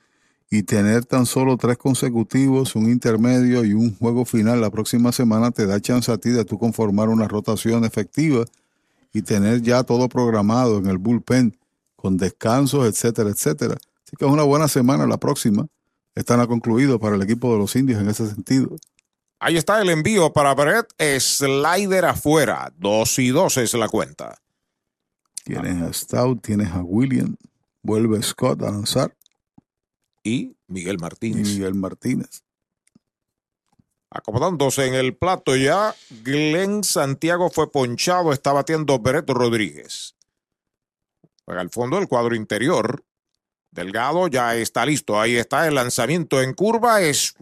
y 0.50 0.64
tener 0.64 1.06
tan 1.06 1.26
solo 1.26 1.58
tres 1.58 1.78
consecutivos, 1.78 2.76
un 2.76 2.90
intermedio 2.90 3.64
y 3.64 3.74
un 3.74 3.95
juego 3.95 4.26
final 4.26 4.60
la 4.60 4.70
próxima 4.70 5.12
semana, 5.12 5.52
te 5.52 5.66
da 5.66 5.80
chance 5.80 6.12
a 6.12 6.18
ti 6.18 6.30
de 6.30 6.45
tú 6.45 6.60
conformar 6.60 7.10
una 7.10 7.28
rotación 7.28 7.86
efectiva 7.86 8.45
y 9.14 9.22
tener 9.22 9.61
ya 9.61 9.83
todo 9.83 10.09
programado 10.09 10.80
en 10.80 10.88
el 10.88 10.98
bullpen 10.98 11.58
con 11.95 12.17
descansos, 12.17 12.85
etcétera, 12.85 13.30
etcétera. 13.30 13.75
Así 13.75 14.17
que 14.17 14.25
es 14.25 14.32
una 14.32 14.43
buena 14.43 14.67
semana 14.67 15.08
la 15.08 15.17
próxima. 15.17 15.67
Están 16.16 16.40
a 16.40 16.48
concluido 16.48 17.00
para 17.00 17.16
el 17.16 17.22
equipo 17.22 17.53
de 17.53 17.59
los 17.59 17.75
indios 17.75 18.01
en 18.01 18.09
ese 18.09 18.27
sentido. 18.27 18.75
Ahí 19.40 19.58
está 19.58 19.82
el 19.82 19.90
envío 19.90 20.32
para 20.33 20.53
Brett. 20.53 20.88
Slider 21.19 22.06
afuera. 22.06 22.74
Dos 22.77 23.19
y 23.19 23.30
dos 23.30 23.58
es 23.58 23.74
la 23.74 23.88
cuenta. 23.88 24.38
Tienes 25.43 25.82
a 25.82 25.93
Stout, 25.93 26.42
tienes 26.42 26.72
a 26.72 26.82
William. 26.82 27.35
Vuelve 27.82 28.22
Scott 28.24 28.61
a 28.64 28.72
lanzar. 28.72 29.16
Y 30.24 30.56
Miguel 30.67 30.98
Martínez. 31.00 31.50
Y 31.50 31.53
Miguel 31.56 31.75
Martínez. 31.75 32.43
Acomodándose 34.14 34.85
en 34.85 34.93
el 34.93 35.16
plato 35.16 35.56
ya, 35.56 35.95
Glenn 36.24 36.83
Santiago 36.83 37.50
fue 37.50 37.72
ponchado, 37.72 38.32
está 38.32 38.53
batiendo 38.53 39.00
Bereto 39.00 39.33
Rodríguez. 39.33 40.16
Al 41.48 41.69
fondo 41.72 41.98
del 41.98 42.08
cuadro 42.08 42.35
interior. 42.35 43.03
Delgado 43.72 44.27
ya 44.27 44.56
está 44.56 44.85
listo. 44.85 45.19
Ahí 45.19 45.35
está 45.35 45.67
el 45.67 45.75
lanzamiento 45.75 46.42
en 46.42 46.53
curva. 46.53 47.01
Es 47.01 47.33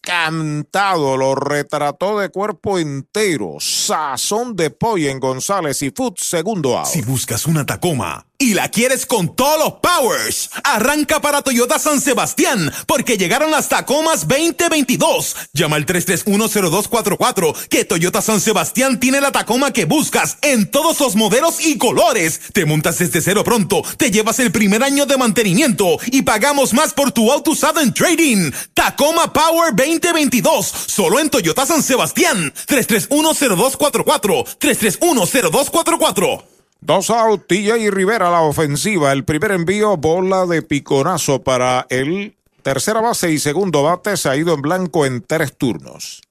cantado, 0.00 1.16
lo 1.18 1.34
retrató 1.34 2.18
de 2.18 2.30
cuerpo 2.30 2.78
entero. 2.78 3.56
Sazón 3.60 4.56
de 4.56 4.70
pollo 4.70 5.10
en 5.10 5.20
González 5.20 5.82
y 5.82 5.90
Food, 5.90 6.14
segundo 6.16 6.78
out. 6.78 6.86
Si 6.86 7.02
buscas 7.02 7.46
una 7.46 7.66
Tacoma 7.66 8.29
y 8.40 8.54
la 8.54 8.70
quieres 8.70 9.04
con 9.04 9.36
todos 9.36 9.58
los 9.58 9.74
powers, 9.74 10.50
arranca 10.64 11.20
para 11.20 11.42
Toyota 11.42 11.78
San 11.78 12.00
Sebastián, 12.00 12.72
porque 12.86 13.18
llegaron 13.18 13.50
las 13.50 13.68
Tacomas 13.68 14.26
2022. 14.26 15.36
Llama 15.52 15.76
al 15.76 15.84
3310244, 15.84 17.68
que 17.68 17.84
Toyota 17.84 18.22
San 18.22 18.40
Sebastián 18.40 18.98
tiene 18.98 19.20
la 19.20 19.30
Tacoma 19.30 19.72
que 19.72 19.84
buscas 19.84 20.38
en 20.40 20.70
todos 20.70 20.98
los 21.00 21.16
modelos 21.16 21.64
y 21.64 21.76
colores. 21.76 22.40
Te 22.54 22.64
montas 22.64 22.98
desde 22.98 23.20
cero 23.20 23.44
pronto, 23.44 23.82
te 23.98 24.10
llevas 24.10 24.38
el 24.38 24.50
primer 24.50 24.82
año 24.82 25.04
de 25.04 25.18
mantenimiento 25.18 25.98
y 26.06 26.22
pagamos 26.22 26.72
más 26.72 26.94
por 26.94 27.12
tu 27.12 27.30
auto 27.30 27.50
usado 27.50 27.80
en 27.80 27.92
trading. 27.92 28.50
Tacoma 28.72 29.34
Power 29.34 29.74
2022, 29.76 30.66
solo 30.86 31.20
en 31.20 31.28
Toyota 31.28 31.66
San 31.66 31.82
Sebastián. 31.82 32.54
3310244, 32.66 34.46
3310244. 34.58 36.59
Dos 36.80 37.10
out, 37.10 37.46
TJ 37.46 37.90
Rivera 37.90 38.30
la 38.30 38.40
ofensiva. 38.40 39.12
El 39.12 39.24
primer 39.24 39.52
envío, 39.52 39.98
bola 39.98 40.46
de 40.46 40.62
piconazo 40.62 41.42
para 41.42 41.86
el 41.90 42.36
tercera 42.62 43.00
base 43.00 43.30
y 43.30 43.38
segundo 43.38 43.82
bate. 43.82 44.16
Se 44.16 44.30
ha 44.30 44.36
ido 44.36 44.54
en 44.54 44.62
blanco 44.62 45.04
en 45.04 45.22
tres 45.22 45.56
turnos. 45.56 46.22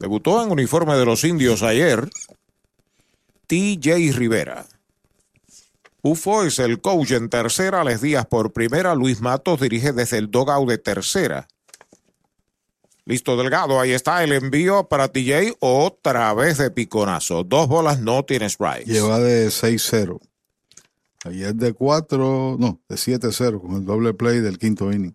Debutó 0.00 0.42
en 0.42 0.50
uniforme 0.50 0.96
de 0.96 1.04
los 1.04 1.22
indios 1.22 1.62
ayer. 1.62 2.08
TJ 3.46 4.12
Rivera. 4.12 4.66
Ufo 6.02 6.44
es 6.44 6.58
el 6.58 6.80
coach 6.80 7.12
en 7.12 7.28
tercera, 7.28 7.84
Les 7.84 8.00
Díaz 8.00 8.24
por 8.26 8.52
primera, 8.52 8.94
Luis 8.94 9.20
Matos 9.20 9.60
dirige 9.60 9.92
desde 9.92 10.16
el 10.16 10.30
dogout 10.30 10.68
de 10.68 10.78
tercera. 10.78 11.46
Listo 13.04 13.36
Delgado, 13.36 13.80
ahí 13.80 13.92
está 13.92 14.22
el 14.22 14.32
envío 14.32 14.88
para 14.88 15.08
TJ, 15.08 15.56
otra 15.60 16.32
vez 16.34 16.58
de 16.58 16.70
piconazo. 16.70 17.44
Dos 17.44 17.68
bolas, 17.68 18.00
no 18.00 18.24
tiene 18.24 18.48
strikes. 18.48 18.90
Lleva 18.90 19.18
de 19.18 19.48
6-0. 19.48 20.20
Ayer 21.24 21.54
de 21.54 21.72
4, 21.72 22.56
no, 22.58 22.80
de 22.88 22.96
7-0 22.96 23.60
con 23.60 23.76
el 23.76 23.84
doble 23.84 24.14
play 24.14 24.40
del 24.40 24.58
quinto 24.58 24.92
inning. 24.92 25.14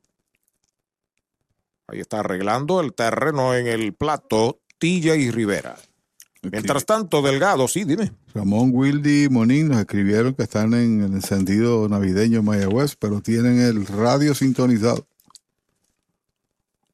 Ahí 1.88 2.00
está 2.00 2.20
arreglando 2.20 2.82
el 2.82 2.94
terreno 2.94 3.56
en 3.56 3.68
el 3.68 3.94
plato 3.94 4.60
TJ 4.80 5.32
Rivera. 5.32 5.78
Mientras 6.52 6.86
tanto, 6.86 7.22
Delgado, 7.22 7.68
sí, 7.68 7.84
dime. 7.86 8.12
Ramón 8.34 8.70
Wildy 8.74 9.26
y 9.26 9.30
Monín 9.30 9.70
nos 9.70 9.80
escribieron 9.80 10.34
que 10.34 10.44
están 10.44 10.74
en 10.74 11.02
el 11.02 11.14
encendido 11.14 11.88
navideño 11.90 12.40
en 12.40 12.46
Mayagüez, 12.46 12.96
pero 12.96 13.22
tienen 13.22 13.60
el 13.60 13.86
radio 13.86 14.36
sintonizado. 14.36 15.08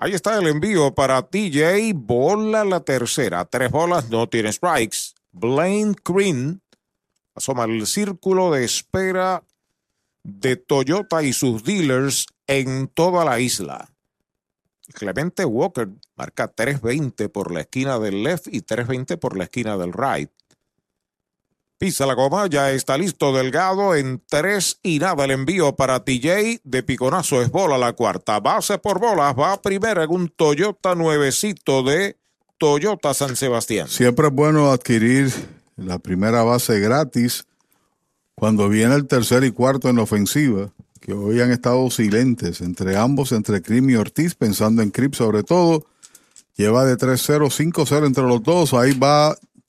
Ahí 0.03 0.15
está 0.15 0.35
el 0.39 0.47
envío 0.47 0.95
para 0.95 1.21
TJ. 1.21 1.93
Bola 1.93 2.65
la 2.65 2.79
tercera. 2.79 3.45
Tres 3.45 3.69
bolas, 3.69 4.09
no 4.09 4.27
tiene 4.27 4.51
strikes. 4.51 5.13
Blaine 5.31 5.93
Green 6.03 6.59
asoma 7.35 7.65
el 7.65 7.85
círculo 7.85 8.49
de 8.49 8.65
espera 8.65 9.43
de 10.23 10.55
Toyota 10.55 11.21
y 11.21 11.33
sus 11.33 11.63
dealers 11.63 12.25
en 12.47 12.87
toda 12.87 13.23
la 13.23 13.39
isla. 13.39 13.91
Clemente 14.91 15.45
Walker 15.45 15.87
marca 16.15 16.51
3.20 16.51 17.29
por 17.29 17.51
la 17.51 17.61
esquina 17.61 17.99
del 17.99 18.23
left 18.23 18.47
y 18.47 18.61
3.20 18.61 19.19
por 19.19 19.37
la 19.37 19.43
esquina 19.43 19.77
del 19.77 19.93
right. 19.93 20.31
Pisa 21.81 22.05
la 22.05 22.13
goma, 22.13 22.45
ya 22.45 22.71
está 22.71 22.95
listo 22.95 23.33
Delgado 23.33 23.95
en 23.95 24.21
3 24.29 24.81
y 24.83 24.99
nada 24.99 25.25
el 25.25 25.31
envío 25.31 25.75
para 25.75 26.05
TJ 26.05 26.61
de 26.63 26.83
piconazo 26.83 27.41
es 27.41 27.49
bola 27.49 27.75
la 27.79 27.93
cuarta. 27.93 28.39
Base 28.39 28.77
por 28.77 28.99
bolas, 28.99 29.33
va 29.33 29.59
primero 29.59 30.03
en 30.03 30.11
un 30.11 30.29
Toyota 30.29 30.93
nuevecito 30.93 31.81
de 31.81 32.17
Toyota 32.59 33.15
San 33.15 33.35
Sebastián. 33.35 33.87
Siempre 33.87 34.27
es 34.27 34.31
bueno 34.31 34.69
adquirir 34.69 35.33
la 35.75 35.97
primera 35.97 36.43
base 36.43 36.79
gratis 36.79 37.47
cuando 38.35 38.69
viene 38.69 38.93
el 38.93 39.07
tercer 39.07 39.43
y 39.43 39.49
cuarto 39.49 39.89
en 39.89 39.95
la 39.95 40.03
ofensiva, 40.03 40.71
que 40.99 41.13
hoy 41.13 41.41
han 41.41 41.49
estado 41.49 41.89
silentes 41.89 42.61
entre 42.61 42.95
ambos, 42.95 43.31
entre 43.31 43.63
Crim 43.63 43.89
y 43.89 43.95
Ortiz, 43.95 44.35
pensando 44.35 44.83
en 44.83 44.91
Crip 44.91 45.15
sobre 45.15 45.41
todo. 45.41 45.87
Lleva 46.57 46.85
de 46.85 46.95
3-0, 46.95 47.49
5-0 47.49 48.05
entre 48.05 48.23
los 48.23 48.43
dos. 48.43 48.75
Ahí 48.75 48.93
va 48.93 49.35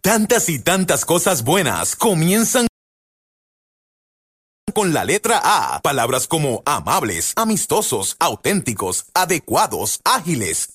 Tantas 0.00 0.48
y 0.48 0.60
tantas 0.60 1.04
cosas 1.04 1.42
buenas 1.42 1.96
comienzan 1.96 2.68
con 4.72 4.92
la 4.92 5.04
letra 5.04 5.40
A. 5.42 5.80
Palabras 5.82 6.28
como 6.28 6.62
amables, 6.66 7.32
amistosos, 7.34 8.16
auténticos, 8.20 9.06
adecuados, 9.12 10.00
ágiles, 10.04 10.74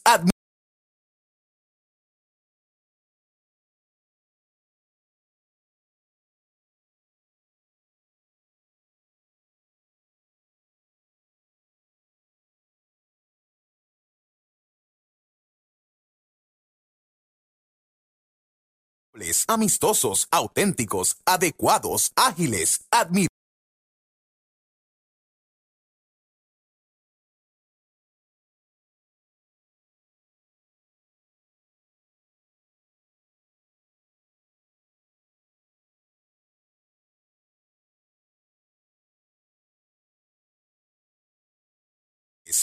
amistosos, 19.47 20.27
auténticos, 20.31 21.15
adecuados, 21.25 22.11
ágiles, 22.15 22.81
admirables. 22.91 23.33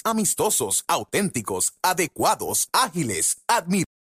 amistosos, 0.04 0.84
auténticos, 0.86 1.72
adecuados, 1.82 2.68
ágiles, 2.72 3.38
admirables. 3.46 3.99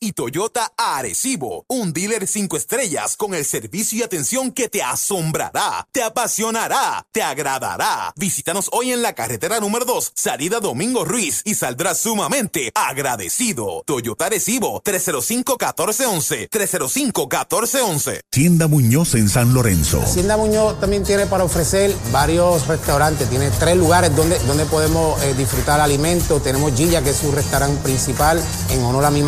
Y 0.00 0.12
Toyota 0.12 0.72
Arecibo, 0.76 1.64
un 1.68 1.92
dealer 1.92 2.26
cinco 2.26 2.56
estrellas 2.56 3.16
con 3.16 3.34
el 3.34 3.44
servicio 3.44 3.98
y 3.98 4.02
atención 4.02 4.50
que 4.50 4.68
te 4.68 4.82
asombrará, 4.82 5.86
te 5.92 6.02
apasionará, 6.02 7.06
te 7.12 7.22
agradará. 7.22 8.12
Visítanos 8.16 8.68
hoy 8.72 8.90
en 8.90 9.00
la 9.00 9.12
carretera 9.12 9.60
número 9.60 9.84
2, 9.84 10.12
salida 10.16 10.58
Domingo 10.58 11.04
Ruiz 11.04 11.42
y 11.44 11.54
saldrás 11.54 11.98
sumamente 12.00 12.72
agradecido. 12.74 13.84
Toyota 13.86 14.26
Arecibo, 14.26 14.82
305-1411, 14.82 16.48
305-1411. 16.50 18.22
Tienda 18.30 18.66
Muñoz 18.66 19.14
en 19.14 19.28
San 19.28 19.54
Lorenzo. 19.54 20.00
Hacienda 20.00 20.36
Muñoz 20.36 20.80
también 20.80 21.04
tiene 21.04 21.26
para 21.26 21.44
ofrecer 21.44 21.94
varios 22.10 22.66
restaurantes, 22.66 23.30
tiene 23.30 23.52
tres 23.52 23.76
lugares 23.76 24.14
donde, 24.16 24.36
donde 24.40 24.64
podemos 24.66 25.22
eh, 25.22 25.32
disfrutar 25.34 25.80
alimentos. 25.80 26.42
Tenemos 26.42 26.74
Gilla, 26.74 27.02
que 27.02 27.10
es 27.10 27.16
su 27.16 27.30
restaurante 27.30 27.80
principal 27.84 28.42
en 28.70 28.82
honor 28.82 29.04
a 29.04 29.10
mi 29.12 29.27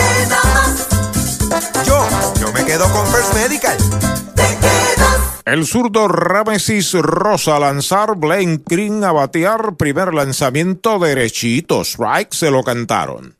Yo, 1.85 2.07
yo 2.39 2.53
me 2.53 2.63
quedo 2.63 2.89
con 2.91 3.05
First 3.07 3.33
Medical. 3.33 3.77
El 5.43 5.65
zurdo 5.65 6.07
Ramesis 6.07 6.93
Rosa 6.93 7.57
a 7.57 7.59
lanzar, 7.59 8.15
Blaine 8.15 8.61
Green 8.65 9.03
a 9.03 9.11
batear, 9.11 9.75
primer 9.75 10.13
lanzamiento 10.13 10.97
derechito, 10.97 11.81
strike, 11.81 12.33
se 12.33 12.51
lo 12.51 12.63
cantaron. 12.63 13.35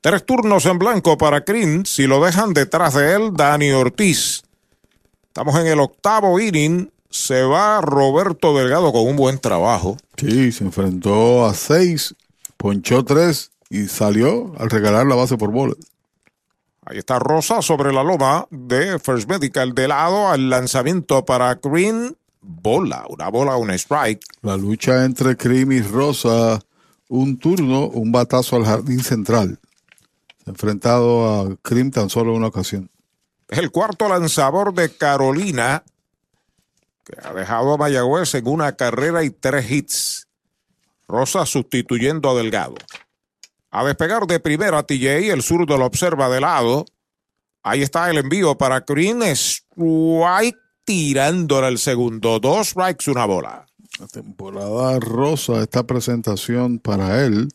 Tres 0.00 0.24
turnos 0.24 0.64
en 0.66 0.78
blanco 0.78 1.18
para 1.18 1.40
Green, 1.40 1.84
si 1.86 2.06
lo 2.06 2.24
dejan 2.24 2.54
detrás 2.54 2.94
de 2.94 3.14
él, 3.14 3.30
Dani 3.34 3.72
Ortiz. 3.72 4.42
Estamos 5.26 5.56
en 5.56 5.66
el 5.66 5.80
octavo 5.80 6.38
inning, 6.38 6.92
se 7.10 7.42
va 7.42 7.80
Roberto 7.80 8.56
Delgado 8.56 8.92
con 8.92 9.08
un 9.08 9.16
buen 9.16 9.40
trabajo. 9.40 9.96
Sí, 10.16 10.52
se 10.52 10.62
enfrentó 10.62 11.46
a 11.46 11.54
seis, 11.54 12.14
ponchó 12.56 13.04
tres 13.04 13.50
y 13.68 13.88
salió 13.88 14.52
al 14.58 14.70
regalar 14.70 15.06
la 15.06 15.16
base 15.16 15.36
por 15.36 15.50
bola. 15.50 15.74
Ahí 16.90 16.98
está 16.98 17.20
Rosa 17.20 17.62
sobre 17.62 17.92
la 17.92 18.02
loma 18.02 18.48
de 18.50 18.98
First 18.98 19.28
Medical 19.28 19.76
de 19.76 19.86
lado 19.86 20.26
al 20.26 20.50
lanzamiento 20.50 21.24
para 21.24 21.54
Green. 21.54 22.16
bola, 22.40 23.06
una 23.08 23.28
bola, 23.28 23.54
un 23.54 23.70
strike. 23.70 24.20
La 24.42 24.56
lucha 24.56 25.04
entre 25.04 25.36
Cream 25.36 25.70
y 25.70 25.82
Rosa, 25.82 26.58
un 27.06 27.38
turno, 27.38 27.86
un 27.86 28.10
batazo 28.10 28.56
al 28.56 28.64
jardín 28.64 29.04
central. 29.04 29.60
Enfrentado 30.46 31.32
a 31.32 31.56
Cream 31.62 31.92
tan 31.92 32.10
solo 32.10 32.34
una 32.34 32.48
ocasión. 32.48 32.90
El 33.50 33.70
cuarto 33.70 34.08
lanzador 34.08 34.74
de 34.74 34.90
Carolina, 34.92 35.84
que 37.04 37.14
ha 37.22 37.32
dejado 37.32 37.74
a 37.74 37.76
Mayagüez 37.76 38.34
en 38.34 38.48
una 38.48 38.72
carrera 38.72 39.22
y 39.22 39.30
tres 39.30 39.70
hits. 39.70 40.26
Rosa 41.06 41.46
sustituyendo 41.46 42.30
a 42.30 42.34
Delgado. 42.34 42.74
A 43.70 43.84
despegar 43.84 44.26
de 44.26 44.40
primera 44.40 44.82
TJ, 44.82 45.32
el 45.32 45.42
zurdo 45.42 45.76
lo 45.76 45.86
observa 45.86 46.28
de 46.28 46.40
lado. 46.40 46.84
Ahí 47.62 47.82
está 47.82 48.10
el 48.10 48.18
envío 48.18 48.58
para 48.58 48.80
Green. 48.80 49.22
Strike 49.22 50.58
tirándole 50.84 51.68
el 51.68 51.78
segundo. 51.78 52.40
Dos 52.40 52.70
strikes, 52.70 53.10
una 53.10 53.26
bola. 53.26 53.66
La 54.00 54.08
temporada 54.08 54.98
rosa, 54.98 55.60
esta 55.60 55.84
presentación 55.84 56.78
para 56.78 57.24
él 57.24 57.48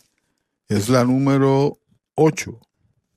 es 0.70 0.90
la 0.90 1.04
número 1.04 1.80
8. 2.16 2.60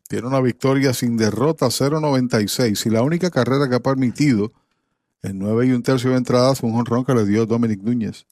Tiene 0.09 0.27
una 0.27 0.41
victoria 0.41 0.93
sin 0.95 1.17
derrota, 1.17 1.67
0.96. 1.67 2.87
Y 2.87 2.91
la 2.91 3.03
única 3.03 3.31
carrera 3.31 3.69
que 3.69 3.77
ha 3.77 3.81
permitido 3.81 4.53
en 5.23 5.39
9 5.39 5.67
y 5.67 5.73
un 5.73 5.83
tercio 5.83 6.11
de 6.11 6.17
entradas 6.17 6.61
fue 6.61 6.71
un 6.71 6.77
honrón 6.77 7.05
que 7.05 7.15
le 7.15 7.27
dio 7.27 7.47
Dominic 7.47 7.81
Núñez. 7.83 8.27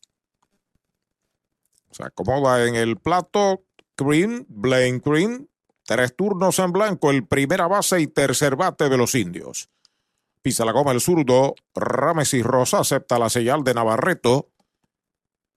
Se 1.91 2.03
acomoda 2.03 2.67
en 2.67 2.75
el 2.75 2.97
plato 2.97 3.66
Green, 3.97 4.47
Blaine 4.49 5.01
Green, 5.05 5.49
tres 5.85 6.15
turnos 6.15 6.59
en 6.59 6.73
blanco, 6.73 7.11
el 7.11 7.27
primera 7.27 7.67
base 7.67 8.01
y 8.01 8.07
tercer 8.07 8.57
bate 8.57 8.89
de 8.89 8.99
los 8.99 9.15
indios. 9.15 9.71
Pisa 10.43 10.65
la 10.65 10.73
goma 10.73 10.93
el 10.93 11.01
zurdo, 11.01 11.55
Rames 11.75 12.35
y 12.35 12.43
Rosa 12.43 12.81
acepta 12.81 13.19
la 13.19 13.31
señal 13.31 13.65
de 13.65 13.75
Navarreto. 13.75 14.51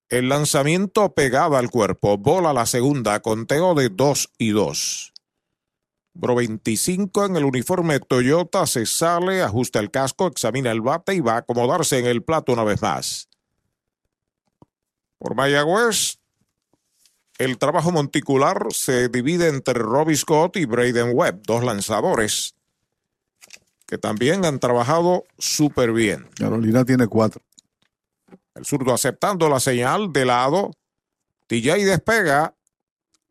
El 0.09 0.30
lanzamiento 0.30 1.14
pegado 1.14 1.58
al 1.58 1.69
cuerpo, 1.69 2.18
bola 2.18 2.53
la 2.53 2.66
segunda, 2.66 3.19
conteo 3.22 3.76
de 3.76 3.90
2 3.90 4.34
y 4.38 4.50
2. 4.50 5.14
Bro 6.14 6.35
25 6.35 7.26
en 7.26 7.35
el 7.35 7.45
uniforme 7.45 8.00
Toyota 8.00 8.66
se 8.66 8.85
sale, 8.85 9.43
ajusta 9.43 9.80
el 9.80 9.92
casco, 9.92 10.27
examina 10.27 10.72
el 10.72 10.82
bate 10.82 11.14
y 11.14 11.19
va 11.19 11.34
a 11.34 11.38
acomodarse 11.38 12.00
en 12.00 12.08
el 12.08 12.24
plato 12.24 12.53
una 12.53 12.64
vez 12.64 12.82
más. 12.82 13.30
Por 15.19 15.35
Mayagüez, 15.35 16.18
el 17.40 17.58
trabajo 17.58 17.92
monticular 17.92 18.68
se 18.69 19.09
divide 19.09 19.48
entre 19.48 19.74
Robbie 19.74 20.16
Scott 20.16 20.58
y 20.58 20.66
Braden 20.66 21.11
Webb, 21.14 21.42
dos 21.45 21.64
lanzadores 21.64 22.53
que 23.90 23.98
también 23.98 24.45
han 24.45 24.59
trabajado 24.59 25.24
súper 25.40 25.92
bien. 25.92 26.30
Carolina 26.38 26.85
tiene 26.85 27.08
cuatro. 27.08 27.42
El 28.53 28.64
zurdo 28.64 28.93
aceptando 28.93 29.50
la 29.50 29.59
señal 29.59 30.14
de 30.14 30.26
lado. 30.26 30.72
TJ 31.48 31.85
despega. 31.85 32.53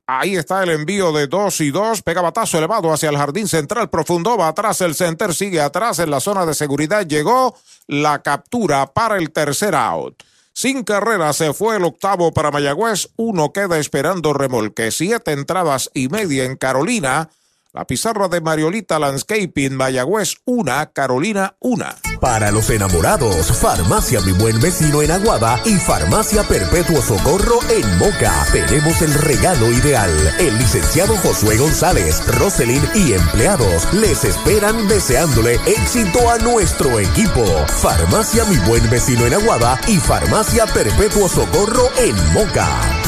Ahí 0.05 0.35
está 0.35 0.65
el 0.65 0.71
envío 0.71 1.13
de 1.13 1.29
dos 1.29 1.61
y 1.61 1.71
dos. 1.71 2.03
Pega 2.03 2.23
batazo 2.23 2.59
elevado 2.59 2.93
hacia 2.93 3.11
el 3.11 3.17
jardín 3.17 3.47
central 3.47 3.89
profundo. 3.89 4.37
Va 4.37 4.49
atrás 4.49 4.81
el 4.81 4.97
center. 4.97 5.33
Sigue 5.33 5.61
atrás 5.61 6.01
en 6.01 6.11
la 6.11 6.19
zona 6.19 6.45
de 6.45 6.55
seguridad. 6.55 7.07
Llegó 7.07 7.57
la 7.87 8.21
captura 8.21 8.87
para 8.87 9.17
el 9.17 9.31
tercer 9.31 9.77
out. 9.77 10.25
Sin 10.61 10.83
carrera 10.83 11.33
se 11.35 11.53
fue 11.53 11.77
el 11.77 11.85
octavo 11.85 12.33
para 12.33 12.51
Mayagüez. 12.51 13.11
Uno 13.15 13.53
queda 13.53 13.79
esperando 13.79 14.33
remolque. 14.33 14.91
Siete 14.91 15.31
entradas 15.31 15.89
y 15.95 16.09
media 16.09 16.43
en 16.43 16.57
Carolina. 16.57 17.31
La 17.75 17.85
pizarra 17.85 18.29
de 18.29 18.41
Mariolita 18.41 18.99
Landscaping, 18.99 19.75
Mayagüez 19.75 20.37
1, 20.47 20.73
Carolina 20.95 21.55
1. 21.61 21.85
Para 22.19 22.51
los 22.51 22.71
enamorados, 22.71 23.53
Farmacia 23.61 24.23
Mi 24.23 24.33
Buen 24.33 24.59
Vecino 24.59 25.03
en 25.03 25.11
Aguada 25.11 25.61
y 25.67 25.75
Farmacia 25.75 26.45
Perpetuo 26.45 27.03
Socorro 27.03 27.59
en 27.69 27.99
Moca. 27.99 28.47
Tenemos 28.53 29.03
el 29.03 29.13
regalo 29.13 29.71
ideal. 29.71 30.11
El 30.41 30.57
licenciado 30.57 31.15
Josué 31.19 31.59
González, 31.59 32.27
Roselyn 32.39 32.83
y 32.95 33.13
empleados 33.13 33.93
les 33.93 34.25
esperan 34.25 34.89
deseándole 34.89 35.61
éxito 35.67 36.31
a 36.31 36.39
nuestro 36.39 36.99
equipo. 36.99 37.45
Farmacia 37.83 38.47
Mi 38.47 38.57
Buen 38.67 38.89
Vecino 38.89 39.27
en 39.27 39.35
Aguada 39.35 39.79
y 39.87 39.99
Farmacia 39.99 40.65
Perpetuo 40.65 41.29
Socorro 41.29 41.91
en 41.99 42.17
Moca. 42.33 43.08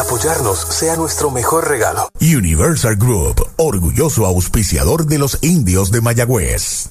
apoyarnos 0.00 0.58
sea 0.58 0.96
nuestro 0.96 1.30
mejor 1.30 1.68
regalo. 1.68 2.08
Universal 2.20 2.96
Group, 2.96 3.46
orgulloso 3.56 4.26
auspiciador 4.26 5.06
de 5.06 5.18
los 5.18 5.38
indios 5.42 5.90
de 5.90 6.00
Mayagüez. 6.00 6.90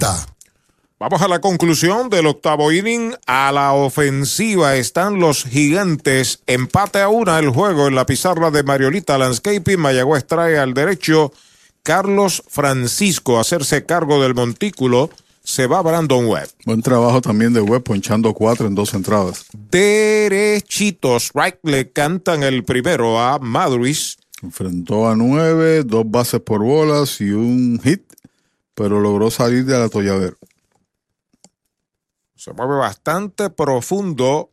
Vamos 0.99 1.21
a 1.21 1.27
la 1.27 1.41
conclusión 1.41 2.09
del 2.09 2.27
octavo 2.27 2.71
inning. 2.71 3.13
A 3.25 3.51
la 3.51 3.73
ofensiva 3.73 4.75
están 4.75 5.19
los 5.19 5.43
gigantes. 5.43 6.41
Empate 6.45 7.01
a 7.01 7.09
una 7.09 7.39
el 7.39 7.49
juego 7.49 7.87
en 7.87 7.95
la 7.95 8.05
pizarra 8.05 8.51
de 8.51 8.63
Mariolita 8.63 9.17
Landscaping. 9.17 9.79
Mayagüez 9.79 10.25
trae 10.25 10.59
al 10.59 10.73
derecho 10.73 11.31
Carlos 11.83 12.43
Francisco 12.47 13.37
a 13.37 13.41
hacerse 13.41 13.85
cargo 13.85 14.21
del 14.21 14.35
montículo. 14.35 15.09
Se 15.43 15.65
va 15.65 15.81
Brandon 15.81 16.27
Webb. 16.27 16.49
Buen 16.65 16.83
trabajo 16.83 17.19
también 17.19 17.53
de 17.53 17.61
Webb, 17.61 17.81
ponchando 17.81 18.33
cuatro 18.35 18.67
en 18.67 18.75
dos 18.75 18.93
entradas. 18.93 19.45
Derechitos. 19.53 21.31
Right 21.33 21.55
le 21.63 21.91
cantan 21.91 22.43
el 22.43 22.63
primero 22.63 23.19
a 23.19 23.39
Madris. 23.39 24.17
Enfrentó 24.43 25.07
a 25.07 25.15
nueve, 25.15 25.83
dos 25.83 26.03
bases 26.05 26.41
por 26.41 26.63
bolas 26.63 27.21
y 27.21 27.31
un 27.31 27.79
hit, 27.83 28.01
pero 28.81 28.99
logró 28.99 29.29
salir 29.29 29.63
del 29.63 29.83
atolladero. 29.83 30.37
Se 32.35 32.51
mueve 32.51 32.77
bastante 32.77 33.51
profundo. 33.51 34.49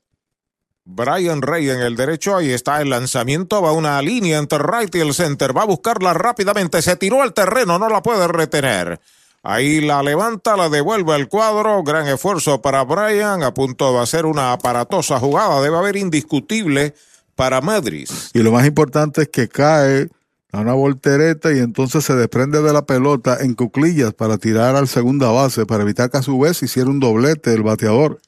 Brian 0.84 1.40
Rey 1.40 1.70
en 1.70 1.80
el 1.80 1.96
derecho, 1.96 2.36
ahí 2.36 2.50
está 2.50 2.82
el 2.82 2.90
lanzamiento, 2.90 3.62
va 3.62 3.72
una 3.72 4.02
línea 4.02 4.36
entre 4.36 4.58
right 4.58 4.94
y 4.94 5.00
el 5.00 5.14
center, 5.14 5.56
va 5.56 5.62
a 5.62 5.66
buscarla 5.66 6.12
rápidamente, 6.12 6.82
se 6.82 6.96
tiró 6.96 7.22
al 7.22 7.32
terreno, 7.32 7.78
no 7.78 7.88
la 7.88 8.02
puede 8.02 8.28
retener. 8.28 9.00
Ahí 9.42 9.80
la 9.80 10.02
levanta, 10.02 10.56
la 10.56 10.68
devuelve 10.68 11.14
al 11.14 11.28
cuadro, 11.28 11.82
gran 11.82 12.06
esfuerzo 12.06 12.60
para 12.60 12.84
Brian, 12.84 13.42
a 13.42 13.54
punto 13.54 13.94
de 13.94 14.00
hacer 14.00 14.26
una 14.26 14.52
aparatosa 14.52 15.18
jugada, 15.18 15.62
debe 15.62 15.78
haber 15.78 15.96
indiscutible 15.96 16.94
para 17.34 17.62
Madrid. 17.62 18.10
Y 18.34 18.40
lo 18.40 18.52
más 18.52 18.66
importante 18.66 19.22
es 19.22 19.28
que 19.28 19.48
cae 19.48 20.08
a 20.52 20.60
una 20.60 20.72
voltereta 20.72 21.52
y 21.52 21.58
entonces 21.58 22.04
se 22.04 22.14
desprende 22.14 22.62
de 22.62 22.72
la 22.72 22.86
pelota 22.86 23.38
en 23.40 23.54
cuclillas 23.54 24.14
para 24.14 24.38
tirar 24.38 24.76
al 24.76 24.88
segunda 24.88 25.30
base, 25.30 25.66
para 25.66 25.82
evitar 25.82 26.10
que 26.10 26.18
a 26.18 26.22
su 26.22 26.38
vez 26.38 26.62
hiciera 26.62 26.88
un 26.88 27.00
doblete 27.00 27.52
el 27.52 27.62
bateador. 27.62 28.20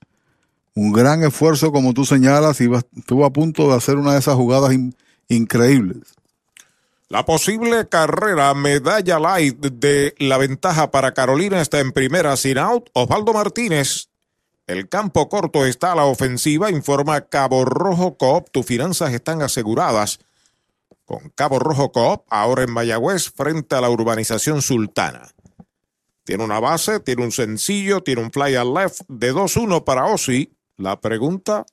Un 0.74 0.92
gran 0.92 1.24
esfuerzo, 1.24 1.72
como 1.72 1.94
tú 1.94 2.04
señalas, 2.04 2.60
y 2.60 2.70
estuvo 2.96 3.24
a 3.24 3.32
punto 3.32 3.68
de 3.68 3.74
hacer 3.76 3.96
una 3.96 4.12
de 4.12 4.18
esas 4.20 4.34
jugadas 4.34 4.72
in- 4.72 4.94
increíbles. 5.28 5.98
La 7.08 7.24
posible 7.24 7.88
carrera 7.88 8.54
medalla 8.54 9.18
light 9.18 9.58
de 9.58 10.14
la 10.18 10.38
ventaja 10.38 10.92
para 10.92 11.12
Carolina 11.12 11.60
está 11.60 11.80
en 11.80 11.90
primera 11.90 12.36
sin 12.36 12.58
out. 12.58 12.88
Osvaldo 12.92 13.32
Martínez. 13.32 14.10
El 14.68 14.88
campo 14.88 15.28
corto 15.28 15.66
está 15.66 15.90
a 15.90 15.96
la 15.96 16.04
ofensiva, 16.04 16.70
informa 16.70 17.22
Cabo 17.22 17.64
Rojo 17.64 18.16
Coop. 18.16 18.48
Tus 18.52 18.64
finanzas 18.64 19.12
están 19.12 19.42
aseguradas 19.42 20.20
con 21.10 21.28
Cabo 21.34 21.58
Rojo 21.58 21.90
Coop, 21.90 22.22
ahora 22.28 22.62
en 22.62 22.70
Mayagüez, 22.70 23.32
frente 23.32 23.74
a 23.74 23.80
la 23.80 23.90
urbanización 23.90 24.62
Sultana. 24.62 25.28
Tiene 26.22 26.44
una 26.44 26.60
base, 26.60 27.00
tiene 27.00 27.24
un 27.24 27.32
sencillo, 27.32 28.00
tiene 28.00 28.22
un 28.22 28.30
fly 28.30 28.54
al 28.54 28.72
left 28.72 29.00
de 29.08 29.34
2-1 29.34 29.82
para 29.82 30.06
Ozzy. 30.06 30.52
La 30.76 31.00
pregunta, 31.00 31.66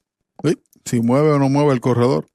Sí, 0.43 0.59
Si 0.85 1.01
mueve 1.01 1.33
o 1.33 1.37
no 1.37 1.49
mueve 1.49 1.73
el 1.73 1.81
corredor. 1.81 2.25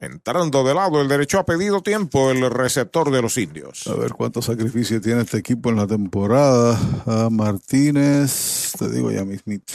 entrando 0.00 0.64
de 0.64 0.74
lado, 0.74 1.00
el 1.00 1.08
derecho 1.08 1.38
ha 1.38 1.46
pedido 1.46 1.80
tiempo 1.82 2.30
el 2.30 2.50
receptor 2.50 3.10
de 3.10 3.22
los 3.22 3.38
indios. 3.38 3.86
A 3.86 3.94
ver 3.94 4.12
cuántos 4.12 4.44
sacrificios 4.44 5.00
tiene 5.00 5.22
este 5.22 5.38
equipo 5.38 5.70
en 5.70 5.76
la 5.76 5.86
temporada. 5.86 6.78
Ah, 7.06 7.28
Martínez, 7.30 8.72
te 8.78 8.90
digo 8.90 9.10
ya 9.10 9.24
mismito. 9.24 9.72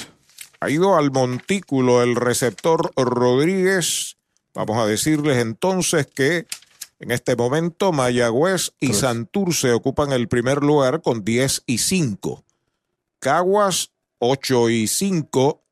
Ha 0.60 0.70
ido 0.70 0.96
al 0.96 1.10
montículo 1.10 2.04
el 2.04 2.16
receptor 2.16 2.92
Rodríguez. 2.96 4.19
Vamos 4.54 4.78
a 4.78 4.86
decirles 4.86 5.38
entonces 5.38 6.08
que 6.08 6.48
en 7.00 7.12
este 7.12 7.36
momento 7.36 7.92
Mayagüez 7.92 8.74
y 8.80 8.94
Santurce 8.94 9.72
ocupan 9.72 10.12
el 10.12 10.28
primer 10.28 10.64
lugar 10.64 11.02
con 11.02 11.24
10 11.24 11.64
y 11.66 11.78
5. 11.78 12.44
Caguas 13.20 13.92
8 14.20 14.70
y 14.70 14.88
5. 14.88 15.64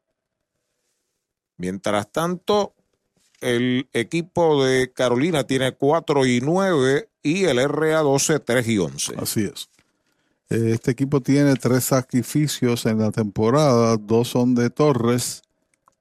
Mientras 1.57 2.11
tanto, 2.11 2.75
el 3.41 3.89
equipo 3.93 4.63
de 4.63 4.91
Carolina 4.93 5.43
tiene 5.43 5.73
4 5.73 6.25
y 6.25 6.41
9 6.41 7.09
y 7.23 7.43
el 7.45 7.57
RA12 7.57 8.41
3 8.43 8.67
y 8.67 8.77
11. 8.77 9.15
Así 9.17 9.51
es. 9.53 9.69
Este 10.49 10.91
equipo 10.91 11.19
tiene 11.19 11.55
tres 11.55 11.83
sacrificios 11.83 12.85
en 12.85 12.99
la 12.99 13.11
temporada, 13.11 13.97
dos 13.97 14.29
son 14.29 14.55
de 14.55 14.69
Torres, 14.69 15.41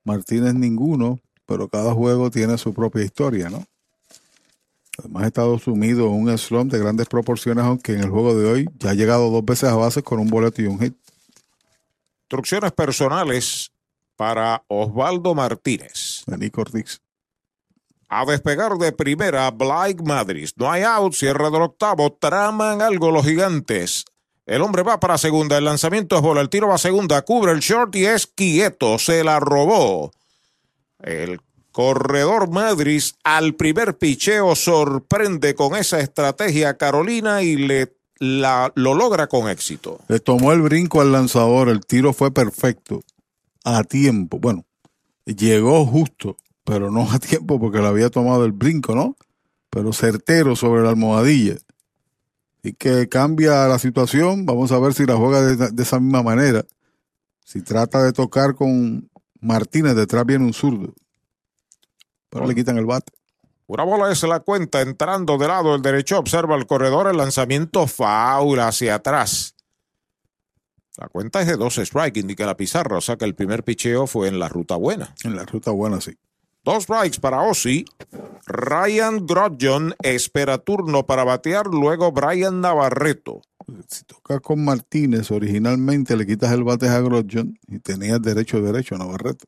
Martínez 0.05 0.55
ninguno, 0.55 1.18
pero 1.47 1.68
cada 1.68 1.94
juego 1.94 2.31
tiene 2.31 2.58
su 2.58 2.75
propia 2.75 3.05
historia, 3.05 3.49
¿no? 3.49 3.65
Además 4.99 5.25
ha 5.25 5.26
estado 5.26 5.58
sumido 5.58 6.07
en 6.07 6.12
un 6.12 6.39
slump 6.39 6.73
de 6.73 6.78
grandes 6.78 7.07
proporciones, 7.07 7.65
aunque 7.65 7.92
en 7.92 8.00
el 8.00 8.10
juego 8.10 8.34
de 8.34 8.50
hoy 8.50 8.68
ya 8.78 8.91
ha 8.91 8.94
llegado 8.94 9.31
dos 9.31 9.44
veces 9.44 9.68
a 9.68 9.76
base 9.76 10.02
con 10.02 10.18
un 10.18 10.28
boleto 10.28 10.62
y 10.62 10.66
un 10.66 10.78
hit. 10.81 10.97
Instrucciones 12.25 12.73
personales 12.73 13.70
para 14.16 14.65
Osvaldo 14.68 15.34
Martínez. 15.34 16.25
De 16.26 16.39
Nico 16.39 16.62
Ortiz. 16.62 17.00
A 18.08 18.25
despegar 18.25 18.73
de 18.78 18.92
primera, 18.92 19.50
Blake 19.50 20.02
Madrid. 20.02 20.49
No 20.57 20.70
hay 20.70 20.83
out, 20.83 21.12
cierre 21.12 21.50
del 21.50 21.62
octavo, 21.62 22.12
traman 22.12 22.81
algo 22.81 23.10
los 23.10 23.26
gigantes. 23.26 24.05
El 24.47 24.62
hombre 24.62 24.83
va 24.83 25.00
para 25.00 25.18
segunda, 25.18 25.58
el 25.58 25.65
lanzamiento 25.65 26.16
es 26.16 26.23
bola, 26.23 26.41
el 26.41 26.49
tiro 26.49 26.68
va 26.68 26.76
a 26.76 26.78
segunda, 26.78 27.20
cubre 27.23 27.52
el 27.52 27.58
short 27.58 27.94
y 27.97 28.07
es 28.07 28.28
quieto, 28.28 28.99
se 28.99 29.25
la 29.25 29.41
robó. 29.41 30.12
El 31.00 31.41
corredor 31.73 32.50
Madrid 32.50 33.02
al 33.23 33.55
primer 33.55 33.99
picheo 33.99 34.55
sorprende 34.57 35.55
con 35.55 35.76
esa 35.76 36.00
estrategia 36.00 36.76
Carolina 36.76 37.42
y 37.42 37.57
le 37.57 37.97
la, 38.18 38.73
lo 38.75 38.94
logra 38.94 39.26
con 39.26 39.49
éxito. 39.49 40.00
Le 40.08 40.20
tomó 40.20 40.52
el 40.52 40.62
brinco 40.62 41.00
al 41.00 41.12
lanzador, 41.12 41.68
el 41.68 41.84
tiro 41.84 42.12
fue 42.12 42.33
perfecto, 42.33 43.02
a 43.65 43.84
tiempo. 43.84 44.39
Bueno, 44.39 44.65
llegó 45.26 45.84
justo, 45.84 46.36
pero 46.65 46.91
no 46.91 47.10
a 47.10 47.18
tiempo 47.18 47.60
porque 47.60 47.78
le 47.78 47.89
había 47.89 48.10
tomado 48.10 48.44
el 48.44 48.52
brinco, 48.52 48.94
¿no? 48.94 49.16
Pero 49.70 49.92
certero 49.92 50.57
sobre 50.57 50.83
la 50.83 50.91
almohadilla. 50.91 51.57
Y 52.62 52.73
que 52.73 53.08
cambia 53.08 53.68
la 53.68 53.78
situación, 53.78 54.47
vamos 54.47 54.73
a 54.73 54.78
ver 54.78 54.94
si 54.94 55.05
la 55.05 55.16
juega 55.16 55.42
de 55.42 55.83
esa 55.83 56.00
misma 56.00 56.23
manera. 56.23 56.65
Si 57.44 57.60
trata 57.62 58.02
de 58.02 58.12
tocar 58.12 58.55
con 58.55 59.08
Martínez, 59.40 59.94
detrás 59.94 60.24
viene 60.24 60.44
un 60.44 60.52
zurdo. 60.52 60.94
Pero 62.28 62.47
le 62.47 62.55
quitan 62.55 62.78
el 62.78 62.86
bate. 62.86 63.12
Una 63.66 63.82
bola 63.82 64.12
es 64.12 64.23
la 64.23 64.40
cuenta 64.40 64.81
entrando 64.81 65.39
de 65.39 65.48
lado 65.48 65.74
el 65.74 65.82
derecho. 65.82 66.18
Observa 66.18 66.56
el 66.56 66.66
corredor. 66.66 67.08
El 67.08 67.16
lanzamiento 67.16 67.86
faula 67.86 68.68
hacia 68.68 68.97
atrás. 68.97 69.55
La 70.97 71.08
cuenta 71.08 71.40
es 71.42 71.47
de 71.47 71.56
dos 71.56 71.74
strikes, 71.74 72.20
indica 72.20 72.47
la 72.47 72.56
pizarra. 72.56 72.97
O 72.97 73.00
sea 73.00 73.16
que 73.16 73.24
el 73.24 73.34
primer 73.34 73.65
picheo 73.65 74.06
fue 74.06 74.28
en 74.28 74.39
la 74.39 74.48
ruta 74.48 74.76
buena. 74.76 75.15
En 75.24 75.36
la 75.36 75.44
ruta 75.44 75.70
buena, 75.70 76.00
sí. 76.00 76.16
Dos 76.66 76.82
strikes 76.82 77.20
para 77.20 77.42
Ozzy. 77.42 77.84
Ryan 78.44 79.24
Grodjon 79.24 79.94
espera 80.02 80.58
turno 80.58 81.06
para 81.06 81.22
batear. 81.22 81.68
Luego 81.68 82.10
Brian 82.10 82.60
Navarreto. 82.60 83.40
Si 83.86 84.02
tocas 84.02 84.40
con 84.40 84.64
Martínez, 84.64 85.30
originalmente 85.30 86.16
le 86.16 86.26
quitas 86.26 86.50
el 86.50 86.64
bate 86.64 86.88
a 86.88 87.00
Grodjon 87.00 87.56
y 87.68 87.78
tenías 87.78 88.20
derecho 88.20 88.60
derecho 88.60 88.96
a 88.96 88.98
Navarreto. 88.98 89.46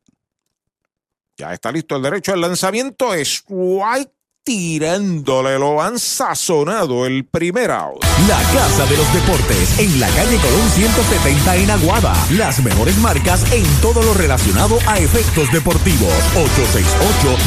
Ya 1.37 1.53
está 1.53 1.73
listo 1.73 1.97
el 1.97 2.03
derecho. 2.03 2.35
El 2.35 2.41
lanzamiento 2.41 3.13
es 3.13 3.43
White 3.49 4.15
tirándole. 4.49 5.59
Lo 5.59 5.83
han 5.83 5.99
sazonado 5.99 7.05
el 7.05 7.27
primer 7.27 7.71
out. 7.71 8.03
La 8.27 8.39
Casa 8.55 8.87
de 8.87 8.97
los 8.97 9.13
Deportes 9.13 9.79
en 9.79 10.01
la 10.01 10.09
calle 10.09 10.39
Colón 10.39 10.71
170 10.71 11.57
en 11.57 11.71
Aguada. 11.71 12.15
Las 12.31 12.63
mejores 12.65 12.97
marcas 12.97 13.45
en 13.53 13.63
todo 13.83 14.03
lo 14.03 14.15
relacionado 14.15 14.79
a 14.87 14.99
efectos 14.99 15.53
deportivos. 15.53 16.15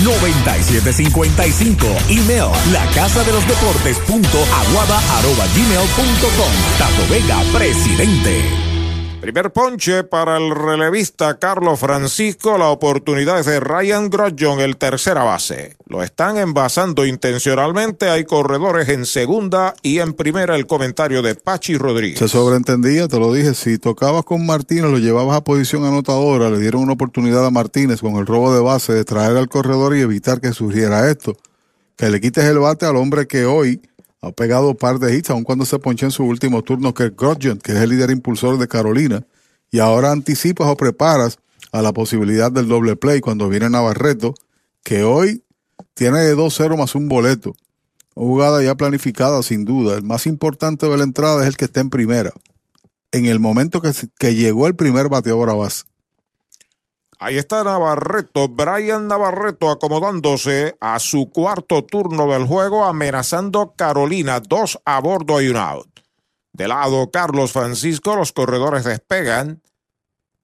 868-9755. 0.06 1.88
Email 2.10 2.52
la 2.72 2.86
casa 2.94 3.24
de 3.24 3.32
los 3.32 3.48
deportes 3.48 3.98
punto 4.06 4.38
aguada 4.38 5.00
arroba 5.18 5.48
gmail 5.56 5.90
punto 5.96 6.28
com. 6.38 6.54
Tato 6.78 7.08
Vega, 7.10 7.42
presidente. 7.52 8.71
Primer 9.22 9.54
ponche 9.54 10.04
para 10.04 10.38
el 10.38 10.50
relevista 10.50 11.38
Carlos 11.38 11.80
Francisco. 11.80 12.58
La 12.58 12.70
oportunidad 12.70 13.40
es 13.40 13.46
de 13.46 13.60
Ryan 13.60 14.10
Grodjon, 14.10 14.60
el 14.60 14.78
tercera 14.78 15.24
base. 15.24 15.78
Lo 15.86 16.02
están 16.02 16.38
envasando 16.38 17.06
intencionalmente. 17.06 18.10
Hay 18.10 18.26
corredores 18.26 18.90
en 18.90 19.06
segunda 19.06 19.76
y 19.84 20.00
en 20.00 20.14
primera 20.14 20.56
el 20.56 20.66
comentario 20.66 21.22
de 21.22 21.36
Pachi 21.36 21.78
Rodríguez. 21.78 22.18
Se 22.18 22.28
sobreentendía, 22.28 23.08
te 23.08 23.20
lo 23.20 23.32
dije, 23.32 23.54
si 23.54 23.78
tocabas 23.78 24.26
con 24.26 24.44
Martínez, 24.44 24.90
lo 24.90 24.98
llevabas 24.98 25.38
a 25.38 25.44
posición 25.44 25.86
anotadora, 25.86 26.50
le 26.50 26.58
dieron 26.58 26.82
una 26.82 26.94
oportunidad 26.94 27.46
a 27.46 27.52
Martínez 27.52 28.02
con 28.02 28.16
el 28.16 28.26
robo 28.26 28.52
de 28.56 28.62
base 28.62 28.92
de 28.92 29.06
traer 29.06 29.38
al 29.38 29.50
corredor 29.50 29.96
y 29.96 30.02
evitar 30.02 30.42
que 30.42 30.52
surgiera 30.52 31.12
esto. 31.12 31.38
Que 31.96 32.10
le 32.10 32.20
quites 32.20 32.46
el 32.46 32.58
bate 32.58 32.88
al 32.88 32.96
hombre 32.96 33.28
que 33.28 33.46
hoy 33.46 33.82
ha 34.22 34.32
pegado 34.32 34.76
par 34.76 35.00
de 35.00 35.16
hits, 35.16 35.32
aun 35.32 35.44
cuando 35.44 35.66
se 35.66 35.80
ponchó 35.80 36.06
en 36.06 36.12
su 36.12 36.24
último 36.24 36.62
turno, 36.62 36.94
que 36.94 37.10
Grodjon, 37.10 37.58
que 37.58 37.72
es 37.72 37.80
el 37.80 37.90
líder 37.90 38.12
impulsor 38.12 38.58
de 38.58 38.68
Carolina. 38.68 39.26
Y 39.72 39.80
ahora 39.80 40.12
anticipas 40.12 40.68
o 40.68 40.78
preparas 40.78 41.40
a 41.72 41.82
la 41.82 41.92
posibilidad 41.92 42.52
del 42.52 42.68
doble 42.68 42.96
play 42.96 43.22
cuando 43.22 43.50
viene 43.50 43.70
Navarreto, 43.70 44.36
que 44.84 45.04
hoy 45.04 45.44
tiene 45.94 46.20
2-0 46.34 46.78
más 46.78 46.94
un 46.96 47.08
boleto. 47.08 47.56
Jugada 48.14 48.62
ya 48.62 48.76
planificada, 48.76 49.42
sin 49.42 49.66
duda. 49.66 49.96
El 49.96 50.04
más 50.04 50.28
importante 50.28 50.88
de 50.88 50.98
la 50.98 51.04
entrada 51.04 51.42
es 51.42 51.48
el 51.48 51.58
que 51.58 51.66
está 51.66 51.80
en 51.80 51.90
primera. 51.90 52.32
en 53.14 53.26
el 53.26 53.40
momento 53.40 53.82
que, 53.82 53.92
que 54.20 54.36
llegó 54.36 54.68
el 54.68 54.76
primer 54.76 55.10
bateador 55.10 55.50
a 55.50 55.54
base. 55.54 55.84
Ahí 57.24 57.38
está 57.38 57.64
Navarreto, 57.64 58.50
Brian 58.50 59.08
Navarreto 59.08 59.70
acomodándose 59.70 60.76
a 60.80 60.98
su 60.98 61.30
cuarto 61.30 61.84
turno 61.84 62.26
del 62.32 62.48
juego, 62.48 62.84
amenazando 62.84 63.76
Carolina, 63.78 64.40
dos 64.40 64.80
a 64.86 65.00
bordo 65.02 65.40
y 65.40 65.50
un 65.50 65.58
out. 65.58 66.00
De 66.52 66.68
lado, 66.68 67.12
Carlos 67.12 67.52
Francisco, 67.52 68.16
los 68.16 68.32
corredores 68.32 68.86
despegan. 68.86 69.62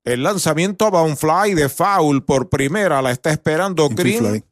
El 0.03 0.21
lanzamiento 0.21 0.91
va 0.91 1.01
un 1.01 1.17
fly 1.17 1.55
de 1.55 1.67
foul 1.67 2.23
por 2.23 2.47
primera, 2.47 3.01
la 3.01 3.09
está 3.09 3.31
esperando 3.31 3.89
Green. 3.89 4.19
fly. 4.23 4.43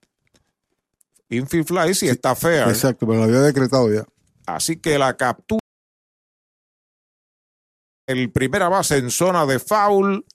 Infield 1.30 1.68
fly, 1.68 1.94
sí, 1.94 2.08
está 2.08 2.34
fea. 2.34 2.68
Exacto, 2.70 3.06
pero 3.06 3.20
lo 3.20 3.26
había 3.26 3.42
decretado 3.42 3.94
ya. 3.94 4.04
Así 4.48 4.78
que 4.78 4.98
la 4.98 5.16
captura. 5.16 5.60
El 8.08 8.32
primera 8.32 8.68
base 8.68 8.98
en 8.98 9.12
zona 9.12 9.46
de 9.46 9.60
foul, 9.60 10.26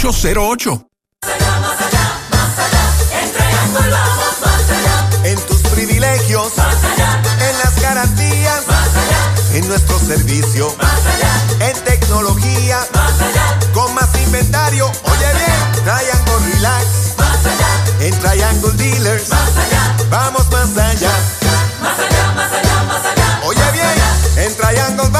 408-8808. 0.00 0.86
En 5.24 5.38
tus 5.46 5.60
privilegios, 5.74 6.52
en 6.56 7.58
las 7.58 7.82
garantías, 7.82 8.62
en 9.52 9.68
nuestro 9.68 9.98
servicio, 9.98 10.74
en 11.60 11.76
tecnología, 11.84 12.78
con 13.74 13.94
más 13.94 14.08
inventario. 14.16 14.86
Oye 14.86 15.32
bien, 15.34 15.84
Triangle 15.84 16.54
Relax, 16.54 16.86
en 18.00 18.18
Triangle 18.20 18.72
Dealers, 18.72 19.28
vamos 20.08 20.50
más 20.50 20.78
allá. 20.78 21.12
Oye 23.44 23.72
bien, 23.72 24.46
en 24.46 24.56
Triangle 24.56 25.10
más 25.10 25.19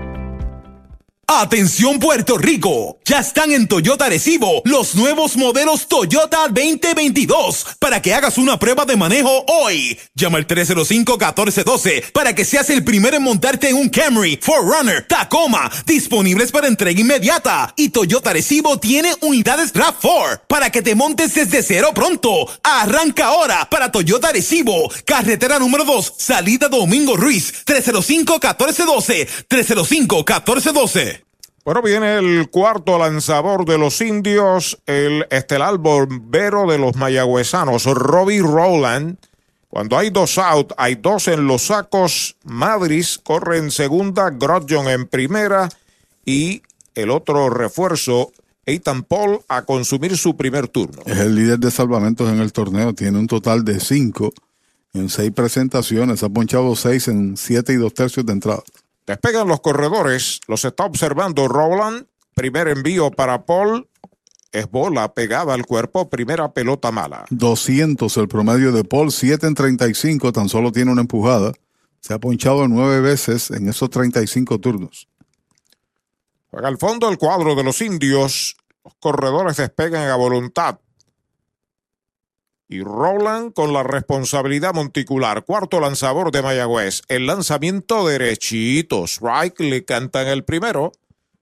Atención 1.39 1.97
Puerto 1.97 2.37
Rico, 2.37 2.99
ya 3.05 3.19
están 3.19 3.53
en 3.53 3.65
Toyota 3.65 4.09
Recibo 4.09 4.61
los 4.65 4.95
nuevos 4.95 5.37
modelos 5.37 5.87
Toyota 5.87 6.49
2022 6.49 7.77
para 7.79 8.01
que 8.01 8.13
hagas 8.13 8.37
una 8.37 8.59
prueba 8.59 8.83
de 8.83 8.97
manejo 8.97 9.45
hoy. 9.47 9.97
Llama 10.13 10.39
al 10.39 10.45
305-1412 10.45 12.11
para 12.11 12.35
que 12.35 12.43
seas 12.43 12.69
el 12.69 12.83
primero 12.83 13.15
en 13.15 13.23
montarte 13.23 13.69
en 13.69 13.77
un 13.77 13.87
Camry, 13.87 14.39
Forerunner, 14.41 15.07
Tacoma, 15.07 15.71
disponibles 15.85 16.51
para 16.51 16.67
entrega 16.67 16.99
inmediata. 16.99 17.73
Y 17.77 17.89
Toyota 17.89 18.33
Recibo 18.33 18.77
tiene 18.77 19.15
unidades 19.21 19.73
RAV4 19.73 20.41
para 20.47 20.69
que 20.69 20.81
te 20.81 20.95
montes 20.95 21.33
desde 21.33 21.63
cero 21.63 21.91
pronto. 21.95 22.45
Arranca 22.61 23.27
ahora 23.27 23.69
para 23.69 23.89
Toyota 23.89 24.33
Recibo, 24.33 24.91
carretera 25.05 25.59
número 25.59 25.85
2, 25.85 26.13
salida 26.17 26.67
Domingo 26.67 27.15
Ruiz, 27.15 27.53
305-1412, 27.65 29.27
305-1412. 29.49 31.20
Bueno, 31.63 31.83
viene 31.83 32.17
el 32.17 32.49
cuarto 32.49 32.97
lanzador 32.97 33.65
de 33.65 33.77
los 33.77 34.01
indios, 34.01 34.79
el 34.87 35.27
estelar 35.29 35.77
bombero 35.77 36.65
de 36.65 36.79
los 36.79 36.95
mayagüezanos, 36.95 37.85
Robbie 37.85 38.41
Rowland. 38.41 39.17
Cuando 39.69 39.95
hay 39.95 40.09
dos 40.09 40.39
out, 40.39 40.73
hay 40.75 40.95
dos 40.95 41.27
en 41.27 41.45
los 41.45 41.67
sacos. 41.67 42.35
Madris 42.43 43.19
corre 43.19 43.59
en 43.59 43.69
segunda, 43.69 44.31
Grodjon 44.31 44.87
en 44.87 45.05
primera 45.05 45.69
y 46.25 46.63
el 46.95 47.11
otro 47.11 47.51
refuerzo, 47.51 48.31
Ethan 48.65 49.03
Paul, 49.03 49.41
a 49.47 49.61
consumir 49.61 50.17
su 50.17 50.35
primer 50.35 50.67
turno. 50.67 51.03
Es 51.05 51.19
el 51.19 51.35
líder 51.35 51.59
de 51.59 51.69
salvamentos 51.69 52.27
en 52.27 52.39
el 52.39 52.51
torneo. 52.51 52.95
Tiene 52.95 53.19
un 53.19 53.27
total 53.27 53.63
de 53.63 53.79
cinco 53.79 54.33
en 54.95 55.09
seis 55.09 55.31
presentaciones. 55.31 56.23
Ha 56.23 56.29
ponchado 56.29 56.75
seis 56.75 57.07
en 57.07 57.37
siete 57.37 57.71
y 57.73 57.75
dos 57.75 57.93
tercios 57.93 58.25
de 58.25 58.33
entrada. 58.33 58.63
Despegan 59.11 59.49
los 59.49 59.59
corredores, 59.59 60.39
los 60.47 60.63
está 60.63 60.85
observando 60.85 61.49
Rowland. 61.49 62.05
Primer 62.33 62.69
envío 62.69 63.11
para 63.11 63.45
Paul. 63.45 63.89
Es 64.53 64.71
bola 64.71 65.13
pegada 65.13 65.53
al 65.53 65.65
cuerpo, 65.65 66.09
primera 66.09 66.53
pelota 66.53 66.93
mala. 66.93 67.25
200 67.29 68.15
el 68.15 68.29
promedio 68.29 68.71
de 68.71 68.85
Paul, 68.85 69.11
7 69.11 69.47
en 69.47 69.53
35, 69.53 70.31
tan 70.31 70.47
solo 70.47 70.71
tiene 70.71 70.93
una 70.93 71.01
empujada. 71.01 71.51
Se 71.99 72.13
ha 72.13 72.19
ponchado 72.19 72.69
nueve 72.69 73.01
veces 73.01 73.51
en 73.51 73.67
esos 73.67 73.89
35 73.89 74.59
turnos. 74.59 75.09
Juega 76.49 76.69
al 76.69 76.77
fondo 76.77 77.09
el 77.09 77.17
cuadro 77.17 77.53
de 77.55 77.65
los 77.65 77.81
indios. 77.81 78.55
Los 78.85 78.93
corredores 79.01 79.57
despegan 79.57 80.07
a 80.07 80.15
voluntad. 80.15 80.79
Y 82.71 82.83
Roland 82.83 83.51
con 83.51 83.73
la 83.73 83.83
responsabilidad 83.83 84.73
monticular. 84.73 85.43
Cuarto 85.43 85.81
lanzador 85.81 86.31
de 86.31 86.41
Mayagüez. 86.41 87.01
El 87.09 87.27
lanzamiento 87.27 88.07
derechito. 88.07 89.03
Strike 89.03 89.59
le 89.59 89.83
cantan 89.83 90.29
el 90.29 90.45
primero. 90.45 90.93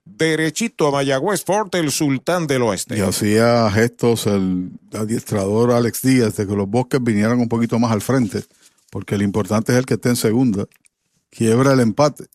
Derechito 0.05 0.87
a 0.87 0.91
Mayagüez 0.91 1.45
Fort, 1.45 1.75
el 1.75 1.91
sultán 1.91 2.47
del 2.47 2.63
oeste. 2.63 2.97
Y 2.97 3.01
hacía 3.01 3.69
gestos 3.69 4.25
el 4.25 4.71
adiestrador 4.91 5.71
Alex 5.71 6.01
Díaz 6.01 6.35
de 6.35 6.47
que 6.47 6.55
los 6.55 6.67
bosques 6.67 6.99
vinieran 7.03 7.39
un 7.39 7.47
poquito 7.47 7.77
más 7.77 7.91
al 7.91 8.01
frente, 8.01 8.43
porque 8.89 9.15
lo 9.15 9.23
importante 9.23 9.71
es 9.71 9.77
el 9.77 9.85
que 9.85 9.93
esté 9.93 10.09
en 10.09 10.15
segunda. 10.15 10.65
Quiebra 11.29 11.73
el 11.73 11.81
empate. 11.81 12.25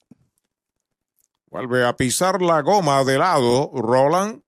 Vuelve 1.50 1.84
a 1.84 1.96
pisar 1.96 2.40
la 2.40 2.60
goma 2.60 3.02
de 3.02 3.18
lado, 3.18 3.72
Roland. 3.74 4.43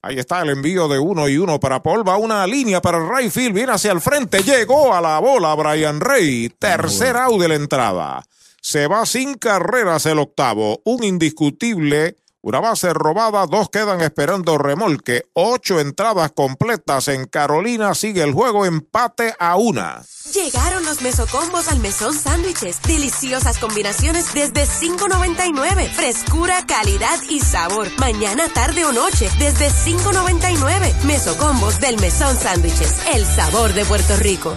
Ahí 0.00 0.18
está 0.18 0.42
el 0.42 0.50
envío 0.50 0.86
de 0.86 0.98
uno 0.98 1.28
y 1.28 1.38
uno 1.38 1.58
para 1.58 1.82
Paul. 1.82 2.06
Va 2.06 2.16
una 2.16 2.46
línea 2.46 2.80
para 2.80 2.98
el 2.98 3.08
right 3.08 3.32
field. 3.32 3.54
Viene 3.54 3.72
hacia 3.72 3.90
el 3.90 4.00
frente. 4.00 4.42
Llegó 4.42 4.94
a 4.94 5.00
la 5.00 5.18
bola 5.18 5.54
Brian 5.54 6.00
Rey. 6.00 6.50
Tercer 6.50 7.16
out 7.16 7.40
de 7.40 7.48
la 7.48 7.54
entrada. 7.56 8.24
Se 8.60 8.86
va 8.86 9.04
sin 9.06 9.34
carreras 9.34 10.06
el 10.06 10.20
octavo. 10.20 10.80
Un 10.84 11.02
indiscutible. 11.02 12.16
Una 12.40 12.60
base 12.60 12.92
robada. 12.92 13.46
Dos 13.46 13.68
quedan 13.68 14.00
esperando 14.00 14.58
remolque. 14.58 15.24
Ocho 15.34 15.80
entradas 15.80 16.30
completas 16.32 17.08
en 17.08 17.26
Carolina. 17.26 17.94
Sigue 17.94 18.22
el 18.22 18.32
juego. 18.32 18.64
Empate 18.64 19.34
a 19.38 19.56
una. 19.56 20.02
Llegaron 20.32 20.84
los 20.84 21.02
mesocombos 21.02 21.68
al 21.68 21.80
mesón 21.80 22.14
sándwiches. 22.14 22.80
Deliciosas 22.82 23.58
combinaciones 23.58 24.32
desde 24.34 24.66
$5.99. 24.66 25.90
Frescura, 25.90 26.64
calidad 26.66 27.18
y 27.28 27.40
sabor. 27.40 27.88
Mañana, 27.98 28.44
tarde 28.52 28.84
o 28.84 28.92
noche 28.92 29.28
desde 29.38 29.70
$5.99. 29.70 31.02
Mesocombos 31.04 31.80
del 31.80 31.98
mesón 31.98 32.36
sándwiches. 32.36 32.94
El 33.14 33.26
sabor 33.26 33.72
de 33.72 33.84
Puerto 33.84 34.16
Rico. 34.16 34.56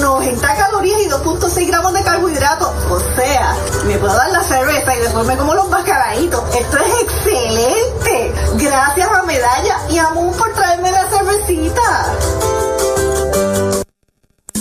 90 0.00 0.54
calorías 0.56 1.00
y 1.00 1.08
2.6 1.08 1.66
gramos 1.66 1.92
de 1.92 2.02
carbohidratos. 2.02 2.70
O 2.90 3.00
sea, 3.16 3.56
me 3.86 3.98
puedo 3.98 4.14
dar 4.14 4.30
la 4.30 4.42
cerveza 4.44 4.94
y 4.94 5.00
después 5.00 5.26
me 5.26 5.36
como 5.36 5.54
los 5.54 5.68
mascaraditos. 5.68 6.42
Esto 6.54 6.78
es 6.78 7.02
excelente. 7.02 8.34
Gracias 8.54 9.08
a 9.10 9.22
Medalla 9.22 9.78
y 9.90 9.98
a 9.98 10.10
Moon 10.10 10.36
por 10.36 10.52
traerme 10.54 10.90
la 10.90 11.08
cervecita. 11.08 12.12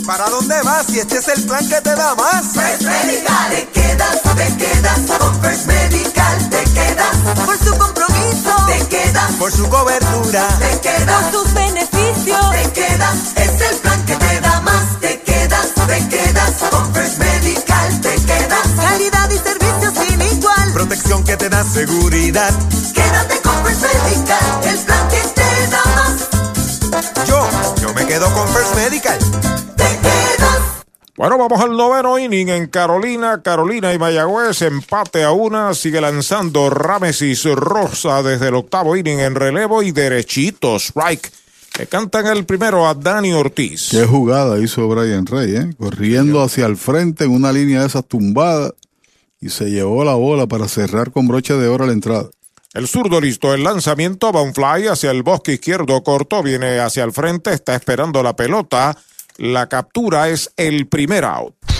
¿Para 0.05 0.29
dónde 0.29 0.61
vas? 0.61 0.85
Si 0.85 0.99
este 0.99 1.17
es 1.17 1.27
el 1.29 1.43
plan 1.45 1.67
que 1.67 1.81
te 1.81 1.95
da 1.95 2.13
más. 2.15 2.45
First 2.53 2.81
Medical, 2.83 3.49
te 3.49 3.67
quedas, 3.69 4.21
te 4.21 4.57
quedas. 4.57 4.99
Con 5.19 5.41
First 5.41 5.65
Medical 5.65 6.49
te 6.49 6.63
quedas. 6.63 7.15
Por 7.45 7.57
su 7.57 7.77
compromiso, 7.77 8.65
te 8.67 8.87
quedas. 8.87 9.31
Por 9.33 9.51
su 9.51 9.67
cobertura, 9.67 10.47
te 10.59 10.79
quedas. 10.81 11.23
Por 11.23 11.31
sus 11.31 11.53
beneficios, 11.53 12.51
te 12.51 12.71
quedas. 12.71 13.34
Te 21.63 21.85
seguridad. 21.85 22.53
Quédate 22.93 23.41
con 23.41 23.65
First 23.65 23.81
Medical, 23.81 24.63
el 24.63 24.79
plan 24.79 25.07
que 25.09 25.21
te 25.35 25.71
da 25.71 25.83
más. 25.95 27.27
Yo, 27.27 27.47
yo 27.81 27.93
me 27.93 28.05
quedo 28.05 28.31
con 28.33 28.47
First 28.49 28.75
Medical. 28.75 29.19
Bueno, 31.17 31.37
vamos 31.37 31.61
al 31.61 31.77
noveno 31.77 32.19
inning 32.19 32.49
en 32.49 32.67
Carolina. 32.67 33.41
Carolina 33.41 33.93
y 33.93 33.97
Mayagüez, 33.97 34.61
empate 34.63 35.23
a 35.23 35.31
una. 35.31 35.73
Sigue 35.73 36.01
lanzando 36.01 36.69
Ramesis 36.69 37.45
Rosa 37.45 38.21
desde 38.21 38.49
el 38.49 38.55
octavo 38.55 38.97
inning 38.97 39.19
en 39.19 39.35
relevo 39.35 39.81
y 39.81 39.93
derechito, 39.93 40.75
strike. 40.75 41.31
Le 41.79 41.87
cantan 41.87 42.27
el 42.27 42.45
primero 42.45 42.87
a 42.87 42.93
Dani 42.93 43.31
Ortiz. 43.31 43.89
Qué 43.91 44.05
jugada 44.05 44.59
hizo 44.59 44.87
Brian 44.89 45.25
Rey, 45.25 45.55
¿eh? 45.55 45.73
Corriendo 45.77 46.41
hacia 46.41 46.65
el 46.65 46.75
frente 46.75 47.25
en 47.25 47.31
una 47.31 47.53
línea 47.53 47.81
de 47.81 47.87
esas 47.87 48.05
tumbadas 48.05 48.73
y 49.39 49.49
se 49.49 49.69
llevó 49.69 50.03
la 50.03 50.15
bola 50.15 50.47
para 50.47 50.67
cerrar 50.67 51.11
con 51.11 51.27
broche 51.27 51.53
de 51.53 51.67
oro 51.67 51.85
la 51.85 51.93
entrada. 51.93 52.29
El 52.73 52.87
zurdo 52.87 53.21
listo, 53.21 53.53
el 53.53 53.63
lanzamiento 53.63 54.33
va 54.33 54.41
un 54.41 54.53
fly 54.53 54.87
hacia 54.87 55.11
el 55.11 55.23
bosque 55.23 55.53
izquierdo 55.53 56.03
corto, 56.03 56.43
viene 56.43 56.79
hacia 56.79 57.03
el 57.05 57.13
frente, 57.13 57.53
está 57.53 57.73
esperando 57.73 58.21
la 58.21 58.35
pelota. 58.35 58.97
La 59.37 59.67
captura 59.67 60.29
es 60.29 60.51
el 60.57 60.87
primer 60.87 61.23
out. 61.23 61.55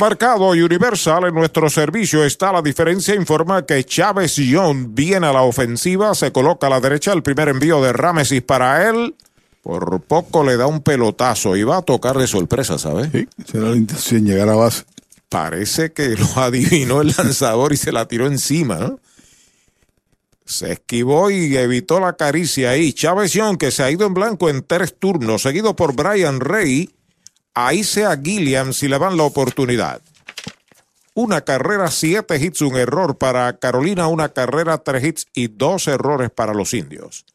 Mercado 0.00 0.54
y 0.54 0.62
Universal 0.62 1.24
en 1.24 1.34
nuestro 1.34 1.68
servicio 1.68 2.24
está 2.24 2.52
la 2.52 2.62
diferencia. 2.62 3.14
Informa 3.14 3.66
que 3.66 3.84
Chávez 3.84 4.36
Young 4.36 4.88
viene 4.90 5.26
a 5.26 5.32
la 5.32 5.42
ofensiva, 5.42 6.14
se 6.14 6.32
coloca 6.32 6.66
a 6.66 6.70
la 6.70 6.80
derecha 6.80 7.12
el 7.12 7.22
primer 7.22 7.48
envío 7.48 7.82
de 7.82 7.92
Ramesis 7.92 8.42
para 8.42 8.88
él. 8.88 9.14
Por 9.62 10.00
poco 10.00 10.42
le 10.42 10.56
da 10.56 10.66
un 10.66 10.80
pelotazo 10.80 11.56
y 11.56 11.64
va 11.64 11.78
a 11.78 11.82
tocar 11.82 12.16
de 12.16 12.26
sorpresa, 12.26 12.78
¿sabes? 12.78 13.10
Sí, 13.12 13.28
será 13.46 13.68
la 13.68 13.76
intención 13.76 14.24
llegar 14.24 14.48
a 14.48 14.56
base. 14.56 14.84
Parece 15.28 15.92
que 15.92 16.16
lo 16.16 16.26
adivinó 16.36 17.02
el 17.02 17.14
lanzador 17.16 17.72
y 17.72 17.76
se 17.76 17.92
la 17.92 18.08
tiró 18.08 18.26
encima, 18.26 18.76
¿no? 18.76 18.98
Se 20.46 20.72
esquivó 20.72 21.30
y 21.30 21.56
evitó 21.56 22.00
la 22.00 22.14
caricia 22.14 22.70
ahí. 22.70 22.92
Chávez 22.92 23.32
Young, 23.34 23.56
que 23.56 23.70
se 23.70 23.82
ha 23.84 23.90
ido 23.90 24.06
en 24.06 24.14
blanco 24.14 24.48
en 24.48 24.64
tres 24.66 24.98
turnos, 24.98 25.42
seguido 25.42 25.76
por 25.76 25.94
Brian 25.94 26.40
Rey. 26.40 26.90
Ahí 27.54 27.84
sea 27.84 28.16
Gilliam 28.16 28.72
si 28.72 28.88
le 28.88 28.98
dan 28.98 29.16
la 29.16 29.24
oportunidad. 29.24 30.00
una 31.14 31.42
carrera, 31.42 31.90
siete 31.90 32.36
hits, 32.36 32.62
un 32.62 32.76
error 32.76 33.18
para 33.18 33.58
Carolina, 33.58 34.06
una 34.06 34.30
carrera, 34.30 34.78
tres 34.78 35.04
hits 35.04 35.26
y 35.34 35.48
dos 35.48 35.88
errores 35.88 36.30
para 36.30 36.54
los 36.54 36.72
indios. 36.72 37.26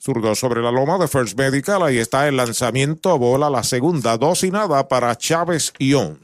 Zurdo 0.00 0.34
sobre 0.34 0.62
la 0.62 0.70
loma 0.70 0.98
de 0.98 1.06
First 1.06 1.38
Medical, 1.38 1.82
ahí 1.82 1.98
está 1.98 2.26
el 2.28 2.36
lanzamiento, 2.36 3.16
bola 3.18 3.48
la 3.50 3.62
segunda, 3.62 4.18
dos 4.18 4.42
y 4.44 4.50
nada 4.50 4.88
para 4.88 5.16
Chávez 5.16 5.72
Ión. 5.78 6.18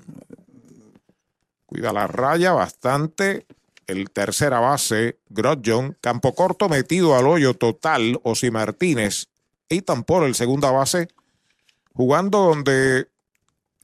Cuida 1.67 1.93
la 1.93 2.07
raya 2.07 2.53
bastante. 2.53 3.47
El 3.87 4.11
tercera 4.11 4.61
base, 4.61 5.19
Grodjon, 5.31 5.97
campo 6.01 6.35
corto 6.35 6.69
metido 6.69 7.17
al 7.17 7.27
hoyo 7.27 7.55
total, 7.55 8.21
Osi 8.23 8.51
Martínez 8.51 9.27
y 9.69 9.83
Tampor, 9.83 10.25
el 10.25 10.35
segunda 10.35 10.71
base, 10.71 11.09
jugando 12.01 12.39
donde 12.39 13.09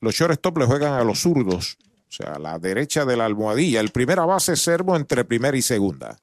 los 0.01 0.15
shortstop 0.15 0.57
le 0.57 0.65
juegan 0.65 0.95
a 0.95 1.05
los 1.05 1.21
zurdos, 1.21 1.77
o 2.09 2.13
sea, 2.13 2.33
a 2.33 2.39
la 2.39 2.59
derecha 2.59 3.05
de 3.05 3.15
la 3.15 3.27
almohadilla. 3.27 3.81
El 3.81 3.91
primera 3.91 4.25
base, 4.25 4.57
Servo 4.57 4.97
entre 4.97 5.27
primera 5.27 5.55
y 5.55 5.61
segunda. 5.61 6.19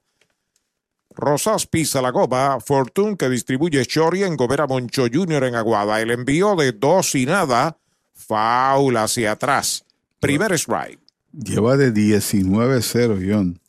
Rosas 1.14 1.68
pisa 1.68 2.02
la 2.02 2.10
goma. 2.10 2.58
Fortune 2.58 3.16
que 3.16 3.28
distribuye 3.28 3.86
Chori 3.86 4.24
en 4.24 4.36
Gobera 4.36 4.66
Moncho 4.66 5.06
Jr. 5.12 5.44
en 5.44 5.54
Aguada. 5.54 6.00
El 6.00 6.10
envío 6.10 6.56
de 6.56 6.72
dos 6.72 7.14
y 7.14 7.26
nada. 7.26 7.78
Foul 8.12 8.96
hacia 8.96 9.30
atrás. 9.30 9.84
Primer 10.18 10.52
strike. 10.54 10.98
Lleva 11.32 11.76
de 11.76 11.94
19-0, 11.94 13.22
John. 13.30 13.60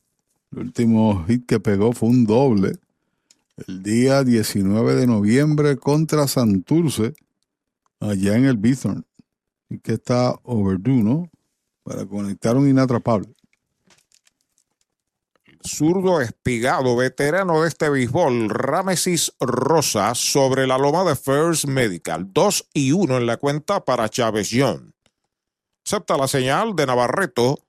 El 0.51 0.59
último 0.59 1.23
hit 1.27 1.45
que 1.45 1.59
pegó 1.59 1.93
fue 1.93 2.09
un 2.09 2.25
doble. 2.25 2.79
El 3.67 3.83
día 3.83 4.23
19 4.23 4.95
de 4.95 5.05
noviembre 5.05 5.77
contra 5.77 6.27
Santurce, 6.27 7.13
allá 7.99 8.35
en 8.35 8.45
el 8.45 8.57
Bithorn. 8.57 9.05
Y 9.69 9.79
que 9.79 9.93
está 9.93 10.35
overdue, 10.43 11.03
¿no? 11.03 11.29
Para 11.83 12.05
conectar 12.05 12.55
un 12.55 12.69
inatrapable. 12.69 13.35
Zurdo 15.67 16.21
espigado, 16.21 16.95
veterano 16.95 17.63
de 17.63 17.69
este 17.69 17.89
béisbol, 17.89 18.49
Ramesis 18.49 19.33
Rosa, 19.39 20.13
sobre 20.13 20.67
la 20.67 20.77
loma 20.77 21.03
de 21.03 21.15
First 21.15 21.65
Medical. 21.65 22.31
2 22.31 22.69
y 22.73 22.91
1 22.91 23.17
en 23.17 23.25
la 23.25 23.37
cuenta 23.37 23.83
para 23.83 24.07
Chávez 24.07 24.49
John. 24.51 24.93
Acepta 25.85 26.17
la 26.17 26.27
señal 26.27 26.75
de 26.75 26.85
Navarreto. 26.85 27.59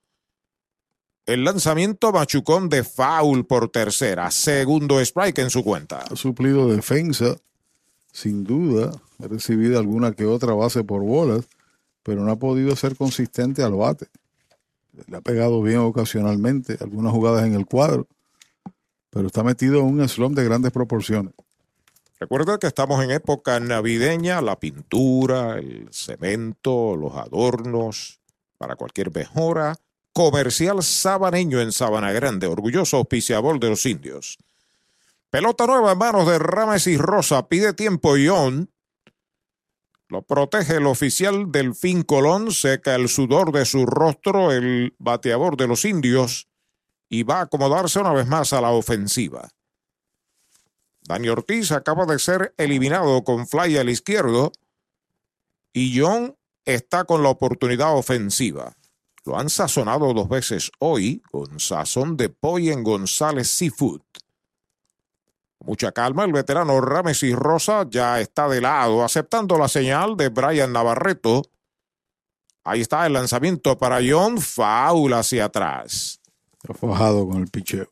El 1.25 1.43
lanzamiento 1.43 2.11
machucón 2.11 2.69
de 2.69 2.83
foul 2.83 3.45
por 3.45 3.69
tercera. 3.69 4.31
Segundo 4.31 4.99
strike 4.99 5.39
en 5.39 5.49
su 5.49 5.63
cuenta. 5.63 5.99
Ha 5.99 6.15
suplido 6.15 6.67
defensa, 6.67 7.35
sin 8.11 8.43
duda. 8.43 8.91
Ha 9.19 9.27
recibido 9.27 9.79
alguna 9.79 10.13
que 10.13 10.25
otra 10.25 10.53
base 10.53 10.83
por 10.83 11.01
bolas, 11.01 11.45
pero 12.03 12.23
no 12.23 12.31
ha 12.31 12.37
podido 12.37 12.75
ser 12.75 12.95
consistente 12.95 13.63
al 13.63 13.73
bate. 13.73 14.07
Le 15.07 15.17
ha 15.17 15.21
pegado 15.21 15.61
bien 15.61 15.79
ocasionalmente, 15.79 16.77
algunas 16.79 17.11
jugadas 17.11 17.45
en 17.45 17.53
el 17.53 17.65
cuadro, 17.65 18.07
pero 19.09 19.27
está 19.27 19.43
metido 19.43 19.79
en 19.79 19.85
un 19.85 20.09
slump 20.09 20.35
de 20.35 20.45
grandes 20.45 20.71
proporciones. 20.71 21.33
Recuerda 22.19 22.57
que 22.57 22.67
estamos 22.67 23.03
en 23.03 23.11
época 23.11 23.59
navideña, 23.59 24.41
la 24.41 24.59
pintura, 24.59 25.59
el 25.59 25.87
cemento, 25.91 26.95
los 26.95 27.15
adornos, 27.15 28.19
para 28.57 28.75
cualquier 28.75 29.13
mejora. 29.13 29.75
Comercial 30.13 30.81
Sabaneño 30.81 31.61
en 31.61 31.71
Sabana 31.71 32.11
Grande, 32.11 32.47
orgulloso 32.47 32.97
auspiciador 32.97 33.59
de 33.59 33.69
los 33.69 33.85
indios. 33.85 34.39
Pelota 35.29 35.67
nueva 35.67 35.91
en 35.91 35.97
manos 35.99 36.27
de 36.27 36.39
Rames 36.39 36.87
y 36.87 36.97
Rosa, 36.97 37.47
pide 37.47 37.73
tiempo 37.73 38.17
y 38.17 38.29
on. 38.29 38.67
Lo 40.09 40.21
protege 40.21 40.77
el 40.77 40.85
oficial 40.85 41.51
Delfín 41.51 42.03
Colón, 42.03 42.51
seca 42.51 42.95
el 42.95 43.09
sudor 43.09 43.51
de 43.51 43.65
su 43.65 43.85
rostro, 43.85 44.51
el 44.51 44.95
bateador 44.99 45.57
de 45.57 45.67
los 45.67 45.83
indios, 45.83 46.47
y 47.09 47.23
va 47.23 47.39
a 47.39 47.43
acomodarse 47.43 47.99
una 47.99 48.13
vez 48.13 48.27
más 48.27 48.53
a 48.53 48.61
la 48.61 48.71
ofensiva. 48.71 49.49
Dani 51.01 51.29
Ortiz 51.29 51.71
acaba 51.71 52.05
de 52.05 52.19
ser 52.19 52.53
eliminado 52.57 53.23
con 53.23 53.47
fly 53.47 53.77
al 53.77 53.89
izquierdo 53.89 54.51
y 55.71 55.99
John 55.99 56.35
está 56.65 57.05
con 57.05 57.23
la 57.23 57.29
oportunidad 57.29 57.95
ofensiva. 57.95 58.75
Lo 59.25 59.37
han 59.37 59.49
sazonado 59.49 60.13
dos 60.13 60.27
veces 60.27 60.71
hoy 60.79 61.21
con 61.31 61.59
sazón 61.59 62.17
de 62.17 62.29
pollo 62.29 62.71
en 62.71 62.83
González 62.83 63.49
Seafood. 63.49 64.01
Mucha 65.65 65.91
calma, 65.91 66.23
el 66.23 66.33
veterano 66.33 66.79
Rames 66.79 67.23
y 67.23 67.33
Rosa 67.33 67.85
ya 67.89 68.19
está 68.21 68.47
de 68.47 68.61
lado, 68.61 69.03
aceptando 69.03 69.57
la 69.57 69.67
señal 69.67 70.15
de 70.15 70.29
Brian 70.29 70.71
Navarreto. 70.71 71.43
Ahí 72.63 72.81
está 72.81 73.05
el 73.05 73.13
lanzamiento 73.13 73.77
para 73.77 73.99
John, 74.07 74.39
foul 74.39 75.13
hacia 75.13 75.45
atrás. 75.45 76.19
Está 76.61 76.73
fajado 76.73 77.27
con 77.27 77.41
el 77.41 77.47
picheo. 77.47 77.87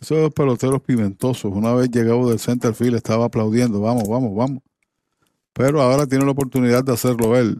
Esos 0.00 0.32
peloteros 0.34 0.82
pimentosos, 0.82 1.52
una 1.52 1.72
vez 1.72 1.90
llegado 1.90 2.28
del 2.28 2.38
center 2.38 2.74
field, 2.74 2.96
estaba 2.96 3.26
aplaudiendo, 3.26 3.80
vamos, 3.80 4.08
vamos, 4.08 4.34
vamos. 4.34 4.62
Pero 5.52 5.80
ahora 5.80 6.06
tiene 6.06 6.24
la 6.24 6.32
oportunidad 6.32 6.84
de 6.84 6.92
hacerlo 6.92 7.36
él. 7.36 7.58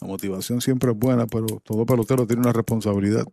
La 0.00 0.08
motivación 0.08 0.60
siempre 0.60 0.90
es 0.92 0.98
buena, 0.98 1.26
pero 1.26 1.46
todo 1.64 1.86
pelotero 1.86 2.26
tiene 2.26 2.42
una 2.42 2.52
responsabilidad. 2.52 3.24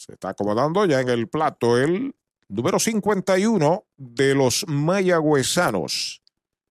Se 0.00 0.14
está 0.14 0.30
acomodando 0.30 0.86
ya 0.86 1.02
en 1.02 1.10
el 1.10 1.28
plato 1.28 1.76
el 1.76 2.16
número 2.48 2.78
51 2.78 3.84
de 3.98 4.34
los 4.34 4.64
mayagüezanos, 4.66 6.22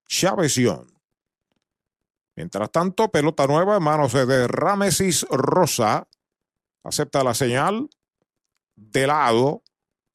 Chávez. 0.07 0.59
Mientras 2.35 2.71
tanto, 2.71 3.11
pelota 3.11 3.45
nueva 3.45 3.77
en 3.77 3.83
manos 3.83 4.13
de 4.13 4.47
Ramesis 4.47 5.27
Rosa. 5.29 6.07
Acepta 6.83 7.23
la 7.23 7.35
señal. 7.35 7.91
De 8.75 9.05
lado. 9.05 9.61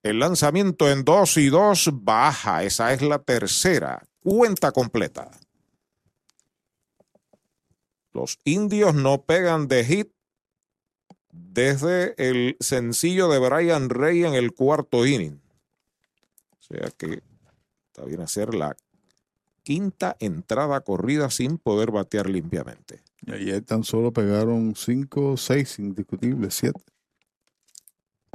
El 0.03 0.19
lanzamiento 0.19 0.91
en 0.91 1.05
2 1.05 1.37
y 1.37 1.51
2 1.51 1.91
baja. 1.93 2.65
Esa 2.65 2.93
es 2.93 3.01
la 3.01 3.21
tercera. 3.21 4.03
Cuenta 4.19 4.73
completa. 4.73 5.31
Los 8.13 8.41
indios 8.43 8.93
no 8.93 9.23
pegan 9.23 9.69
de 9.69 9.85
hit 9.85 10.14
desde 11.35 12.15
el 12.17 12.57
sencillo 12.61 13.29
de 13.29 13.39
Brian 13.39 13.91
Rey 13.91 14.25
en 14.25 14.35
el 14.35 14.55
cuarto 14.55 15.05
inning. 15.07 15.41
O 16.59 16.63
sea 16.63 16.91
que 16.97 17.23
está 17.89 18.05
bien 18.05 18.21
hacer 18.21 18.55
la 18.55 18.77
quinta 19.63 20.17
entrada 20.21 20.81
corrida 20.81 21.31
sin 21.31 21.59
poder 21.59 21.91
batear 21.91 22.29
limpiamente. 22.29 23.03
Y 23.27 23.33
ayer 23.33 23.63
tan 23.63 23.83
solo 23.83 24.13
pegaron 24.13 24.75
5, 24.77 25.37
6 25.37 25.79
indiscutibles, 25.79 26.55
7. 26.55 26.81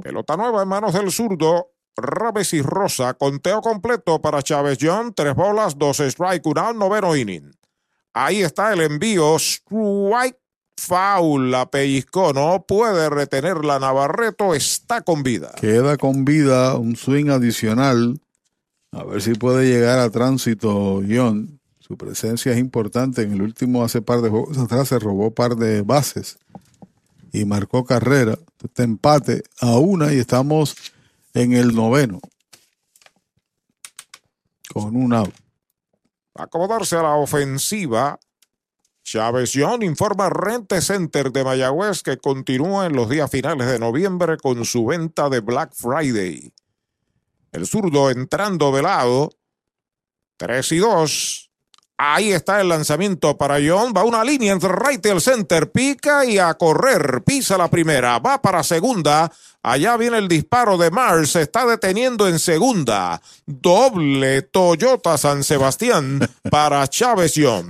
Pelota 0.02 0.36
nueva 0.36 0.62
en 0.62 0.68
manos 0.68 0.92
del 0.94 1.10
zurdo. 1.10 1.72
Raves 1.96 2.54
y 2.54 2.62
Rosa, 2.62 3.14
conteo 3.14 3.60
completo 3.60 4.20
para 4.20 4.42
Chávez 4.42 4.78
John, 4.80 5.12
tres 5.12 5.34
bolas, 5.34 5.76
dos 5.76 6.00
strike, 6.00 6.46
un 6.46 6.58
out, 6.58 6.76
noveno 6.76 7.14
inning. 7.14 7.52
Ahí 8.12 8.42
está 8.42 8.72
el 8.72 8.80
envío, 8.80 9.36
strike, 9.36 10.38
foul, 10.80 11.50
la 11.50 11.70
pellizcó, 11.70 12.32
no 12.32 12.64
puede 12.66 13.10
retener 13.10 13.64
la 13.64 13.78
Navarreto, 13.78 14.54
está 14.54 15.02
con 15.02 15.22
vida. 15.22 15.52
Queda 15.60 15.96
con 15.96 16.24
vida 16.24 16.76
un 16.76 16.96
swing 16.96 17.28
adicional. 17.28 18.20
A 18.92 19.04
ver 19.04 19.22
si 19.22 19.34
puede 19.34 19.68
llegar 19.68 19.98
a 19.98 20.10
tránsito, 20.10 21.00
John. 21.08 21.60
Su 21.78 21.96
presencia 21.96 22.52
es 22.52 22.58
importante. 22.58 23.22
En 23.22 23.32
el 23.32 23.42
último, 23.42 23.84
hace 23.84 24.00
par 24.00 24.20
de 24.20 24.30
juegos 24.30 24.58
atrás, 24.58 24.88
se 24.88 24.98
robó 24.98 25.32
par 25.32 25.56
de 25.56 25.82
bases 25.82 26.38
y 27.32 27.44
marcó 27.44 27.84
carrera. 27.84 28.38
Este 28.62 28.82
empate 28.82 29.42
a 29.60 29.78
una 29.78 30.12
y 30.12 30.18
estamos 30.18 30.76
en 31.34 31.52
el 31.52 31.74
noveno. 31.74 32.20
Con 34.72 34.96
un 34.96 35.12
out. 35.12 35.34
Acomodarse 36.34 36.96
a 36.96 37.02
la 37.02 37.14
ofensiva. 37.16 38.18
Chávez 39.10 39.50
John 39.56 39.82
informa 39.82 40.30
Rente 40.30 40.80
Center 40.80 41.32
de 41.32 41.42
Mayagüez 41.42 42.04
que 42.04 42.18
continúa 42.18 42.86
en 42.86 42.94
los 42.94 43.08
días 43.08 43.28
finales 43.28 43.66
de 43.66 43.80
noviembre 43.80 44.36
con 44.36 44.64
su 44.64 44.86
venta 44.86 45.28
de 45.28 45.40
Black 45.40 45.72
Friday. 45.74 46.54
El 47.50 47.66
zurdo 47.66 48.08
entrando 48.10 48.70
de 48.70 48.82
lado. 48.82 49.32
3 50.36 50.70
y 50.70 50.78
2. 50.78 51.49
Ahí 52.02 52.32
está 52.32 52.62
el 52.62 52.70
lanzamiento 52.70 53.36
para 53.36 53.58
John. 53.62 53.92
Va 53.94 54.04
una 54.04 54.24
línea 54.24 54.54
entre 54.54 54.72
right 54.72 55.04
el 55.04 55.20
center. 55.20 55.70
Pica 55.70 56.24
y 56.24 56.38
a 56.38 56.54
correr. 56.54 57.22
Pisa 57.26 57.58
la 57.58 57.68
primera. 57.68 58.18
Va 58.18 58.40
para 58.40 58.62
segunda. 58.62 59.30
Allá 59.62 59.98
viene 59.98 60.16
el 60.16 60.26
disparo 60.26 60.78
de 60.78 60.90
Mars. 60.90 61.32
Se 61.32 61.42
está 61.42 61.66
deteniendo 61.66 62.26
en 62.26 62.38
segunda. 62.38 63.20
Doble 63.44 64.40
Toyota 64.40 65.18
San 65.18 65.44
Sebastián 65.44 66.26
para 66.50 66.88
Chávez 66.88 67.34
John. 67.36 67.68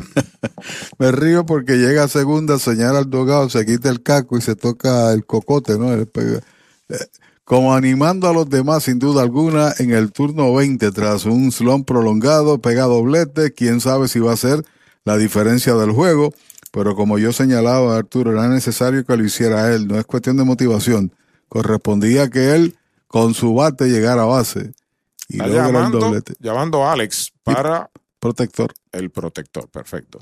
Me 0.99 1.10
río 1.10 1.44
porque 1.44 1.73
llega 1.78 2.05
a 2.05 2.09
segunda, 2.09 2.60
señala 2.60 3.00
al 3.00 3.10
dogado, 3.10 3.50
se 3.50 3.67
quita 3.67 3.89
el 3.89 4.00
caco 4.00 4.39
y 4.39 4.42
se 4.42 4.55
toca 4.55 5.12
el 5.12 5.26
cocote, 5.26 5.76
¿no? 5.76 5.92
El 5.92 6.02
eh, 6.02 6.97
Como 7.50 7.74
animando 7.74 8.28
a 8.28 8.32
los 8.32 8.48
demás, 8.48 8.84
sin 8.84 9.00
duda 9.00 9.22
alguna, 9.22 9.74
en 9.80 9.90
el 9.90 10.12
turno 10.12 10.54
20, 10.54 10.92
tras 10.92 11.24
un 11.24 11.50
slump 11.50 11.84
prolongado, 11.84 12.60
pega 12.60 12.84
doblete, 12.84 13.52
quién 13.52 13.80
sabe 13.80 14.06
si 14.06 14.20
va 14.20 14.34
a 14.34 14.36
ser 14.36 14.64
la 15.04 15.16
diferencia 15.16 15.74
del 15.74 15.90
juego. 15.90 16.32
Pero 16.70 16.94
como 16.94 17.18
yo 17.18 17.32
señalaba, 17.32 17.96
Arturo, 17.96 18.30
era 18.30 18.46
necesario 18.46 19.04
que 19.04 19.16
lo 19.16 19.24
hiciera 19.24 19.74
él. 19.74 19.88
No 19.88 19.98
es 19.98 20.04
cuestión 20.06 20.36
de 20.36 20.44
motivación. 20.44 21.12
Correspondía 21.48 22.30
que 22.30 22.54
él, 22.54 22.76
con 23.08 23.34
su 23.34 23.52
bate, 23.52 23.88
llegara 23.88 24.22
a 24.22 24.26
base. 24.26 24.70
Y 25.28 25.42
Está 25.42 25.48
logra 25.48 25.86
el 25.86 25.90
doblete. 25.90 26.34
llamando 26.38 26.84
a 26.84 26.92
Alex 26.92 27.32
para 27.42 27.90
Protector. 28.20 28.72
el 28.92 29.10
protector. 29.10 29.68
Perfecto. 29.68 30.20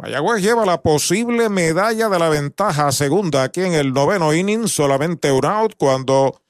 Mayagüez 0.00 0.40
lleva 0.40 0.64
la 0.64 0.80
posible 0.80 1.50
medalla 1.50 2.08
de 2.08 2.18
la 2.18 2.30
ventaja 2.30 2.90
segunda 2.90 3.42
aquí 3.42 3.60
en 3.60 3.74
el 3.74 3.92
noveno 3.92 4.32
inning, 4.32 4.66
solamente 4.66 5.30
un 5.30 5.44
out 5.44 5.74
cuando 5.76 6.40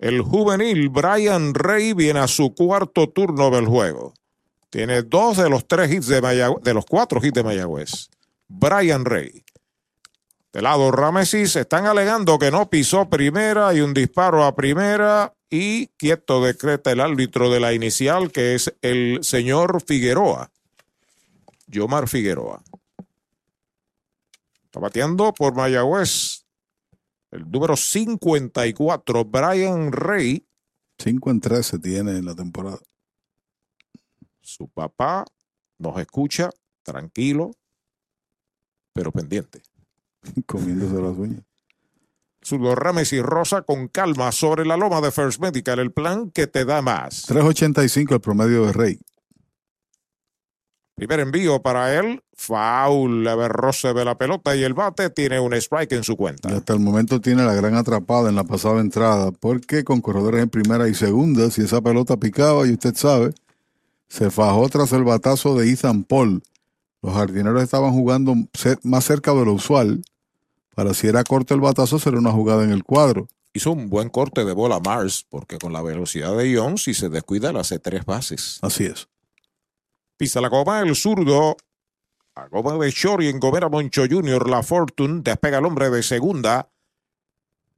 el 0.00 0.22
juvenil 0.22 0.88
Brian 0.88 1.54
Rey 1.54 1.92
viene 1.92 2.18
a 2.18 2.26
su 2.26 2.52
cuarto 2.52 3.08
turno 3.08 3.50
del 3.50 3.66
juego. 3.66 4.12
Tiene 4.70 5.02
dos 5.02 5.36
de 5.36 5.48
los 5.48 5.68
tres 5.68 5.92
hits 5.92 6.08
de 6.08 6.20
Mayagüez, 6.20 6.64
de 6.64 6.74
los 6.74 6.84
cuatro 6.84 7.20
hits 7.22 7.34
de 7.34 7.44
Mayagüez. 7.44 8.10
Brian 8.48 9.04
Rey. 9.04 9.44
De 10.52 10.60
lado 10.60 10.90
Ramesis 10.90 11.54
están 11.54 11.86
alegando 11.86 12.40
que 12.40 12.50
no 12.50 12.68
pisó 12.70 13.08
primera 13.08 13.72
y 13.72 13.82
un 13.82 13.94
disparo 13.94 14.42
a 14.42 14.56
primera 14.56 15.32
y 15.48 15.86
quieto 15.96 16.42
decreta 16.42 16.90
el 16.90 16.98
árbitro 16.98 17.50
de 17.50 17.60
la 17.60 17.72
inicial 17.72 18.32
que 18.32 18.56
es 18.56 18.74
el 18.82 19.20
señor 19.22 19.80
Figueroa. 19.80 20.50
Yomar 21.68 22.08
Figueroa. 22.08 22.64
Está 24.70 24.78
bateando 24.78 25.34
por 25.34 25.52
Mayagüez. 25.52 26.46
El 27.32 27.50
número 27.50 27.76
54, 27.76 29.24
Brian 29.24 29.90
Rey. 29.90 30.46
5 30.96 31.30
en 31.32 31.40
13 31.40 31.78
tiene 31.80 32.12
en 32.12 32.24
la 32.24 32.36
temporada. 32.36 32.78
Su 34.40 34.68
papá 34.68 35.24
nos 35.76 35.98
escucha 35.98 36.50
tranquilo, 36.84 37.50
pero 38.92 39.10
pendiente. 39.10 39.60
Comiéndose 40.46 41.02
las 41.02 41.18
uñas. 41.18 41.42
Zurdo 42.40 42.76
Rames 42.76 43.12
y 43.12 43.20
Rosa 43.20 43.62
con 43.62 43.88
calma 43.88 44.30
sobre 44.30 44.64
la 44.64 44.76
loma 44.76 45.00
de 45.00 45.10
First 45.10 45.40
Medical, 45.40 45.80
el 45.80 45.90
plan 45.90 46.30
que 46.30 46.46
te 46.46 46.64
da 46.64 46.80
más. 46.80 47.28
3.85 47.28 48.14
el 48.14 48.20
promedio 48.20 48.66
de 48.66 48.72
Rey. 48.72 49.00
Primer 51.00 51.20
envío 51.20 51.62
para 51.62 51.98
él, 51.98 52.22
foul, 52.34 53.24
leve 53.24 53.48
roce 53.48 53.94
de 53.94 54.04
la 54.04 54.18
pelota 54.18 54.54
y 54.54 54.62
el 54.64 54.74
bate 54.74 55.08
tiene 55.08 55.40
un 55.40 55.54
strike 55.54 55.92
en 55.92 56.04
su 56.04 56.14
cuenta. 56.14 56.50
Y 56.50 56.52
hasta 56.52 56.74
el 56.74 56.80
momento 56.80 57.22
tiene 57.22 57.42
la 57.42 57.54
gran 57.54 57.74
atrapada 57.74 58.28
en 58.28 58.36
la 58.36 58.44
pasada 58.44 58.82
entrada, 58.82 59.32
porque 59.32 59.82
con 59.82 60.02
corredores 60.02 60.42
en 60.42 60.50
primera 60.50 60.90
y 60.90 60.94
segunda, 60.94 61.50
si 61.50 61.62
esa 61.62 61.80
pelota 61.80 62.18
picaba, 62.18 62.66
y 62.66 62.72
usted 62.72 62.94
sabe, 62.96 63.32
se 64.08 64.30
fajó 64.30 64.68
tras 64.68 64.92
el 64.92 65.04
batazo 65.04 65.54
de 65.54 65.70
Ethan 65.70 66.04
Paul. 66.04 66.42
Los 67.00 67.14
jardineros 67.14 67.62
estaban 67.62 67.92
jugando 67.92 68.34
más 68.82 69.04
cerca 69.06 69.32
de 69.32 69.46
lo 69.46 69.54
usual. 69.54 70.02
Para 70.74 70.92
si 70.92 71.06
era 71.06 71.24
corto 71.24 71.54
el 71.54 71.62
batazo, 71.62 71.98
será 71.98 72.18
una 72.18 72.32
jugada 72.32 72.62
en 72.62 72.72
el 72.72 72.84
cuadro. 72.84 73.26
Hizo 73.54 73.72
un 73.72 73.88
buen 73.88 74.10
corte 74.10 74.44
de 74.44 74.52
bola 74.52 74.80
Mars, 74.80 75.24
porque 75.30 75.56
con 75.56 75.72
la 75.72 75.80
velocidad 75.80 76.36
de 76.36 76.50
Young, 76.50 76.76
si 76.76 76.92
se 76.92 77.08
descuida, 77.08 77.54
le 77.54 77.60
hace 77.60 77.78
tres 77.78 78.04
bases. 78.04 78.58
Así 78.60 78.84
es. 78.84 79.08
Pisa 80.20 80.42
la 80.42 80.50
goma, 80.50 80.80
el 80.80 80.94
zurdo. 80.96 81.56
A 82.34 82.46
goma 82.48 82.76
de 82.76 82.90
Shori 82.90 83.28
en 83.28 83.40
Gomera 83.40 83.70
Moncho 83.70 84.02
Jr. 84.06 84.50
La 84.50 84.62
Fortune 84.62 85.22
despega 85.24 85.56
el 85.56 85.64
hombre 85.64 85.88
de 85.88 86.02
segunda. 86.02 86.68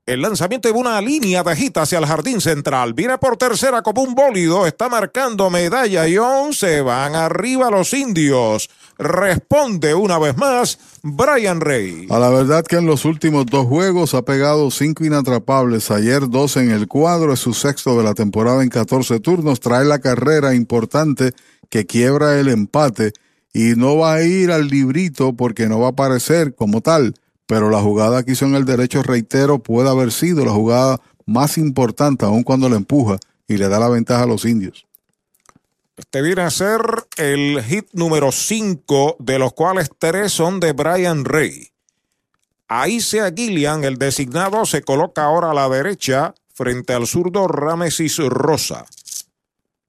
El 0.05 0.23
lanzamiento 0.23 0.67
de 0.67 0.75
una 0.75 1.01
línea 1.01 1.45
hit 1.55 1.79
hacia 1.79 2.01
el 2.01 2.07
jardín 2.07 2.41
central. 2.41 2.95
Viene 2.95 3.17
por 3.19 3.37
tercera 3.37 3.83
como 3.83 4.03
un 4.03 4.17
bólido. 4.17 4.67
Está 4.67 4.89
marcando 4.89 5.51
medalla 5.51 6.09
y 6.09 6.17
se 6.53 6.81
van 6.81 7.15
arriba 7.15 7.71
los 7.71 7.95
indios. 7.95 8.69
Responde 8.99 9.95
una 9.95 10.19
vez 10.19 10.37
más 10.37 10.81
Brian 11.05 11.61
Rey. 11.61 12.09
A 12.11 12.19
la 12.19 12.31
verdad 12.31 12.65
que 12.65 12.79
en 12.79 12.87
los 12.87 13.05
últimos 13.05 13.47
dos 13.47 13.69
juegos 13.69 14.15
ha 14.15 14.23
pegado 14.23 14.73
cinco 14.73 15.05
inatrapables. 15.05 15.93
Ayer 15.93 16.29
dos 16.29 16.57
en 16.57 16.73
el 16.73 16.89
cuadro, 16.89 17.33
es 17.33 17.39
su 17.39 17.55
sexto 17.55 17.97
de 17.97 18.03
la 18.03 18.15
temporada 18.15 18.65
en 18.65 18.69
14 18.69 19.21
turnos. 19.21 19.61
Trae 19.61 19.85
la 19.85 20.01
carrera 20.01 20.57
importante 20.57 21.35
que 21.73 21.87
quiebra 21.87 22.39
el 22.39 22.49
empate 22.49 23.15
y 23.55 23.77
no 23.77 23.97
va 23.97 24.13
a 24.13 24.23
ir 24.23 24.51
al 24.51 24.69
librito 24.69 25.33
porque 25.33 25.71
no 25.71 25.81
va 25.81 25.87
a 25.87 25.91
aparecer 25.93 26.55
como 26.55 26.83
tal. 26.83 27.15
Pero 27.47 27.71
la 27.71 27.81
jugada 27.81 28.23
que 28.23 28.33
hizo 28.33 28.45
en 28.45 28.55
el 28.57 28.67
derecho, 28.67 29.03
reitero, 29.03 29.59
puede 29.59 29.89
haber 29.89 30.13
sido 30.13 30.45
la 30.45 30.53
jugada 30.53 31.01
más 31.25 31.57
importante, 31.57 32.27
aun 32.27 32.43
cuando 32.43 32.69
la 32.69 32.77
empuja 32.77 33.17
y 33.49 33.57
le 33.57 33.71
da 33.71 33.81
la 33.81 33.89
ventaja 33.89 34.25
a 34.25 34.27
los 34.27 34.45
indios. 34.45 34.85
Este 35.97 36.21
viene 36.21 36.43
a 36.43 36.51
ser 36.51 36.83
el 37.17 37.63
hit 37.63 37.87
número 37.95 38.33
5, 38.33 39.17
de 39.19 39.39
los 39.39 39.55
cuales 39.55 39.91
tres 39.99 40.31
son 40.31 40.61
de 40.61 40.75
Brian 40.75 41.25
Rey. 41.25 41.71
Ahí 42.69 43.01
sea 43.01 43.33
Gillian, 43.35 43.83
el 43.85 43.97
designado, 43.97 44.67
se 44.67 44.83
coloca 44.83 45.25
ahora 45.25 45.53
a 45.53 45.55
la 45.55 45.71
derecha 45.71 46.35
frente 46.53 46.93
al 46.93 47.07
zurdo 47.07 47.49
Ramesis 47.49 48.19
Rosa. 48.19 48.85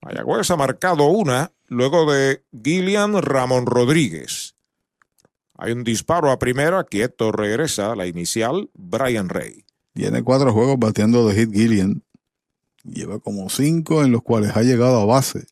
Mayagüez 0.02 0.50
ha 0.50 0.56
marcado 0.56 1.06
una 1.06 1.52
luego 1.74 2.12
de 2.12 2.44
Gillian 2.52 3.22
Ramón 3.22 3.66
Rodríguez. 3.66 4.56
Hay 5.58 5.72
un 5.72 5.84
disparo 5.84 6.32
a 6.32 6.40
primera, 6.40 6.84
quieto 6.84 7.32
regresa 7.32 7.96
la 7.96 8.08
inicial, 8.08 8.70
Brian 8.74 9.30
Rey. 9.30 9.66
Tiene 9.94 10.24
cuatro 10.24 10.52
juegos 10.52 10.78
bateando 10.80 11.28
de 11.28 11.36
hit 11.36 11.54
Gillian. 11.54 12.04
Lleva 12.84 13.20
como 13.20 13.50
cinco 13.50 14.04
en 14.04 14.12
los 14.12 14.24
cuales 14.24 14.56
ha 14.56 14.64
llegado 14.64 15.00
a 15.00 15.06
base. 15.06 15.46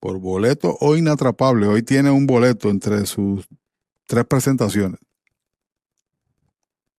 Por 0.00 0.18
boleto 0.18 0.76
o 0.80 0.96
inatrapable. 0.96 1.66
Hoy 1.66 1.82
tiene 1.82 2.10
un 2.10 2.26
boleto 2.26 2.70
entre 2.70 3.06
sus 3.06 3.46
tres 4.06 4.24
presentaciones. 4.24 5.00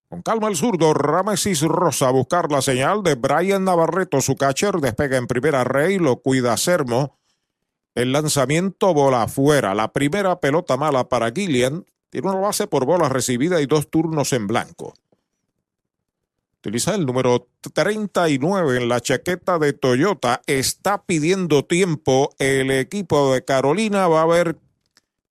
Con 0.08 0.22
calma 0.22 0.48
el 0.48 0.56
zurdo, 0.56 0.94
Ramesis 0.94 1.62
Rosa 1.62 2.08
a 2.08 2.12
buscar 2.12 2.50
la 2.50 2.62
señal 2.62 3.02
de 3.02 3.16
Brian 3.16 3.64
Navarreto, 3.64 4.20
su 4.20 4.36
catcher, 4.36 4.76
despega 4.76 5.16
en 5.16 5.26
primera 5.26 5.64
Rey, 5.64 5.98
lo 5.98 6.20
cuida 6.22 6.56
Sermo. 6.56 7.15
El 7.96 8.12
lanzamiento 8.12 8.92
bola 8.92 9.22
afuera. 9.22 9.74
La 9.74 9.90
primera 9.90 10.38
pelota 10.38 10.76
mala 10.76 11.08
para 11.08 11.32
Gillian. 11.32 11.86
Tiene 12.10 12.28
una 12.28 12.38
base 12.38 12.66
por 12.66 12.84
bola 12.84 13.08
recibida 13.08 13.62
y 13.62 13.66
dos 13.66 13.88
turnos 13.88 14.34
en 14.34 14.46
blanco. 14.46 14.92
Utiliza 16.58 16.94
el 16.94 17.06
número 17.06 17.48
39 17.72 18.76
en 18.76 18.88
la 18.90 19.00
chaqueta 19.00 19.58
de 19.58 19.72
Toyota. 19.72 20.42
Está 20.46 21.04
pidiendo 21.04 21.64
tiempo. 21.64 22.34
El 22.38 22.70
equipo 22.70 23.32
de 23.32 23.42
Carolina 23.46 24.08
va 24.08 24.20
a 24.20 24.24
haber 24.24 24.58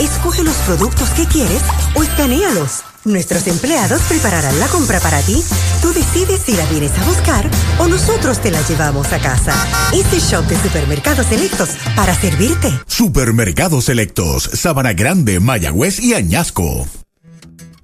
Escoge 0.00 0.42
los 0.42 0.56
productos 0.56 1.10
que 1.10 1.26
quieres 1.26 1.62
o 1.94 2.02
escanealos. 2.02 2.84
Nuestros 3.04 3.46
empleados 3.46 4.02
prepararán 4.02 4.58
la 4.60 4.66
compra 4.68 5.00
para 5.00 5.20
ti. 5.22 5.42
Tú 5.80 5.92
decides 5.92 6.42
si 6.44 6.54
la 6.54 6.66
vienes 6.66 6.96
a 6.98 7.04
buscar 7.04 7.48
o 7.78 7.88
nosotros 7.88 8.40
te 8.40 8.50
la 8.50 8.60
llevamos 8.68 9.12
a 9.12 9.18
casa. 9.18 9.54
Este 9.92 10.18
shop 10.18 10.44
de 10.46 10.60
supermercados 10.60 11.26
selectos 11.26 11.70
para 11.96 12.14
servirte. 12.14 12.70
Supermercados 12.86 13.86
Selectos, 13.86 14.50
Sabana 14.52 14.92
Grande, 14.92 15.40
Mayagüez 15.40 16.00
y 16.00 16.14
Añasco. 16.14 16.86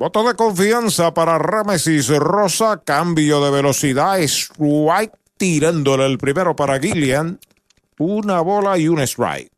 Voto 0.00 0.26
de 0.26 0.34
confianza 0.34 1.12
para 1.12 1.38
Ramesis 1.38 2.08
Rosa. 2.08 2.80
Cambio 2.82 3.44
de 3.44 3.50
velocidad. 3.50 4.18
Strike 4.18 5.12
tirándole 5.36 6.06
el 6.06 6.16
primero 6.16 6.56
para 6.56 6.80
Gillian. 6.80 7.38
Una 7.98 8.40
bola 8.40 8.78
y 8.78 8.88
un 8.88 9.00
strike. 9.00 9.52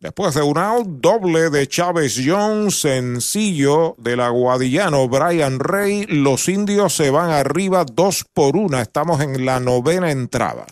Después 0.00 0.34
de 0.34 0.42
un 0.42 0.58
out, 0.58 0.88
doble 0.88 1.50
de 1.50 1.68
Chávez 1.68 2.20
Jones, 2.20 2.80
sencillo 2.80 3.94
del 3.98 4.18
aguadillano 4.18 5.08
Brian 5.08 5.60
Rey. 5.60 6.04
Los 6.06 6.48
indios 6.48 6.96
se 6.96 7.10
van 7.10 7.30
arriba 7.30 7.84
dos 7.84 8.24
por 8.34 8.56
una. 8.56 8.82
Estamos 8.82 9.20
en 9.20 9.46
la 9.46 9.60
novena 9.60 10.10
entrada. 10.10 10.66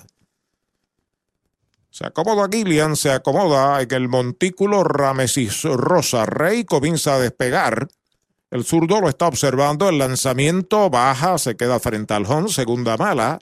Se 1.91 2.05
acomoda 2.05 2.49
Gillian, 2.51 2.97
se 2.97 3.13
acomoda 3.13 3.81
en 3.81 3.93
el 3.93 4.09
montículo 4.09 4.83
Ramesis 4.83 5.63
Rosa. 5.63 6.27
Rey 6.27 6.65
comienza 6.65 7.15
a 7.15 7.21
despegar. 7.21 7.87
El 8.51 8.65
zurdo 8.65 9.01
lo 9.01 9.09
está 9.09 9.27
observando. 9.27 9.89
El 9.89 9.99
lanzamiento 9.99 10.89
baja, 10.91 11.39
se 11.39 11.57
queda 11.57 11.81
frente 11.81 12.15
al 12.15 12.27
home. 12.27 12.49
Segunda 12.49 12.97
mala. 12.97 13.41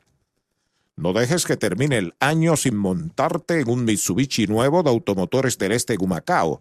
No 0.97 1.13
dejes 1.13 1.45
que 1.45 1.57
termine 1.57 1.99
el 1.99 2.15
año 2.21 2.57
sin 2.57 2.77
montarte 2.77 3.61
en 3.61 3.69
un 3.69 3.85
Mitsubishi 3.85 4.47
nuevo 4.47 4.83
de 4.83 4.91
Automotores 4.91 5.59
del 5.59 5.73
Este 5.73 5.97
Gumacao. 5.97 6.59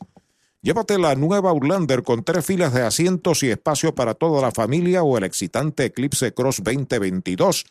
Llévate 0.61 0.97
la 0.97 1.15
nueva 1.15 1.51
Outlander 1.51 2.03
con 2.03 2.23
tres 2.23 2.45
filas 2.45 2.73
de 2.73 2.81
asientos 2.81 3.43
y 3.43 3.49
espacio 3.49 3.93
para 3.93 4.13
toda 4.13 4.41
la 4.41 4.51
familia 4.51 5.03
o 5.03 5.17
el 5.17 5.25
excitante 5.25 5.85
Eclipse 5.85 6.33
Cross 6.33 6.61
2022 6.63 7.65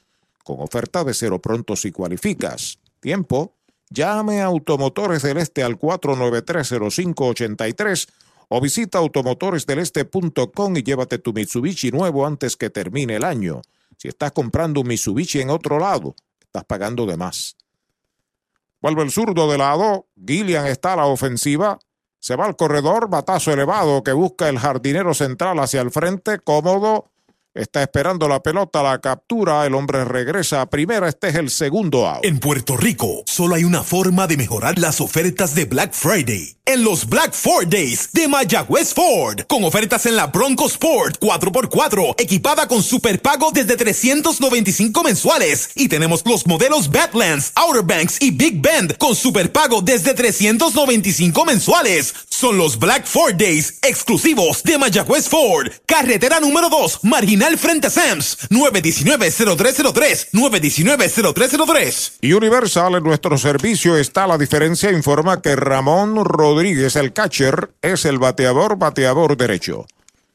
con 0.44 0.60
oferta 0.60 1.02
de 1.05 1.15
cero 1.15 1.41
pronto 1.41 1.76
si 1.76 1.92
cualificas. 1.92 2.81
Tiempo. 3.01 3.55
Llame 3.91 4.41
a 4.41 4.47
Automotores 4.47 5.23
del 5.23 5.39
Este 5.39 5.62
al 5.62 5.78
4930583 5.78 8.09
o 8.55 8.60
visita 8.60 8.98
automotoresdeleste.com 8.98 10.76
y 10.76 10.82
llévate 10.82 11.18
tu 11.18 11.32
Mitsubishi 11.32 11.90
nuevo 11.90 12.26
antes 12.26 12.55
que 12.55 12.68
termine 12.68 13.16
el 13.16 13.24
año. 13.24 13.62
Si 13.97 14.08
estás 14.08 14.32
comprando 14.32 14.82
un 14.82 14.89
Mitsubishi 14.89 15.40
en 15.40 15.48
otro 15.48 15.78
lado, 15.78 16.14
estás 16.39 16.64
pagando 16.64 17.06
de 17.06 17.16
más. 17.16 17.56
Vuelve 18.82 19.05
el 19.05 19.10
zurdo 19.10 19.50
de 19.50 19.56
lado, 19.56 20.06
Gillian 20.22 20.66
está 20.66 20.92
a 20.92 20.97
la 20.97 21.06
ofensiva, 21.06 21.78
se 22.18 22.36
va 22.36 22.44
al 22.44 22.55
corredor, 22.55 23.08
batazo 23.08 23.55
elevado 23.55 24.02
que 24.02 24.12
busca 24.12 24.50
el 24.50 24.58
jardinero 24.58 25.14
central 25.14 25.58
hacia 25.58 25.81
el 25.81 25.90
frente, 25.90 26.39
cómodo, 26.39 27.10
Está 27.55 27.82
esperando 27.82 28.28
la 28.28 28.42
pelota, 28.42 28.82
la 28.82 28.98
captura, 28.98 29.66
el 29.66 29.74
hombre 29.74 30.06
regresa 30.06 30.62
a 30.62 30.70
primera, 30.70 31.06
este 31.06 31.28
es 31.28 31.34
el 31.34 31.50
segundo 31.50 32.08
out. 32.08 32.24
En 32.24 32.39
Puerto 32.39 32.78
Rico, 32.78 33.24
solo 33.26 33.56
hay 33.56 33.64
una 33.64 33.82
forma 33.82 34.26
de 34.26 34.39
mejorar 34.39 34.78
las 34.78 35.02
ofertas 35.02 35.55
de 35.55 35.66
Black 35.66 35.92
Friday. 35.92 36.56
En 36.64 36.82
los 36.82 37.06
Black 37.06 37.34
Ford 37.34 37.66
Days 37.66 38.08
de 38.12 38.26
Mayagüez 38.26 38.94
Ford, 38.94 39.40
con 39.48 39.64
ofertas 39.64 40.06
en 40.06 40.16
la 40.16 40.28
Bronco 40.28 40.66
Sport 40.66 41.18
4x4, 41.20 42.14
equipada 42.16 42.66
con 42.68 42.82
superpago 42.82 43.50
desde 43.52 43.76
395 43.76 45.02
mensuales. 45.02 45.70
Y 45.74 45.89
tenemos 45.89 46.22
los 46.24 46.47
modelos 46.47 46.89
Badlands, 46.89 47.52
Outer 47.56 47.82
Banks 47.82 48.16
y 48.20 48.31
Big 48.31 48.62
Bend 48.62 48.97
con 48.97 49.14
superpago 49.14 49.82
desde 49.82 50.14
395 50.14 51.44
mensuales. 51.44 52.14
Son 52.31 52.56
los 52.56 52.78
Black 52.78 53.06
Ford 53.06 53.34
Days 53.34 53.78
exclusivos 53.82 54.62
de 54.62 54.78
Mayagüez 54.78 55.28
Ford, 55.28 55.68
carretera 55.84 56.40
número 56.40 56.70
2, 56.70 57.00
marginal 57.02 57.41
frente 57.58 57.88
a 57.88 57.90
Sams, 57.90 58.48
919-0303, 58.50 60.30
919-0303. 60.32 62.12
Y 62.20 62.32
Universal 62.32 62.94
en 62.94 63.04
nuestro 63.04 63.36
servicio 63.36 63.96
está 63.96 64.26
la 64.26 64.38
diferencia. 64.38 64.90
Informa 64.92 65.42
que 65.42 65.56
Ramón 65.56 66.24
Rodríguez, 66.24 66.96
el 66.96 67.12
catcher, 67.12 67.70
es 67.82 68.04
el 68.04 68.18
bateador, 68.18 68.76
bateador 68.78 69.36
derecho. 69.36 69.86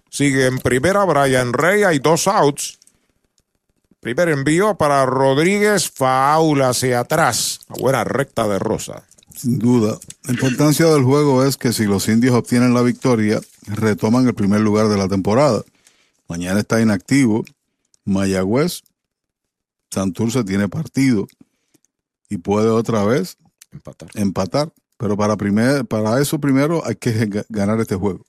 Sigue 0.10 0.46
en 0.46 0.60
primera 0.60 1.04
Brian 1.06 1.54
Rey, 1.54 1.84
hay 1.84 2.00
dos 2.00 2.28
outs. 2.28 2.78
Primer 4.00 4.30
envío 4.30 4.76
para 4.76 5.06
Rodríguez, 5.06 5.90
faula 5.90 6.70
hacia 6.70 7.00
atrás. 7.02 7.62
Una 7.70 7.82
buena 7.82 8.04
recta 8.04 8.48
de 8.48 8.60
Rosa. 8.60 9.04
Sin 9.36 9.60
duda. 9.60 9.98
La 10.24 10.34
importancia 10.34 10.86
del 10.88 11.04
juego 11.04 11.44
es 11.44 11.58
que 11.58 11.74
si 11.74 11.86
los 11.86 12.08
indios 12.08 12.36
obtienen 12.36 12.74
la 12.74 12.82
victoria, 12.82 13.40
retoman 13.68 14.28
el 14.28 14.34
primer 14.34 14.62
lugar 14.62 14.88
de 14.88 14.98
la 14.98 15.08
temporada. 15.08 15.64
Mañana 16.28 16.60
está 16.60 16.82
inactivo. 16.82 17.44
Mayagüez, 18.04 18.84
Santurce 19.90 20.44
tiene 20.44 20.68
partido 20.68 21.28
y 22.30 22.38
puede 22.38 22.70
otra 22.70 23.04
vez 23.04 23.38
empatar. 23.72 24.10
empatar. 24.16 24.74
Pero 24.98 25.16
para, 25.16 25.38
primer, 25.38 25.86
para 25.86 26.20
eso 26.20 26.40
primero 26.40 26.86
hay 26.86 26.96
que 26.96 27.46
ganar 27.50 27.80
este 27.80 27.96
juego. 27.96 28.26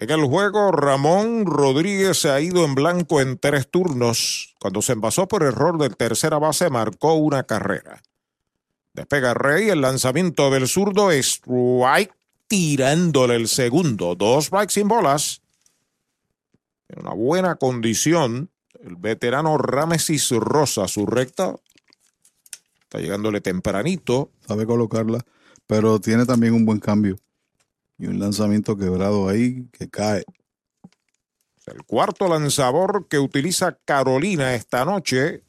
En 0.00 0.10
el 0.10 0.24
juego, 0.26 0.70
Ramón 0.70 1.44
Rodríguez 1.44 2.18
se 2.18 2.30
ha 2.30 2.40
ido 2.40 2.64
en 2.64 2.76
blanco 2.76 3.20
en 3.20 3.36
tres 3.36 3.68
turnos. 3.68 4.54
Cuando 4.60 4.80
se 4.80 4.92
envasó 4.92 5.26
por 5.26 5.42
error 5.42 5.76
del 5.76 5.96
tercera 5.96 6.38
base, 6.38 6.70
marcó 6.70 7.14
una 7.14 7.42
carrera. 7.42 8.00
Despega 8.94 9.34
Rey, 9.34 9.68
el 9.68 9.80
lanzamiento 9.80 10.50
del 10.50 10.68
zurdo, 10.68 11.10
strike, 11.10 12.14
tirándole 12.46 13.34
el 13.34 13.48
segundo. 13.48 14.14
Dos 14.14 14.46
strikes 14.46 14.74
sin 14.74 14.86
bolas 14.86 15.42
en 16.88 17.00
una 17.00 17.14
buena 17.14 17.56
condición. 17.56 18.50
El 18.82 18.96
veterano 18.96 19.58
Ramesis 19.58 20.30
Rosa, 20.30 20.88
su 20.88 21.06
recta, 21.06 21.56
está 22.82 22.98
llegándole 22.98 23.40
tempranito. 23.40 24.30
Sabe 24.46 24.66
colocarla, 24.66 25.24
pero 25.66 26.00
tiene 26.00 26.26
también 26.26 26.54
un 26.54 26.64
buen 26.64 26.78
cambio. 26.78 27.18
Y 27.98 28.06
un 28.06 28.20
lanzamiento 28.20 28.76
quebrado 28.76 29.28
ahí 29.28 29.68
que 29.72 29.88
cae. 29.88 30.24
El 31.66 31.84
cuarto 31.84 32.28
lanzador 32.28 33.08
que 33.08 33.18
utiliza 33.18 33.78
Carolina 33.84 34.54
esta 34.54 34.84
noche, 34.84 35.42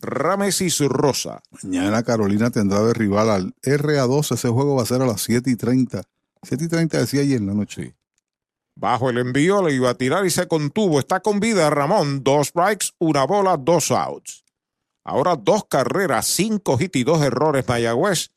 Ramesis 0.00 0.80
Rosa. 0.80 1.42
Mañana 1.62 2.02
Carolina 2.02 2.50
tendrá 2.50 2.82
de 2.82 2.92
rival 2.92 3.30
al 3.30 3.54
RA2. 3.62 4.34
Ese 4.34 4.48
juego 4.48 4.76
va 4.76 4.82
a 4.82 4.86
ser 4.86 5.00
a 5.00 5.06
las 5.06 5.22
7 5.22 5.50
y 5.50 5.56
30. 5.56 6.02
7 6.42 6.64
y 6.64 6.68
30 6.68 6.98
decía 6.98 7.22
ayer 7.22 7.38
en 7.38 7.46
la 7.46 7.54
noche. 7.54 7.94
Bajo 8.76 9.10
el 9.10 9.18
envío 9.18 9.62
le 9.62 9.74
iba 9.74 9.90
a 9.90 9.94
tirar 9.94 10.26
y 10.26 10.30
se 10.30 10.48
contuvo. 10.48 10.98
Está 10.98 11.20
con 11.20 11.40
vida 11.40 11.70
Ramón. 11.70 12.24
Dos 12.24 12.48
strikes, 12.48 12.88
una 12.98 13.24
bola, 13.24 13.56
dos 13.56 13.90
outs. 13.90 14.44
Ahora 15.04 15.36
dos 15.36 15.64
carreras, 15.68 16.26
cinco 16.26 16.76
hits 16.80 16.96
y 16.96 17.04
dos 17.04 17.22
errores 17.22 17.68
Mayagüez. 17.68 18.30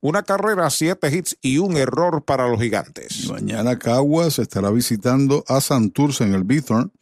Una 0.00 0.22
carrera, 0.22 0.68
siete 0.70 1.14
hits 1.14 1.36
y 1.40 1.58
un 1.58 1.76
error 1.76 2.24
para 2.24 2.48
los 2.48 2.60
gigantes. 2.60 3.28
Mañana 3.28 3.78
Caguas 3.78 4.38
estará 4.38 4.70
visitando 4.70 5.44
a 5.48 5.60
Santurce 5.60 6.24
en 6.24 6.34
el 6.34 6.44
Bithorn. 6.44 6.92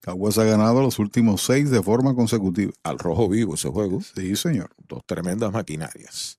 Caguas 0.00 0.38
ha 0.38 0.44
ganado 0.44 0.82
los 0.82 0.98
últimos 0.98 1.42
seis 1.42 1.70
de 1.70 1.82
forma 1.82 2.14
consecutiva. 2.14 2.72
Al 2.82 2.98
rojo 2.98 3.28
vivo 3.28 3.54
ese 3.54 3.68
juego. 3.68 4.00
Sí, 4.00 4.34
señor. 4.34 4.70
Dos 4.88 5.02
tremendas 5.06 5.52
maquinarias. 5.52 6.38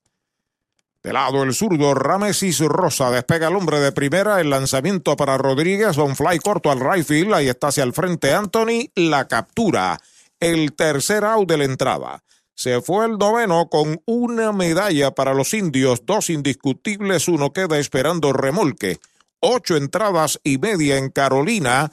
De 1.04 1.12
lado 1.12 1.42
el 1.42 1.52
zurdo, 1.52 1.92
Ramesis 1.92 2.60
Rosa 2.60 3.10
despega 3.10 3.48
el 3.48 3.56
hombre 3.56 3.78
de 3.78 3.92
primera. 3.92 4.40
El 4.40 4.48
lanzamiento 4.48 5.14
para 5.18 5.36
Rodríguez, 5.36 5.98
un 5.98 6.16
fly 6.16 6.38
corto 6.38 6.70
al 6.70 6.80
right 6.80 7.06
field. 7.06 7.34
Ahí 7.34 7.46
está 7.46 7.66
hacia 7.68 7.84
el 7.84 7.92
frente 7.92 8.32
Anthony. 8.32 8.88
La 8.94 9.28
captura. 9.28 10.00
El 10.40 10.72
tercer 10.72 11.24
out 11.24 11.46
de 11.46 11.58
la 11.58 11.64
entrada. 11.64 12.24
Se 12.54 12.80
fue 12.80 13.04
el 13.04 13.18
noveno 13.18 13.68
con 13.68 14.00
una 14.06 14.52
medalla 14.52 15.10
para 15.10 15.34
los 15.34 15.52
indios. 15.52 16.06
Dos 16.06 16.30
indiscutibles. 16.30 17.28
Uno 17.28 17.52
queda 17.52 17.78
esperando 17.78 18.32
remolque. 18.32 18.98
Ocho 19.40 19.76
entradas 19.76 20.40
y 20.42 20.56
media 20.56 20.96
en 20.96 21.10
Carolina 21.10 21.92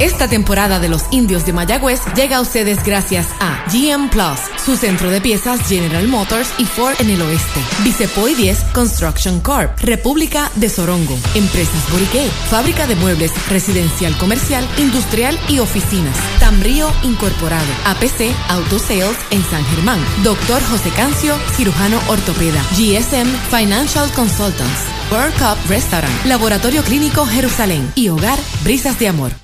Esta 0.00 0.26
temporada 0.26 0.80
de 0.80 0.88
los 0.88 1.04
indios 1.12 1.46
de 1.46 1.52
Mayagüez 1.52 2.00
llega 2.16 2.38
a 2.38 2.40
ustedes 2.40 2.82
gracias 2.84 3.28
a 3.38 3.64
GM 3.72 4.10
Plus, 4.10 4.40
su 4.64 4.76
centro 4.76 5.08
de 5.08 5.20
piezas 5.20 5.68
General 5.68 6.08
Motors 6.08 6.52
y 6.58 6.64
Ford 6.64 6.94
en 6.98 7.10
el 7.10 7.22
oeste. 7.22 7.60
Vicepoy 7.84 8.34
10 8.34 8.64
Construction 8.74 9.40
Corp, 9.40 9.78
República 9.78 10.50
de 10.56 10.68
Sorongo, 10.68 11.16
Empresas 11.36 11.90
Boriqué, 11.92 12.28
Fábrica 12.50 12.88
de 12.88 12.96
Muebles, 12.96 13.30
Residencial 13.48 14.16
Comercial, 14.18 14.68
Industrial 14.78 15.38
y 15.48 15.60
Oficinas. 15.60 16.16
Tambrío 16.40 16.90
Incorporado, 17.04 17.72
APC 17.86 18.34
Auto 18.48 18.80
Sales 18.80 19.16
en 19.30 19.44
San 19.44 19.64
Germán. 19.66 20.00
Doctor 20.24 20.60
José 20.64 20.90
Cancio, 20.90 21.36
cirujano 21.52 22.00
ortopeda. 22.08 22.60
GSM 22.72 23.28
Financial 23.48 24.10
Consultants. 24.12 24.80
World 25.12 25.34
Cup 25.34 25.58
Restaurant, 25.68 26.24
Laboratorio 26.24 26.82
Clínico 26.82 27.24
Jerusalén 27.26 27.92
y 27.94 28.08
Hogar 28.08 28.38
Brisas 28.64 28.98
de 28.98 29.08
Amor. 29.08 29.43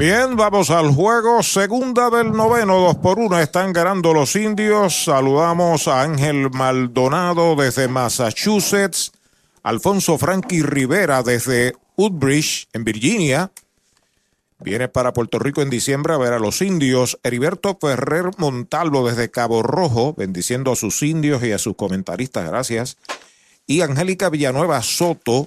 Bien, 0.00 0.34
vamos 0.34 0.70
al 0.70 0.94
juego. 0.94 1.42
Segunda 1.42 2.08
del 2.08 2.32
noveno, 2.32 2.80
dos 2.80 2.96
por 2.96 3.18
uno. 3.18 3.38
Están 3.38 3.74
ganando 3.74 4.14
los 4.14 4.34
indios. 4.34 5.04
Saludamos 5.04 5.88
a 5.88 6.00
Ángel 6.00 6.48
Maldonado 6.50 7.54
desde 7.54 7.86
Massachusetts. 7.86 9.12
Alfonso 9.62 10.16
Frankie 10.16 10.62
Rivera 10.62 11.22
desde 11.22 11.74
Woodbridge, 11.98 12.66
en 12.72 12.84
Virginia. 12.84 13.52
Viene 14.60 14.88
para 14.88 15.12
Puerto 15.12 15.38
Rico 15.38 15.60
en 15.60 15.68
diciembre 15.68 16.14
a 16.14 16.16
ver 16.16 16.32
a 16.32 16.38
los 16.38 16.62
indios. 16.62 17.18
Heriberto 17.22 17.76
Ferrer 17.78 18.30
Montalvo 18.38 19.06
desde 19.06 19.30
Cabo 19.30 19.62
Rojo, 19.62 20.14
bendiciendo 20.16 20.72
a 20.72 20.76
sus 20.76 21.02
indios 21.02 21.44
y 21.44 21.52
a 21.52 21.58
sus 21.58 21.76
comentaristas. 21.76 22.48
Gracias. 22.48 22.96
Y 23.66 23.82
Angélica 23.82 24.30
Villanueva 24.30 24.80
Soto 24.80 25.46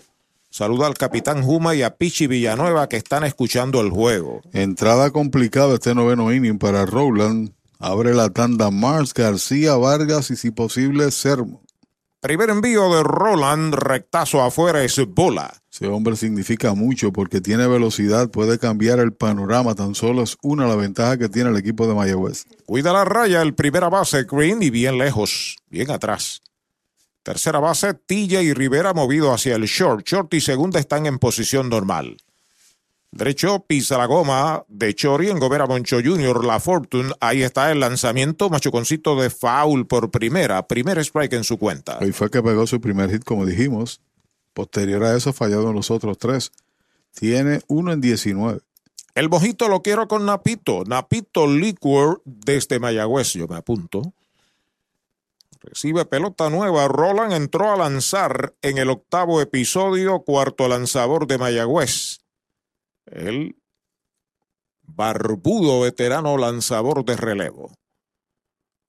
Saluda 0.56 0.86
al 0.86 0.94
capitán 0.94 1.42
Juma 1.42 1.74
y 1.74 1.82
a 1.82 1.96
Pichi 1.96 2.28
Villanueva 2.28 2.88
que 2.88 2.96
están 2.96 3.24
escuchando 3.24 3.82
el 3.82 3.90
juego. 3.90 4.42
Entrada 4.52 5.10
complicada 5.10 5.74
este 5.74 5.96
noveno 5.96 6.32
inning 6.32 6.60
para 6.60 6.86
Rowland. 6.86 7.56
Abre 7.80 8.14
la 8.14 8.30
tanda 8.30 8.70
Mars, 8.70 9.16
García, 9.16 9.74
Vargas 9.78 10.30
y 10.30 10.36
si 10.36 10.52
posible 10.52 11.10
Sermo. 11.10 11.64
Primer 12.20 12.52
envío 12.52 12.94
de 12.94 13.02
Roland, 13.02 13.74
rectazo 13.74 14.44
afuera 14.44 14.84
es 14.84 15.02
bola. 15.08 15.52
Ese 15.72 15.88
hombre 15.88 16.16
significa 16.16 16.76
mucho 16.76 17.12
porque 17.12 17.42
tiene 17.42 17.66
velocidad, 17.66 18.30
puede 18.30 18.60
cambiar 18.60 19.00
el 19.00 19.12
panorama, 19.12 19.74
tan 19.74 19.96
solo 19.96 20.22
es 20.22 20.38
una 20.44 20.68
la 20.68 20.76
ventaja 20.76 21.18
que 21.18 21.30
tiene 21.30 21.50
el 21.50 21.58
equipo 21.58 21.88
de 21.88 21.96
Mayagüez. 21.96 22.46
Cuida 22.68 22.94
la 22.94 23.06
raya, 23.06 23.42
el 23.42 23.56
primera 23.56 23.90
base 23.90 24.26
Green 24.26 24.62
y 24.62 24.70
bien 24.70 25.00
lejos, 25.00 25.58
bien 25.72 25.90
atrás. 25.90 26.44
Tercera 27.24 27.60
base, 27.60 27.94
Tilla 27.94 28.42
y 28.42 28.54
Rivera 28.54 28.94
movido 28.94 29.34
hacia 29.34 29.56
el 29.56 29.64
short. 29.64 30.06
Short 30.06 30.34
y 30.34 30.42
segunda 30.42 30.80
están 30.80 31.06
en 31.06 31.20
posición 31.20 31.70
normal. 31.70 32.18
Derecho, 33.12 33.64
pisa 33.66 33.98
la 33.98 34.08
goma 34.08 34.66
de 34.68 34.96
Chori 34.96 35.30
en 35.30 35.40
Gobera 35.40 35.68
Moncho 35.68 36.00
Jr. 36.04 36.44
La 36.44 36.60
Fortune. 36.60 37.14
Ahí 37.20 37.44
está 37.44 37.72
el 37.72 37.80
lanzamiento. 37.80 38.50
Machuconcito 38.50 39.16
de 39.16 39.30
foul 39.30 39.86
por 39.86 40.10
primera. 40.10 40.68
Primer 40.68 40.98
strike 40.98 41.34
en 41.34 41.44
su 41.44 41.60
cuenta. 41.60 42.00
Hoy 42.02 42.12
fue 42.12 42.32
que 42.32 42.42
pegó 42.42 42.66
su 42.66 42.82
primer 42.82 43.12
hit, 43.12 43.24
como 43.24 43.46
dijimos. 43.46 44.02
Posterior 44.54 45.04
a 45.04 45.16
eso, 45.16 45.32
fallado 45.32 45.70
en 45.70 45.76
los 45.76 45.92
otros 45.92 46.18
tres. 46.18 46.52
Tiene 47.14 47.62
uno 47.68 47.94
en 47.94 48.02
19. 48.02 48.62
El 49.14 49.30
mojito 49.30 49.70
lo 49.70 49.84
quiero 49.84 50.08
con 50.08 50.26
Napito. 50.26 50.84
Napito 50.84 51.46
Liquor 51.46 52.22
desde 52.26 52.80
Mayagüez. 52.80 53.34
Yo 53.34 53.48
me 53.48 53.58
apunto. 53.58 54.14
Recibe 55.64 56.04
pelota 56.04 56.50
nueva. 56.50 56.90
Roland 56.90 57.32
entró 57.32 57.72
a 57.72 57.78
lanzar 57.78 58.54
en 58.62 58.78
el 58.78 58.90
octavo 58.90 59.40
episodio, 59.40 60.20
cuarto 60.20 60.68
lanzador 60.68 61.26
de 61.26 61.38
Mayagüez. 61.38 62.20
El 63.06 63.56
barbudo 64.82 65.80
veterano 65.80 66.38
lanzador 66.38 67.06
de 67.06 67.16
relevo. 67.16 67.72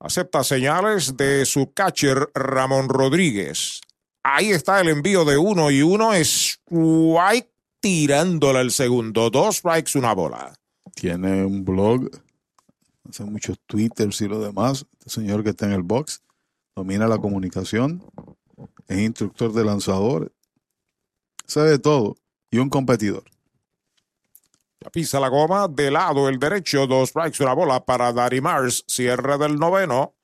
Acepta 0.00 0.42
señales 0.42 1.16
de 1.16 1.46
su 1.46 1.72
catcher 1.72 2.28
Ramón 2.34 2.88
Rodríguez. 2.88 3.80
Ahí 4.24 4.50
está 4.50 4.80
el 4.80 4.88
envío 4.88 5.24
de 5.24 5.38
uno 5.38 5.70
y 5.70 5.80
uno. 5.82 6.12
Es 6.12 6.60
White 6.68 7.52
tirándole 7.80 8.60
el 8.60 8.72
segundo. 8.72 9.30
Dos 9.30 9.58
strikes, 9.58 9.96
una 9.96 10.12
bola. 10.12 10.52
Tiene 10.96 11.44
un 11.44 11.64
blog. 11.64 12.10
Hace 13.08 13.24
muchos 13.24 13.60
twitters 13.64 14.20
y 14.22 14.26
lo 14.26 14.40
demás. 14.40 14.84
Este 14.98 15.10
señor 15.10 15.44
que 15.44 15.50
está 15.50 15.66
en 15.66 15.72
el 15.72 15.82
box 15.82 16.23
domina 16.76 17.06
la 17.06 17.18
comunicación, 17.18 18.02
es 18.88 18.98
instructor 18.98 19.52
de 19.52 19.64
lanzadores, 19.64 20.30
sabe 21.46 21.78
todo 21.78 22.16
y 22.50 22.58
un 22.58 22.68
competidor. 22.68 23.24
Ya 24.80 24.90
pisa 24.90 25.20
la 25.20 25.28
goma 25.28 25.68
de 25.68 25.90
lado 25.90 26.28
el 26.28 26.38
derecho, 26.38 26.86
dos 26.86 27.10
strikes, 27.10 27.42
una 27.42 27.54
bola 27.54 27.84
para 27.84 28.12
Dari 28.12 28.40
Mars, 28.40 28.84
cierre 28.88 29.38
del 29.38 29.56
noveno. 29.56 30.14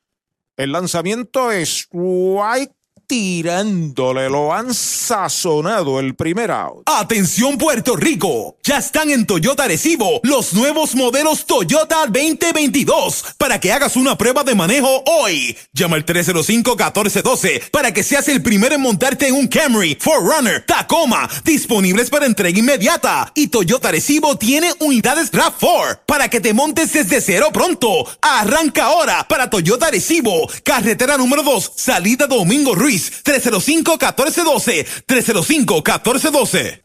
El 0.57 0.73
lanzamiento 0.73 1.51
es 1.51 1.89
White 1.93 2.75
tirándole, 3.11 4.31
lo 4.31 4.55
han 4.55 4.73
sazonado 4.73 5.99
el 5.99 6.15
primer 6.15 6.53
out. 6.53 6.85
Atención 6.87 7.59
Puerto 7.59 7.97
Rico, 7.97 8.57
ya 8.63 8.79
están 8.79 9.11
en 9.11 9.27
Toyota 9.27 9.67
Recibo 9.67 10.21
los 10.23 10.55
nuevos 10.55 10.95
modelos 10.95 11.45
Toyota 11.45 12.07
2022 12.07 13.35
para 13.37 13.59
que 13.59 13.73
hagas 13.73 13.97
una 13.97 14.17
prueba 14.17 14.45
de 14.45 14.55
manejo 14.55 15.03
hoy. 15.07 15.57
Llama 15.73 15.97
al 15.97 16.07
305-1412 16.07 17.71
para 17.73 17.93
que 17.93 18.05
seas 18.05 18.29
el 18.29 18.43
primero 18.43 18.77
en 18.77 18.81
montarte 18.81 19.27
en 19.27 19.35
un 19.35 19.49
Camry, 19.49 19.99
Forerunner, 20.01 20.65
Tacoma, 20.65 21.29
disponibles 21.45 22.11
para 22.11 22.27
entrega 22.27 22.61
inmediata. 22.61 23.33
Y 23.35 23.49
Toyota 23.49 23.91
Recibo 23.91 24.39
tiene 24.39 24.73
unidades 24.79 25.33
RAV4 25.33 26.03
para 26.07 26.29
que 26.29 26.41
te 26.41 26.55
montes 26.55 26.93
desde 26.93 27.21
cero 27.21 27.49
pronto. 27.53 27.89
Arranca 28.23 28.85
ahora 28.85 29.27
para 29.27 29.51
Toyota 29.51 29.91
Recibo, 29.91 30.49
carretera 30.63 31.17
número 31.17 31.43
2, 31.43 31.73
salida 31.75 32.29
Domingo 32.29 32.77
Ruiz. 32.77 33.00
305-1412. 33.25 34.87
305-1412. 35.07 36.83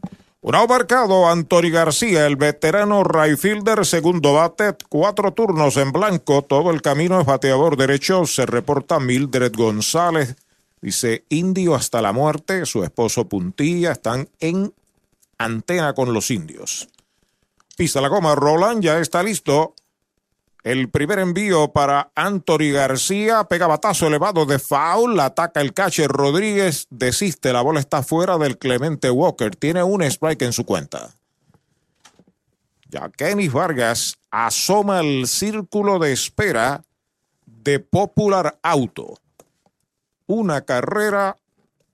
Un 0.48 0.54
out 0.54 0.70
marcado 0.70 1.28
Anthony 1.28 1.72
García, 1.72 2.28
el 2.28 2.36
veterano 2.36 3.04
right 3.04 3.36
fielder, 3.36 3.84
segundo 3.84 4.34
bate, 4.34 4.76
cuatro 4.90 5.34
turnos 5.34 5.76
en 5.78 5.92
blanco, 5.92 6.44
todo 6.44 6.70
el 6.70 6.84
camino 6.84 7.20
es 7.20 7.26
bateador 7.26 7.78
derecho, 7.78 8.28
se 8.28 8.46
reporta 8.46 9.00
Mildred 9.00 9.54
González, 9.56 10.36
dice 10.82 11.26
Indio 11.30 11.74
hasta 11.74 12.00
la 12.00 12.14
muerte, 12.14 12.68
su 12.68 12.84
esposo 12.84 13.28
Puntilla, 13.28 13.94
están 13.94 14.30
en 14.40 14.72
antena 15.40 15.94
con 15.94 16.14
los 16.14 16.30
indios. 16.30 16.90
Pisa 17.76 18.00
la 18.00 18.08
goma, 18.08 18.36
Roland 18.36 18.84
ya 18.84 19.00
está 19.00 19.24
listo. 19.24 19.74
El 20.66 20.90
primer 20.90 21.20
envío 21.20 21.72
para 21.74 22.12
Anthony 22.16 22.72
García, 22.74 23.44
pega 23.44 23.68
batazo 23.68 24.08
elevado 24.08 24.48
de 24.48 24.58
foul, 24.58 25.20
ataca 25.20 25.62
el 25.62 25.76
catcher 25.76 26.10
Rodríguez, 26.10 26.88
desiste, 26.90 27.54
la 27.54 27.62
bola 27.62 27.80
está 27.80 28.02
fuera 28.02 28.40
del 28.40 28.58
Clemente 28.58 29.12
Walker, 29.12 29.56
tiene 29.56 29.84
un 29.84 30.02
strike 30.02 30.42
en 30.42 30.54
su 30.54 30.66
cuenta. 30.66 31.14
Ya 32.90 33.12
Kenny 33.16 33.48
Vargas 33.48 34.18
asoma 34.32 35.02
el 35.02 35.28
círculo 35.28 36.00
de 36.00 36.14
espera 36.14 36.84
de 37.46 37.80
Popular 37.80 38.58
Auto. 38.64 39.20
Una 40.26 40.62
carrera, 40.62 41.38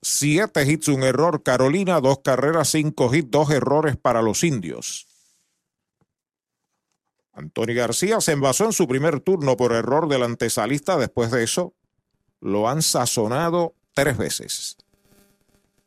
siete 0.01 0.63
hits, 0.63 0.87
un 0.87 1.03
error. 1.03 1.43
Carolina, 1.43 1.99
dos 1.99 2.19
carreras, 2.23 2.69
cinco 2.69 3.13
hits, 3.13 3.31
dos 3.31 3.49
errores 3.51 3.97
para 3.97 4.21
los 4.21 4.45
indios. 4.45 5.10
Anthony 7.33 7.73
García 7.73 8.19
se 8.21 8.33
envasó 8.33 8.65
en 8.65 8.73
su 8.73 8.87
primer 8.87 9.19
turno 9.19 9.55
por 9.57 9.71
error 9.71 10.07
del 10.07 10.23
antesalista. 10.23 10.97
Después 10.97 11.31
de 11.31 11.43
eso, 11.43 11.73
lo 12.41 12.67
han 12.67 12.81
sazonado 12.81 13.73
tres 13.93 14.17
veces. 14.17 14.77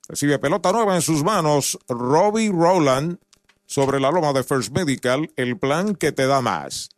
Recibe 0.09 0.39
pelota 0.39 0.73
nueva 0.73 0.95
en 0.95 1.03
sus 1.03 1.23
manos. 1.23 1.79
Robbie 1.89 2.51
Rowland 2.51 3.19
sobre 3.67 4.01
la 4.01 4.11
loma 4.11 4.33
de 4.33 4.45
First 4.45 4.73
Medical. 4.73 5.31
El 5.37 5.59
plan 5.59 5.95
que 5.95 6.13
te 6.13 6.27
da 6.27 6.41
más. 6.41 6.91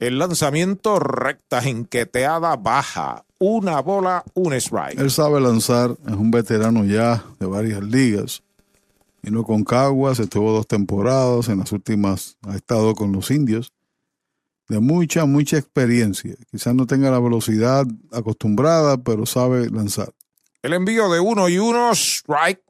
El 0.00 0.18
lanzamiento 0.18 0.98
recta 0.98 1.60
enqueteada 1.62 2.56
baja. 2.56 3.24
Una 3.38 3.80
bola, 3.80 4.24
un 4.34 4.52
strike. 4.54 4.98
Él 4.98 5.10
sabe 5.10 5.40
lanzar, 5.40 5.96
es 6.06 6.14
un 6.14 6.30
veterano 6.30 6.84
ya 6.84 7.24
de 7.38 7.46
varias 7.46 7.82
ligas. 7.82 8.42
Vino 9.22 9.44
con 9.44 9.62
Caguas, 9.62 10.18
estuvo 10.18 10.52
dos 10.52 10.66
temporadas, 10.66 11.48
en 11.48 11.58
las 11.60 11.70
últimas 11.70 12.36
ha 12.42 12.56
estado 12.56 12.94
con 12.94 13.12
los 13.12 13.30
indios. 13.30 13.72
De 14.68 14.80
mucha, 14.80 15.26
mucha 15.26 15.58
experiencia. 15.58 16.34
Quizás 16.50 16.74
no 16.74 16.86
tenga 16.86 17.10
la 17.10 17.20
velocidad 17.20 17.86
acostumbrada, 18.10 18.96
pero 18.98 19.26
sabe 19.26 19.70
lanzar. 19.70 20.12
El 20.62 20.72
envío 20.72 21.10
de 21.10 21.20
uno 21.20 21.48
y 21.48 21.58
uno, 21.58 21.92
strike, 21.92 22.62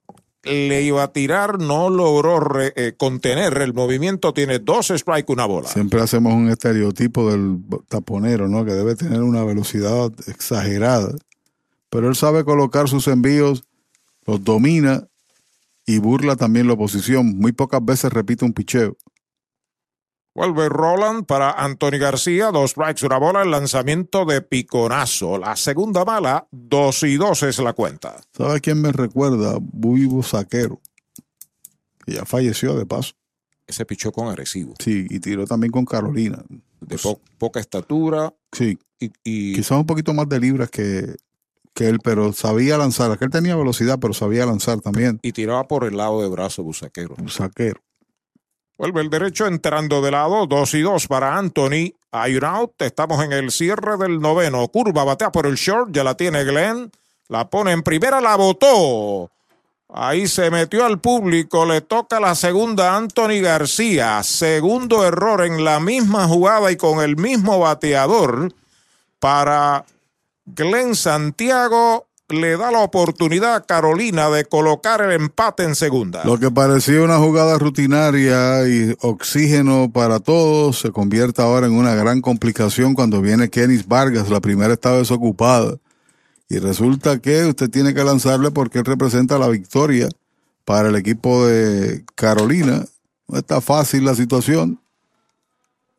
le 0.43 0.83
iba 0.83 1.05
a 1.05 1.13
tirar, 1.13 1.59
no 1.61 1.89
logró 1.89 2.41
re- 2.41 2.73
eh, 2.77 2.95
contener 2.99 3.57
el 3.59 3.73
movimiento, 3.73 4.35
tiene 4.35 4.59
dos 4.59 4.91
strike, 4.91 5.31
una 5.31 5.47
bola. 5.47 5.69
Siempre 5.69 6.01
hacemos 6.03 6.35
un 6.35 6.49
estereotipo 6.51 7.31
del 7.31 7.61
taponero, 7.89 8.49
¿no? 8.49 8.65
Que 8.65 8.73
debe 8.73 8.97
tener 8.97 9.23
una 9.23 9.45
velocidad 9.45 10.11
exagerada. 10.27 11.15
Pero 11.89 12.09
él 12.09 12.17
sabe 12.17 12.45
colocar 12.45 12.89
sus 12.89 13.07
envíos, 13.09 13.65
los 14.27 14.43
domina 14.43 15.07
y 15.87 15.99
burla 15.99 16.37
también 16.37 16.67
la 16.67 16.75
oposición. 16.75 17.39
Muy 17.39 17.53
pocas 17.53 17.85
veces 17.85 18.13
repite 18.13 18.45
un 18.45 18.53
picheo. 18.53 18.97
Vuelve 20.35 20.69
Roland 20.71 21.27
para 21.27 21.51
Anthony 21.51 21.99
García, 21.99 22.51
dos 22.51 22.71
strikes, 22.71 23.05
una 23.05 23.19
bola, 23.19 23.43
el 23.43 23.51
lanzamiento 23.51 24.25
de 24.25 24.41
piconazo. 24.41 25.37
La 25.37 25.57
segunda 25.57 26.05
bala, 26.05 26.49
dos 26.51 27.03
y 27.03 27.17
dos 27.17 27.43
es 27.43 27.59
la 27.59 27.75
cuenta. 27.75 28.19
¿Sabe 28.33 28.61
quién 28.63 28.81
me 28.81 28.93
recuerda? 28.93 29.59
Buivo 29.61 30.23
Saquero, 30.23 30.81
que 32.07 32.15
ya 32.15 32.25
falleció 32.25 32.75
de 32.77 32.87
paso. 32.87 33.13
Ese 33.67 33.85
pichó 33.85 34.11
con 34.11 34.29
agresivo. 34.29 34.75
Sí, 34.79 35.07
y 35.11 35.21
tiró 35.21 35.47
también 35.47 35.71
con 35.71 35.85
Carolina. 35.85 36.43
De 36.81 36.97
po- 36.97 37.21
poca 37.37 37.61
estatura. 37.61 38.33
Sí. 38.53 38.79
Y, 39.25 39.55
Quizás 39.55 39.73
un 39.79 39.87
poquito 39.87 40.15
más 40.15 40.29
de 40.29 40.41
libras 40.41 40.71
que, 40.71 41.15
que 41.75 41.89
él, 41.89 41.99
pero 42.03 42.33
sabía 42.33 42.79
lanzar. 42.79 43.11
Aquel 43.11 43.31
tenía 43.31 43.57
velocidad, 43.57 43.99
pero 44.01 44.15
sabía 44.15 44.47
lanzar 44.47 44.81
también. 44.81 45.19
Y 45.23 45.33
tiraba 45.33 45.67
por 45.67 45.85
el 45.85 45.97
lado 45.97 46.23
de 46.23 46.29
brazo 46.29 46.63
Busaquero. 46.63 47.17
Saquero. 47.29 47.81
Vuelve 48.79 49.01
el 49.01 49.11
derecho 49.11 49.47
entrando 49.47 50.03
de 50.03 50.11
lado, 50.11 50.47
dos 50.47 50.75
y 50.75 50.81
dos 50.81 51.07
para 51.07 51.37
Anthony. 51.37 51.95
Hay 52.11 52.37
un 52.37 52.45
out, 52.45 52.83
estamos 52.83 53.23
en 53.25 53.33
el 53.33 53.51
cierre 53.51 53.97
del 53.97 54.21
noveno. 54.21 54.67
Curva, 54.69 55.05
batea 55.05 55.31
por 55.31 55.47
el 55.47 55.55
short, 55.55 55.93
ya 55.93 56.03
la 56.03 56.17
tiene 56.17 56.45
Glenn. 56.45 56.91
La 57.29 57.49
pone 57.49 57.73
en 57.73 57.83
primera, 57.83 58.21
la 58.21 58.37
botó. 58.37 59.31
Ahí 59.95 60.27
se 60.27 60.51
metió 60.51 60.87
al 60.87 61.01
público, 61.01 61.67
le 61.67 61.83
toca 61.83 62.19
la 62.19 62.35
segunda 62.35 62.93
a 62.93 62.97
Anthony 62.97 63.41
García. 63.43 64.23
Segundo 64.23 65.07
error 65.07 65.45
en 65.45 65.65
la 65.65 65.81
misma 65.81 66.27
jugada 66.27 66.73
y 66.73 66.77
con 66.77 67.03
el 67.03 67.17
mismo 67.17 67.59
bateador 67.59 68.55
para 69.21 69.85
Glenn 70.55 70.95
Santiago. 70.95 72.07
Le 72.29 72.57
da 72.57 72.71
la 72.71 72.79
oportunidad 72.79 73.55
a 73.57 73.67
Carolina 73.67 74.31
de 74.31 74.47
colocar 74.47 75.03
el 75.03 75.13
empate 75.13 75.65
en 75.65 75.75
segunda. 75.75 76.25
Lo 76.25 76.39
que 76.39 76.51
parecía 76.51 77.03
una 77.03 77.19
jugada 77.19 77.59
rutinaria 77.59 78.67
y 78.67 78.97
oxígeno 79.03 79.91
para 79.93 80.19
todos 80.19 80.79
se 80.79 80.93
convierte 80.93 81.43
ahora 81.43 81.67
en 81.67 81.75
una 81.75 81.95
gran 81.95 82.23
complicación 82.23 82.95
cuando 82.95 83.21
viene 83.21 83.51
Kenis 83.51 83.87
Vargas. 83.87 84.31
La 84.31 84.41
primera 84.41 84.73
estaba 84.73 84.97
desocupada. 84.97 85.77
Y 86.49 86.59
resulta 86.59 87.19
que 87.19 87.45
usted 87.45 87.69
tiene 87.69 87.93
que 87.93 88.03
lanzarle 88.03 88.51
porque 88.51 88.79
él 88.79 88.87
representa 88.87 89.39
la 89.39 89.49
victoria 89.49 90.09
para 90.65 90.89
el 90.89 90.97
equipo 90.97 91.47
de 91.47 92.05
Carolina. 92.15 92.87
No 93.29 93.39
está 93.39 93.61
fácil 93.61 94.07
la 94.07 94.15
situación. 94.15 94.81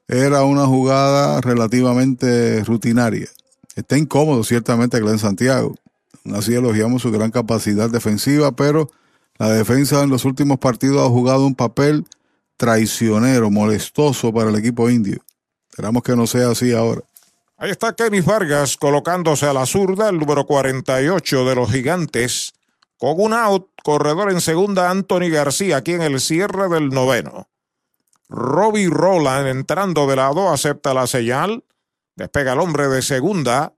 Era 0.07 0.43
una 0.43 0.65
jugada 0.65 1.41
relativamente 1.41 2.64
rutinaria. 2.64 3.30
Está 3.76 3.98
incómodo 3.98 4.43
ciertamente 4.43 5.00
Glenn 5.00 5.19
Santiago. 5.19 5.76
Así 6.34 6.53
elogiamos 6.53 7.02
su 7.02 7.11
gran 7.11 7.32
capacidad 7.32 7.90
defensiva, 7.90 8.52
pero 8.52 8.90
la 9.38 9.50
defensa 9.50 10.03
en 10.03 10.10
los 10.10 10.26
últimos 10.26 10.60
partidos 10.60 11.06
ha 11.06 11.10
jugado 11.10 11.45
un 11.45 11.56
papel 11.56 12.06
traicionero, 12.58 13.50
molestoso 13.50 14.32
para 14.32 14.50
el 14.50 14.56
equipo 14.56 14.90
indio. 14.90 15.22
Esperamos 15.69 16.03
que 16.03 16.16
no 16.16 16.27
sea 16.27 16.52
así 16.52 16.72
ahora. 16.72 17.02
Ahí 17.58 17.72
está 17.72 17.93
Kenny 17.93 18.22
Vargas 18.22 18.77
colocándose 18.77 19.45
a 19.45 19.53
la 19.53 19.66
zurda, 19.66 20.10
el 20.10 20.19
número 20.19 20.45
48 20.45 21.45
de 21.45 21.56
los 21.56 21.72
gigantes. 21.72 22.53
Con 22.98 23.16
un 23.19 23.34
out, 23.34 23.68
corredor 23.84 24.32
en 24.32 24.40
segunda, 24.40 24.90
Anthony 24.90 25.30
García, 25.32 25.77
aquí 25.77 25.93
en 25.93 26.03
el 26.03 26.19
cierre 26.19 26.69
del 26.69 26.90
noveno. 26.90 27.48
Robbie 28.30 28.90
Roland 28.90 29.48
entrando 29.48 30.08
de 30.08 30.16
lado, 30.16 30.52
acepta 30.52 30.93
la 30.93 31.08
señal. 31.08 31.64
Despega 32.16 32.53
el 32.53 32.59
hombre 32.59 32.88
de 32.88 33.01
segunda. 33.01 33.74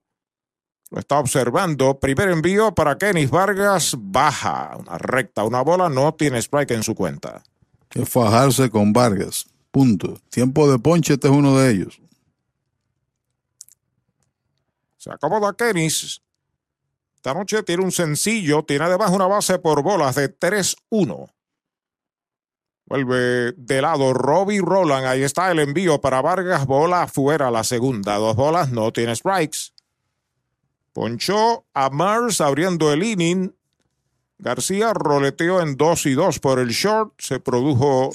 Lo 0.92 1.00
está 1.00 1.20
observando. 1.20 2.00
Primer 2.00 2.30
envío 2.30 2.74
para 2.74 2.98
Kenny 2.98 3.26
Vargas. 3.26 3.96
Baja. 3.98 4.76
Una 4.78 4.98
recta, 4.98 5.44
una 5.44 5.62
bola. 5.62 5.90
No 5.90 6.14
tiene 6.14 6.40
strike 6.40 6.72
en 6.72 6.84
su 6.84 6.96
cuenta. 6.96 7.44
Que 7.90 8.06
fajarse 8.06 8.70
con 8.70 8.94
Vargas. 8.94 9.46
Punto. 9.72 10.20
Tiempo 10.30 10.72
de 10.72 10.80
ponche, 10.80 11.14
este 11.14 11.28
es 11.28 11.34
uno 11.34 11.58
de 11.58 11.72
ellos. 11.72 12.00
Se 14.98 15.12
acomoda 15.12 15.54
Kenis. 15.54 16.22
Esta 17.16 17.34
noche 17.34 17.64
tiene 17.64 17.84
un 17.84 17.92
sencillo, 17.92 18.64
tiene 18.64 18.86
además 18.86 19.12
una 19.12 19.28
base 19.28 19.60
por 19.60 19.84
bolas 19.84 20.16
de 20.16 20.30
3-1. 20.30 21.30
Vuelve 22.88 23.54
de 23.54 23.82
lado 23.82 24.14
Robbie 24.14 24.62
Roland. 24.62 25.06
Ahí 25.08 25.24
está 25.24 25.52
el 25.52 25.60
envío 25.60 26.00
para 26.00 26.22
Vargas. 26.22 26.66
Bola 26.66 27.04
afuera 27.04 27.50
la 27.50 27.64
segunda. 27.64 28.16
Dos 28.18 28.36
bolas, 28.36 28.72
no 28.72 28.92
tiene 28.92 29.16
strikes. 29.16 29.74
Ponchó 30.94 31.66
a 31.74 31.90
Mars 31.90 32.42
abriendo 32.42 32.94
el 32.94 33.04
inning. 33.04 33.54
García 34.38 34.94
roleteó 34.94 35.62
en 35.62 35.78
2 35.78 36.06
y 36.06 36.14
2 36.14 36.40
por 36.40 36.60
el 36.60 36.70
short. 36.70 37.14
Se 37.20 37.40
produjo 37.40 38.12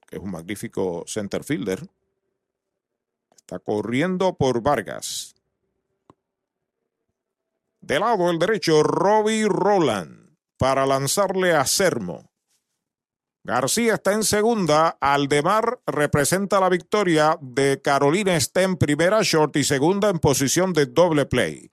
que 0.07 0.17
es 0.17 0.22
un 0.22 0.32
magnífico 0.32 1.03
center 1.07 1.43
fielder, 1.43 1.85
está 3.35 3.57
corriendo 3.57 4.35
por 4.35 4.61
Vargas. 4.61 5.35
De 7.82 7.99
lado 7.99 8.30
el 8.30 8.38
derecho, 8.38 8.83
Robbie 8.83 9.48
Roland 9.49 10.26
para 10.58 10.86
lanzarle 10.86 11.53
a 11.53 11.66
Sermo. 11.66 12.30
García 13.44 13.94
está 13.94 14.11
en 14.11 14.24
segunda, 14.24 14.98
Aldemar 15.00 15.80
representa 15.88 16.60
la 16.60 16.68
victoria 16.68 17.38
de 17.42 17.82
Carolina 17.82 18.36
está 18.36 18.64
en 18.64 18.76
primera 18.76 19.22
short 19.22 19.56
y 19.56 19.64
segunda 19.64 20.10
en 20.10 20.19
posición 20.19 20.74
de 20.74 20.86
doble 20.86 21.26
play. 21.26 21.72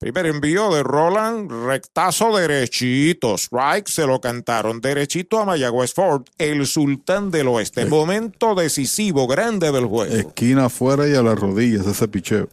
Primer 0.00 0.26
envío 0.26 0.72
de 0.74 0.82
Roland, 0.82 1.50
rectazo 1.66 2.36
derechito, 2.36 3.36
strike, 3.36 3.88
se 3.88 4.06
lo 4.06 4.20
cantaron 4.20 4.80
derechito 4.80 5.38
a 5.38 5.44
Mayagüez 5.44 5.92
Ford, 5.94 6.24
el 6.38 6.66
sultán 6.66 7.30
del 7.30 7.48
oeste. 7.48 7.86
Momento 7.86 8.54
decisivo, 8.54 9.26
grande 9.26 9.70
del 9.70 9.86
juego. 9.86 10.14
Esquina 10.14 10.66
afuera 10.66 11.08
y 11.08 11.14
a 11.14 11.22
las 11.22 11.38
rodillas 11.38 11.86
ese 11.86 12.08
picheo. 12.08 12.48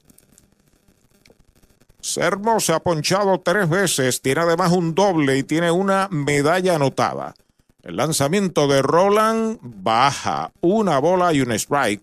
Sermo 2.02 2.60
se 2.60 2.74
ha 2.74 2.80
ponchado 2.80 3.40
tres 3.40 3.70
veces, 3.70 4.22
tiene 4.22 4.42
además 4.42 4.72
un 4.72 4.96
doble 4.96 5.38
y 5.38 5.44
tiene 5.44 5.72
una 5.72 6.08
medalla 6.12 6.76
anotada. 6.76 7.36
El 7.84 7.96
lanzamiento 7.96 8.68
de 8.68 8.82
Roland 8.82 9.60
baja 9.62 10.52
una 10.62 11.00
bola 11.00 11.34
y 11.34 11.42
un 11.42 11.52
strike. 11.52 12.02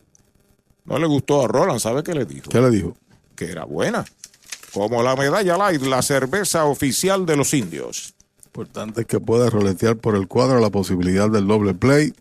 No 0.85 0.99
le 0.99 1.07
gustó 1.07 1.45
a 1.45 1.49
Roland, 1.49 1.81
¿sabe 1.81 2.03
qué 2.03 2.15
le 2.15 2.25
dijo? 2.25 2.49
¿Qué 2.49 2.61
le 2.61 2.71
dijo? 2.71 2.97
Que 3.37 3.51
era 3.51 3.65
buena. 3.65 4.05
Como 4.73 5.03
la 5.03 5.17
medalla 5.17 5.57
light, 5.57 5.83
la 5.83 6.03
cerveza 6.03 6.65
oficial 6.65 7.27
de 7.27 7.37
los 7.37 7.53
indios. 7.53 8.15
Importante 8.45 9.03
es 9.03 9.07
que 9.07 9.21
pueda 9.21 9.51
roletear 9.51 9.97
por 9.97 10.15
el 10.15 10.29
cuadro 10.29 10.61
la 10.61 10.71
posibilidad 10.71 11.29
del 11.29 11.47
doble 11.47 11.75
play. 11.75 12.13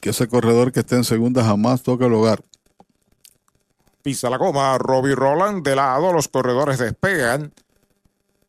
Que 0.00 0.10
ese 0.10 0.28
corredor 0.28 0.72
que 0.72 0.80
esté 0.80 0.96
en 0.96 1.04
segunda 1.04 1.44
jamás 1.44 1.82
toque 1.82 2.06
el 2.06 2.14
hogar. 2.14 2.42
Pisa 4.02 4.30
la 4.30 4.36
goma, 4.36 4.78
Robbie 4.78 5.14
Roland 5.14 5.64
de 5.64 5.76
lado, 5.76 6.12
los 6.12 6.28
corredores 6.28 6.78
despegan. 6.78 7.52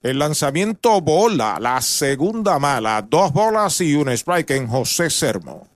El 0.02 0.20
lanzamiento 0.20 1.02
bola, 1.02 1.58
la 1.60 1.82
segunda 1.82 2.58
mala, 2.60 3.02
dos 3.02 3.34
bolas 3.34 3.82
y 3.82 3.96
un 3.96 4.10
strike 4.10 4.52
en 4.52 4.68
José 4.68 5.10
Sermo. 5.10 5.68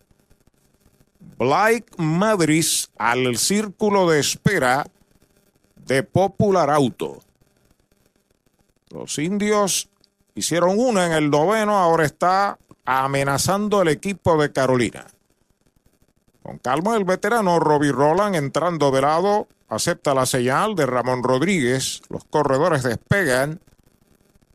Blake 1.37 1.87
Madrid 1.97 2.65
al 2.97 3.37
círculo 3.37 4.09
de 4.09 4.19
espera 4.19 4.85
de 5.75 6.03
Popular 6.03 6.69
Auto. 6.69 7.19
Los 8.89 9.17
indios 9.17 9.89
hicieron 10.35 10.79
una 10.79 11.07
en 11.07 11.11
el 11.11 11.29
noveno, 11.29 11.77
ahora 11.77 12.05
está 12.05 12.57
amenazando 12.85 13.81
el 13.81 13.89
equipo 13.89 14.41
de 14.41 14.51
Carolina. 14.51 15.07
Con 16.41 16.59
calma 16.59 16.95
el 16.95 17.05
veterano 17.05 17.59
Robbie 17.59 17.91
Roland 17.91 18.35
entrando 18.35 18.91
de 18.91 19.01
lado, 19.01 19.47
acepta 19.73 20.13
la 20.13 20.25
señal 20.25 20.75
de 20.75 20.85
Ramón 20.85 21.23
Rodríguez, 21.23 22.01
los 22.09 22.23
corredores 22.25 22.83
despegan. 22.83 23.59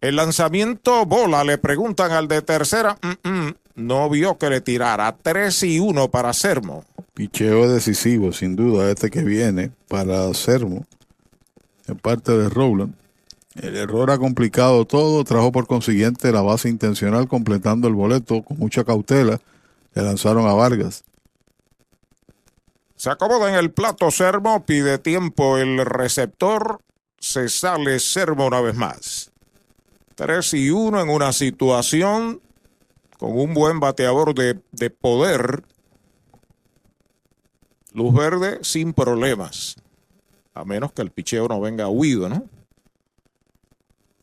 El 0.00 0.16
lanzamiento 0.16 1.04
bola, 1.06 1.44
le 1.44 1.58
preguntan 1.58 2.12
al 2.12 2.28
de 2.28 2.42
tercera, 2.42 2.96
mm, 3.02 3.28
mm, 3.28 3.54
no 3.74 4.08
vio 4.10 4.38
que 4.38 4.50
le 4.50 4.60
tirara 4.60 5.16
3 5.20 5.62
y 5.64 5.80
1 5.80 6.08
para 6.08 6.32
Sermo. 6.32 6.84
Picheo 7.14 7.68
decisivo, 7.68 8.32
sin 8.32 8.54
duda, 8.54 8.90
este 8.90 9.10
que 9.10 9.22
viene 9.22 9.72
para 9.88 10.32
Sermo, 10.34 10.86
en 11.86 11.96
parte 11.96 12.32
de 12.32 12.48
Rowland. 12.48 12.94
El 13.60 13.76
error 13.76 14.10
ha 14.10 14.18
complicado 14.18 14.84
todo, 14.84 15.24
trajo 15.24 15.50
por 15.50 15.66
consiguiente 15.66 16.30
la 16.30 16.42
base 16.42 16.68
intencional 16.68 17.26
completando 17.26 17.88
el 17.88 17.94
boleto 17.94 18.42
con 18.42 18.58
mucha 18.58 18.84
cautela. 18.84 19.40
Le 19.94 20.02
lanzaron 20.02 20.46
a 20.46 20.52
Vargas. 20.52 21.02
Se 22.98 23.10
acomoda 23.10 23.48
en 23.48 23.54
el 23.54 23.70
plato 23.70 24.10
Sermo, 24.10 24.66
pide 24.66 24.98
tiempo 24.98 25.56
el 25.56 25.78
receptor, 25.86 26.80
se 27.20 27.48
sale 27.48 28.00
Sermo 28.00 28.48
una 28.48 28.60
vez 28.60 28.74
más. 28.74 29.30
3 30.16 30.54
y 30.54 30.70
1 30.70 31.02
en 31.02 31.08
una 31.08 31.32
situación 31.32 32.42
con 33.16 33.38
un 33.38 33.54
buen 33.54 33.78
bateador 33.78 34.34
de, 34.34 34.60
de 34.72 34.90
poder. 34.90 35.62
Luz 37.92 38.12
verde 38.12 38.58
sin 38.62 38.92
problemas. 38.92 39.76
A 40.52 40.64
menos 40.64 40.90
que 40.90 41.02
el 41.02 41.12
picheo 41.12 41.46
no 41.46 41.60
venga 41.60 41.86
huido, 41.86 42.28
¿no? 42.28 42.46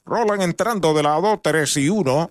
Roland 0.06 0.42
entrando 0.42 0.94
de 0.94 1.04
lado, 1.04 1.40
3 1.42 1.78
y 1.78 1.88
1. 1.88 2.30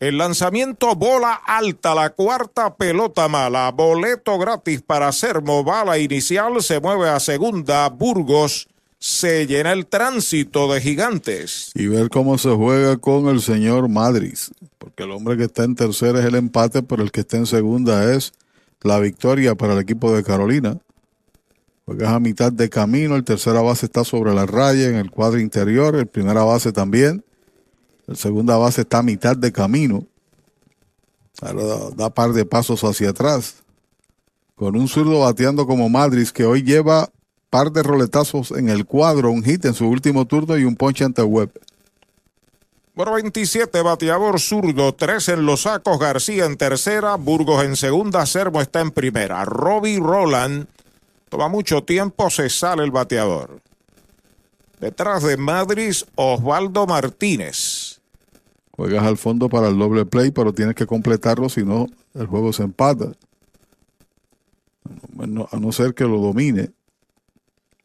El 0.00 0.16
lanzamiento 0.16 0.96
bola 0.96 1.34
alta, 1.34 1.94
la 1.94 2.08
cuarta 2.08 2.74
pelota 2.74 3.28
mala. 3.28 3.70
Boleto 3.70 4.38
gratis 4.38 4.80
para 4.80 5.12
Sermo. 5.12 5.62
Bala 5.62 5.98
inicial 5.98 6.62
se 6.62 6.80
mueve 6.80 7.10
a 7.10 7.20
segunda. 7.20 7.86
Burgos 7.90 8.66
se 8.98 9.46
llena 9.46 9.72
el 9.72 9.84
tránsito 9.84 10.72
de 10.72 10.80
gigantes. 10.80 11.70
Y 11.74 11.86
ver 11.88 12.08
cómo 12.08 12.38
se 12.38 12.48
juega 12.48 12.96
con 12.96 13.28
el 13.28 13.42
señor 13.42 13.90
Madrid. 13.90 14.38
Porque 14.78 15.02
el 15.02 15.10
hombre 15.10 15.36
que 15.36 15.44
está 15.44 15.64
en 15.64 15.74
tercera 15.74 16.20
es 16.20 16.24
el 16.24 16.34
empate, 16.34 16.82
pero 16.82 17.02
el 17.02 17.12
que 17.12 17.20
está 17.20 17.36
en 17.36 17.44
segunda 17.44 18.14
es 18.14 18.32
la 18.80 18.98
victoria 19.00 19.54
para 19.54 19.74
el 19.74 19.80
equipo 19.80 20.10
de 20.16 20.24
Carolina. 20.24 20.78
Juegas 21.84 22.08
a 22.08 22.20
mitad 22.20 22.50
de 22.50 22.70
camino, 22.70 23.16
el 23.16 23.24
tercera 23.24 23.60
base 23.60 23.84
está 23.84 24.04
sobre 24.04 24.32
la 24.32 24.46
raya 24.46 24.88
en 24.88 24.94
el 24.94 25.10
cuadro 25.10 25.40
interior, 25.40 25.94
el 25.94 26.06
primera 26.06 26.42
base 26.42 26.72
también. 26.72 27.22
El 28.10 28.16
segunda 28.16 28.56
base 28.56 28.80
está 28.80 28.98
a 28.98 29.02
mitad 29.04 29.36
de 29.36 29.52
camino. 29.52 30.04
Da, 31.96 32.10
par 32.10 32.32
de 32.32 32.44
pasos 32.44 32.82
hacia 32.82 33.10
atrás. 33.10 33.62
Con 34.56 34.76
un 34.76 34.88
zurdo 34.88 35.20
bateando 35.20 35.64
como 35.64 35.88
Madrid, 35.88 36.26
que 36.28 36.44
hoy 36.44 36.64
lleva 36.64 37.08
par 37.50 37.70
de 37.70 37.84
roletazos 37.84 38.50
en 38.50 38.68
el 38.68 38.84
cuadro, 38.84 39.30
un 39.30 39.44
hit 39.44 39.64
en 39.64 39.74
su 39.74 39.86
último 39.86 40.26
turno 40.26 40.58
y 40.58 40.64
un 40.64 40.74
ponche 40.74 41.04
ante 41.04 41.22
Webb. 41.22 41.52
Por 42.96 43.14
27, 43.14 43.80
bateador 43.80 44.40
zurdo, 44.40 44.92
3 44.92 45.28
en 45.28 45.46
los 45.46 45.62
sacos, 45.62 46.00
García 46.00 46.46
en 46.46 46.56
tercera, 46.56 47.14
Burgos 47.14 47.64
en 47.64 47.76
segunda, 47.76 48.26
Sermo 48.26 48.60
está 48.60 48.80
en 48.80 48.90
primera. 48.90 49.44
Robbie 49.44 50.00
Roland, 50.00 50.66
toma 51.28 51.48
mucho 51.48 51.84
tiempo, 51.84 52.28
se 52.28 52.50
sale 52.50 52.82
el 52.82 52.90
bateador. 52.90 53.60
Detrás 54.80 55.22
de 55.22 55.36
Madrid, 55.36 55.94
Osvaldo 56.16 56.86
Martínez. 56.88 57.69
Juegas 58.72 59.04
al 59.04 59.18
fondo 59.18 59.48
para 59.48 59.68
el 59.68 59.78
doble 59.78 60.06
play, 60.06 60.30
pero 60.30 60.52
tienes 60.52 60.74
que 60.74 60.86
completarlo, 60.86 61.48
si 61.48 61.64
no, 61.64 61.86
el 62.14 62.26
juego 62.26 62.52
se 62.52 62.62
empata. 62.62 63.12
A 65.52 65.56
no 65.58 65.72
ser 65.72 65.94
que 65.94 66.04
lo 66.04 66.18
domine. 66.18 66.70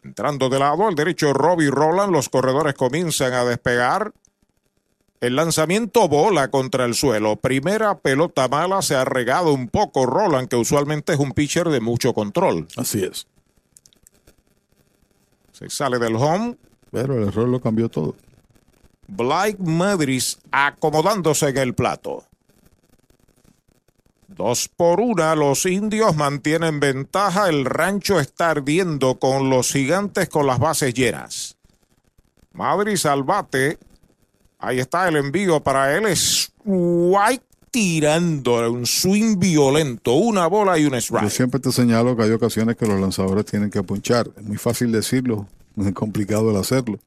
Entrando 0.04 0.50
de 0.50 0.60
lado 0.60 0.88
al 0.88 0.96
derecho 0.96 1.34
Robbie 1.34 1.72
Roland, 1.72 2.12
los 2.12 2.30
corredores 2.30 2.76
comienzan 2.76 3.34
a 3.34 3.44
despegar. 3.44 4.14
El 5.20 5.36
lanzamiento 5.36 6.08
bola 6.08 6.50
contra 6.50 6.86
el 6.86 6.94
suelo. 6.94 7.38
Primera 7.38 7.98
pelota 7.98 8.48
mala, 8.48 8.84
se 8.84 8.96
ha 8.96 9.04
regado 9.04 9.52
un 9.52 9.68
poco 9.68 10.06
Roland, 10.06 10.48
que 10.48 10.56
usualmente 10.56 11.14
es 11.14 11.20
un 11.20 11.32
pitcher 11.32 11.70
de 11.70 11.82
mucho 11.82 12.14
control. 12.14 12.68
Así 12.78 13.04
es. 13.04 13.26
Se 15.54 15.70
sale 15.70 15.98
del 15.98 16.16
home. 16.16 16.56
Pero 16.92 17.18
el 17.18 17.28
error 17.28 17.48
lo 17.48 17.60
cambió 17.60 17.90
todo. 17.90 18.16
Blake 19.08 19.58
Madrid 19.60 20.24
acomodándose 20.52 21.50
en 21.50 21.58
el 21.58 21.74
plato. 21.74 22.24
Dos 24.28 24.68
por 24.68 25.00
una, 25.00 25.36
los 25.36 25.66
indios 25.66 26.16
mantienen 26.16 26.80
ventaja. 26.80 27.48
El 27.48 27.64
rancho 27.64 28.20
está 28.20 28.50
ardiendo 28.50 29.18
con 29.18 29.50
los 29.50 29.72
gigantes 29.72 30.28
con 30.28 30.46
las 30.46 30.60
bases 30.60 30.94
llenas. 30.94 31.58
Madrid 32.52 32.98
al 33.06 33.24
bate. 33.24 33.78
Ahí 34.60 34.80
está 34.80 35.08
el 35.08 35.18
envío 35.18 35.62
para 35.62 35.96
él. 35.96 36.06
Es 36.08 36.52
White 36.66 37.46
tirando 37.72 38.72
un 38.72 38.86
swing 38.86 39.38
violento. 39.38 40.14
Una 40.14 40.48
bola 40.48 40.78
y 40.80 40.86
un 40.86 40.96
strike. 40.96 41.24
Yo 41.24 41.30
siempre 41.30 41.60
te 41.60 41.72
señalo 41.72 42.16
que 42.18 42.24
hay 42.24 42.32
ocasiones 42.32 42.76
que 42.76 42.86
los 42.86 43.00
lanzadores 43.00 43.46
tienen 43.46 43.70
que 43.70 43.84
punchar. 43.84 44.30
Es 44.36 44.44
muy 44.44 44.58
fácil 44.58 44.92
decirlo, 44.92 45.48
es 45.78 45.94
complicado 45.94 46.52
el 46.52 46.58
hacerlo. 46.58 47.00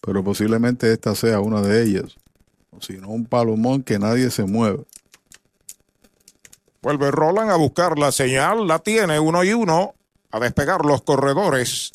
Pero 0.00 0.22
posiblemente 0.22 0.92
esta 0.92 1.14
sea 1.14 1.40
una 1.40 1.60
de 1.60 1.82
ellas. 1.82 2.16
O 2.70 2.80
si 2.80 2.94
no, 2.94 3.08
un 3.08 3.26
palomón 3.26 3.82
que 3.82 3.98
nadie 3.98 4.30
se 4.30 4.44
mueve. 4.44 4.84
Vuelve 6.80 7.10
Roland 7.10 7.50
a 7.50 7.56
buscar 7.56 7.98
la 7.98 8.12
señal, 8.12 8.66
la 8.66 8.78
tiene 8.78 9.18
uno 9.18 9.42
y 9.42 9.52
uno, 9.52 9.94
a 10.30 10.38
despegar 10.38 10.84
los 10.84 11.02
corredores. 11.02 11.92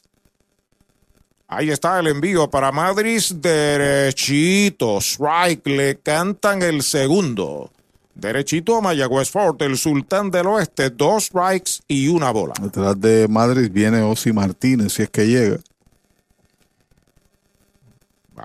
Ahí 1.47 1.69
está 1.69 1.99
el 1.99 2.07
envío 2.07 2.49
para 2.49 2.71
Madrid, 2.71 3.21
derechito, 3.35 4.97
strike, 4.99 5.67
le 5.67 5.99
cantan 5.99 6.61
el 6.63 6.81
segundo. 6.81 7.71
Derechito 8.15 8.77
a 8.77 8.81
Mayagüez 8.81 9.29
Fort, 9.29 9.61
el 9.61 9.77
sultán 9.77 10.31
del 10.31 10.47
oeste, 10.47 10.89
dos 10.89 11.25
strikes 11.25 11.81
y 11.87 12.07
una 12.07 12.31
bola. 12.31 12.53
Detrás 12.61 12.99
de 12.99 13.27
Madrid 13.27 13.69
viene 13.71 14.01
Osi 14.01 14.31
Martínez, 14.31 14.93
si 14.93 15.03
es 15.03 15.09
que 15.09 15.27
llega. 15.27 15.59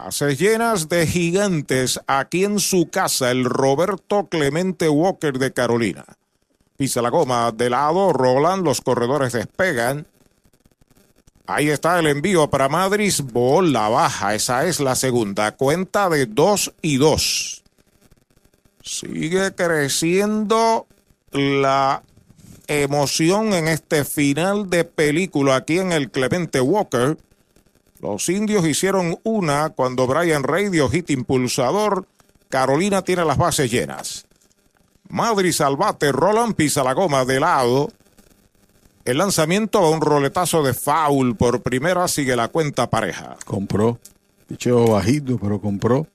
Bases 0.05 0.39
llenas 0.39 0.89
de 0.89 1.09
gigantes 1.09 1.99
aquí 2.07 2.45
en 2.45 2.61
su 2.61 2.89
casa, 2.89 3.33
el 3.33 3.45
Roberto 3.45 4.29
Clemente 4.29 4.89
Walker 4.89 5.39
de 5.41 5.53
Carolina. 5.53 6.05
Pisa 6.77 7.03
la 7.03 7.09
goma 7.11 7.51
de 7.51 7.69
lado, 7.69 8.13
Roland, 8.13 8.65
los 8.65 8.81
corredores 8.81 9.33
despegan. 9.33 10.07
Ahí 11.47 11.69
está 11.69 11.99
el 11.99 12.07
envío 12.07 12.49
para 12.49 12.69
Madrid, 12.69 13.13
bola 13.25 13.89
baja, 13.89 14.37
esa 14.37 14.67
es 14.67 14.79
la 14.79 14.95
segunda, 14.95 15.57
cuenta 15.57 16.09
de 16.09 16.27
2 16.27 16.75
y 16.81 16.99
2. 16.99 17.65
Sigue 18.83 19.53
creciendo 19.57 20.87
la 21.33 22.05
emoción 22.69 23.53
en 23.53 23.67
este 23.67 24.05
final 24.05 24.71
de 24.71 24.85
película 24.85 25.57
aquí 25.57 25.81
en 25.81 25.91
el 25.91 26.11
Clemente 26.13 26.61
Walker. 26.61 27.19
Los 28.01 28.29
indios 28.29 28.67
hicieron 28.67 29.19
una 29.25 29.71
cuando 29.71 30.07
Brian 30.07 30.45
Rey 30.45 30.69
dio 30.69 30.89
hit 30.89 31.11
impulsador. 31.11 32.07
Carolina 32.49 33.03
tiene 33.03 33.25
las 33.25 33.37
bases 33.37 33.71
llenas. 33.71 34.27
Madrid 35.09 35.53
Salvate, 35.53 36.13
Roland 36.13 36.55
pisa 36.55 36.85
la 36.85 36.93
goma 36.93 37.25
de 37.25 37.41
lado. 37.41 37.91
El 39.05 39.19
lanzamiento 39.19 39.79
a 39.79 39.91
un 39.91 40.01
roletazo 40.01 40.63
de 40.63 40.75
foul 40.75 41.35
por 41.35 41.63
primera 41.63 42.07
sigue 42.09 42.37
la 42.37 42.49
cuenta 42.49 42.91
pareja. 42.91 43.37
Compró. 43.47 43.99
Picheo 44.47 44.87
bajito, 44.91 45.39
pero 45.39 45.61
compró. 45.61 46.07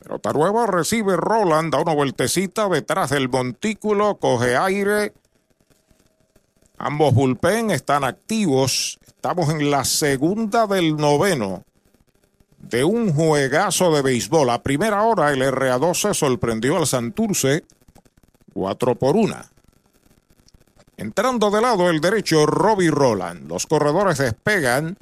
Pelota 0.00 0.32
nueva 0.32 0.66
recibe 0.66 1.16
Roland, 1.16 1.72
da 1.72 1.80
una 1.80 1.94
vueltecita 1.94 2.68
detrás 2.68 3.10
del 3.10 3.28
montículo, 3.28 4.16
coge 4.16 4.56
aire. 4.56 5.12
Ambos 6.78 7.12
bullpen 7.12 7.72
están 7.72 8.04
activos. 8.04 9.00
Estamos 9.04 9.50
en 9.50 9.68
la 9.68 9.84
segunda 9.84 10.68
del 10.68 10.96
noveno 10.96 11.64
de 12.56 12.84
un 12.84 13.12
juegazo 13.12 13.92
de 13.92 14.02
béisbol. 14.02 14.48
A 14.50 14.62
primera 14.62 15.02
hora 15.02 15.32
el 15.32 15.42
RA12 15.42 16.14
sorprendió 16.14 16.76
al 16.76 16.86
Santurce 16.86 17.64
4 18.54 18.94
por 18.94 19.16
1. 19.16 19.36
Entrando 20.96 21.50
de 21.50 21.60
lado 21.60 21.90
el 21.90 22.00
derecho 22.00 22.46
Robbie 22.46 22.90
Roland. 22.90 23.48
Los 23.48 23.66
corredores 23.66 24.18
despegan. 24.18 24.96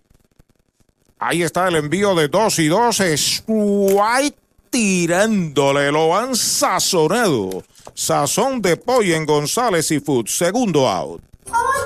Ahí 1.19 1.43
está 1.43 1.69
el 1.69 1.77
envío 1.77 2.15
de 2.15 2.29
2 2.29 2.59
y 2.59 2.69
2. 2.69 3.45
White 3.47 4.39
tirándole. 4.71 5.93
Lo 5.93 6.17
han 6.17 6.37
sazonado. 6.37 7.63
Sazón 7.93 8.63
de 8.63 8.79
pollo 8.79 9.15
en 9.15 9.27
González 9.27 9.91
y 9.91 10.01
Food. 10.01 10.27
Segundo 10.27 10.89
out. 10.89 11.23
¡Ay, 11.53 11.83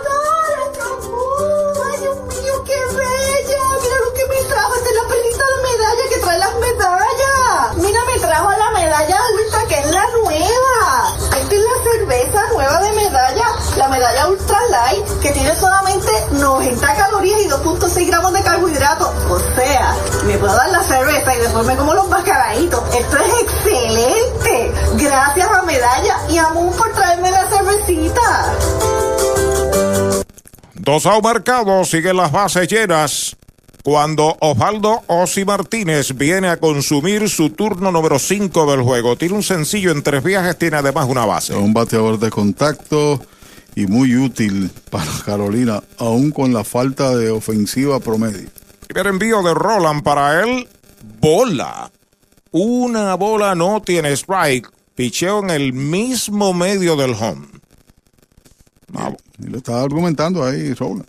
Dios 2.00 2.16
mío, 2.16 2.64
qué 2.64 2.78
bella! 2.97 3.62
Mira 3.82 3.97
lo 4.05 4.14
que 4.14 4.26
me 4.26 4.36
trajo. 4.48 4.74
Esta 4.74 4.89
es 4.89 4.97
la 4.97 5.08
perlita 5.08 5.44
de 5.44 5.62
medalla 5.62 6.08
que 6.08 6.18
trae 6.18 6.39
las 6.39 6.55
medallas. 6.55 7.76
Mira, 7.76 8.00
me 8.05 8.18
trajo 8.18 8.50
la 8.50 8.70
medalla 8.70 9.18
ultra, 9.34 9.66
que 9.68 9.78
es 9.78 9.90
la 9.90 10.06
nueva. 10.22 11.14
Esta 11.36 11.55
es 11.55 11.62
la 11.62 11.90
cerveza 11.92 12.47
nueva 12.52 12.80
de 12.80 12.92
medalla. 12.92 13.47
La 13.76 13.89
medalla 13.89 14.28
ultra 14.28 14.58
light, 14.70 15.06
que 15.20 15.30
tiene 15.30 15.55
solamente 15.58 16.10
90 16.32 16.97
calorías 16.97 17.40
y 17.40 17.48
2.6 17.48 18.06
gramos 18.06 18.32
de 18.32 18.42
carbohidratos. 18.42 19.08
O 19.30 19.39
sea, 19.55 19.94
me 20.24 20.39
puedo 20.39 20.55
dar 20.55 20.70
la 20.70 20.82
cerveza 20.84 21.34
y 21.34 21.39
después 21.39 21.66
me 21.66 21.76
como 21.76 21.94
los 21.94 22.08
mascaraditos. 22.08 22.82
Esto 22.94 23.16
es 23.16 23.42
excelente. 23.42 24.72
Gracias 24.94 25.50
a 25.50 25.62
Medalla 25.62 26.16
y 26.28 26.39
a 26.39 26.48
Moon 26.50 26.72
por 26.74 26.92
traerme 26.92 27.30
la 27.30 27.48
cervecita. 27.48 28.55
Dos 30.83 31.05
out 31.05 31.23
marcados, 31.23 31.91
siguen 31.91 32.17
las 32.17 32.33
bases 32.33 32.67
llenas. 32.67 33.36
Cuando 33.84 34.39
Osvaldo 34.41 35.02
Osi 35.09 35.44
Martínez 35.44 36.17
viene 36.17 36.49
a 36.49 36.57
consumir 36.57 37.28
su 37.28 37.50
turno 37.50 37.92
número 37.92 38.18
5 38.18 38.70
del 38.70 38.81
juego. 38.81 39.15
Tiene 39.15 39.34
un 39.34 39.42
sencillo 39.42 39.91
en 39.91 40.02
tres 40.02 40.25
viajes, 40.25 40.57
tiene 40.57 40.78
además 40.78 41.07
una 41.07 41.26
base. 41.26 41.55
Un 41.55 41.75
bateador 41.75 42.18
de 42.18 42.31
contacto 42.31 43.20
y 43.76 43.86
muy 43.86 44.17
útil 44.17 44.70
para 44.91 45.12
Carolina, 45.23 45.83
aún 45.99 46.31
con 46.31 46.55
la 46.55 46.65
falta 46.65 47.15
de 47.15 47.28
ofensiva 47.28 48.00
promedio. 48.00 48.49
Primer 48.86 49.09
envío 49.09 49.42
de 49.42 49.52
Roland 49.52 50.02
para 50.02 50.42
él. 50.42 50.67
Bola. 51.20 51.91
Una 52.52 53.17
bola 53.17 53.55
no 53.55 53.83
tiene 53.83 54.12
strike. 54.12 54.70
Picheo 54.94 55.41
en 55.41 55.50
el 55.50 55.75
mismo 55.75 56.55
medio 56.55 56.97
del 56.97 57.12
home. 57.12 57.59
Y 59.38 59.46
lo 59.46 59.58
estaba 59.58 59.82
argumentando 59.82 60.44
ahí, 60.44 60.74
Roland. 60.74 61.08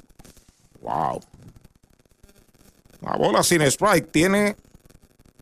Wow. 0.82 1.22
La 3.02 3.16
bola 3.18 3.44
sin 3.44 3.62
strike 3.64 4.12
tiene 4.12 4.56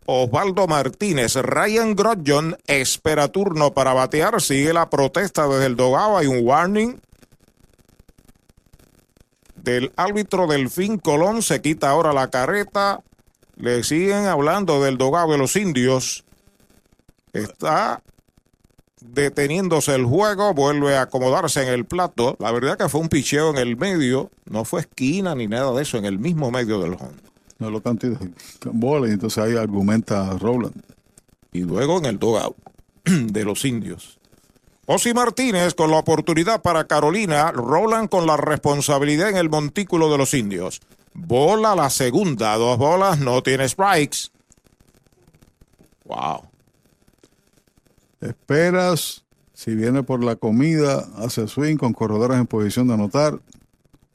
Osvaldo 0.06 0.66
Martínez. 0.66 1.36
Ryan 1.36 1.94
Grodjon 1.94 2.56
espera 2.66 3.28
turno 3.28 3.72
para 3.72 3.92
batear. 3.92 4.40
Sigue 4.40 4.72
la 4.72 4.88
protesta 4.90 5.46
desde 5.46 5.66
el 5.66 5.76
dogado. 5.76 6.16
Hay 6.16 6.26
un 6.26 6.44
warning 6.46 7.00
del 9.56 9.92
árbitro 9.96 10.46
Delfín 10.46 10.98
Colón. 10.98 11.42
Se 11.42 11.60
quita 11.60 11.90
ahora 11.90 12.12
la 12.12 12.28
carreta. 12.28 13.00
Le 13.56 13.84
siguen 13.84 14.26
hablando 14.26 14.82
del 14.82 14.96
dogado 14.96 15.32
de 15.32 15.38
los 15.38 15.54
indios. 15.56 16.24
Está 17.32 18.02
deteniéndose 19.00 19.94
el 19.94 20.04
juego, 20.04 20.54
vuelve 20.54 20.96
a 20.96 21.02
acomodarse 21.02 21.62
en 21.62 21.68
el 21.68 21.84
plato. 21.84 22.36
La 22.38 22.52
verdad 22.52 22.78
que 22.78 22.88
fue 22.88 23.00
un 23.00 23.08
picheo 23.08 23.50
en 23.50 23.58
el 23.58 23.76
medio, 23.76 24.30
no 24.44 24.64
fue 24.64 24.82
esquina 24.82 25.34
ni 25.34 25.46
nada 25.46 25.72
de 25.72 25.82
eso, 25.82 25.98
en 25.98 26.04
el 26.04 26.18
mismo 26.18 26.50
medio 26.50 26.80
del 26.80 26.94
home. 26.94 27.16
No 27.58 27.70
lo 27.70 27.82
cantidad 27.82 28.18
bola 28.64 29.08
y 29.08 29.12
entonces 29.12 29.42
ahí 29.42 29.56
argumenta 29.56 30.36
Roland. 30.38 30.82
Y 31.52 31.60
luego 31.60 31.98
en 31.98 32.06
el 32.06 32.18
dugout 32.18 32.56
de 33.04 33.44
los 33.44 33.64
indios. 33.64 34.18
Osi 34.86 35.14
Martínez 35.14 35.74
con 35.74 35.90
la 35.90 35.98
oportunidad 35.98 36.62
para 36.62 36.84
Carolina, 36.84 37.52
Roland 37.52 38.08
con 38.08 38.26
la 38.26 38.36
responsabilidad 38.36 39.28
en 39.28 39.36
el 39.36 39.48
montículo 39.48 40.10
de 40.10 40.18
los 40.18 40.34
indios. 40.34 40.80
Bola 41.12 41.74
la 41.74 41.90
segunda, 41.90 42.56
dos 42.56 42.78
bolas, 42.78 43.18
no 43.18 43.42
tiene 43.42 43.68
strikes. 43.68 44.30
Wow. 46.04 46.49
Esperas, 48.20 49.24
si 49.54 49.74
viene 49.74 50.02
por 50.02 50.22
la 50.22 50.36
comida, 50.36 51.06
hace 51.16 51.48
swing 51.48 51.76
con 51.76 51.92
corredores 51.92 52.38
en 52.38 52.46
posición 52.46 52.88
de 52.88 52.94
anotar. 52.94 53.38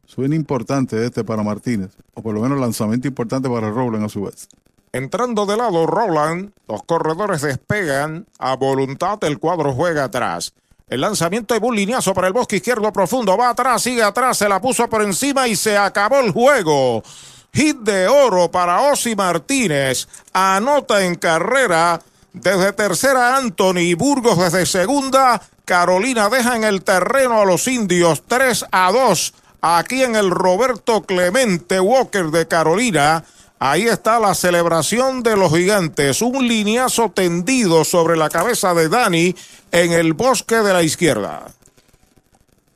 Swing 0.06 0.34
importante 0.34 1.03
este 1.03 1.24
para 1.24 1.43
Martínez, 1.43 1.92
o 2.14 2.22
por 2.22 2.35
lo 2.35 2.42
menos 2.42 2.59
lanzamiento 2.59 3.08
importante 3.08 3.50
para 3.50 3.72
Roland 3.72 4.06
a 4.06 4.09
su 4.09 4.24
vez. 4.24 4.48
Entrando 4.92 5.45
de 5.45 5.58
lado 5.58 5.88
Roland, 5.88 6.51
los 6.67 6.84
corredores 6.84 7.42
despegan 7.42 8.27
a 8.40 8.56
voluntad, 8.56 9.22
el 9.24 9.40
cuadro 9.40 9.74
juega 9.74 10.06
atrás. 10.06 10.53
El 10.88 11.01
lanzamiento 11.01 11.53
de 11.53 11.66
un 11.66 11.75
lineazo 11.75 12.14
para 12.14 12.27
el 12.27 12.34
bosque 12.34 12.58
izquierdo 12.58 12.93
profundo, 12.93 13.35
va 13.35 13.50
atrás, 13.50 13.82
sigue 13.82 14.03
atrás, 14.03 14.38
se 14.38 14.48
la 14.48 14.61
puso 14.61 14.88
por 14.88 15.01
encima 15.01 15.48
y 15.48 15.56
se 15.56 15.75
acabó 15.75 16.19
el 16.19 16.32
juego. 16.32 17.03
Hit 17.51 17.77
de 17.77 18.08
oro 18.08 18.51
para 18.51 18.82
Osi 18.92 19.16
Martínez, 19.16 20.08
anota 20.32 21.03
en 21.03 21.16
carrera 21.16 22.01
desde 22.41 22.73
tercera 22.73 23.38
Anthony 23.38 23.95
Burgos 23.97 24.38
desde 24.38 24.65
segunda. 24.65 25.41
Carolina 25.64 26.30
deja 26.30 26.55
en 26.55 26.64
el 26.64 26.83
terreno 26.83 27.41
a 27.41 27.45
los 27.45 27.67
indios 27.67 28.23
3 28.27 28.65
a 28.72 28.91
2. 28.91 29.33
Aquí 29.61 30.03
en 30.03 30.15
el 30.15 30.30
Roberto 30.30 31.01
Clemente 31.01 31.80
Walker 31.80 32.25
de 32.25 32.47
Carolina. 32.47 33.23
Ahí 33.57 33.83
está 33.83 34.19
la 34.19 34.35
celebración 34.35 35.23
de 35.23 35.38
los 35.38 35.51
gigantes. 35.51 36.22
Un 36.22 36.47
lineazo 36.47 37.09
tendido 37.09 37.83
sobre 37.83 38.17
la 38.17 38.30
cabeza 38.30 38.73
de 38.73 38.89
Dani 38.89 39.35
en 39.72 39.93
el 39.93 40.14
bosque 40.14 40.57
de 40.57 40.73
la 40.73 40.83
izquierda. 40.83 41.47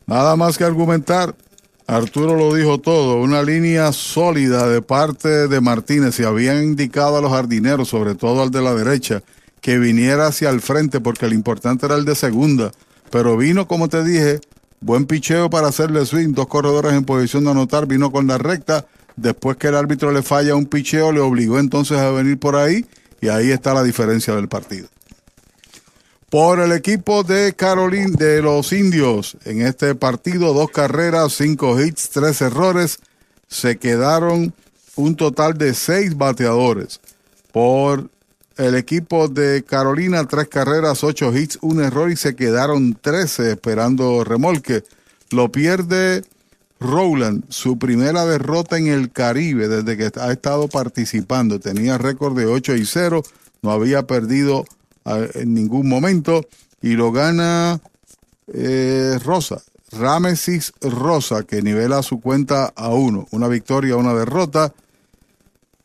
Nada 0.08 0.36
más 0.36 0.58
que 0.58 0.64
argumentar. 0.64 1.36
Arturo 1.86 2.36
lo 2.36 2.54
dijo 2.54 2.78
todo, 2.78 3.16
una 3.18 3.42
línea 3.42 3.92
sólida 3.92 4.68
de 4.68 4.80
parte 4.82 5.48
de 5.48 5.60
Martínez 5.60 6.20
y 6.20 6.24
habían 6.24 6.64
indicado 6.64 7.18
a 7.18 7.22
los 7.22 7.32
jardineros, 7.32 7.90
sobre 7.90 8.14
todo 8.14 8.44
al 8.44 8.52
de 8.52 8.62
la 8.62 8.76
derecha, 8.76 9.24
que 9.62 9.78
viniera 9.78 10.28
hacia 10.28 10.50
el 10.50 10.62
frente 10.62 11.00
porque 11.00 11.28
lo 11.28 11.34
importante 11.34 11.86
era 11.86 11.96
el 11.96 12.06
de 12.06 12.16
segunda. 12.16 12.72
Pero 13.12 13.38
vino, 13.38 13.68
como 13.68 13.90
te 13.90 14.04
dije, 14.04 14.40
buen 14.82 15.06
picheo 15.06 15.50
para 15.50 15.68
hacerle 15.68 16.06
swing, 16.06 16.34
dos 16.34 16.48
corredores 16.48 16.94
en 16.94 17.06
posición 17.06 17.46
de 17.46 17.52
anotar, 17.52 17.88
vino 17.88 18.12
con 18.12 18.28
la 18.28 18.38
recta. 18.38 18.86
Después 19.16 19.58
que 19.58 19.68
el 19.68 19.76
árbitro 19.76 20.12
le 20.12 20.24
falla 20.24 20.56
un 20.56 20.66
picheo, 20.66 21.12
le 21.12 21.20
obligó 21.20 21.60
entonces 21.60 21.98
a 21.98 22.12
venir 22.12 22.40
por 22.40 22.56
ahí 22.56 22.86
y 23.22 23.28
ahí 23.28 23.52
está 23.52 23.74
la 23.74 23.84
diferencia 23.84 24.36
del 24.36 24.48
partido. 24.48 24.88
Por 26.30 26.60
el 26.60 26.72
equipo 26.74 27.24
de 27.24 27.54
Carolina 27.54 28.16
de 28.16 28.42
los 28.44 28.72
Indios, 28.72 29.36
en 29.46 29.62
este 29.64 29.96
partido, 29.96 30.54
dos 30.54 30.70
carreras, 30.70 31.34
cinco 31.34 31.80
hits, 31.82 32.12
tres 32.12 32.40
errores, 32.42 33.00
se 33.48 33.78
quedaron 33.78 34.54
un 34.96 35.16
total 35.16 35.58
de 35.58 35.74
seis 35.74 36.16
bateadores. 36.16 37.02
Por 37.52 38.12
el 38.60 38.76
equipo 38.76 39.30
de 39.30 39.64
Carolina, 39.64 40.28
tres 40.28 40.50
carreras, 40.50 41.06
ocho 41.06 41.36
hits, 41.36 41.58
un 41.62 41.82
error 41.82 42.12
y 42.12 42.18
se 42.18 42.36
quedaron 42.36 42.94
13 42.94 43.54
esperando 43.54 44.26
remolque. 44.26 44.84
Lo 45.32 45.50
pierde 45.50 46.26
Rowland, 46.78 47.46
su 47.48 47.80
primera 47.80 48.26
derrota 48.26 48.78
en 48.78 48.88
el 48.88 49.12
Caribe 49.12 49.70
desde 49.70 49.96
que 49.96 50.20
ha 50.20 50.32
estado 50.34 50.68
participando. 50.68 51.62
Tenía 51.62 51.98
récord 51.98 52.38
de 52.38 52.48
8 52.48 52.76
y 52.76 52.86
0, 52.86 53.24
no 53.62 53.72
había 53.72 54.06
perdido 54.06 54.66
ah, 55.06 55.22
en 55.36 55.54
ningún 55.54 55.88
momento 55.88 56.46
y 56.82 56.96
lo 56.96 57.14
gana 57.14 57.80
eh, 58.54 59.18
Rosa. 59.24 59.62
Ramesis 59.94 60.74
Rosa, 60.82 61.44
que 61.44 61.62
nivela 61.62 62.04
su 62.04 62.20
cuenta 62.20 62.74
a 62.76 62.90
uno. 62.90 63.26
Una 63.32 63.48
victoria, 63.48 63.96
una 63.96 64.14
derrota. 64.14 64.74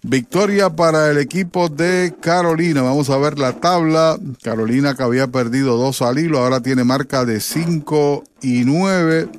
Victoria 0.07 0.69
para 0.69 1.11
el 1.11 1.17
equipo 1.17 1.71
de 1.71 2.15
Carolina. 2.21 2.83
Vamos 2.83 3.09
a 3.09 3.17
ver 3.17 3.39
la 3.39 3.59
tabla. 3.59 4.19
Carolina 4.43 4.95
que 4.95 5.03
había 5.03 5.29
perdido 5.29 5.79
dos 5.79 6.03
al 6.03 6.19
hilo, 6.19 6.41
ahora 6.41 6.61
tiene 6.61 6.85
marca 6.85 7.25
de 7.25 7.41
5 7.41 8.23
y 8.43 8.67
9. 8.67 9.31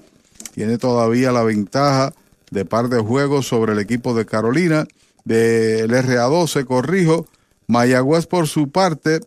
Tiene 0.56 0.80
todavía 0.80 1.32
la 1.32 1.44
ventaja 1.44 2.16
de 2.50 2.66
par 2.66 2.90
de 2.90 3.00
juegos 3.00 3.45
sobre 3.45 3.74
el 3.74 3.80
equipo 3.80 4.16
de 4.16 4.26
Carolina. 4.26 4.88
Del 5.24 5.92
RA12, 5.92 6.66
corrijo. 6.66 7.27
Mayagüez 7.68 8.26
por 8.26 8.48
su 8.48 8.72
parte 8.72 9.19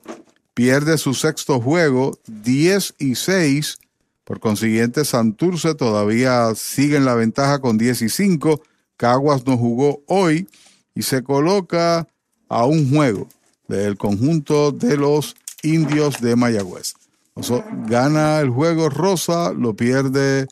pierde 0.55 0.99
su 0.99 1.15
sexto 1.15 1.61
juego, 1.61 2.19
10 2.27 2.95
y 2.99 3.15
6. 3.15 3.79
Por 4.25 4.41
consiguiente, 4.41 5.05
Santurce 5.05 5.77
todavía 5.77 6.53
sigue 6.57 6.97
en 6.97 7.05
la 7.05 7.15
ventaja 7.15 7.61
con 7.61 7.79
10 7.79 8.03
y 8.03 8.09
5. 8.09 8.61
Caguas 8.97 9.47
no 9.47 9.57
jugó 9.57 10.03
hoy 10.09 10.49
y 10.99 11.03
se 11.03 11.23
coloca 11.23 12.09
a 12.49 12.67
un 12.67 12.91
juego 12.91 13.29
del 13.69 13.97
conjunto 13.97 14.73
de 14.73 14.97
los 14.97 15.37
indios 15.63 16.21
de 16.21 16.35
Mayagüez. 16.35 16.95
gana 17.87 18.41
el 18.41 18.51
juego 18.51 18.89
Rosa, 18.89 19.53
lo 19.53 19.75
pierde 19.75 20.49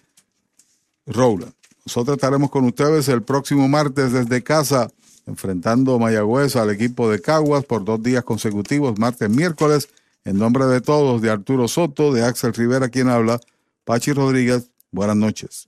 Rowland. 1.05 1.53
Nosotros 1.85 2.17
estaremos 2.17 2.51
con 2.51 2.65
ustedes 2.65 3.09
el 3.09 3.23
próximo 3.23 3.67
martes 3.67 4.13
desde 4.13 4.45
casa, 4.45 4.89
enfrentando 5.27 5.99
Mayagüez 5.99 6.55
al 6.55 6.71
equipo 6.71 7.11
de 7.11 7.21
Caguas 7.21 7.65
por 7.65 7.85
dos 7.85 8.01
días 8.01 8.23
consecutivos, 8.23 9.01
martes, 9.01 9.29
miércoles. 9.29 9.89
En 10.25 10.39
nombre 10.39 10.67
de 10.67 10.81
todos, 10.81 11.23
de 11.23 11.31
Arturo 11.31 11.67
Soto, 11.67 12.13
de 12.13 12.25
Axel 12.25 12.55
Rivera, 12.55 12.89
quien 12.89 13.09
habla, 13.09 13.41
Pachi 13.85 14.13
Rodríguez, 14.13 14.71
buenas 14.93 15.17
noches. 15.17 15.67